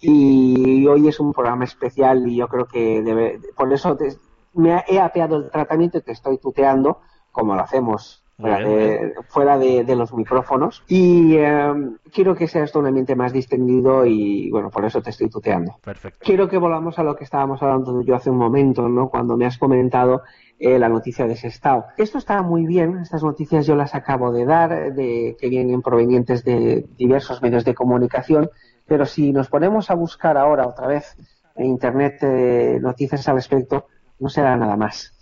y 0.00 0.86
hoy 0.86 1.08
es 1.08 1.20
un 1.20 1.32
programa 1.32 1.64
especial 1.64 2.26
y 2.28 2.36
yo 2.36 2.48
creo 2.48 2.66
que 2.66 3.02
debe, 3.02 3.40
por 3.56 3.72
eso 3.72 3.96
te- 3.96 4.16
me 4.54 4.82
he 4.88 4.98
apeado 5.00 5.36
el 5.36 5.50
tratamiento 5.50 5.98
y 5.98 6.02
te 6.02 6.12
estoy 6.12 6.38
tuteando 6.38 7.00
como 7.30 7.54
lo 7.54 7.62
hacemos 7.62 8.21
fuera, 8.42 8.58
bien, 8.58 8.78
de, 8.78 9.14
fuera 9.28 9.58
de, 9.58 9.84
de 9.84 9.96
los 9.96 10.12
micrófonos 10.12 10.82
y 10.88 11.36
eh, 11.36 11.72
quiero 12.12 12.34
que 12.34 12.48
sea 12.48 12.64
esto 12.64 12.78
un 12.78 12.86
ambiente 12.86 13.16
más 13.16 13.32
distendido 13.32 14.04
y 14.04 14.50
bueno, 14.50 14.70
por 14.70 14.84
eso 14.84 15.00
te 15.00 15.10
estoy 15.10 15.28
tuteando. 15.28 15.76
Perfecto. 15.82 16.18
Quiero 16.22 16.48
que 16.48 16.58
volvamos 16.58 16.98
a 16.98 17.02
lo 17.02 17.16
que 17.16 17.24
estábamos 17.24 17.62
hablando 17.62 18.02
yo 18.02 18.14
hace 18.14 18.30
un 18.30 18.38
momento, 18.38 18.88
¿no? 18.88 19.08
Cuando 19.08 19.36
me 19.36 19.46
has 19.46 19.58
comentado 19.58 20.22
eh, 20.58 20.78
la 20.78 20.88
noticia 20.88 21.26
de 21.26 21.34
Sestao. 21.34 21.86
Esto 21.96 22.18
está 22.18 22.40
muy 22.42 22.66
bien, 22.66 22.98
estas 22.98 23.22
noticias 23.22 23.66
yo 23.66 23.74
las 23.74 23.94
acabo 23.94 24.32
de 24.32 24.44
dar, 24.44 24.94
de, 24.94 25.36
que 25.40 25.48
vienen 25.48 25.82
provenientes 25.82 26.44
de 26.44 26.86
diversos 26.96 27.42
medios 27.42 27.64
de 27.64 27.74
comunicación, 27.74 28.48
pero 28.86 29.06
si 29.06 29.32
nos 29.32 29.48
ponemos 29.48 29.90
a 29.90 29.94
buscar 29.94 30.36
ahora 30.36 30.66
otra 30.66 30.86
vez 30.86 31.16
en 31.56 31.66
Internet 31.66 32.18
eh, 32.22 32.78
noticias 32.80 33.26
al 33.28 33.36
respecto, 33.36 33.86
no 34.20 34.28
será 34.28 34.56
nada 34.56 34.76
más. 34.76 35.12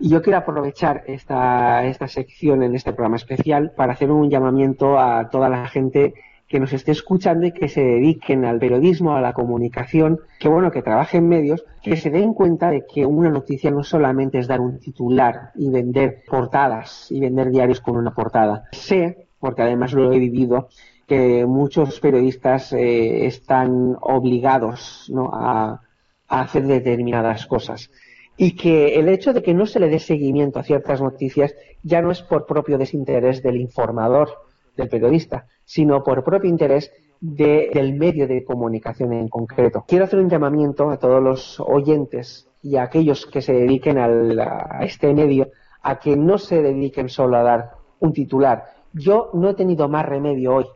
Y 0.00 0.08
yo 0.08 0.22
quiero 0.22 0.38
aprovechar 0.38 1.04
esta, 1.06 1.84
esta 1.86 2.08
sección 2.08 2.62
en 2.62 2.74
este 2.74 2.92
programa 2.92 3.16
especial 3.16 3.72
para 3.76 3.92
hacer 3.92 4.10
un 4.10 4.28
llamamiento 4.28 4.98
a 4.98 5.30
toda 5.30 5.48
la 5.48 5.68
gente 5.68 6.14
que 6.48 6.60
nos 6.60 6.72
esté 6.72 6.92
escuchando 6.92 7.46
y 7.46 7.52
que 7.52 7.68
se 7.68 7.82
dediquen 7.82 8.44
al 8.44 8.58
periodismo, 8.58 9.16
a 9.16 9.20
la 9.20 9.32
comunicación, 9.32 10.20
que 10.38 10.48
bueno, 10.48 10.70
que 10.70 10.82
trabajen 10.82 11.24
en 11.24 11.28
medios, 11.28 11.64
que 11.82 11.96
se 11.96 12.10
den 12.10 12.34
cuenta 12.34 12.70
de 12.70 12.84
que 12.86 13.06
una 13.06 13.30
noticia 13.30 13.70
no 13.70 13.82
solamente 13.82 14.38
es 14.38 14.46
dar 14.46 14.60
un 14.60 14.78
titular 14.78 15.52
y 15.54 15.70
vender 15.70 16.22
portadas 16.28 17.10
y 17.10 17.20
vender 17.20 17.50
diarios 17.50 17.80
con 17.80 17.96
una 17.96 18.12
portada. 18.12 18.64
Sé, 18.72 19.28
porque 19.38 19.62
además 19.62 19.94
lo 19.94 20.12
he 20.12 20.18
vivido, 20.18 20.68
que 21.06 21.46
muchos 21.46 21.98
periodistas 22.00 22.72
eh, 22.72 23.26
están 23.26 23.96
obligados 24.00 25.10
¿no? 25.12 25.30
a, 25.32 25.80
a 26.28 26.40
hacer 26.40 26.64
determinadas 26.66 27.46
cosas 27.46 27.90
y 28.36 28.56
que 28.56 28.96
el 28.96 29.08
hecho 29.08 29.32
de 29.32 29.42
que 29.42 29.54
no 29.54 29.66
se 29.66 29.80
le 29.80 29.88
dé 29.88 29.98
seguimiento 29.98 30.58
a 30.58 30.64
ciertas 30.64 31.00
noticias 31.00 31.54
ya 31.82 32.02
no 32.02 32.10
es 32.10 32.22
por 32.22 32.46
propio 32.46 32.78
desinterés 32.78 33.42
del 33.42 33.56
informador, 33.60 34.30
del 34.76 34.88
periodista, 34.88 35.46
sino 35.64 36.02
por 36.02 36.24
propio 36.24 36.50
interés 36.50 36.90
de- 37.20 37.70
del 37.72 37.94
medio 37.94 38.26
de 38.26 38.44
comunicación 38.44 39.12
en 39.12 39.28
concreto. 39.28 39.84
Quiero 39.86 40.04
hacer 40.04 40.18
un 40.18 40.28
llamamiento 40.28 40.90
a 40.90 40.98
todos 40.98 41.22
los 41.22 41.60
oyentes 41.60 42.48
y 42.62 42.76
a 42.76 42.82
aquellos 42.84 43.26
que 43.26 43.40
se 43.40 43.52
dediquen 43.52 43.98
al- 43.98 44.38
a 44.40 44.80
este 44.82 45.12
medio 45.14 45.48
a 45.82 45.98
que 46.00 46.16
no 46.16 46.38
se 46.38 46.60
dediquen 46.62 47.08
solo 47.08 47.36
a 47.36 47.42
dar 47.42 47.70
un 48.00 48.12
titular. 48.12 48.64
Yo 48.92 49.30
no 49.34 49.50
he 49.50 49.54
tenido 49.54 49.88
más 49.88 50.06
remedio 50.06 50.56
hoy 50.56 50.66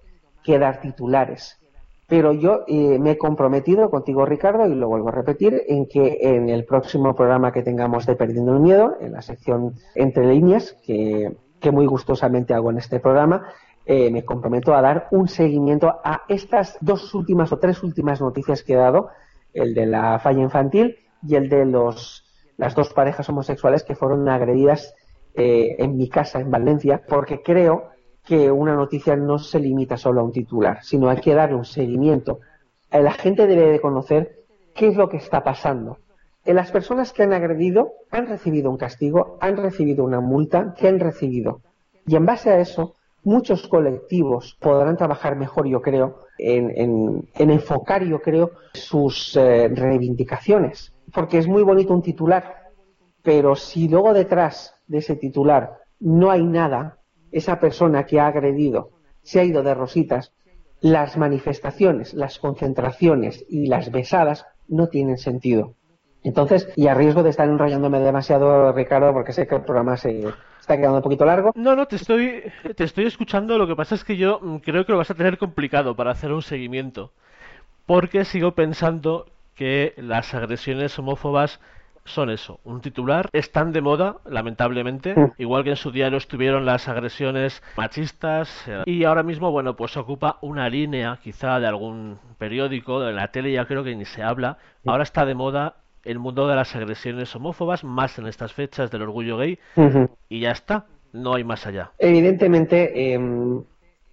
que 0.44 0.58
dar 0.58 0.80
titulares. 0.80 1.58
Pero 2.08 2.32
yo 2.32 2.64
eh, 2.66 2.98
me 2.98 3.12
he 3.12 3.18
comprometido 3.18 3.90
contigo, 3.90 4.24
Ricardo, 4.24 4.66
y 4.66 4.74
lo 4.74 4.88
vuelvo 4.88 5.10
a 5.10 5.12
repetir, 5.12 5.62
en 5.68 5.86
que 5.86 6.18
en 6.22 6.48
el 6.48 6.64
próximo 6.64 7.14
programa 7.14 7.52
que 7.52 7.62
tengamos 7.62 8.06
de 8.06 8.16
Perdiendo 8.16 8.54
el 8.54 8.60
Miedo, 8.60 8.96
en 8.98 9.12
la 9.12 9.20
sección 9.20 9.74
Entre 9.94 10.26
líneas, 10.26 10.74
que, 10.86 11.36
muy 11.70 11.84
gustosamente 11.84 12.54
hago 12.54 12.70
en 12.70 12.78
este 12.78 12.98
programa, 12.98 13.48
eh, 13.84 14.10
me 14.10 14.24
comprometo 14.24 14.74
a 14.74 14.80
dar 14.80 15.08
un 15.10 15.28
seguimiento 15.28 16.00
a 16.02 16.22
estas 16.28 16.78
dos 16.80 17.14
últimas 17.14 17.52
o 17.52 17.58
tres 17.58 17.82
últimas 17.82 18.22
noticias 18.22 18.62
que 18.62 18.72
he 18.72 18.76
dado, 18.76 19.10
el 19.52 19.74
de 19.74 19.84
la 19.84 20.18
falla 20.18 20.40
infantil 20.40 20.96
y 21.22 21.34
el 21.34 21.50
de 21.50 21.66
los, 21.66 22.24
las 22.56 22.74
dos 22.74 22.94
parejas 22.94 23.28
homosexuales 23.28 23.84
que 23.84 23.94
fueron 23.94 24.26
agredidas 24.30 24.94
eh, 25.34 25.76
en 25.78 25.98
mi 25.98 26.08
casa 26.08 26.40
en 26.40 26.50
Valencia, 26.50 27.02
porque 27.06 27.42
creo 27.42 27.90
que 28.28 28.52
una 28.52 28.74
noticia 28.74 29.16
no 29.16 29.39
se 29.39 29.58
limita 29.58 29.97
solo 29.97 30.20
a 30.20 30.24
un 30.24 30.32
titular, 30.32 30.81
sino 30.82 31.08
hay 31.08 31.16
que 31.16 31.34
darle 31.34 31.57
un 31.57 31.65
seguimiento. 31.65 32.40
Eh, 32.90 33.02
La 33.02 33.12
gente 33.12 33.47
debe 33.47 33.70
de 33.70 33.81
conocer 33.81 34.44
qué 34.74 34.89
es 34.89 34.97
lo 34.97 35.08
que 35.08 35.16
está 35.16 35.42
pasando. 35.42 35.97
Eh, 36.44 36.52
Las 36.52 36.70
personas 36.70 37.15
que 37.15 37.23
han 37.23 37.32
agredido 37.32 37.92
han 38.10 38.26
recibido 38.26 38.70
un 38.70 38.76
castigo, 38.76 39.39
han 39.40 39.57
recibido 39.57 40.05
una 40.05 40.20
multa, 40.20 40.74
¿qué 40.76 40.89
han 40.89 41.00
recibido? 41.00 41.62
Y 42.07 42.16
en 42.16 42.26
base 42.26 42.50
a 42.50 42.60
eso, 42.60 42.97
muchos 43.24 43.66
colectivos 43.66 44.58
podrán 44.60 44.98
trabajar 44.98 45.34
mejor, 45.34 45.66
yo 45.66 45.81
creo, 45.81 46.26
en 46.36 47.26
enfocar, 47.34 48.05
yo 48.05 48.20
creo, 48.20 48.50
sus 48.74 49.34
eh, 49.36 49.68
reivindicaciones. 49.68 50.92
Porque 51.15 51.39
es 51.39 51.48
muy 51.48 51.62
bonito 51.62 51.94
un 51.94 52.02
titular, 52.02 52.73
pero 53.23 53.55
si 53.57 53.89
luego 53.89 54.12
detrás 54.12 54.74
de 54.86 54.98
ese 54.98 55.16
titular 55.16 55.78
no 55.98 56.31
hay 56.31 56.44
nada, 56.44 56.98
esa 57.32 57.58
persona 57.60 58.05
que 58.05 58.20
ha 58.20 58.26
agredido 58.26 58.90
se 59.23 59.40
ha 59.40 59.44
ido 59.44 59.62
de 59.62 59.74
rositas, 59.74 60.32
las 60.81 61.16
manifestaciones, 61.16 62.15
las 62.15 62.39
concentraciones 62.39 63.44
y 63.48 63.66
las 63.66 63.90
besadas 63.90 64.47
no 64.68 64.89
tienen 64.89 65.18
sentido. 65.18 65.74
Entonces, 66.23 66.68
y 66.76 66.89
a 66.89 66.94
riesgo 66.94 67.23
de 67.23 67.31
estar 67.31 67.48
enrollándome 67.48 68.00
demasiado, 68.00 68.73
Ricardo, 68.73 69.12
porque 69.12 69.32
sé 69.32 69.47
que 69.47 69.57
el 69.57 69.62
programa 69.62 69.97
se 69.97 70.28
está 70.60 70.76
quedando 70.76 70.97
un 70.97 71.02
poquito 71.02 71.24
largo. 71.24 71.52
No, 71.55 71.76
no, 71.76 71.86
te 71.86 71.97
estoy, 71.97 72.42
te 72.76 72.84
estoy 72.84 73.07
escuchando. 73.07 73.57
Lo 73.57 73.66
que 73.66 73.76
pasa 73.76 73.94
es 73.94 74.05
que 74.05 74.16
yo 74.16 74.40
mm, 74.40 74.57
creo 74.58 74.84
que 74.84 74.92
lo 74.92 74.98
vas 74.98 75.10
a 75.10 75.15
tener 75.15 75.39
complicado 75.39 75.94
para 75.94 76.10
hacer 76.10 76.32
un 76.32 76.42
seguimiento. 76.42 77.12
Porque 77.86 78.24
sigo 78.24 78.52
pensando 78.52 79.26
que 79.55 79.94
las 79.97 80.34
agresiones 80.34 80.98
homófobas 80.98 81.60
son 82.08 82.30
eso, 82.30 82.60
un 82.64 82.80
titular. 82.80 83.28
Están 83.32 83.72
de 83.72 83.80
moda, 83.80 84.16
lamentablemente. 84.26 85.14
Igual 85.38 85.64
que 85.64 85.70
en 85.70 85.76
su 85.76 85.90
día 85.90 86.10
lo 86.10 86.16
estuvieron 86.16 86.66
las 86.66 86.88
agresiones 86.88 87.62
machistas. 87.76 88.64
eh, 88.66 88.82
Y 88.86 89.04
ahora 89.04 89.22
mismo, 89.22 89.50
bueno, 89.50 89.76
pues 89.76 89.96
ocupa 89.96 90.38
una 90.40 90.68
línea 90.68 91.18
quizá 91.22 91.60
de 91.60 91.66
algún 91.66 92.18
periódico. 92.38 93.06
En 93.08 93.16
la 93.16 93.28
tele 93.28 93.52
ya 93.52 93.66
creo 93.66 93.84
que 93.84 93.94
ni 93.94 94.04
se 94.04 94.22
habla. 94.22 94.58
Ahora 94.86 95.02
está 95.02 95.24
de 95.24 95.34
moda 95.34 95.76
el 96.04 96.18
mundo 96.18 96.48
de 96.48 96.56
las 96.56 96.74
agresiones 96.74 97.34
homófobas, 97.36 97.84
más 97.84 98.18
en 98.18 98.26
estas 98.26 98.52
fechas 98.52 98.90
del 98.90 99.02
orgullo 99.02 99.36
gay. 99.36 99.58
Y 100.28 100.40
ya 100.40 100.50
está, 100.52 100.86
no 101.12 101.34
hay 101.34 101.44
más 101.44 101.66
allá. 101.66 101.90
Evidentemente, 101.98 103.12
em, 103.12 103.62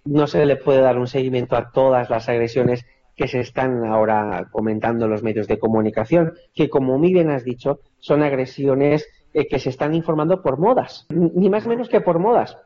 no 0.04 0.26
se 0.26 0.44
le 0.46 0.56
puede 0.56 0.80
dar 0.80 0.98
un 0.98 1.06
seguimiento 1.06 1.56
a 1.56 1.70
todas 1.70 2.10
las 2.10 2.28
agresiones 2.28 2.86
que 3.16 3.26
se 3.28 3.40
están 3.40 3.84
ahora 3.86 4.48
comentando 4.52 5.06
en 5.06 5.10
los 5.10 5.22
medios 5.22 5.48
de 5.48 5.58
comunicación, 5.58 6.34
que 6.54 6.68
como 6.68 6.98
muy 6.98 7.12
bien 7.12 7.30
has 7.30 7.44
dicho, 7.44 7.80
son 7.98 8.22
agresiones 8.22 9.08
eh, 9.32 9.48
que 9.48 9.58
se 9.58 9.70
están 9.70 9.94
informando 9.94 10.42
por 10.42 10.58
modas, 10.58 11.06
ni 11.08 11.48
más 11.48 11.66
menos 11.66 11.88
que 11.88 12.02
por 12.02 12.18
modas. 12.18 12.58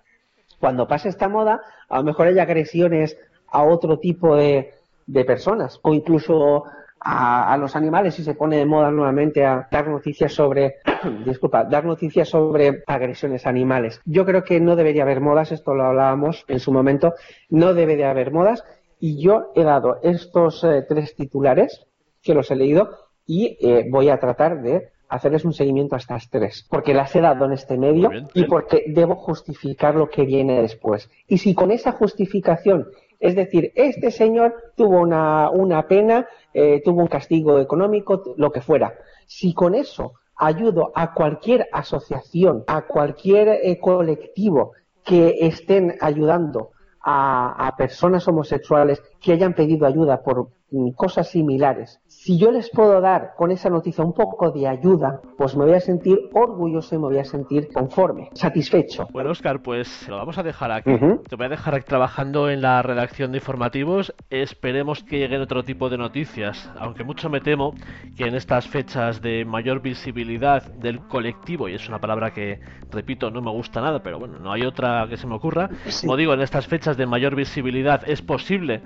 Cuando 0.58 0.88
pase 0.88 1.08
esta 1.08 1.28
moda, 1.28 1.62
a 1.88 1.98
lo 1.98 2.04
mejor 2.04 2.26
hay 2.26 2.38
agresiones 2.38 3.16
a 3.46 3.62
otro 3.62 3.98
tipo 3.98 4.36
de, 4.36 4.74
de 5.06 5.24
personas 5.24 5.78
o 5.82 5.94
incluso 5.94 6.64
a, 7.00 7.52
a 7.52 7.56
los 7.56 7.76
animales 7.76 8.14
si 8.14 8.22
se 8.22 8.34
pone 8.34 8.58
de 8.58 8.66
moda 8.66 8.90
nuevamente 8.90 9.44
a 9.44 9.68
dar 9.70 9.88
noticias 9.88 10.32
sobre, 10.32 10.76
disculpa, 11.24 11.64
dar 11.64 11.84
noticias 11.84 12.28
sobre 12.28 12.82
agresiones 12.86 13.46
animales. 13.46 14.00
Yo 14.04 14.26
creo 14.26 14.44
que 14.44 14.60
no 14.60 14.76
debería 14.76 15.02
haber 15.02 15.20
modas, 15.20 15.52
esto 15.52 15.74
lo 15.74 15.84
hablábamos 15.84 16.44
en 16.48 16.60
su 16.60 16.72
momento, 16.72 17.14
no 17.48 17.72
debe 17.72 17.96
de 17.96 18.04
haber 18.04 18.32
modas 18.32 18.64
y 19.00 19.20
yo 19.20 19.50
he 19.54 19.64
dado 19.64 19.98
estos 20.02 20.62
eh, 20.62 20.84
tres 20.88 21.16
titulares 21.16 21.86
que 22.22 22.34
los 22.34 22.50
he 22.50 22.56
leído 22.56 22.90
y 23.26 23.56
eh, 23.60 23.86
voy 23.90 24.10
a 24.10 24.18
tratar 24.18 24.62
de 24.62 24.90
hacerles 25.08 25.44
un 25.44 25.52
seguimiento 25.52 25.96
a 25.96 25.98
estas 25.98 26.30
tres, 26.30 26.66
porque 26.70 26.94
las 26.94 27.14
he 27.16 27.20
dado 27.20 27.44
en 27.44 27.52
este 27.52 27.76
medio 27.76 28.10
y 28.32 28.44
porque 28.44 28.84
debo 28.86 29.16
justificar 29.16 29.96
lo 29.96 30.08
que 30.08 30.24
viene 30.24 30.62
después. 30.62 31.10
Y 31.26 31.38
si 31.38 31.54
con 31.54 31.72
esa 31.72 31.92
justificación, 31.92 32.86
es 33.18 33.34
decir, 33.34 33.72
este 33.74 34.12
señor 34.12 34.54
tuvo 34.76 35.00
una, 35.00 35.50
una 35.50 35.86
pena, 35.88 36.28
eh, 36.54 36.80
tuvo 36.84 37.00
un 37.00 37.08
castigo 37.08 37.58
económico, 37.58 38.22
lo 38.36 38.52
que 38.52 38.60
fuera, 38.60 38.94
si 39.26 39.52
con 39.52 39.74
eso 39.74 40.14
ayudo 40.36 40.92
a 40.94 41.12
cualquier 41.12 41.68
asociación, 41.72 42.64
a 42.66 42.82
cualquier 42.82 43.48
eh, 43.48 43.78
colectivo 43.80 44.72
que 45.04 45.36
estén 45.40 45.96
ayudando 46.00 46.70
a, 47.02 47.66
a 47.66 47.76
personas 47.76 48.26
homosexuales 48.28 49.02
que 49.20 49.32
hayan 49.32 49.54
pedido 49.54 49.86
ayuda 49.86 50.22
por 50.22 50.48
cosas 50.94 51.30
similares, 51.30 52.00
si 52.06 52.38
yo 52.38 52.50
les 52.50 52.70
puedo 52.70 53.00
dar 53.00 53.32
con 53.36 53.50
esa 53.50 53.70
noticia 53.70 54.04
un 54.04 54.12
poco 54.12 54.50
de 54.50 54.68
ayuda, 54.68 55.20
pues 55.36 55.56
me 55.56 55.64
voy 55.64 55.74
a 55.74 55.80
sentir 55.80 56.18
orgulloso 56.32 56.94
y 56.94 56.98
me 56.98 57.04
voy 57.04 57.18
a 57.18 57.24
sentir 57.24 57.68
conforme, 57.72 58.28
satisfecho. 58.34 59.08
Bueno, 59.12 59.30
Oscar, 59.30 59.62
pues 59.62 60.08
lo 60.08 60.16
vamos 60.16 60.38
a 60.38 60.42
dejar 60.42 60.70
aquí. 60.70 60.90
Ujú. 60.92 61.22
Te 61.28 61.36
voy 61.36 61.46
a 61.46 61.48
dejar 61.50 61.74
aquí 61.74 61.86
trabajando 61.86 62.50
en 62.50 62.62
la 62.62 62.82
redacción 62.82 63.32
de 63.32 63.38
informativos. 63.38 64.14
Esperemos 64.28 65.02
que 65.02 65.18
lleguen 65.18 65.40
otro 65.40 65.64
tipo 65.64 65.88
de 65.88 65.98
noticias, 65.98 66.70
aunque 66.78 67.04
mucho 67.04 67.30
me 67.30 67.40
temo 67.40 67.74
que 68.16 68.24
en 68.24 68.34
estas 68.34 68.68
fechas 68.68 69.20
de 69.22 69.44
mayor 69.44 69.80
visibilidad 69.80 70.62
del 70.74 71.00
colectivo, 71.08 71.68
y 71.68 71.74
es 71.74 71.88
una 71.88 71.98
palabra 71.98 72.32
que, 72.32 72.60
repito, 72.90 73.30
no 73.30 73.40
me 73.40 73.50
gusta 73.50 73.80
nada, 73.80 74.02
pero 74.02 74.18
bueno, 74.18 74.38
no 74.38 74.52
hay 74.52 74.62
otra 74.62 75.06
que 75.08 75.16
se 75.16 75.26
me 75.26 75.34
ocurra. 75.34 75.68
Sí. 75.86 76.06
Como 76.06 76.16
digo, 76.16 76.34
en 76.34 76.40
estas 76.40 76.66
fechas 76.66 76.96
de 76.96 77.06
mayor 77.06 77.34
visibilidad 77.34 78.02
es 78.06 78.22
posible 78.22 78.82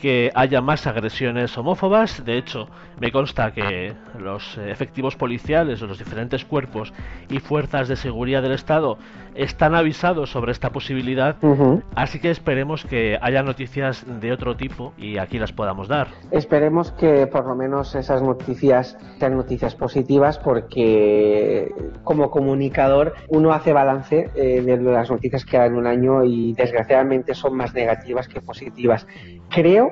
que 0.00 0.30
haya 0.34 0.60
más 0.60 0.86
agresiones 0.86 1.56
homófobas. 1.56 2.24
De 2.24 2.38
hecho, 2.38 2.68
me 2.98 3.12
consta 3.12 3.52
que 3.52 3.92
los 4.18 4.58
efectivos 4.58 5.16
policiales 5.16 5.80
los 5.80 5.98
diferentes 5.98 6.44
cuerpos 6.44 6.92
y 7.28 7.38
fuerzas 7.38 7.88
de 7.88 7.96
seguridad 7.96 8.42
del 8.42 8.52
Estado 8.52 8.98
están 9.34 9.74
avisados 9.74 10.30
sobre 10.30 10.52
esta 10.52 10.70
posibilidad. 10.70 11.36
Así 11.94 12.18
que 12.18 12.30
esperemos 12.30 12.84
que 12.84 13.18
haya 13.20 13.42
noticias 13.42 14.04
de 14.20 14.32
otro 14.32 14.56
tipo 14.56 14.92
y 14.98 15.18
aquí 15.18 15.38
las 15.38 15.52
podamos 15.52 15.88
dar. 15.88 16.08
Esperemos 16.30 16.92
que 16.92 17.26
por 17.26 17.46
lo 17.46 17.54
menos 17.54 17.94
esas 17.94 18.22
noticias 18.22 18.96
sean 19.18 19.36
noticias 19.36 19.74
positivas 19.74 20.38
porque 20.38 21.72
como 22.04 22.30
comunicador 22.30 23.14
uno 23.28 23.52
hace 23.52 23.72
balance 23.72 24.30
eh, 24.34 24.62
de 24.62 24.76
las 24.78 25.10
noticias 25.10 25.44
que 25.44 25.58
hay 25.58 25.68
en 25.68 25.76
un 25.76 25.86
año 25.86 26.24
y 26.24 26.52
desgraciadamente 26.54 27.34
son 27.34 27.56
más 27.56 27.74
negativas 27.74 28.28
que 28.28 28.40
positivas. 28.40 29.06
Creo 29.48 29.89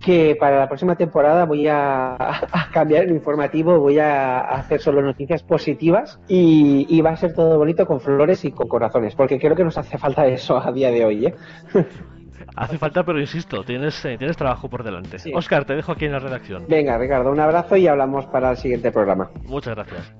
que 0.00 0.36
para 0.38 0.58
la 0.58 0.68
próxima 0.68 0.96
temporada 0.96 1.44
voy 1.44 1.68
a, 1.68 2.14
a 2.14 2.70
cambiar 2.72 3.04
el 3.04 3.10
informativo, 3.10 3.78
voy 3.78 3.98
a 3.98 4.40
hacer 4.40 4.80
solo 4.80 5.02
noticias 5.02 5.42
positivas 5.42 6.20
y, 6.28 6.86
y 6.88 7.00
va 7.02 7.10
a 7.10 7.16
ser 7.16 7.34
todo 7.34 7.58
bonito 7.58 7.86
con 7.86 8.00
flores 8.00 8.44
y 8.44 8.52
con 8.52 8.68
corazones, 8.68 9.14
porque 9.14 9.38
creo 9.38 9.54
que 9.54 9.64
nos 9.64 9.78
hace 9.78 9.98
falta 9.98 10.26
eso 10.26 10.56
a 10.56 10.72
día 10.72 10.90
de 10.90 11.04
hoy. 11.04 11.26
¿eh? 11.26 11.34
Hace 12.56 12.78
falta, 12.78 13.04
pero 13.04 13.20
insisto, 13.20 13.62
tienes, 13.62 14.04
eh, 14.04 14.16
tienes 14.18 14.36
trabajo 14.36 14.68
por 14.68 14.82
delante. 14.82 15.18
Sí. 15.18 15.32
Oscar, 15.34 15.64
te 15.64 15.74
dejo 15.74 15.92
aquí 15.92 16.06
en 16.06 16.12
la 16.12 16.18
redacción. 16.18 16.64
Venga, 16.68 16.98
Ricardo, 16.98 17.30
un 17.30 17.40
abrazo 17.40 17.76
y 17.76 17.86
hablamos 17.86 18.26
para 18.26 18.50
el 18.50 18.56
siguiente 18.56 18.90
programa. 18.90 19.30
Muchas 19.46 19.74
gracias. 19.74 20.14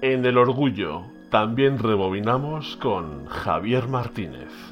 En 0.00 0.26
el 0.26 0.38
orgullo 0.38 1.02
también 1.30 1.78
rebobinamos 1.78 2.76
con 2.76 3.26
Javier 3.26 3.88
Martínez. 3.88 4.71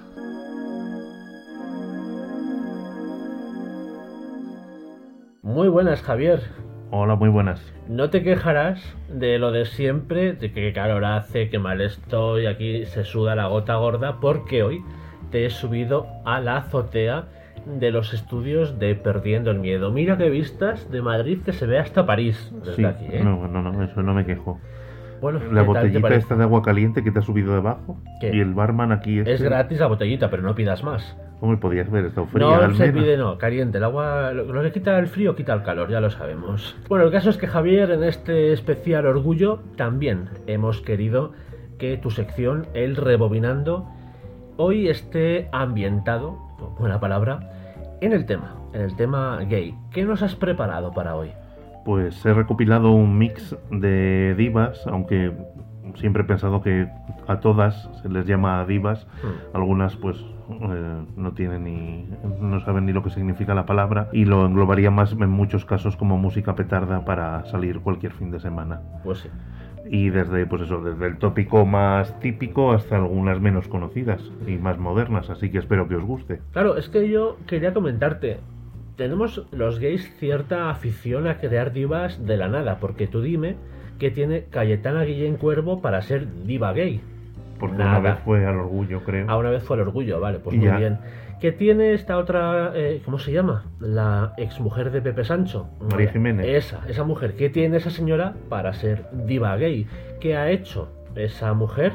Muy 5.42 5.68
buenas, 5.68 6.02
Javier. 6.02 6.42
Hola, 6.90 7.14
muy 7.14 7.30
buenas. 7.30 7.72
No 7.88 8.10
te 8.10 8.22
quejarás 8.22 8.82
de 9.08 9.38
lo 9.38 9.52
de 9.52 9.64
siempre, 9.64 10.34
de 10.34 10.52
que 10.52 10.72
calor 10.74 11.04
hace, 11.04 11.48
que 11.48 11.58
mal 11.58 11.80
estoy, 11.80 12.46
aquí 12.46 12.84
se 12.84 13.04
suda 13.04 13.34
la 13.34 13.46
gota 13.46 13.76
gorda, 13.76 14.20
porque 14.20 14.62
hoy 14.62 14.82
te 15.30 15.46
he 15.46 15.50
subido 15.50 16.06
a 16.26 16.40
la 16.40 16.58
azotea 16.58 17.28
de 17.64 17.90
los 17.90 18.12
estudios 18.12 18.78
de 18.78 18.94
Perdiendo 18.94 19.50
el 19.50 19.60
Miedo. 19.60 19.90
Mira 19.90 20.18
qué 20.18 20.28
vistas 20.28 20.90
de 20.90 21.00
Madrid 21.00 21.38
que 21.42 21.52
se 21.52 21.66
ve 21.66 21.78
hasta 21.78 22.04
París 22.04 22.52
desde 22.58 22.74
Sí, 22.74 22.84
aquí, 22.84 23.06
¿eh? 23.10 23.22
no, 23.24 23.48
no, 23.48 23.62
no, 23.62 23.82
eso 23.82 24.02
no 24.02 24.12
me 24.12 24.26
quejo. 24.26 24.60
Bueno, 25.20 25.38
La 25.38 25.46
¿qué 25.46 25.52
tal 25.52 25.64
te 25.64 25.66
botellita 25.66 26.14
esta 26.14 26.36
de 26.36 26.42
agua 26.44 26.62
caliente 26.62 27.02
que 27.04 27.10
te 27.10 27.18
ha 27.18 27.22
subido 27.22 27.54
debajo 27.54 27.98
¿Qué? 28.20 28.34
y 28.34 28.40
el 28.40 28.54
barman 28.54 28.92
aquí 28.92 29.18
Es 29.20 29.28
este- 29.28 29.44
gratis 29.44 29.78
la 29.80 29.86
botellita, 29.86 30.30
pero 30.30 30.42
no 30.42 30.54
pidas 30.54 30.82
más. 30.82 31.16
Hombre, 31.42 31.58
podías 31.58 31.90
ver 31.90 32.04
estado 32.06 32.26
fría. 32.26 32.46
No 32.46 32.54
al 32.54 32.74
se 32.74 32.86
menos. 32.88 33.02
pide, 33.02 33.16
no, 33.16 33.38
caliente. 33.38 33.78
El 33.78 33.84
agua, 33.84 34.32
lo, 34.32 34.44
lo 34.44 34.62
que 34.62 34.72
quita 34.72 34.98
el 34.98 35.06
frío 35.06 35.34
quita 35.34 35.54
el 35.54 35.62
calor, 35.62 35.88
ya 35.90 36.00
lo 36.00 36.10
sabemos. 36.10 36.76
Bueno, 36.88 37.04
el 37.06 37.10
caso 37.10 37.30
es 37.30 37.38
que 37.38 37.46
Javier, 37.46 37.90
en 37.92 38.04
este 38.04 38.52
especial 38.52 39.06
orgullo, 39.06 39.60
también 39.76 40.28
hemos 40.46 40.80
querido 40.82 41.32
que 41.78 41.96
tu 41.96 42.10
sección, 42.10 42.66
el 42.74 42.94
rebobinando, 42.96 43.88
hoy 44.58 44.88
esté 44.90 45.48
ambientado, 45.52 46.36
buena 46.78 47.00
palabra, 47.00 47.40
en 48.02 48.12
el 48.12 48.26
tema, 48.26 48.54
en 48.74 48.82
el 48.82 48.94
tema 48.96 49.38
gay. 49.48 49.74
¿Qué 49.92 50.04
nos 50.04 50.22
has 50.22 50.34
preparado 50.36 50.92
para 50.92 51.14
hoy? 51.16 51.30
Pues 51.84 52.24
he 52.24 52.34
recopilado 52.34 52.92
un 52.92 53.18
mix 53.18 53.56
de 53.70 54.34
divas, 54.36 54.86
aunque 54.86 55.32
siempre 55.96 56.22
he 56.22 56.26
pensado 56.26 56.62
que 56.62 56.88
a 57.26 57.40
todas 57.40 57.88
se 58.02 58.08
les 58.08 58.26
llama 58.26 58.64
divas. 58.66 59.06
Hmm. 59.22 59.56
Algunas 59.56 59.96
pues 59.96 60.16
eh, 60.50 61.04
no 61.16 61.32
tienen 61.32 61.64
ni 61.64 62.08
no 62.40 62.60
saben 62.60 62.86
ni 62.86 62.92
lo 62.92 63.02
que 63.02 63.10
significa 63.10 63.54
la 63.54 63.66
palabra 63.66 64.08
y 64.12 64.24
lo 64.24 64.44
englobaría 64.46 64.90
más 64.90 65.12
en 65.12 65.30
muchos 65.30 65.64
casos 65.64 65.96
como 65.96 66.18
música 66.18 66.54
petarda 66.54 67.04
para 67.04 67.44
salir 67.46 67.80
cualquier 67.80 68.12
fin 68.12 68.30
de 68.30 68.40
semana. 68.40 68.80
Pues 69.04 69.20
sí. 69.20 69.28
Y 69.88 70.10
desde 70.10 70.46
pues 70.46 70.62
eso, 70.62 70.82
desde 70.82 71.06
el 71.06 71.18
tópico 71.18 71.66
más 71.66 72.18
típico 72.20 72.72
hasta 72.72 72.96
algunas 72.96 73.40
menos 73.40 73.68
conocidas 73.68 74.20
y 74.46 74.56
más 74.56 74.78
modernas, 74.78 75.30
así 75.30 75.50
que 75.50 75.58
espero 75.58 75.88
que 75.88 75.96
os 75.96 76.04
guste. 76.04 76.40
Claro, 76.52 76.76
es 76.76 76.88
que 76.88 77.08
yo 77.08 77.38
quería 77.46 77.72
comentarte. 77.72 78.38
Tenemos 79.00 79.46
los 79.50 79.78
gays 79.78 80.14
cierta 80.18 80.68
afición 80.68 81.26
a 81.26 81.38
crear 81.38 81.72
divas 81.72 82.26
de 82.26 82.36
la 82.36 82.48
nada, 82.48 82.76
porque 82.80 83.06
tú 83.06 83.22
dime 83.22 83.56
que 83.98 84.10
tiene 84.10 84.44
Cayetana 84.50 85.04
Guillén 85.04 85.38
Cuervo 85.38 85.80
para 85.80 86.02
ser 86.02 86.26
diva 86.44 86.74
gay. 86.74 87.00
Porque 87.58 87.78
Nada. 87.78 87.98
una 87.98 88.10
vez 88.10 88.20
fue 88.22 88.44
al 88.44 88.56
orgullo, 88.58 89.02
creo. 89.02 89.24
Ah, 89.26 89.38
una 89.38 89.48
vez 89.48 89.62
fue 89.62 89.76
el 89.76 89.84
orgullo, 89.84 90.20
vale, 90.20 90.38
pues 90.38 90.54
muy 90.54 90.66
ya. 90.66 90.76
bien. 90.76 90.98
Que 91.40 91.50
tiene 91.50 91.94
esta 91.94 92.18
otra, 92.18 92.72
eh, 92.74 93.00
¿cómo 93.02 93.18
se 93.18 93.32
llama? 93.32 93.64
La 93.80 94.34
exmujer 94.36 94.90
de 94.90 95.00
Pepe 95.00 95.24
Sancho. 95.24 95.70
María 95.90 96.10
Jiménez. 96.10 96.46
Esa, 96.46 96.86
esa 96.86 97.02
mujer. 97.02 97.36
¿Qué 97.36 97.48
tiene 97.48 97.78
esa 97.78 97.88
señora 97.88 98.34
para 98.50 98.74
ser 98.74 99.06
diva 99.14 99.56
gay? 99.56 99.86
¿Qué 100.20 100.36
ha 100.36 100.50
hecho 100.50 100.92
esa 101.14 101.54
mujer 101.54 101.94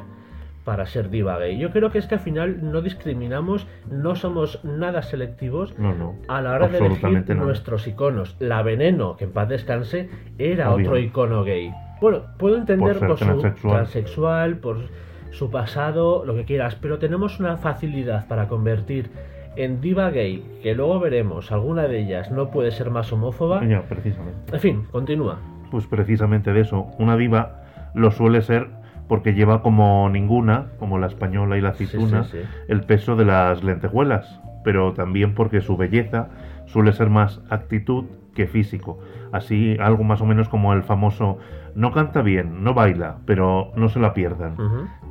para 0.66 0.85
ser 0.88 1.10
diva 1.10 1.38
gay? 1.38 1.58
Yo 1.58 1.72
creo 1.72 1.92
que 1.92 2.00
es 2.00 2.08
que 2.08 2.16
al 2.16 2.22
final 2.22 2.72
no 2.72 2.82
discriminamos, 2.82 3.68
no 3.90 4.16
somos 4.16 4.61
nada 4.66 5.02
selectivos 5.03 5.77
No, 5.80 5.94
no. 5.94 6.16
a 6.27 6.42
la 6.42 6.53
hora 6.53 6.68
de 6.68 6.80
elegir 6.80 7.30
nada. 7.30 7.35
nuestros 7.35 7.88
iconos. 7.88 8.35
La 8.40 8.61
Veneno, 8.64 9.16
que 9.16 9.26
en 9.26 9.32
paz 9.32 9.48
descanse, 9.48 10.10
era 10.38 10.74
Obvio. 10.74 10.88
otro 10.88 11.00
icono 11.00 11.44
gay. 11.44 11.72
Bueno, 12.02 12.24
puedo 12.38 12.58
entender 12.58 13.00
por, 13.00 13.18
su 13.18 13.42
transexual, 13.61 14.58
por 14.58 14.77
su 15.32 15.50
pasado, 15.50 16.26
lo 16.26 16.35
que 16.35 16.44
quieras, 16.45 16.76
pero 16.76 16.98
tenemos 16.98 17.40
una 17.40 17.58
facilidad 17.58 18.27
para 18.27 18.48
convertir 18.48 19.10
en 19.56 19.80
diva 19.80 20.10
gay, 20.10 20.44
que 20.61 20.76
luego 20.76 21.00
veremos, 21.00 21.52
alguna 21.52 21.84
de 21.88 22.00
ellas 22.00 22.32
no 22.32 22.50
puede 22.52 22.72
ser 22.72 22.90
más 22.90 23.14
homófoba. 23.14 23.64
Ya, 23.66 23.84
precisamente. 23.84 24.53
En 24.53 24.60
fin, 24.60 24.85
continúa. 24.92 25.40
Pues 25.72 25.88
precisamente 25.88 26.52
de 26.52 26.61
eso. 26.61 26.88
Una 27.00 27.16
diva 27.16 27.64
lo 27.94 28.11
suele 28.11 28.42
ser 28.42 28.68
porque 29.08 29.34
lleva 29.34 29.61
como 29.61 30.09
ninguna, 30.09 30.67
como 30.80 30.98
la 30.98 31.08
española 31.08 31.58
y 31.58 31.61
la 31.61 31.69
aceituna, 31.69 32.24
sí, 32.25 32.38
sí. 32.42 32.48
el 32.67 32.82
peso 32.82 33.16
de 33.16 33.25
las 33.25 33.64
lentejuelas, 33.64 34.42
pero 34.64 34.93
también 34.93 35.34
porque 35.35 35.61
su 35.61 35.77
belleza 35.77 36.30
suele 36.66 36.92
ser 36.93 37.09
más 37.09 37.42
actitud 37.50 38.06
que 38.34 38.48
físico. 38.48 39.00
Así, 39.32 39.77
algo 39.80 40.03
más 40.03 40.22
o 40.22 40.25
menos 40.25 40.50
como 40.50 40.74
el 40.74 40.84
famoso 40.84 41.38
no 41.75 41.92
canta 41.92 42.22
bien, 42.22 42.64
no 42.64 42.74
baila, 42.74 43.17
pero 43.25 43.72
no 43.75 43.90
se 43.90 44.00
la 44.00 44.14
pierdan, 44.14 44.56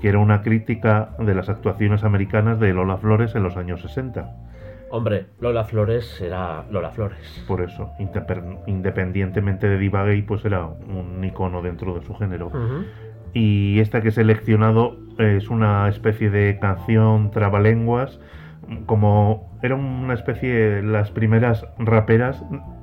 que 0.00 0.08
era 0.08 0.18
una 0.18 0.42
crítica 0.42 1.10
de 1.18 1.34
las 1.34 1.48
actuaciones 1.48 2.05
americanas 2.05 2.58
de 2.58 2.73
Lola 2.74 2.97
Flores 2.97 3.34
en 3.34 3.42
los 3.42 3.56
años 3.56 3.81
60. 3.82 4.31
Hombre, 4.90 5.26
Lola 5.40 5.64
Flores 5.64 6.20
era 6.20 6.64
Lola 6.70 6.90
Flores. 6.90 7.44
Por 7.48 7.60
eso, 7.62 7.90
indepe- 7.98 8.58
independientemente 8.66 9.68
de 9.68 9.78
Diva 9.78 10.05
Gay, 10.05 10.23
pues 10.23 10.44
era 10.44 10.66
un 10.66 11.23
icono 11.24 11.62
dentro 11.62 11.94
de 11.94 12.02
su 12.02 12.14
género. 12.14 12.50
Y 13.34 13.80
esta 13.80 14.00
que 14.00 14.08
he 14.08 14.12
seleccionado 14.12 14.96
es 15.18 15.50
una 15.50 15.88
especie 15.88 16.30
de 16.30 16.58
canción 16.60 17.30
trabalenguas, 17.30 18.20
como 18.86 19.58
era 19.62 19.74
una 19.74 20.14
especie 20.14 20.52
de 20.52 20.82
las 20.82 21.10
primeras 21.10 21.66
raperas 21.78 22.42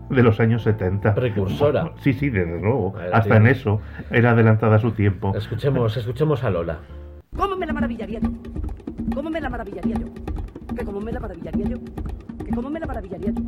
de 0.09 0.23
los 0.23 0.39
años 0.39 0.63
70. 0.63 1.15
Precursora. 1.15 1.91
Sí, 2.01 2.13
sí, 2.13 2.29
desde 2.29 2.59
luego. 2.59 2.93
Hasta 3.13 3.37
en 3.37 3.47
eso 3.47 3.79
era 4.11 4.31
adelantada 4.31 4.75
a 4.75 4.79
su 4.79 4.91
tiempo. 4.91 5.33
Escuchemos, 5.35 5.95
escuchemos 5.95 6.43
a 6.43 6.49
Lola. 6.49 6.79
¿Cómo 7.35 7.55
me 7.55 7.65
la 7.65 7.73
maravillaría 7.73 8.19
yo? 8.19 8.29
¿Cómo 9.15 9.29
me 9.29 9.39
la 9.39 9.49
maravillaría 9.49 9.95
yo? 9.95 10.07
Que 10.75 10.85
cómo 10.85 10.99
me 10.99 11.11
la 11.11 11.19
maravillaría 11.19 11.65
yo? 11.65 11.77
Que 12.45 12.51
cómo 12.53 12.69
me 12.69 12.79
la 12.79 12.85
maravillaría 12.85 13.31
yo? 13.31 13.41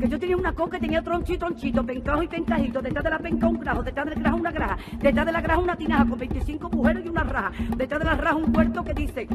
Que 0.00 0.08
yo 0.08 0.18
tenía 0.18 0.36
una 0.36 0.52
coca 0.52 0.76
y 0.76 0.80
tenía 0.80 1.02
tronchito, 1.02 1.46
tronchito, 1.46 1.84
pencajo 1.84 2.22
y 2.22 2.28
pencajito, 2.28 2.82
detrás 2.82 3.04
de 3.04 3.10
la 3.10 3.18
penca 3.18 3.46
un 3.46 3.58
grajo, 3.58 3.82
detrás 3.82 4.06
del 4.06 4.18
grajo 4.18 4.36
una 4.36 4.50
graja, 4.50 4.76
detrás 5.00 5.26
de 5.26 5.32
la 5.32 5.40
graja 5.40 5.60
una 5.60 5.76
tinaja 5.76 6.04
con 6.04 6.18
25 6.18 6.70
mujeres 6.70 7.06
y 7.06 7.08
una 7.08 7.22
raja, 7.22 7.52
detrás 7.76 8.00
de 8.00 8.06
la 8.06 8.14
raja 8.14 8.36
un 8.36 8.52
puerto 8.52 8.84
que 8.84 8.94
dice 8.94 9.26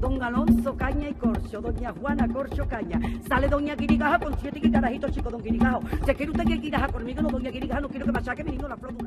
Don 0.00 0.22
Alonso 0.22 0.76
Caña 0.76 1.08
y 1.08 1.14
Corcho, 1.14 1.60
Doña 1.60 1.92
Juana 1.92 2.28
Corcho 2.28 2.66
Caña, 2.68 3.00
sale 3.28 3.48
Doña 3.48 3.74
Guirigaja 3.74 4.18
con 4.18 4.38
siete 4.38 4.60
guitarajitos 4.60 5.10
chicos, 5.12 5.32
Don 5.32 5.42
Guirigajo, 5.42 5.82
se 6.04 6.14
quiere 6.14 6.30
usted 6.30 6.44
que 6.44 6.54
Guirigaja 6.54 6.88
conmigo, 6.88 7.22
no 7.22 7.28
Doña 7.28 7.50
Guirigaja, 7.50 7.80
no 7.80 7.88
quiero 7.88 8.06
que 8.06 8.12
machaque 8.12 8.44
mi 8.44 8.52
niño 8.52 8.68
la 8.68 8.76
flor 8.76 8.94
de. 8.94 9.04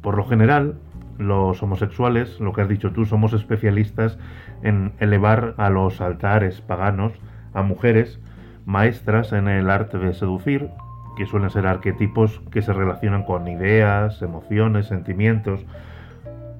Por 0.00 0.16
lo 0.16 0.24
general, 0.24 0.78
los 1.18 1.62
homosexuales, 1.62 2.40
lo 2.40 2.52
que 2.52 2.62
has 2.62 2.68
dicho 2.68 2.92
tú, 2.92 3.04
somos 3.04 3.32
especialistas 3.32 4.18
en 4.62 4.92
elevar 4.98 5.54
a 5.58 5.70
los 5.70 6.00
altares 6.00 6.60
paganos 6.60 7.12
a 7.54 7.62
mujeres 7.62 8.18
maestras 8.64 9.32
en 9.32 9.48
el 9.48 9.70
arte 9.70 9.98
de 9.98 10.14
seducir, 10.14 10.70
que 11.16 11.26
suelen 11.26 11.50
ser 11.50 11.66
arquetipos 11.66 12.40
que 12.50 12.62
se 12.62 12.72
relacionan 12.72 13.24
con 13.24 13.46
ideas, 13.48 14.22
emociones, 14.22 14.86
sentimientos, 14.86 15.64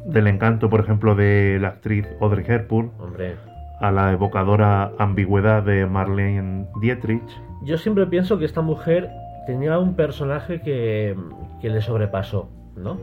del 0.04 0.26
encanto, 0.26 0.68
por 0.68 0.80
ejemplo, 0.80 1.14
de 1.14 1.58
la 1.60 1.68
actriz 1.68 2.06
Audrey 2.20 2.44
Hepburn, 2.46 2.90
Hombre, 2.98 3.36
a 3.80 3.90
la 3.90 4.12
evocadora 4.12 4.92
ambigüedad 4.98 5.62
de 5.62 5.86
Marlene 5.86 6.66
Dietrich, 6.80 7.22
yo 7.64 7.78
siempre 7.78 8.06
pienso 8.06 8.38
que 8.38 8.44
esta 8.44 8.60
mujer 8.60 9.08
tenía 9.46 9.78
un 9.78 9.94
personaje 9.94 10.60
que, 10.60 11.16
que 11.60 11.70
le 11.70 11.80
sobrepasó, 11.80 12.48
¿no? 12.76 12.98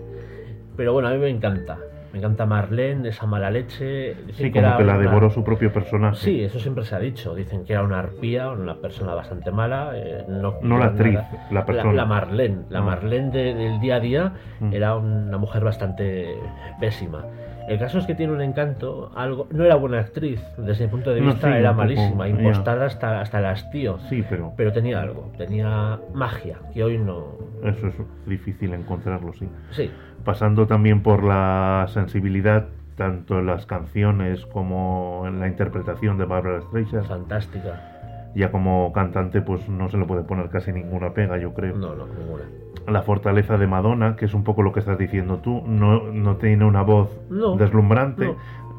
Pero 0.76 0.94
bueno, 0.94 1.08
a 1.08 1.12
mí 1.12 1.18
me 1.18 1.30
encanta. 1.30 1.78
Me 2.12 2.18
encanta 2.20 2.46
Marlene, 2.46 3.10
esa 3.10 3.26
mala 3.28 3.52
leche. 3.52 4.16
Dicen 4.26 4.48
sí, 4.48 4.52
como 4.52 4.66
era 4.66 4.78
que 4.78 4.84
la 4.84 4.94
una- 4.94 5.02
devoró 5.04 5.30
su 5.30 5.44
propio 5.44 5.72
personaje. 5.72 6.16
Sí, 6.18 6.44
eso 6.44 6.60
siempre 6.60 6.84
se 6.84 6.96
ha 6.96 7.00
dicho. 7.00 7.36
Dicen 7.36 7.66
que 7.66 7.74
era 7.74 7.84
una 7.84 8.00
arpía, 8.00 8.50
una 8.50 8.76
persona 8.76 9.14
bastante 9.14 9.52
mala. 9.52 9.92
eh, 9.94 10.26
no, 10.28 10.56
No 10.62 10.78
la 10.80 10.86
actriz, 10.86 11.14
nada. 11.14 11.48
la 11.52 11.66
persona. 11.66 11.94
La, 11.94 12.06
Marlene. 12.06 12.64
La 12.70 12.80
Ah. 12.80 12.84
Marlene 12.84 13.30
de- 13.32 13.54
del 13.54 13.80
día 13.80 13.96
a 13.96 14.00
día 14.00 14.34
Mm. 14.60 14.74
era 14.74 14.96
una 14.96 15.38
mujer 15.38 15.64
bastante 15.64 16.36
pésima. 16.80 17.26
El 17.70 17.78
caso 17.78 18.00
es 18.00 18.06
que 18.08 18.16
tiene 18.16 18.34
un 18.34 18.42
encanto, 18.42 19.12
algo 19.16 19.48
no 19.52 19.64
era 19.64 19.76
buena 19.76 20.00
actriz, 20.00 20.42
desde 20.58 20.86
mi 20.86 20.92
punto 20.92 21.12
de 21.12 21.22
No, 21.22 21.28
vista 21.28 21.48
sí, 21.52 21.54
era 21.60 21.72
malísima, 21.72 22.28
impostada 22.28 22.86
hasta, 22.88 23.22
hasta 23.22 23.38
el 23.40 23.46
hastío. 23.46 24.00
Sí, 24.10 24.24
pero 24.28 24.54
Pero 24.58 24.74
tenía 24.74 25.00
algo, 25.02 25.32
tenía 25.38 26.00
magia, 26.14 26.58
que 26.74 26.84
hoy 26.84 26.98
no... 26.98 27.38
eso 27.64 27.88
es 27.88 27.94
difícil 28.26 28.74
encontrarlo, 28.74 29.34
sí. 29.34 29.48
Sí, 29.72 29.92
pasando 30.26 30.66
también 30.66 31.04
por 31.04 31.24
la 31.24 31.86
sensibilidad 31.90 32.66
tanto 32.96 33.40
en 33.40 33.46
las 33.46 33.66
canciones 33.66 34.46
como 34.48 35.24
en 35.28 35.40
la 35.40 35.48
interpretación 35.48 36.18
de 36.18 36.26
Barbara 36.26 36.62
Streisand. 36.64 37.06
fantástica. 37.06 37.99
Ya 38.36 38.52
como 38.52 38.92
cantante 38.94 39.42
pues 39.42 39.68
no 39.70 39.90
se 39.90 39.98
le 39.98 40.06
puede 40.06 40.24
poner 40.24 40.50
casi 40.50 40.72
ninguna 40.72 41.14
pega, 41.14 41.38
yo 41.38 41.54
creo. 41.54 41.76
No, 41.76 41.96
no, 41.96 42.06
ninguna. 42.08 42.44
La 42.88 43.02
fortaleza 43.02 43.58
de 43.58 43.68
Madonna, 43.68 44.16
que 44.16 44.26
es 44.26 44.34
un 44.34 44.44
poco 44.44 44.62
lo 44.62 44.72
que 44.72 44.80
estás 44.80 44.98
diciendo 44.98 45.38
tú, 45.40 45.62
no, 45.66 46.12
no 46.12 46.38
tiene 46.38 46.66
una 46.66 46.82
voz 46.82 47.20
No, 47.30 47.56
deslumbrante, 47.56 48.34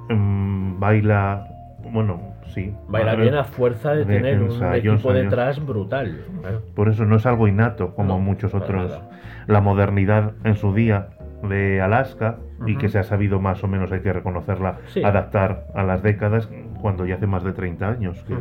mm, 0.09 0.79
baila, 0.81 1.47
bueno, 1.93 2.21
sí. 2.47 2.75
Baila 2.89 3.15
bien 3.17 3.35
a 3.35 3.45
fuerza 3.45 3.93
de 3.93 4.05
de 4.05 4.17
tener 4.17 4.43
un 4.43 4.75
equipo 4.75 5.13
detrás 5.13 5.65
brutal. 5.65 6.25
claro. 6.41 6.63
Por 6.75 6.89
eso 6.89 7.05
no 7.05 7.17
es 7.17 7.27
algo 7.27 7.47
innato 7.49 7.95
como 7.95 8.15
No, 8.15 8.19
muchos 8.21 8.55
otros. 8.55 8.91
nada. 8.91 9.09
La 9.47 9.61
modernidad 9.61 10.33
en 10.45 10.55
su 10.57 10.73
día 10.75 11.09
de 11.43 11.81
Alaska 11.81 12.37
y 12.67 12.77
que 12.77 12.89
se 12.89 12.99
ha 12.99 13.03
sabido 13.03 13.41
más 13.41 13.65
o 13.65 13.69
menos, 13.69 13.91
hay 13.93 14.01
que 14.01 14.13
reconocerla, 14.13 14.77
Sí. 14.89 15.03
adaptar 15.03 15.65
a 15.75 15.83
las 15.83 16.03
décadas 16.03 16.51
cuando 16.83 17.07
ya 17.07 17.15
hace 17.15 17.27
más 17.27 17.43
de 17.45 17.53
30 17.53 17.89
años. 17.89 18.23
que-. 18.25 18.35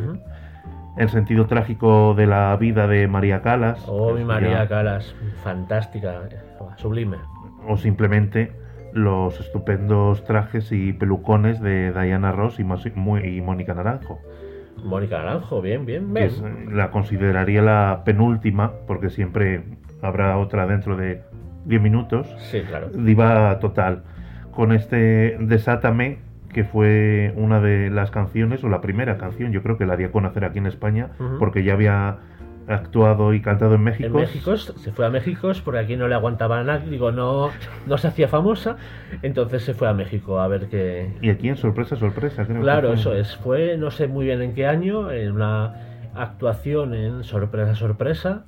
El 0.96 1.08
sentido 1.08 1.46
trágico 1.46 2.14
de 2.14 2.26
la 2.26 2.56
vida 2.56 2.86
de 2.86 3.06
María 3.08 3.42
Calas. 3.42 3.84
Oh, 3.88 4.12
mi 4.12 4.24
María 4.24 4.50
ya- 4.64 4.68
Calas, 4.68 5.14
fantástica, 5.42 6.20
sublime. 6.76 7.16
O 7.66 7.76
simplemente 7.76 8.52
los 8.92 9.38
estupendos 9.40 10.24
trajes 10.24 10.72
y 10.72 10.92
pelucones 10.92 11.60
de 11.60 11.92
Diana 11.92 12.32
Ross 12.32 12.58
y, 12.58 12.64
Mónica 12.64 13.74
Naranjo. 13.74 14.18
Mónica 14.84 15.18
Naranjo, 15.18 15.60
bien, 15.62 15.86
bien, 15.86 16.12
bien. 16.12 16.26
es, 16.26 16.40
eh, 16.40 16.66
la 16.72 16.90
consideraría 16.90 17.62
la 17.62 18.02
penúltima, 18.04 18.72
porque 18.86 19.10
siempre 19.10 19.62
habrá 20.02 20.36
otra 20.38 20.66
dentro 20.66 20.96
de 20.96 21.22
10 21.66 21.80
minutos. 21.80 22.26
Sí, 22.50 22.62
claro. 22.62 22.88
Diva 22.88 23.58
total. 23.60 24.02
Con 24.50 24.72
este 24.72 25.36
Desátame, 25.38 26.18
que 26.52 26.64
fue 26.64 27.32
una 27.36 27.60
de 27.60 27.90
las 27.90 28.10
canciones, 28.10 28.62
o 28.64 28.68
la 28.68 28.80
primera 28.80 29.16
canción, 29.18 29.52
yo 29.52 29.62
creo 29.62 29.78
que 29.78 29.86
la 29.86 29.96
di 29.96 30.04
a 30.04 30.12
conocer 30.12 30.44
aquí 30.44 30.58
en 30.58 30.66
España, 30.66 31.10
porque 31.38 31.64
ya 31.64 31.74
había 31.74 32.18
actuado 32.68 33.34
y 33.34 33.40
cantado 33.40 33.74
en 33.74 33.80
En 33.80 33.84
México. 33.84 34.18
México 34.18 34.56
se 34.56 34.92
fue 34.92 35.06
a 35.06 35.10
México 35.10 35.50
porque 35.64 35.80
aquí 35.80 35.96
no 35.96 36.06
le 36.08 36.14
aguantaba 36.14 36.60
a 36.60 36.64
nadie, 36.64 36.90
digo, 36.90 37.10
no, 37.10 37.50
no 37.86 37.98
se 37.98 38.08
hacía 38.08 38.28
famosa, 38.28 38.76
entonces 39.22 39.64
se 39.64 39.74
fue 39.74 39.88
a 39.88 39.92
México 39.92 40.38
a 40.40 40.48
ver 40.48 40.68
qué... 40.68 41.12
Y 41.20 41.30
aquí 41.30 41.48
en 41.48 41.56
Sorpresa, 41.56 41.96
Sorpresa, 41.96 42.44
creo. 42.46 42.60
Claro, 42.60 42.92
eso 42.92 43.14
es, 43.14 43.36
fue 43.36 43.76
no 43.76 43.90
sé 43.90 44.06
muy 44.06 44.26
bien 44.26 44.42
en 44.42 44.54
qué 44.54 44.66
año, 44.66 45.10
en 45.10 45.32
una 45.32 45.74
actuación 46.14 46.94
en 46.94 47.24
Sorpresa 47.24 47.74
Sorpresa. 47.74 48.44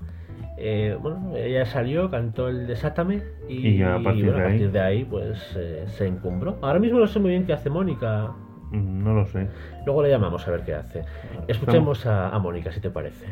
Eh, 0.65 0.97
bueno, 1.01 1.33
ella 1.37 1.67
salió, 1.67 2.09
cantó 2.09 2.49
el 2.49 2.69
Desátame 2.69 3.21
y, 3.49 3.83
a 3.83 3.99
partir 4.01 4.27
bueno, 4.27 4.39
de 4.39 4.43
a 4.43 4.47
ahí. 4.47 4.51
partir 4.53 4.71
de 4.71 4.81
ahí 4.81 5.05
pues 5.05 5.57
eh, 5.57 5.85
se 5.89 6.07
encumbró. 6.07 6.57
Ahora 6.63 6.79
mismo 6.79 7.01
no 7.01 7.07
sé 7.09 7.19
muy 7.19 7.31
bien 7.31 7.45
qué 7.45 7.53
hace 7.53 7.69
Mónica, 7.69 8.31
No 8.71 9.13
lo 9.13 9.27
sé. 9.27 9.49
luego 9.85 10.05
le 10.05 10.11
llamamos 10.11 10.47
a 10.47 10.53
ver 10.53 10.63
qué 10.63 10.75
hace. 10.75 11.03
Escuchemos 11.49 12.07
a, 12.07 12.29
a 12.29 12.39
Mónica 12.39 12.71
si 12.71 12.79
te 12.81 12.91
parece. 12.91 13.27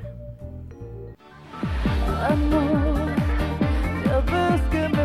Amor, 2.29 3.11
ya 4.05 4.19
ves 4.21 4.61
que 4.73 4.89
me 4.89 5.05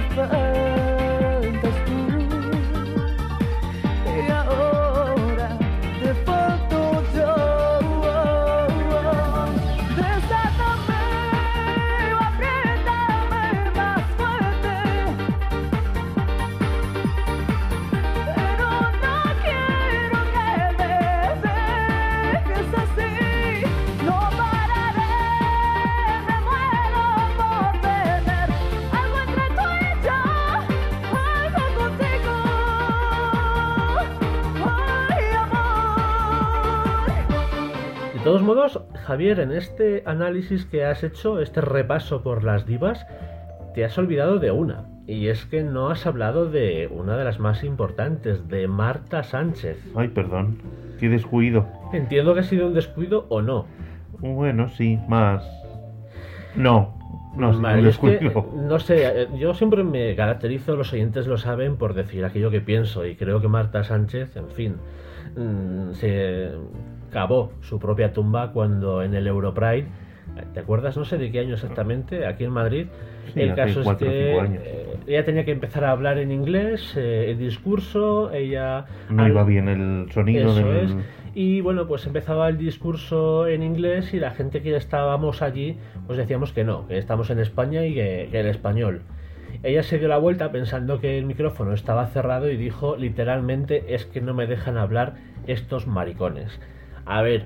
modos, 38.45 38.79
Javier, 39.05 39.39
en 39.39 39.51
este 39.51 40.03
análisis 40.05 40.65
que 40.65 40.85
has 40.85 41.03
hecho, 41.03 41.39
este 41.39 41.61
repaso 41.61 42.21
por 42.21 42.43
las 42.43 42.65
divas, 42.65 43.05
te 43.73 43.83
has 43.83 43.97
olvidado 43.97 44.39
de 44.39 44.51
una. 44.51 44.85
Y 45.07 45.27
es 45.27 45.45
que 45.45 45.63
no 45.63 45.89
has 45.89 46.07
hablado 46.07 46.49
de 46.49 46.87
una 46.91 47.17
de 47.17 47.23
las 47.23 47.39
más 47.39 47.63
importantes, 47.63 48.47
de 48.47 48.67
Marta 48.67 49.23
Sánchez. 49.23 49.77
Ay, 49.95 50.07
perdón. 50.07 50.59
Qué 50.99 51.09
descuido. 51.09 51.67
Entiendo 51.93 52.33
que 52.33 52.39
ha 52.39 52.43
sido 52.43 52.67
un 52.67 52.73
descuido 52.73 53.25
o 53.29 53.41
no. 53.41 53.65
Bueno, 54.19 54.69
sí, 54.69 54.99
más. 55.07 55.43
No. 56.55 56.95
No, 57.35 57.53
sí, 57.53 57.85
es 57.85 57.97
que, 57.97 58.31
no 58.55 58.79
sé, 58.79 59.23
eh, 59.23 59.27
yo 59.37 59.53
siempre 59.53 59.83
me 59.83 60.15
caracterizo, 60.15 60.77
los 60.77 60.93
oyentes 60.93 61.27
lo 61.27 61.37
saben, 61.37 61.75
por 61.75 61.93
decir 61.93 62.23
aquello 62.23 62.49
que 62.49 62.61
pienso 62.61 63.05
y 63.05 63.15
creo 63.17 63.41
que 63.41 63.49
Marta 63.49 63.83
Sánchez, 63.83 64.37
en 64.37 64.47
fin, 64.51 64.75
mm, 65.35 65.91
se 65.95 66.51
cavó 67.15 67.53
su 67.61 67.79
propia 67.79 68.11
tumba 68.11 68.51
cuando 68.51 69.01
en 69.01 69.15
el 69.15 69.25
Europride, 69.25 69.85
¿te 70.53 70.59
acuerdas? 70.59 70.97
No 70.97 71.05
sé 71.05 71.17
de 71.17 71.31
qué 71.31 71.39
año 71.39 71.53
exactamente, 71.53 72.25
aquí 72.25 72.43
en 72.43 72.51
Madrid, 72.51 72.87
Sí, 73.33 73.39
el 73.39 73.55
caso 73.55 73.79
es 73.79 73.87
que 73.97 74.37
eh, 74.37 74.97
ella 75.07 75.23
tenía 75.23 75.45
que 75.45 75.51
empezar 75.51 75.85
a 75.85 75.91
hablar 75.91 76.17
en 76.17 76.31
inglés, 76.31 76.93
eh, 76.97 77.31
el 77.31 77.37
discurso, 77.39 78.31
ella... 78.33 78.85
No 79.09 79.23
al- 79.23 79.31
iba 79.31 79.43
bien 79.45 79.69
el 79.69 80.11
sonido 80.11 80.51
eso 80.51 80.67
del... 80.67 80.85
es. 80.85 80.95
Y 81.33 81.61
bueno, 81.61 81.87
pues 81.87 82.05
empezaba 82.05 82.49
el 82.49 82.57
discurso 82.57 83.47
en 83.47 83.63
inglés 83.63 84.13
y 84.13 84.19
la 84.19 84.31
gente 84.31 84.61
que 84.61 84.75
estábamos 84.75 85.41
allí, 85.41 85.77
pues 86.05 86.17
decíamos 86.17 86.51
que 86.51 86.65
no, 86.65 86.85
que 86.87 86.97
estamos 86.97 87.29
en 87.29 87.39
España 87.39 87.85
y 87.85 87.93
que, 87.93 88.27
que 88.29 88.39
el 88.41 88.47
español. 88.47 89.01
Ella 89.63 89.83
se 89.83 89.99
dio 89.99 90.09
la 90.09 90.17
vuelta 90.17 90.51
pensando 90.51 90.99
que 90.99 91.17
el 91.17 91.25
micrófono 91.25 91.73
estaba 91.73 92.05
cerrado 92.07 92.51
y 92.51 92.57
dijo 92.57 92.97
literalmente 92.97 93.95
es 93.95 94.05
que 94.05 94.19
no 94.21 94.33
me 94.33 94.47
dejan 94.47 94.77
hablar 94.77 95.15
estos 95.47 95.87
maricones. 95.87 96.59
A 97.05 97.21
ver, 97.21 97.45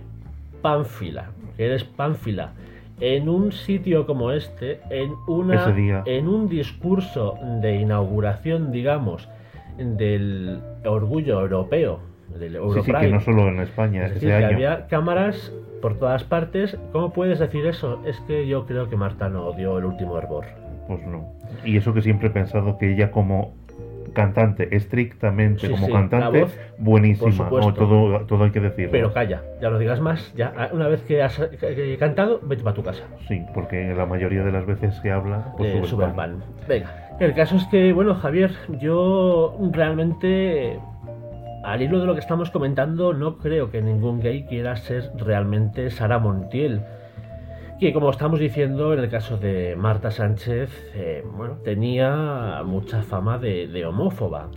Pánfila, 0.61 1.31
que 1.57 1.65
eres 1.65 1.83
Pánfila, 1.83 2.51
en 2.99 3.29
un 3.29 3.51
sitio 3.51 4.05
como 4.05 4.31
este, 4.31 4.79
en 4.89 5.13
una 5.27 5.73
en 6.05 6.27
un 6.27 6.49
discurso 6.49 7.37
de 7.61 7.75
inauguración, 7.77 8.71
digamos, 8.71 9.29
del 9.77 10.59
orgullo 10.85 11.39
europeo, 11.41 11.99
del 12.37 12.51
Sí, 12.51 12.57
Europride. 12.57 12.99
sí, 12.99 13.05
que 13.05 13.11
no 13.11 13.21
solo 13.21 13.47
en 13.47 13.59
España, 13.59 14.05
Es 14.05 14.11
ese 14.17 14.25
decir, 14.25 14.29
que 14.29 14.35
año. 14.45 14.55
había 14.55 14.87
cámaras 14.87 15.53
por 15.81 15.97
todas 15.97 16.23
partes. 16.25 16.77
¿Cómo 16.91 17.11
puedes 17.13 17.39
decir 17.39 17.65
eso? 17.65 18.01
Es 18.05 18.19
que 18.21 18.47
yo 18.47 18.65
creo 18.65 18.89
que 18.89 18.97
Marta 18.97 19.29
no 19.29 19.51
dio 19.53 19.77
el 19.77 19.85
último 19.85 20.17
hervor. 20.17 20.45
Pues 20.87 21.05
no. 21.07 21.33
Y 21.63 21.77
eso 21.77 21.93
que 21.93 22.01
siempre 22.01 22.27
he 22.27 22.31
pensado 22.31 22.77
que 22.77 22.91
ella 22.93 23.11
como 23.11 23.53
cantante, 24.19 24.75
estrictamente 24.75 25.67
Sí, 25.67 25.69
como 25.69 25.87
sí, 25.87 25.91
cantante, 25.91 26.41
voz, 26.41 26.57
buenísima. 26.77 27.49
No, 27.49 27.73
todo, 27.73 28.25
todo 28.25 28.43
hay 28.43 28.51
que 28.51 28.59
decirlo. 28.59 28.91
Pero 28.91 29.13
calla, 29.13 29.41
ya 29.61 29.69
no 29.69 29.79
digas 29.79 29.99
más. 29.99 30.33
Ya 30.35 30.53
ah, 30.57 30.69
una 30.71 30.87
vez 30.87 31.01
que 31.03 31.21
has 31.21 31.39
cantado, 31.99 32.39
vete 32.43 32.63
para 32.63 32.75
tu 32.75 32.83
casa. 32.83 33.03
Sí, 33.27 33.41
porque 33.53 33.93
la 33.95 34.05
mayoría 34.05 34.43
de 34.43 34.51
las 34.51 34.65
veces 34.65 34.99
que 35.01 35.11
habla, 35.11 35.53
pues 35.57 35.73
Eh. 35.73 36.31
Venga, 36.67 37.09
el 37.19 37.33
caso 37.33 37.55
es 37.55 37.65
que, 37.67 37.93
bueno, 37.93 38.15
Javier, 38.15 38.51
yo 38.79 39.57
realmente, 39.71 40.79
al 41.63 41.81
hilo 41.81 41.99
de 41.99 42.05
lo 42.05 42.13
que 42.13 42.19
estamos 42.19 42.49
comentando, 42.51 43.13
no 43.13 43.37
creo 43.37 43.71
que 43.71 43.81
ningún 43.81 44.19
gay 44.19 44.45
quiera 44.45 44.75
ser 44.75 45.11
realmente 45.17 45.89
Sara 45.91 46.19
Montiel. 46.19 46.81
Que 47.79 47.93
como 47.93 48.09
estamos 48.09 48.41
diciendo, 48.41 48.93
en 48.93 48.99
el 48.99 49.09
caso 49.09 49.37
de 49.37 49.73
Marta 49.77 50.11
Sánchez, 50.11 50.69
eh, 50.95 51.23
bueno, 51.37 51.59
tenía 51.63 52.61
mucha 52.65 53.03
fama 53.03 53.37
de, 53.37 53.67
de 53.69 53.85
homófoba. 53.85 54.49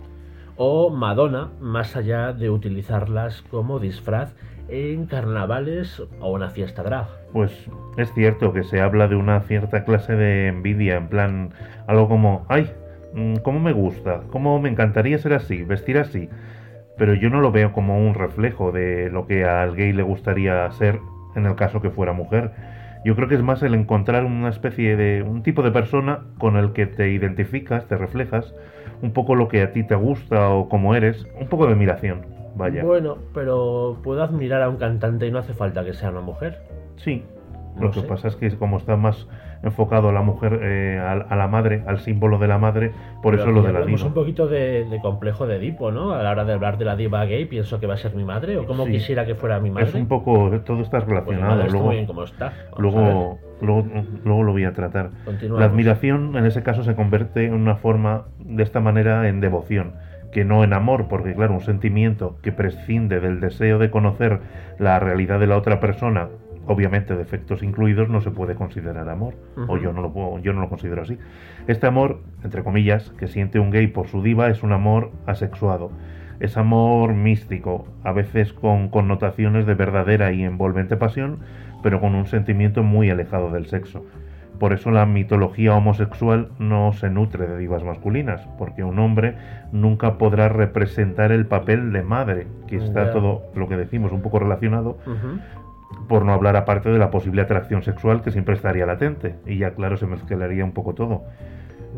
O 0.57 0.89
Madonna, 0.89 1.49
más 1.61 1.95
allá 1.95 2.33
de 2.33 2.49
utilizarlas 2.49 3.41
como 3.43 3.79
disfraz 3.79 4.35
en 4.67 5.05
carnavales 5.05 6.03
o 6.19 6.33
una 6.33 6.49
fiesta 6.49 6.83
drag. 6.83 7.07
Pues 7.31 7.51
es 7.95 8.13
cierto 8.13 8.51
que 8.51 8.65
se 8.65 8.81
habla 8.81 9.07
de 9.07 9.15
una 9.15 9.39
cierta 9.39 9.85
clase 9.85 10.17
de 10.17 10.47
envidia, 10.47 10.97
en 10.97 11.07
plan, 11.07 11.53
algo 11.87 12.09
como, 12.09 12.45
ay, 12.49 12.69
mm, 13.13 13.37
cómo 13.37 13.61
me 13.61 13.71
gusta, 13.71 14.23
cómo 14.31 14.59
me 14.59 14.67
encantaría 14.67 15.17
ser 15.17 15.31
así, 15.31 15.63
vestir 15.63 15.97
así. 15.97 16.27
Pero 16.97 17.13
yo 17.13 17.29
no 17.29 17.39
lo 17.39 17.53
veo 17.53 17.71
como 17.71 18.05
un 18.05 18.15
reflejo 18.15 18.73
de 18.73 19.09
lo 19.09 19.27
que 19.27 19.45
al 19.45 19.77
gay 19.77 19.93
le 19.93 20.03
gustaría 20.03 20.69
ser 20.71 20.99
en 21.37 21.45
el 21.45 21.55
caso 21.55 21.81
que 21.81 21.89
fuera 21.89 22.11
mujer. 22.11 22.72
Yo 23.05 23.15
creo 23.15 23.27
que 23.27 23.35
es 23.35 23.41
más 23.41 23.61
el 23.63 23.73
encontrar 23.73 24.23
una 24.23 24.49
especie 24.49 24.95
de 24.95 25.23
un 25.23 25.43
tipo 25.43 25.61
de 25.61 25.71
persona 25.71 26.21
con 26.37 26.55
el 26.55 26.71
que 26.71 26.85
te 26.85 27.09
identificas, 27.11 27.85
te 27.87 27.97
reflejas, 27.97 28.53
un 29.01 29.11
poco 29.11 29.35
lo 29.35 29.49
que 29.49 29.61
a 29.61 29.71
ti 29.73 29.83
te 29.83 29.95
gusta 29.95 30.49
o 30.49 30.69
como 30.69 30.95
eres, 30.95 31.27
un 31.39 31.47
poco 31.47 31.65
de 31.65 31.73
admiración, 31.73 32.25
vaya. 32.55 32.83
Bueno, 32.83 33.17
pero 33.33 33.97
puedo 34.03 34.23
admirar 34.23 34.61
a 34.61 34.69
un 34.69 34.77
cantante 34.77 35.27
y 35.27 35.31
no 35.31 35.39
hace 35.39 35.53
falta 35.53 35.83
que 35.83 35.93
sea 35.93 36.11
una 36.11 36.21
mujer. 36.21 36.61
Sí, 36.95 37.23
No 37.75 37.83
lo 37.83 37.91
que 37.91 38.01
pasa 38.01 38.29
es 38.29 38.35
que 38.37 38.49
como 38.51 38.77
está 38.77 38.95
más 38.95 39.27
enfocado 39.63 40.09
a 40.09 40.11
la 40.13 40.21
mujer, 40.21 40.59
eh, 40.61 40.99
a, 40.99 41.13
a 41.13 41.35
la 41.35 41.47
madre, 41.47 41.83
al 41.87 41.99
símbolo 41.99 42.37
de 42.37 42.47
la 42.47 42.57
madre, 42.57 42.91
por 43.21 43.31
Pero 43.33 43.43
eso 43.43 43.51
lo 43.51 43.61
de 43.63 43.71
la 43.73 43.85
diva. 43.85 44.05
un 44.05 44.13
poquito 44.13 44.47
de, 44.47 44.83
de 44.85 44.99
complejo 45.01 45.47
de 45.47 45.55
Edipo, 45.55 45.91
¿no? 45.91 46.11
A 46.11 46.21
la 46.21 46.31
hora 46.31 46.43
de 46.45 46.53
hablar 46.53 46.77
de 46.77 46.85
la 46.85 46.95
diva 46.95 47.23
gay, 47.25 47.45
pienso 47.45 47.79
que 47.79 47.87
va 47.87 47.93
a 47.93 47.97
ser 47.97 48.13
mi 48.15 48.25
madre, 48.25 48.57
o 48.57 48.65
como 48.67 48.85
Sí. 48.85 48.91
quisiera 48.91 49.25
que 49.25 49.35
fuera 49.35 49.59
mi 49.59 49.69
madre. 49.71 49.87
Es 49.89 49.95
un 49.95 50.07
poco, 50.07 50.51
todo 50.65 50.81
está 50.81 50.97
Pues 50.99 51.09
relacionado. 51.09 51.65
luego, 51.69 51.89
bien 51.89 52.05
como 52.05 52.23
está. 52.23 52.53
Luego, 52.77 53.39
luego, 53.61 53.85
luego 54.25 54.43
lo 54.43 54.51
voy 54.51 54.65
a 54.65 54.73
tratar. 54.73 55.11
La 55.57 55.65
admiración 55.65 56.35
en 56.35 56.45
ese 56.45 56.61
caso 56.63 56.83
se 56.83 56.95
convierte 56.95 57.45
en 57.45 57.53
una 57.53 57.75
forma, 57.75 58.23
de 58.39 58.63
esta 58.63 58.79
manera, 58.81 59.29
en 59.29 59.39
devoción, 59.39 59.93
que 60.33 60.43
no 60.43 60.63
en 60.63 60.73
amor, 60.73 61.07
porque 61.07 61.33
claro, 61.35 61.53
un 61.53 61.61
sentimiento 61.61 62.37
que 62.41 62.51
prescinde 62.51 63.19
del 63.19 63.39
deseo 63.39 63.77
de 63.79 63.89
conocer 63.91 64.39
la 64.79 64.99
realidad 64.99 65.39
de 65.39 65.47
la 65.47 65.55
otra 65.57 65.79
persona, 65.79 66.27
obviamente 66.67 67.15
defectos 67.15 67.63
incluidos, 67.63 68.09
no 68.09 68.21
se 68.21 68.31
puede 68.31 68.55
considerar 68.55 69.09
amor, 69.09 69.35
o 69.67 69.77
yo 69.77 69.93
no 69.93 70.01
lo 70.01 70.11
puedo, 70.11 70.39
yo 70.39 70.53
no 70.53 70.61
lo 70.61 70.69
considero 70.69 71.01
así. 71.01 71.17
Este 71.67 71.87
amor, 71.87 72.19
entre 72.43 72.63
comillas, 72.63 73.11
que 73.17 73.27
siente 73.27 73.59
un 73.59 73.71
gay 73.71 73.87
por 73.87 74.07
su 74.07 74.21
diva 74.21 74.49
es 74.49 74.63
un 74.63 74.71
amor 74.71 75.11
asexuado. 75.25 75.91
Es 76.39 76.57
amor 76.57 77.13
místico, 77.13 77.87
a 78.03 78.11
veces 78.11 78.53
con 78.53 78.89
connotaciones 78.89 79.65
de 79.65 79.75
verdadera 79.75 80.31
y 80.31 80.43
envolvente 80.43 80.97
pasión, 80.97 81.39
pero 81.81 81.99
con 81.99 82.15
un 82.15 82.25
sentimiento 82.25 82.83
muy 82.83 83.09
alejado 83.09 83.51
del 83.51 83.67
sexo. 83.67 84.05
Por 84.59 84.71
eso 84.71 84.91
la 84.91 85.05
mitología 85.05 85.75
homosexual 85.75 86.49
no 86.59 86.93
se 86.93 87.09
nutre 87.09 87.47
de 87.47 87.57
divas 87.57 87.83
masculinas, 87.83 88.47
porque 88.57 88.83
un 88.83 88.99
hombre 88.99 89.35
nunca 89.71 90.17
podrá 90.17 90.47
representar 90.47 91.31
el 91.31 91.45
papel 91.45 91.91
de 91.91 92.03
madre, 92.03 92.47
que 92.67 92.77
está 92.77 93.11
todo 93.11 93.41
lo 93.55 93.67
que 93.67 93.75
decimos 93.75 94.11
un 94.11 94.21
poco 94.21 94.39
relacionado. 94.39 94.97
Por 96.07 96.25
no 96.25 96.33
hablar 96.33 96.55
aparte 96.55 96.89
de 96.89 96.99
la 96.99 97.11
posible 97.11 97.41
atracción 97.41 97.83
sexual 97.83 98.21
que 98.21 98.31
siempre 98.31 98.55
estaría 98.55 98.85
latente, 98.85 99.35
y 99.45 99.57
ya 99.57 99.71
claro 99.71 99.97
se 99.97 100.05
mezclaría 100.05 100.63
un 100.63 100.73
poco 100.73 100.93
todo. 100.93 101.23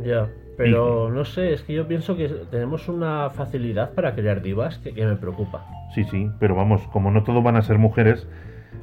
Ya, 0.03 0.27
pero 0.57 1.09
no 1.09 1.25
sé, 1.25 1.53
es 1.53 1.61
que 1.63 1.73
yo 1.73 1.87
pienso 1.87 2.15
que 2.17 2.27
tenemos 2.49 2.87
una 2.87 3.29
facilidad 3.29 3.93
para 3.93 4.13
crear 4.15 4.41
divas 4.41 4.77
que, 4.79 4.93
que 4.93 5.05
me 5.05 5.15
preocupa. 5.15 5.65
Sí, 5.93 6.03
sí, 6.05 6.29
pero 6.39 6.55
vamos, 6.55 6.81
como 6.89 7.11
no 7.11 7.23
todo 7.23 7.41
van 7.41 7.55
a 7.55 7.61
ser 7.61 7.77
mujeres, 7.77 8.27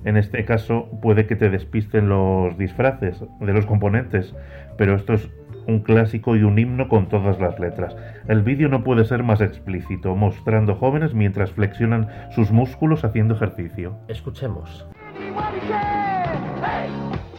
en 0.04 0.16
este 0.16 0.44
caso 0.44 0.88
puede 1.00 1.26
que 1.26 1.36
te 1.36 1.50
despisten 1.50 2.08
los 2.08 2.56
disfraces 2.58 3.22
de 3.40 3.52
los 3.52 3.66
componentes, 3.66 4.34
pero 4.76 4.94
esto 4.94 5.14
es 5.14 5.30
un 5.66 5.80
clásico 5.80 6.36
y 6.36 6.42
un 6.42 6.58
himno 6.58 6.88
con 6.88 7.08
todas 7.08 7.38
las 7.40 7.58
letras. 7.58 7.96
El 8.28 8.42
vídeo 8.42 8.68
no 8.68 8.82
puede 8.82 9.04
ser 9.04 9.22
más 9.22 9.40
explícito, 9.40 10.14
mostrando 10.16 10.74
jóvenes 10.74 11.14
mientras 11.14 11.52
flexionan 11.52 12.08
sus 12.32 12.50
músculos 12.50 13.04
haciendo 13.04 13.34
ejercicio. 13.34 13.96
Escuchemos. 14.08 14.86
Everybody 15.34 15.60
say, 15.60 16.60
hey, 16.62 16.90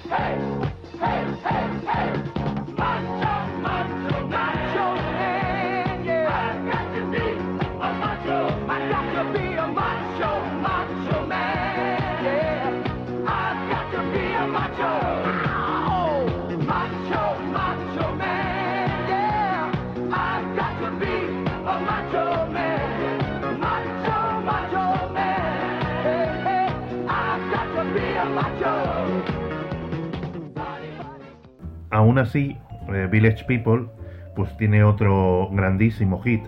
hey, 0.09 0.61
hey, 0.99 1.37
hey, 1.43 1.81
hey. 1.85 2.42
Aún 31.93 32.17
así, 32.17 32.57
eh, 32.91 33.07
Village 33.11 33.45
People 33.45 33.85
pues 34.35 34.57
tiene 34.57 34.83
otro 34.83 35.47
grandísimo 35.51 36.19
hit, 36.23 36.41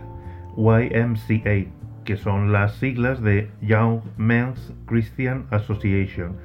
YMCA, 0.58 1.70
que 2.04 2.18
son 2.18 2.52
las 2.52 2.74
siglas 2.78 3.22
de 3.22 3.52
Young 3.62 4.00
Men's 4.18 4.74
Christian 4.88 5.46
Association, 5.52 6.36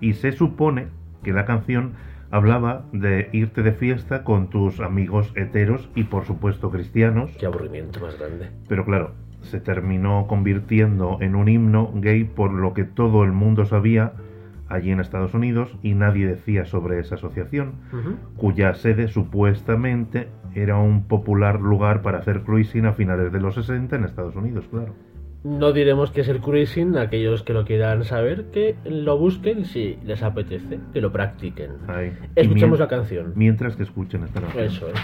y 0.00 0.14
se 0.14 0.32
supone 0.32 0.88
que 1.22 1.32
la 1.32 1.44
canción 1.44 1.92
hablaba 2.32 2.84
de 2.92 3.28
irte 3.32 3.62
de 3.62 3.70
fiesta 3.70 4.24
con 4.24 4.50
tus 4.50 4.80
amigos 4.80 5.32
heteros 5.36 5.88
y 5.94 6.02
por 6.02 6.24
supuesto 6.24 6.72
cristianos. 6.72 7.30
Qué 7.38 7.46
aburrimiento 7.46 8.00
más 8.00 8.18
grande. 8.18 8.50
Pero 8.68 8.84
claro, 8.84 9.12
se 9.42 9.60
terminó 9.60 10.26
convirtiendo 10.26 11.18
en 11.20 11.36
un 11.36 11.48
himno 11.48 11.92
gay 11.94 12.24
por 12.24 12.52
lo 12.52 12.74
que 12.74 12.82
todo 12.82 13.22
el 13.22 13.30
mundo 13.30 13.66
sabía 13.66 14.14
allí 14.68 14.90
en 14.90 15.00
Estados 15.00 15.34
Unidos 15.34 15.76
y 15.82 15.94
nadie 15.94 16.26
decía 16.26 16.64
sobre 16.64 16.98
esa 17.00 17.16
asociación, 17.16 17.74
cuya 18.36 18.74
sede 18.74 19.08
supuestamente 19.08 20.28
era 20.54 20.76
un 20.76 21.06
popular 21.06 21.60
lugar 21.60 22.02
para 22.02 22.18
hacer 22.18 22.42
cruising 22.42 22.86
a 22.86 22.92
finales 22.92 23.32
de 23.32 23.40
los 23.40 23.54
60 23.54 23.96
en 23.96 24.04
Estados 24.04 24.36
Unidos, 24.36 24.66
claro. 24.70 24.94
No 25.44 25.72
diremos 25.72 26.10
que 26.10 26.22
es 26.22 26.28
el 26.28 26.40
cruising, 26.40 26.96
aquellos 26.98 27.44
que 27.44 27.52
lo 27.52 27.64
quieran 27.64 28.02
saber, 28.02 28.46
que 28.50 28.74
lo 28.84 29.16
busquen 29.18 29.64
si 29.64 29.96
les 30.04 30.22
apetece, 30.22 30.80
que 30.92 31.00
lo 31.00 31.12
practiquen. 31.12 31.70
Ahí. 31.86 32.12
Escuchemos 32.34 32.80
la 32.80 32.88
canción. 32.88 33.32
Mientras 33.36 33.76
que 33.76 33.84
escuchen 33.84 34.24
esta 34.24 34.40
canción. 34.40 34.64
Eso 34.64 34.88
es. 34.88 35.00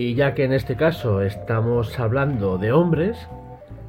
Y 0.00 0.14
ya 0.14 0.32
que 0.32 0.44
en 0.44 0.54
este 0.54 0.76
caso 0.76 1.20
estamos 1.20 2.00
hablando 2.00 2.56
de 2.56 2.72
hombres, 2.72 3.28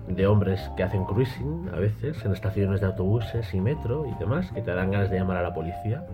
de 0.10 0.28
hombres 0.28 0.60
que 0.76 0.84
hacen 0.84 1.06
cruising 1.06 1.70
a 1.74 1.80
veces 1.80 2.26
en 2.26 2.34
estaciones 2.34 2.82
de 2.82 2.88
autobuses 2.88 3.54
y 3.54 3.62
metro 3.62 4.06
y 4.06 4.20
demás, 4.20 4.52
que 4.52 4.62
te 4.62 4.72
dan 4.72 4.92
ganas 4.92 5.10
de 5.10 5.18
llamar 5.18 5.38
a 5.38 5.42
la 5.42 5.54
policía, 5.54 6.06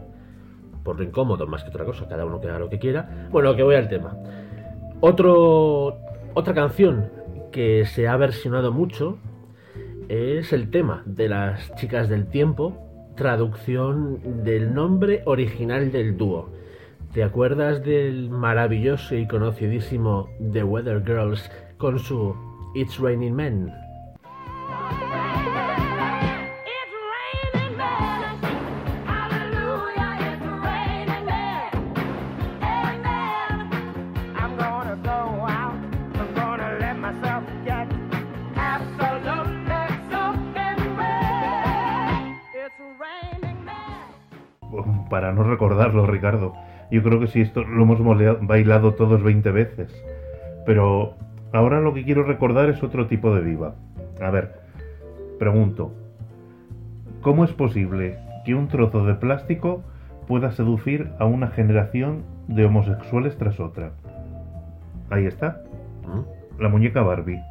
por 0.83 0.97
lo 0.99 1.03
incómodo 1.03 1.47
más 1.47 1.63
que 1.63 1.71
otra 1.71 1.83
cosa, 1.83 2.07
cada 2.07 2.27
uno 2.27 2.39
que 2.39 2.47
haga 2.47 2.59
lo 2.59 2.69
que 2.69 2.77
quiera. 2.77 3.27
Bueno, 3.31 3.55
que 3.55 3.63
voy 3.63 3.73
al 3.73 3.89
tema. 3.89 4.15
Otro, 4.99 5.97
otra 6.35 6.53
canción 6.53 7.09
que 7.51 7.85
se 7.85 8.07
ha 8.07 8.15
versionado 8.17 8.71
mucho 8.71 9.17
es 10.09 10.53
el 10.53 10.69
tema 10.69 11.01
de 11.07 11.27
las 11.27 11.73
chicas 11.73 12.07
del 12.07 12.27
tiempo, 12.27 12.77
traducción 13.15 14.43
del 14.43 14.75
nombre 14.75 15.23
original 15.25 15.91
del 15.91 16.17
dúo. 16.17 16.51
¿Te 17.17 17.23
acuerdas 17.23 17.83
del 17.83 18.29
maravilloso 18.29 19.15
y 19.15 19.27
conocidísimo 19.27 20.29
The 20.53 20.63
Weather 20.63 21.03
Girls 21.03 21.49
con 21.79 21.97
su 21.97 22.35
It's 22.75 22.99
Raining 22.99 23.33
Men? 23.33 23.73
Para 45.09 45.33
no 45.33 45.41
recordarlo, 45.41 46.05
Ricardo. 46.05 46.53
Yo 46.89 47.03
creo 47.03 47.19
que 47.19 47.27
sí, 47.27 47.41
esto 47.41 47.63
lo 47.63 47.83
hemos 47.83 47.99
bailado 48.41 48.93
todos 48.93 49.21
20 49.21 49.51
veces. 49.51 50.03
Pero 50.65 51.15
ahora 51.51 51.81
lo 51.81 51.93
que 51.93 52.03
quiero 52.03 52.23
recordar 52.23 52.69
es 52.69 52.81
otro 52.83 53.07
tipo 53.07 53.35
de 53.35 53.43
diva. 53.43 53.75
A 54.21 54.29
ver, 54.29 54.55
pregunto. 55.39 55.91
¿Cómo 57.21 57.43
es 57.43 57.51
posible 57.51 58.17
que 58.45 58.55
un 58.55 58.67
trozo 58.67 59.05
de 59.05 59.15
plástico 59.15 59.83
pueda 60.27 60.51
seducir 60.51 61.09
a 61.19 61.25
una 61.25 61.47
generación 61.47 62.23
de 62.47 62.65
homosexuales 62.65 63.37
tras 63.37 63.59
otra? 63.59 63.91
Ahí 65.09 65.25
está. 65.25 65.61
La 66.59 66.69
muñeca 66.69 67.01
Barbie. 67.01 67.41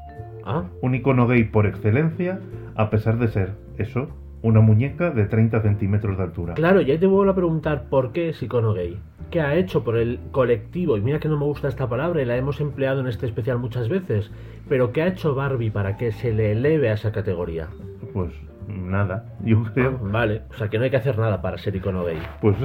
Ah. 0.44 0.64
Un 0.80 0.94
icono 0.94 1.26
gay 1.26 1.44
por 1.44 1.66
excelencia, 1.66 2.40
a 2.74 2.88
pesar 2.88 3.18
de 3.18 3.28
ser, 3.28 3.52
eso, 3.78 4.08
una 4.42 4.60
muñeca 4.60 5.10
de 5.10 5.26
30 5.26 5.60
centímetros 5.62 6.16
de 6.16 6.22
altura. 6.22 6.54
Claro, 6.54 6.80
ya 6.80 6.98
te 6.98 7.06
vuelvo 7.06 7.30
a 7.30 7.34
preguntar 7.34 7.84
por 7.88 8.12
qué 8.12 8.30
es 8.30 8.42
icono 8.42 8.72
gay. 8.74 8.98
¿Qué 9.30 9.40
ha 9.40 9.56
hecho 9.56 9.82
por 9.82 9.96
el 9.96 10.20
colectivo? 10.30 10.96
Y 10.96 11.00
mira 11.00 11.18
que 11.18 11.28
no 11.28 11.36
me 11.36 11.44
gusta 11.44 11.68
esta 11.68 11.88
palabra 11.88 12.22
y 12.22 12.24
la 12.24 12.36
hemos 12.36 12.60
empleado 12.60 13.00
en 13.00 13.08
este 13.08 13.26
especial 13.26 13.58
muchas 13.58 13.88
veces. 13.88 14.30
Pero 14.68 14.92
¿qué 14.92 15.02
ha 15.02 15.08
hecho 15.08 15.34
Barbie 15.34 15.70
para 15.70 15.96
que 15.96 16.12
se 16.12 16.32
le 16.32 16.52
eleve 16.52 16.90
a 16.90 16.94
esa 16.94 17.10
categoría? 17.12 17.68
Pues 18.12 18.32
nada, 18.68 19.24
yo 19.44 19.64
creo. 19.74 19.98
Vale, 20.00 20.42
o 20.50 20.54
sea 20.54 20.68
que 20.68 20.78
no 20.78 20.84
hay 20.84 20.90
que 20.90 20.96
hacer 20.96 21.18
nada 21.18 21.42
para 21.42 21.58
ser 21.58 21.74
icono 21.74 22.04
gay. 22.04 22.18
Pues 22.40 22.56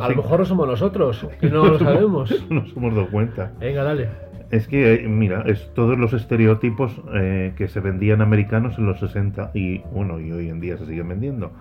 A 0.00 0.08
lo 0.08 0.16
mejor 0.16 0.40
no 0.40 0.44
somos 0.44 0.68
nosotros 0.68 1.26
y 1.42 1.46
no 1.46 1.66
lo 1.66 1.78
sabemos. 1.78 2.30
no 2.50 2.60
nos 2.60 2.76
hemos 2.76 2.94
dado 2.94 3.10
cuenta. 3.10 3.52
Venga, 3.58 3.82
dale. 3.82 4.27
Es 4.50 4.66
que, 4.66 4.94
eh, 4.94 5.08
mira, 5.08 5.42
es 5.46 5.70
todos 5.74 5.98
los 5.98 6.12
estereotipos 6.14 7.02
eh, 7.14 7.52
que 7.56 7.68
se 7.68 7.80
vendían 7.80 8.22
americanos 8.22 8.78
en 8.78 8.86
los 8.86 8.98
60 9.00 9.50
y, 9.54 9.78
bueno, 9.92 10.20
y 10.20 10.32
hoy 10.32 10.48
en 10.48 10.60
día 10.60 10.78
se 10.78 10.86
siguen 10.86 11.08
vendiendo. 11.08 11.52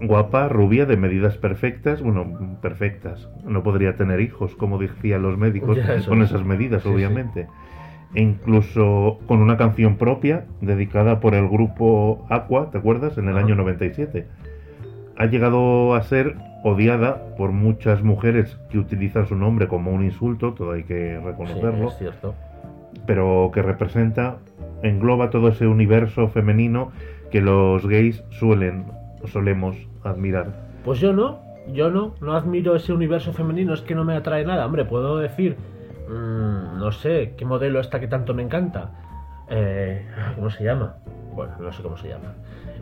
Guapa, 0.00 0.48
rubia, 0.48 0.84
de 0.86 0.96
medidas 0.96 1.36
perfectas, 1.38 2.02
bueno, 2.02 2.58
perfectas. 2.60 3.28
No 3.44 3.62
podría 3.62 3.94
tener 3.96 4.20
hijos, 4.20 4.54
como 4.56 4.78
decían 4.78 5.22
los 5.22 5.38
médicos, 5.38 5.76
Ya, 5.76 6.04
con 6.08 6.22
es. 6.22 6.30
esas 6.30 6.44
medidas, 6.44 6.82
Sí, 6.82 6.88
sí. 6.88 6.94
obviamente. 6.94 7.46
E 8.14 8.22
incluso 8.22 9.18
con 9.26 9.40
una 9.40 9.56
canción 9.56 9.96
propia 9.96 10.44
dedicada 10.60 11.20
por 11.20 11.34
el 11.34 11.46
grupo 11.48 12.26
Aqua, 12.30 12.70
¿te 12.70 12.78
acuerdas? 12.78 13.18
En 13.18 13.28
el 13.28 13.36
Ajá. 13.36 13.44
año 13.44 13.54
97. 13.54 14.26
Ha 15.16 15.26
llegado 15.26 15.94
a 15.94 16.02
ser 16.02 16.36
odiada 16.64 17.22
por 17.36 17.52
muchas 17.52 18.02
mujeres 18.02 18.58
que 18.70 18.78
utilizan 18.78 19.26
su 19.26 19.36
nombre 19.36 19.68
como 19.68 19.92
un 19.92 20.04
insulto, 20.04 20.54
todo 20.54 20.72
hay 20.72 20.82
que 20.84 21.16
Sí, 21.18 21.24
reconocerlo 21.26 21.88
es 21.88 21.98
cierto. 21.98 22.34
pero 23.06 23.50
que 23.54 23.62
representa, 23.62 24.38
engloba 24.82 25.30
todo 25.30 25.48
ese 25.48 25.66
universo 25.66 26.28
femenino 26.28 26.90
que 27.30 27.40
los 27.40 27.86
gays 27.86 28.24
suelen, 28.30 28.86
solemos 29.26 29.76
admirar. 30.04 30.46
Pues 30.84 30.98
yo 31.00 31.12
no, 31.12 31.40
yo 31.72 31.90
no, 31.90 32.14
no 32.20 32.32
admiro 32.34 32.74
ese 32.74 32.92
universo 32.92 33.32
femenino, 33.32 33.74
es 33.74 33.82
que 33.82 33.94
no 33.94 34.04
me 34.04 34.16
atrae 34.16 34.44
nada. 34.44 34.64
Hombre, 34.66 34.84
puedo 34.84 35.18
decir, 35.18 35.56
mm, 36.08 36.78
no 36.78 36.90
sé, 36.92 37.34
qué 37.36 37.44
modelo 37.44 37.80
esta 37.80 38.00
que 38.00 38.08
tanto 38.08 38.34
me 38.34 38.42
encanta. 38.42 38.90
Eh, 39.50 40.06
¿Cómo 40.36 40.50
se 40.50 40.64
llama? 40.64 40.96
Bueno, 41.38 41.52
no 41.60 41.72
sé 41.72 41.84
cómo 41.84 41.96
se 41.96 42.08
llama. 42.08 42.34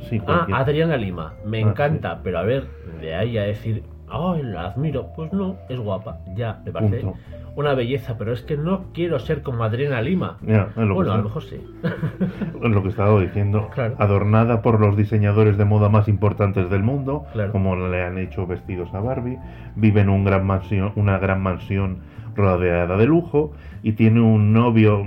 Sí, 0.08 0.18
Ah, 0.26 0.46
Adriana 0.50 0.96
Lima, 0.96 1.34
me 1.44 1.58
Ah, 1.58 1.68
encanta, 1.68 2.20
pero 2.24 2.38
a 2.38 2.42
ver, 2.42 2.66
de 3.02 3.14
ahí 3.14 3.36
a 3.36 3.42
decir, 3.42 3.82
ay, 4.08 4.42
la 4.44 4.68
admiro, 4.68 5.08
pues 5.14 5.30
no, 5.34 5.56
es 5.68 5.78
guapa, 5.78 6.20
ya, 6.34 6.62
me 6.64 6.72
parece 6.72 7.00
Punto. 7.00 7.18
una 7.54 7.74
belleza, 7.74 8.16
pero 8.16 8.32
es 8.32 8.40
que 8.40 8.56
no 8.56 8.84
quiero 8.94 9.18
ser 9.18 9.42
como 9.42 9.62
Adriana 9.62 10.00
Lima. 10.00 10.38
Ya, 10.40 10.68
lo 10.74 10.86
que 10.86 10.92
bueno, 10.94 11.12
a 11.12 11.16
lo 11.18 11.24
mejor 11.24 11.42
sí. 11.42 11.60
Es 12.64 12.70
lo 12.70 12.82
que 12.82 12.88
estaba 12.88 13.20
diciendo, 13.20 13.68
Claro. 13.74 13.94
adornada 13.98 14.62
por 14.62 14.80
los 14.80 14.96
diseñadores 14.96 15.58
de 15.58 15.66
moda 15.66 15.90
más 15.90 16.08
importantes 16.08 16.70
del 16.70 16.82
mundo, 16.82 17.26
Claro. 17.34 17.52
como 17.52 17.76
le 17.76 18.02
han 18.04 18.16
hecho 18.16 18.46
vestidos 18.46 18.88
a 18.94 19.00
Barbie, 19.00 19.38
vive 19.74 20.00
en 20.00 20.08
un 20.08 20.24
gran 20.24 20.46
mansión, 20.46 20.92
una 20.96 21.18
gran 21.18 21.42
mansión 21.42 21.98
rodeada 22.34 22.96
de 22.96 23.04
lujo 23.04 23.52
y 23.82 23.92
tiene 23.92 24.22
un 24.22 24.54
novio 24.54 25.04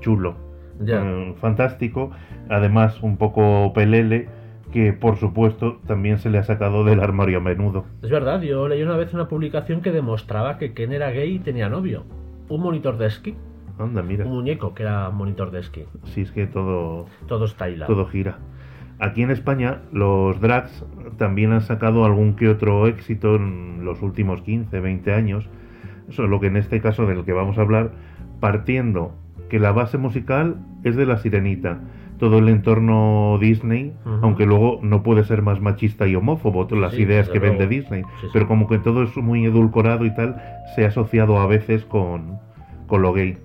chulo, 0.00 0.34
Eh, 0.86 1.34
fantástico, 1.40 2.10
además 2.48 3.02
un 3.02 3.16
poco 3.16 3.72
pelele, 3.72 4.28
que 4.72 4.92
por 4.92 5.16
supuesto 5.16 5.80
también 5.86 6.18
se 6.18 6.30
le 6.30 6.38
ha 6.38 6.44
sacado 6.44 6.84
del 6.84 7.00
armario 7.00 7.38
a 7.38 7.40
menudo. 7.40 7.84
Es 8.02 8.10
verdad, 8.10 8.40
yo 8.42 8.68
leí 8.68 8.82
una 8.82 8.96
vez 8.96 9.12
una 9.14 9.28
publicación 9.28 9.80
que 9.82 9.90
demostraba 9.92 10.56
que 10.58 10.72
Ken 10.72 10.92
era 10.92 11.10
gay 11.10 11.34
y 11.34 11.38
tenía 11.40 11.68
novio. 11.68 12.04
Un 12.48 12.62
monitor 12.62 12.96
de 12.98 13.06
esquí. 13.06 13.34
Anda, 13.78 14.02
mira, 14.02 14.24
Un 14.24 14.32
muñeco 14.32 14.74
que 14.74 14.82
era 14.84 15.10
monitor 15.10 15.50
de 15.50 15.60
esquí. 15.60 15.84
si 16.04 16.22
es 16.22 16.30
que 16.32 16.46
todo, 16.46 17.06
Todo 17.26 17.44
está 17.46 17.68
hilado. 17.68 17.92
todo 17.92 18.06
gira. 18.06 18.38
Aquí 18.98 19.22
en 19.22 19.30
España 19.30 19.80
los 19.92 20.40
drags 20.40 20.84
también 21.18 21.52
han 21.52 21.62
sacado 21.62 22.04
algún 22.04 22.36
que 22.36 22.48
otro 22.48 22.86
éxito 22.86 23.34
en 23.36 23.84
los 23.84 24.00
últimos 24.00 24.42
15, 24.42 24.78
20 24.80 25.12
años, 25.12 25.48
solo 26.10 26.38
que 26.40 26.46
en 26.46 26.56
este 26.56 26.80
caso 26.80 27.06
del 27.06 27.24
que 27.24 27.32
vamos 27.32 27.58
a 27.58 27.62
hablar, 27.62 27.90
partiendo 28.40 29.12
que 29.52 29.58
la 29.58 29.70
base 29.72 29.98
musical 29.98 30.56
es 30.82 30.96
de 30.96 31.04
La 31.04 31.18
Sirenita, 31.18 31.78
todo 32.18 32.38
el 32.38 32.48
entorno 32.48 33.36
Disney, 33.38 33.92
aunque 34.22 34.46
luego 34.46 34.78
no 34.82 35.02
puede 35.02 35.24
ser 35.24 35.42
más 35.42 35.60
machista 35.60 36.06
y 36.06 36.14
homófobo, 36.14 36.66
todas 36.66 36.80
las 36.80 36.94
Sí, 36.94 37.02
ideas 37.02 37.28
que 37.28 37.38
vende 37.38 37.66
luego. 37.66 37.70
Disney, 37.82 38.02
Sí, 38.02 38.08
sí. 38.22 38.26
pero 38.32 38.48
como 38.48 38.66
que 38.66 38.78
todo 38.78 39.02
es 39.02 39.14
muy 39.18 39.44
edulcorado 39.44 40.06
y 40.06 40.14
tal, 40.14 40.40
se 40.74 40.86
ha 40.86 40.88
asociado 40.88 41.38
a 41.38 41.46
veces 41.46 41.84
con, 41.84 42.38
con 42.86 43.02
lo 43.02 43.12
gay. 43.12 43.36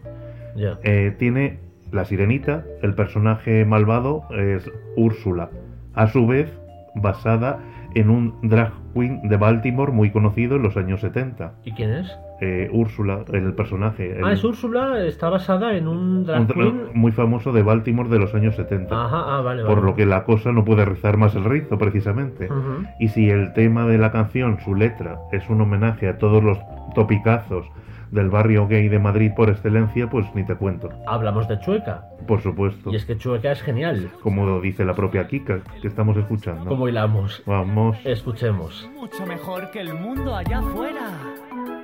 Eh, 0.83 1.13
tiene 1.19 1.59
la 1.91 2.05
sirenita, 2.05 2.63
el 2.81 2.93
personaje 2.95 3.65
malvado 3.65 4.23
es 4.31 4.71
Úrsula, 4.95 5.49
a 5.93 6.07
su 6.07 6.25
vez 6.25 6.49
basada 6.95 7.59
en 7.95 8.09
un 8.09 8.33
drag 8.43 8.71
queen 8.93 9.27
de 9.27 9.35
Baltimore 9.35 9.91
muy 9.91 10.09
conocido 10.11 10.55
en 10.55 10.63
los 10.63 10.77
años 10.77 11.01
70. 11.01 11.51
¿Y 11.65 11.73
quién 11.73 11.91
es? 11.91 12.07
Eh, 12.39 12.69
Úrsula, 12.71 13.23
el 13.33 13.53
personaje. 13.53 14.17
el- 14.19 14.23
Ah, 14.25 14.31
es 14.33 14.43
Úrsula, 14.43 15.03
está 15.05 15.29
basada 15.29 15.75
en 15.75 15.87
un 15.87 16.23
drag 16.25 16.41
un 16.41 16.47
queen. 16.47 16.81
muy 16.93 17.11
famoso 17.11 17.51
de 17.51 17.63
Baltimore 17.63 18.09
de 18.09 18.19
los 18.19 18.33
años 18.35 18.55
70. 18.55 18.93
Ajá, 19.05 19.37
ah, 19.37 19.41
vale, 19.41 19.63
por 19.63 19.75
vale. 19.77 19.85
lo 19.87 19.95
que 19.95 20.05
la 20.05 20.23
cosa 20.23 20.51
no 20.51 20.63
puede 20.63 20.85
rizar 20.85 21.17
más 21.17 21.33
el 21.35 21.43
rizo, 21.45 21.77
precisamente. 21.77 22.45
Ujú. 22.45 22.85
Y 22.99 23.07
si 23.09 23.29
el 23.29 23.53
tema 23.53 23.85
de 23.87 23.97
la 23.97 24.11
canción, 24.11 24.59
su 24.59 24.75
letra, 24.75 25.19
es 25.31 25.49
un 25.49 25.61
homenaje 25.61 26.07
a 26.07 26.17
todos 26.17 26.43
los 26.43 26.59
topicazos 26.95 27.65
del 28.11 28.29
barrio 28.29 28.67
gay 28.67 28.87
de 28.87 28.99
Madrid 28.99 29.31
por 29.35 29.49
excelencia, 29.49 30.09
pues 30.09 30.25
ni 30.33 30.45
te 30.45 30.55
cuento. 30.55 30.89
Hablamos 31.07 31.47
de 31.49 31.59
Chueca. 31.59 32.05
Por 32.25 32.39
supuesto. 32.41 32.91
Y 32.91 32.95
es 32.95 33.05
que 33.05 33.17
Chueca 33.17 33.51
es 33.51 33.61
genial. 33.61 34.09
Como 34.21 34.61
dice 34.61 34.85
la 34.85 34.93
propia 34.95 35.27
Kika, 35.27 35.59
que 35.81 35.87
estamos 35.87 36.15
escuchando. 36.15 36.65
¿Cómo 36.69 36.87
hilamos? 36.87 37.43
Vamos. 37.45 37.97
Escuchemos. 38.05 38.89
mucho 38.97 39.25
mejor 39.25 39.71
que 39.71 39.81
el 39.81 39.93
mundo 39.93 40.35
allá 40.35 40.59
afuera. 40.59 41.76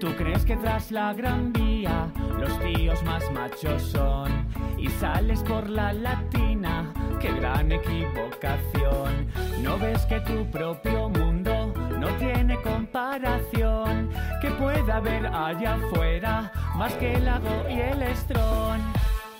¿Tú 0.00 0.14
crees 0.14 0.44
que 0.44 0.56
tras 0.56 0.90
la 0.90 1.14
gran 1.14 1.52
vía 1.54 2.08
los 2.38 2.58
tíos 2.60 3.02
más 3.04 3.30
machos 3.32 3.82
son? 3.82 4.46
Y 4.76 4.88
sales 4.88 5.42
por 5.42 5.70
la 5.70 5.92
latina, 5.94 6.92
qué 7.18 7.32
gran 7.32 7.72
equivocación. 7.72 9.26
¿No 9.62 9.78
ves 9.78 10.04
que 10.04 10.20
tu 10.20 10.44
propio 10.50 11.08
mundo 11.08 11.72
no 11.98 12.08
tiene 12.18 12.60
comparación? 12.60 14.10
Que 14.42 14.50
pueda 14.50 14.96
haber 14.96 15.26
allá 15.28 15.74
afuera 15.76 16.52
más 16.74 16.92
que 16.94 17.14
el 17.14 17.24
lago 17.24 17.64
y 17.70 17.80
el 17.80 18.02
estrón. 18.02 18.80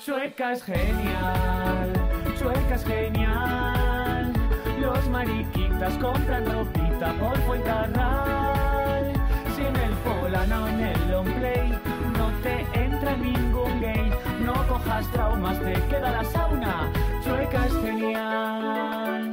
Chueca 0.02 0.52
es 0.52 0.62
genial, 0.62 1.92
Chueca 2.38 2.74
es 2.76 2.84
genial. 2.84 4.32
Los 4.80 5.06
mariquitas 5.10 5.98
compran 5.98 6.46
ropita 6.46 7.12
por 7.18 7.36
Fuencarral. 7.42 8.65
En 10.36 10.42
el 10.42 10.48
Polana 10.48 10.64
o 10.64 10.68
en 10.68 10.80
el 10.80 11.10
Longplay 11.10 11.70
no 12.18 12.30
te 12.42 12.84
entra 12.84 13.16
ningún 13.16 13.80
gay, 13.80 14.10
no 14.44 14.52
cojas 14.68 15.10
traumas, 15.12 15.58
te 15.60 15.72
queda 15.88 16.10
la 16.12 16.24
sauna. 16.24 16.92
Chueca 17.22 17.66
es 17.66 17.76
genial. 17.82 19.32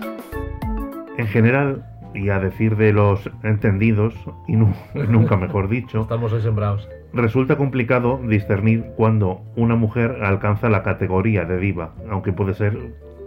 En 1.18 1.28
general, 1.28 1.86
y 2.16 2.30
a 2.30 2.40
decir 2.40 2.78
de 2.78 2.94
los 2.94 3.30
entendidos, 3.44 4.14
y 4.48 4.56
nu- 4.56 4.74
nunca 5.10 5.36
mejor 5.36 5.68
dicho, 5.68 6.02
Estamos 6.02 6.32
hoy 6.32 6.42
sembrados. 6.42 6.88
resulta 7.14 7.58
complicado 7.58 8.20
discernir 8.26 8.86
cuando 8.96 9.42
una 9.58 9.76
mujer 9.76 10.20
alcanza 10.24 10.70
la 10.70 10.84
categoría 10.84 11.44
de 11.46 11.58
diva, 11.58 11.94
aunque 12.10 12.32
puede 12.32 12.54
ser 12.54 12.78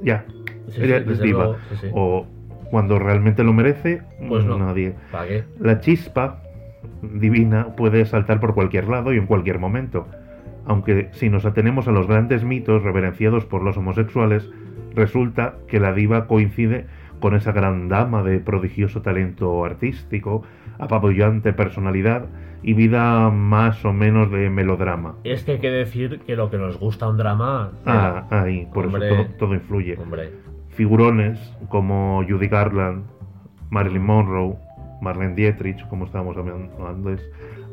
ya, 0.03 0.25
Sí, 0.71 0.83
ella 0.83 1.03
sí, 1.05 1.13
es 1.13 1.21
diva, 1.21 1.45
luego, 1.45 1.59
sí, 1.71 1.77
sí. 1.83 1.87
o 1.93 2.27
cuando 2.71 2.99
realmente 2.99 3.45
lo 3.45 3.53
merece, 3.53 4.03
Pues 4.29 4.45
no. 4.45 4.59
nadie. 4.59 4.95
¿Para 5.13 5.29
qué? 5.29 5.45
La 5.61 5.79
chispa 5.81 6.41
divina 7.03 7.77
puede 7.77 8.05
saltar 8.07 8.41
por 8.41 8.55
cualquier 8.55 8.89
lado 8.89 9.13
y 9.13 9.19
en 9.19 9.27
cualquier 9.27 9.59
momento, 9.59 10.07
aunque 10.67 11.09
si 11.13 11.29
nos 11.29 11.45
atenemos 11.45 11.89
a 11.89 11.93
los 11.93 12.07
grandes 12.07 12.45
mitos 12.45 12.83
reverenciados 12.83 13.45
por 13.45 13.63
los 13.63 13.77
homosexuales, 13.77 14.51
resulta 14.95 15.55
que 15.69 15.81
la 15.81 15.93
diva 15.93 16.27
coincide 16.27 16.87
con 17.21 17.35
esa 17.35 17.53
gran 17.53 17.89
dama 17.89 18.23
de 18.23 18.41
prodigioso 18.41 19.03
talento 19.03 19.65
artístico, 19.65 20.43
apabullante 20.79 21.53
personalidad 21.53 22.27
y 22.63 22.75
vida 22.75 23.31
más 23.31 23.85
o 23.85 23.93
menos 23.93 24.31
de 24.31 24.51
melodrama. 24.51 25.15
Es 25.25 25.45
que 25.45 25.53
hay 25.53 25.59
que 25.59 25.71
decir 25.71 26.21
que 26.27 26.37
lo 26.37 26.51
que 26.51 26.59
nos 26.59 26.79
gusta 26.79 27.09
un 27.09 27.17
drama. 27.17 27.73
Ah, 27.87 28.27
ahí, 28.31 28.67
por 28.73 28.87
Hombre. 28.87 29.07
eso 29.07 29.17
todo, 29.17 29.35
todo 29.39 29.55
influye. 29.55 29.97
Hombre. 29.99 30.31
Figurones 30.71 31.39
como 31.69 32.23
Judy 32.29 32.49
Garland, 32.49 33.05
Marilyn 33.71 34.05
Monroe, 34.05 34.57
Marlene 35.01 35.35
Dietrich, 35.35 35.87
como 35.89 36.05
estábamos 36.07 36.37
hablando 36.37 36.87
antes, 36.87 37.21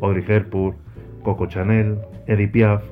Audrey 0.02 0.24
Hepburn, 0.28 0.76
Coco 1.24 1.46
Chanel, 1.48 1.98
Edith 2.28 2.52
Piaf, 2.52 2.84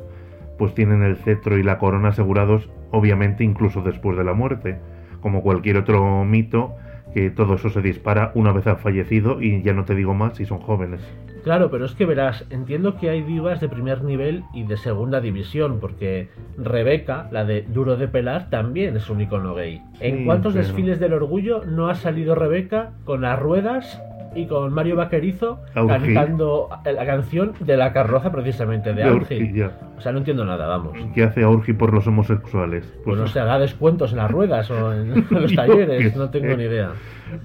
pues 0.57 0.73
tienen 0.73 1.03
el 1.03 1.17
cetro 1.17 1.57
y 1.57 1.63
la 1.63 1.77
corona 1.77 2.09
asegurados, 2.09 2.69
obviamente 2.91 3.43
incluso 3.43 3.81
después 3.81 4.17
de 4.17 4.23
la 4.23 4.33
muerte, 4.33 4.77
como 5.21 5.41
cualquier 5.41 5.77
otro 5.77 6.23
mito, 6.23 6.75
que 7.13 7.29
todo 7.29 7.55
eso 7.55 7.69
se 7.69 7.81
dispara 7.81 8.31
una 8.35 8.53
vez 8.53 8.65
han 8.67 8.77
fallecido 8.77 9.41
y 9.41 9.61
ya 9.63 9.73
no 9.73 9.83
te 9.85 9.95
digo 9.95 10.13
más 10.13 10.37
si 10.37 10.45
son 10.45 10.59
jóvenes. 10.59 11.01
Claro, 11.43 11.71
pero 11.71 11.85
es 11.85 11.95
que 11.95 12.05
verás, 12.05 12.45
entiendo 12.51 12.97
que 12.97 13.09
hay 13.09 13.23
divas 13.23 13.59
de 13.59 13.67
primer 13.67 14.03
nivel 14.03 14.43
y 14.53 14.63
de 14.63 14.77
segunda 14.77 15.19
división, 15.19 15.79
porque 15.81 16.29
Rebeca, 16.57 17.27
la 17.31 17.43
de 17.43 17.63
Duro 17.63 17.97
de 17.97 18.07
Pelar, 18.07 18.49
también 18.51 18.95
es 18.95 19.09
un 19.09 19.21
icono 19.21 19.55
gay. 19.55 19.81
¿En 19.99 20.25
cuántos 20.25 20.53
pero- 20.53 20.65
desfiles 20.65 20.99
del 20.99 21.13
orgullo 21.13 21.65
no 21.65 21.89
ha 21.89 21.95
salido 21.95 22.35
Rebeca 22.35 22.91
con 23.03 23.21
las 23.21 23.39
ruedas 23.39 23.99
y 24.35 24.45
con 24.45 24.73
Mario 24.73 24.95
Vaquerizo 24.95 25.59
cantando 25.73 26.69
la 26.83 27.05
canción 27.05 27.53
de 27.59 27.77
la 27.77 27.93
carroza 27.93 28.31
precisamente 28.31 28.93
de 28.93 29.03
De 29.03 29.09
Aurgi? 29.09 29.61
O 29.97 30.01
sea, 30.01 30.11
no 30.11 30.19
entiendo 30.19 30.45
nada, 30.45 30.67
vamos. 30.67 30.97
¿Qué 31.13 31.23
hace 31.23 31.43
Aurgi 31.43 31.73
por 31.73 31.93
los 31.93 32.07
homosexuales? 32.07 32.91
Pues 33.03 33.17
no 33.17 33.27
sé, 33.27 33.39
hará 33.39 33.59
descuentos 33.59 34.11
en 34.11 34.17
las 34.17 34.31
ruedas 34.31 34.69
o 34.71 34.93
en 34.93 35.25
los 35.29 35.53
talleres, 35.53 36.15
no 36.15 36.29
tengo 36.29 36.55
ni 36.55 36.63
idea. 36.63 36.91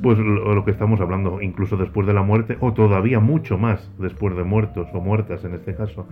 Pues 0.02 0.18
lo, 0.18 0.54
lo 0.54 0.64
que 0.64 0.70
estamos 0.70 1.00
hablando, 1.00 1.40
incluso 1.40 1.76
después 1.76 2.06
de 2.06 2.14
la 2.14 2.22
muerte, 2.22 2.56
o 2.60 2.72
todavía 2.72 3.20
mucho 3.20 3.58
más 3.58 3.90
después 3.98 4.36
de 4.36 4.44
muertos 4.44 4.88
o 4.92 5.00
muertas 5.00 5.44
en 5.44 5.54
este 5.54 5.74
caso. 5.74 6.06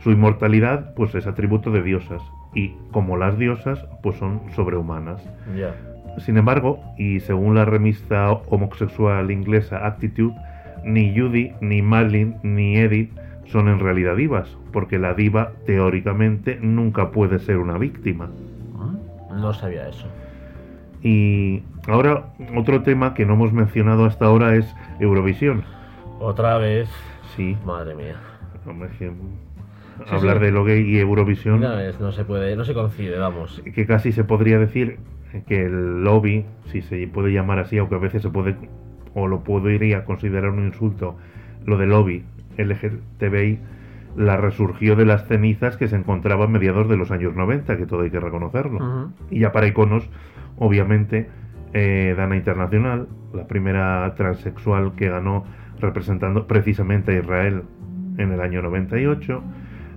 Su 0.00 0.10
inmortalidad, 0.10 0.94
pues 0.94 1.14
es 1.14 1.26
atributo 1.26 1.70
de 1.70 1.82
diosas, 1.82 2.22
y 2.54 2.74
como 2.90 3.16
las 3.16 3.38
diosas, 3.38 3.84
pues 4.02 4.16
son 4.16 4.40
sobrehumanas. 4.54 5.22
Ya. 5.56 5.74
Sin 6.18 6.36
embargo, 6.38 6.80
y 6.98 7.20
según 7.20 7.54
la 7.54 7.64
revista 7.64 8.32
homosexual 8.32 9.30
inglesa 9.30 9.86
Attitude, 9.86 10.34
ni 10.84 11.16
Judy, 11.18 11.52
ni 11.60 11.82
Marilyn, 11.82 12.36
ni 12.42 12.76
Edith 12.76 13.12
son 13.46 13.68
en 13.68 13.80
realidad 13.80 14.16
divas, 14.16 14.56
porque 14.72 14.98
la 14.98 15.14
diva 15.14 15.52
teóricamente 15.66 16.58
nunca 16.60 17.10
puede 17.10 17.38
ser 17.38 17.58
una 17.58 17.78
víctima. 17.78 18.28
No 19.30 19.52
sabía 19.52 19.88
eso. 19.88 20.06
Y 21.02 21.62
ahora 21.88 22.24
otro 22.56 22.82
tema 22.82 23.14
que 23.14 23.26
no 23.26 23.34
hemos 23.34 23.52
mencionado 23.52 24.06
hasta 24.06 24.24
ahora 24.24 24.56
es 24.56 24.74
Eurovisión. 24.98 25.62
Otra 26.18 26.56
vez. 26.58 26.88
Sí. 27.36 27.56
Madre 27.66 27.94
mía. 27.94 28.16
Sí, 28.98 29.06
hablar 30.10 30.38
sí. 30.38 30.44
de 30.44 30.50
lo 30.50 30.64
gay 30.64 30.82
y 30.82 30.98
Eurovisión, 30.98 31.56
Una 31.58 31.74
vez 31.74 32.00
no 32.00 32.12
se 32.12 32.24
puede, 32.24 32.56
no 32.56 32.64
se 32.64 32.74
concibe, 32.74 33.18
vamos. 33.18 33.62
que 33.74 33.86
casi 33.86 34.12
se 34.12 34.24
podría 34.24 34.58
decir 34.58 34.98
que 35.44 35.64
el 35.64 36.04
lobby, 36.04 36.44
si 36.66 36.82
se 36.82 37.06
puede 37.08 37.32
llamar 37.32 37.58
así, 37.58 37.78
aunque 37.78 37.94
a 37.94 37.98
veces 37.98 38.22
se 38.22 38.30
puede 38.30 38.56
o 39.14 39.26
lo 39.26 39.42
podría 39.44 40.04
considerar 40.04 40.50
un 40.50 40.66
insulto, 40.66 41.16
lo 41.64 41.78
del 41.78 41.90
lobby 41.90 42.24
LGTBI, 42.58 43.58
la 44.16 44.36
resurgió 44.36 44.96
de 44.96 45.04
las 45.04 45.26
cenizas 45.26 45.76
que 45.76 45.88
se 45.88 45.96
encontraba 45.96 46.44
a 46.44 46.48
mediados 46.48 46.88
de 46.88 46.96
los 46.96 47.10
años 47.10 47.34
90, 47.34 47.76
que 47.76 47.86
todo 47.86 48.02
hay 48.02 48.10
que 48.10 48.20
reconocerlo. 48.20 49.12
Y 49.30 49.40
ya 49.40 49.52
para 49.52 49.66
iconos, 49.66 50.08
obviamente, 50.58 51.28
eh, 51.72 52.14
Dana 52.16 52.36
Internacional, 52.36 53.08
la 53.34 53.46
primera 53.46 54.14
transexual 54.16 54.94
que 54.96 55.08
ganó 55.08 55.44
representando 55.80 56.46
precisamente 56.46 57.12
a 57.12 57.20
Israel 57.20 57.62
en 58.16 58.32
el 58.32 58.40
año 58.40 58.62
98, 58.62 59.42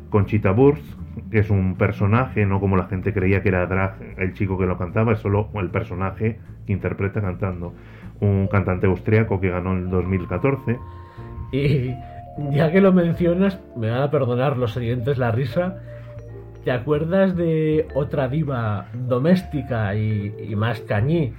Conchita 0.10 0.52
Wurst, 0.52 0.84
que 0.84 0.99
es 1.32 1.50
un 1.50 1.76
personaje, 1.76 2.46
no 2.46 2.60
como 2.60 2.78
la 2.78 2.88
gente 2.88 3.14
creía 3.14 3.42
que 3.42 3.50
era 3.50 3.66
drag 3.66 3.96
el 4.18 4.34
chico 4.34 4.58
que 4.58 4.66
lo 4.66 4.78
cantaba, 4.78 5.14
es 5.14 5.20
solo 5.20 5.50
el 5.56 5.70
personaje 5.70 6.40
que 6.66 6.74
interpreta 6.74 7.22
cantando. 7.22 7.74
Un 8.20 8.48
cantante 8.48 8.88
austriaco 8.88 9.40
que 9.40 9.50
ganó 9.50 9.74
en 9.74 9.90
2014. 9.90 10.78
Y 11.52 11.94
ya 12.52 12.72
que 12.72 12.82
lo 12.82 12.92
mencionas, 12.94 13.60
me 13.76 13.90
van 13.90 14.02
a 14.02 14.12
perdonar 14.12 14.58
los 14.58 14.74
siguientes 14.74 15.18
la 15.18 15.32
risa. 15.32 15.78
¿Te 16.64 16.72
acuerdas 16.72 17.36
de 17.36 17.88
otra 17.94 18.28
diva 18.28 18.88
doméstica 18.94 19.96
y, 19.96 20.34
y 20.50 20.56
más 20.56 20.82
cañí? 20.82 21.34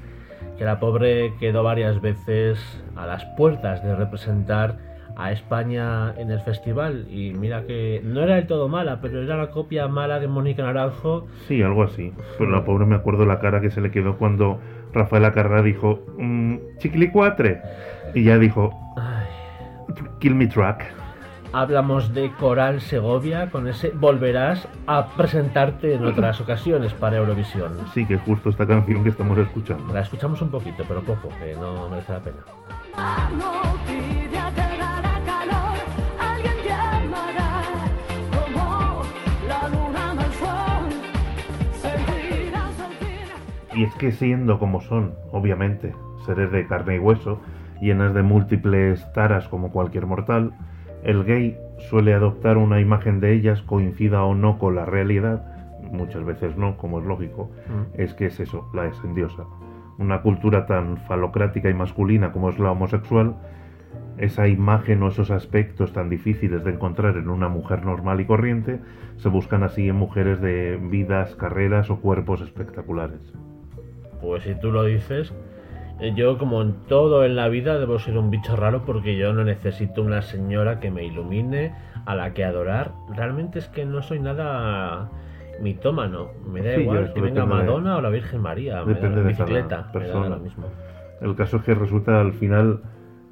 Que 0.56 0.64
la 0.64 0.80
pobre 0.80 1.34
quedó 1.38 1.62
varias 1.62 2.00
veces 2.00 2.58
a 2.96 3.06
las 3.06 3.24
puertas 3.36 3.82
de 3.84 3.94
representar 3.94 4.89
a 5.20 5.32
España 5.32 6.14
en 6.16 6.30
el 6.30 6.40
festival. 6.40 7.06
Y 7.10 7.32
mira 7.32 7.66
que 7.66 8.00
no 8.02 8.22
era 8.22 8.36
del 8.36 8.46
todo 8.46 8.68
mala, 8.68 9.00
pero 9.00 9.22
era 9.22 9.36
la 9.36 9.50
copia 9.50 9.86
mala 9.86 10.18
de 10.18 10.28
Mónica 10.28 10.62
Naranjo. 10.62 11.26
Sí, 11.46 11.62
algo 11.62 11.82
así. 11.82 12.12
Pero 12.38 12.50
la 12.50 12.64
pobre 12.64 12.86
me 12.86 12.96
acuerdo 12.96 13.26
la 13.26 13.38
cara 13.38 13.60
que 13.60 13.70
se 13.70 13.80
le 13.80 13.90
quedó 13.90 14.16
cuando 14.16 14.58
Rafael 14.92 15.24
Acarra 15.24 15.62
dijo 15.62 16.00
mm, 16.18 16.56
Chiquilicuatre. 16.78 17.60
Y 18.14 18.24
ya 18.24 18.38
dijo 18.38 18.72
Kill 20.20 20.34
me 20.34 20.46
track. 20.46 20.84
Hablamos 21.52 22.14
de 22.14 22.30
Coral 22.38 22.80
Segovia 22.80 23.50
con 23.50 23.66
ese 23.66 23.90
Volverás 23.90 24.68
a 24.86 25.08
presentarte 25.08 25.94
en 25.94 26.06
otras 26.06 26.40
ocasiones 26.40 26.94
para 26.94 27.16
Eurovisión. 27.16 27.76
Sí, 27.92 28.06
que 28.06 28.14
es 28.14 28.20
justo 28.22 28.50
esta 28.50 28.66
canción 28.66 29.02
que 29.02 29.10
estamos 29.10 29.36
escuchando. 29.36 29.92
La 29.92 30.00
escuchamos 30.00 30.40
un 30.40 30.50
poquito, 30.50 30.84
pero 30.86 31.02
poco, 31.02 31.28
que 31.40 31.54
no 31.56 31.88
merece 31.88 32.12
la 32.12 32.20
pena. 32.20 33.59
Y 43.80 43.84
es 43.84 43.94
que 43.94 44.12
siendo 44.12 44.58
como 44.58 44.82
son, 44.82 45.14
obviamente, 45.32 45.94
seres 46.26 46.52
de 46.52 46.66
carne 46.66 46.96
y 46.96 46.98
hueso, 46.98 47.40
llenas 47.80 48.12
de 48.12 48.22
múltiples 48.22 49.10
taras 49.14 49.48
como 49.48 49.72
cualquier 49.72 50.04
mortal, 50.04 50.52
el 51.02 51.24
gay 51.24 51.56
suele 51.88 52.12
adoptar 52.12 52.58
una 52.58 52.78
imagen 52.78 53.20
de 53.20 53.32
ellas, 53.32 53.62
coincida 53.62 54.22
o 54.22 54.34
no 54.34 54.58
con 54.58 54.74
la 54.74 54.84
realidad, 54.84 55.46
muchas 55.90 56.22
veces 56.26 56.58
no, 56.58 56.76
como 56.76 57.00
es 57.00 57.06
lógico, 57.06 57.52
Mm. 57.68 58.02
es 58.02 58.12
que 58.12 58.26
es 58.26 58.38
eso, 58.38 58.68
la 58.74 58.84
es 58.84 59.02
endiosa. 59.02 59.44
Una 59.96 60.20
cultura 60.20 60.66
tan 60.66 60.98
falocrática 60.98 61.70
y 61.70 61.74
masculina 61.74 62.32
como 62.32 62.50
es 62.50 62.58
la 62.58 62.72
homosexual, 62.72 63.36
esa 64.18 64.46
imagen 64.46 65.02
o 65.02 65.08
esos 65.08 65.30
aspectos 65.30 65.94
tan 65.94 66.10
difíciles 66.10 66.64
de 66.64 66.72
encontrar 66.72 67.16
en 67.16 67.30
una 67.30 67.48
mujer 67.48 67.82
normal 67.86 68.20
y 68.20 68.26
corriente, 68.26 68.78
se 69.16 69.30
buscan 69.30 69.62
así 69.62 69.88
en 69.88 69.96
mujeres 69.96 70.42
de 70.42 70.76
vidas, 70.76 71.34
carreras 71.34 71.88
o 71.88 71.98
cuerpos 72.00 72.42
espectaculares. 72.42 73.32
Pues 74.20 74.42
si 74.44 74.54
tú 74.54 74.70
lo 74.70 74.84
dices, 74.84 75.32
eh, 76.00 76.12
yo 76.14 76.38
como 76.38 76.62
en 76.62 76.74
todo 76.88 77.24
en 77.24 77.36
la 77.36 77.48
vida 77.48 77.78
debo 77.78 77.98
ser 77.98 78.16
un 78.18 78.30
bicho 78.30 78.56
raro 78.56 78.84
porque 78.84 79.16
yo 79.16 79.32
no 79.32 79.44
necesito 79.44 80.02
una 80.02 80.22
señora 80.22 80.80
que 80.80 80.90
me 80.90 81.04
ilumine, 81.04 81.74
a 82.06 82.14
la 82.14 82.32
que 82.32 82.44
adorar. 82.44 82.92
Realmente 83.14 83.58
es 83.58 83.68
que 83.68 83.84
no 83.84 84.02
soy 84.02 84.20
nada 84.20 85.08
mitómano. 85.60 86.28
Me 86.50 86.62
da 86.62 86.74
Sí, 86.74 86.80
igual 86.82 87.12
que 87.12 87.20
venga 87.20 87.42
depende 87.42 87.56
de- 87.62 87.66
Madonna 87.66 87.96
o 87.96 88.00
la 88.00 88.08
Virgen 88.08 88.40
María. 88.40 88.76
Me 88.84 88.94
da 88.94 88.94
Depende 88.94 89.16
la 89.16 89.22
de 89.22 89.28
bicicleta. 89.28 89.76
Me 89.76 89.82
da 89.84 89.92
persona. 89.92 90.28
lo 90.30 90.38
mismo. 90.38 90.64
El 91.20 91.34
caso 91.36 91.58
es 91.58 91.62
que 91.64 91.74
resulta 91.74 92.20
al 92.20 92.32
final 92.32 92.80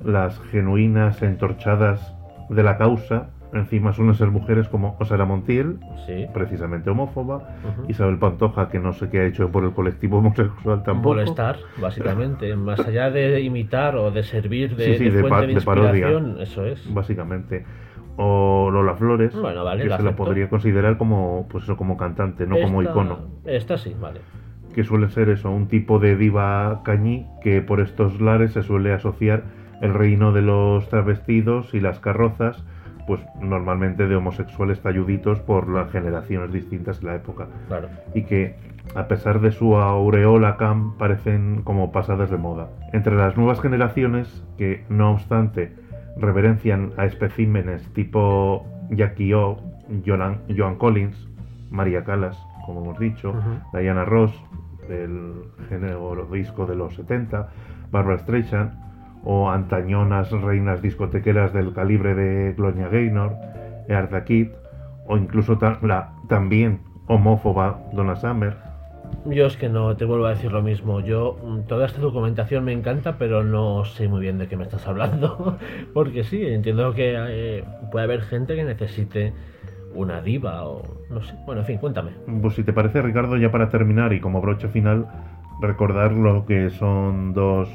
las 0.04 0.38
genuinas 0.50 1.22
entorchadas 1.22 2.14
de 2.50 2.62
la 2.62 2.76
causa, 2.76 3.30
encima 3.52 3.92
suelen 3.92 4.14
ser 4.14 4.28
mujeres 4.30 4.68
como 4.68 4.96
Osara 5.00 5.24
Montiel, 5.24 5.78
Sí. 6.06 6.26
precisamente 6.34 6.90
homófoba. 6.90 7.48
Isabel 7.88 8.18
Pantoja, 8.18 8.68
que 8.68 8.78
no 8.78 8.92
sé 8.92 9.08
qué 9.10 9.20
ha 9.20 9.24
hecho 9.26 9.50
por 9.50 9.64
el 9.64 9.72
colectivo 9.72 10.18
homosexual 10.18 10.82
tampoco. 10.82 11.14
Molestar, 11.14 11.56
básicamente. 11.80 12.54
Más 12.56 12.80
allá 12.80 13.10
de 13.10 13.40
imitar 13.40 13.96
o 13.96 14.10
de 14.10 14.22
servir 14.22 14.76
de, 14.76 14.84
Sí, 14.84 14.94
sí, 14.96 15.04
de 15.04 15.10
de 15.10 15.20
fuente 15.20 15.28
pa- 15.36 15.40
de 15.46 15.54
de 15.54 15.60
parodia. 15.62 15.90
inspiración, 16.10 16.40
eso 16.40 16.64
es. 16.66 16.92
Básicamente. 16.94 17.64
O 18.16 18.68
Lola 18.72 18.94
Flores, 18.96 19.32
Bueno, 19.40 19.62
vale, 19.64 19.84
que 19.84 19.90
se 19.96 20.02
la 20.02 20.16
podría 20.16 20.48
considerar 20.48 20.98
como, 20.98 21.46
pues 21.48 21.64
eso, 21.64 21.76
como 21.76 21.96
cantante, 21.96 22.46
no 22.48 22.58
como 22.60 22.82
icono. 22.82 23.18
Esta 23.44 23.78
sí, 23.78 23.94
vale. 24.00 24.20
que 24.74 24.84
suele 24.84 25.08
ser 25.08 25.28
eso, 25.28 25.50
un 25.50 25.66
tipo 25.66 25.98
de 25.98 26.14
diva 26.16 26.82
cañí 26.84 27.26
que 27.42 27.62
por 27.62 27.80
estos 27.80 28.20
lares 28.20 28.52
se 28.52 28.62
suele 28.62 28.92
asociar 28.92 29.42
el 29.80 29.92
reino 29.94 30.32
de 30.32 30.42
los 30.42 30.88
travestidos 30.88 31.74
y 31.74 31.80
las 31.80 31.98
carrozas, 32.00 32.64
pues 33.08 33.22
normalmente 33.40 34.06
de 34.06 34.14
homosexuales 34.16 34.80
talluditos 34.82 35.40
por 35.40 35.66
las 35.66 35.90
generaciones 35.90 36.52
distintas 36.52 37.00
de 37.00 37.06
la 37.06 37.14
época. 37.14 37.46
Claro. 37.66 37.88
Y 38.14 38.24
que 38.24 38.54
a 38.94 39.08
pesar 39.08 39.40
de 39.40 39.50
su 39.50 39.76
aureola 39.76 40.58
cam 40.58 40.92
parecen 40.98 41.62
como 41.64 41.90
pasadas 41.90 42.30
de 42.30 42.36
moda. 42.36 42.68
Entre 42.92 43.16
las 43.16 43.34
nuevas 43.38 43.62
generaciones 43.62 44.44
que 44.58 44.84
no 44.90 45.12
obstante 45.12 45.72
reverencian 46.18 46.92
a 46.98 47.06
especímenes 47.06 47.82
tipo 47.94 48.66
Jackie 48.90 49.32
O, 49.32 49.56
Joan, 50.04 50.42
Joan 50.54 50.76
Collins, 50.76 51.28
María 51.70 52.04
Calas, 52.04 52.38
como 52.66 52.82
hemos 52.82 52.98
dicho. 52.98 53.32
Diana 53.72 54.04
Ross, 54.04 54.38
del 54.86 55.44
género 55.70 56.28
disco 56.30 56.66
de 56.66 56.76
los 56.76 56.94
70, 56.94 57.48
Barbara 57.90 58.18
Streisand, 58.18 58.87
o 59.24 59.50
antañonas 59.50 60.30
reinas 60.30 60.80
discotequeras 60.82 61.52
del 61.52 61.72
calibre 61.72 62.14
de 62.14 62.52
Gloria 62.54 62.88
Gaynor, 62.88 63.34
Eartha 63.88 64.24
Kitt, 64.24 64.52
o 65.06 65.16
incluso 65.16 65.58
ta- 65.58 65.78
la 65.82 66.12
también 66.28 66.80
homófoba 67.06 67.78
Donna 67.92 68.16
Summer. 68.16 68.54
Yo 69.24 69.46
es 69.46 69.56
que 69.56 69.68
no 69.70 69.96
te 69.96 70.04
vuelvo 70.04 70.26
a 70.26 70.30
decir 70.30 70.52
lo 70.52 70.62
mismo. 70.62 71.00
Yo, 71.00 71.38
mm, 71.42 71.60
toda 71.66 71.86
esta 71.86 72.00
documentación 72.00 72.64
me 72.64 72.72
encanta, 72.72 73.16
pero 73.18 73.42
no 73.42 73.84
sé 73.84 74.06
muy 74.06 74.20
bien 74.20 74.36
de 74.38 74.48
qué 74.48 74.56
me 74.56 74.64
estás 74.64 74.86
hablando. 74.86 75.56
Porque 75.94 76.24
sí, 76.24 76.44
entiendo 76.46 76.92
que 76.92 77.14
eh, 77.16 77.64
puede 77.90 78.04
haber 78.04 78.20
gente 78.22 78.54
que 78.54 78.64
necesite 78.64 79.32
una 79.94 80.20
diva 80.20 80.64
o 80.68 80.82
no 81.10 81.22
sé. 81.22 81.34
Bueno, 81.46 81.62
en 81.62 81.66
fin, 81.66 81.78
cuéntame. 81.78 82.10
Pues 82.42 82.54
si 82.54 82.62
te 82.62 82.72
parece, 82.74 83.00
Ricardo, 83.00 83.36
ya 83.38 83.50
para 83.50 83.70
terminar 83.70 84.12
y 84.12 84.20
como 84.20 84.42
broche 84.42 84.68
final, 84.68 85.06
recordar 85.62 86.12
lo 86.12 86.44
que 86.44 86.68
son 86.70 87.32
dos 87.32 87.68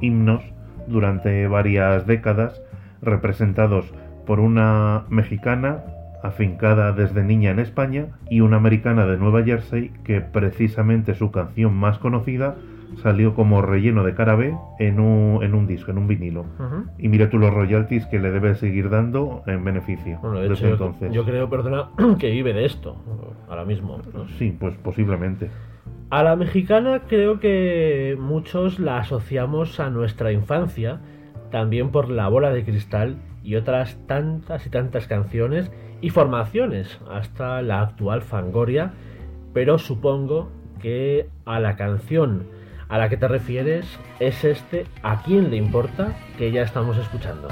himnos 0.00 0.42
durante 0.90 1.46
varias 1.48 2.06
décadas, 2.06 2.60
representados 3.02 3.92
por 4.26 4.40
una 4.40 5.04
mexicana 5.08 5.78
afincada 6.22 6.92
desde 6.92 7.24
niña 7.24 7.50
en 7.50 7.58
España 7.58 8.08
y 8.28 8.40
una 8.40 8.58
americana 8.58 9.06
de 9.06 9.16
Nueva 9.16 9.42
Jersey 9.42 9.90
que 10.04 10.20
precisamente 10.20 11.14
su 11.14 11.30
canción 11.30 11.74
más 11.74 11.98
conocida 11.98 12.56
salió 13.02 13.34
como 13.34 13.62
relleno 13.62 14.04
de 14.04 14.14
cara 14.14 14.34
B 14.34 14.54
en 14.80 15.00
un, 15.00 15.42
en 15.42 15.54
un 15.54 15.66
disco, 15.66 15.90
en 15.92 15.98
un 15.98 16.08
vinilo. 16.08 16.44
Y 16.98 17.08
mira 17.08 17.30
tú 17.30 17.38
los 17.38 17.54
royalties 17.54 18.04
que 18.06 18.18
le 18.18 18.30
debe 18.32 18.54
seguir 18.56 18.90
dando 18.90 19.42
en 19.46 19.64
beneficio 19.64 20.18
Bueno, 20.20 20.40
de 20.40 20.48
desde 20.50 20.74
hecho, 20.74 20.94
yo- 21.10 21.24
creo, 21.24 21.48
perdona, 21.48 21.88
que 22.18 22.30
vive 22.30 22.52
de 22.52 22.66
esto 22.66 22.96
ahora 23.48 23.64
mismo. 23.64 24.02
¿no? 24.12 24.28
Sí, 24.38 24.54
pues 24.58 24.74
posiblemente. 24.82 25.48
A 26.10 26.24
la 26.24 26.34
mexicana 26.34 27.02
creo 27.06 27.38
que 27.38 28.16
muchos 28.18 28.80
la 28.80 28.98
asociamos 28.98 29.78
a 29.78 29.90
nuestra 29.90 30.32
infancia, 30.32 30.98
también 31.52 31.90
por 31.90 32.10
la 32.10 32.26
bola 32.26 32.50
de 32.50 32.64
cristal 32.64 33.18
y 33.44 33.54
otras 33.54 33.96
tantas 34.08 34.66
y 34.66 34.70
tantas 34.70 35.06
canciones 35.06 35.70
y 36.00 36.10
formaciones 36.10 36.98
hasta 37.08 37.62
la 37.62 37.82
actual 37.82 38.22
Fangoria, 38.22 38.90
pero 39.54 39.78
supongo 39.78 40.50
que 40.80 41.28
a 41.44 41.60
la 41.60 41.76
canción 41.76 42.48
a 42.88 42.98
la 42.98 43.08
que 43.08 43.16
te 43.16 43.28
refieres 43.28 43.86
es 44.18 44.42
este 44.42 44.86
¿A 45.04 45.22
quién 45.22 45.48
le 45.50 45.58
importa? 45.58 46.16
que 46.36 46.50
ya 46.50 46.62
estamos 46.62 46.96
escuchando. 46.96 47.46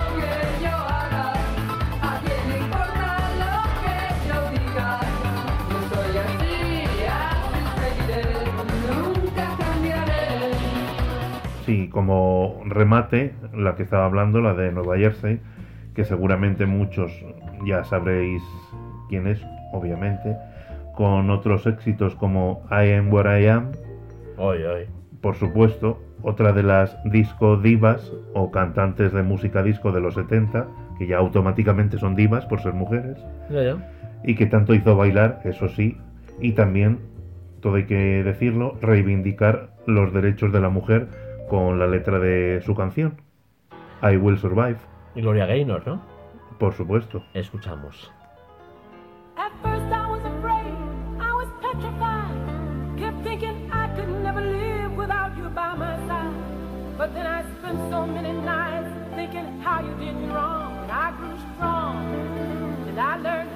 Sí, 11.69 11.89
como 11.89 12.63
remate, 12.65 13.35
la 13.55 13.75
que 13.77 13.83
estaba 13.83 14.07
hablando, 14.07 14.41
la 14.41 14.55
de 14.55 14.73
Nueva 14.73 14.97
Jersey, 14.97 15.39
que 15.95 16.03
seguramente 16.07 16.65
muchos 16.65 17.13
ya 17.67 17.85
sabréis 17.85 18.43
quién 19.11 19.27
es, 19.27 19.39
obviamente, 19.75 20.35
con 20.95 21.29
otros 21.29 21.67
éxitos 21.67 22.15
como 22.15 22.63
I 22.71 22.93
Am 22.93 23.13
Where 23.13 23.43
I 23.43 23.49
Am, 23.49 23.73
Hoy, 24.39 24.63
hoy. 24.63 24.87
por 25.21 25.35
supuesto, 25.35 26.01
otra 26.23 26.55
de 26.55 26.63
las 26.63 26.97
disco 27.05 27.59
divas 27.59 28.15
o 28.33 28.51
cantantes 28.51 29.13
de 29.13 29.23
música 29.23 29.63
disco 29.63 29.93
de 29.93 30.01
los 30.01 30.15
70, 30.15 30.67
que 30.99 31.07
ya 31.07 31.19
automáticamente 31.19 31.99
son 31.99 32.17
divas 32.17 32.47
por 32.47 32.63
ser 32.63 32.73
mujeres, 32.73 33.19
Ya, 33.51 33.63
ya. 33.63 33.77
y 34.25 34.37
que 34.37 34.47
tanto 34.47 34.73
hizo 34.73 34.97
bailar, 34.97 35.43
eso 35.45 35.69
sí, 35.69 35.99
y 36.41 36.53
también, 36.53 36.99
todo 37.61 37.75
hay 37.75 37.85
que 37.85 38.25
decirlo, 38.25 38.79
reivindicar 38.81 39.69
los 39.87 40.15
derechos 40.15 40.51
de 40.51 40.61
la 40.63 40.71
mujer 40.71 41.09
con 41.49 41.78
la 41.78 41.86
letra 41.86 42.18
de 42.18 42.60
su 42.62 42.75
canción, 42.75 43.20
I 44.02 44.17
Will 44.17 44.39
Survive, 44.39 44.78
Y 45.15 45.23
Gloria 45.23 45.47
Gaynor, 45.47 45.86
¿no? 45.86 46.01
por 46.59 46.73
supuesto. 46.75 47.23
Escuchamos. 47.35 48.12
At 49.36 49.52
first 49.62 49.86
I 49.93 50.07
was 50.10 50.23
afraid, 50.25 50.75
I 51.20 51.33
was 51.33 51.49
petrified. 51.60 52.99
Kept 52.99 53.23
thinking 53.25 53.70
I 53.73 53.89
could 53.97 54.09
never 54.23 54.41
live 54.41 54.97
without 54.97 55.36
you 55.36 55.49
by 55.51 55.75
my 55.77 55.97
side. 56.07 56.35
But 56.97 57.15
then 57.15 57.27
I 57.27 57.43
spent 57.59 57.78
so 57.91 58.07
many 58.07 58.33
nights 58.33 58.91
thinking 59.15 59.60
how 59.62 59.81
you 59.83 59.94
did 60.05 60.17
me 60.17 60.28
wrong. 60.33 60.77
And 60.83 60.91
I 60.91 61.12
grew 61.17 61.36
strong, 61.55 61.97
and 62.89 62.99
I 62.99 63.17
learned 63.18 63.48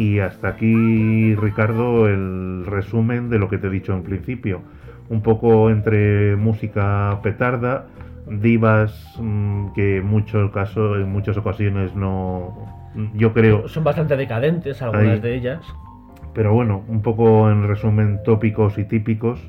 Y 0.00 0.18
hasta 0.18 0.48
aquí, 0.48 1.34
Ricardo, 1.34 2.08
el 2.08 2.64
resumen 2.64 3.28
de 3.28 3.38
lo 3.38 3.50
que 3.50 3.58
te 3.58 3.66
he 3.66 3.70
dicho 3.70 3.92
en 3.92 4.02
principio. 4.02 4.62
Un 5.08 5.20
poco 5.22 5.68
entre 5.68 6.36
música 6.36 7.20
petarda, 7.22 7.86
divas 8.30 9.16
mm, 9.18 9.72
que 9.74 9.98
en 9.98 10.06
muchos 10.06 10.50
casos, 10.52 10.98
en 10.98 11.10
muchas 11.12 11.36
ocasiones 11.36 11.94
no, 11.94 12.54
yo 13.14 13.32
creo, 13.32 13.68
Son 13.68 13.84
bastante 13.84 14.16
decadentes 14.16 14.80
algunas 14.82 15.14
Ahí. 15.14 15.20
de 15.20 15.34
ellas. 15.34 15.60
pero 16.34 16.52
bueno, 16.54 16.82
un 16.88 17.02
poco 17.02 17.50
en 17.50 17.66
resumen 17.66 18.20
tópicos 18.24 18.78
y 18.78 18.84
típicos, 18.84 19.40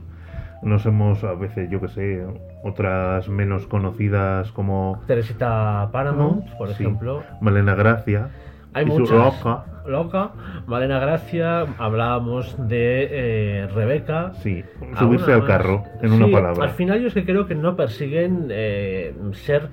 Nos 0.64 0.86
hemos, 0.86 1.24
a 1.24 1.34
veces, 1.34 1.72
yo 1.72 1.82
que 1.82 1.88
sé, 1.88 2.24
otras 2.64 3.28
menos 3.30 3.66
conocidas 3.66 4.52
como 4.52 5.02
Teresita 5.08 5.90
Paramount, 5.92 6.48
por 6.56 6.68
Sí. 6.68 6.84
ejemplo. 6.84 7.24
Malena 7.42 7.74
Gracia. 7.74 8.30
Hay 8.74 8.86
y 8.86 8.88
muchas. 8.88 9.10
Roca. 9.44 9.66
Loca, 9.88 10.32
Malena 10.68 11.00
Gracia, 11.00 11.66
hablábamos 11.80 12.56
de 12.68 13.08
eh, 13.12 13.68
Rebeca. 13.74 14.32
Sí, 14.36 14.64
subirse 14.98 15.34
al 15.34 15.46
carro, 15.46 15.84
en 16.02 16.14
una 16.14 16.28
palabra. 16.28 16.64
Al 16.66 16.70
final 16.72 17.02
yo 17.02 17.08
es 17.08 17.14
que 17.14 17.26
creo 17.26 17.48
que 17.48 17.56
no 17.56 17.76
persiguen 17.76 18.48
eh, 18.52 19.14
ser 19.34 19.70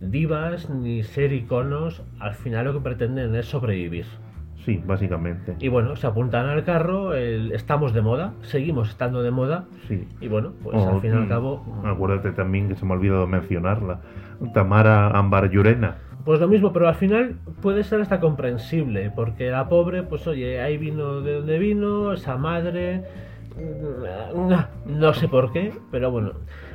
divas 0.00 0.70
ni 0.70 1.02
ser 1.02 1.32
iconos. 1.32 2.02
Al 2.18 2.34
final 2.34 2.66
lo 2.66 2.72
que 2.72 2.80
pretenden 2.80 3.34
es 3.34 3.46
sobrevivir. 3.46 4.06
Sí, 4.64 4.82
básicamente. 4.84 5.56
Y 5.58 5.68
bueno, 5.68 5.96
se 5.96 6.06
apuntan 6.06 6.46
al 6.46 6.64
carro, 6.64 7.14
el- 7.14 7.52
estamos 7.52 7.94
de 7.94 8.02
moda, 8.02 8.34
seguimos 8.42 8.90
estando 8.90 9.22
de 9.22 9.30
moda. 9.30 9.64
Sí. 9.88 10.06
Y 10.20 10.28
bueno, 10.28 10.52
pues 10.62 10.84
al 10.84 11.00
fin 11.00 11.12
y 11.12 11.16
al 11.16 11.26
mm, 11.26 11.28
cabo, 11.28 11.82
Acuérdate 11.84 12.32
también 12.32 12.68
que 12.68 12.74
se 12.76 12.84
me 12.84 12.92
ha 12.92 12.96
olvidado 12.96 13.26
mencionarla. 13.26 14.00
Tamara 14.52 15.08
Ambar 15.08 15.50
Llurena. 15.50 15.96
Pues 16.24 16.38
lo 16.38 16.48
mismo, 16.48 16.72
pero 16.72 16.86
al 16.86 16.94
final 16.94 17.36
puede 17.62 17.82
ser 17.82 18.00
hasta 18.00 18.20
comprensible, 18.20 19.10
porque 19.14 19.50
la 19.50 19.68
pobre, 19.68 20.02
pues 20.02 20.26
oye, 20.26 20.60
ahí 20.60 20.76
vino 20.76 21.22
de 21.22 21.34
donde 21.34 21.58
vino, 21.58 22.12
esa 22.12 22.36
madre, 22.36 23.04
mm, 23.56 24.98
no 24.98 25.14
sé 25.14 25.28
por 25.28 25.52
qué, 25.52 25.72
pero 25.90 26.10
bueno, 26.10 26.32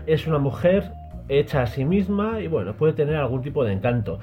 es 0.07 0.25
una 0.25 0.39
mujer 0.39 0.91
hecha 1.29 1.63
a 1.63 1.67
sí 1.67 1.85
misma 1.85 2.39
y 2.41 2.47
bueno, 2.47 2.73
puede 2.73 2.93
tener 2.93 3.17
algún 3.17 3.41
tipo 3.41 3.63
de 3.63 3.73
encanto. 3.73 4.19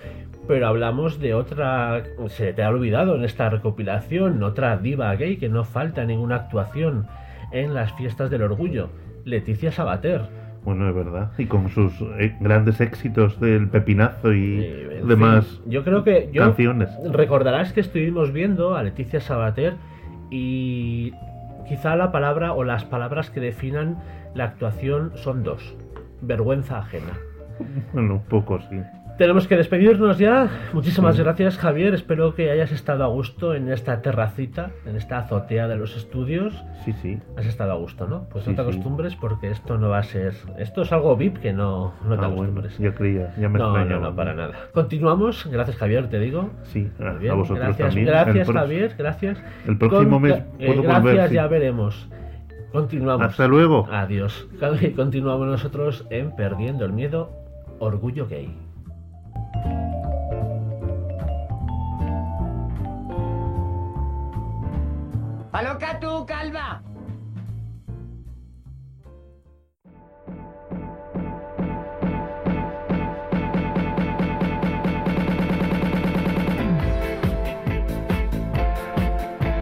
Pero 0.48 0.66
hablamos 0.66 1.20
de 1.20 1.34
otra, 1.34 2.02
se 2.26 2.52
te 2.52 2.64
ha 2.64 2.68
olvidado 2.68 3.14
en 3.14 3.24
esta 3.24 3.48
recopilación, 3.48 4.42
otra 4.42 4.76
diva 4.76 5.14
gay 5.14 5.36
que 5.36 5.48
no 5.48 5.64
falta 5.64 6.04
ninguna 6.04 6.36
actuación 6.36 7.06
en 7.52 7.74
las 7.74 7.92
fiestas 7.92 8.28
del 8.28 8.42
orgullo, 8.42 8.88
Leticia 9.24 9.70
Sabater. 9.70 10.41
Bueno, 10.64 10.88
es 10.88 10.94
verdad. 10.94 11.32
Y 11.38 11.46
con 11.46 11.68
sus 11.70 11.92
eh, 12.18 12.36
grandes 12.40 12.80
éxitos 12.80 13.40
del 13.40 13.68
pepinazo 13.68 14.32
y 14.32 14.58
demás 15.04 15.46
fin, 15.46 15.72
yo 15.72 15.84
creo 15.84 16.04
que 16.04 16.30
yo 16.32 16.42
canciones. 16.42 16.88
recordarás 17.10 17.72
que 17.72 17.80
estuvimos 17.80 18.32
viendo 18.32 18.76
a 18.76 18.82
Leticia 18.82 19.20
Sabater 19.20 19.74
y 20.30 21.12
quizá 21.68 21.96
la 21.96 22.12
palabra 22.12 22.52
o 22.52 22.62
las 22.64 22.84
palabras 22.84 23.30
que 23.30 23.40
definan 23.40 23.98
la 24.34 24.44
actuación 24.44 25.12
son 25.16 25.42
dos. 25.42 25.74
Vergüenza 26.20 26.78
ajena. 26.78 27.18
Bueno, 27.92 28.14
un 28.14 28.22
poco 28.22 28.60
sí. 28.70 28.80
Tenemos 29.18 29.46
que 29.46 29.56
despedirnos 29.56 30.18
ya. 30.18 30.48
Muchísimas 30.72 31.16
Sí. 31.16 31.22
gracias 31.22 31.58
Javier. 31.58 31.94
Espero 31.94 32.34
que 32.34 32.50
hayas 32.50 32.72
estado 32.72 33.04
a 33.04 33.08
gusto 33.08 33.54
en 33.54 33.68
esta 33.70 34.00
terracita, 34.02 34.70
en 34.86 34.96
esta 34.96 35.18
azotea 35.18 35.68
de 35.68 35.76
los 35.76 35.96
estudios. 35.96 36.54
Sí, 36.84 36.92
sí. 36.94 37.18
Has 37.36 37.46
estado 37.46 37.72
a 37.72 37.76
gusto, 37.76 38.06
¿no? 38.08 38.26
Pues 38.30 38.46
no 38.48 38.54
te 38.54 38.62
sí. 38.62 38.68
acostumbres 38.68 39.14
porque 39.16 39.50
esto 39.50 39.76
no 39.78 39.90
va 39.90 39.98
a 39.98 40.02
ser... 40.02 40.34
Esto 40.58 40.82
es 40.82 40.92
algo 40.92 41.16
VIP 41.16 41.38
que 41.38 41.52
no, 41.52 41.92
no 42.04 42.16
te 42.18 42.24
Ah, 42.24 42.28
bueno, 42.28 42.42
acostumbres. 42.42 42.78
ya 42.78 42.94
creía, 42.94 43.34
ya 43.38 43.48
me 43.48 43.58
no, 43.58 43.70
no, 43.72 43.76
extrañaba. 43.78 44.10
no, 44.10 44.16
para 44.16 44.34
nada. 44.34 44.54
Continuamos. 44.72 45.46
Gracias 45.50 45.76
Javier, 45.76 46.08
te 46.08 46.18
digo. 46.18 46.50
Sí, 46.64 46.90
a, 46.98 47.34
vosotros 47.34 47.58
gracias, 47.58 47.88
también. 47.88 48.06
Gracias, 48.06 48.50
Javier, 48.50 48.94
gracias. 48.98 49.42
El 49.66 49.78
próximo 49.78 50.18
mes 50.20 50.34
eh, 50.58 50.66
puedo 50.66 50.82
gracias, 50.82 51.02
volver, 51.02 51.28
sí. 51.28 51.34
ya 51.34 51.46
veremos. 51.46 52.08
Continuamos. 52.72 53.26
Hasta 53.26 53.46
luego. 53.46 53.86
Adiós. 53.90 54.48
Continuamos 54.96 55.46
nosotros 55.46 56.06
en 56.10 56.34
Perdiendo 56.34 56.86
el 56.86 56.92
Miedo, 56.94 57.30
Orgullo 57.78 58.26
Gay. 58.26 58.48
¡Paloca 65.50 66.00
tú, 66.00 66.24
calva! 66.26 66.82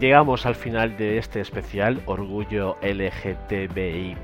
Llegamos 0.00 0.46
al 0.46 0.54
final 0.54 0.96
de 0.96 1.18
este 1.18 1.40
especial 1.40 2.00
Orgullo 2.06 2.78
LGTBI+, 2.80 4.16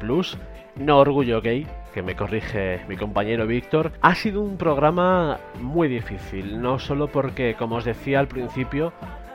no 0.76 0.98
Orgullo 0.98 1.42
Gay, 1.42 1.66
que 1.96 2.02
me 2.02 2.14
corrige 2.14 2.82
mi 2.88 2.96
compañero 2.98 3.46
Víctor. 3.46 3.90
Ha 4.02 4.14
sido 4.14 4.42
un 4.42 4.58
programa 4.58 5.40
muy 5.58 5.88
difícil, 5.88 6.60
no 6.60 6.78
solo 6.78 7.08
porque, 7.08 7.54
como 7.58 7.76
os 7.76 7.86
decía 7.86 8.20
al 8.20 8.28
principio, 8.28 8.92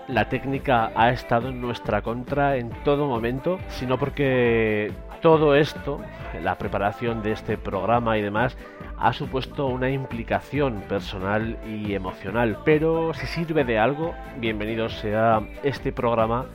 la 0.08 0.30
técnica 0.30 0.92
ha 0.94 1.10
estado 1.10 1.50
en 1.50 1.60
nuestra 1.60 2.04
contra 2.04 2.58
en 2.58 2.70
todo 2.84 3.08
momento, 3.08 3.58
sino 3.68 3.98
porque 3.98 4.92
todo 5.24 5.56
esto, 5.56 6.02
la 6.44 6.60
preparación 6.60 7.24
de 7.24 7.32
este 7.32 7.58
programa 7.58 8.20
y 8.20 8.22
demás, 8.22 8.56
ha 9.00 9.12
supuesto 9.12 9.66
una 9.66 9.90
implicación 9.90 10.82
personal 10.88 11.58
y 11.68 11.96
emocional. 11.96 12.60
Pero 12.64 13.16
si 13.16 13.26
sirve 13.26 13.64
de 13.64 13.80
algo, 13.80 14.14
bienvenido 14.38 14.88
sea 14.88 15.42
este 15.64 15.92
programa 15.92 16.46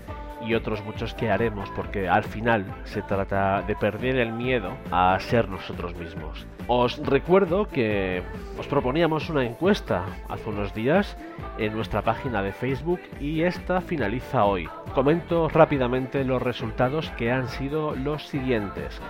y 0.44 0.55
otros 0.55 0.84
muchos 0.84 1.15
que 1.15 1.31
haremos, 1.31 1.70
porque 1.70 2.08
al 2.08 2.24
final 2.24 2.65
se 2.84 3.02
trata 3.02 3.62
de 3.62 3.76
perder 3.76 4.16
el 4.16 4.32
miedo 4.32 4.76
a 4.90 5.18
ser 5.20 5.48
nosotros 5.48 5.94
mismos. 5.97 6.47
Os 6.68 6.98
recuerdo 6.98 7.68
que 7.68 8.23
os 8.58 8.66
proponíamos 8.66 9.31
una 9.31 9.44
encuesta 9.44 10.05
hace 10.28 10.48
unos 10.48 10.74
días 10.74 11.16
en 11.58 11.74
nuestra 11.74 12.02
página 12.02 12.42
de 12.42 12.52
Facebook 12.52 13.00
y 13.20 13.42
esta 13.42 13.81
finaliza 13.81 14.44
hoy. 14.44 14.68
Comento 14.94 15.48
rápidamente 15.48 16.24
los 16.24 16.42
resultados 16.42 17.10
que 17.10 17.31
han 17.31 17.48
sido 17.48 17.94
los 17.94 18.26
siguientes. 18.26 19.00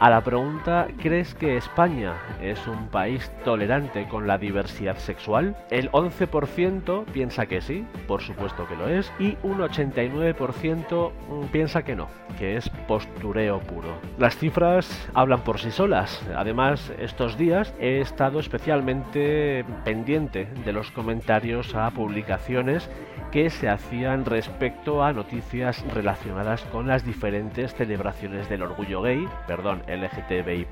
A 0.00 0.10
la 0.10 0.22
pregunta 0.22 0.88
¿crees 1.00 1.34
que 1.34 1.56
España 1.56 2.14
es 2.42 2.66
un 2.66 2.88
país 2.88 3.30
tolerante 3.44 4.08
con 4.08 4.26
la 4.26 4.38
diversidad 4.38 4.96
sexual? 4.96 5.56
El 5.70 5.90
11% 5.92 7.04
piensa 7.06 7.46
que 7.46 7.60
sí, 7.60 7.86
por 8.08 8.20
supuesto 8.20 8.66
que 8.66 8.76
lo 8.76 8.88
es, 8.88 9.12
y 9.20 9.36
un 9.42 9.58
89% 9.58 11.12
piensa 11.52 11.84
que 11.84 11.94
no, 11.94 12.08
que 12.38 12.56
es 12.56 12.68
postureo 12.88 13.60
puro. 13.60 13.94
Las 14.18 14.36
cifras 14.36 15.08
hablan 15.14 15.42
por 15.42 15.60
sí 15.60 15.70
solas. 15.70 16.20
Además, 16.36 16.92
estos 16.98 17.38
días 17.38 17.72
he 17.78 18.00
estado 18.00 18.40
especialmente 18.40 19.64
pendiente 19.84 20.48
de 20.64 20.72
los 20.72 20.90
comentarios 20.90 21.74
a 21.74 21.90
publicaciones 21.90 22.90
que 23.30 23.50
se 23.50 23.68
hacían 23.68 24.24
respecto 24.24 25.02
a 25.02 25.12
noticias 25.12 25.84
relacionadas 25.92 26.62
con 26.66 26.86
las 26.86 27.04
diferentes 27.04 27.74
celebraciones 27.74 28.48
del 28.48 28.62
orgullo 28.62 29.02
gay, 29.02 29.26
perdón, 29.46 29.82
LGTBI+, 29.86 30.66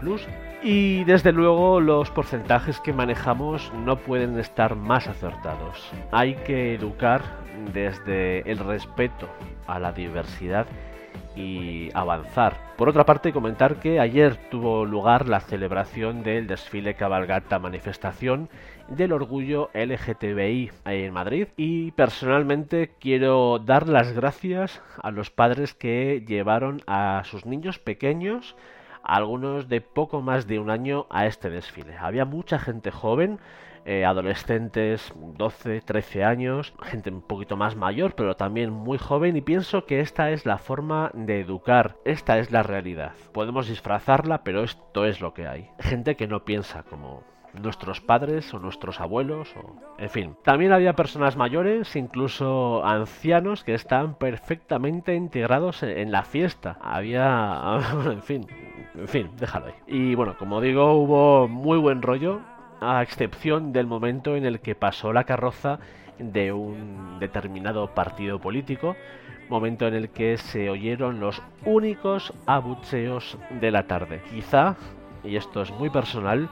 y 0.62 1.04
desde 1.04 1.32
luego 1.32 1.80
los 1.80 2.10
porcentajes 2.10 2.80
que 2.80 2.92
manejamos 2.92 3.72
no 3.84 3.96
pueden 3.96 4.38
estar 4.38 4.76
más 4.76 5.08
acertados. 5.08 5.90
Hay 6.10 6.34
que 6.36 6.74
educar 6.74 7.22
desde 7.72 8.50
el 8.50 8.58
respeto 8.58 9.28
a 9.66 9.78
la 9.78 9.92
diversidad 9.92 10.66
y 11.34 11.88
avanzar. 11.94 12.56
Por 12.76 12.88
otra 12.88 13.06
parte, 13.06 13.32
comentar 13.32 13.76
que 13.76 14.00
ayer 14.00 14.36
tuvo 14.50 14.84
lugar 14.84 15.28
la 15.28 15.40
celebración 15.40 16.22
del 16.22 16.46
desfile 16.46 16.94
cabalgata 16.94 17.58
manifestación 17.58 18.48
del 18.88 19.12
orgullo 19.12 19.70
LGTBI 19.72 20.70
en 20.84 21.12
Madrid 21.12 21.48
y 21.56 21.92
personalmente 21.92 22.90
quiero 23.00 23.58
dar 23.58 23.88
las 23.88 24.12
gracias 24.12 24.82
a 25.02 25.10
los 25.10 25.30
padres 25.30 25.74
que 25.74 26.24
llevaron 26.26 26.82
a 26.86 27.22
sus 27.24 27.46
niños 27.46 27.78
pequeños 27.78 28.56
algunos 29.02 29.68
de 29.68 29.80
poco 29.80 30.22
más 30.22 30.46
de 30.46 30.58
un 30.58 30.70
año 30.70 31.06
a 31.10 31.26
este 31.26 31.50
desfile. 31.50 31.96
Había 31.98 32.24
mucha 32.24 32.58
gente 32.58 32.90
joven, 32.90 33.38
eh, 33.84 34.04
adolescentes, 34.04 35.12
12, 35.16 35.80
13 35.80 36.24
años, 36.24 36.72
gente 36.82 37.10
un 37.10 37.20
poquito 37.20 37.56
más 37.56 37.74
mayor, 37.74 38.14
pero 38.14 38.36
también 38.36 38.70
muy 38.70 38.96
joven, 38.98 39.36
y 39.36 39.40
pienso 39.40 39.86
que 39.86 40.00
esta 40.00 40.30
es 40.30 40.46
la 40.46 40.58
forma 40.58 41.10
de 41.14 41.40
educar, 41.40 41.96
esta 42.04 42.38
es 42.38 42.52
la 42.52 42.62
realidad. 42.62 43.12
Podemos 43.32 43.68
disfrazarla, 43.68 44.44
pero 44.44 44.62
esto 44.62 45.04
es 45.04 45.20
lo 45.20 45.34
que 45.34 45.48
hay. 45.48 45.68
Gente 45.80 46.14
que 46.14 46.28
no 46.28 46.44
piensa 46.44 46.84
como 46.84 47.24
nuestros 47.54 48.00
padres 48.00 48.52
o 48.54 48.58
nuestros 48.58 49.00
abuelos 49.00 49.54
o 49.56 49.76
en 49.98 50.10
fin. 50.10 50.36
También 50.42 50.72
había 50.72 50.94
personas 50.94 51.36
mayores 51.36 51.94
incluso 51.96 52.84
ancianos 52.84 53.64
que 53.64 53.74
estaban 53.74 54.14
perfectamente 54.14 55.14
integrados 55.14 55.82
en, 55.82 56.12
la 56.12 56.22
fiesta. 56.22 56.78
Había 56.80 57.80
en 58.06 58.22
fin 58.22 58.46
en 58.94 59.08
fin 59.08 59.30
déjalo 59.36 59.66
ahí. 59.66 59.74
Y 59.86 60.14
bueno 60.14 60.36
como 60.38 60.60
digo 60.60 60.94
hubo 60.94 61.48
muy 61.48 61.78
buen 61.78 62.02
rollo 62.02 62.40
a 62.80 63.02
excepción 63.02 63.72
del 63.72 63.86
momento 63.86 64.36
en 64.36 64.44
el 64.44 64.60
que 64.60 64.74
pasó 64.74 65.12
la 65.12 65.24
carroza 65.24 65.78
de 66.18 66.52
un 66.52 67.18
determinado 67.20 67.94
partido 67.94 68.40
político 68.40 68.96
momento 69.48 69.86
en 69.86 69.94
el 69.94 70.08
que 70.08 70.38
se 70.38 70.70
oyeron 70.70 71.20
los 71.20 71.42
únicos 71.66 72.32
abucheos 72.46 73.36
de 73.60 73.70
la 73.70 73.86
tarde. 73.86 74.22
Quizá 74.30 74.76
y 75.24 75.36
esto 75.36 75.62
es 75.62 75.70
muy 75.70 75.90
personal 75.90 76.48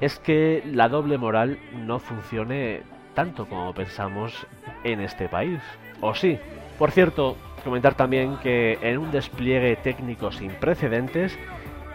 es 0.00 0.18
que 0.18 0.62
la 0.64 0.88
doble 0.88 1.18
moral 1.18 1.58
no 1.74 1.98
funcione 1.98 2.82
tanto 3.14 3.46
como 3.46 3.74
pensamos 3.74 4.46
en 4.84 5.00
este 5.00 5.28
país. 5.28 5.60
¿O 6.00 6.14
sí? 6.14 6.38
Por 6.78 6.92
cierto, 6.92 7.36
comentar 7.64 7.94
también 7.94 8.36
que 8.36 8.78
en 8.80 8.98
un 8.98 9.10
despliegue 9.10 9.76
técnico 9.76 10.30
sin 10.30 10.52
precedentes, 10.52 11.36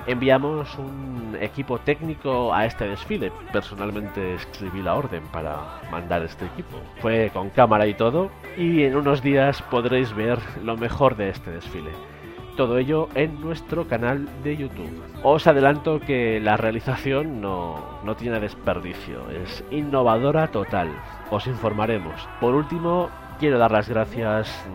enviamos 0.08 0.78
un 0.78 1.38
equipo 1.40 1.80
técnico 1.80 2.54
a 2.54 2.66
este 2.66 2.88
desfile. 2.88 3.32
Personalmente 3.52 4.36
escribí 4.36 4.82
la 4.82 4.96
orden 4.96 5.24
para 5.32 5.82
mandar 5.92 6.24
este 6.24 6.46
equipo. 6.46 6.78
Fue 7.02 7.30
con 7.34 7.50
cámara 7.50 7.88
y 7.88 7.94
todo 7.94 8.30
y 8.58 8.84
en 8.84 8.96
unos 8.96 9.22
días 9.22 9.62
podréis 9.64 10.14
ver 10.14 10.40
lo 10.64 10.76
mejor 10.78 11.16
de 11.16 11.30
este 11.30 11.52
desfile. 11.52 11.92
Todo 12.56 12.78
ello 12.78 13.10
en 13.16 13.42
nuestro 13.42 13.88
canal 13.88 14.30
de 14.44 14.56
YouTube. 14.56 15.02
Os 15.24 15.48
adelanto 15.48 16.00
que 16.00 16.40
la 16.40 16.56
realización 16.56 17.42
no, 17.42 18.00
no 18.04 18.16
tiene 18.16 18.40
desperdicio, 18.40 19.28
es 19.32 19.64
innovadora 19.72 20.50
total. 20.50 20.92
Os 21.32 21.48
informaremos. 21.48 22.30
Por 22.40 22.54
último, 22.54 23.10
quiero 23.40 23.58
dar 23.58 23.72
las 23.72 23.90
gracias 23.90 24.66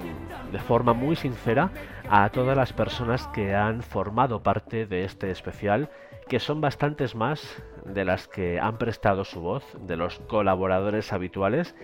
de 0.51 0.59
forma 0.59 0.93
muy 0.93 1.15
sincera 1.15 1.71
a 2.11 2.29
todas 2.31 2.57
las 2.57 2.73
personas 2.73 3.29
que 3.29 3.55
han 3.55 3.83
formado 3.83 4.43
parte 4.43 4.87
de 4.87 5.05
este 5.05 5.31
especial, 5.31 5.89
que 6.29 6.41
son 6.41 6.61
bastantes 6.61 7.15
más 7.15 7.63
de 7.85 8.05
las 8.05 8.27
que 8.27 8.59
han 8.59 8.77
prestado 8.79 9.25
su 9.25 9.41
voz, 9.41 9.65
de 9.87 9.97
los 9.97 10.19
colaboradores 10.21 11.13
habituales 11.13 11.75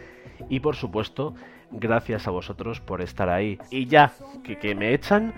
y 0.48 0.60
por 0.60 0.76
supuesto 0.76 1.34
gracias 1.70 2.26
a 2.26 2.31
vosotros 2.31 2.81
por 2.81 3.00
estar 3.00 3.28
ahí. 3.28 3.58
Y 3.70 3.86
ya 3.86 4.12
que, 4.42 4.58
que 4.58 4.74
me 4.74 4.92
echan, 4.94 5.34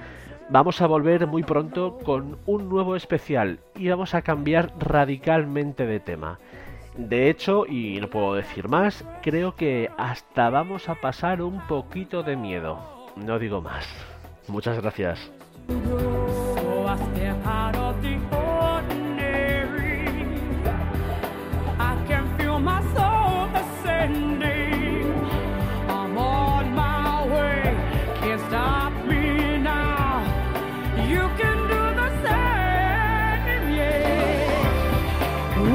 vamos 0.50 0.81
a 0.81 0.86
volver 0.86 1.26
muy 1.26 1.42
pronto 1.42 1.99
con 2.05 2.39
un 2.47 2.68
nuevo 2.68 2.97
especial 2.97 3.60
y 3.75 3.89
vamos 3.89 4.15
a 4.15 4.23
cambiar 4.23 4.73
radicalmente 4.78 5.86
de 5.86 6.00
tema. 6.00 6.39
De 6.97 7.28
hecho, 7.28 7.66
y 7.66 8.00
no 8.00 8.08
puedo 8.08 8.34
decir 8.34 8.68
más, 8.68 9.05
creo 9.23 9.55
que 9.55 9.91
hasta 9.99 10.49
vamos 10.49 10.89
a 10.89 10.94
pasar 10.94 11.42
un 11.42 11.60
poquito 11.66 12.23
de 12.23 12.36
miedo. 12.36 12.78
No 13.16 13.39
digo 13.39 13.60
más. 13.60 13.86
Muchas 14.49 14.81
gracias. 14.81 15.31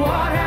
what 0.02 0.41